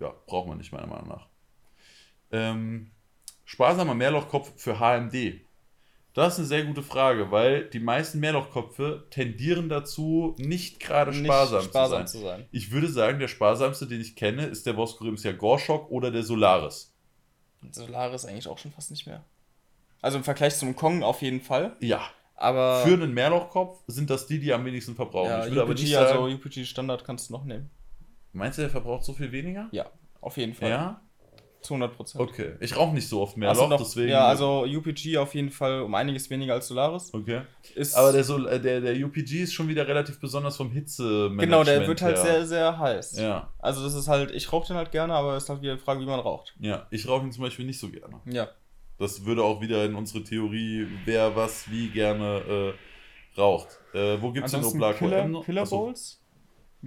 ja, 0.00 0.12
braucht 0.26 0.48
man 0.48 0.58
nicht, 0.58 0.72
meiner 0.72 0.88
Meinung 0.88 1.08
nach. 1.08 1.28
Ähm, 2.32 2.90
sparsamer 3.44 3.94
Mehrlochkopf 3.94 4.52
für 4.56 4.80
HMD. 4.80 5.45
Das 6.16 6.32
ist 6.32 6.38
eine 6.38 6.48
sehr 6.48 6.64
gute 6.64 6.82
Frage, 6.82 7.30
weil 7.30 7.68
die 7.68 7.78
meisten 7.78 8.20
Mehrlochköpfe 8.20 9.06
tendieren 9.10 9.68
dazu, 9.68 10.34
nicht 10.38 10.80
gerade 10.80 11.12
sparsam, 11.12 11.62
sparsam 11.64 12.06
zu, 12.06 12.20
sein. 12.20 12.22
zu, 12.22 12.26
sein. 12.26 12.48
Ich 12.52 12.70
würde 12.70 12.88
sagen, 12.88 13.18
der 13.18 13.28
sparsamste, 13.28 13.86
den 13.86 14.00
ich 14.00 14.16
kenne, 14.16 14.46
ist 14.46 14.64
der 14.64 14.72
Boskurims 14.72 15.26
Gorschok 15.36 15.90
oder 15.90 16.10
der 16.10 16.22
Solaris. 16.22 16.94
Solaris 17.70 18.24
eigentlich 18.24 18.48
auch 18.48 18.56
schon 18.56 18.72
fast 18.72 18.90
nicht 18.90 19.06
mehr. 19.06 19.24
Also 20.00 20.16
im 20.16 20.24
Vergleich 20.24 20.56
zum 20.56 20.74
Kong 20.74 21.02
auf 21.02 21.20
jeden 21.20 21.42
Fall. 21.42 21.76
Ja. 21.80 22.00
Aber 22.34 22.82
für 22.82 22.94
einen 22.94 23.12
Mehrlochkopf 23.12 23.82
sind 23.86 24.08
das 24.08 24.26
die, 24.26 24.38
die 24.38 24.54
am 24.54 24.64
wenigsten 24.64 24.94
verbrauchen. 24.94 25.28
Ja, 25.28 25.44
ich 25.44 25.52
würde 25.52 25.64
UPG, 25.64 25.70
aber 25.70 25.74
nicht 25.74 25.92
sagen, 25.92 26.18
also 26.22 26.34
UPG 26.34 26.64
Standard 26.64 27.04
kannst 27.04 27.28
du 27.28 27.34
noch 27.34 27.44
nehmen. 27.44 27.68
Meinst 28.32 28.56
du, 28.56 28.62
der 28.62 28.70
verbraucht 28.70 29.04
so 29.04 29.12
viel 29.12 29.32
weniger? 29.32 29.68
Ja, 29.70 29.90
auf 30.22 30.38
jeden 30.38 30.54
Fall. 30.54 30.70
Ja. 30.70 31.02
Zu 31.66 31.74
100 31.74 31.96
Prozent. 31.96 32.22
Okay. 32.22 32.52
Ich 32.60 32.76
rauche 32.76 32.94
nicht 32.94 33.08
so 33.08 33.20
oft 33.20 33.36
mehr 33.36 33.48
Also 33.48 33.62
Loch, 33.62 33.70
noch, 33.70 33.78
deswegen. 33.78 34.08
ja, 34.10 34.26
also 34.26 34.64
UPG 34.64 35.18
auf 35.18 35.34
jeden 35.34 35.50
Fall 35.50 35.82
um 35.82 35.94
einiges 35.94 36.30
weniger 36.30 36.54
als 36.54 36.68
Solaris. 36.68 37.12
Okay. 37.12 37.42
Ist, 37.74 37.94
Aber 37.96 38.12
der, 38.12 38.22
Sol 38.24 38.46
äh, 38.48 38.60
der, 38.60 38.80
der 38.80 38.94
UPG 39.04 39.42
ist 39.42 39.52
schon 39.52 39.68
wieder 39.68 39.86
relativ 39.88 40.20
besonders 40.20 40.56
vom 40.56 40.70
Hitze. 40.70 41.30
genau, 41.36 41.64
der 41.64 41.86
wird 41.86 42.00
halt 42.02 42.18
sehr, 42.18 42.46
sehr 42.46 42.78
heiß. 42.78 43.18
Ja, 43.18 43.52
Also 43.58 43.82
das 43.82 43.94
ist 43.94 44.06
halt, 44.08 44.30
ich 44.30 44.52
rauche 44.52 44.68
den 44.68 44.76
halt 44.76 44.92
gerne, 44.92 45.14
aber 45.14 45.36
es 45.36 45.44
ist 45.44 45.48
halt 45.50 45.62
wieder 45.62 45.74
die 45.76 45.82
Frage, 45.82 46.00
wie 46.00 46.06
man 46.06 46.20
raucht. 46.20 46.54
ja. 46.60 46.86
Ich 46.90 47.08
rauche 47.08 47.24
ihn 47.26 47.32
zum 47.32 47.42
Beispiel 47.42 47.66
nicht 47.66 47.80
so 47.80 47.88
gerne. 47.88 48.20
Ja. 48.26 48.48
Das 48.98 49.26
würde 49.26 49.42
auch 49.42 49.60
wieder 49.60 49.84
in 49.84 49.94
unsere 49.94 50.24
Theorie, 50.24 50.86
wer 51.04 51.36
was 51.36 51.70
wie 51.70 51.88
gerne 51.88 52.74
äh, 53.36 53.38
raucht. 53.40 53.80
Äh, 53.92 54.16
wo 54.22 54.32
gibt 54.32 54.46
es 54.46 54.52
denn 54.52 54.62
M 54.62 54.94
Killer, 54.96 55.26
noch? 55.28 55.44
Killer. 55.44 55.66
Bowls? 55.66 56.22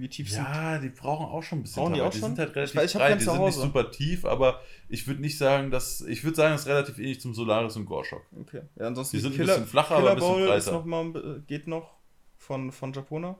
Wie 0.00 0.08
tief 0.08 0.30
sind 0.30 0.42
Ja, 0.42 0.78
die 0.78 0.88
brauchen 0.88 1.26
auch 1.26 1.42
schon 1.42 1.58
ein 1.58 1.62
bisschen 1.62 1.82
Brauchen 1.82 1.94
die 1.94 2.00
auch 2.00 2.12
schon? 2.12 2.22
sind 2.22 2.38
halt 2.38 2.54
relativ 2.56 2.74
Ich 2.74 2.80
weiß- 2.80 2.84
ich 2.86 2.92
breit. 2.94 3.20
Die 3.20 3.24
sind 3.24 3.40
nicht 3.44 3.54
super 3.54 3.90
tief, 3.90 4.24
aber 4.24 4.60
ich 4.88 5.06
würde 5.06 5.20
nicht 5.20 5.36
sagen, 5.38 5.70
dass. 5.70 6.00
Ich 6.02 6.24
würde 6.24 6.36
sagen, 6.36 6.54
es 6.54 6.62
ist 6.62 6.66
relativ 6.68 6.98
ähnlich 6.98 7.20
zum 7.20 7.34
Solaris 7.34 7.76
und 7.76 7.86
Gorschok. 7.86 8.22
Okay. 8.40 8.62
Ja, 8.76 8.86
ansonsten 8.86 9.16
Die 9.16 9.20
sind 9.22 9.32
ein 9.32 9.36
Killer, 9.36 9.54
bisschen 9.54 9.66
flacher, 9.68 9.96
Killer 9.96 9.98
aber 9.98 10.10
ein 10.10 10.16
bisschen 10.16 10.32
Bowl 10.46 10.56
ist 10.56 10.64
breiter. 10.64 10.78
noch 10.78 10.84
mal, 10.84 11.36
äh, 11.38 11.40
geht 11.46 11.66
noch 11.66 11.90
von, 12.36 12.72
von 12.72 12.92
Japona. 12.92 13.36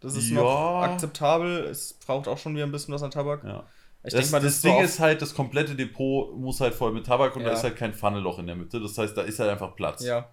Das 0.00 0.16
ist 0.16 0.28
Ja. 0.30 0.36
noch 0.36 0.82
akzeptabel. 0.82 1.64
Es 1.66 1.94
braucht 1.94 2.28
auch 2.28 2.36
schon 2.38 2.54
wieder 2.54 2.64
ein 2.66 2.72
bisschen 2.72 2.92
was 2.92 3.02
an 3.02 3.10
Tabak. 3.10 3.42
Ja. 3.44 3.64
Ich 4.06 4.12
das 4.12 4.20
denke 4.20 4.32
mal, 4.32 4.40
das 4.40 4.60
so 4.60 4.68
Ding 4.68 4.80
ist 4.80 5.00
halt, 5.00 5.22
das 5.22 5.34
komplette 5.34 5.74
Depot 5.74 6.36
muss 6.36 6.60
halt 6.60 6.74
voll 6.74 6.92
mit 6.92 7.06
Tabak 7.06 7.36
und 7.36 7.42
da 7.44 7.48
Ja. 7.50 7.54
ist 7.54 7.62
halt 7.64 7.76
kein 7.76 7.94
Pfannenloch 7.94 8.38
in 8.38 8.46
der 8.46 8.54
Mitte. 8.56 8.78
Das 8.80 8.98
heißt, 8.98 9.16
da 9.16 9.22
ist 9.22 9.38
halt 9.38 9.48
einfach 9.50 9.74
Platz. 9.76 10.04
Ja, 10.04 10.28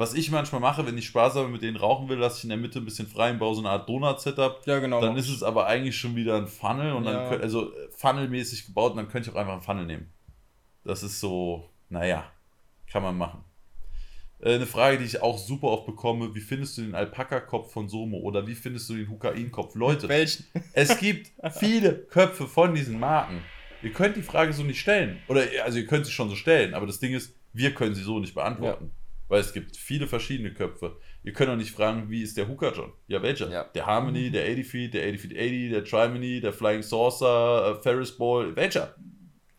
Was 0.00 0.14
ich 0.14 0.30
manchmal 0.30 0.62
mache, 0.62 0.86
wenn 0.86 0.96
ich 0.96 1.04
sparsam 1.04 1.52
mit 1.52 1.60
denen 1.60 1.76
rauchen 1.76 2.08
will, 2.08 2.16
lasse 2.16 2.38
ich 2.38 2.44
in 2.44 2.48
der 2.48 2.56
Mitte 2.56 2.78
ein 2.78 2.86
bisschen 2.86 3.06
frei 3.06 3.32
und 3.32 3.38
baue 3.38 3.54
so 3.54 3.60
eine 3.60 3.68
Art 3.68 3.86
Donut-Setup. 3.86 4.62
ja, 4.66 4.78
genau. 4.78 4.98
Dann 4.98 5.14
ist 5.18 5.28
es 5.28 5.42
aber 5.42 5.66
eigentlich 5.66 5.94
schon 5.98 6.16
wieder 6.16 6.36
ein 6.38 6.46
Funnel 6.46 6.92
und 6.92 7.04
dann, 7.04 7.14
Ja. 7.16 7.28
könnt, 7.28 7.42
also 7.42 7.70
äh, 7.70 7.88
Funnel-mäßig 7.96 8.64
gebaut 8.64 8.92
und 8.92 8.96
dann 8.96 9.08
könnte 9.10 9.28
ich 9.28 9.36
auch 9.36 9.38
einfach 9.38 9.52
einen 9.52 9.60
Funnel 9.60 9.84
nehmen. 9.84 10.10
Das 10.84 11.02
ist 11.02 11.20
so, 11.20 11.68
naja, 11.90 12.24
kann 12.90 13.02
man 13.02 13.18
machen. 13.18 13.44
Äh, 14.38 14.54
Eine 14.54 14.64
Frage, 14.64 14.96
die 14.96 15.04
ich 15.04 15.20
auch 15.20 15.36
super 15.36 15.66
oft 15.66 15.84
bekomme: 15.84 16.34
Wie 16.34 16.40
findest 16.40 16.78
du 16.78 16.82
den 16.82 16.94
Alpaka-Kopf 16.94 17.70
von 17.70 17.90
Somo 17.90 18.16
oder 18.20 18.46
wie 18.46 18.54
findest 18.54 18.88
du 18.88 18.94
den 18.94 19.10
Hukain-Kopf? 19.10 19.74
Leute, 19.74 20.08
Welchen? 20.08 20.46
es 20.72 20.98
gibt 20.98 21.30
viele 21.58 21.94
Köpfe 21.94 22.46
von 22.46 22.74
diesen 22.74 22.98
Marken. 22.98 23.42
Ihr 23.82 23.92
könnt 23.92 24.16
die 24.16 24.22
Frage 24.22 24.54
so 24.54 24.62
nicht 24.62 24.80
stellen. 24.80 25.18
Oder, 25.28 25.42
also, 25.62 25.76
ihr 25.78 25.86
könnt 25.86 26.06
sie 26.06 26.12
schon 26.12 26.30
so 26.30 26.36
stellen, 26.36 26.72
aber 26.72 26.86
das 26.86 27.00
Ding 27.00 27.12
ist, 27.12 27.34
wir 27.52 27.74
können 27.74 27.94
sie 27.94 28.02
so 28.02 28.18
nicht 28.18 28.34
beantworten. 28.34 28.92
Weil 29.30 29.40
es 29.40 29.52
gibt 29.52 29.76
viele 29.76 30.08
verschiedene 30.08 30.52
Köpfe. 30.52 30.96
Ihr 31.22 31.32
könnt 31.32 31.50
auch 31.50 31.56
nicht 31.56 31.70
fragen, 31.70 32.10
wie 32.10 32.20
ist 32.22 32.36
der 32.36 32.48
Hooker 32.48 32.72
John? 32.74 32.92
Ja, 33.06 33.22
welcher? 33.22 33.48
Ja. 33.48 33.62
Der 33.62 33.86
Harmony, 33.86 34.30
der 34.30 34.42
80 34.50 34.66
Feet, 34.66 34.94
der 34.94 35.04
80 35.04 35.20
Feet 35.20 35.38
80, 35.38 35.70
der 35.70 35.84
Trimony, 35.84 36.40
der 36.40 36.52
Flying 36.52 36.82
Saucer, 36.82 37.76
äh, 37.78 37.82
Ferris 37.82 38.18
Ball, 38.18 38.56
welcher? 38.56 38.96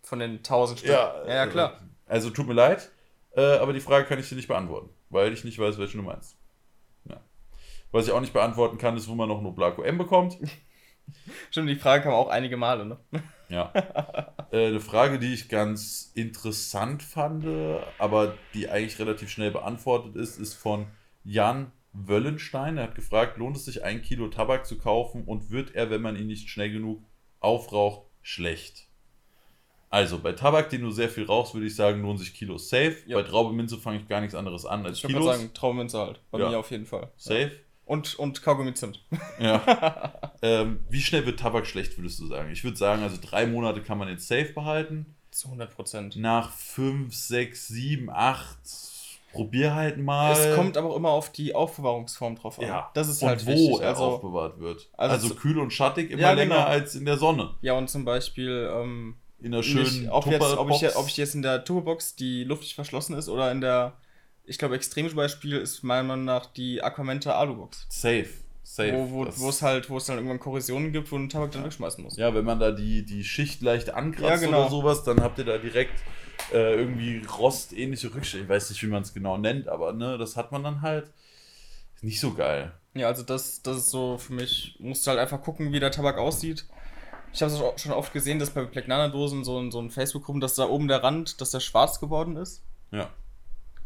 Von 0.03 0.19
den 0.19 0.37
1000 0.43 0.79
Stück. 0.79 0.91
Ja, 0.91 1.25
ja, 1.25 1.47
klar. 1.47 1.79
äh, 2.05 2.11
Also 2.11 2.29
tut 2.31 2.47
mir 2.47 2.53
leid, 2.53 2.91
äh, 3.35 3.41
aber 3.59 3.71
die 3.71 3.79
Frage 3.79 4.05
kann 4.05 4.19
ich 4.19 4.27
dir 4.27 4.35
nicht 4.35 4.49
beantworten, 4.49 4.89
weil 5.09 5.31
ich 5.31 5.45
nicht 5.45 5.57
weiß, 5.57 5.77
welchen 5.77 5.99
du 5.99 6.03
meinst. 6.03 6.37
Ja. 7.09 7.21
Was 7.93 8.05
ich 8.07 8.11
auch 8.11 8.19
nicht 8.19 8.33
beantworten 8.33 8.77
kann, 8.77 8.97
ist, 8.97 9.07
wo 9.07 9.15
man 9.15 9.29
noch 9.29 9.39
ein 9.39 9.45
Oblaco 9.45 9.83
M 9.83 9.97
bekommt. 9.97 10.37
Stimmt, 11.49 11.69
die 11.69 11.75
Frage 11.75 12.03
kam 12.03 12.13
auch 12.13 12.27
einige 12.27 12.57
Male, 12.57 12.85
ne? 12.85 12.97
Ja. 13.51 13.71
äh, 14.51 14.67
eine 14.67 14.79
Frage, 14.79 15.19
die 15.19 15.33
ich 15.33 15.49
ganz 15.49 16.11
interessant 16.15 17.03
fand, 17.03 17.45
aber 17.99 18.35
die 18.53 18.69
eigentlich 18.69 18.97
relativ 18.99 19.29
schnell 19.29 19.51
beantwortet 19.51 20.15
ist, 20.15 20.37
ist 20.39 20.53
von 20.53 20.87
Jan 21.23 21.71
Wöllenstein. 21.93 22.77
Er 22.77 22.85
hat 22.85 22.95
gefragt, 22.95 23.37
lohnt 23.37 23.57
es 23.57 23.65
sich, 23.65 23.83
ein 23.83 24.01
Kilo 24.01 24.29
Tabak 24.29 24.65
zu 24.65 24.77
kaufen 24.77 25.25
und 25.25 25.51
wird 25.51 25.75
er, 25.75 25.89
wenn 25.89 26.01
man 26.01 26.15
ihn 26.15 26.27
nicht 26.27 26.49
schnell 26.49 26.71
genug 26.71 27.03
aufraucht, 27.41 28.07
schlecht? 28.21 28.87
Also, 29.89 30.19
bei 30.19 30.31
Tabak, 30.31 30.69
den 30.69 30.81
du 30.83 30.91
sehr 30.91 31.09
viel 31.09 31.25
rauchst, 31.25 31.53
würde 31.53 31.67
ich 31.67 31.75
sagen, 31.75 32.01
lohnen 32.01 32.17
sich 32.17 32.33
Kilos 32.33 32.69
safe. 32.69 32.95
Ja. 33.07 33.17
Bei 33.17 33.23
Traube 33.23 33.51
Minze 33.53 33.77
fange 33.77 33.97
ich 33.99 34.07
gar 34.07 34.21
nichts 34.21 34.35
anderes 34.35 34.65
an 34.65 34.85
als 34.85 34.99
Ich 34.99 35.03
würde 35.03 35.15
Kilos. 35.15 35.35
sagen, 35.35 35.53
Traumminze 35.53 35.99
halt. 35.99 36.21
Bei 36.31 36.39
Ja. 36.39 36.49
mir 36.49 36.59
auf 36.59 36.71
jeden 36.71 36.85
Fall. 36.85 37.11
safe. 37.17 37.51
Und, 37.91 38.15
und 38.17 38.41
Kaugummi 38.41 38.73
Zimt. 38.73 39.03
Ja. 39.37 40.13
ähm, 40.41 40.79
wie 40.89 41.01
schnell 41.01 41.25
wird 41.25 41.41
Tabak 41.41 41.67
schlecht, 41.67 41.97
würdest 41.97 42.19
du 42.21 42.27
sagen? 42.27 42.49
Ich 42.51 42.63
würde 42.63 42.77
sagen, 42.77 43.03
also 43.03 43.17
drei 43.21 43.45
Monate 43.45 43.81
kann 43.81 43.97
man 43.97 44.07
jetzt 44.07 44.27
safe 44.29 44.53
behalten. 44.53 45.13
Zu 45.29 45.47
100 45.49 45.75
Prozent. 45.75 46.15
nach 46.15 46.51
5, 46.51 47.13
6, 47.13 47.67
7, 47.67 48.09
8, 48.09 48.57
probier 49.33 49.75
halt 49.75 49.97
mal. 49.97 50.31
Es 50.31 50.55
kommt 50.55 50.77
aber 50.77 50.91
auch 50.91 50.95
immer 50.95 51.09
auf 51.09 51.31
die 51.33 51.53
Aufbewahrungsform 51.53 52.35
drauf 52.37 52.59
an. 52.59 52.65
ja. 52.67 52.89
Das 52.93 53.09
ist 53.09 53.21
und 53.23 53.27
halt 53.27 53.45
wo 53.45 53.51
wichtig. 53.51 53.81
er 53.81 53.89
Also, 53.89 54.03
aufbewahrt 54.03 54.59
wird. 54.59 54.89
also 54.97 55.13
Also, 55.27 55.35
kühl 55.35 55.59
und 55.59 55.71
schattig 55.73 56.11
immer 56.11 56.21
Ja, 56.21 56.31
länger 56.31 56.55
genau. 56.55 56.67
als 56.67 56.95
in 56.95 57.03
der 57.05 57.17
Sonne. 57.17 57.55
ja, 57.61 57.73
und 57.73 57.89
zum 57.89 58.05
Beispiel, 58.05 58.69
ähm, 58.73 59.15
In 59.41 59.51
der 59.51 59.63
schönen 59.63 59.83
nicht, 59.83 60.09
ob, 60.11 60.25
jetzt, 60.27 60.41
ob, 60.41 60.69
ich, 60.69 60.79
Tupperbox. 60.79 60.95
ob 60.95 61.07
ich 61.07 61.17
jetzt 61.17 61.35
in 61.35 61.41
der 61.41 61.63
Turbobox, 61.65 62.15
die 62.15 62.45
luftlich 62.45 62.73
verschlossen 62.75 63.15
ist, 63.17 63.27
oder 63.27 63.51
in 63.51 63.59
der, 63.61 63.93
ich 64.51 64.57
glaube, 64.57 64.75
extremes 64.75 65.15
Beispiel 65.15 65.55
ist 65.55 65.81
meiner 65.81 66.03
Meinung 66.03 66.25
nach 66.25 66.45
die 66.45 66.83
Aquamenta 66.83 67.39
Alubox. 67.39 67.85
Safe. 67.87 68.27
Safe. 68.63 69.07
Wo, 69.09 69.49
es 69.49 69.61
halt, 69.61 69.89
wo 69.89 69.95
es 69.95 70.05
dann 70.05 70.17
irgendwann 70.17 70.39
Korrosionen 70.39 70.91
gibt, 70.91 71.09
wo 71.09 71.15
du 71.15 71.23
den 71.23 71.29
Tabak 71.29 71.51
dann 71.53 71.63
wegschmeißen 71.63 72.03
musst. 72.03 72.17
Ja, 72.17 72.33
wenn 72.35 72.43
man 72.43 72.59
da 72.59 72.71
die, 72.71 73.05
die 73.05 73.23
Schicht 73.23 73.61
leicht 73.61 73.91
ankratzt 73.91 74.29
Ja, 74.29 74.35
genau. 74.35 74.61
oder 74.61 74.69
sowas, 74.69 75.03
dann 75.05 75.21
habt 75.21 75.37
ihr 75.39 75.45
da 75.45 75.57
direkt 75.57 75.93
äh, 76.51 76.75
irgendwie 76.75 77.21
rostähnliche 77.25 78.13
Rückstände. 78.13 78.43
Ich 78.43 78.49
weiß 78.49 78.69
nicht, 78.71 78.83
wie 78.83 78.87
man 78.87 79.03
es 79.03 79.13
genau 79.13 79.37
nennt, 79.37 79.69
aber 79.69 79.93
ne, 79.93 80.17
das 80.17 80.35
hat 80.35 80.51
man 80.51 80.63
dann 80.63 80.81
halt. 80.81 81.09
Ist 81.95 82.03
nicht 82.03 82.19
so 82.19 82.33
geil. 82.33 82.73
Ja, 82.93 83.07
also 83.07 83.23
das, 83.23 83.61
das 83.61 83.77
ist 83.77 83.89
so 83.89 84.17
für 84.17 84.33
mich, 84.33 84.75
musst 84.79 85.07
du 85.07 85.11
halt 85.11 85.19
einfach 85.21 85.41
gucken, 85.41 85.71
wie 85.71 85.79
der 85.79 85.91
Tabak 85.91 86.17
aussieht. 86.17 86.65
Ich 87.33 87.41
habe 87.41 87.53
es 87.53 87.61
auch 87.61 87.77
schon 87.79 87.93
oft 87.93 88.11
gesehen, 88.11 88.39
dass 88.39 88.49
bei 88.49 88.65
Black 88.65 88.89
Nana 88.89 89.07
Dosen 89.07 89.45
so 89.45 89.57
ein, 89.57 89.71
so 89.71 89.79
ein 89.79 89.91
Facebook-Gruppen, 89.91 90.41
dass 90.41 90.55
da 90.55 90.67
oben 90.67 90.89
der 90.89 91.01
Rand, 91.01 91.39
dass 91.39 91.51
der 91.51 91.61
schwarz 91.61 92.01
geworden 92.01 92.35
ist. 92.35 92.63
Ja. 92.91 93.09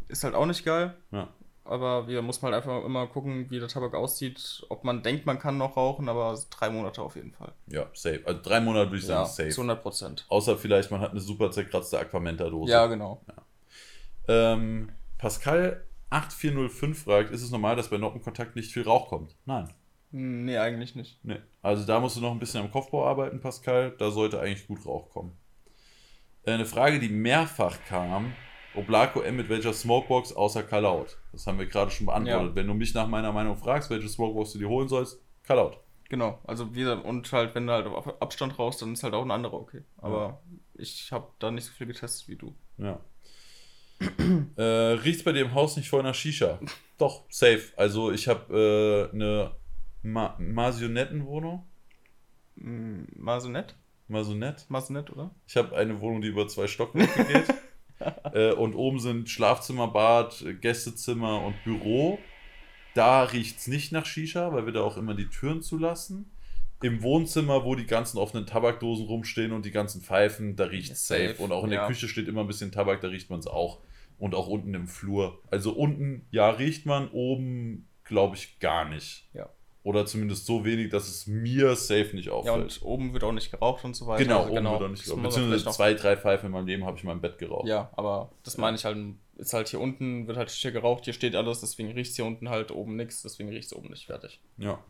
Ist 0.08 0.24
halt 0.24 0.34
auch 0.34 0.46
nicht 0.46 0.64
geil. 0.64 0.94
Ja. 1.10 1.28
Aber 1.64 2.06
wir 2.06 2.22
muss 2.22 2.40
halt 2.42 2.54
einfach 2.54 2.84
immer 2.84 3.08
gucken, 3.08 3.50
wie 3.50 3.58
der 3.58 3.66
Tabak 3.68 3.94
aussieht. 3.94 4.64
Ob 4.68 4.84
man 4.84 5.02
denkt, 5.02 5.26
man 5.26 5.38
kann 5.40 5.58
noch 5.58 5.76
rauchen, 5.76 6.08
aber 6.08 6.38
drei 6.50 6.70
Monate 6.70 7.02
auf 7.02 7.16
jeden 7.16 7.32
Fall. 7.32 7.52
Ja, 7.66 7.86
safe. 7.92 8.22
Also 8.24 8.40
drei 8.40 8.60
Monate 8.60 8.90
würde 8.90 8.98
ich 8.98 9.06
sagen, 9.06 9.28
safe. 9.28 9.48
zu 9.48 9.62
100 9.62 9.82
Prozent. 9.82 10.26
Außer 10.28 10.56
vielleicht, 10.56 10.92
man 10.92 11.00
hat 11.00 11.10
eine 11.10 11.20
super 11.20 11.50
zerkratzte 11.50 11.98
Aquamenta-Dose. 11.98 12.70
Ja, 12.70 12.86
genau. 12.86 13.20
Ähm, 14.28 14.90
Pascal 15.18 15.84
8405 16.10 17.02
fragt, 17.02 17.30
ist 17.32 17.42
es 17.42 17.50
normal, 17.50 17.74
dass 17.74 17.90
bei 17.90 17.98
Noppenkontakt 17.98 18.54
nicht 18.54 18.72
viel 18.72 18.82
Rauch 18.84 19.08
kommt? 19.08 19.34
Nein. 19.44 19.68
Hm, 20.12 20.44
Nee, 20.44 20.58
eigentlich 20.58 20.94
nicht. 20.94 21.18
Nee. 21.24 21.40
Also 21.62 21.84
da 21.84 21.98
musst 21.98 22.16
du 22.16 22.20
noch 22.20 22.30
ein 22.30 22.38
bisschen 22.38 22.60
am 22.62 22.70
Kopfbau 22.70 23.06
arbeiten, 23.06 23.40
Pascal. 23.40 23.92
Da 23.98 24.10
sollte 24.12 24.38
eigentlich 24.40 24.68
gut 24.68 24.86
Rauch 24.86 25.10
kommen. 25.10 25.36
Äh, 26.44 26.52
Eine 26.52 26.64
Frage, 26.64 27.00
die 27.00 27.08
mehrfach 27.08 27.76
kam. 27.88 28.32
Oblaco 28.76 29.20
M 29.20 29.36
mit 29.36 29.48
welcher 29.48 29.72
Smokebox 29.72 30.32
außer 30.32 30.62
Call 30.62 30.86
Out? 30.86 31.18
Das 31.32 31.46
haben 31.46 31.58
wir 31.58 31.66
gerade 31.66 31.90
schon 31.90 32.06
beantwortet. 32.06 32.50
Ja. 32.50 32.54
Wenn 32.54 32.66
du 32.66 32.74
mich 32.74 32.94
nach 32.94 33.08
meiner 33.08 33.32
Meinung 33.32 33.56
fragst, 33.56 33.90
welche 33.90 34.08
Smokebox 34.08 34.52
du 34.52 34.58
dir 34.58 34.68
holen 34.68 34.88
sollst, 34.88 35.20
Call 35.42 35.58
Out. 35.58 35.78
Genau. 36.08 36.38
Also 36.44 36.74
wie 36.74 36.80
gesagt, 36.80 37.04
und 37.04 37.30
halt, 37.32 37.54
wenn 37.54 37.66
du 37.66 37.72
halt 37.72 37.86
auf 37.86 38.20
Abstand 38.20 38.58
rauchst, 38.58 38.82
dann 38.82 38.92
ist 38.92 39.02
halt 39.02 39.14
auch 39.14 39.24
ein 39.24 39.30
anderer 39.30 39.54
okay. 39.54 39.82
Aber 39.98 40.40
ich 40.74 41.10
habe 41.10 41.28
da 41.38 41.50
nicht 41.50 41.64
so 41.64 41.72
viel 41.72 41.86
getestet 41.86 42.28
wie 42.28 42.36
du. 42.36 42.54
Ja. 42.78 43.00
äh, 44.56 44.62
riecht's 44.62 45.24
bei 45.24 45.32
dir 45.32 45.42
im 45.42 45.54
Haus 45.54 45.76
nicht 45.76 45.88
voll 45.88 46.02
nach 46.02 46.14
Shisha? 46.14 46.60
Doch, 46.98 47.24
safe. 47.28 47.72
Also 47.76 48.12
ich 48.12 48.28
habe 48.28 49.10
äh, 49.12 49.14
eine 49.14 49.52
Ma 50.02 50.36
Masionettenwohnung. 50.38 51.66
Masonett? 52.54 53.74
Masonett. 54.08 54.64
Masonett, 54.68 55.10
oder? 55.10 55.30
Ich 55.46 55.56
habe 55.56 55.76
eine 55.76 56.00
Wohnung, 56.00 56.20
die 56.20 56.28
über 56.28 56.46
zwei 56.48 56.66
Stockwerke 56.66 57.24
geht. 57.24 57.54
äh, 58.32 58.52
und 58.52 58.74
oben 58.74 58.98
sind 59.00 59.28
Schlafzimmer, 59.28 59.88
Bad, 59.88 60.44
Gästezimmer 60.60 61.42
und 61.42 61.54
Büro. 61.64 62.18
Da 62.94 63.24
riecht's 63.24 63.66
nicht 63.66 63.92
nach 63.92 64.06
Shisha, 64.06 64.52
weil 64.52 64.66
wir 64.66 64.72
da 64.72 64.82
auch 64.82 64.96
immer 64.96 65.14
die 65.14 65.28
Türen 65.28 65.62
zulassen. 65.62 66.30
Im 66.82 67.02
Wohnzimmer, 67.02 67.64
wo 67.64 67.74
die 67.74 67.86
ganzen 67.86 68.18
offenen 68.18 68.46
Tabakdosen 68.46 69.06
rumstehen 69.06 69.52
und 69.52 69.64
die 69.64 69.70
ganzen 69.70 70.02
Pfeifen, 70.02 70.56
da 70.56 70.64
riecht's 70.64 71.08
Ja, 71.08 71.16
safe. 71.16 71.28
safe, 71.30 71.42
Und 71.42 71.52
auch 71.52 71.64
in 71.64 71.70
der 71.70 71.80
ja. 71.80 71.86
Küche 71.86 72.06
steht 72.08 72.28
immer 72.28 72.42
ein 72.42 72.46
bisschen 72.46 72.72
Tabak, 72.72 73.00
da 73.00 73.08
riecht 73.08 73.30
man 73.30 73.38
es 73.40 73.46
auch. 73.46 73.80
Und 74.18 74.34
auch 74.34 74.46
unten 74.46 74.72
im 74.74 74.86
Flur. 74.86 75.42
Also 75.50 75.72
unten, 75.72 76.26
ja, 76.30 76.48
riecht 76.50 76.86
man, 76.86 77.08
oben 77.10 77.88
glaube 78.04 78.36
ich 78.36 78.58
gar 78.60 78.88
nicht. 78.88 79.28
Ja. 79.34 79.48
Oder 79.86 80.04
zumindest 80.04 80.46
so 80.46 80.64
wenig, 80.64 80.90
dass 80.90 81.06
es 81.08 81.28
mir 81.28 81.76
safe 81.76 82.10
nicht 82.16 82.26
Ja, 82.26 82.32
auffällt. 82.32 82.80
und 82.80 82.82
oben 82.82 83.12
wird 83.12 83.22
auch 83.22 83.30
nicht 83.30 83.52
geraucht 83.52 83.84
und 83.84 83.94
so 83.94 84.08
weiter. 84.08 84.24
Genau, 84.24 84.40
Also 84.40 84.50
oben 84.52 84.64
wird 84.64 84.82
auch 84.82 84.88
nicht 84.88 85.04
geraucht. 85.04 85.22
Beziehungsweise 85.22 85.70
zwei, 85.70 85.94
drei 85.94 86.16
Pfeifen 86.16 86.46
in 86.46 86.52
meinem 86.52 86.66
Leben 86.66 86.84
habe 86.84 86.96
ich 86.98 87.04
mal 87.04 87.12
im 87.12 87.20
Bett 87.20 87.38
geraucht. 87.38 87.68
Ja, 87.68 87.88
aber 87.94 88.32
das 88.42 88.58
meine 88.58 88.76
ich 88.76 88.84
halt, 88.84 88.98
ist 89.36 89.52
halt 89.52 89.68
hier 89.68 89.78
unten, 89.78 90.26
wird 90.26 90.38
halt 90.38 90.50
hier 90.50 90.72
geraucht, 90.72 91.04
hier 91.04 91.12
steht 91.14 91.36
alles, 91.36 91.60
deswegen 91.60 91.92
riecht 91.92 92.10
es 92.10 92.16
hier 92.16 92.24
unten 92.24 92.50
halt 92.50 92.72
oben 92.72 92.96
nichts, 92.96 93.22
deswegen 93.22 93.48
riecht 93.50 93.66
es 93.66 93.76
oben 93.76 93.90
nicht 93.90 94.06
fertig. 94.06 94.40
Ja. 94.58 94.82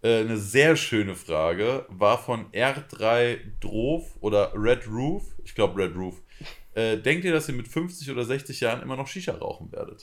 Äh, 0.00 0.20
eine 0.20 0.38
sehr 0.38 0.76
schöne 0.76 1.14
Frage 1.14 1.84
war 1.90 2.16
von 2.16 2.50
R3 2.52 3.36
Drove 3.60 4.06
oder 4.20 4.52
Red 4.54 4.88
Roof. 4.88 5.24
Ich 5.44 5.54
glaube 5.54 5.78
Red 5.82 5.94
Roof. 5.94 6.22
Äh, 6.72 6.96
denkt 6.96 7.26
ihr, 7.26 7.34
dass 7.34 7.50
ihr 7.50 7.54
mit 7.54 7.68
50 7.68 8.10
oder 8.10 8.24
60 8.24 8.60
Jahren 8.60 8.80
immer 8.80 8.96
noch 8.96 9.08
Shisha 9.08 9.32
rauchen 9.34 9.70
werdet? 9.72 10.00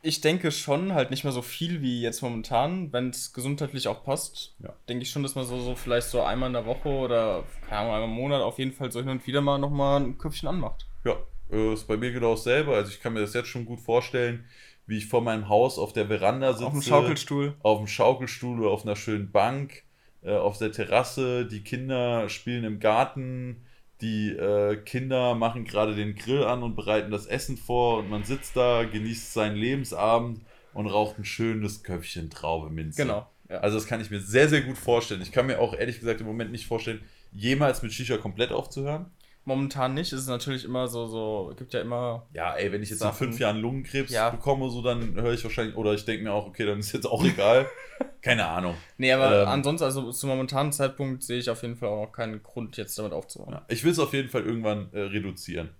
Ich 0.00 0.20
denke 0.20 0.52
schon, 0.52 0.94
halt 0.94 1.10
nicht 1.10 1.24
mehr 1.24 1.32
so 1.32 1.42
viel 1.42 1.82
wie 1.82 2.00
jetzt 2.00 2.22
momentan, 2.22 2.92
wenn 2.92 3.10
es 3.10 3.32
gesundheitlich 3.32 3.88
auch 3.88 4.04
passt. 4.04 4.54
Ja. 4.62 4.72
Denke 4.88 5.02
ich 5.02 5.10
schon, 5.10 5.24
dass 5.24 5.34
man 5.34 5.44
so, 5.44 5.58
so 5.60 5.74
vielleicht 5.74 6.08
so 6.08 6.22
einmal 6.22 6.48
in 6.48 6.52
der 6.52 6.66
Woche 6.66 6.88
oder 6.88 7.44
keine 7.66 7.80
Ahnung, 7.80 7.94
einmal 7.94 8.08
im 8.08 8.14
Monat 8.14 8.42
auf 8.42 8.58
jeden 8.58 8.72
Fall 8.72 8.92
so 8.92 9.00
hin 9.00 9.08
und 9.08 9.26
wieder 9.26 9.40
mal 9.40 9.58
nochmal 9.58 10.00
ein 10.00 10.16
Köpfchen 10.16 10.48
anmacht. 10.48 10.86
Ja, 11.04 11.16
äh, 11.50 11.72
ist 11.72 11.88
bei 11.88 11.96
mir 11.96 12.12
genau 12.12 12.30
dasselbe. 12.30 12.74
Also 12.74 12.92
ich 12.92 13.00
kann 13.00 13.12
mir 13.12 13.20
das 13.20 13.34
jetzt 13.34 13.48
schon 13.48 13.64
gut 13.64 13.80
vorstellen, 13.80 14.44
wie 14.86 14.98
ich 14.98 15.06
vor 15.06 15.20
meinem 15.20 15.48
Haus 15.48 15.78
auf 15.78 15.92
der 15.92 16.06
Veranda 16.06 16.52
sitze. 16.52 16.66
Auf 16.66 16.72
dem 16.72 16.82
Schaukelstuhl. 16.82 17.54
Auf 17.62 17.78
dem 17.78 17.88
Schaukelstuhl 17.88 18.60
oder 18.60 18.70
auf 18.70 18.84
einer 18.84 18.96
schönen 18.96 19.32
Bank, 19.32 19.82
äh, 20.22 20.34
auf 20.34 20.58
der 20.58 20.70
Terrasse. 20.72 21.44
Die 21.44 21.62
Kinder 21.62 22.28
spielen 22.28 22.64
im 22.64 22.78
Garten. 22.78 23.64
Die 24.00 24.30
äh, 24.30 24.76
Kinder 24.76 25.34
machen 25.34 25.64
gerade 25.64 25.96
den 25.96 26.14
Grill 26.14 26.44
an 26.44 26.62
und 26.62 26.76
bereiten 26.76 27.10
das 27.10 27.26
Essen 27.26 27.56
vor 27.56 27.98
und 27.98 28.10
man 28.10 28.24
sitzt 28.24 28.56
da, 28.56 28.84
genießt 28.84 29.32
seinen 29.32 29.56
Lebensabend 29.56 30.40
und 30.72 30.86
raucht 30.86 31.18
ein 31.18 31.24
schönes 31.24 31.82
Köpfchen 31.82 32.30
Traube 32.30 32.70
Minze. 32.70 33.02
Genau. 33.02 33.26
Ja. 33.48 33.58
Also 33.58 33.76
das 33.76 33.86
kann 33.86 34.00
ich 34.00 34.10
mir 34.10 34.20
sehr, 34.20 34.48
sehr 34.48 34.60
gut 34.60 34.78
vorstellen. 34.78 35.22
Ich 35.22 35.32
kann 35.32 35.46
mir 35.46 35.58
auch 35.58 35.74
ehrlich 35.74 35.98
gesagt 35.98 36.20
im 36.20 36.26
Moment 36.26 36.52
nicht 36.52 36.66
vorstellen, 36.66 37.00
jemals 37.32 37.82
mit 37.82 37.92
Shisha 37.92 38.16
komplett 38.18 38.52
aufzuhören. 38.52 39.06
Momentan 39.48 39.94
nicht, 39.94 40.12
ist 40.12 40.20
es 40.20 40.26
natürlich 40.28 40.64
immer 40.64 40.88
so, 40.88 41.06
so, 41.06 41.54
gibt 41.56 41.72
ja 41.72 41.80
immer. 41.80 42.26
Ja, 42.34 42.54
ey, 42.54 42.70
wenn 42.70 42.82
ich 42.82 42.90
jetzt 42.90 43.00
in 43.00 43.06
Sachen- 43.08 43.16
fünf 43.16 43.38
Jahren 43.40 43.56
Lungenkrebs 43.58 44.12
Ja. 44.12 44.28
bekomme, 44.30 44.68
so 44.70 44.82
dann 44.82 45.14
höre 45.14 45.32
ich 45.32 45.42
wahrscheinlich, 45.42 45.74
oder 45.74 45.94
ich 45.94 46.04
denke 46.04 46.24
mir 46.24 46.32
auch, 46.32 46.46
okay, 46.46 46.66
dann 46.66 46.78
ist 46.78 46.92
jetzt 46.92 47.06
auch 47.06 47.24
egal. 47.24 47.66
Keine 48.20 48.46
Ahnung. 48.46 48.74
Nee, 48.98 49.10
aber 49.12 49.42
Ähm. 49.42 49.48
ansonsten, 49.48 49.84
also 49.84 50.12
zum 50.12 50.28
momentanen 50.28 50.70
Zeitpunkt 50.72 51.22
sehe 51.22 51.38
ich 51.38 51.48
auf 51.48 51.62
jeden 51.62 51.76
Fall 51.76 51.88
auch 51.88 52.04
noch 52.06 52.12
keinen 52.12 52.42
Grund, 52.42 52.76
jetzt 52.76 52.98
damit 52.98 53.12
aufzuhören. 53.12 53.52
Ja, 53.54 53.64
ich 53.68 53.82
will 53.84 53.92
es 53.92 53.98
auf 53.98 54.12
jeden 54.12 54.28
Fall 54.28 54.42
irgendwann 54.44 54.92
äh, 54.92 55.00
reduzieren. 55.00 55.70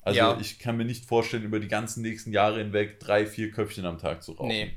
Also 0.00 0.18
Ja. 0.18 0.38
ich 0.40 0.58
kann 0.58 0.78
mir 0.78 0.86
nicht 0.86 1.04
vorstellen, 1.04 1.42
über 1.42 1.60
die 1.60 1.68
ganzen 1.68 2.00
nächsten 2.02 2.32
Jahre 2.32 2.58
hinweg 2.60 2.98
drei, 2.98 3.26
vier 3.26 3.50
Köpfchen 3.50 3.84
am 3.84 3.98
Tag 3.98 4.22
zu 4.22 4.32
rauchen. 4.32 4.48
Nee. 4.48 4.76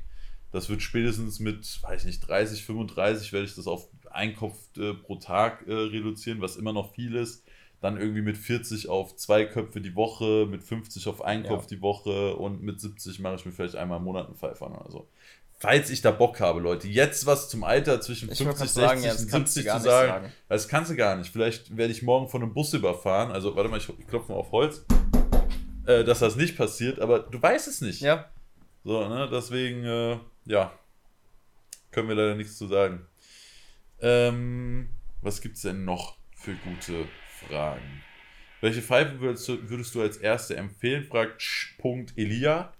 Das 0.51 0.67
wird 0.67 0.81
spätestens 0.81 1.39
mit, 1.39 1.79
weiß 1.83 2.03
nicht, 2.03 2.19
30, 2.27 2.65
35 2.65 3.31
werde 3.31 3.45
ich 3.45 3.55
das 3.55 3.67
auf 3.67 3.87
einen 4.09 4.35
Kopf 4.35 4.57
äh, 4.77 4.93
pro 4.93 5.15
Tag 5.15 5.65
äh, 5.67 5.71
reduzieren, 5.73 6.41
was 6.41 6.57
immer 6.57 6.73
noch 6.73 6.93
viel 6.93 7.15
ist. 7.15 7.45
Dann 7.81 7.97
irgendwie 7.99 8.21
mit 8.21 8.37
40 8.37 8.87
auf 8.89 9.15
zwei 9.15 9.45
Köpfe 9.45 9.81
die 9.81 9.95
Woche, 9.95 10.45
mit 10.49 10.63
50 10.63 11.07
auf 11.07 11.21
einen 11.23 11.43
Ja. 11.45 11.49
Kopf 11.49 11.65
die 11.65 11.81
Woche 11.81 12.35
und 12.35 12.61
mit 12.61 12.79
70 12.79 13.19
mache 13.19 13.35
ich 13.35 13.45
mir 13.45 13.51
vielleicht 13.51 13.75
einmal 13.75 13.97
im 13.97 14.03
Monat 14.05 14.27
einen 14.27 14.35
Pfeifer 14.35 14.67
an 14.67 14.73
oder 14.73 14.91
so. 14.91 15.07
Falls 15.59 15.89
ich 15.91 16.01
da 16.01 16.09
Bock 16.11 16.39
habe, 16.39 16.59
Leute, 16.59 16.87
jetzt 16.87 17.25
was 17.25 17.49
zum 17.49 17.63
Alter 17.63 17.99
zwischen 18.01 18.31
Ich 18.31 18.37
50, 18.39 18.47
wollte 18.47 18.57
gerade 18.57 18.69
60 18.69 18.81
sagen, 18.87 19.03
ja, 19.03 19.11
und 19.11 19.29
kannst 19.31 19.55
du 19.57 19.61
70 19.61 19.65
gar 19.65 19.77
zu 19.79 19.83
sagen, 19.85 20.11
sagen. 20.11 20.33
das 20.49 20.67
kannst 20.67 20.91
du 20.91 20.95
gar 20.95 21.15
nicht. 21.17 21.31
Vielleicht 21.31 21.75
werde 21.77 21.91
ich 21.91 22.01
morgen 22.01 22.29
von 22.29 22.41
einem 22.43 22.53
Bus 22.53 22.73
überfahren. 22.73 23.31
Also, 23.31 23.55
warte 23.55 23.69
mal, 23.69 23.77
ich, 23.77 23.87
ich 23.99 24.07
klopfe 24.07 24.31
mal 24.31 24.37
auf 24.39 24.51
Holz. 24.51 24.85
Äh, 25.85 26.03
dass 26.03 26.19
das 26.19 26.35
nicht 26.35 26.57
passiert, 26.57 26.99
aber 26.99 27.19
du 27.19 27.41
weißt 27.41 27.67
es 27.67 27.81
nicht. 27.81 28.01
Ja, 28.01 28.29
So, 28.83 29.07
ne? 29.07 29.27
Deswegen, 29.31 29.83
äh, 29.85 30.17
ja. 30.45 30.71
Können 31.91 32.07
wir 32.09 32.15
leider 32.15 32.35
nichts 32.35 32.57
zu 32.57 32.67
sagen. 32.67 33.05
Ähm, 33.99 34.89
was 35.21 35.41
gibt's 35.41 35.61
denn 35.61 35.85
noch 35.85 36.15
für 36.35 36.53
gute 36.55 37.05
Fragen? 37.47 38.01
Welche 38.61 38.81
Pfeife 38.81 39.19
würdest 39.19 39.47
du, 39.47 39.69
würdest 39.69 39.95
du 39.95 40.01
als 40.01 40.17
erste 40.17 40.55
empfehlen? 40.55 41.03
Fragt 41.03 41.41
sch.elia. 41.41 42.73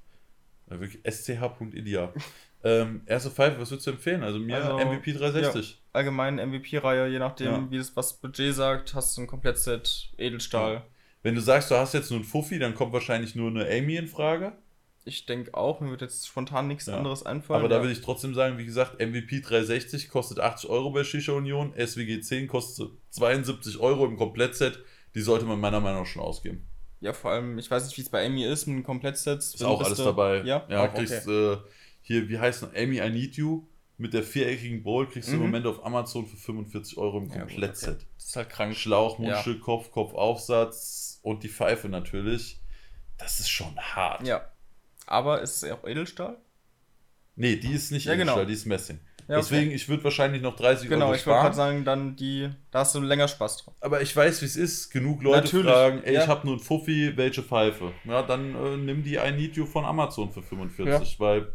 Äh, 0.70 1.12
sch.elia. 1.12 2.14
ähm, 2.64 3.02
erste 3.08 3.32
Pfeife, 3.32 3.60
was 3.60 3.72
würdest 3.72 3.88
du 3.88 3.92
empfehlen? 3.92 4.24
Also 4.24 4.40
mir 4.40 4.58
Also, 4.58 4.78
MVP 4.78 5.14
360. 5.14 5.82
allgemein 5.94 6.36
MVP-Reihe, 6.36 7.08
je 7.08 7.20
nachdem, 7.20 7.48
Ja. 7.48 7.72
wie 7.72 7.78
das 7.78 7.96
was 7.96 8.14
Budget 8.14 8.54
sagt, 8.54 8.94
hast 8.94 9.18
du 9.18 9.22
ein 9.22 9.28
Komplettset 9.28 10.12
Edelstahl. 10.18 10.84
Wenn 11.24 11.36
du 11.36 11.42
sagst, 11.42 11.70
du 11.72 11.76
hast 11.76 11.94
jetzt 11.94 12.10
nur 12.12 12.20
einen 12.20 12.28
Fuffi, 12.28 12.60
dann 12.60 12.76
kommt 12.76 12.94
wahrscheinlich 12.94 13.36
nur 13.36 13.50
eine 13.50 13.66
Amy 13.68 13.96
in 13.96 14.08
Frage. 14.08 14.54
Ich 15.04 15.26
denke 15.26 15.56
auch, 15.56 15.80
mir 15.80 15.90
wird 15.90 16.02
jetzt 16.02 16.28
spontan 16.28 16.68
nichts 16.68 16.86
Ja. 16.86 16.98
anderes 16.98 17.26
einfallen. 17.26 17.60
Aber 17.62 17.70
da 17.70 17.78
ja. 17.78 17.84
will 17.84 17.92
ich 17.92 18.02
trotzdem 18.02 18.36
sagen, 18.36 18.58
wie 18.60 18.66
gesagt, 18.66 19.00
MVP 19.00 19.42
360 19.42 20.10
kostet 20.10 20.40
80 20.40 20.70
Euro 20.70 20.92
bei 20.92 21.04
Shisha 21.04 21.32
Union, 21.34 21.74
SWG 21.76 22.22
10 22.22 22.48
kostet 22.48 22.92
72 23.10 23.80
Euro 23.80 24.06
im 24.06 24.16
Komplettset. 24.18 24.80
Die 25.16 25.22
sollte 25.22 25.46
man 25.46 25.60
meiner 25.60 25.80
Meinung 25.80 26.02
nach 26.04 26.08
schon 26.08 26.22
ausgeben. 26.22 26.68
ja, 27.00 27.14
vor 27.14 27.32
allem, 27.32 27.58
ich 27.58 27.70
weiß 27.72 27.86
nicht, 27.86 27.98
wie 27.98 28.02
es 28.02 28.10
bei 28.10 28.24
Amy 28.26 28.46
ist, 28.46 28.68
mit 28.68 28.76
einem 28.76 28.84
Komplettset. 28.84 29.40
Ist 29.40 29.64
auch 29.64 29.82
alles 29.82 29.98
dabei. 29.98 30.44
Ja, 30.44 30.66
ja 30.70 30.86
auch, 30.88 30.94
kriegst 30.94 31.28
okay. 31.28 31.54
äh, 31.54 31.58
hier, 32.04 32.30
wie 32.30 32.38
heißt 32.38 32.62
noch, 32.62 32.74
Amy 32.76 33.00
I 33.00 33.10
Need 33.10 33.36
You 33.38 33.66
mit 33.98 34.14
der 34.14 34.22
viereckigen 34.24 34.84
Bowl 34.84 35.08
kriegst 35.10 35.30
du 35.30 35.34
im 35.34 35.40
Mhm. 35.40 35.46
Moment 35.48 35.66
auf 35.68 35.84
Amazon 35.86 36.26
für 36.28 36.38
45 36.38 36.98
Euro 37.00 37.18
im 37.20 37.30
Ja, 37.30 37.40
Komplettset. 37.40 37.96
okay. 37.98 38.06
Das 38.18 38.26
ist 38.26 38.36
halt 38.36 38.50
krank. 38.50 38.76
Schlauch, 38.76 39.18
Ja. 39.20 39.26
Mundstück, 39.32 39.62
Kopf, 39.62 39.90
Kopfaufsatz 39.92 41.20
und 41.24 41.44
die 41.44 41.50
Pfeife 41.50 41.90
natürlich. 41.90 42.60
Das 43.18 43.40
ist 43.40 43.50
schon 43.50 43.76
hart. 43.78 44.26
Ja. 44.28 44.51
Aber 45.12 45.42
ist 45.42 45.62
es 45.64 45.72
auch 45.72 45.84
Edelstahl? 45.88 46.38
Nee, 47.36 47.56
die 47.58 47.74
ist 47.74 47.92
nicht 47.92 48.06
Ja, 48.06 48.16
genau. 48.16 48.34
Edelstahl, 48.34 48.46
die 48.46 48.54
ist 48.54 48.66
Messing. 48.66 49.00
Ja, 49.28 49.38
okay. 49.38 49.48
Deswegen, 49.50 49.72
ich 49.72 49.88
würde 49.88 50.04
wahrscheinlich 50.04 50.42
noch 50.42 50.56
30 50.56 50.90
Genau, 50.90 51.06
Euro 51.06 51.16
ich 51.16 51.26
wollte 51.26 51.40
sparen. 51.40 51.44
gerade 51.44 51.56
sagen, 51.56 51.86
dann 51.86 52.16
die, 52.16 52.50
da 52.72 52.80
hast 52.80 52.96
du 52.96 53.00
länger 53.00 53.28
Spaß 53.28 53.58
drauf. 53.58 53.74
Aber 53.80 54.02
ich 54.02 54.14
weiß, 54.16 54.42
wie 54.42 54.46
es 54.46 54.56
ist. 54.58 54.90
Genug 54.90 55.22
Leute 55.24 55.46
Natürlich, 55.46 55.72
fragen, 55.72 56.04
ey, 56.04 56.16
ja. 56.16 56.24
ich 56.24 56.28
habe 56.28 56.46
nur 56.48 56.58
ein 56.58 56.60
Fuffi, 56.60 57.16
welche 57.16 57.42
Pfeife? 57.44 57.94
Ja, 58.04 58.24
dann 58.24 58.56
äh, 58.56 58.78
nimm 58.78 59.04
die 59.04 59.16
I 59.16 59.32
Need 59.32 59.56
You 59.56 59.66
von 59.66 59.86
Amazon 59.86 60.32
für 60.32 60.42
45, 60.42 61.20
weil 61.20 61.54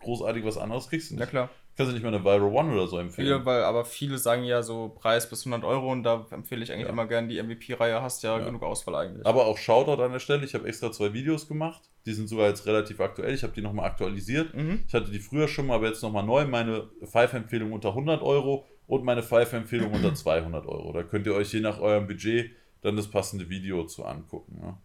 großartig 0.00 0.44
was 0.44 0.56
anderes 0.58 0.88
kriegst 0.88 1.10
du 1.10 1.14
Ja 1.14 1.20
nicht. 1.20 1.30
klar. 1.30 1.50
Kannst 1.76 1.90
du 1.90 1.94
nicht 1.94 2.04
mal 2.04 2.14
eine 2.14 2.24
Viral 2.24 2.42
One 2.42 2.72
oder 2.72 2.86
so 2.86 2.98
empfehlen. 2.98 3.26
Viele, 3.26 3.44
weil, 3.46 3.64
aber 3.64 3.84
viele 3.84 4.16
sagen 4.18 4.44
ja 4.44 4.62
so 4.62 4.90
Preis 4.90 5.28
bis 5.28 5.44
100 5.44 5.68
Euro 5.68 5.90
und 5.90 6.04
da 6.04 6.24
empfehle 6.30 6.62
ich 6.62 6.70
eigentlich 6.72 6.84
Ja. 6.86 6.92
immer 6.92 7.06
gern 7.06 7.28
die 7.28 7.42
MVP-Reihe, 7.42 8.00
hast 8.00 8.22
ja, 8.22 8.38
Ja. 8.38 8.44
genug 8.44 8.62
Auswahl 8.62 8.94
eigentlich. 8.94 9.26
Aber 9.26 9.46
auch 9.46 9.58
Shoutout 9.58 10.00
an 10.02 10.12
der 10.12 10.20
Stelle, 10.20 10.44
ich 10.44 10.54
habe 10.54 10.68
extra 10.68 10.92
zwei 10.92 11.12
Videos 11.12 11.48
gemacht. 11.48 11.82
Die 12.06 12.12
sind 12.12 12.28
sogar 12.28 12.48
jetzt 12.48 12.66
relativ 12.66 13.00
aktuell. 13.00 13.34
Ich 13.34 13.42
habe 13.42 13.52
die 13.54 13.62
nochmal 13.62 13.86
aktualisiert. 13.86 14.54
Mhm. 14.54 14.84
Ich 14.86 14.94
hatte 14.94 15.10
die 15.10 15.18
früher 15.18 15.48
schon 15.48 15.66
mal, 15.66 15.74
aber 15.74 15.88
jetzt 15.88 16.02
nochmal 16.02 16.22
neu. 16.24 16.44
Meine 16.46 16.88
Pfeifempfehlung 17.04 17.72
unter 17.72 17.88
100 17.90 18.22
Euro 18.22 18.66
und 18.86 19.02
meine 19.04 19.22
Pfeifempfehlung 19.22 19.90
unter 19.92 20.14
200 20.14 20.66
Euro. 20.66 20.92
Da 20.92 21.02
könnt 21.02 21.26
ihr 21.26 21.34
euch 21.34 21.52
je 21.52 21.60
nach 21.60 21.80
eurem 21.80 22.06
Budget 22.06 22.50
dann 22.82 22.96
das 22.96 23.08
passende 23.10 23.48
Video 23.48 23.84
zu 23.86 24.04
angucken. 24.04 24.60
Ne? 24.60 24.76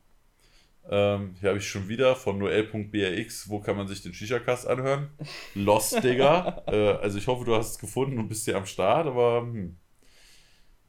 Ähm, 0.90 1.36
hier 1.40 1.50
habe 1.50 1.60
ich 1.60 1.68
schon 1.68 1.88
wieder 1.88 2.16
von 2.16 2.38
noel.brx, 2.40 3.50
wo 3.50 3.60
kann 3.60 3.78
man 3.78 3.88
sich 3.88 4.02
den 4.02 4.14
Shisha-Cast 4.14 4.68
anhören? 4.68 5.10
Lost, 5.56 6.04
Digga. 6.04 6.64
äh, 6.68 6.94
also 6.94 7.18
ich 7.18 7.28
hoffe, 7.28 7.46
du 7.46 7.56
hast 7.56 7.72
es 7.72 7.80
gefunden 7.80 8.18
und 8.18 8.28
bist 8.28 8.46
hier 8.46 8.58
am 8.58 8.66
Start, 8.66 9.08
aber 9.08 9.42
hm. 9.42 9.78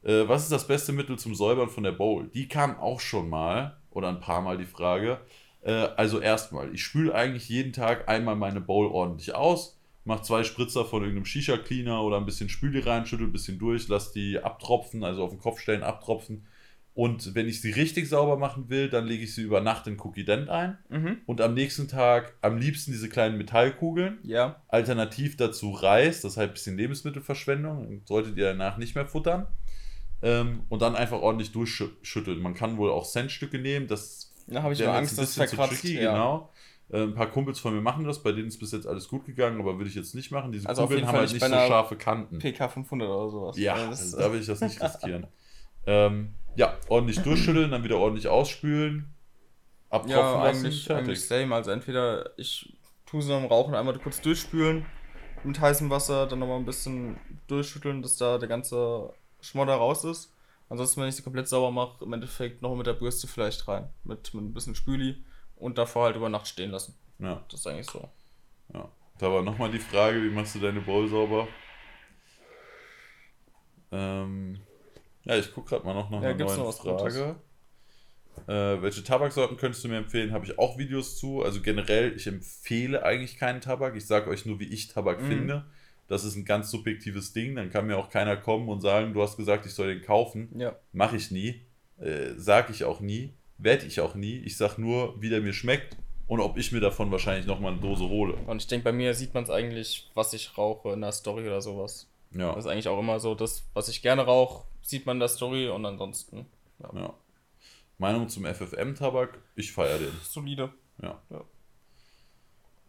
äh, 0.03 0.27
was 0.27 0.43
ist 0.43 0.51
das 0.51 0.67
beste 0.67 0.91
Mittel 0.91 1.19
zum 1.19 1.35
Säubern 1.35 1.69
von 1.69 1.83
der 1.83 1.91
Bowl? 1.91 2.29
Die 2.33 2.47
kam 2.47 2.77
auch 2.79 2.99
schon 2.99 3.29
mal, 3.29 3.81
oder 3.91 4.09
ein 4.09 4.19
paar 4.19 4.41
Mal 4.41 4.57
die 4.57 4.65
Frage. 4.65 5.19
Äh, 5.61 5.71
also 5.71 6.19
erstmal, 6.19 6.73
ich 6.73 6.83
spüle 6.83 7.13
eigentlich 7.13 7.47
jeden 7.49 7.73
Tag 7.73 8.09
einmal 8.09 8.35
meine 8.35 8.61
Bowl 8.61 8.87
ordentlich 8.87 9.35
aus, 9.35 9.79
mache 10.03 10.23
zwei 10.23 10.43
Spritzer 10.43 10.85
von 10.85 11.01
irgendeinem 11.01 11.25
Shisha-Cleaner 11.25 12.01
oder 12.03 12.17
ein 12.17 12.25
bisschen 12.25 12.49
Spüli 12.49 12.79
rein, 12.79 13.05
schüttel 13.05 13.27
ein 13.27 13.31
bisschen 13.31 13.59
durch, 13.59 13.87
lass 13.87 14.11
die 14.11 14.39
abtropfen, 14.39 15.03
also 15.03 15.23
auf 15.23 15.31
den 15.31 15.39
Kopf 15.39 15.59
stellen, 15.59 15.83
abtropfen. 15.83 16.47
Und 16.93 17.35
wenn 17.35 17.47
ich 17.47 17.61
sie 17.61 17.71
richtig 17.71 18.09
sauber 18.09 18.37
machen 18.37 18.69
will, 18.69 18.89
dann 18.89 19.05
lege 19.05 19.23
ich 19.23 19.33
sie 19.33 19.43
über 19.43 19.61
Nacht 19.61 19.87
in 19.87 19.97
Cookie 20.01 20.25
Dent 20.25 20.49
ein. 20.49 20.77
Mhm. 20.89 21.19
Und 21.25 21.39
am 21.39 21.53
nächsten 21.53 21.87
Tag 21.87 22.33
am 22.41 22.57
liebsten 22.57 22.91
diese 22.91 23.07
kleinen 23.07 23.37
Metallkugeln. 23.37 24.19
Ja. 24.23 24.61
Alternativ 24.67 25.37
dazu 25.37 25.71
Reis, 25.71 26.21
das 26.21 26.35
heißt 26.35 26.49
ein 26.49 26.53
bisschen 26.53 26.77
Lebensmittelverschwendung, 26.77 28.01
solltet 28.05 28.37
ihr 28.37 28.45
danach 28.45 28.77
nicht 28.77 28.95
mehr 28.95 29.05
futtern. 29.05 29.47
Ähm, 30.21 30.63
und 30.67 30.81
dann 30.81 30.95
einfach 30.95 31.21
ordentlich 31.21 31.51
durchschütteln. 31.53 32.39
Man 32.39 32.53
kann 32.53 32.77
wohl 32.77 32.91
auch 32.91 33.05
Centstücke 33.05 33.57
nehmen, 33.57 33.87
das 33.87 34.33
Da 34.47 34.61
habe 34.61 34.73
ich 34.73 34.79
mir 34.79 34.91
Angst, 34.91 35.17
dass 35.17 35.29
es 35.29 35.35
verkratzt. 35.35 35.81
tricky, 35.81 35.95
ja. 35.95 36.11
genau. 36.11 36.49
Äh, 36.91 37.03
ein 37.03 37.13
paar 37.15 37.31
Kumpels 37.31 37.59
von 37.59 37.73
mir 37.73 37.81
machen 37.81 38.03
das, 38.03 38.21
bei 38.21 38.33
denen 38.33 38.49
ist 38.49 38.59
bis 38.59 38.73
jetzt 38.73 38.85
alles 38.85 39.07
gut 39.07 39.25
gegangen, 39.25 39.61
aber 39.61 39.77
würde 39.77 39.89
ich 39.89 39.95
jetzt 39.95 40.13
nicht 40.13 40.29
machen. 40.29 40.51
Diese 40.51 40.67
Also 40.67 40.83
Kugeln 40.83 41.07
haben 41.07 41.17
halt 41.17 41.31
nicht 41.31 41.41
so 41.41 41.49
scharfe 41.49 41.95
Kanten. 41.95 42.37
PK 42.39 42.67
500 42.67 43.07
oder 43.09 43.29
sowas. 43.29 43.57
Ja, 43.57 43.75
also 43.75 44.17
da 44.17 44.31
will 44.31 44.41
ich 44.41 44.47
das 44.47 44.59
nicht 44.59 44.81
riskieren. 44.81 45.27
ähm, 45.85 46.35
ja, 46.55 46.77
ordentlich 46.89 47.19
durchschütteln, 47.19 47.71
dann 47.71 47.83
wieder 47.83 47.97
ordentlich 47.97 48.27
ausspülen, 48.27 49.13
abtropfen 49.89 50.11
Ja, 50.19 50.43
lassen, 50.43 50.65
eigentlich, 50.65 50.83
fertig. 50.85 51.07
eigentlich 51.07 51.27
same. 51.27 51.55
Also 51.55 51.71
entweder 51.71 52.37
ich 52.37 52.73
tue 53.05 53.21
sie 53.21 53.29
beim 53.29 53.45
Rauchen 53.45 53.75
einmal 53.75 53.97
kurz 53.99 54.21
durchspülen 54.21 54.85
mit 55.43 55.59
heißem 55.59 55.89
Wasser, 55.89 56.27
dann 56.27 56.39
nochmal 56.39 56.57
ein 56.59 56.65
bisschen 56.65 57.17
durchschütteln, 57.47 58.01
dass 58.01 58.17
da 58.17 58.37
der 58.37 58.47
ganze 58.49 59.13
Schmodder 59.41 59.75
raus 59.75 60.03
ist. 60.03 60.33
Ansonsten, 60.69 61.01
wenn 61.01 61.09
ich 61.09 61.15
sie 61.15 61.23
komplett 61.23 61.49
sauber 61.49 61.71
mache, 61.71 62.03
im 62.05 62.13
Endeffekt 62.13 62.61
noch 62.61 62.75
mit 62.75 62.87
der 62.87 62.93
Bürste 62.93 63.27
vielleicht 63.27 63.67
rein. 63.67 63.89
Mit, 64.03 64.33
mit 64.33 64.43
ein 64.43 64.53
bisschen 64.53 64.75
Spüli 64.75 65.23
und 65.57 65.77
davor 65.77 66.05
halt 66.05 66.15
über 66.15 66.29
Nacht 66.29 66.47
stehen 66.47 66.71
lassen. 66.71 66.95
Ja, 67.19 67.43
Das 67.49 67.59
ist 67.59 67.67
eigentlich 67.67 67.87
so. 67.89 68.07
ja. 68.73 68.89
Da 69.17 69.31
war 69.31 69.43
nochmal 69.43 69.69
die 69.69 69.79
Frage, 69.79 70.21
wie 70.23 70.29
machst 70.31 70.55
du 70.55 70.59
deine 70.59 70.81
Bowl 70.81 71.07
sauber? 71.07 71.47
Ähm, 73.91 74.59
ja, 75.25 75.35
ich 75.37 75.53
gucke 75.53 75.69
gerade 75.69 75.85
mal 75.85 75.93
noch 75.93 76.09
nach 76.09 76.21
Ja, 76.21 76.29
einer 76.29 76.45
neuen 76.45 76.59
noch? 76.59 76.73
Frage. 76.81 77.35
Äh, 78.47 78.81
welche 78.81 79.03
Tabaksorten 79.03 79.57
könntest 79.57 79.83
du 79.83 79.87
mir 79.89 79.97
empfehlen? 79.97 80.31
Habe 80.31 80.45
ich 80.45 80.57
auch 80.57 80.77
Videos 80.77 81.17
zu. 81.17 81.43
Also 81.43 81.61
generell, 81.61 82.15
ich 82.15 82.27
empfehle 82.27 83.03
eigentlich 83.03 83.37
keinen 83.37 83.61
Tabak. 83.61 83.95
Ich 83.95 84.05
sage 84.07 84.29
euch 84.29 84.45
nur, 84.45 84.59
wie 84.59 84.67
ich 84.67 84.87
Tabak 84.87 85.21
Mhm. 85.21 85.27
finde. 85.27 85.65
Das 86.07 86.23
ist 86.23 86.35
ein 86.35 86.45
ganz 86.45 86.71
subjektives 86.71 87.33
Ding. 87.33 87.55
Dann 87.55 87.69
kann 87.69 87.87
mir 87.87 87.97
auch 87.97 88.09
keiner 88.09 88.35
kommen 88.37 88.67
und 88.69 88.81
sagen, 88.81 89.13
du 89.13 89.21
hast 89.21 89.37
gesagt, 89.37 89.65
ich 89.65 89.73
soll 89.73 89.93
den 89.93 90.01
kaufen. 90.03 90.49
Ja. 90.57 90.75
Mache 90.91 91.17
ich 91.17 91.29
nie. 91.31 91.61
Äh, 91.99 92.31
sag 92.37 92.69
ich 92.69 92.83
auch 92.83 92.99
nie. 92.99 93.33
Werde 93.57 93.85
ich 93.85 94.01
auch 94.01 94.15
nie. 94.15 94.37
Ich 94.39 94.57
sag 94.57 94.77
nur, 94.77 95.21
wie 95.21 95.29
der 95.29 95.41
mir 95.41 95.53
schmeckt 95.53 95.95
und 96.27 96.39
ob 96.39 96.57
ich 96.57 96.71
mir 96.71 96.79
davon 96.79 97.11
wahrscheinlich 97.11 97.45
nochmal 97.45 97.73
eine 97.73 97.81
Dose 97.81 98.05
hole. 98.09 98.33
Und 98.47 98.61
ich 98.61 98.67
denke, 98.67 98.85
bei 98.85 98.91
mir 98.91 99.13
sieht 99.13 99.33
man 99.33 99.43
es 99.43 99.49
eigentlich, 99.49 100.09
was 100.15 100.33
ich 100.33 100.57
rauche 100.57 100.93
in 100.93 101.01
der 101.01 101.11
Story 101.11 101.45
oder 101.45 101.61
sowas. 101.61 102.07
Ja. 102.31 102.55
Das 102.55 102.65
ist 102.65 102.71
eigentlich 102.71 102.87
auch 102.87 102.99
immer 102.99 103.19
so, 103.19 103.35
das, 103.35 103.63
was 103.73 103.87
ich 103.89 104.01
gerne 104.01 104.23
rauche, 104.23 104.65
sieht 104.81 105.05
man 105.05 105.17
in 105.17 105.19
der 105.21 105.29
Story 105.29 105.67
und 105.69 105.85
ansonsten 105.85 106.45
ja. 106.79 106.89
ja. 106.93 107.13
Meinung 107.97 108.27
zum 108.29 108.45
FFM-Tabak, 108.45 109.37
ich 109.55 109.71
feiere 109.71 109.99
den. 109.99 110.11
solide. 110.23 110.71
Ja. 111.01 111.21
Ja. 111.29 111.41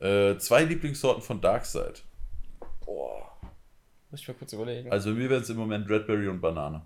Äh, 0.06 0.38
zwei 0.38 0.64
Lieblingssorten 0.64 1.22
von 1.22 1.40
Darkside. 1.40 1.94
Boah. 2.84 3.30
Muss 4.10 4.20
ich 4.20 4.28
mal 4.28 4.34
kurz 4.34 4.52
überlegen. 4.52 4.90
Also 4.90 5.10
mir 5.10 5.30
wären 5.30 5.42
es 5.42 5.50
im 5.50 5.56
Moment 5.56 5.88
Redberry 5.88 6.28
und 6.28 6.40
Banane. 6.40 6.82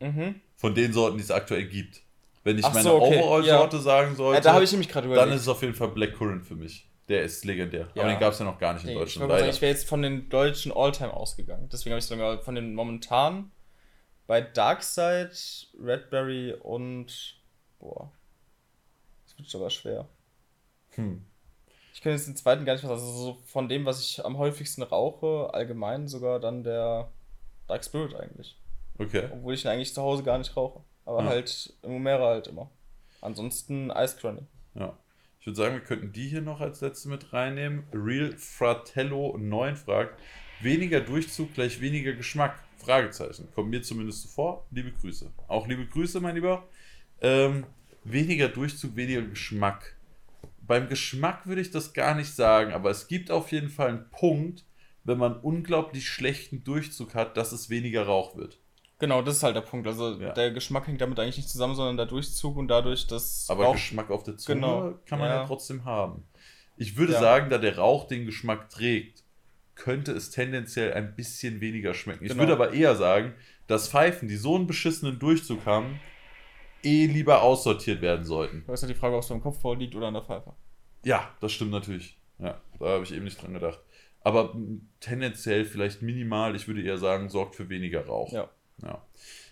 mhm. 0.00 0.40
Von 0.56 0.74
den 0.74 0.92
Sorten, 0.92 1.16
die 1.16 1.22
es 1.22 1.30
aktuell 1.30 1.66
gibt. 1.66 2.02
Wenn 2.42 2.58
ich 2.58 2.64
Ach 2.64 2.72
meine 2.72 2.82
so, 2.84 3.00
okay, 3.02 3.18
Overall-Sorte 3.22 3.78
sagen 3.78 4.16
sollte, 4.16 4.36
Ja, 4.36 4.40
da 4.40 4.52
habe 4.54 4.64
ich 4.64 4.70
nämlich 4.72 4.88
gerade 4.88 5.06
dann 5.08 5.14
überlegt. 5.14 5.36
ist 5.36 5.42
es 5.42 5.48
auf 5.48 5.62
jeden 5.62 5.74
Fall 5.74 5.88
Black 5.88 6.16
Currant 6.16 6.44
für 6.46 6.56
mich. 6.56 6.86
Der 7.08 7.22
ist 7.22 7.44
legendär. 7.44 7.88
Ja. 7.94 8.02
Aber 8.02 8.10
den 8.10 8.20
gab 8.20 8.32
es 8.32 8.38
ja 8.38 8.44
noch 8.44 8.58
gar 8.58 8.72
nicht 8.74 8.82
in 8.84 8.88
Nee, 8.88 8.94
ich 8.94 8.98
Deutschland. 9.00 9.30
sagen, 9.30 9.40
leider. 9.40 9.52
ich 9.54 9.60
wäre 9.60 9.72
jetzt 9.72 9.88
von 9.88 10.00
den 10.02 10.28
deutschen 10.28 10.72
Alltime 10.72 11.12
ausgegangen. 11.12 11.68
Deswegen 11.72 11.92
habe 11.92 11.98
ich 11.98 12.04
sogar 12.06 12.40
von 12.42 12.54
den 12.54 12.74
momentan 12.74 13.50
bei 14.30 14.40
Darkside, 14.42 15.32
Redberry 15.82 16.54
und. 16.54 17.34
Boah. 17.80 18.12
Das 19.24 19.36
wird 19.36 19.52
aber 19.56 19.70
schwer. 19.70 20.08
Hm. 20.90 21.26
Ich 21.92 22.00
kann 22.00 22.12
jetzt 22.12 22.28
den 22.28 22.36
zweiten 22.36 22.64
gar 22.64 22.74
nicht 22.74 22.84
was. 22.84 22.90
Also 22.92 23.10
so 23.12 23.38
von 23.46 23.68
dem, 23.68 23.86
was 23.86 24.00
ich 24.00 24.24
am 24.24 24.38
häufigsten 24.38 24.84
rauche, 24.84 25.52
allgemein 25.52 26.06
sogar 26.06 26.38
dann 26.38 26.62
der 26.62 27.10
Dark 27.66 27.84
Spirit 27.84 28.14
eigentlich. 28.14 28.56
Okay. 28.98 29.28
Obwohl 29.32 29.54
ich 29.54 29.64
ihn 29.64 29.68
eigentlich 29.72 29.92
zu 29.94 30.00
Hause 30.00 30.22
gar 30.22 30.38
nicht 30.38 30.56
rauche. 30.56 30.84
Aber 31.04 31.24
Ja. 31.24 31.30
halt 31.30 31.74
im 31.82 31.96
Umera 31.96 32.28
halt 32.28 32.46
immer. 32.46 32.70
Ansonsten 33.20 33.90
Ice 33.90 34.16
Chronic. 34.16 34.44
Ja. 34.76 34.96
Ich 35.40 35.46
würde 35.46 35.56
sagen, 35.56 35.74
wir 35.74 35.82
könnten 35.82 36.12
die 36.12 36.28
hier 36.28 36.40
noch 36.42 36.60
als 36.60 36.82
letzte 36.82 37.08
mit 37.08 37.32
reinnehmen. 37.32 37.82
Real 37.92 38.36
Fratello 38.36 39.36
9 39.36 39.74
fragt, 39.74 40.20
weniger 40.60 41.00
Durchzug 41.00 41.52
gleich 41.52 41.80
weniger 41.80 42.12
Geschmack? 42.12 42.62
Fragezeichen. 42.80 43.48
Kommt 43.54 43.70
mir 43.70 43.82
zumindest 43.82 44.22
so 44.22 44.28
vor. 44.28 44.66
Liebe 44.70 44.90
Grüße. 44.92 45.30
Auch 45.48 45.66
liebe 45.66 45.86
Grüße, 45.86 46.20
mein 46.20 46.34
Lieber. 46.34 46.64
Ähm, 47.20 47.64
weniger 48.04 48.48
Durchzug, 48.48 48.96
weniger 48.96 49.22
Geschmack. 49.22 49.96
Beim 50.66 50.88
Geschmack 50.88 51.46
würde 51.46 51.60
ich 51.60 51.70
das 51.70 51.92
gar 51.92 52.14
nicht 52.14 52.32
sagen, 52.34 52.72
aber 52.72 52.90
es 52.90 53.08
gibt 53.08 53.30
auf 53.30 53.50
jeden 53.52 53.68
Fall 53.68 53.88
einen 53.88 54.10
Punkt, 54.10 54.64
wenn 55.04 55.18
man 55.18 55.36
unglaublich 55.40 56.08
schlechten 56.08 56.62
Durchzug 56.64 57.14
hat, 57.14 57.36
dass 57.36 57.52
es 57.52 57.70
weniger 57.70 58.04
Rauch 58.06 58.36
wird. 58.36 58.58
Genau, 58.98 59.22
das 59.22 59.36
ist 59.38 59.42
halt 59.42 59.56
der 59.56 59.62
Punkt. 59.62 59.86
Also 59.86 60.20
Ja. 60.20 60.32
der 60.32 60.50
Geschmack 60.50 60.86
hängt 60.86 61.00
damit 61.00 61.18
eigentlich 61.18 61.38
nicht 61.38 61.48
zusammen, 61.48 61.74
sondern 61.74 61.96
der 61.96 62.06
Durchzug 62.06 62.56
und 62.56 62.68
dadurch 62.68 63.06
das 63.06 63.46
Aber 63.48 63.64
Rauch- 63.64 63.72
Geschmack 63.74 64.10
auf 64.10 64.22
der 64.24 64.36
Zunge 64.36 64.56
Genau, 64.60 64.94
kann 65.06 65.18
man 65.18 65.28
ja. 65.28 65.36
ja. 65.40 65.46
trotzdem 65.46 65.84
haben. 65.84 66.24
Ich 66.76 66.96
würde 66.96 67.14
Ja. 67.14 67.20
sagen, 67.20 67.50
da 67.50 67.58
der 67.58 67.76
Rauch 67.78 68.06
den 68.06 68.26
Geschmack 68.26 68.68
trägt, 68.70 69.24
könnte 69.80 70.12
es 70.12 70.30
tendenziell 70.30 70.92
ein 70.92 71.16
bisschen 71.16 71.60
weniger 71.60 71.94
schmecken. 71.94 72.24
Ich 72.24 72.30
Genau. 72.30 72.42
würde 72.42 72.52
aber 72.52 72.72
eher 72.72 72.94
sagen, 72.96 73.34
dass 73.66 73.88
Pfeifen, 73.88 74.28
die 74.28 74.36
so 74.36 74.54
einen 74.56 74.66
beschissenen 74.66 75.18
Durchzug 75.18 75.64
haben, 75.66 75.98
eh 76.82 77.06
lieber 77.06 77.42
aussortiert 77.42 78.00
werden 78.02 78.24
sollten. 78.24 78.64
Da 78.66 78.74
ist 78.74 78.82
ja 78.82 78.88
die 78.88 78.94
Frage, 78.94 79.14
ob 79.16 79.22
es 79.22 79.28
beim 79.28 79.40
Kopfbau 79.42 79.74
liegt 79.74 79.94
oder 79.94 80.08
an 80.08 80.14
der 80.14 80.22
Pfeife. 80.22 80.52
Ja, 81.04 81.34
das 81.40 81.52
stimmt 81.52 81.70
natürlich. 81.70 82.18
Ja, 82.38 82.60
da 82.78 82.86
habe 82.86 83.04
ich 83.04 83.12
eben 83.12 83.24
nicht 83.24 83.42
dran 83.42 83.52
gedacht. 83.54 83.80
Aber 84.22 84.54
tendenziell 85.00 85.64
vielleicht 85.64 86.02
minimal, 86.02 86.54
ich 86.54 86.68
würde 86.68 86.82
eher 86.82 86.98
sagen, 86.98 87.28
sorgt 87.30 87.54
für 87.56 87.68
weniger 87.68 88.04
Rauch. 88.06 88.32
Ja. 88.32 88.48
ja. 88.82 89.02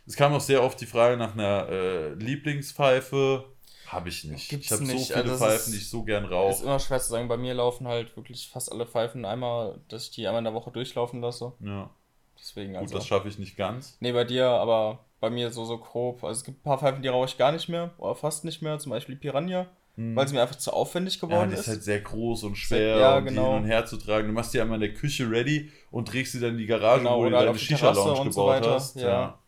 Es 0.07 0.17
kam 0.17 0.33
auch 0.33 0.41
sehr 0.41 0.63
oft 0.63 0.81
die 0.81 0.87
Frage 0.87 1.17
nach 1.17 1.35
einer 1.35 1.69
äh, 1.69 2.15
Lieblingspfeife. 2.15 3.45
Habe 3.91 4.09
ich 4.11 4.25
nicht. 4.25 4.49
Gibt's 4.51 4.67
ich 4.67 4.73
habe 4.73 4.85
so 4.87 4.99
viele 4.99 5.17
Also 5.23 5.37
Pfeifen, 5.37 5.57
ist- 5.57 5.73
die 5.73 5.77
ich 5.79 5.89
so 5.91 6.03
gern 6.03 6.25
Ist 6.25 6.31
rauche. 6.31 6.63
immer 6.65 6.79
schwer 6.79 7.01
zu 7.01 7.11
sagen. 7.11 7.29
Bei 7.29 7.37
mir 7.37 7.55
laufen 7.55 7.87
halt 7.89 8.15
wirklich 8.17 8.49
fast 8.49 8.71
alle 8.71 8.87
Pfeifen 8.87 9.25
einmal, 9.25 9.81
dass 9.89 10.05
ich 10.05 10.11
die 10.11 10.27
einmal 10.27 10.41
in 10.41 10.45
der 10.45 10.55
Woche 10.55 10.71
durchlaufen 10.71 11.21
lasse. 11.21 11.53
Ja. 11.61 11.91
Deswegen 12.39 12.73
Gut, 12.75 12.83
also. 12.83 12.95
das 12.97 13.07
schaffe 13.07 13.29
ich 13.29 13.39
nicht 13.39 13.57
ganz. 13.57 13.97
Nee, 14.01 14.13
bei 14.13 14.25
dir, 14.25 14.47
aber 14.49 15.01
bei 15.21 15.31
mir 15.31 15.51
so, 15.51 15.65
so 15.65 15.79
grob. 15.79 16.23
Also 16.23 16.39
es 16.39 16.45
gibt 16.45 16.61
ein 16.61 16.63
paar 16.63 16.79
Pfeifen, 16.79 17.03
die 17.03 17.09
rauche 17.09 17.27
ich 17.27 17.39
gar 17.39 17.51
nicht 17.51 17.69
mehr. 17.69 17.91
Oder 17.99 18.15
fast 18.15 18.45
nicht 18.45 18.63
mehr. 18.63 18.79
Zum 18.79 18.91
Beispiel 18.91 19.15
die 19.17 19.21
Piranha. 19.21 19.67
Weil 20.01 20.29
sie 20.29 20.35
mir 20.37 20.43
einfach 20.43 20.55
zu 20.55 20.73
aufwendig 20.73 21.17
Ja, 21.17 21.27
geworden 21.27 21.49
die 21.51 21.55
ist 21.55 21.63
ist. 21.63 21.67
halt 21.67 21.83
sehr 21.83 22.01
groß 22.01 22.45
und 22.45 22.55
schwer, 22.55 22.99
Ja, 22.99 23.19
um 23.19 23.25
die 23.25 23.31
genau. 23.35 23.55
hin 23.55 23.63
und 23.63 23.65
her 23.65 23.85
zu 23.85 23.97
tragen. 23.97 24.29
Du 24.29 24.33
machst 24.33 24.55
die 24.55 24.61
einmal 24.61 24.77
in 24.77 24.93
der 24.93 24.95
Küche 24.95 25.29
ready 25.29 25.73
und 25.91 26.07
trägst 26.07 26.35
sie 26.35 26.39
dann 26.41 26.51
in 26.51 26.59
die 26.59 26.67
Garage, 26.67 27.01
Genau, 27.01 27.19
wo 27.19 27.29
du 27.29 27.37
halt 27.37 27.49
deine 27.49 27.59
Shisha-Lounge 27.59 28.21
und 28.21 28.33
so 28.33 28.43
gebaut 28.43 28.61
weiter, 28.63 28.75
hast. 28.75 28.95
ja. 29.01 29.41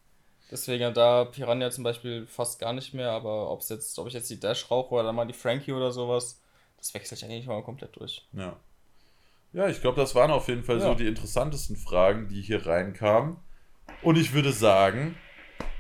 Deswegen 0.51 0.93
da 0.95 1.25
Piranha 1.27 1.71
zum 1.71 1.85
Beispiel 1.85 2.27
fast 2.27 2.59
gar 2.59 2.73
nicht 2.73 2.93
mehr, 2.93 3.11
aber 3.11 3.51
ob's 3.51 3.69
jetzt, 3.69 3.99
ob 3.99 4.09
ich 4.09 4.15
jetzt 4.15 4.31
die 4.31 4.41
Dash 4.41 4.71
rauche 4.71 4.95
oder 4.95 5.05
dann 5.05 5.15
mal 5.15 5.27
die 5.27 5.33
Frankie 5.33 5.73
oder 5.73 5.93
sowas, 5.93 6.41
das 6.77 6.93
wechsle 6.93 7.17
ich 7.17 7.25
eigentlich 7.25 7.47
mal 7.47 7.63
komplett 7.63 7.97
durch. 7.97 8.27
Ja, 8.33 8.57
ja 9.53 9.69
ich 9.69 9.81
glaube, 9.81 10.01
das 10.01 10.15
waren 10.15 10.31
auf 10.31 10.49
jeden 10.49 10.65
Fall 10.65 10.81
so 10.81 10.89
Ja. 10.89 10.95
die 10.95 11.07
interessantesten 11.07 11.77
Fragen, 11.77 12.29
die 12.29 12.43
hier 12.43 12.67
reinkamen. 12.67 13.37
Und 14.03 14.17
ich 14.17 14.33
würde 14.33 14.53
sagen, 14.53 15.17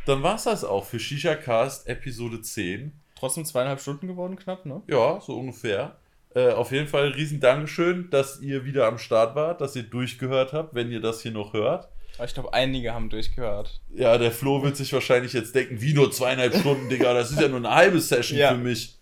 dann 0.07 0.23
war 0.23 0.37
es 0.37 0.45
das 0.45 0.65
auch 0.65 0.85
für 0.85 1.01
Shisha 1.01 1.35
Cast 1.35 1.89
Episode 1.89 2.41
10. 2.41 2.93
Trotzdem 3.17 3.45
zweieinhalb 3.45 3.81
Stunden 3.81 4.07
geworden, 4.07 4.37
knapp, 4.37 4.67
ne? 4.67 4.83
Ja, 4.87 5.21
so 5.21 5.37
ungefähr. 5.37 5.97
Äh, 6.35 6.53
auf 6.53 6.71
jeden 6.71 6.87
Fall 6.87 7.09
riesen 7.09 7.41
Dankeschön, 7.41 8.09
dass 8.11 8.41
ihr 8.41 8.65
wieder 8.65 8.87
am 8.87 8.99
Start 8.99 9.35
wart, 9.35 9.61
dass 9.61 9.75
ihr 9.75 9.83
durchgehört 9.83 10.53
habt, 10.53 10.75
wenn 10.75 10.91
ihr 10.91 11.01
das 11.01 11.23
hier 11.23 11.33
noch 11.33 11.53
hört. 11.53 11.89
Aber 12.21 12.27
ich 12.29 12.35
glaube, 12.35 12.53
einige 12.53 12.93
haben 12.93 13.09
durchgehört. 13.09 13.81
Ja, 13.95 14.19
der 14.19 14.31
Flo 14.31 14.63
wird 14.63 14.77
sich 14.77 14.93
wahrscheinlich 14.93 15.33
jetzt 15.33 15.55
denken, 15.55 15.81
wie 15.81 15.95
nur 15.95 16.13
zweieinhalb 16.13 16.55
Stunden, 16.55 16.91
Digga, 16.91 17.15
das 17.15 17.31
ist 17.31 17.41
ja 17.41 17.49
nur 17.49 17.57
eine 17.57 17.71
halbe 17.71 17.99
Session 17.99 18.39
Ja. 18.39 18.51
für 18.51 18.59
mich. 18.59 18.99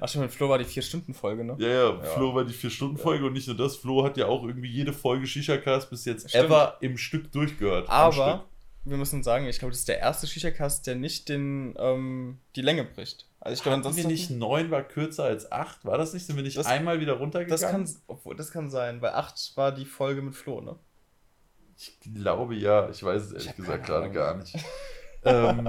Ach 0.00 0.08
schon, 0.08 0.20
mit 0.22 0.30
Flo 0.30 0.48
war 0.48 0.58
die 0.58 0.64
Vier-Stunden-Folge, 0.64 1.42
ne? 1.44 1.56
Ja, 1.58 1.66
ja, 1.68 1.90
Ja. 1.90 2.02
Flo 2.04 2.32
war 2.32 2.44
die 2.44 2.52
Vier-Stunden-Folge 2.52 3.26
und 3.26 3.32
nicht 3.32 3.48
nur 3.48 3.56
das, 3.56 3.74
Flo 3.74 4.04
hat 4.04 4.16
ja 4.16 4.26
auch 4.26 4.44
irgendwie 4.44 4.68
jede 4.70 4.92
Folge 4.92 5.26
Shisha-Cast 5.26 5.90
bis 5.90 6.04
jetzt 6.04 6.28
Stimmt. 6.30 6.44
ever 6.44 6.76
im 6.80 6.96
Stück 6.96 7.32
durchgehört. 7.32 7.88
Aber 7.90 8.44
wir 8.84 8.96
müssen 8.96 9.24
sagen, 9.24 9.46
ich 9.48 9.58
glaube, 9.58 9.72
das 9.72 9.80
ist 9.80 9.88
der 9.88 9.98
erste 9.98 10.28
Shisha-Cast, 10.28 10.86
der 10.86 10.94
nicht 10.94 11.28
den, 11.28 11.74
ähm, 11.80 12.38
die 12.54 12.62
Länge 12.62 12.84
bricht. 12.84 13.26
Also 13.40 13.54
ich 13.54 13.62
glaube, 13.64 13.78
Hatten 13.78 13.84
wir 13.86 13.88
ansonsten. 13.88 14.08
nicht 14.12 14.30
neun 14.30 14.70
war 14.70 14.84
kürzer 14.84 15.24
als 15.24 15.50
acht? 15.50 15.84
War 15.84 15.98
das 15.98 16.14
nicht? 16.14 16.26
Sind 16.26 16.36
wir 16.36 16.44
nicht 16.44 16.56
Das- 16.56 16.66
einmal 16.66 17.00
wieder 17.00 17.14
runtergegangen? 17.14 17.60
das 17.60 17.68
kann, 17.68 17.88
obwohl, 18.06 18.36
das 18.36 18.52
kann 18.52 18.70
sein, 18.70 19.02
weil 19.02 19.14
8 19.14 19.56
war 19.56 19.72
die 19.72 19.84
Folge 19.84 20.22
mit 20.22 20.36
Flo, 20.36 20.60
ne? 20.60 20.76
Ich 21.76 21.98
glaube 22.14 22.54
ja, 22.54 22.88
ich 22.90 23.02
weiß 23.02 23.22
es 23.22 23.32
ehrlich 23.32 23.56
gesagt 23.56 23.86
gerade 23.86 24.10
gar 24.10 24.36
nicht. 24.36 24.54
ähm, 25.24 25.68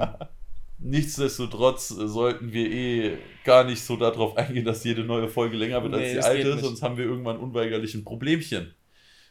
nichtsdestotrotz 0.78 1.90
äh, 1.90 2.06
sollten 2.08 2.52
wir 2.52 2.70
eh 2.70 3.18
gar 3.44 3.64
nicht 3.64 3.82
so 3.82 3.96
darauf 3.96 4.36
eingehen, 4.36 4.64
dass 4.64 4.84
jede 4.84 5.04
neue 5.04 5.28
Folge 5.28 5.56
länger 5.56 5.82
wird 5.82 5.94
als 5.94 6.02
Nee, 6.02 6.10
die 6.10 6.16
das 6.16 6.26
alte, 6.26 6.54
nicht. 6.54 6.64
sonst 6.64 6.82
haben 6.82 6.96
wir 6.96 7.04
irgendwann 7.04 7.38
unweigerlich 7.38 7.94
ein 7.94 8.04
Problemchen. 8.04 8.74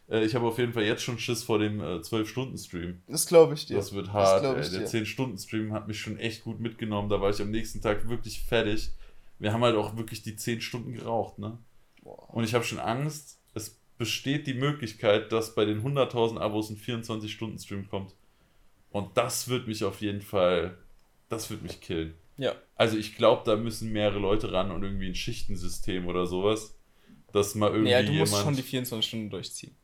Äh, 0.09 0.25
ich 0.25 0.35
habe 0.35 0.45
auf 0.47 0.57
jeden 0.57 0.73
Fall 0.73 0.83
jetzt 0.83 1.03
schon 1.03 1.17
Schiss 1.19 1.43
vor 1.43 1.59
dem 1.59 1.79
äh, 1.79 1.99
12-Stunden-Stream. 1.99 3.01
Das 3.07 3.25
glaube 3.25 3.53
ich 3.53 3.65
dir. 3.65 3.77
Das 3.77 3.93
wird 3.93 4.11
hart. 4.13 4.43
ey. 4.43 4.61
ich 4.61 4.69
Der 4.71 4.81
dir. 4.81 4.87
10-Stunden-Stream 4.87 5.73
hat 5.73 5.87
mich 5.87 5.99
schon 5.99 6.17
echt 6.17 6.43
gut 6.43 6.59
mitgenommen. 6.59 7.09
Da 7.09 7.21
war 7.21 7.29
ich 7.29 7.41
am 7.41 7.51
nächsten 7.51 7.81
Tag 7.81 8.07
wirklich 8.09 8.41
fertig. 8.43 8.91
Wir 9.39 9.51
haben 9.53 9.63
halt 9.63 9.75
auch 9.75 9.97
wirklich 9.97 10.23
die 10.23 10.35
10 10.35 10.61
Stunden 10.61 10.93
geraucht, 10.93 11.39
ne? 11.39 11.57
Boah. 12.01 12.29
Und 12.33 12.43
ich 12.43 12.53
habe 12.53 12.63
schon 12.63 12.79
Angst, 12.79 13.39
besteht 13.97 14.47
die 14.47 14.53
Möglichkeit, 14.53 15.31
dass 15.31 15.55
bei 15.55 15.65
den 15.65 15.81
100.000 15.81 16.37
Abos 16.39 16.69
ein 16.69 16.77
24-Stunden-Stream 16.77 17.89
kommt. 17.89 18.13
Und 18.91 19.17
das 19.17 19.47
wird 19.47 19.67
mich 19.67 19.83
auf 19.83 20.01
jeden 20.01 20.21
Fall, 20.21 20.77
das 21.29 21.49
wird 21.49 21.61
mich 21.63 21.81
killen. 21.81 22.13
Ja. 22.37 22.55
Also 22.75 22.97
ich 22.97 23.15
glaube, 23.15 23.43
da 23.45 23.55
müssen 23.55 23.91
mehrere 23.91 24.19
Leute 24.19 24.51
ran 24.51 24.71
und 24.71 24.83
irgendwie 24.83 25.07
ein 25.07 25.15
Schichtensystem 25.15 26.07
oder 26.07 26.25
sowas, 26.25 26.77
dass 27.31 27.55
mal 27.55 27.71
irgendwie 27.71 27.93
Nee, 27.93 28.03
du 28.03 28.13
musst 28.13 28.33
jemand... 28.33 28.45
schon 28.45 28.55
die 28.55 28.61
24 28.61 29.07
Stunden 29.07 29.29
durchziehen. 29.29 29.75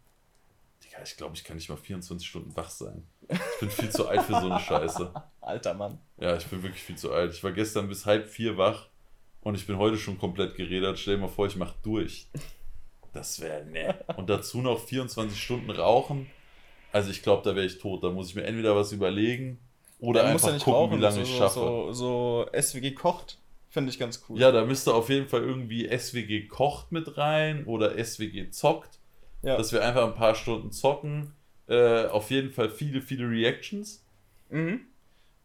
Digga, 0.83 1.01
ich 1.03 1.15
glaube, 1.15 1.35
ich 1.35 1.43
kann 1.43 1.55
nicht 1.55 1.69
mal 1.69 1.77
24 1.77 2.27
Stunden 2.27 2.55
wach 2.55 2.69
sein. 2.69 3.07
Ich 3.29 3.59
bin 3.59 3.69
viel 3.69 3.89
zu 3.89 4.07
alt 4.07 4.23
für 4.23 4.33
so 4.33 4.49
eine 4.49 4.59
Scheiße. 4.59 5.13
Alter 5.41 5.73
Mann. 5.73 5.99
Ja, 6.17 6.35
ich 6.35 6.45
bin 6.47 6.61
wirklich 6.63 6.83
viel 6.83 6.97
zu 6.97 7.11
alt. 7.11 7.33
Ich 7.33 7.43
war 7.43 7.51
gestern 7.51 7.87
bis 7.87 8.05
halb 8.05 8.27
vier 8.27 8.57
wach 8.57 8.89
und 9.41 9.55
ich 9.55 9.65
bin 9.65 9.77
heute 9.77 9.97
schon 9.97 10.17
komplett 10.17 10.55
geredet. 10.55 10.99
Stell 10.99 11.15
dir 11.15 11.21
mal 11.21 11.27
vor, 11.27 11.47
ich 11.47 11.55
mach 11.55 11.73
durch. 11.81 12.27
Das 13.13 13.41
wäre 13.41 13.65
ne. 13.65 13.95
Und 14.15 14.29
dazu 14.29 14.61
noch 14.61 14.79
24 14.79 15.41
Stunden 15.41 15.69
rauchen. 15.69 16.27
Also 16.91 17.11
ich 17.11 17.21
glaube, 17.21 17.43
da 17.43 17.55
wäre 17.55 17.65
ich 17.65 17.77
tot. 17.79 18.03
Da 18.03 18.09
muss 18.09 18.29
ich 18.29 18.35
mir 18.35 18.43
entweder 18.43 18.75
was 18.75 18.91
überlegen 18.91 19.59
oder 19.99 20.31
muss 20.31 20.43
einfach 20.43 20.65
gucken, 20.65 20.97
wie 20.97 21.01
lange 21.01 21.15
so, 21.15 21.21
ich 21.21 21.37
schaffe. 21.37 21.53
So, 21.53 21.93
so 21.93 22.45
SWG 22.59 22.93
kocht, 22.95 23.37
finde 23.69 23.91
ich 23.91 23.99
ganz 23.99 24.23
cool. 24.27 24.39
Ja, 24.39 24.51
da 24.51 24.65
müsste 24.65 24.93
auf 24.93 25.09
jeden 25.09 25.27
Fall 25.27 25.41
irgendwie 25.41 25.87
SWG 25.87 26.47
kocht 26.47 26.91
mit 26.91 27.17
rein 27.17 27.65
oder 27.65 28.03
SWG 28.03 28.49
zockt, 28.49 28.99
ja. 29.43 29.57
dass 29.57 29.71
wir 29.71 29.85
einfach 29.85 30.05
ein 30.05 30.15
paar 30.15 30.35
Stunden 30.35 30.71
zocken. 30.71 31.33
Äh, 31.67 32.07
auf 32.07 32.31
jeden 32.31 32.51
Fall 32.51 32.69
viele, 32.69 33.01
viele 33.01 33.29
Reactions. 33.29 34.03
mhm. 34.49 34.81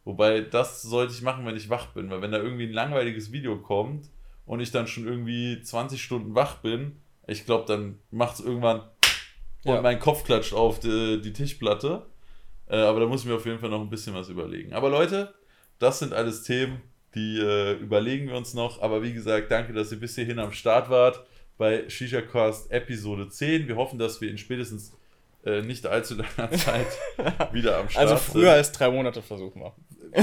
Wobei, 0.04 0.40
das 0.40 0.82
sollte 0.82 1.12
ich 1.12 1.22
machen, 1.22 1.44
wenn 1.46 1.56
ich 1.56 1.68
wach 1.68 1.88
bin, 1.88 2.08
weil 2.10 2.22
wenn 2.22 2.30
da 2.30 2.38
irgendwie 2.38 2.62
ein 2.62 2.72
langweiliges 2.72 3.32
Video 3.32 3.56
kommt 3.58 4.08
und 4.46 4.60
ich 4.60 4.70
dann 4.70 4.86
schon 4.86 5.04
irgendwie 5.04 5.60
20 5.60 6.00
Stunden 6.00 6.36
wach 6.36 6.58
bin, 6.58 7.00
ich 7.26 7.44
glaube, 7.46 7.64
dann 7.66 7.98
macht 8.10 8.38
es 8.38 8.44
irgendwann 8.44 8.80
und 9.64 9.74
Ja. 9.74 9.82
mein 9.82 9.98
Kopf 9.98 10.24
klatscht 10.24 10.52
auf 10.54 10.78
die, 10.80 11.20
die 11.20 11.32
Tischplatte. 11.32 12.06
Äh, 12.68 12.76
aber 12.76 13.00
da 13.00 13.06
muss 13.06 13.22
ich 13.22 13.26
mir 13.28 13.34
auf 13.36 13.46
jeden 13.46 13.58
Fall 13.58 13.70
noch 13.70 13.80
ein 13.80 13.90
bisschen 13.90 14.14
was 14.14 14.28
überlegen. 14.28 14.72
Aber 14.72 14.88
Leute, 14.90 15.34
das 15.78 15.98
sind 15.98 16.12
alles 16.12 16.42
Themen, 16.42 16.80
Die 17.14 17.38
äh, 17.38 17.72
überlegen 17.74 18.28
wir 18.28 18.36
uns 18.36 18.52
noch. 18.54 18.82
Aber 18.82 19.02
wie 19.02 19.12
gesagt, 19.14 19.50
danke, 19.50 19.72
dass 19.72 19.90
ihr 19.90 19.98
bis 19.98 20.14
hierhin 20.16 20.38
am 20.38 20.52
Start 20.52 20.90
wart 20.90 21.24
bei 21.58 21.88
Shisha 21.88 22.20
Cast 22.20 22.70
Episode 22.70 23.28
10. 23.28 23.68
Wir 23.68 23.76
hoffen, 23.76 23.98
dass 23.98 24.20
wir 24.20 24.28
in 24.30 24.36
spätestens 24.36 24.92
äh, 25.44 25.62
nicht 25.62 25.86
allzu 25.86 26.16
langer 26.16 26.50
Zeit 26.56 26.86
wieder 27.52 27.78
am 27.78 27.88
Start 27.88 28.04
Also 28.10 28.16
früher 28.18 28.52
als 28.52 28.70
drei 28.72 28.90
Monate 28.90 29.22
versuchen 29.22 29.62
wir. 29.62 29.72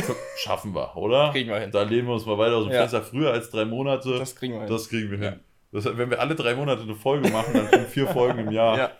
sind. 0.01 0.15
Schaffen 0.37 0.75
wir, 0.75 0.95
oder? 0.95 1.31
Kriegen 1.31 1.49
wir 1.49 1.59
hin. 1.59 1.71
Da 1.71 1.81
lehnen 1.83 2.07
wir 2.07 2.13
uns 2.13 2.25
mal 2.27 2.37
weiter 2.37 2.57
aus 2.57 2.65
dem 2.65 2.73
Ja. 2.73 2.79
Fenster. 2.81 3.01
Früher 3.01 3.31
als 3.31 3.49
drei 3.49 3.65
Monate. 3.65 4.19
Das 4.19 4.35
kriegen 4.35 4.53
wir 4.53 4.61
hin. 4.61 4.69
Das 4.69 4.87
kriegen 4.89 5.09
wir 5.11 5.17
hin. 5.17 5.33
Ja. 5.33 5.39
Das, 5.73 5.85
wenn 5.97 6.09
wir 6.09 6.19
alle 6.21 6.35
drei 6.35 6.55
Monate 6.55 6.83
eine 6.83 6.95
Folge 6.95 7.29
machen, 7.29 7.53
dann 7.53 7.67
schon 7.69 7.85
vier 7.87 8.07
Folgen 8.07 8.39
im 8.39 8.51
Jahr. 8.51 8.77
Ja. 8.77 8.91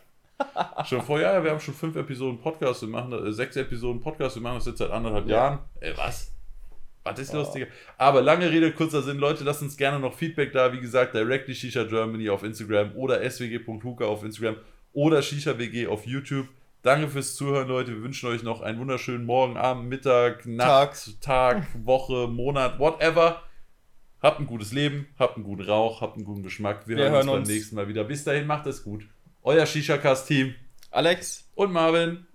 Schon 0.85 1.01
vor, 1.03 1.19
ja, 1.21 1.41
wir 1.43 1.51
haben 1.51 1.59
schon 1.59 1.73
fünf 1.75 1.95
Episoden 1.95 2.39
Podcast, 2.39 2.81
wir 2.81 2.89
machen 2.89 3.13
äh, 3.13 3.31
sechs 3.31 3.55
Episoden 3.55 4.01
Podcast, 4.01 4.35
wir 4.35 4.41
machen 4.41 4.55
das 4.55 4.65
jetzt 4.65 4.79
seit 4.79 4.89
anderthalb 4.91 5.27
Ja. 5.27 5.35
Jahren. 5.35 5.59
Ey, 5.79 5.93
was? 5.95 6.33
Was 7.03 7.19
ist 7.19 7.33
los, 7.33 7.51
Digga? 7.51 7.67
Aber 7.97 8.21
lange 8.21 8.49
Rede, 8.49 8.71
kurzer 8.71 9.01
Sinn, 9.01 9.17
Leute, 9.17 9.43
lasst 9.43 9.61
uns 9.61 9.77
gerne 9.77 9.99
noch 9.99 10.13
Feedback 10.13 10.51
da. 10.53 10.71
Wie 10.73 10.79
gesagt, 10.79 11.13
directly 11.13 11.53
Shisha 11.53 11.83
Germany 11.83 12.29
auf 12.29 12.43
Instagram 12.43 12.95
oder 12.95 13.21
swg.huka 13.29 14.05
auf 14.05 14.23
Instagram 14.23 14.55
oder 14.93 15.21
Shisha 15.21 15.57
WG 15.57 15.87
auf 15.87 16.05
YouTube. 16.07 16.47
Danke 16.81 17.07
fürs 17.09 17.35
Zuhören, 17.35 17.67
Leute. 17.67 17.91
Wir 17.91 18.03
wünschen 18.03 18.27
euch 18.29 18.41
noch 18.43 18.61
einen 18.61 18.79
wunderschönen 18.79 19.25
Morgen, 19.25 19.55
Abend, 19.57 19.87
Mittag, 19.89 20.45
Nacht, 20.45 21.21
Tag, 21.21 21.67
Woche, 21.85 22.27
Monat, 22.27 22.79
whatever. 22.79 23.41
Habt 24.23 24.39
ein 24.39 24.47
gutes 24.47 24.71
Leben, 24.71 25.07
habt 25.19 25.35
einen 25.35 25.43
guten 25.43 25.63
Rauch, 25.63 25.99
habt 26.01 26.15
einen 26.15 26.23
guten 26.23 26.43
Geschmack. 26.43 26.87
Wir, 26.87 26.95
Wir 26.95 27.09
hören 27.11 27.15
uns 27.17 27.25
beim 27.27 27.39
uns. 27.41 27.49
nächsten 27.49 27.75
Mal 27.75 27.89
wieder. 27.89 28.05
Bis 28.05 28.23
dahin, 28.23 28.47
macht 28.47 28.65
es 28.67 28.81
gut. 28.83 29.05
Euer 29.43 29.65
Shisha-Cast-Team 29.65 30.55
Alex, 30.91 31.49
und 31.55 31.73
Marvin. 31.73 32.25